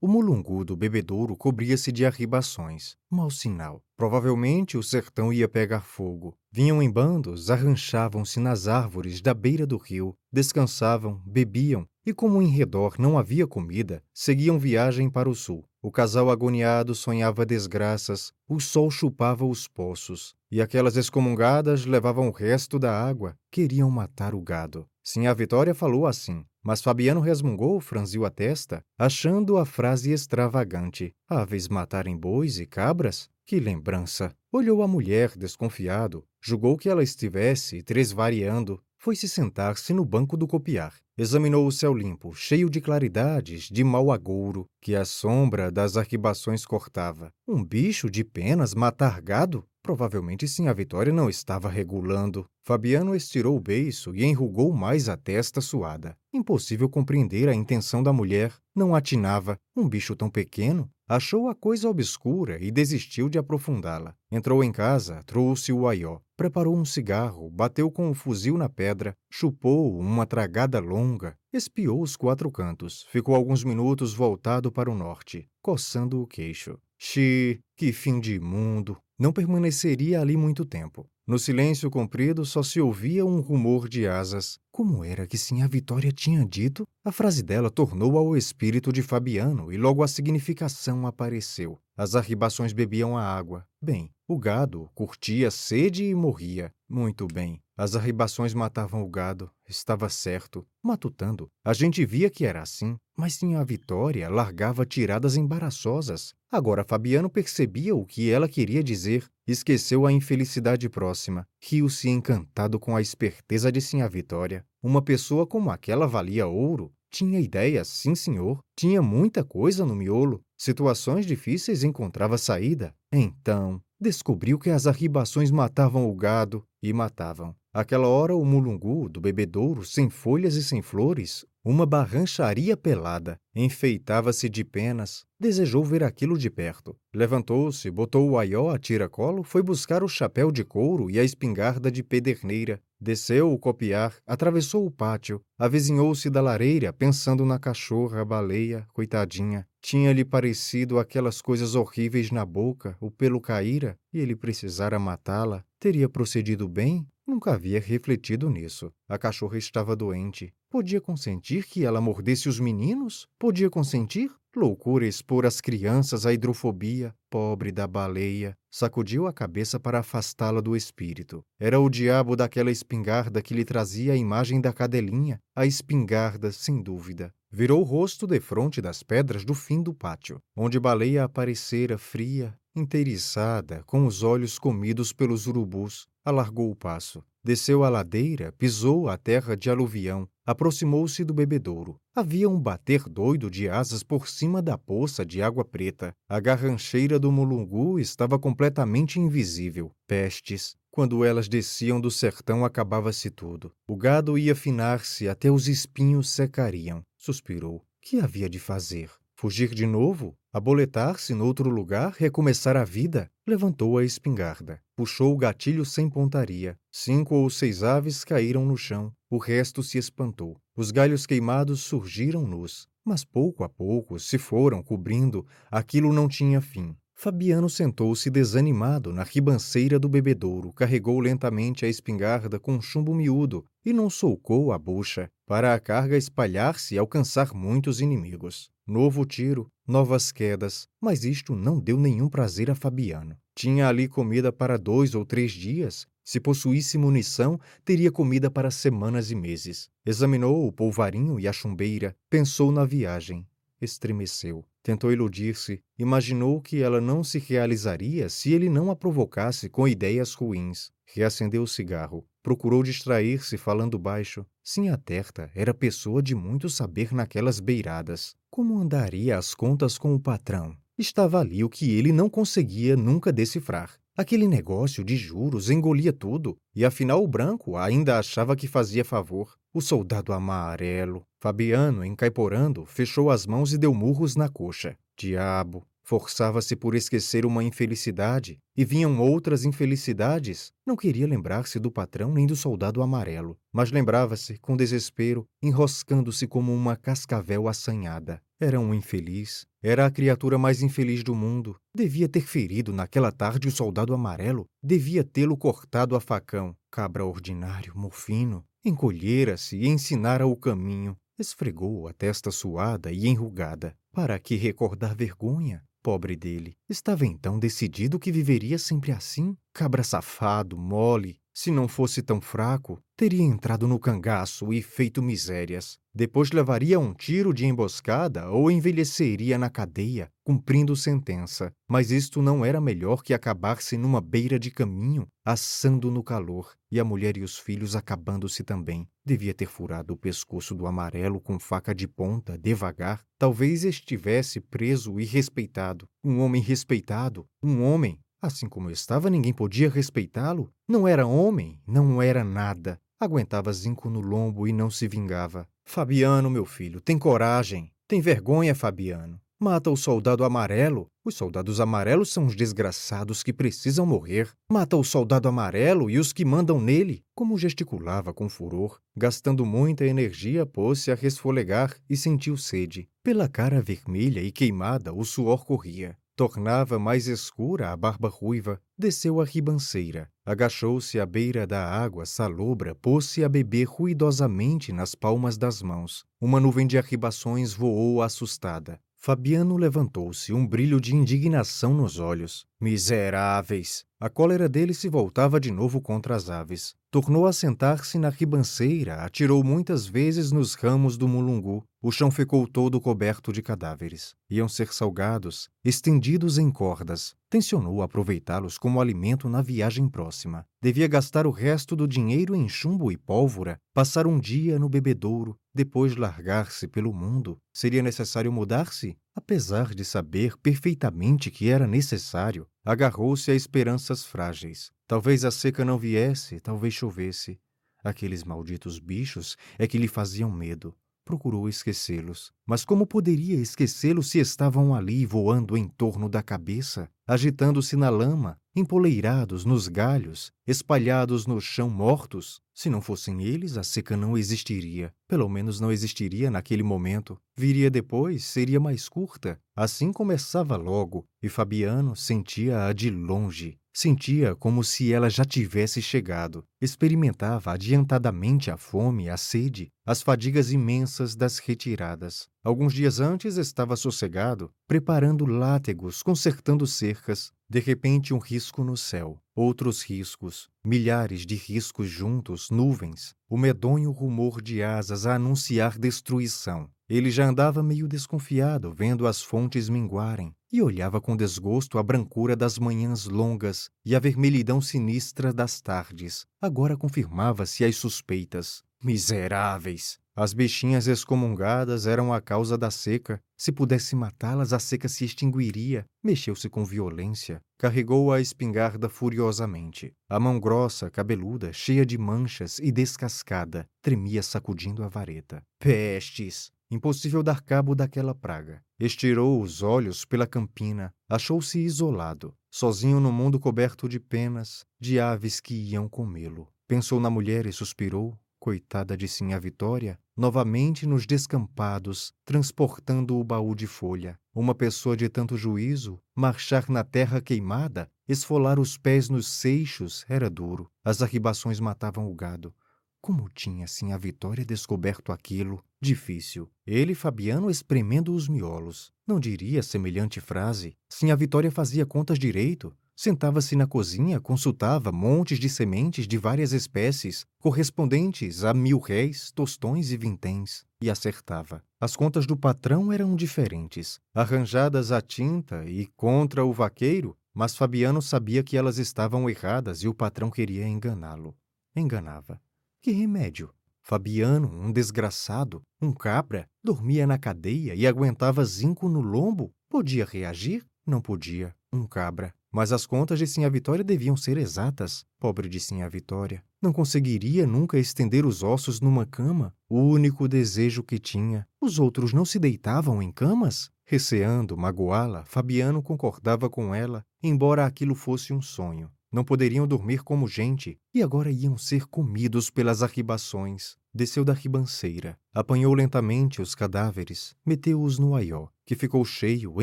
O 0.00 0.08
mulungu 0.08 0.64
do 0.64 0.76
bebedouro 0.76 1.36
cobria-se 1.36 1.90
de 1.92 2.04
arribações. 2.04 2.96
Mau 3.10 3.30
sinal. 3.30 3.82
Provavelmente 3.96 4.76
o 4.76 4.82
sertão 4.82 5.32
ia 5.32 5.48
pegar 5.48 5.80
fogo. 5.80 6.36
Vinham 6.50 6.82
em 6.82 6.90
bandos, 6.90 7.50
arranchavam-se 7.50 8.38
nas 8.38 8.66
árvores 8.66 9.20
da 9.20 9.32
beira 9.32 9.66
do 9.66 9.76
rio, 9.76 10.14
descansavam, 10.32 11.22
bebiam, 11.24 11.88
e 12.04 12.12
como 12.12 12.42
em 12.42 12.48
redor 12.48 12.96
não 12.98 13.16
havia 13.16 13.46
comida, 13.46 14.02
seguiam 14.12 14.58
viagem 14.58 15.08
para 15.08 15.28
o 15.28 15.34
sul. 15.34 15.64
O 15.84 15.90
casal 15.90 16.30
agoniado 16.30 16.94
sonhava 16.94 17.44
desgraças, 17.44 18.32
o 18.48 18.58
sol 18.58 18.90
chupava 18.90 19.44
os 19.44 19.68
poços, 19.68 20.34
e 20.50 20.62
aquelas 20.62 20.96
excomungadas 20.96 21.84
levavam 21.84 22.28
o 22.28 22.30
resto 22.30 22.78
da 22.78 22.98
água, 23.06 23.36
queriam 23.50 23.90
matar 23.90 24.34
o 24.34 24.40
gado. 24.40 24.86
Sim, 25.02 25.26
a 25.26 25.34
Vitória 25.34 25.74
falou 25.74 26.06
assim, 26.06 26.42
mas 26.62 26.80
Fabiano 26.80 27.20
resmungou, 27.20 27.82
franziu 27.82 28.24
a 28.24 28.30
testa, 28.30 28.82
achando 28.98 29.58
a 29.58 29.66
frase 29.66 30.10
extravagante. 30.10 31.12
Aves 31.28 31.68
matarem 31.68 32.16
bois 32.16 32.58
e 32.58 32.64
cabras? 32.64 33.28
Que 33.44 33.60
lembrança! 33.60 34.34
Olhou 34.50 34.82
a 34.82 34.88
mulher, 34.88 35.36
desconfiado, 35.36 36.24
julgou 36.40 36.78
que 36.78 36.88
ela 36.88 37.02
estivesse 37.02 37.82
tresvariando, 37.82 38.82
foi-se 38.96 39.28
sentar-se 39.28 39.92
no 39.92 40.02
banco 40.02 40.34
do 40.34 40.46
copiar. 40.46 41.03
Examinou 41.16 41.64
o 41.64 41.70
céu 41.70 41.94
limpo, 41.94 42.34
cheio 42.34 42.68
de 42.68 42.80
claridades, 42.80 43.68
de 43.70 43.84
mau 43.84 44.10
agouro, 44.10 44.66
que 44.80 44.96
a 44.96 45.04
sombra 45.04 45.70
das 45.70 45.96
arquibações 45.96 46.66
cortava. 46.66 47.30
Um 47.46 47.64
bicho 47.64 48.10
de 48.10 48.24
penas 48.24 48.74
matar 48.74 49.20
gado? 49.20 49.64
Provavelmente 49.80 50.48
sim, 50.48 50.66
a 50.66 50.72
Vitória 50.72 51.12
não 51.12 51.30
estava 51.30 51.68
regulando. 51.68 52.44
Fabiano 52.64 53.14
estirou 53.14 53.56
o 53.56 53.60
beiço 53.60 54.12
e 54.12 54.24
enrugou 54.24 54.72
mais 54.72 55.08
a 55.08 55.16
testa 55.16 55.60
suada. 55.60 56.16
Impossível 56.32 56.88
compreender 56.88 57.48
a 57.48 57.54
intenção 57.54 58.02
da 58.02 58.12
mulher. 58.12 58.52
Não 58.74 58.92
atinava. 58.92 59.56
Um 59.76 59.88
bicho 59.88 60.16
tão 60.16 60.28
pequeno. 60.28 60.90
Achou 61.06 61.48
a 61.48 61.54
coisa 61.54 61.88
obscura 61.88 62.58
e 62.60 62.72
desistiu 62.72 63.28
de 63.28 63.38
aprofundá-la. 63.38 64.16
Entrou 64.32 64.64
em 64.64 64.72
casa, 64.72 65.22
trouxe 65.26 65.70
o 65.70 65.86
aió, 65.86 66.18
preparou 66.36 66.76
um 66.76 66.84
cigarro, 66.84 67.50
bateu 67.50 67.90
com 67.90 68.10
o 68.10 68.14
fuzil 68.14 68.56
na 68.56 68.68
pedra, 68.68 69.16
chupou 69.30 69.98
uma 69.98 70.26
tragada 70.26 70.80
longa, 70.80 71.36
espiou 71.52 72.02
os 72.02 72.16
quatro 72.16 72.50
cantos, 72.50 73.04
ficou 73.10 73.34
alguns 73.34 73.62
minutos 73.62 74.12
voltado 74.14 74.70
para 74.72 74.90
o 74.90 74.94
norte, 74.94 75.48
coçando 75.62 76.20
o 76.20 76.26
queixo. 76.26 76.78
Xi, 76.98 77.60
que 77.76 77.92
fim 77.92 78.18
de 78.20 78.40
mundo! 78.40 78.96
Não 79.18 79.32
permaneceria 79.32 80.20
ali 80.20 80.36
muito 80.36 80.64
tempo. 80.64 81.08
No 81.26 81.38
silêncio 81.38 81.90
comprido 81.90 82.44
só 82.44 82.62
se 82.62 82.82
ouvia 82.82 83.24
um 83.24 83.40
rumor 83.40 83.88
de 83.88 84.06
asas. 84.06 84.58
Como 84.70 85.02
era 85.02 85.26
que 85.26 85.38
sim 85.38 85.62
a 85.62 85.66
Vitória 85.66 86.12
tinha 86.12 86.44
dito? 86.44 86.86
A 87.02 87.10
frase 87.10 87.42
dela 87.42 87.70
tornou 87.70 88.18
ao 88.18 88.36
espírito 88.36 88.92
de 88.92 89.00
Fabiano 89.00 89.72
e 89.72 89.78
logo 89.78 90.02
a 90.02 90.08
significação 90.08 91.06
apareceu. 91.06 91.80
As 91.96 92.14
arribações 92.14 92.74
bebiam 92.74 93.16
a 93.16 93.22
água. 93.22 93.66
Bem, 93.80 94.10
o 94.28 94.38
gado 94.38 94.90
curtia 94.94 95.50
sede 95.50 96.04
e 96.04 96.14
morria. 96.14 96.70
Muito 96.86 97.26
bem. 97.26 97.58
As 97.76 97.96
arribações 97.96 98.52
matavam 98.52 99.02
o 99.02 99.08
gado, 99.08 99.50
estava 99.66 100.10
certo. 100.10 100.66
Matutando, 100.82 101.50
a 101.64 101.72
gente 101.72 102.04
via 102.04 102.28
que 102.28 102.44
era 102.44 102.60
assim, 102.60 102.96
mas 103.16 103.38
tinha 103.38 103.60
a 103.60 103.64
Vitória 103.64 104.28
largava 104.28 104.84
tiradas 104.84 105.36
embaraçosas. 105.36 106.34
Agora 106.54 106.84
Fabiano 106.84 107.28
percebia 107.28 107.96
o 107.96 108.06
que 108.06 108.30
ela 108.30 108.48
queria 108.48 108.80
dizer, 108.80 109.28
esqueceu 109.44 110.06
a 110.06 110.12
infelicidade 110.12 110.88
próxima, 110.88 111.44
riu-se 111.60 112.08
encantado 112.08 112.78
com 112.78 112.94
a 112.94 113.02
esperteza 113.02 113.72
de 113.72 113.80
Sinha 113.80 114.08
Vitória. 114.08 114.64
Uma 114.80 115.02
pessoa 115.02 115.48
como 115.48 115.72
aquela 115.72 116.06
valia 116.06 116.46
ouro. 116.46 116.92
Tinha 117.10 117.40
ideias, 117.40 117.88
sim 117.88 118.14
senhor. 118.14 118.60
Tinha 118.76 119.02
muita 119.02 119.42
coisa 119.42 119.84
no 119.84 119.96
miolo. 119.96 120.42
Situações 120.56 121.26
difíceis 121.26 121.82
encontrava 121.82 122.38
saída. 122.38 122.94
Então, 123.12 123.82
descobriu 124.00 124.56
que 124.56 124.70
as 124.70 124.86
arribações 124.86 125.50
matavam 125.50 126.08
o 126.08 126.14
gado 126.14 126.64
e 126.80 126.92
matavam. 126.92 127.52
Aquela 127.72 128.06
hora 128.06 128.36
o 128.36 128.44
mulungu 128.44 129.08
do 129.08 129.20
bebedouro, 129.20 129.84
sem 129.84 130.08
folhas 130.08 130.54
e 130.54 130.62
sem 130.62 130.80
flores, 130.80 131.44
uma 131.64 131.86
barrancharia 131.86 132.76
pelada, 132.76 133.40
enfeitava-se 133.54 134.50
de 134.50 134.62
penas, 134.62 135.24
desejou 135.40 135.82
ver 135.82 136.04
aquilo 136.04 136.36
de 136.36 136.50
perto. 136.50 136.94
Levantou-se, 137.14 137.90
botou 137.90 138.28
o 138.28 138.38
aió 138.38 138.68
a 138.68 138.78
tiracolo, 138.78 139.42
foi 139.42 139.62
buscar 139.62 140.04
o 140.04 140.08
chapéu 140.08 140.52
de 140.52 140.62
couro 140.62 141.10
e 141.10 141.18
a 141.18 141.24
espingarda 141.24 141.90
de 141.90 142.02
pederneira, 142.02 142.82
desceu 143.00 143.50
o 143.50 143.58
copiar, 143.58 144.14
atravessou 144.26 144.84
o 144.84 144.90
pátio, 144.90 145.40
avizinhou-se 145.58 146.28
da 146.28 146.42
lareira, 146.42 146.92
pensando 146.92 147.46
na 147.46 147.58
cachorra, 147.58 148.20
a 148.20 148.24
baleia, 148.26 148.86
coitadinha. 148.92 149.66
Tinha-lhe 149.80 150.24
parecido 150.24 150.98
aquelas 150.98 151.40
coisas 151.40 151.74
horríveis 151.74 152.30
na 152.30 152.44
boca, 152.44 152.94
o 153.00 153.10
pelo 153.10 153.40
caíra, 153.40 153.98
e 154.12 154.18
ele 154.18 154.36
precisara 154.36 154.98
matá-la. 154.98 155.64
Teria 155.80 156.10
procedido 156.10 156.68
bem? 156.68 157.06
Nunca 157.26 157.54
havia 157.54 157.80
refletido 157.80 158.50
nisso. 158.50 158.92
A 159.08 159.16
cachorra 159.16 159.56
estava 159.56 159.96
doente. 159.96 160.52
Podia 160.74 161.00
consentir 161.00 161.66
que 161.66 161.84
ela 161.84 162.00
mordesse 162.00 162.48
os 162.48 162.58
meninos? 162.58 163.28
Podia 163.38 163.70
consentir? 163.70 164.28
Loucura 164.56 165.06
expor 165.06 165.46
as 165.46 165.60
crianças 165.60 166.26
à 166.26 166.32
hidrofobia. 166.32 167.14
Pobre 167.30 167.70
da 167.70 167.86
baleia. 167.86 168.56
Sacudiu 168.68 169.28
a 169.28 169.32
cabeça 169.32 169.78
para 169.78 170.00
afastá-la 170.00 170.60
do 170.60 170.74
espírito. 170.74 171.44
Era 171.60 171.78
o 171.78 171.88
diabo 171.88 172.34
daquela 172.34 172.72
espingarda 172.72 173.40
que 173.40 173.54
lhe 173.54 173.64
trazia 173.64 174.14
a 174.14 174.16
imagem 174.16 174.60
da 174.60 174.72
cadelinha. 174.72 175.38
A 175.54 175.64
espingarda, 175.64 176.50
sem 176.50 176.82
dúvida. 176.82 177.32
Virou 177.52 177.80
o 177.80 177.84
rosto 177.84 178.26
defronte 178.26 178.82
das 178.82 179.00
pedras 179.00 179.44
do 179.44 179.54
fim 179.54 179.80
do 179.80 179.94
pátio, 179.94 180.40
onde 180.56 180.80
baleia 180.80 181.22
aparecera 181.22 181.96
fria, 181.96 182.52
inteiriçada, 182.74 183.84
com 183.86 184.08
os 184.08 184.24
olhos 184.24 184.58
comidos 184.58 185.12
pelos 185.12 185.46
urubus, 185.46 186.08
alargou 186.24 186.68
o 186.68 186.74
passo. 186.74 187.22
Desceu 187.44 187.84
a 187.84 187.90
ladeira, 187.90 188.52
pisou 188.52 189.06
a 189.06 189.18
terra 189.18 189.54
de 189.54 189.68
aluvião, 189.68 190.26
aproximou-se 190.46 191.22
do 191.22 191.34
bebedouro. 191.34 192.00
Havia 192.14 192.48
um 192.48 192.58
bater 192.58 193.02
doido 193.06 193.50
de 193.50 193.68
asas 193.68 194.02
por 194.02 194.26
cima 194.26 194.62
da 194.62 194.78
poça 194.78 195.26
de 195.26 195.42
água 195.42 195.62
preta. 195.62 196.14
A 196.26 196.40
garrancheira 196.40 197.18
do 197.18 197.30
mulungu 197.30 197.98
estava 198.00 198.38
completamente 198.38 199.20
invisível. 199.20 199.90
Pestes. 200.06 200.74
Quando 200.90 201.22
elas 201.22 201.46
desciam 201.46 202.00
do 202.00 202.10
sertão, 202.10 202.64
acabava-se 202.64 203.28
tudo. 203.28 203.72
O 203.86 203.94
gado 203.94 204.38
ia 204.38 204.52
afinar-se 204.52 205.28
até 205.28 205.50
os 205.50 205.68
espinhos 205.68 206.30
secariam. 206.30 207.02
Suspirou. 207.18 207.84
Que 208.00 208.20
havia 208.20 208.48
de 208.48 208.58
fazer? 208.58 209.10
Fugir 209.36 209.74
de 209.74 209.84
novo? 209.84 210.36
Aboletar-se 210.52 211.34
noutro 211.34 211.68
lugar? 211.68 212.14
Recomeçar 212.16 212.76
a 212.76 212.84
vida? 212.84 213.28
Levantou 213.44 213.98
a 213.98 214.04
espingarda. 214.04 214.80
Puxou 214.96 215.34
o 215.34 215.36
gatilho 215.36 215.84
sem 215.84 216.08
pontaria. 216.08 216.78
Cinco 216.90 217.34
ou 217.34 217.50
seis 217.50 217.82
aves 217.82 218.24
caíram 218.24 218.64
no 218.64 218.76
chão. 218.76 219.12
O 219.28 219.36
resto 219.36 219.82
se 219.82 219.98
espantou. 219.98 220.56
Os 220.76 220.92
galhos 220.92 221.26
queimados 221.26 221.80
surgiram 221.80 222.46
nus. 222.46 222.86
Mas 223.04 223.24
pouco 223.24 223.64
a 223.64 223.68
pouco 223.68 224.20
se 224.20 224.38
foram 224.38 224.82
cobrindo. 224.82 225.44
Aquilo 225.70 226.12
não 226.12 226.28
tinha 226.28 226.60
fim. 226.60 226.96
Fabiano 227.16 227.68
sentou-se 227.70 228.28
desanimado 228.28 229.12
na 229.12 229.22
ribanceira 229.22 229.98
do 229.98 230.08
bebedouro, 230.08 230.72
carregou 230.72 231.20
lentamente 231.20 231.84
a 231.84 231.88
espingarda 231.88 232.58
com 232.58 232.80
chumbo 232.80 233.14
miúdo 233.14 233.64
e 233.84 233.92
não 233.92 234.10
solcou 234.10 234.72
a 234.72 234.78
bucha, 234.78 235.30
para 235.46 235.74
a 235.74 235.78
carga 235.78 236.16
espalhar-se 236.16 236.96
e 236.96 236.98
alcançar 236.98 237.54
muitos 237.54 238.00
inimigos. 238.00 238.73
Novo 238.86 239.24
tiro, 239.24 239.72
novas 239.88 240.30
quedas, 240.30 240.86
mas 241.00 241.24
isto 241.24 241.56
não 241.56 241.80
deu 241.80 241.98
nenhum 241.98 242.28
prazer 242.28 242.70
a 242.70 242.74
Fabiano. 242.74 243.34
Tinha 243.54 243.88
ali 243.88 244.06
comida 244.06 244.52
para 244.52 244.76
dois 244.76 245.14
ou 245.14 245.24
três 245.24 245.52
dias. 245.52 246.06
Se 246.22 246.38
possuísse 246.38 246.98
munição, 246.98 247.58
teria 247.82 248.12
comida 248.12 248.50
para 248.50 248.70
semanas 248.70 249.30
e 249.30 249.34
meses. 249.34 249.88
Examinou 250.04 250.66
o 250.66 250.72
polvarinho 250.72 251.40
e 251.40 251.48
a 251.48 251.52
chumbeira, 251.52 252.14
pensou 252.28 252.70
na 252.70 252.84
viagem. 252.84 253.46
Estremeceu. 253.80 254.66
Tentou 254.82 255.10
iludir-se, 255.10 255.82
imaginou 255.98 256.60
que 256.60 256.82
ela 256.82 257.00
não 257.00 257.24
se 257.24 257.38
realizaria 257.38 258.28
se 258.28 258.52
ele 258.52 258.68
não 258.68 258.90
a 258.90 258.96
provocasse 258.96 259.70
com 259.70 259.88
ideias 259.88 260.34
ruins. 260.34 260.90
Reacendeu 261.06 261.62
o 261.62 261.66
cigarro. 261.66 262.26
Procurou 262.42 262.82
distrair-se 262.82 263.56
falando 263.56 263.98
baixo. 263.98 264.44
Sim, 264.62 264.90
a 264.90 264.98
Terta 264.98 265.50
era 265.54 265.72
pessoa 265.72 266.22
de 266.22 266.34
muito 266.34 266.68
saber 266.68 267.14
naquelas 267.14 267.60
beiradas. 267.60 268.36
Como 268.54 268.78
andaria 268.78 269.36
as 269.36 269.52
contas 269.52 269.98
com 269.98 270.14
o 270.14 270.20
patrão? 270.20 270.76
Estava 270.96 271.40
ali 271.40 271.64
o 271.64 271.68
que 271.68 271.90
ele 271.90 272.12
não 272.12 272.30
conseguia 272.30 272.96
nunca 272.96 273.32
decifrar. 273.32 273.90
Aquele 274.16 274.46
negócio 274.46 275.02
de 275.02 275.16
juros 275.16 275.70
engolia 275.70 276.12
tudo, 276.12 276.56
e 276.72 276.84
afinal 276.84 277.20
o 277.20 277.26
branco 277.26 277.76
ainda 277.76 278.16
achava 278.16 278.54
que 278.54 278.68
fazia 278.68 279.04
favor. 279.04 279.56
O 279.72 279.80
soldado 279.80 280.32
amarelo. 280.32 281.26
Fabiano, 281.40 282.04
encaiporando, 282.04 282.86
fechou 282.86 283.28
as 283.28 283.44
mãos 283.44 283.72
e 283.72 283.76
deu 283.76 283.92
murros 283.92 284.36
na 284.36 284.48
coxa. 284.48 284.96
Diabo! 285.18 285.84
Forçava-se 286.06 286.76
por 286.76 286.94
esquecer 286.94 287.46
uma 287.46 287.64
infelicidade, 287.64 288.58
e 288.76 288.84
vinham 288.84 289.18
outras 289.18 289.64
infelicidades. 289.64 290.70
Não 290.86 290.96
queria 290.96 291.26
lembrar-se 291.26 291.78
do 291.78 291.90
patrão 291.90 292.30
nem 292.30 292.46
do 292.46 292.54
soldado 292.54 293.00
amarelo, 293.00 293.58
mas 293.72 293.90
lembrava-se, 293.90 294.58
com 294.58 294.76
desespero, 294.76 295.48
enroscando-se 295.62 296.46
como 296.46 296.74
uma 296.74 296.94
cascavel 296.94 297.68
assanhada. 297.68 298.38
Era 298.60 298.78
um 298.78 298.92
infeliz. 298.92 299.66
Era 299.82 300.04
a 300.04 300.10
criatura 300.10 300.58
mais 300.58 300.82
infeliz 300.82 301.22
do 301.22 301.34
mundo. 301.34 301.74
Devia 301.94 302.28
ter 302.28 302.42
ferido 302.42 302.92
naquela 302.92 303.32
tarde 303.32 303.68
o 303.68 303.70
soldado 303.70 304.12
amarelo. 304.12 304.66
Devia 304.82 305.24
tê-lo 305.24 305.56
cortado 305.56 306.14
a 306.14 306.20
facão. 306.20 306.76
Cabra 306.90 307.24
ordinário, 307.24 307.96
mofino. 307.96 308.62
Encolhera-se 308.84 309.78
e 309.78 309.88
ensinara 309.88 310.46
o 310.46 310.54
caminho. 310.54 311.16
Esfregou 311.38 312.06
a 312.06 312.12
testa 312.12 312.50
suada 312.50 313.10
e 313.10 313.26
enrugada. 313.26 313.96
Para 314.12 314.38
que 314.38 314.54
recordar 314.54 315.16
vergonha? 315.16 315.82
Pobre 316.04 316.36
dele. 316.36 316.76
Estava 316.86 317.24
então 317.24 317.58
decidido 317.58 318.18
que 318.18 318.30
viveria 318.30 318.76
sempre 318.76 319.10
assim? 319.10 319.56
Cabra 319.72 320.02
safado, 320.02 320.76
mole. 320.76 321.40
Se 321.56 321.70
não 321.70 321.86
fosse 321.86 322.20
tão 322.20 322.40
fraco, 322.40 323.00
teria 323.16 323.44
entrado 323.44 323.86
no 323.86 323.96
cangaço 323.96 324.72
e 324.72 324.82
feito 324.82 325.22
misérias. 325.22 326.00
Depois 326.12 326.50
levaria 326.50 326.98
um 326.98 327.14
tiro 327.14 327.54
de 327.54 327.64
emboscada 327.64 328.50
ou 328.50 328.72
envelheceria 328.72 329.56
na 329.56 329.70
cadeia, 329.70 330.28
cumprindo 330.42 330.96
sentença. 330.96 331.72
Mas 331.88 332.10
isto 332.10 332.42
não 332.42 332.64
era 332.64 332.80
melhor 332.80 333.22
que 333.22 333.32
acabar-se 333.32 333.96
numa 333.96 334.20
beira 334.20 334.58
de 334.58 334.70
caminho, 334.70 335.28
assando 335.44 336.10
no 336.10 336.24
calor, 336.24 336.74
e 336.90 336.98
a 336.98 337.04
mulher 337.04 337.36
e 337.36 337.42
os 337.42 337.56
filhos 337.56 337.94
acabando-se 337.94 338.64
também. 338.64 339.08
Devia 339.24 339.54
ter 339.54 339.66
furado 339.66 340.14
o 340.14 340.16
pescoço 340.16 340.74
do 340.74 340.88
amarelo 340.88 341.40
com 341.40 341.58
faca 341.60 341.94
de 341.94 342.08
ponta, 342.08 342.58
devagar. 342.58 343.24
Talvez 343.38 343.84
estivesse 343.84 344.60
preso 344.60 345.20
e 345.20 345.24
respeitado. 345.24 346.08
Um 346.22 346.40
homem 346.40 346.60
respeitado, 346.60 347.46
um 347.62 347.82
homem 347.82 348.18
Assim 348.44 348.68
como 348.68 348.90
estava, 348.90 349.30
ninguém 349.30 349.54
podia 349.54 349.88
respeitá-lo. 349.88 350.70
Não 350.86 351.08
era 351.08 351.26
homem, 351.26 351.80
não 351.86 352.20
era 352.20 352.44
nada. 352.44 353.00
Aguentava 353.18 353.72
zinco 353.72 354.10
no 354.10 354.20
lombo 354.20 354.68
e 354.68 354.72
não 354.72 354.90
se 354.90 355.08
vingava. 355.08 355.66
Fabiano, 355.82 356.50
meu 356.50 356.66
filho, 356.66 357.00
tem 357.00 357.18
coragem. 357.18 357.90
Tem 358.06 358.20
vergonha, 358.20 358.74
Fabiano. 358.74 359.40
Mata 359.58 359.90
o 359.90 359.96
soldado 359.96 360.44
amarelo. 360.44 361.06
Os 361.24 361.36
soldados 361.36 361.80
amarelos 361.80 362.34
são 362.34 362.44
os 362.44 362.54
desgraçados 362.54 363.42
que 363.42 363.50
precisam 363.50 364.04
morrer. 364.04 364.50
Mata 364.70 364.94
o 364.94 365.02
soldado 365.02 365.48
amarelo 365.48 366.10
e 366.10 366.18
os 366.18 366.30
que 366.30 366.44
mandam 366.44 366.78
nele. 366.78 367.24
Como 367.34 367.56
gesticulava 367.56 368.34
com 368.34 368.46
furor, 368.50 369.00
gastando 369.16 369.64
muita 369.64 370.04
energia, 370.04 370.66
pôs-se 370.66 371.10
a 371.10 371.14
resfolegar 371.14 371.96
e 372.10 372.14
sentiu 372.14 372.58
sede. 372.58 373.08
Pela 373.22 373.48
cara 373.48 373.80
vermelha 373.80 374.42
e 374.42 374.52
queimada, 374.52 375.14
o 375.14 375.24
suor 375.24 375.64
corria. 375.64 376.14
Tornava 376.36 376.98
mais 376.98 377.28
escura 377.28 377.92
a 377.92 377.96
barba 377.96 378.28
ruiva, 378.28 378.80
desceu 378.98 379.40
a 379.40 379.44
ribanceira, 379.44 380.28
agachou-se 380.44 381.20
à 381.20 381.24
beira 381.24 381.64
da 381.64 381.88
água 381.88 382.26
salobra, 382.26 382.92
pôs-se 382.92 383.44
a 383.44 383.48
beber 383.48 383.84
ruidosamente 383.84 384.92
nas 384.92 385.14
palmas 385.14 385.56
das 385.56 385.80
mãos. 385.80 386.24
Uma 386.40 386.58
nuvem 386.58 386.88
de 386.88 386.98
arribações 386.98 387.72
voou 387.72 388.20
assustada. 388.20 389.00
Fabiano 389.14 389.76
levantou-se, 389.76 390.52
um 390.52 390.66
brilho 390.66 391.00
de 391.00 391.14
indignação 391.14 391.94
nos 391.94 392.18
olhos. 392.18 392.66
Miseráveis! 392.80 394.04
A 394.20 394.30
cólera 394.30 394.68
dele 394.68 394.94
se 394.94 395.08
voltava 395.08 395.58
de 395.58 395.72
novo 395.72 396.00
contra 396.00 396.36
as 396.36 396.48
aves. 396.48 396.94
Tornou 397.10 397.46
a 397.46 397.52
sentar-se 397.52 398.16
na 398.16 398.28
ribanceira, 398.28 399.16
atirou 399.16 399.62
muitas 399.64 400.06
vezes 400.06 400.52
nos 400.52 400.74
ramos 400.74 401.16
do 401.16 401.26
mulungu. 401.26 401.84
O 402.00 402.12
chão 402.12 402.30
ficou 402.30 402.66
todo 402.68 403.00
coberto 403.00 403.52
de 403.52 403.60
cadáveres. 403.60 404.34
Iam 404.48 404.68
ser 404.68 404.92
salgados, 404.92 405.68
estendidos 405.84 406.58
em 406.58 406.70
cordas. 406.70 407.34
Tencionou 407.50 408.02
aproveitá-los 408.02 408.78
como 408.78 409.00
alimento 409.00 409.48
na 409.48 409.60
viagem 409.60 410.08
próxima. 410.08 410.64
Devia 410.80 411.08
gastar 411.08 411.46
o 411.46 411.50
resto 411.50 411.96
do 411.96 412.06
dinheiro 412.06 412.54
em 412.54 412.68
chumbo 412.68 413.10
e 413.10 413.16
pólvora, 413.16 413.80
passar 413.92 414.26
um 414.26 414.38
dia 414.38 414.78
no 414.78 414.88
bebedouro, 414.88 415.58
depois 415.74 416.14
largar-se 416.14 416.86
pelo 416.86 417.12
mundo. 417.12 417.58
Seria 417.72 418.02
necessário 418.02 418.52
mudar-se? 418.52 419.16
Apesar 419.36 419.94
de 419.94 420.04
saber 420.04 420.56
perfeitamente 420.58 421.50
que 421.50 421.68
era 421.68 421.88
necessário, 421.88 422.68
agarrou-se 422.84 423.50
a 423.50 423.54
esperanças 423.54 424.24
frágeis. 424.24 424.92
Talvez 425.08 425.44
a 425.44 425.50
seca 425.50 425.84
não 425.84 425.98
viesse, 425.98 426.60
talvez 426.60 426.94
chovesse. 426.94 427.58
Aqueles 428.04 428.44
malditos 428.44 429.00
bichos 429.00 429.56
é 429.76 429.88
que 429.88 429.98
lhe 429.98 430.06
faziam 430.06 430.50
medo. 430.50 430.94
Procurou 431.24 431.68
esquecê-los. 431.68 432.52
Mas 432.64 432.84
como 432.84 433.06
poderia 433.06 433.56
esquecê-los 433.56 434.30
se 434.30 434.38
estavam 434.38 434.94
ali 434.94 435.26
voando 435.26 435.76
em 435.76 435.88
torno 435.88 436.28
da 436.28 436.42
cabeça, 436.42 437.10
agitando-se 437.26 437.96
na 437.96 438.10
lama, 438.10 438.56
empoleirados 438.76 439.64
nos 439.64 439.88
galhos, 439.88 440.52
espalhados 440.66 441.46
no 441.46 441.60
chão 441.60 441.90
mortos? 441.90 442.60
Se 442.74 442.90
não 442.90 443.00
fossem 443.00 443.42
eles, 443.44 443.76
a 443.76 443.84
seca 443.84 444.16
não 444.16 444.36
existiria. 444.36 445.14
Pelo 445.28 445.48
menos 445.48 445.78
não 445.80 445.92
existiria 445.92 446.50
naquele 446.50 446.82
momento. 446.82 447.40
Viria 447.56 447.88
depois, 447.88 448.44
seria 448.44 448.80
mais 448.80 449.08
curta. 449.08 449.60
Assim 449.76 450.12
começava 450.12 450.76
logo, 450.76 451.24
e 451.40 451.48
Fabiano 451.48 452.16
sentia-a 452.16 452.92
de 452.92 453.10
longe, 453.10 453.78
Sentia 453.96 454.56
como 454.56 454.82
se 454.82 455.12
ela 455.12 455.30
já 455.30 455.44
tivesse 455.44 456.02
chegado. 456.02 456.66
Experimentava 456.80 457.70
adiantadamente 457.70 458.68
a 458.68 458.76
fome, 458.76 459.28
a 459.28 459.36
sede, 459.36 459.92
as 460.04 460.20
fadigas 460.20 460.72
imensas 460.72 461.36
das 461.36 461.58
retiradas. 461.58 462.48
Alguns 462.64 462.92
dias 462.92 463.20
antes 463.20 463.56
estava 463.56 463.94
sossegado, 463.94 464.72
preparando 464.88 465.46
látegos, 465.46 466.24
consertando 466.24 466.88
cercas. 466.88 467.52
De 467.74 467.80
repente, 467.80 468.32
um 468.32 468.38
risco 468.38 468.84
no 468.84 468.96
céu. 468.96 469.42
Outros 469.52 470.00
riscos, 470.04 470.68
milhares 470.84 471.44
de 471.44 471.56
riscos 471.56 472.08
juntos, 472.08 472.70
nuvens, 472.70 473.34
o 473.48 473.58
medonho 473.58 474.12
rumor 474.12 474.62
de 474.62 474.80
asas 474.80 475.26
a 475.26 475.34
anunciar 475.34 475.98
destruição. 475.98 476.88
Ele 477.08 477.32
já 477.32 477.48
andava 477.48 477.82
meio 477.82 478.06
desconfiado, 478.06 478.94
vendo 478.94 479.26
as 479.26 479.42
fontes 479.42 479.88
minguarem, 479.88 480.54
e 480.72 480.80
olhava 480.80 481.20
com 481.20 481.36
desgosto 481.36 481.98
a 481.98 482.02
brancura 482.04 482.54
das 482.54 482.78
manhãs 482.78 483.24
longas 483.24 483.90
e 484.04 484.14
a 484.14 484.20
vermelhidão 484.20 484.80
sinistra 484.80 485.52
das 485.52 485.80
tardes. 485.80 486.46
Agora 486.62 486.96
confirmava-se 486.96 487.84
as 487.84 487.96
suspeitas. 487.96 488.84
Miseráveis! 489.02 490.20
As 490.36 490.52
bichinhas 490.52 491.06
excomungadas 491.06 492.08
eram 492.08 492.32
a 492.32 492.40
causa 492.40 492.76
da 492.76 492.90
seca. 492.90 493.40
Se 493.56 493.70
pudesse 493.70 494.16
matá-las, 494.16 494.72
a 494.72 494.80
seca 494.80 495.08
se 495.08 495.24
extinguiria. 495.24 496.04
Mexeu-se 496.20 496.68
com 496.68 496.84
violência. 496.84 497.60
Carregou 497.78 498.32
a 498.32 498.40
espingarda 498.40 499.08
furiosamente. 499.08 500.12
A 500.28 500.40
mão 500.40 500.58
grossa, 500.58 501.08
cabeluda, 501.08 501.72
cheia 501.72 502.04
de 502.04 502.18
manchas 502.18 502.80
e 502.80 502.90
descascada, 502.90 503.86
tremia 504.02 504.42
sacudindo 504.42 505.04
a 505.04 505.08
vareta. 505.08 505.62
Pestes! 505.78 506.72
Impossível 506.90 507.40
dar 507.40 507.62
cabo 507.62 507.94
daquela 507.94 508.34
praga. 508.34 508.82
Estirou 508.98 509.62
os 509.62 509.82
olhos 509.82 510.24
pela 510.24 510.48
campina, 510.48 511.14
achou-se 511.28 511.78
isolado, 511.78 512.54
sozinho 512.70 513.20
no 513.20 513.32
mundo 513.32 513.60
coberto 513.60 514.08
de 514.08 514.18
penas, 514.18 514.84
de 515.00 515.20
aves 515.20 515.60
que 515.60 515.74
iam 515.74 516.08
comê-lo. 516.08 516.68
Pensou 516.88 517.18
na 517.20 517.30
mulher 517.30 517.66
e 517.66 517.72
suspirou, 517.72 518.36
coitada 518.60 519.16
de 519.16 519.28
Sinha 519.28 519.58
Vitória, 519.60 520.18
novamente 520.36 521.06
nos 521.06 521.26
descampados, 521.26 522.32
transportando 522.44 523.38
o 523.38 523.44
baú 523.44 523.74
de 523.74 523.86
folha. 523.86 524.38
Uma 524.54 524.74
pessoa 524.74 525.16
de 525.16 525.28
tanto 525.28 525.56
juízo, 525.56 526.20
marchar 526.34 526.88
na 526.88 527.04
terra 527.04 527.40
queimada, 527.40 528.10
esfolar 528.28 528.78
os 528.78 528.96
pés 528.96 529.28
nos 529.28 529.46
seixos, 529.46 530.24
era 530.28 530.50
duro. 530.50 530.90
As 531.04 531.22
arribações 531.22 531.80
matavam 531.80 532.30
o 532.30 532.34
gado. 532.34 532.74
Como 533.20 533.48
tinha 533.48 533.84
assim 533.84 534.12
a 534.12 534.18
Vitória 534.18 534.66
descoberto 534.66 535.32
aquilo? 535.32 535.82
Difícil. 535.98 536.70
Ele, 536.86 537.14
Fabiano, 537.14 537.70
espremendo 537.70 538.34
os 538.34 538.48
miolos. 538.48 539.12
Não 539.26 539.40
diria 539.40 539.82
semelhante 539.82 540.40
frase. 540.40 540.94
Sim, 541.08 541.30
a 541.30 541.34
Vitória 541.34 541.70
fazia 541.70 542.04
contas 542.04 542.38
direito. 542.38 542.94
Sentava-se 543.16 543.76
na 543.76 543.86
cozinha, 543.86 544.40
consultava 544.40 545.12
montes 545.12 545.58
de 545.58 545.68
sementes 545.68 546.26
de 546.26 546.36
várias 546.36 546.72
espécies, 546.72 547.46
correspondentes 547.60 548.64
a 548.64 548.74
mil 548.74 548.98
réis, 548.98 549.52
tostões 549.52 550.10
e 550.10 550.16
vinténs, 550.16 550.84
e 551.00 551.08
acertava. 551.08 551.82
As 552.00 552.16
contas 552.16 552.44
do 552.44 552.56
patrão 552.56 553.12
eram 553.12 553.36
diferentes, 553.36 554.20
arranjadas 554.34 555.12
à 555.12 555.20
tinta 555.20 555.84
e 555.84 556.06
contra 556.16 556.64
o 556.64 556.72
vaqueiro, 556.72 557.36
mas 557.54 557.76
Fabiano 557.76 558.20
sabia 558.20 558.64
que 558.64 558.76
elas 558.76 558.98
estavam 558.98 559.48
erradas 559.48 560.02
e 560.02 560.08
o 560.08 560.14
patrão 560.14 560.50
queria 560.50 560.88
enganá-lo. 560.88 561.56
Enganava. 561.94 562.60
Que 563.00 563.12
remédio? 563.12 563.72
Fabiano, 564.02 564.68
um 564.68 564.90
desgraçado, 564.90 565.82
um 566.02 566.12
cabra, 566.12 566.68
dormia 566.82 567.26
na 567.26 567.38
cadeia 567.38 567.94
e 567.94 568.06
aguentava 568.06 568.64
zinco 568.64 569.08
no 569.08 569.20
lombo? 569.20 569.72
Podia 569.88 570.24
reagir? 570.24 570.84
Não 571.06 571.20
podia. 571.20 571.74
Um 571.92 572.06
cabra. 572.06 572.52
Mas 572.74 572.90
as 572.90 573.06
contas 573.06 573.38
de 573.38 573.46
Sinha 573.46 573.70
Vitória 573.70 574.02
deviam 574.02 574.36
ser 574.36 574.58
exatas. 574.58 575.24
Pobre 575.38 575.68
de 575.68 575.78
Sinha 575.78 576.10
Vitória. 576.10 576.60
Não 576.82 576.92
conseguiria 576.92 577.68
nunca 577.68 577.96
estender 578.00 578.44
os 578.44 578.64
ossos 578.64 579.00
numa 579.00 579.24
cama. 579.24 579.72
O 579.88 580.00
único 580.00 580.48
desejo 580.48 581.04
que 581.04 581.20
tinha. 581.20 581.68
Os 581.80 582.00
outros 582.00 582.32
não 582.32 582.44
se 582.44 582.58
deitavam 582.58 583.22
em 583.22 583.30
camas? 583.30 583.92
Receando 584.04 584.76
magoá-la, 584.76 585.44
Fabiano 585.44 586.02
concordava 586.02 586.68
com 586.68 586.92
ela, 586.92 587.24
embora 587.40 587.86
aquilo 587.86 588.16
fosse 588.16 588.52
um 588.52 588.60
sonho. 588.60 589.08
Não 589.32 589.44
poderiam 589.44 589.86
dormir 589.86 590.24
como 590.24 590.48
gente 590.48 590.98
e 591.14 591.22
agora 591.22 591.52
iam 591.52 591.78
ser 591.78 592.06
comidos 592.06 592.70
pelas 592.70 593.04
arribações. 593.04 593.96
Desceu 594.16 594.44
da 594.44 594.52
ribanceira, 594.52 595.36
apanhou 595.52 595.92
lentamente 595.92 596.62
os 596.62 596.72
cadáveres, 596.72 597.56
meteu-os 597.66 598.16
no 598.16 598.36
aió, 598.36 598.68
que 598.86 598.94
ficou 598.94 599.24
cheio, 599.24 599.82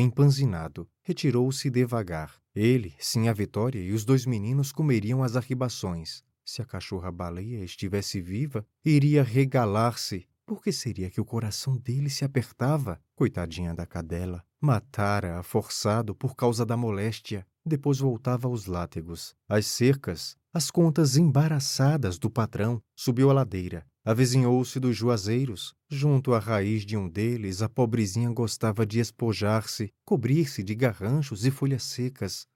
empanzinado. 0.00 0.88
Retirou-se 1.02 1.68
devagar. 1.68 2.40
Ele, 2.54 2.94
sim 2.98 3.28
a 3.28 3.32
Vitória 3.34 3.78
e 3.78 3.92
os 3.92 4.06
dois 4.06 4.24
meninos 4.24 4.72
comeriam 4.72 5.22
as 5.22 5.36
arribações. 5.36 6.24
Se 6.42 6.62
a 6.62 6.64
cachorra-baleia 6.64 7.62
estivesse 7.62 8.22
viva, 8.22 8.66
iria 8.82 9.22
regalar-se. 9.22 10.26
Por 10.46 10.62
que 10.62 10.72
seria 10.72 11.10
que 11.10 11.20
o 11.20 11.26
coração 11.26 11.76
dele 11.76 12.08
se 12.08 12.24
apertava? 12.24 12.98
Coitadinha 13.14 13.74
da 13.74 13.84
cadela. 13.84 14.42
Matara-a 14.58 15.42
forçado 15.42 16.14
por 16.14 16.34
causa 16.34 16.64
da 16.64 16.76
moléstia. 16.76 17.46
Depois 17.64 17.98
voltava 17.98 18.48
aos 18.48 18.64
látegos, 18.64 19.36
às 19.46 19.66
cercas, 19.66 20.36
às 20.52 20.70
contas 20.70 21.16
embaraçadas 21.18 22.18
do 22.18 22.30
patrão. 22.30 22.82
Subiu 22.96 23.30
a 23.30 23.32
ladeira, 23.32 23.86
avizinhou-se 24.04 24.78
dos 24.80 24.96
juazeiros. 24.96 25.74
Junto 25.88 26.34
à 26.34 26.38
raiz 26.38 26.84
de 26.84 26.96
um 26.96 27.08
deles, 27.08 27.62
a 27.62 27.68
pobrezinha 27.68 28.30
gostava 28.30 28.86
de 28.86 29.00
espojar-se, 29.00 29.92
cobrir-se 30.04 30.62
de 30.62 30.74
garranchos 30.74 31.44
e 31.44 31.50
folhas 31.50 31.82
secas. 31.82 32.46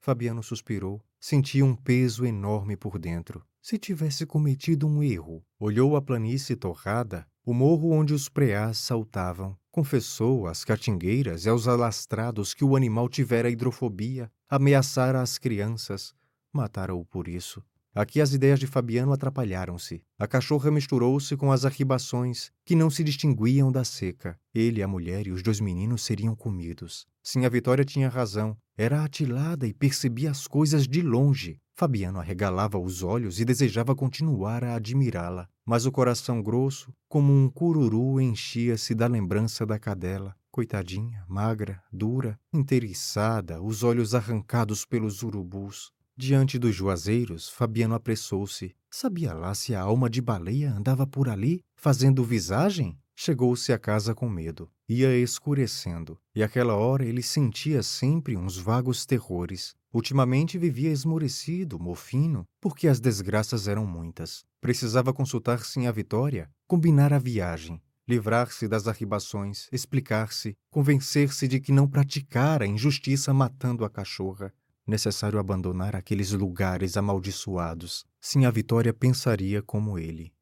Fabiano 0.00 0.42
suspirou. 0.42 1.02
Sentia 1.20 1.64
um 1.64 1.74
peso 1.74 2.24
enorme 2.24 2.76
por 2.76 2.98
dentro. 2.98 3.44
Se 3.60 3.76
tivesse 3.76 4.24
cometido 4.24 4.86
um 4.86 5.02
erro, 5.02 5.44
olhou 5.58 5.96
a 5.96 6.02
planície 6.02 6.54
torrada, 6.54 7.26
o 7.44 7.52
morro 7.52 7.90
onde 7.90 8.14
os 8.14 8.28
preás 8.28 8.78
saltavam, 8.78 9.56
Confessou 9.78 10.48
às 10.48 10.64
catingueiras 10.64 11.44
e 11.44 11.48
aos 11.48 11.68
alastrados 11.68 12.52
que 12.52 12.64
o 12.64 12.74
animal 12.74 13.08
tivera 13.08 13.48
hidrofobia, 13.48 14.28
ameaçara 14.48 15.22
as 15.22 15.38
crianças, 15.38 16.12
mataram-o 16.52 17.04
por 17.04 17.28
isso. 17.28 17.62
Aqui 17.98 18.20
as 18.20 18.32
ideias 18.32 18.60
de 18.60 18.66
Fabiano 18.68 19.12
atrapalharam-se. 19.12 20.00
A 20.16 20.28
cachorra 20.28 20.70
misturou-se 20.70 21.36
com 21.36 21.50
as 21.50 21.64
arribações, 21.64 22.52
que 22.64 22.76
não 22.76 22.88
se 22.88 23.02
distinguiam 23.02 23.72
da 23.72 23.82
seca. 23.82 24.38
Ele, 24.54 24.84
a 24.84 24.86
mulher 24.86 25.26
e 25.26 25.32
os 25.32 25.42
dois 25.42 25.58
meninos 25.58 26.02
seriam 26.02 26.32
comidos. 26.36 27.08
Sim, 27.24 27.44
a 27.44 27.48
Vitória 27.48 27.84
tinha 27.84 28.08
razão. 28.08 28.56
Era 28.76 29.02
atilada 29.02 29.66
e 29.66 29.74
percebia 29.74 30.30
as 30.30 30.46
coisas 30.46 30.86
de 30.86 31.02
longe. 31.02 31.58
Fabiano 31.74 32.20
arregalava 32.20 32.78
os 32.78 33.02
olhos 33.02 33.40
e 33.40 33.44
desejava 33.44 33.96
continuar 33.96 34.62
a 34.62 34.76
admirá-la, 34.76 35.48
mas 35.66 35.84
o 35.84 35.90
coração 35.90 36.40
grosso, 36.40 36.94
como 37.08 37.32
um 37.32 37.50
cururu, 37.50 38.20
enchia-se 38.20 38.94
da 38.94 39.08
lembrança 39.08 39.66
da 39.66 39.76
cadela. 39.76 40.36
Coitadinha, 40.52 41.24
magra, 41.26 41.82
dura, 41.92 42.38
inteiriçada, 42.52 43.60
os 43.60 43.82
olhos 43.82 44.14
arrancados 44.14 44.84
pelos 44.84 45.24
urubus. 45.24 45.92
Diante 46.20 46.58
dos 46.58 46.74
juazeiros, 46.74 47.48
Fabiano 47.48 47.94
apressou-se. 47.94 48.74
Sabia 48.90 49.32
lá 49.32 49.54
se 49.54 49.72
a 49.72 49.80
alma 49.80 50.10
de 50.10 50.20
baleia 50.20 50.74
andava 50.74 51.06
por 51.06 51.28
ali, 51.28 51.60
fazendo 51.76 52.24
visagem? 52.24 52.98
Chegou-se 53.14 53.72
a 53.72 53.78
casa 53.78 54.16
com 54.16 54.28
medo. 54.28 54.68
Ia 54.88 55.16
escurecendo, 55.16 56.18
e 56.34 56.42
àquela 56.42 56.74
hora 56.74 57.04
ele 57.04 57.22
sentia 57.22 57.84
sempre 57.84 58.36
uns 58.36 58.58
vagos 58.58 59.06
terrores. 59.06 59.76
Ultimamente 59.94 60.58
vivia 60.58 60.90
esmorecido, 60.90 61.78
mofino, 61.78 62.44
porque 62.60 62.88
as 62.88 62.98
desgraças 62.98 63.68
eram 63.68 63.86
muitas. 63.86 64.44
Precisava 64.60 65.12
consultar 65.12 65.64
sim 65.64 65.86
a 65.86 65.92
Vitória, 65.92 66.50
combinar 66.66 67.12
a 67.12 67.18
viagem, 67.20 67.80
livrar-se 68.08 68.66
das 68.66 68.88
arribações, 68.88 69.68
explicar-se, 69.70 70.56
convencer-se 70.68 71.46
de 71.46 71.60
que 71.60 71.70
não 71.70 71.86
praticara 71.86 72.66
injustiça 72.66 73.32
matando 73.32 73.84
a 73.84 73.90
cachorra, 73.90 74.52
necessário 74.88 75.38
abandonar 75.38 75.94
aqueles 75.94 76.32
lugares 76.32 76.96
amaldiçoados. 76.96 78.06
Sim, 78.20 78.46
a 78.46 78.50
Vitória 78.50 78.92
pensaria 78.92 79.62
como 79.62 79.98
ele. 79.98 80.34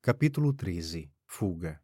Capítulo 0.00 0.52
13 0.52 1.10
Fuga 1.26 1.82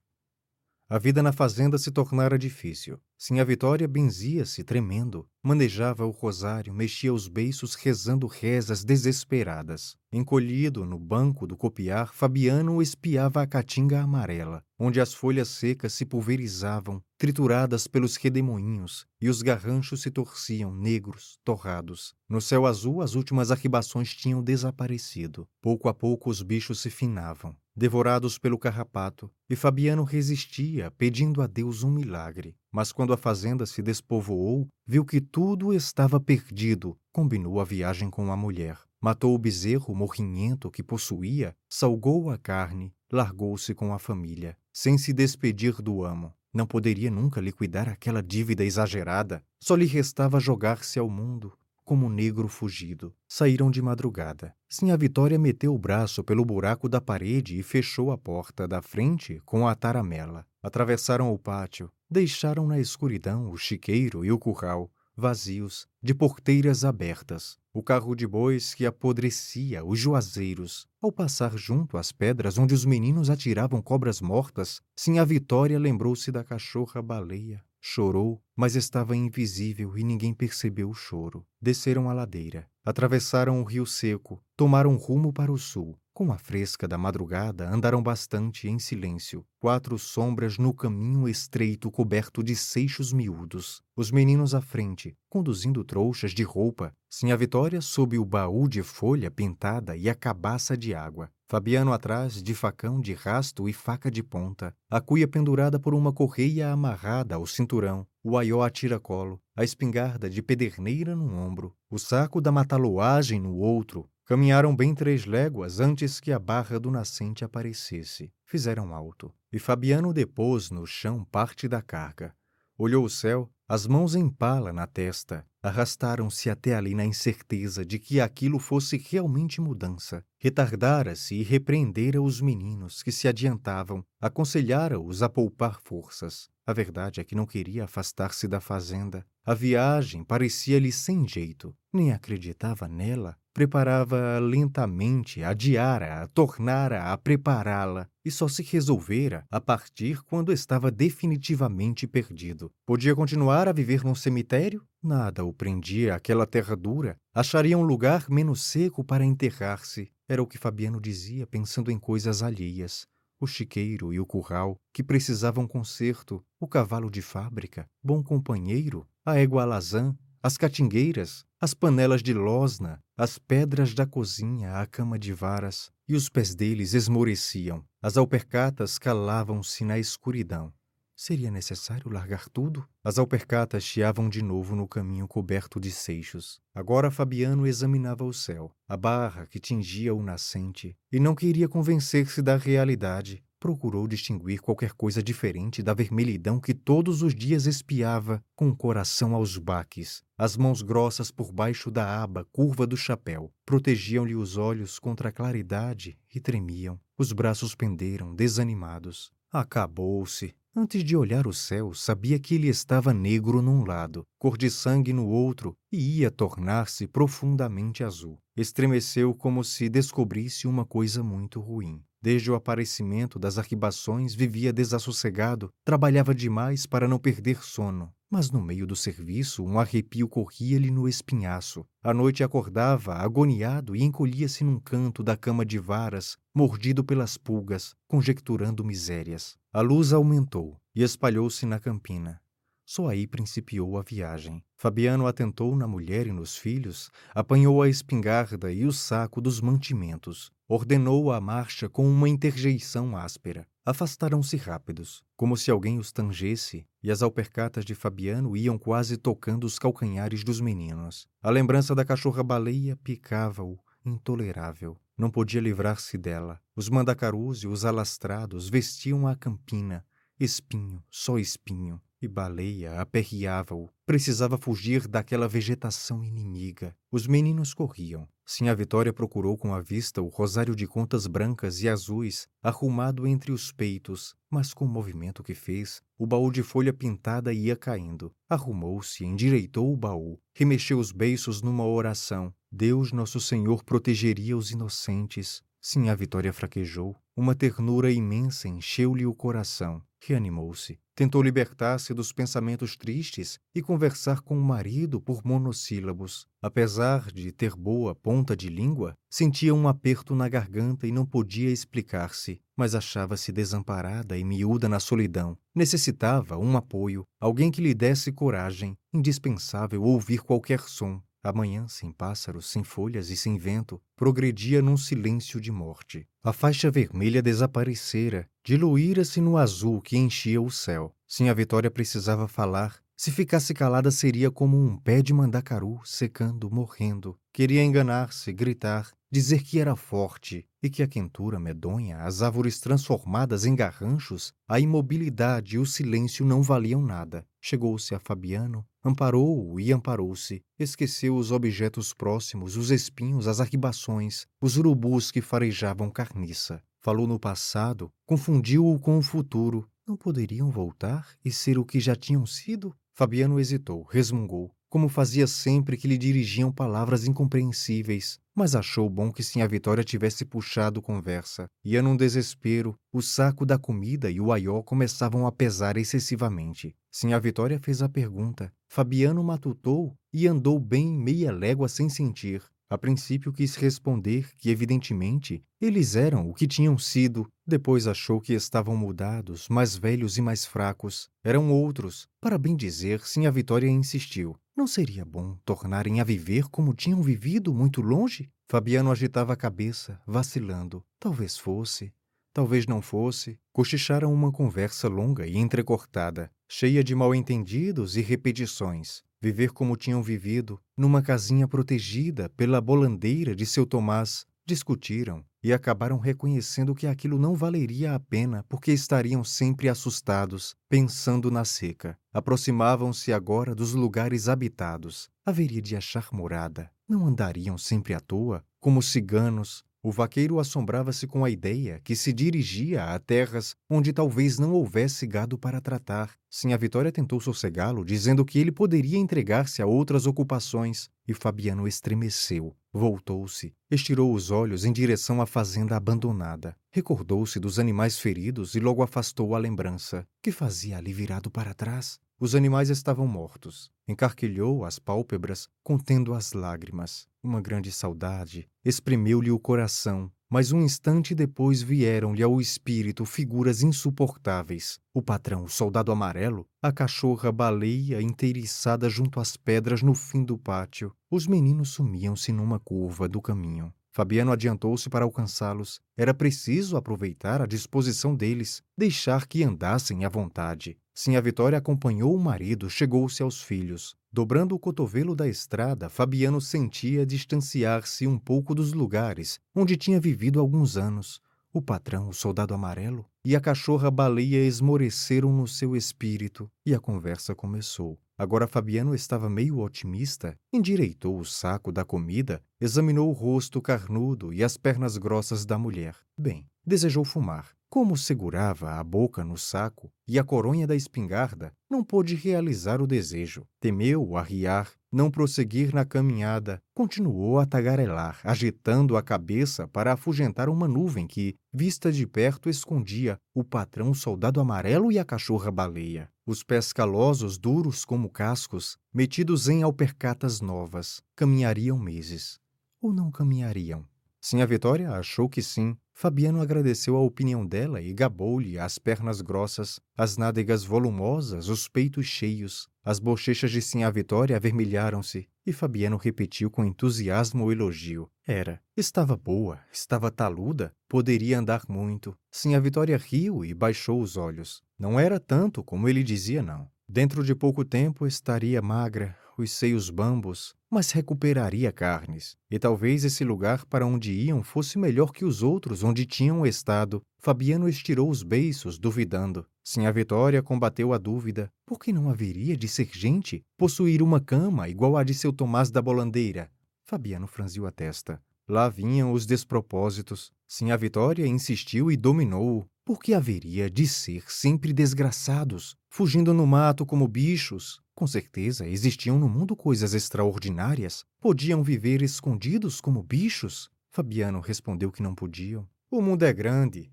A 0.89 0.99
vida 0.99 1.23
na 1.23 1.33
fazenda 1.33 1.77
se 1.77 1.91
tornara 1.91 2.39
difícil. 2.39 3.01
Sim, 3.17 3.41
a 3.41 3.45
Vitória 3.45 3.89
benzia-se, 3.89 4.63
tremendo. 4.63 5.29
Manejava 5.49 6.05
o 6.05 6.11
rosário, 6.11 6.75
mexia 6.75 7.11
os 7.11 7.27
beiços, 7.27 7.75
rezando 7.75 8.27
rezas 8.27 8.85
desesperadas. 8.85 9.97
Encolhido 10.13 10.85
no 10.85 10.99
banco 10.99 11.47
do 11.47 11.57
copiar, 11.57 12.13
Fabiano 12.13 12.83
espiava 12.83 13.41
a 13.41 13.47
caatinga 13.47 14.01
amarela, 14.01 14.63
onde 14.79 15.01
as 15.01 15.15
folhas 15.15 15.49
secas 15.49 15.95
se 15.95 16.05
pulverizavam, 16.05 17.03
trituradas 17.19 17.87
pelos 17.87 18.17
redemoinhos, 18.17 19.07
e 19.21 19.29
os 19.29 19.43
garranchos 19.43 20.03
se 20.03 20.11
torciam, 20.11 20.75
negros, 20.75 21.39
torrados. 21.45 22.15
No 22.29 22.41
céu 22.41 22.65
azul, 22.65 23.03
as 23.03 23.15
últimas 23.15 23.51
arribações 23.51 24.15
tinham 24.15 24.43
desaparecido. 24.43 25.47
Pouco 25.61 25.89
a 25.89 25.95
pouco 25.95 26.31
os 26.31 26.43
bichos 26.43 26.81
se 26.81 26.89
finavam, 26.89 27.55
devorados 27.77 28.39
pelo 28.39 28.59
carrapato, 28.59 29.31
e 29.49 29.55
Fabiano 29.55 30.05
resistia, 30.05 30.91
pedindo 30.91 31.43
a 31.43 31.47
Deus 31.47 31.83
um 31.83 31.91
milagre. 31.91 32.57
Mas 32.73 32.93
quando 32.93 33.13
a 33.13 33.17
fazenda 33.17 33.67
se 33.67 33.83
despovoou, 33.83 34.69
viu 34.87 35.05
que 35.05 35.21
tudo 35.39 35.73
estava 35.73 36.19
perdido. 36.19 36.99
Combinou 37.13 37.61
a 37.61 37.65
viagem 37.65 38.11
com 38.11 38.33
a 38.33 38.37
mulher. 38.37 38.77
Matou 39.01 39.33
o 39.33 39.39
bezerro 39.39 39.95
morrinhento 39.95 40.69
que 40.69 40.83
possuía, 40.83 41.55
salgou 41.69 42.29
a 42.29 42.37
carne, 42.37 42.93
largou-se 43.09 43.73
com 43.73 43.95
a 43.95 44.01
família, 44.01 44.57
sem 44.73 44.99
se 44.99 45.13
despedir 45.13 45.81
do 45.81 46.03
amo. 46.03 46.35
Não 46.53 46.67
poderia 46.67 47.09
nunca 47.09 47.41
liquidar 47.41 47.89
aquela 47.89 48.21
dívida 48.21 48.65
exagerada. 48.65 49.41
Só 49.61 49.77
lhe 49.77 49.87
restava 49.87 50.41
jogar-se 50.41 50.99
ao 50.99 51.09
mundo, 51.09 51.57
como 51.85 52.07
um 52.07 52.11
negro 52.11 52.49
fugido. 52.49 53.15
Saíram 53.29 53.71
de 53.71 53.81
madrugada. 53.81 54.53
Sim, 54.69 54.91
a 54.91 54.97
Vitória 54.97 55.39
meteu 55.39 55.73
o 55.73 55.79
braço 55.79 56.25
pelo 56.25 56.45
buraco 56.45 56.89
da 56.89 57.01
parede 57.01 57.57
e 57.57 57.63
fechou 57.63 58.11
a 58.11 58.19
porta 58.19 58.67
da 58.67 58.83
frente 58.83 59.41
com 59.45 59.69
a 59.69 59.77
taramela. 59.77 60.45
Atravessaram 60.61 61.33
o 61.33 61.39
pátio, 61.39 61.93
deixaram 62.11 62.67
na 62.67 62.81
escuridão 62.81 63.53
o 63.53 63.57
chiqueiro 63.57 64.25
e 64.25 64.33
o 64.33 64.39
curral, 64.39 64.91
vazios, 65.19 65.89
de 66.01 66.15
porteiras 66.15 66.85
abertas, 66.85 67.59
o 67.75 67.83
carro 67.83 68.15
de 68.15 68.25
bois 68.25 68.73
que 68.73 68.87
apodrecia 68.87 69.85
os 69.85 69.99
juazeiros. 69.99 70.87
Ao 71.03 71.11
passar 71.11 71.59
junto 71.59 71.99
às 71.99 72.13
pedras 72.13 72.57
onde 72.57 72.73
os 72.73 72.85
meninos 72.85 73.29
atiravam 73.29 73.83
cobras 73.83 74.21
mortas, 74.21 74.81
sim 74.97 75.19
a 75.19 75.25
Vitória 75.25 75.77
lembrou-se 75.77 76.31
da 76.31 76.45
cachorra-baleia. 76.45 77.65
Chorou, 77.81 78.41
mas 78.57 78.77
estava 78.77 79.17
invisível 79.17 79.99
e 79.99 80.05
ninguém 80.05 80.33
percebeu 80.33 80.89
o 80.89 80.95
choro. 80.95 81.45
Desceram 81.61 82.09
a 82.09 82.13
ladeira, 82.13 82.69
atravessaram 82.89 83.61
o 83.61 83.65
rio 83.65 83.85
seco, 83.85 84.43
tomaram 84.57 84.97
rumo 84.97 85.31
para 85.31 85.53
o 85.53 85.59
sul. 85.59 85.95
Com 86.15 86.33
a 86.33 86.39
fresca 86.39 86.89
da 86.89 86.97
madrugada, 86.97 87.69
andaram 87.69 88.03
bastante 88.03 88.67
em 88.67 88.79
silêncio. 88.79 89.45
Quatro 89.61 89.99
sombras 89.99 90.57
no 90.57 90.73
caminho 90.73 91.29
estreito 91.29 91.91
coberto 91.91 92.43
de 92.43 92.57
seixos 92.57 93.13
miúdos. 93.13 93.83
Os 93.95 94.11
meninos 94.11 94.55
à 94.55 94.63
frente, 94.63 95.15
conduzindo 95.29 95.85
trouxas 95.85 96.33
de 96.33 96.43
roupa. 96.43 96.93
Sim, 97.11 97.31
a 97.31 97.37
Vitória 97.37 97.83
sob 97.83 98.19
o 98.19 98.25
baú 98.25 98.67
de 98.67 98.83
folha 98.83 99.31
pintada 99.31 99.95
e 99.95 100.09
a 100.09 100.15
cabaça 100.15 100.75
de 100.75 100.95
água. 100.95 101.31
Fabiano 101.47 101.93
atrás, 101.93 102.43
de 102.43 102.55
facão 102.55 103.01
de 103.01 103.15
rasto 103.15 103.69
e 103.69 103.73
faca 103.73 104.11
de 104.11 104.23
ponta. 104.23 104.75
A 104.91 105.01
cuia 105.01 105.29
pendurada 105.29 105.79
por 105.79 105.95
uma 105.95 106.13
correia 106.13 106.73
amarrada 106.73 107.37
ao 107.37 107.47
cinturão. 107.47 108.07
O 108.25 108.37
aió 108.37 108.63
a 108.63 108.71
tiracolo. 108.71 109.41
A 109.59 109.65
espingarda 109.65 110.31
de 110.31 110.41
pederneira 110.41 111.17
no 111.17 111.35
ombro. 111.35 111.75
O 111.91 111.99
saco 111.99 112.41
da 112.41 112.53
mataloagem 112.53 113.41
no 113.41 113.57
outro 113.57 114.09
Caminharam 114.25 114.77
bem 114.77 114.95
três 114.95 115.25
léguas 115.25 115.81
antes 115.81 116.21
que 116.21 116.31
a 116.31 116.39
barra 116.39 116.79
do 116.79 116.93
nascente 116.93 117.45
aparecesse. 117.45 118.31
Fizeram 118.45 118.95
alto, 118.95 119.35
e 119.51 119.59
Fabiano 119.59 120.13
depôs 120.13 120.71
no 120.71 120.87
chão 120.87 121.25
parte 121.25 121.67
da 121.67 121.83
carga. 121.83 122.33
Olhou 122.77 123.05
o 123.05 123.11
céu, 123.11 123.51
as 123.67 123.87
mãos 123.87 124.15
em 124.15 124.29
pala 124.29 124.73
na 124.73 124.87
testa, 124.87 125.45
arrastaram-se 125.63 126.49
até 126.49 126.75
ali 126.75 126.95
na 126.95 127.05
incerteza 127.05 127.85
de 127.85 127.99
que 127.99 128.21
aquilo 128.21 128.59
fosse 128.59 128.97
realmente 128.97 129.61
mudança. 129.61 130.23
Retardara-se 130.39 131.35
e 131.35 131.43
repreendera 131.43 132.23
os 132.23 132.41
meninos 132.41 133.03
que 133.03 133.11
se 133.11 133.27
adiantavam, 133.27 134.05
aconselhara-os 134.21 135.23
a 135.23 135.29
poupar 135.29 135.81
forças. 135.83 136.49
A 136.67 136.73
verdade 136.75 137.19
é 137.19 137.25
que 137.25 137.35
não 137.35 137.47
queria 137.47 137.85
afastar-se 137.85 138.47
da 138.47 138.61
fazenda. 138.61 139.27
A 139.49 139.55
viagem 139.55 140.23
parecia-lhe 140.23 140.93
sem 140.93 141.27
jeito, 141.27 141.75
nem 141.91 142.13
acreditava 142.13 142.87
nela 142.87 143.35
preparava-a 143.55 144.39
lentamente, 144.39 145.43
adiara-a, 145.43 146.29
tornara 146.29 147.13
a 147.13 147.19
prepará-la, 147.19 148.07
e 148.25 148.31
só 148.31 148.47
se 148.47 148.63
resolvera 148.63 149.45
a 149.51 149.61
partir 149.61 150.23
quando 150.23 150.53
estava 150.53 150.93
definitivamente 150.93 152.07
perdido. 152.07 152.71
Podia 152.87 153.17
continuar 153.17 153.67
a 153.67 153.73
viver 153.73 154.05
num 154.05 154.15
cemitério? 154.15 154.87
Nada 155.03 155.45
o 155.45 155.53
prendia 155.53 156.15
àquela 156.15 156.47
terra 156.47 156.77
dura. 156.77 157.17
Acharia 157.35 157.77
um 157.77 157.83
lugar 157.83 158.31
menos 158.31 158.63
seco 158.63 159.03
para 159.03 159.25
enterrar-se. 159.25 160.09
Era 160.29 160.41
o 160.41 160.47
que 160.47 160.57
Fabiano 160.57 161.01
dizia, 161.01 161.45
pensando 161.45 161.91
em 161.91 161.99
coisas 161.99 162.45
alheias 162.45 163.09
o 163.41 163.47
chiqueiro 163.47 164.13
e 164.13 164.19
o 164.19 164.27
curral, 164.27 164.81
que 164.93 165.03
precisavam 165.03 165.67
conserto, 165.67 166.45
o 166.59 166.67
cavalo 166.67 167.11
de 167.11 167.23
fábrica, 167.23 167.87
bom 168.03 168.23
companheiro, 168.23 169.07
a 169.29 169.39
égua 169.39 169.63
alazã, 169.63 170.17
as 170.43 170.57
catingueiras, 170.57 171.45
as 171.61 171.75
panelas 171.75 172.23
de 172.23 172.33
losna, 172.33 172.99
as 173.15 173.39
pedras 173.39 173.93
da 173.93 174.07
cozinha, 174.07 174.81
a 174.81 174.87
cama 174.87 175.19
de 175.19 175.35
varas, 175.35 175.91
e 176.09 176.15
os 176.15 176.31
pés 176.31 176.55
deles 176.55 176.95
esmoreciam. 176.95 177.85
As 178.01 178.17
alpercatas 178.17 178.99
calavam-se 178.99 179.85
na 179.85 179.99
escuridão. 179.99 180.73
Seria 181.15 181.51
necessário 181.51 182.11
largar 182.11 182.49
tudo? 182.49 182.89
As 183.05 183.19
alpercatas 183.19 183.83
chiavam 183.83 184.31
de 184.31 184.41
novo 184.41 184.75
no 184.75 184.89
caminho 184.89 185.29
coberto 185.29 185.79
de 185.79 185.91
seixos. 185.91 186.59
Agora 186.75 187.11
Fabiano 187.11 187.67
examinava 187.67 188.25
o 188.25 188.33
céu, 188.33 188.75
a 188.89 188.97
barra 188.97 189.47
que 189.47 189.61
tingia 189.61 190.15
o 190.15 190.23
nascente, 190.23 190.97
e 191.13 191.21
não 191.21 191.35
queria 191.35 191.69
convencer-se 191.69 192.41
da 192.41 192.57
realidade 192.57 193.45
procurou 193.59 194.07
distinguir 194.07 194.61
qualquer 194.61 194.93
coisa 194.93 195.23
diferente 195.23 195.83
da 195.83 195.95
vermelhidão 195.95 196.61
que 196.61 196.73
todos 196.73 197.23
os 197.23 197.35
dias 197.35 197.67
espiava 197.67 198.43
com 198.55 198.69
o 198.69 198.77
coração 198.77 199.35
aos 199.35 199.59
baques. 199.59 200.23
As 200.37 200.57
mãos 200.57 200.83
grossas 200.83 201.31
por 201.31 201.53
baixo 201.53 201.91
da 201.91 202.23
aba 202.23 202.45
curva 202.53 202.87
do 202.87 202.97
chapéu 202.97 203.53
protegiam-lhe 203.67 204.35
os 204.35 204.57
olhos 204.57 204.99
contra 204.99 205.29
a 205.29 205.33
claridade 205.33 206.19
e 206.35 206.41
tremiam. 206.41 206.99
Os 207.17 207.33
braços 207.33 207.75
penderam, 207.75 208.35
desanimados. 208.35 209.31
Acabou-se. 209.51 210.55
Antes 210.77 211.03
de 211.03 211.17
olhar 211.17 211.47
o 211.49 211.53
céu, 211.53 211.93
sabia 211.93 212.39
que 212.39 212.55
ele 212.55 212.69
estava 212.69 213.13
negro 213.13 213.61
num 213.61 213.85
lado, 213.85 214.25
cor 214.39 214.57
de 214.57 214.71
sangue 214.71 215.13
no 215.13 215.27
outro, 215.27 215.77
e 215.91 216.21
ia 216.21 216.31
tornar-se 216.31 217.09
profundamente 217.09 218.05
azul. 218.05 218.39
Estremeceu 218.57 219.35
como 219.35 219.65
se 219.65 219.89
descobrisse 219.89 220.69
uma 220.69 220.85
coisa 220.85 221.21
muito 221.21 221.59
ruim. 221.59 222.01
Desde 222.21 222.51
o 222.51 222.55
aparecimento 222.57 223.39
das 223.39 223.59
arquibações, 223.59 224.35
vivia 224.35 224.73
desassossegado, 224.73 225.71
trabalhava 225.85 226.35
demais 226.35 226.85
para 226.85 227.07
não 227.07 227.19
perder 227.19 227.63
sono. 227.63 228.13
Mas 228.31 228.51
no 228.51 228.61
meio 228.61 228.87
do 228.87 228.97
serviço, 228.97 229.65
um 229.65 229.79
arrepio 229.79 230.29
corria-lhe 230.29 230.91
no 230.91 231.09
espinhaço. 231.09 231.87
À 232.03 232.13
noite 232.13 232.43
acordava, 232.43 233.15
agoniado, 233.15 233.97
e 233.97 234.03
encolhia-se 234.03 234.65
num 234.65 234.79
canto 234.79 235.23
da 235.23 235.37
cama 235.37 235.65
de 235.65 235.79
varas, 235.79 236.37
mordido 236.55 237.05
pelas 237.05 237.39
pulgas, 237.39 237.95
conjecturando 238.07 238.85
misérias. 238.85 239.57
A 239.73 239.81
luz 239.81 240.13
aumentou 240.13 240.77
e 240.95 241.03
espalhou-se 241.03 241.65
na 241.65 241.79
campina. 241.79 242.41
Só 242.85 243.09
aí 243.09 243.27
principiou 243.27 243.97
a 243.97 244.03
viagem. 244.03 244.63
Fabiano 244.77 245.27
atentou 245.27 245.77
na 245.77 245.87
mulher 245.87 246.27
e 246.27 246.33
nos 246.33 246.57
filhos, 246.57 247.11
apanhou 247.35 247.81
a 247.81 247.89
espingarda 247.89 248.73
e 248.73 248.85
o 248.85 248.93
saco 248.93 249.41
dos 249.41 249.61
mantimentos, 249.61 250.51
ordenou 250.69 251.33
a 251.33 251.41
marcha 251.41 251.89
com 251.89 252.07
uma 252.07 252.29
interjeição 252.29 253.17
áspera. 253.17 253.67
Afastaram-se 253.87 254.59
rápidos, 254.59 255.23
como 255.35 255.57
se 255.57 255.71
alguém 255.71 255.99
os 255.99 256.13
tangesse, 256.13 256.87
e 257.03 257.11
as 257.11 257.23
alpercatas 257.23 257.87
de 257.87 257.95
Fabiano 257.95 258.55
iam 258.55 258.77
quase 258.77 259.17
tocando 259.17 259.65
os 259.65 259.79
calcanhares 259.79 260.45
dos 260.45 260.61
meninos. 260.61 261.27
A 261.43 261.49
lembrança 261.49 261.95
da 261.95 262.05
cachorra-baleia 262.05 262.97
picava-o, 262.97 263.79
intolerável. 264.05 265.01
Não 265.17 265.31
podia 265.31 265.61
livrar-se 265.61 266.19
dela. 266.19 266.61
Os 266.77 266.91
mandacarus 266.91 267.63
e 267.63 267.67
os 267.67 267.87
alastrados 267.87 268.69
vestiam 268.69 269.27
a 269.27 269.35
campina, 269.35 270.05
espinho, 270.39 271.03
só 271.11 271.39
espinho, 271.39 272.01
e 272.21 272.29
baleia 272.29 273.01
aperreava-o. 273.01 273.89
Precisava 274.07 274.59
fugir 274.59 275.07
daquela 275.07 275.49
vegetação 275.49 276.25
inimiga. 276.25 276.97
Os 277.11 277.27
meninos 277.27 277.75
corriam. 277.75 278.29
Sim, 278.45 278.69
a 278.69 278.75
Vitória 278.75 279.13
procurou 279.13 279.59
com 279.59 279.75
a 279.75 279.81
vista 279.81 280.23
o 280.23 280.29
rosário 280.29 280.75
de 280.75 280.87
contas 280.87 281.27
brancas 281.27 281.83
e 281.83 281.89
azuis 281.89 282.49
arrumado 282.63 283.27
entre 283.27 283.53
os 283.53 283.71
peitos, 283.71 284.35
mas 284.51 284.73
com 284.73 284.87
o 284.87 284.89
movimento 284.89 285.43
que 285.43 285.55
fez, 285.55 286.03
o 286.17 286.27
baú 286.27 286.51
de 286.51 286.63
folha 286.63 286.93
pintada 286.93 287.53
ia 287.53 287.77
caindo. 287.77 288.33
Arrumou-se, 288.49 289.25
endireitou 289.25 289.93
o 289.93 289.97
baú, 289.97 290.41
remexeu 290.55 290.99
os 290.99 291.13
beiços 291.13 291.61
numa 291.61 291.85
oração. 291.85 292.53
Deus 292.73 293.13
Nosso 293.13 293.41
Senhor 293.41 293.85
protegeria 293.85 294.57
os 294.57 294.71
inocentes. 294.71 295.63
Sim, 295.91 296.11
a 296.11 296.15
Vitória 296.15 296.53
fraquejou. 296.53 297.17
Uma 297.35 297.55
ternura 297.55 298.13
imensa 298.13 298.69
encheu-lhe 298.69 299.25
o 299.25 299.35
coração. 299.35 300.03
Reanimou-se. 300.23 300.99
Tentou 301.15 301.41
libertar-se 301.43 302.13
dos 302.13 302.31
pensamentos 302.31 302.95
tristes 302.95 303.59
e 303.75 303.81
conversar 303.81 304.43
com 304.43 304.59
o 304.59 304.63
marido 304.63 305.19
por 305.19 305.43
monossílabos. 305.43 306.47
Apesar 306.61 307.33
de 307.33 307.51
ter 307.53 307.75
boa 307.75 308.15
ponta 308.15 308.55
de 308.55 308.69
língua, 308.69 309.15
sentia 309.31 309.75
um 309.75 309.89
aperto 309.89 310.35
na 310.35 310.47
garganta 310.47 311.07
e 311.07 311.11
não 311.11 311.25
podia 311.25 311.71
explicar-se, 311.71 312.61
mas 312.77 312.95
achava-se 312.95 313.51
desamparada 313.51 314.37
e 314.37 314.45
miúda 314.45 314.91
na 314.91 315.01
solidão. 315.01 315.57
Necessitava 315.75 316.59
um 316.59 316.77
apoio, 316.77 317.25
alguém 317.41 317.71
que 317.71 317.81
lhe 317.81 317.95
desse 317.95 318.31
coragem, 318.31 318.95
indispensável 319.11 320.03
ouvir 320.03 320.43
qualquer 320.43 320.81
som, 320.81 321.23
a 321.49 321.53
manhã, 321.53 321.89
sem 321.89 322.13
pássaros, 322.13 322.71
sem 322.71 322.85
folhas 322.85 323.31
e 323.31 323.37
sem 323.37 323.57
vento, 323.57 324.01
progredia 324.15 324.83
num 324.83 324.97
silêncio 324.97 325.61
de 325.61 325.73
morte. 325.73 326.27
A 326.43 326.53
faixa 326.53 326.91
vermelha 326.91 327.43
desaparecera, 327.43 328.49
diluíra-se 328.63 329.41
no 329.41 329.57
azul 329.57 330.01
que 330.01 330.17
enchia 330.17 330.61
o 330.61 330.71
céu. 330.71 331.15
Sim, 331.27 331.49
a 331.49 331.55
Vitória 331.55 331.91
precisava 331.91 332.47
falar. 332.47 333.03
Se 333.21 333.33
ficasse 333.33 333.75
calada, 333.75 334.13
seria 334.13 334.49
como 334.49 334.77
um 334.77 334.97
pé 334.97 335.21
de 335.23 335.35
mandacaru 335.35 336.01
secando, 336.05 336.71
morrendo. 336.71 337.37
Queria 337.53 337.83
enganar-se, 337.83 338.53
gritar, 338.53 339.11
dizer 339.29 339.65
que 339.65 339.81
era 339.81 339.97
forte 339.97 340.65
e 340.81 340.89
que 340.89 341.03
a 341.03 341.09
quentura 341.09 341.59
medonha, 341.59 342.19
as 342.19 342.43
árvores 342.43 342.79
transformadas 342.79 343.65
em 343.65 343.75
garranchos, 343.75 344.53
a 344.69 344.79
imobilidade 344.79 345.75
e 345.75 345.79
o 345.81 345.85
silêncio 345.85 346.47
não 346.47 346.63
valiam 346.63 347.03
nada. 347.03 347.45
Chegou-se 347.61 348.15
a 348.15 348.21
Fabiano, 348.21 348.87
amparou-o 349.05 349.81
e 349.81 349.93
amparou-se. 349.93 350.63
Esqueceu 350.79 351.35
os 351.35 351.51
objetos 351.51 352.15
próximos, 352.15 352.77
os 352.77 352.93
espinhos, 352.93 353.49
as 353.49 353.59
arquibações, 353.59 354.47
os 354.61 354.77
urubus 354.77 355.33
que 355.33 355.43
farejavam 355.43 356.09
carniça. 356.09 356.81
Falou 357.01 357.27
no 357.27 357.41
passado, 357.41 358.13
confundiu-o 358.25 358.97
com 359.01 359.19
o 359.19 359.23
futuro. 359.23 359.91
Não 360.07 360.17
poderiam 360.17 360.71
voltar 360.71 361.29
e 361.45 361.51
ser 361.51 361.79
o 361.79 361.85
que 361.85 361.99
já 361.99 362.15
tinham 362.15 362.47
sido? 362.47 362.95
Fabiano 363.19 363.59
hesitou, 363.59 364.05
resmungou, 364.05 364.71
como 364.89 365.09
fazia 365.09 365.45
sempre 365.49 365.97
que 365.97 366.07
lhe 366.07 366.17
dirigiam 366.17 366.71
palavras 366.71 367.27
incompreensíveis, 367.27 368.39
mas 368.55 368.77
achou 368.77 369.11
bom 369.11 369.33
que 369.33 369.43
sim 369.43 369.61
a 369.61 369.67
Vitória 369.67 370.05
tivesse 370.05 370.45
puxado 370.45 371.03
conversa. 371.03 371.67
Ia 371.85 372.01
num 372.01 372.17
desespero, 372.17 372.97
o 373.13 373.21
saco 373.21 373.67
da 373.67 373.77
comida 373.77 374.31
e 374.31 374.41
o 374.41 374.53
aió 374.53 374.85
começavam 374.85 375.49
a 375.49 375.51
pesar 375.51 375.97
excessivamente. 375.97 376.95
Sim 377.11 377.33
a 377.33 377.41
Vitória 377.41 377.81
fez 377.81 378.03
a 378.03 378.09
pergunta. 378.09 378.73
Fabiano 378.89 379.43
matutou 379.43 380.17
e 380.33 380.47
andou 380.47 380.79
bem 380.79 381.11
meia 381.11 381.51
légua 381.51 381.89
sem 381.89 382.09
sentir. 382.09 382.63
A 382.91 382.97
princípio 382.97 383.53
quis 383.53 383.77
responder 383.77 384.49
que, 384.57 384.71
evidentemente, 384.71 385.63
eles 385.79 386.17
eram 386.17 386.49
o 386.49 386.55
que 386.55 386.67
tinham 386.67 386.97
sido. 386.97 387.47
Depois 387.67 388.07
achou 388.07 388.41
que 388.41 388.55
estavam 388.55 388.97
mudados, 388.97 389.69
mais 389.69 389.95
velhos 389.95 390.39
e 390.39 390.41
mais 390.41 390.65
fracos. 390.65 391.29
Eram 391.45 391.71
outros. 391.71 392.27
Para 392.41 392.57
bem 392.57 392.75
dizer, 392.75 393.21
sim, 393.21 393.47
a 393.47 393.51
Vitória 393.51 393.87
insistiu. 393.91 394.57
Não 394.75 394.87
seria 394.87 395.23
bom 395.23 395.59
tornarem 395.67 396.19
a 396.19 396.25
viver 396.25 396.65
como 396.71 396.95
tinham 396.95 397.23
vivido 397.23 397.75
muito 397.75 398.01
longe? 398.01 398.49
Fabiano 398.67 399.13
agitava 399.13 399.53
a 399.53 399.57
cabeça, 399.57 400.19
vacilando. 400.27 401.05
Talvez 401.21 401.59
fosse, 401.59 402.11
talvez 402.55 402.87
não 402.87 403.03
fosse. 403.03 403.59
Cochicharam 403.71 404.33
uma 404.33 404.51
conversa 404.51 405.09
longa 405.09 405.47
e 405.47 405.59
entrecortada, 405.59 406.51
cheia 406.67 407.05
de 407.05 407.15
mal-entendidos 407.15 408.17
e 408.17 408.23
repetições 408.23 409.23
viver 409.41 409.71
como 409.71 409.97
tinham 409.97 410.23
vivido, 410.23 410.81
numa 410.97 411.23
casinha 411.23 411.69
protegida 411.69 412.49
pela 412.51 412.81
bolandeira 412.81 413.55
de 413.55 413.65
seu 413.65 413.87
Tomás, 413.87 414.47
discutiram 414.67 415.45
e 415.63 415.73
acabaram 415.73 416.19
reconhecendo 416.19 416.95
que 416.95 417.07
aquilo 417.07 417.39
não 417.39 417.55
valeria 417.55 418.15
a 418.15 418.21
pena 418.21 418.65
porque 418.69 418.93
estariam 418.93 419.43
sempre 419.43 419.89
assustados, 419.89 420.77
pensando 420.89 421.51
na 421.51 421.65
seca. 421.65 422.19
Aproximavam-se 422.33 423.33
agora 423.33 423.75
dos 423.75 423.95
lugares 423.95 424.49
habitados. 424.49 425.31
Haveria 425.45 425.81
de 425.81 425.97
achar 425.97 426.29
morada. 426.33 426.91
Não 427.09 427.27
andariam 427.27 427.79
sempre 427.79 428.13
à 428.13 428.21
toa, 428.21 428.63
como 428.79 429.03
ciganos, 429.03 429.85
o 430.03 430.13
vaqueiro 430.13 430.61
assombrava-se 430.61 431.27
com 431.27 431.45
a 431.45 431.51
ideia 431.51 432.01
que 432.05 432.15
se 432.15 432.33
dirigia 432.33 433.05
a 433.15 433.19
terras 433.19 433.75
onde 433.91 434.13
talvez 434.13 434.59
não 434.59 434.73
houvesse 434.73 435.27
gado 435.27 435.59
para 435.59 435.81
tratar. 435.81 436.31
Sim, 436.49 436.73
a 436.73 436.77
Vitória 436.77 437.11
tentou 437.11 437.41
sossegá-lo, 437.41 438.05
dizendo 438.05 438.45
que 438.45 438.59
ele 438.59 438.71
poderia 438.71 439.19
entregar-se 439.19 439.83
a 439.83 439.87
outras 439.87 440.27
ocupações, 440.27 441.11
e 441.27 441.35
Fabiano 441.35 441.87
estremeceu. 441.87 442.75
Voltou-se, 442.93 443.75
estirou 443.91 444.33
os 444.33 444.51
olhos 444.51 444.85
em 444.85 444.93
direção 444.93 445.43
à 445.43 445.47
fazenda 445.47 445.97
abandonada. 445.97 446.77
Recordou-se 446.91 447.59
dos 447.61 447.79
animais 447.79 448.19
feridos 448.19 448.75
e 448.75 448.81
logo 448.81 449.03
afastou 449.03 449.55
a 449.55 449.59
lembrança. 449.59 450.27
Que 450.43 450.51
fazia 450.51 450.97
ali 450.97 451.13
virado 451.13 451.51
para 451.51 451.75
trás? 451.75 452.19
Os 452.41 452.55
animais 452.55 452.89
estavam 452.89 453.27
mortos. 453.27 453.91
Encarquilhou 454.07 454.85
as 454.85 455.01
pálpebras, 455.01 455.69
contendo 455.83 456.33
as 456.33 456.53
lágrimas. 456.53 457.27
Uma 457.43 457.61
grande 457.61 457.91
saudade 457.91 458.69
espremeu-lhe 458.85 459.51
o 459.51 459.59
coração, 459.59 460.31
mas 460.49 460.71
um 460.71 460.81
instante 460.81 461.35
depois 461.35 461.83
vieram-lhe 461.83 462.41
ao 462.41 462.61
espírito 462.61 463.25
figuras 463.25 463.83
insuportáveis. 463.83 465.01
O 465.13 465.21
patrão, 465.21 465.65
o 465.65 465.69
soldado 465.69 466.13
amarelo, 466.13 466.65
a 466.81 466.93
cachorra 466.93 467.51
baleia 467.51 468.23
inteiriçada 468.23 469.11
junto 469.11 469.41
às 469.41 469.57
pedras 469.57 470.01
no 470.01 470.15
fim 470.15 470.45
do 470.45 470.57
pátio. 470.57 471.13
Os 471.29 471.45
meninos 471.45 471.89
sumiam-se 471.89 472.53
numa 472.53 472.79
curva 472.79 473.29
do 473.29 473.43
caminho. 473.43 473.93
Fabiano 474.13 474.53
adiantou-se 474.53 475.11
para 475.11 475.25
alcançá-los. 475.25 476.01
Era 476.17 476.33
preciso 476.33 476.97
aproveitar 476.97 477.61
a 477.61 477.67
disposição 477.67 478.35
deles, 478.35 478.81
deixar 478.97 479.47
que 479.47 479.65
andassem 479.65 480.25
à 480.25 480.29
vontade. 480.29 480.97
Sim, 481.21 481.35
a 481.35 481.41
Vitória 481.41 481.77
acompanhou 481.77 482.33
o 482.33 482.39
marido, 482.39 482.89
chegou-se 482.89 483.43
aos 483.43 483.61
filhos. 483.61 484.15
Dobrando 484.33 484.77
o 484.77 484.79
cotovelo 484.79 485.35
da 485.35 485.49
estrada, 485.49 486.09
Fabiano 486.09 486.61
sentia 486.61 487.27
distanciar-se 487.27 488.25
um 488.25 488.39
pouco 488.39 488.73
dos 488.73 488.93
lugares 488.93 489.59
onde 489.75 489.97
tinha 489.97 490.21
vivido 490.21 490.61
alguns 490.61 490.97
anos. 490.97 491.41
O 491.73 491.83
patrão, 491.83 492.29
o 492.29 492.33
soldado 492.33 492.73
amarelo, 492.73 493.27
e 493.45 493.57
a 493.57 493.61
cachorra-baleia 493.61 494.65
esmoreceram 494.65 495.53
no 495.53 495.67
seu 495.67 495.97
espírito 495.97 496.71
e 496.87 496.95
a 496.95 497.01
conversa 497.01 497.53
começou. 497.53 498.17
Agora 498.39 498.69
Fabiano 498.69 499.13
estava 499.13 499.51
meio 499.51 499.81
otimista, 499.81 500.57
endireitou 500.73 501.37
o 501.37 501.45
saco 501.45 501.91
da 501.91 502.05
comida, 502.05 502.63
examinou 502.81 503.29
o 503.29 503.33
rosto 503.33 503.83
carnudo 503.83 504.53
e 504.53 504.63
as 504.63 504.77
pernas 504.77 505.19
grossas 505.19 505.67
da 505.67 505.77
mulher. 505.77 506.15
Bem, 506.39 506.65
desejou 506.87 507.25
fumar. 507.25 507.77
Como 507.91 508.19
segurava 508.19 508.93
a 508.93 509.03
boca 509.03 509.43
no 509.43 509.57
saco 509.57 510.13
e 510.27 510.39
a 510.39 510.45
coronha 510.45 510.87
da 510.87 510.95
espingarda, 510.95 511.73
não 511.89 512.05
pôde 512.05 512.35
realizar 512.35 513.01
o 513.01 513.07
desejo. 513.07 513.67
Temeu 513.81 514.37
arriar, 514.37 514.93
não 515.11 515.31
prosseguir 515.31 515.95
na 515.95 516.05
caminhada, 516.05 516.83
continuou 516.95 517.59
a 517.59 517.65
tagarelar, 517.65 518.41
agitando 518.45 519.17
a 519.17 519.23
cabeça 519.23 519.89
para 519.89 520.13
afugentar 520.13 520.69
uma 520.69 520.87
nuvem 520.87 521.27
que, 521.27 521.57
vista 521.73 522.13
de 522.13 522.27
perto, 522.27 522.69
escondia 522.69 523.41
o 523.55 523.65
patrão 523.65 524.13
soldado 524.13 524.61
amarelo 524.61 525.11
e 525.11 525.19
a 525.19 525.25
cachorra-baleia. 525.25 526.31
Os 526.45 526.63
pés 526.63 526.93
calosos, 526.93 527.57
duros 527.57 528.05
como 528.05 528.29
cascos, 528.29 528.99
metidos 529.15 529.67
em 529.67 529.83
alpercatas 529.83 530.61
novas, 530.61 531.23
caminhariam 531.35 531.99
meses. 531.99 532.61
Ou 533.01 533.15
não 533.15 533.31
caminhariam? 533.31 534.05
Sim, 534.41 534.61
a 534.61 534.67
Vitória 534.67 535.11
achou 535.11 535.49
que 535.49 535.63
sim. 535.63 535.97
Fabiano 536.21 536.61
agradeceu 536.61 537.15
a 537.15 537.21
opinião 537.21 537.65
dela 537.65 538.03
e 538.03 538.13
gabou-lhe 538.13 538.77
as 538.77 538.99
pernas 538.99 539.41
grossas, 539.41 540.01
as 540.17 540.37
nádegas 540.37 540.83
volumosas, 540.83 541.69
os 541.69 541.87
peitos 541.87 542.27
cheios. 542.27 542.89
As 543.05 543.21
bochechas 543.21 543.71
de 543.71 543.81
Sim 543.81 544.03
a 544.03 544.11
Vitória 544.11 544.57
avermelharam-se 544.57 545.49
e 545.65 545.73
Fabiano 545.73 546.17
repetiu 546.17 546.73
com 546.73 546.85
entusiasmo 546.85 547.67
o 547.67 547.71
elogio. 547.71 548.29
Era. 548.45 548.83
Estava 548.97 549.37
boa, 549.37 549.79
estava 549.93 550.29
taluda, 550.29 550.93
poderia 551.09 551.57
andar 551.57 551.83
muito. 551.89 552.37
Sim 552.51 552.75
a 552.75 552.81
Vitória 552.81 553.17
riu 553.17 553.65
e 553.65 553.73
baixou 553.73 554.21
os 554.21 554.37
olhos. 554.37 554.83
Não 554.99 555.21
era 555.21 555.39
tanto 555.39 555.85
como 555.85 556.09
ele 556.09 556.25
dizia, 556.25 556.65
não. 556.65 556.91
Dentro 557.11 557.43
de 557.43 557.55
pouco 557.55 557.87
tempo 557.87 558.27
estaria 558.27 558.83
magra, 558.83 559.35
os 559.57 559.73
seios 559.73 560.11
bambos, 560.11 560.75
mas 560.91 561.11
recuperaria 561.11 561.91
carnes. 561.91 562.55
E 562.71 562.79
talvez 562.79 563.25
esse 563.25 563.43
lugar 563.45 563.87
para 563.87 564.07
onde 564.07 564.31
iam 564.31 564.63
fosse 564.63 564.99
melhor 564.99 565.33
que 565.33 565.43
os 565.43 565.63
outros 565.63 566.05
onde 566.05 566.27
tinham 566.27 566.67
estado. 566.67 567.23
Fabiano 567.39 567.89
estirou 567.89 568.29
os 568.29 568.43
beiços, 568.43 568.99
duvidando. 568.99 569.65
Sim, 569.83 570.05
a 570.05 570.13
Vitória 570.13 570.63
combateu 570.63 571.15
a 571.15 571.19
dúvida. 571.19 571.73
Por 571.87 571.99
que 571.99 572.13
não 572.13 572.29
haveria 572.29 572.77
de 572.77 572.87
ser 572.87 573.09
gente? 573.11 573.63
Possuir 573.79 574.21
uma 574.21 574.39
cama 574.39 574.87
igual 574.87 575.17
a 575.17 575.25
de 575.25 575.33
seu 575.33 575.51
Tomás 575.51 575.91
da 575.91 576.03
Bolandeira? 576.03 576.71
Fabiano 577.07 577.47
franziu 577.47 577.87
a 577.87 577.91
testa. 577.91 578.39
Lá 578.69 578.89
vinham 578.89 579.33
os 579.33 579.47
despropósitos. 579.47 580.53
Sim, 580.67 580.91
a 580.91 580.97
Vitória 580.97 581.47
insistiu 581.47 582.13
e 582.13 582.17
dominou-o. 582.17 582.87
Por 583.05 583.19
que 583.19 583.33
haveria 583.33 583.89
de 583.89 584.07
ser 584.07 584.45
sempre 584.53 584.93
desgraçados, 584.93 585.97
fugindo 586.11 586.53
no 586.53 586.67
mato 586.67 587.07
como 587.07 587.27
bichos? 587.27 588.01
Com 588.15 588.27
certeza 588.27 588.87
existiam 588.87 589.39
no 589.39 589.49
mundo 589.49 589.75
coisas 589.75 590.13
extraordinárias. 590.13 591.25
Podiam 591.41 591.83
viver 591.83 592.21
escondidos 592.21 593.01
como 593.01 593.23
bichos? 593.23 593.89
Fabiano 594.11 594.61
respondeu 594.61 595.11
que 595.11 595.23
não 595.23 595.35
podiam. 595.35 595.89
O 596.11 596.21
mundo 596.21 596.43
é 596.43 596.53
grande. 596.53 597.11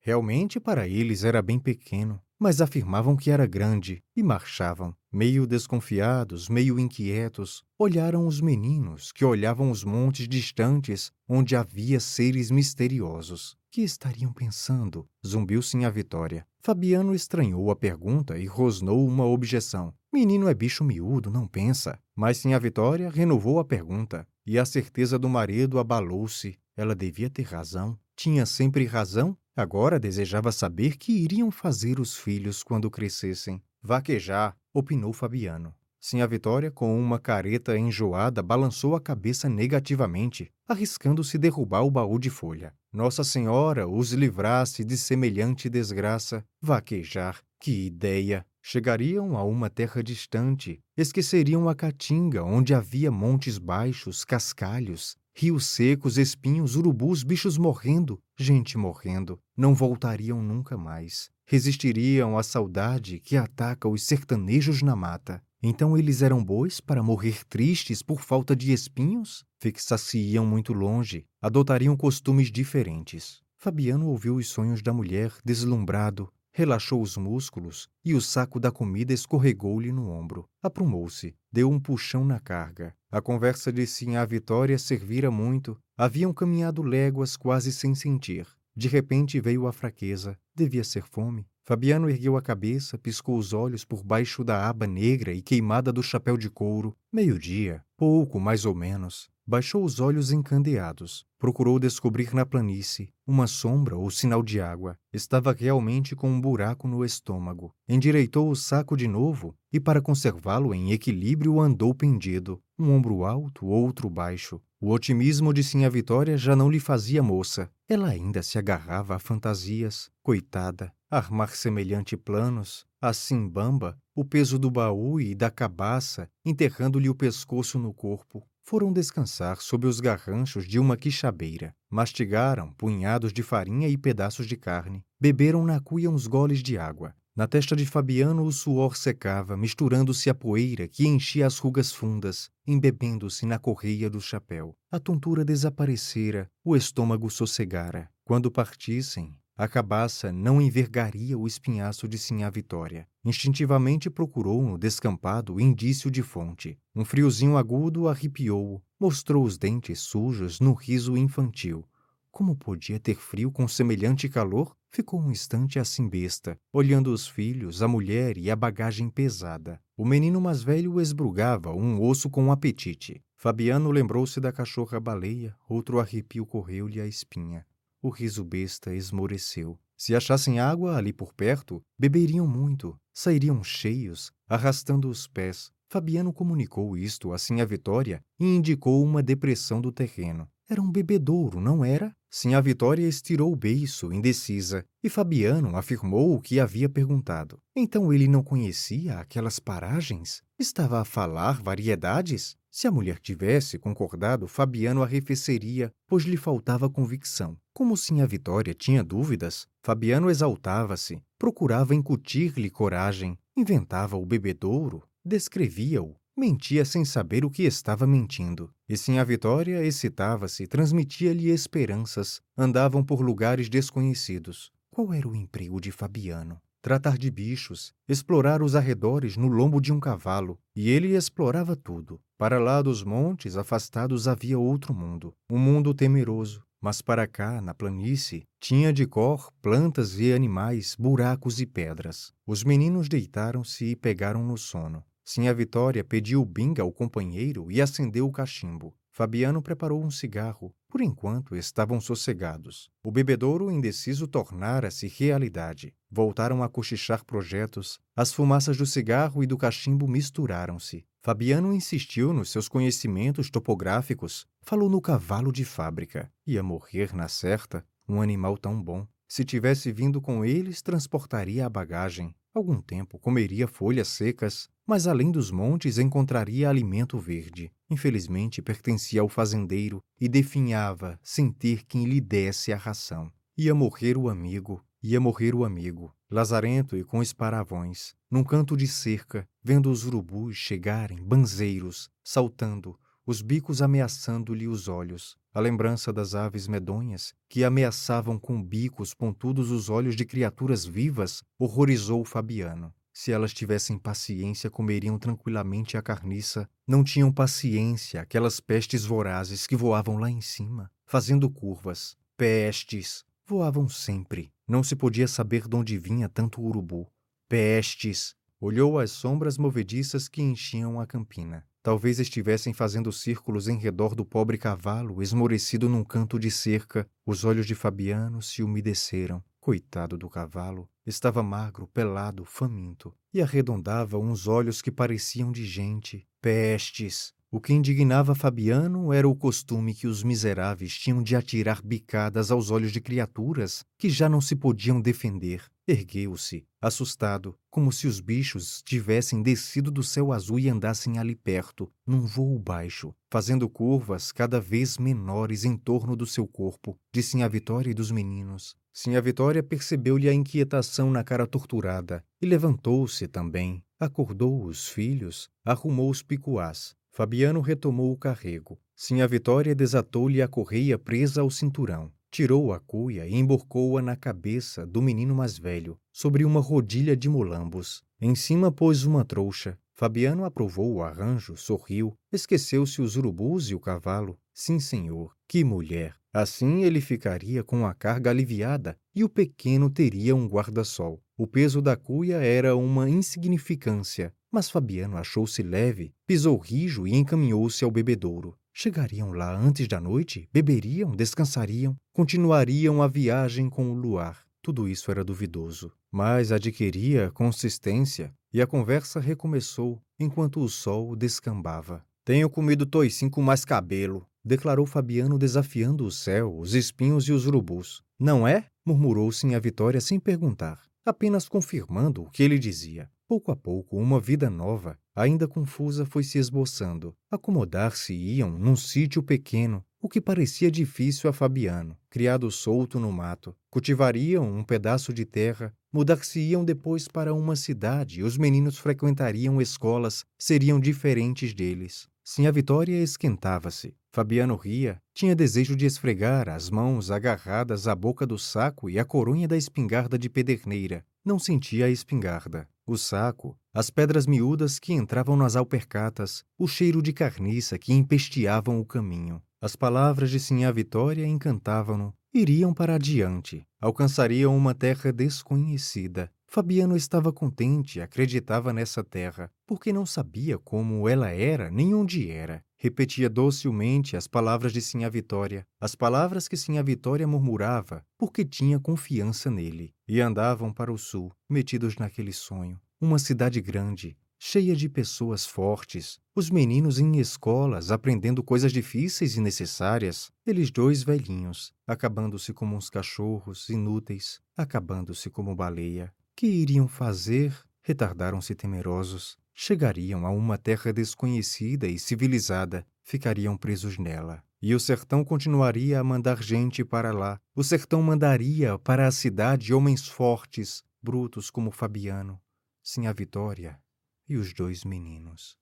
Realmente 0.00 0.60
para 0.60 0.86
eles 0.86 1.24
era 1.24 1.40
bem 1.40 1.58
pequeno 1.58 2.20
mas 2.38 2.60
afirmavam 2.60 3.16
que 3.16 3.30
era 3.30 3.46
grande 3.46 4.02
e 4.14 4.22
marchavam. 4.22 4.94
Meio 5.12 5.46
desconfiados, 5.46 6.48
meio 6.48 6.78
inquietos, 6.78 7.64
olharam 7.78 8.26
os 8.26 8.40
meninos 8.40 9.10
que 9.10 9.24
olhavam 9.24 9.70
os 9.70 9.82
montes 9.82 10.28
distantes 10.28 11.10
onde 11.28 11.56
havia 11.56 11.98
seres 11.98 12.50
misteriosos. 12.50 13.56
Que 13.70 13.82
estariam 13.82 14.32
pensando? 14.32 15.06
Zumbiu 15.26 15.60
sim 15.60 15.84
a 15.84 15.90
Vitória. 15.90 16.46
Fabiano 16.60 17.14
estranhou 17.14 17.70
a 17.70 17.76
pergunta 17.76 18.38
e 18.38 18.46
rosnou 18.46 19.06
uma 19.06 19.24
objeção. 19.24 19.92
Menino 20.12 20.48
é 20.48 20.54
bicho 20.54 20.82
miúdo, 20.84 21.30
não 21.30 21.46
pensa. 21.46 21.98
Mas 22.16 22.38
sim 22.38 22.54
a 22.54 22.58
Vitória 22.58 23.10
renovou 23.10 23.58
a 23.58 23.64
pergunta 23.64 24.26
e 24.46 24.58
a 24.58 24.64
certeza 24.64 25.18
do 25.18 25.28
marido 25.28 25.78
abalou-se. 25.78 26.58
Ela 26.76 26.94
devia 26.94 27.28
ter 27.28 27.42
razão. 27.42 27.98
Tinha 28.18 28.44
sempre 28.44 28.84
razão 28.84 29.36
Agora 29.58 29.98
desejava 29.98 30.52
saber 30.52 30.96
que 30.96 31.10
iriam 31.10 31.50
fazer 31.50 31.98
os 31.98 32.16
filhos 32.16 32.62
quando 32.62 32.88
crescessem. 32.88 33.60
Vaquejar, 33.82 34.56
opinou 34.72 35.12
Fabiano. 35.12 35.74
Sim, 35.98 36.20
a 36.20 36.28
Vitória, 36.28 36.70
com 36.70 36.96
uma 36.96 37.18
careta 37.18 37.76
enjoada, 37.76 38.40
balançou 38.40 38.94
a 38.94 39.00
cabeça 39.00 39.48
negativamente, 39.48 40.48
arriscando-se 40.68 41.36
derrubar 41.36 41.82
o 41.82 41.90
baú 41.90 42.20
de 42.20 42.30
folha. 42.30 42.72
Nossa 42.92 43.24
Senhora 43.24 43.88
os 43.88 44.12
livrasse 44.12 44.84
de 44.84 44.96
semelhante 44.96 45.68
desgraça. 45.68 46.44
Vaquejar, 46.62 47.42
que 47.60 47.86
ideia! 47.86 48.46
Chegariam 48.62 49.36
a 49.36 49.42
uma 49.42 49.68
terra 49.68 50.04
distante, 50.04 50.78
esqueceriam 50.96 51.68
a 51.68 51.74
caatinga, 51.74 52.44
onde 52.44 52.72
havia 52.72 53.10
montes 53.10 53.58
baixos, 53.58 54.24
cascalhos, 54.24 55.16
rios 55.40 55.66
secos, 55.66 56.18
espinhos, 56.18 56.74
urubus, 56.74 57.22
bichos 57.22 57.56
morrendo, 57.56 58.20
gente 58.36 58.76
morrendo, 58.76 59.38
não 59.56 59.72
voltariam 59.72 60.42
nunca 60.42 60.76
mais. 60.76 61.30
Resistiriam 61.46 62.36
à 62.36 62.42
saudade 62.42 63.20
que 63.20 63.36
ataca 63.36 63.88
os 63.88 64.02
sertanejos 64.02 64.82
na 64.82 64.96
mata. 64.96 65.40
Então 65.62 65.96
eles 65.96 66.22
eram 66.22 66.44
bois 66.44 66.80
para 66.80 67.04
morrer 67.04 67.44
tristes 67.48 68.02
por 68.02 68.20
falta 68.20 68.56
de 68.56 68.72
espinhos? 68.72 69.44
Fixar-se-iam 69.60 70.44
muito 70.44 70.72
longe, 70.72 71.24
adotariam 71.40 71.96
costumes 71.96 72.50
diferentes. 72.50 73.40
Fabiano 73.56 74.08
ouviu 74.08 74.34
os 74.34 74.48
sonhos 74.48 74.82
da 74.82 74.92
mulher, 74.92 75.32
deslumbrado, 75.44 76.28
relaxou 76.58 77.00
os 77.00 77.16
músculos 77.16 77.88
e 78.04 78.14
o 78.14 78.20
saco 78.20 78.58
da 78.58 78.72
comida 78.72 79.12
escorregou-lhe 79.12 79.92
no 79.92 80.10
ombro. 80.10 80.44
Aprumou-se, 80.60 81.36
deu 81.52 81.70
um 81.70 81.78
puxão 81.78 82.24
na 82.24 82.40
carga. 82.40 82.96
A 83.12 83.20
conversa 83.20 83.72
de 83.72 83.86
Sim 83.86 84.14
Vitória 84.28 84.76
servira 84.76 85.30
muito. 85.30 85.78
Haviam 85.96 86.32
caminhado 86.32 86.82
léguas 86.82 87.36
quase 87.36 87.72
sem 87.72 87.94
sentir. 87.94 88.44
De 88.76 88.88
repente 88.88 89.38
veio 89.38 89.68
a 89.68 89.72
fraqueza. 89.72 90.36
Devia 90.52 90.82
ser 90.82 91.04
fome. 91.04 91.46
Fabiano 91.62 92.10
ergueu 92.10 92.36
a 92.36 92.42
cabeça, 92.42 92.98
piscou 92.98 93.38
os 93.38 93.52
olhos 93.52 93.84
por 93.84 94.02
baixo 94.02 94.42
da 94.42 94.68
aba 94.68 94.84
negra 94.84 95.32
e 95.32 95.40
queimada 95.40 95.92
do 95.92 96.02
chapéu 96.02 96.36
de 96.36 96.50
couro. 96.50 96.92
Meio-dia, 97.12 97.84
pouco 97.96 98.40
mais 98.40 98.64
ou 98.64 98.74
menos. 98.74 99.30
Baixou 99.50 99.82
os 99.82 99.98
olhos 99.98 100.30
encandeados. 100.30 101.24
Procurou 101.38 101.78
descobrir 101.78 102.34
na 102.34 102.44
planície 102.44 103.08
uma 103.26 103.46
sombra 103.46 103.96
ou 103.96 104.10
sinal 104.10 104.42
de 104.42 104.60
água. 104.60 104.98
Estava 105.10 105.54
realmente 105.54 106.14
com 106.14 106.28
um 106.28 106.38
buraco 106.38 106.86
no 106.86 107.02
estômago. 107.02 107.74
Endireitou 107.88 108.50
o 108.50 108.54
saco 108.54 108.94
de 108.94 109.08
novo 109.08 109.56
e, 109.72 109.80
para 109.80 110.02
conservá-lo 110.02 110.74
em 110.74 110.92
equilíbrio, 110.92 111.60
andou 111.60 111.94
pendido, 111.94 112.60
um 112.78 112.92
ombro 112.92 113.24
alto, 113.24 113.64
outro 113.64 114.10
baixo. 114.10 114.60
O 114.78 114.90
otimismo 114.90 115.54
de 115.54 115.64
Sinha 115.64 115.88
Vitória 115.88 116.36
já 116.36 116.54
não 116.54 116.70
lhe 116.70 116.78
fazia 116.78 117.22
moça. 117.22 117.70
Ela 117.88 118.08
ainda 118.08 118.42
se 118.42 118.58
agarrava 118.58 119.16
a 119.16 119.18
fantasias. 119.18 120.10
Coitada, 120.22 120.92
armar 121.10 121.56
semelhante 121.56 122.18
planos, 122.18 122.84
assim 123.00 123.48
bamba, 123.48 123.96
o 124.14 124.26
peso 124.26 124.58
do 124.58 124.70
baú 124.70 125.18
e 125.18 125.34
da 125.34 125.50
cabaça, 125.50 126.28
enterrando-lhe 126.44 127.08
o 127.08 127.14
pescoço 127.14 127.78
no 127.78 127.94
corpo 127.94 128.46
foram 128.68 128.92
descansar 128.92 129.62
sob 129.62 129.86
os 129.86 129.98
garranchos 129.98 130.68
de 130.68 130.78
uma 130.78 130.94
quixabeira. 130.94 131.74
Mastigaram 131.88 132.70
punhados 132.74 133.32
de 133.32 133.42
farinha 133.42 133.88
e 133.88 133.96
pedaços 133.96 134.46
de 134.46 134.58
carne. 134.58 135.02
Beberam 135.18 135.64
na 135.64 135.80
cuia 135.80 136.10
uns 136.10 136.26
goles 136.26 136.62
de 136.62 136.76
água. 136.76 137.14
Na 137.34 137.48
testa 137.48 137.74
de 137.74 137.86
Fabiano 137.86 138.44
o 138.44 138.52
suor 138.52 138.94
secava, 138.94 139.56
misturando-se 139.56 140.28
à 140.28 140.34
poeira 140.34 140.86
que 140.86 141.08
enchia 141.08 141.46
as 141.46 141.56
rugas 141.56 141.90
fundas, 141.90 142.50
embebendo-se 142.66 143.46
na 143.46 143.58
correia 143.58 144.10
do 144.10 144.20
chapéu. 144.20 144.76
A 144.92 145.00
tontura 145.00 145.46
desaparecera, 145.46 146.50
o 146.62 146.76
estômago 146.76 147.30
sossegara. 147.30 148.10
Quando 148.22 148.50
partissem, 148.50 149.34
a 149.58 149.66
cabaça 149.66 150.30
não 150.30 150.62
envergaria 150.62 151.36
o 151.36 151.44
espinhaço 151.44 152.06
de 152.06 152.16
Sinhá 152.16 152.48
Vitória. 152.48 153.08
Instintivamente 153.24 154.08
procurou 154.08 154.62
no 154.62 154.78
descampado 154.78 155.58
indício 155.58 156.12
de 156.12 156.22
fonte. 156.22 156.78
Um 156.94 157.04
friozinho 157.04 157.56
agudo 157.56 158.06
arrepiou-o, 158.06 158.80
mostrou 159.00 159.44
os 159.44 159.58
dentes 159.58 159.98
sujos 159.98 160.60
no 160.60 160.74
riso 160.74 161.16
infantil. 161.16 161.84
Como 162.30 162.54
podia 162.54 163.00
ter 163.00 163.16
frio 163.16 163.50
com 163.50 163.66
semelhante 163.66 164.28
calor? 164.28 164.76
Ficou 164.92 165.20
um 165.20 165.32
instante 165.32 165.80
assim 165.80 166.08
besta, 166.08 166.56
olhando 166.72 167.12
os 167.12 167.26
filhos, 167.26 167.82
a 167.82 167.88
mulher 167.88 168.38
e 168.38 168.52
a 168.52 168.54
bagagem 168.54 169.10
pesada. 169.10 169.80
O 169.96 170.04
menino 170.04 170.40
mais 170.40 170.62
velho 170.62 171.00
esbrugava 171.00 171.74
um 171.74 172.00
osso 172.00 172.30
com 172.30 172.52
apetite. 172.52 173.20
Fabiano 173.34 173.90
lembrou-se 173.90 174.38
da 174.40 174.52
cachorra-baleia, 174.52 175.56
outro 175.68 175.98
arrepio 175.98 176.46
correu-lhe 176.46 177.00
a 177.00 177.08
espinha. 177.08 177.66
O 178.00 178.10
riso 178.10 178.44
besta 178.44 178.94
esmoreceu. 178.94 179.78
Se 179.96 180.14
achassem 180.14 180.60
água 180.60 180.96
ali 180.96 181.12
por 181.12 181.34
perto, 181.34 181.82
beberiam 181.98 182.46
muito, 182.46 182.96
sairiam 183.12 183.64
cheios, 183.64 184.30
arrastando 184.48 185.08
os 185.08 185.26
pés. 185.26 185.72
Fabiano 185.88 186.32
comunicou 186.32 186.96
isto 186.96 187.32
assim 187.32 187.60
a 187.60 187.64
Vitória 187.64 188.22
e 188.38 188.44
indicou 188.44 189.02
uma 189.02 189.22
depressão 189.22 189.80
do 189.80 189.90
terreno. 189.90 190.48
Era 190.68 190.82
um 190.82 190.92
bebedouro, 190.92 191.60
não 191.60 191.82
era? 191.82 192.14
Sim, 192.30 192.54
a 192.54 192.60
Vitória 192.60 193.08
estirou 193.08 193.50
o 193.50 193.56
beiço, 193.56 194.12
indecisa, 194.12 194.84
e 195.02 195.08
Fabiano 195.08 195.74
afirmou 195.74 196.34
o 196.34 196.40
que 196.42 196.60
havia 196.60 196.90
perguntado. 196.90 197.58
Então 197.74 198.12
ele 198.12 198.28
não 198.28 198.42
conhecia 198.42 199.18
aquelas 199.18 199.58
paragens? 199.58 200.42
Estava 200.58 201.00
a 201.00 201.06
falar 201.06 201.62
variedades? 201.62 202.54
Se 202.70 202.86
a 202.86 202.90
mulher 202.90 203.18
tivesse 203.18 203.78
concordado, 203.78 204.46
Fabiano 204.46 205.02
arrefeceria, 205.02 205.92
pois 206.06 206.24
lhe 206.24 206.36
faltava 206.36 206.90
convicção. 206.90 207.56
Como 207.72 207.96
sim 207.96 208.20
a 208.20 208.26
Vitória 208.26 208.74
tinha 208.74 209.02
dúvidas, 209.02 209.66
Fabiano 209.82 210.30
exaltava-se, 210.30 211.22
procurava 211.38 211.94
incutir-lhe 211.94 212.68
coragem, 212.68 213.38
inventava 213.56 214.16
o 214.16 214.26
bebedouro, 214.26 215.02
descrevia-o, 215.24 216.14
mentia 216.36 216.84
sem 216.84 217.04
saber 217.04 217.44
o 217.44 217.50
que 217.50 217.62
estava 217.64 218.06
mentindo. 218.06 218.70
E 218.88 218.96
sim 218.96 219.18
a 219.18 219.24
Vitória 219.24 219.84
excitava-se, 219.84 220.66
transmitia-lhe 220.66 221.50
esperanças, 221.50 222.40
andavam 222.56 223.02
por 223.02 223.20
lugares 223.20 223.68
desconhecidos. 223.68 224.70
Qual 224.90 225.12
era 225.12 225.28
o 225.28 225.34
emprego 225.34 225.80
de 225.80 225.90
Fabiano? 225.90 226.60
Tratar 226.80 227.18
de 227.18 227.30
bichos, 227.30 227.92
explorar 228.08 228.62
os 228.62 228.74
arredores 228.74 229.36
no 229.36 229.48
lombo 229.48 229.80
de 229.80 229.92
um 229.92 230.00
cavalo, 230.00 230.58
e 230.74 230.88
ele 230.88 231.16
explorava 231.16 231.74
tudo. 231.74 232.20
Para 232.36 232.58
lá 232.58 232.80
dos 232.80 233.02
montes 233.02 233.56
afastados 233.56 234.28
havia 234.28 234.58
outro 234.58 234.94
mundo, 234.94 235.34
um 235.50 235.58
mundo 235.58 235.92
temeroso, 235.92 236.62
mas 236.80 237.02
para 237.02 237.26
cá, 237.26 237.60
na 237.60 237.74
planície, 237.74 238.44
tinha 238.60 238.92
de 238.92 239.06
cor 239.06 239.52
plantas 239.60 240.18
e 240.18 240.32
animais, 240.32 240.94
buracos 240.96 241.60
e 241.60 241.66
pedras. 241.66 242.32
Os 242.46 242.62
meninos 242.62 243.08
deitaram-se 243.08 243.86
e 243.86 243.96
pegaram 243.96 244.44
no 244.44 244.56
sono. 244.56 245.04
Sim, 245.24 245.48
a 245.48 245.52
Vitória 245.52 246.04
pediu 246.04 246.44
binga 246.44 246.82
ao 246.82 246.92
companheiro 246.92 247.70
e 247.70 247.82
acendeu 247.82 248.26
o 248.26 248.32
cachimbo. 248.32 248.94
Fabiano 249.10 249.60
preparou 249.60 250.02
um 250.02 250.10
cigarro. 250.10 250.72
Por 250.88 251.02
enquanto, 251.02 251.54
estavam 251.54 252.00
sossegados. 252.00 252.90
O 253.04 253.12
bebedouro 253.12 253.70
indeciso 253.70 254.26
tornara-se 254.26 255.06
realidade. 255.06 255.94
Voltaram 256.10 256.62
a 256.62 256.68
cochichar 256.68 257.24
projetos. 257.26 258.00
As 258.16 258.32
fumaças 258.32 258.76
do 258.78 258.86
cigarro 258.86 259.42
e 259.42 259.46
do 259.46 259.58
cachimbo 259.58 260.08
misturaram-se. 260.08 261.04
Fabiano 261.20 261.74
insistiu 261.74 262.32
nos 262.32 262.50
seus 262.50 262.68
conhecimentos 262.68 263.50
topográficos. 263.50 264.46
Falou 264.62 264.88
no 264.88 265.00
cavalo 265.00 265.52
de 265.52 265.64
fábrica. 265.64 266.32
Ia 266.46 266.62
morrer 266.62 267.14
na 267.14 267.28
certa, 267.28 267.84
um 268.08 268.22
animal 268.22 268.56
tão 268.56 268.82
bom. 268.82 269.06
Se 269.28 269.44
tivesse 269.44 269.92
vindo 269.92 270.22
com 270.22 270.42
eles, 270.42 270.80
transportaria 270.80 271.66
a 271.66 271.68
bagagem. 271.68 272.34
Algum 272.58 272.80
tempo 272.80 273.20
comeria 273.20 273.68
folhas 273.68 274.08
secas, 274.08 274.68
mas 274.84 275.06
além 275.06 275.30
dos 275.30 275.48
montes 275.48 275.96
encontraria 275.96 276.68
alimento 276.68 277.16
verde. 277.16 277.70
Infelizmente 277.88 278.60
pertencia 278.60 279.20
ao 279.20 279.28
fazendeiro 279.28 280.02
e 280.20 280.28
definhava 280.28 281.20
sem 281.22 281.52
ter 281.52 281.86
quem 281.86 282.04
lhe 282.04 282.20
desse 282.20 282.72
a 282.72 282.76
ração. 282.76 283.30
Ia 283.56 283.76
morrer 283.76 284.16
o 284.18 284.28
amigo, 284.28 284.84
ia 285.00 285.20
morrer 285.20 285.54
o 285.54 285.64
amigo, 285.64 286.12
lazarento 286.28 286.96
e 286.96 287.04
com 287.04 287.22
esparavões, 287.22 288.16
num 288.28 288.42
canto 288.42 288.76
de 288.76 288.88
cerca, 288.88 289.48
vendo 289.62 289.88
os 289.88 290.04
urubus 290.04 290.56
chegarem, 290.56 291.22
banzeiros, 291.22 292.10
saltando, 292.24 292.98
os 293.28 293.42
bicos 293.42 293.82
ameaçando-lhe 293.82 294.66
os 294.66 294.88
olhos. 294.88 295.36
A 295.52 295.60
lembrança 295.60 296.10
das 296.10 296.34
aves 296.34 296.66
medonhas, 296.66 297.34
que 297.46 297.62
ameaçavam 297.62 298.38
com 298.38 298.62
bicos 298.62 299.12
pontudos 299.12 299.70
os 299.70 299.90
olhos 299.90 300.16
de 300.16 300.24
criaturas 300.24 300.86
vivas, 300.86 301.42
horrorizou 301.58 302.24
Fabiano. 302.24 302.90
Se 303.12 303.30
elas 303.30 303.52
tivessem 303.52 303.98
paciência, 303.98 304.70
comeriam 304.70 305.18
tranquilamente 305.18 305.94
a 305.98 306.00
carniça. 306.00 306.66
Não 306.86 307.04
tinham 307.04 307.30
paciência 307.30 308.22
aquelas 308.22 308.60
pestes 308.60 309.04
vorazes 309.04 309.66
que 309.66 309.76
voavam 309.76 310.16
lá 310.16 310.30
em 310.30 310.40
cima, 310.40 310.90
fazendo 311.04 311.50
curvas. 311.50 312.16
Pestes! 312.34 313.26
Voavam 313.44 313.90
sempre. 313.90 314.50
Não 314.66 314.82
se 314.82 314.96
podia 314.96 315.28
saber 315.28 315.68
de 315.68 315.76
onde 315.76 315.98
vinha 315.98 316.30
tanto 316.30 316.62
urubu. 316.62 317.06
Pestes! 317.46 318.34
Olhou 318.58 318.98
as 318.98 319.10
sombras 319.10 319.58
movediças 319.58 320.28
que 320.28 320.40
enchiam 320.40 320.98
a 320.98 321.06
campina. 321.06 321.67
Talvez 321.82 322.18
estivessem 322.18 322.72
fazendo 322.72 323.12
círculos 323.12 323.68
em 323.68 323.78
redor 323.78 324.14
do 324.14 324.24
pobre 324.24 324.58
cavalo, 324.58 325.22
esmorecido 325.22 325.88
num 325.88 326.04
canto 326.04 326.38
de 326.38 326.50
cerca. 326.50 327.08
Os 327.24 327.44
olhos 327.44 327.66
de 327.66 327.74
Fabiano 327.74 328.42
se 328.42 328.62
umedeceram. 328.62 329.42
Coitado 329.60 330.16
do 330.16 330.28
cavalo, 330.30 330.88
estava 331.04 331.42
magro, 331.42 331.86
pelado, 331.86 332.44
faminto, 332.44 333.14
e 333.34 333.42
arredondava 333.42 334.18
uns 334.18 334.46
olhos 334.46 334.80
que 334.80 334.90
pareciam 334.90 335.52
de 335.52 335.66
gente. 335.66 336.26
Pestes! 336.40 337.34
O 337.50 337.62
que 337.62 337.72
indignava 337.72 338.34
Fabiano 338.34 339.10
era 339.10 339.26
o 339.26 339.34
costume 339.34 339.94
que 339.94 340.06
os 340.06 340.22
miseráveis 340.22 340.92
tinham 340.92 341.22
de 341.22 341.34
atirar 341.34 341.80
bicadas 341.80 342.50
aos 342.50 342.70
olhos 342.70 342.92
de 342.92 343.00
criaturas 343.00 343.86
que 343.96 344.10
já 344.10 344.28
não 344.28 344.38
se 344.38 344.54
podiam 344.54 345.00
defender. 345.00 345.64
Ergueu-se, 345.86 346.66
assustado, 346.78 347.58
como 347.70 347.90
se 347.90 348.06
os 348.06 348.20
bichos 348.20 348.82
tivessem 348.82 349.42
descido 349.42 349.90
do 349.90 350.02
céu 350.02 350.30
azul 350.30 350.58
e 350.58 350.68
andassem 350.68 351.18
ali 351.18 351.34
perto, 351.34 351.90
num 352.06 352.20
vôo 352.20 352.58
baixo, 352.58 353.14
fazendo 353.32 353.66
curvas 353.66 354.30
cada 354.30 354.60
vez 354.60 354.98
menores 354.98 355.64
em 355.64 355.74
torno 355.74 356.14
do 356.14 356.26
seu 356.26 356.46
corpo, 356.46 356.98
disse 357.10 357.42
a 357.42 357.48
Vitória 357.48 357.90
e 357.90 357.94
dos 357.94 358.10
meninos. 358.10 358.76
Sim, 358.92 359.16
a 359.16 359.22
Vitória 359.22 359.62
percebeu-lhe 359.62 360.28
a 360.28 360.34
inquietação 360.34 361.10
na 361.10 361.24
cara 361.24 361.46
torturada 361.46 362.22
e 362.42 362.44
levantou-se 362.44 363.26
também, 363.26 363.82
acordou 363.98 364.66
os 364.66 364.86
filhos, 364.86 365.48
arrumou 365.64 366.10
os 366.10 366.22
picuás. 366.22 366.98
Fabiano 367.18 367.60
retomou 367.60 368.12
o 368.12 368.16
carrego. 368.16 368.78
Sim, 368.94 369.22
a 369.22 369.26
Vitória 369.26 369.74
desatou-lhe 369.74 370.40
a 370.40 370.46
correia 370.46 370.96
presa 370.96 371.40
ao 371.40 371.50
cinturão. 371.50 372.12
Tirou 372.30 372.72
a 372.72 372.78
cuia 372.78 373.26
e 373.26 373.34
emborcou-a 373.34 374.00
na 374.00 374.14
cabeça 374.14 374.86
do 374.86 375.02
menino 375.02 375.34
mais 375.34 375.58
velho, 375.58 375.98
sobre 376.12 376.44
uma 376.44 376.60
rodilha 376.60 377.16
de 377.16 377.28
molambos. 377.28 378.04
Em 378.20 378.36
cima 378.36 378.70
pôs 378.70 379.02
uma 379.02 379.24
trouxa. 379.24 379.76
Fabiano 379.94 380.44
aprovou 380.44 380.94
o 380.94 381.02
arranjo, 381.02 381.56
sorriu, 381.56 382.16
esqueceu-se 382.32 383.02
os 383.02 383.16
urubus 383.16 383.68
e 383.68 383.74
o 383.74 383.80
cavalo. 383.80 384.38
Sim, 384.54 384.78
senhor, 384.78 385.34
que 385.48 385.64
mulher! 385.64 386.14
Assim 386.40 386.84
ele 386.84 387.00
ficaria 387.00 387.64
com 387.64 387.84
a 387.84 387.92
carga 387.92 388.30
aliviada 388.30 388.96
e 389.12 389.24
o 389.24 389.28
pequeno 389.28 389.90
teria 389.90 390.36
um 390.36 390.46
guarda-sol. 390.46 391.20
O 391.36 391.48
peso 391.48 391.82
da 391.82 391.96
cuia 391.96 392.36
era 392.36 392.76
uma 392.76 393.10
insignificância, 393.10 394.32
mas 394.48 394.70
Fabiano 394.70 395.16
achou-se 395.16 395.60
leve, 395.64 396.14
pisou 396.24 396.56
rijo 396.56 397.08
e 397.08 397.16
encaminhou-se 397.16 397.82
ao 397.82 397.90
bebedouro. 397.90 398.56
Chegariam 398.72 399.32
lá 399.32 399.52
antes 399.52 399.88
da 399.88 400.00
noite, 400.00 400.48
beberiam, 400.52 401.10
descansariam, 401.10 401.96
continuariam 402.12 403.02
a 403.02 403.08
viagem 403.08 403.68
com 403.68 403.90
o 403.90 403.94
luar. 403.94 404.44
Tudo 404.62 404.88
isso 404.88 405.10
era 405.10 405.24
duvidoso, 405.24 405.90
mas 406.08 406.52
adquiria 406.52 407.32
consistência 407.32 408.32
e 408.52 408.62
a 408.62 408.66
conversa 408.66 409.18
recomeçou 409.18 410.00
enquanto 410.20 410.60
o 410.60 410.68
sol 410.68 411.16
descambava. 411.16 412.06
Tenho 412.24 412.48
comido 412.50 412.84
toicinho 412.84 413.30
com 413.30 413.40
mais 413.40 413.64
cabelo, 413.64 414.24
declarou 414.44 414.86
Fabiano 414.86 415.38
desafiando 415.38 416.04
o 416.04 416.10
céu, 416.10 416.56
os 416.58 416.74
espinhos 416.74 417.24
e 417.28 417.32
os 417.32 417.46
urubus. 417.46 418.02
Não 418.18 418.46
é? 418.46 418.66
murmurou 418.84 419.30
sim 419.30 419.54
a 419.54 419.58
Vitória 419.58 420.00
sem 420.00 420.18
perguntar, 420.18 420.80
apenas 421.04 421.48
confirmando 421.48 422.22
o 422.22 422.30
que 422.30 422.42
ele 422.42 422.58
dizia. 422.58 423.10
Pouco 423.28 423.52
a 423.52 423.56
pouco, 423.56 423.98
uma 423.98 424.18
vida 424.18 424.48
nova, 424.48 424.98
ainda 425.14 425.46
confusa, 425.46 426.06
foi 426.06 426.24
se 426.24 426.38
esboçando. 426.38 427.14
Acomodar-se-iam 427.30 428.50
num 428.58 428.74
sítio 428.74 429.22
pequeno, 429.22 429.84
o 430.00 430.08
que 430.08 430.18
parecia 430.18 430.70
difícil 430.70 431.28
a 431.28 431.32
Fabiano. 431.32 431.94
Criado 432.08 432.50
solto 432.50 432.98
no 432.98 433.12
mato, 433.12 433.54
cultivariam 433.68 434.50
um 434.50 434.64
pedaço 434.64 435.12
de 435.12 435.26
terra, 435.26 435.74
mudar-se-iam 435.92 436.64
depois 436.64 437.06
para 437.06 437.34
uma 437.34 437.54
cidade, 437.54 438.22
os 438.22 438.38
meninos 438.38 438.78
frequentariam 438.78 439.60
escolas, 439.60 440.24
seriam 440.38 440.80
diferentes 440.80 441.52
deles. 441.52 442.08
Sim, 442.24 442.46
a 442.46 442.50
Vitória 442.50 443.02
esquentava-se. 443.02 443.94
Fabiano 444.10 444.56
ria, 444.56 445.00
tinha 445.12 445.36
desejo 445.36 445.76
de 445.76 445.84
esfregar 445.84 446.48
as 446.48 446.70
mãos 446.70 447.10
agarradas 447.10 447.86
à 447.86 447.94
boca 447.94 448.26
do 448.26 448.38
saco 448.38 448.88
e 448.88 448.98
à 448.98 449.04
coronha 449.04 449.46
da 449.46 449.56
espingarda 449.56 450.18
de 450.18 450.28
pederneira. 450.28 451.04
Não 451.24 451.38
sentia 451.38 451.86
a 451.86 451.90
espingarda. 451.90 452.68
O 452.86 452.96
saco, 452.96 453.56
as 453.72 453.90
pedras 453.90 454.26
miúdas 454.26 454.78
que 454.78 454.94
entravam 454.94 455.36
nas 455.36 455.56
alpercatas, 455.56 456.44
o 456.58 456.66
cheiro 456.66 457.02
de 457.02 457.12
carniça 457.12 457.78
que 457.78 457.92
empesteavam 457.92 458.80
o 458.80 458.84
caminho. 458.84 459.42
As 459.60 459.76
palavras 459.76 460.30
de 460.30 460.40
Sinhá 460.40 460.72
Vitória 460.72 461.26
encantavam-no. 461.26 462.14
Iriam 462.32 462.72
para 462.72 462.94
adiante, 462.94 463.66
alcançariam 463.80 464.56
uma 464.56 464.74
terra 464.74 465.12
desconhecida, 465.12 466.30
Fabiano 466.50 466.96
estava 466.96 467.30
contente, 467.30 468.00
acreditava 468.00 468.72
nessa 468.72 469.04
terra, 469.04 469.52
porque 469.66 469.92
não 469.92 470.06
sabia 470.06 470.58
como 470.58 471.06
ela 471.06 471.28
era 471.28 471.70
nem 471.70 471.94
onde 471.94 472.30
era. 472.30 472.64
Repetia 472.80 473.28
docilmente 473.28 474.16
as 474.16 474.28
palavras 474.28 474.72
de 474.72 474.80
Sinha 474.80 475.10
Vitória, 475.10 475.66
as 475.80 475.96
palavras 475.96 476.46
que 476.46 476.56
Sinha 476.56 476.80
Vitória 476.80 477.26
murmurava, 477.26 478.06
porque 478.16 478.44
tinha 478.44 478.78
confiança 478.78 479.50
nele. 479.50 479.92
E 480.06 480.20
andavam 480.20 480.72
para 480.72 480.92
o 480.92 480.96
sul, 480.96 481.32
metidos 481.50 481.96
naquele 481.96 482.32
sonho. 482.32 482.80
Uma 483.00 483.18
cidade 483.18 483.60
grande, 483.60 484.16
cheia 484.38 484.76
de 484.76 484.88
pessoas 484.88 485.44
fortes, 485.44 486.20
os 486.36 486.50
meninos 486.50 487.00
em 487.00 487.18
escolas 487.18 487.90
aprendendo 487.90 488.44
coisas 488.44 488.72
difíceis 488.72 489.36
e 489.36 489.40
necessárias, 489.40 490.30
eles 490.46 490.70
dois 490.70 491.02
velhinhos, 491.02 491.72
acabando-se 491.84 492.52
como 492.52 492.76
uns 492.76 492.88
cachorros 492.88 493.68
inúteis, 493.68 494.40
acabando-se 494.56 495.28
como 495.28 495.52
baleia, 495.52 496.14
que 496.36 496.46
iriam 496.46 496.86
fazer? 496.86 497.52
Retardaram-se 497.82 498.54
temerosos. 498.54 499.36
Chegariam 499.60 500.24
a 500.24 500.30
uma 500.30 500.56
terra 500.56 500.92
desconhecida 500.92 501.88
e 501.88 501.98
civilizada, 501.98 502.86
ficariam 503.02 503.56
presos 503.56 503.98
nela. 503.98 504.40
E 504.62 504.72
o 504.72 504.78
sertão 504.78 505.24
continuaria 505.24 505.98
a 505.98 506.04
mandar 506.04 506.40
gente 506.40 506.84
para 506.84 507.10
lá. 507.10 507.40
O 507.56 507.64
sertão 507.64 508.00
mandaria 508.00 508.78
para 508.78 509.08
a 509.08 509.10
cidade 509.10 509.74
homens 509.74 510.06
fortes, 510.06 510.84
brutos 511.02 511.50
como 511.50 511.72
Fabiano, 511.72 512.40
sim 512.80 513.08
a 513.08 513.12
Vitória 513.12 513.82
e 514.28 514.36
os 514.36 514.54
dois 514.54 514.84
meninos. 514.84 515.58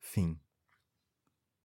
Fim. 0.00 0.36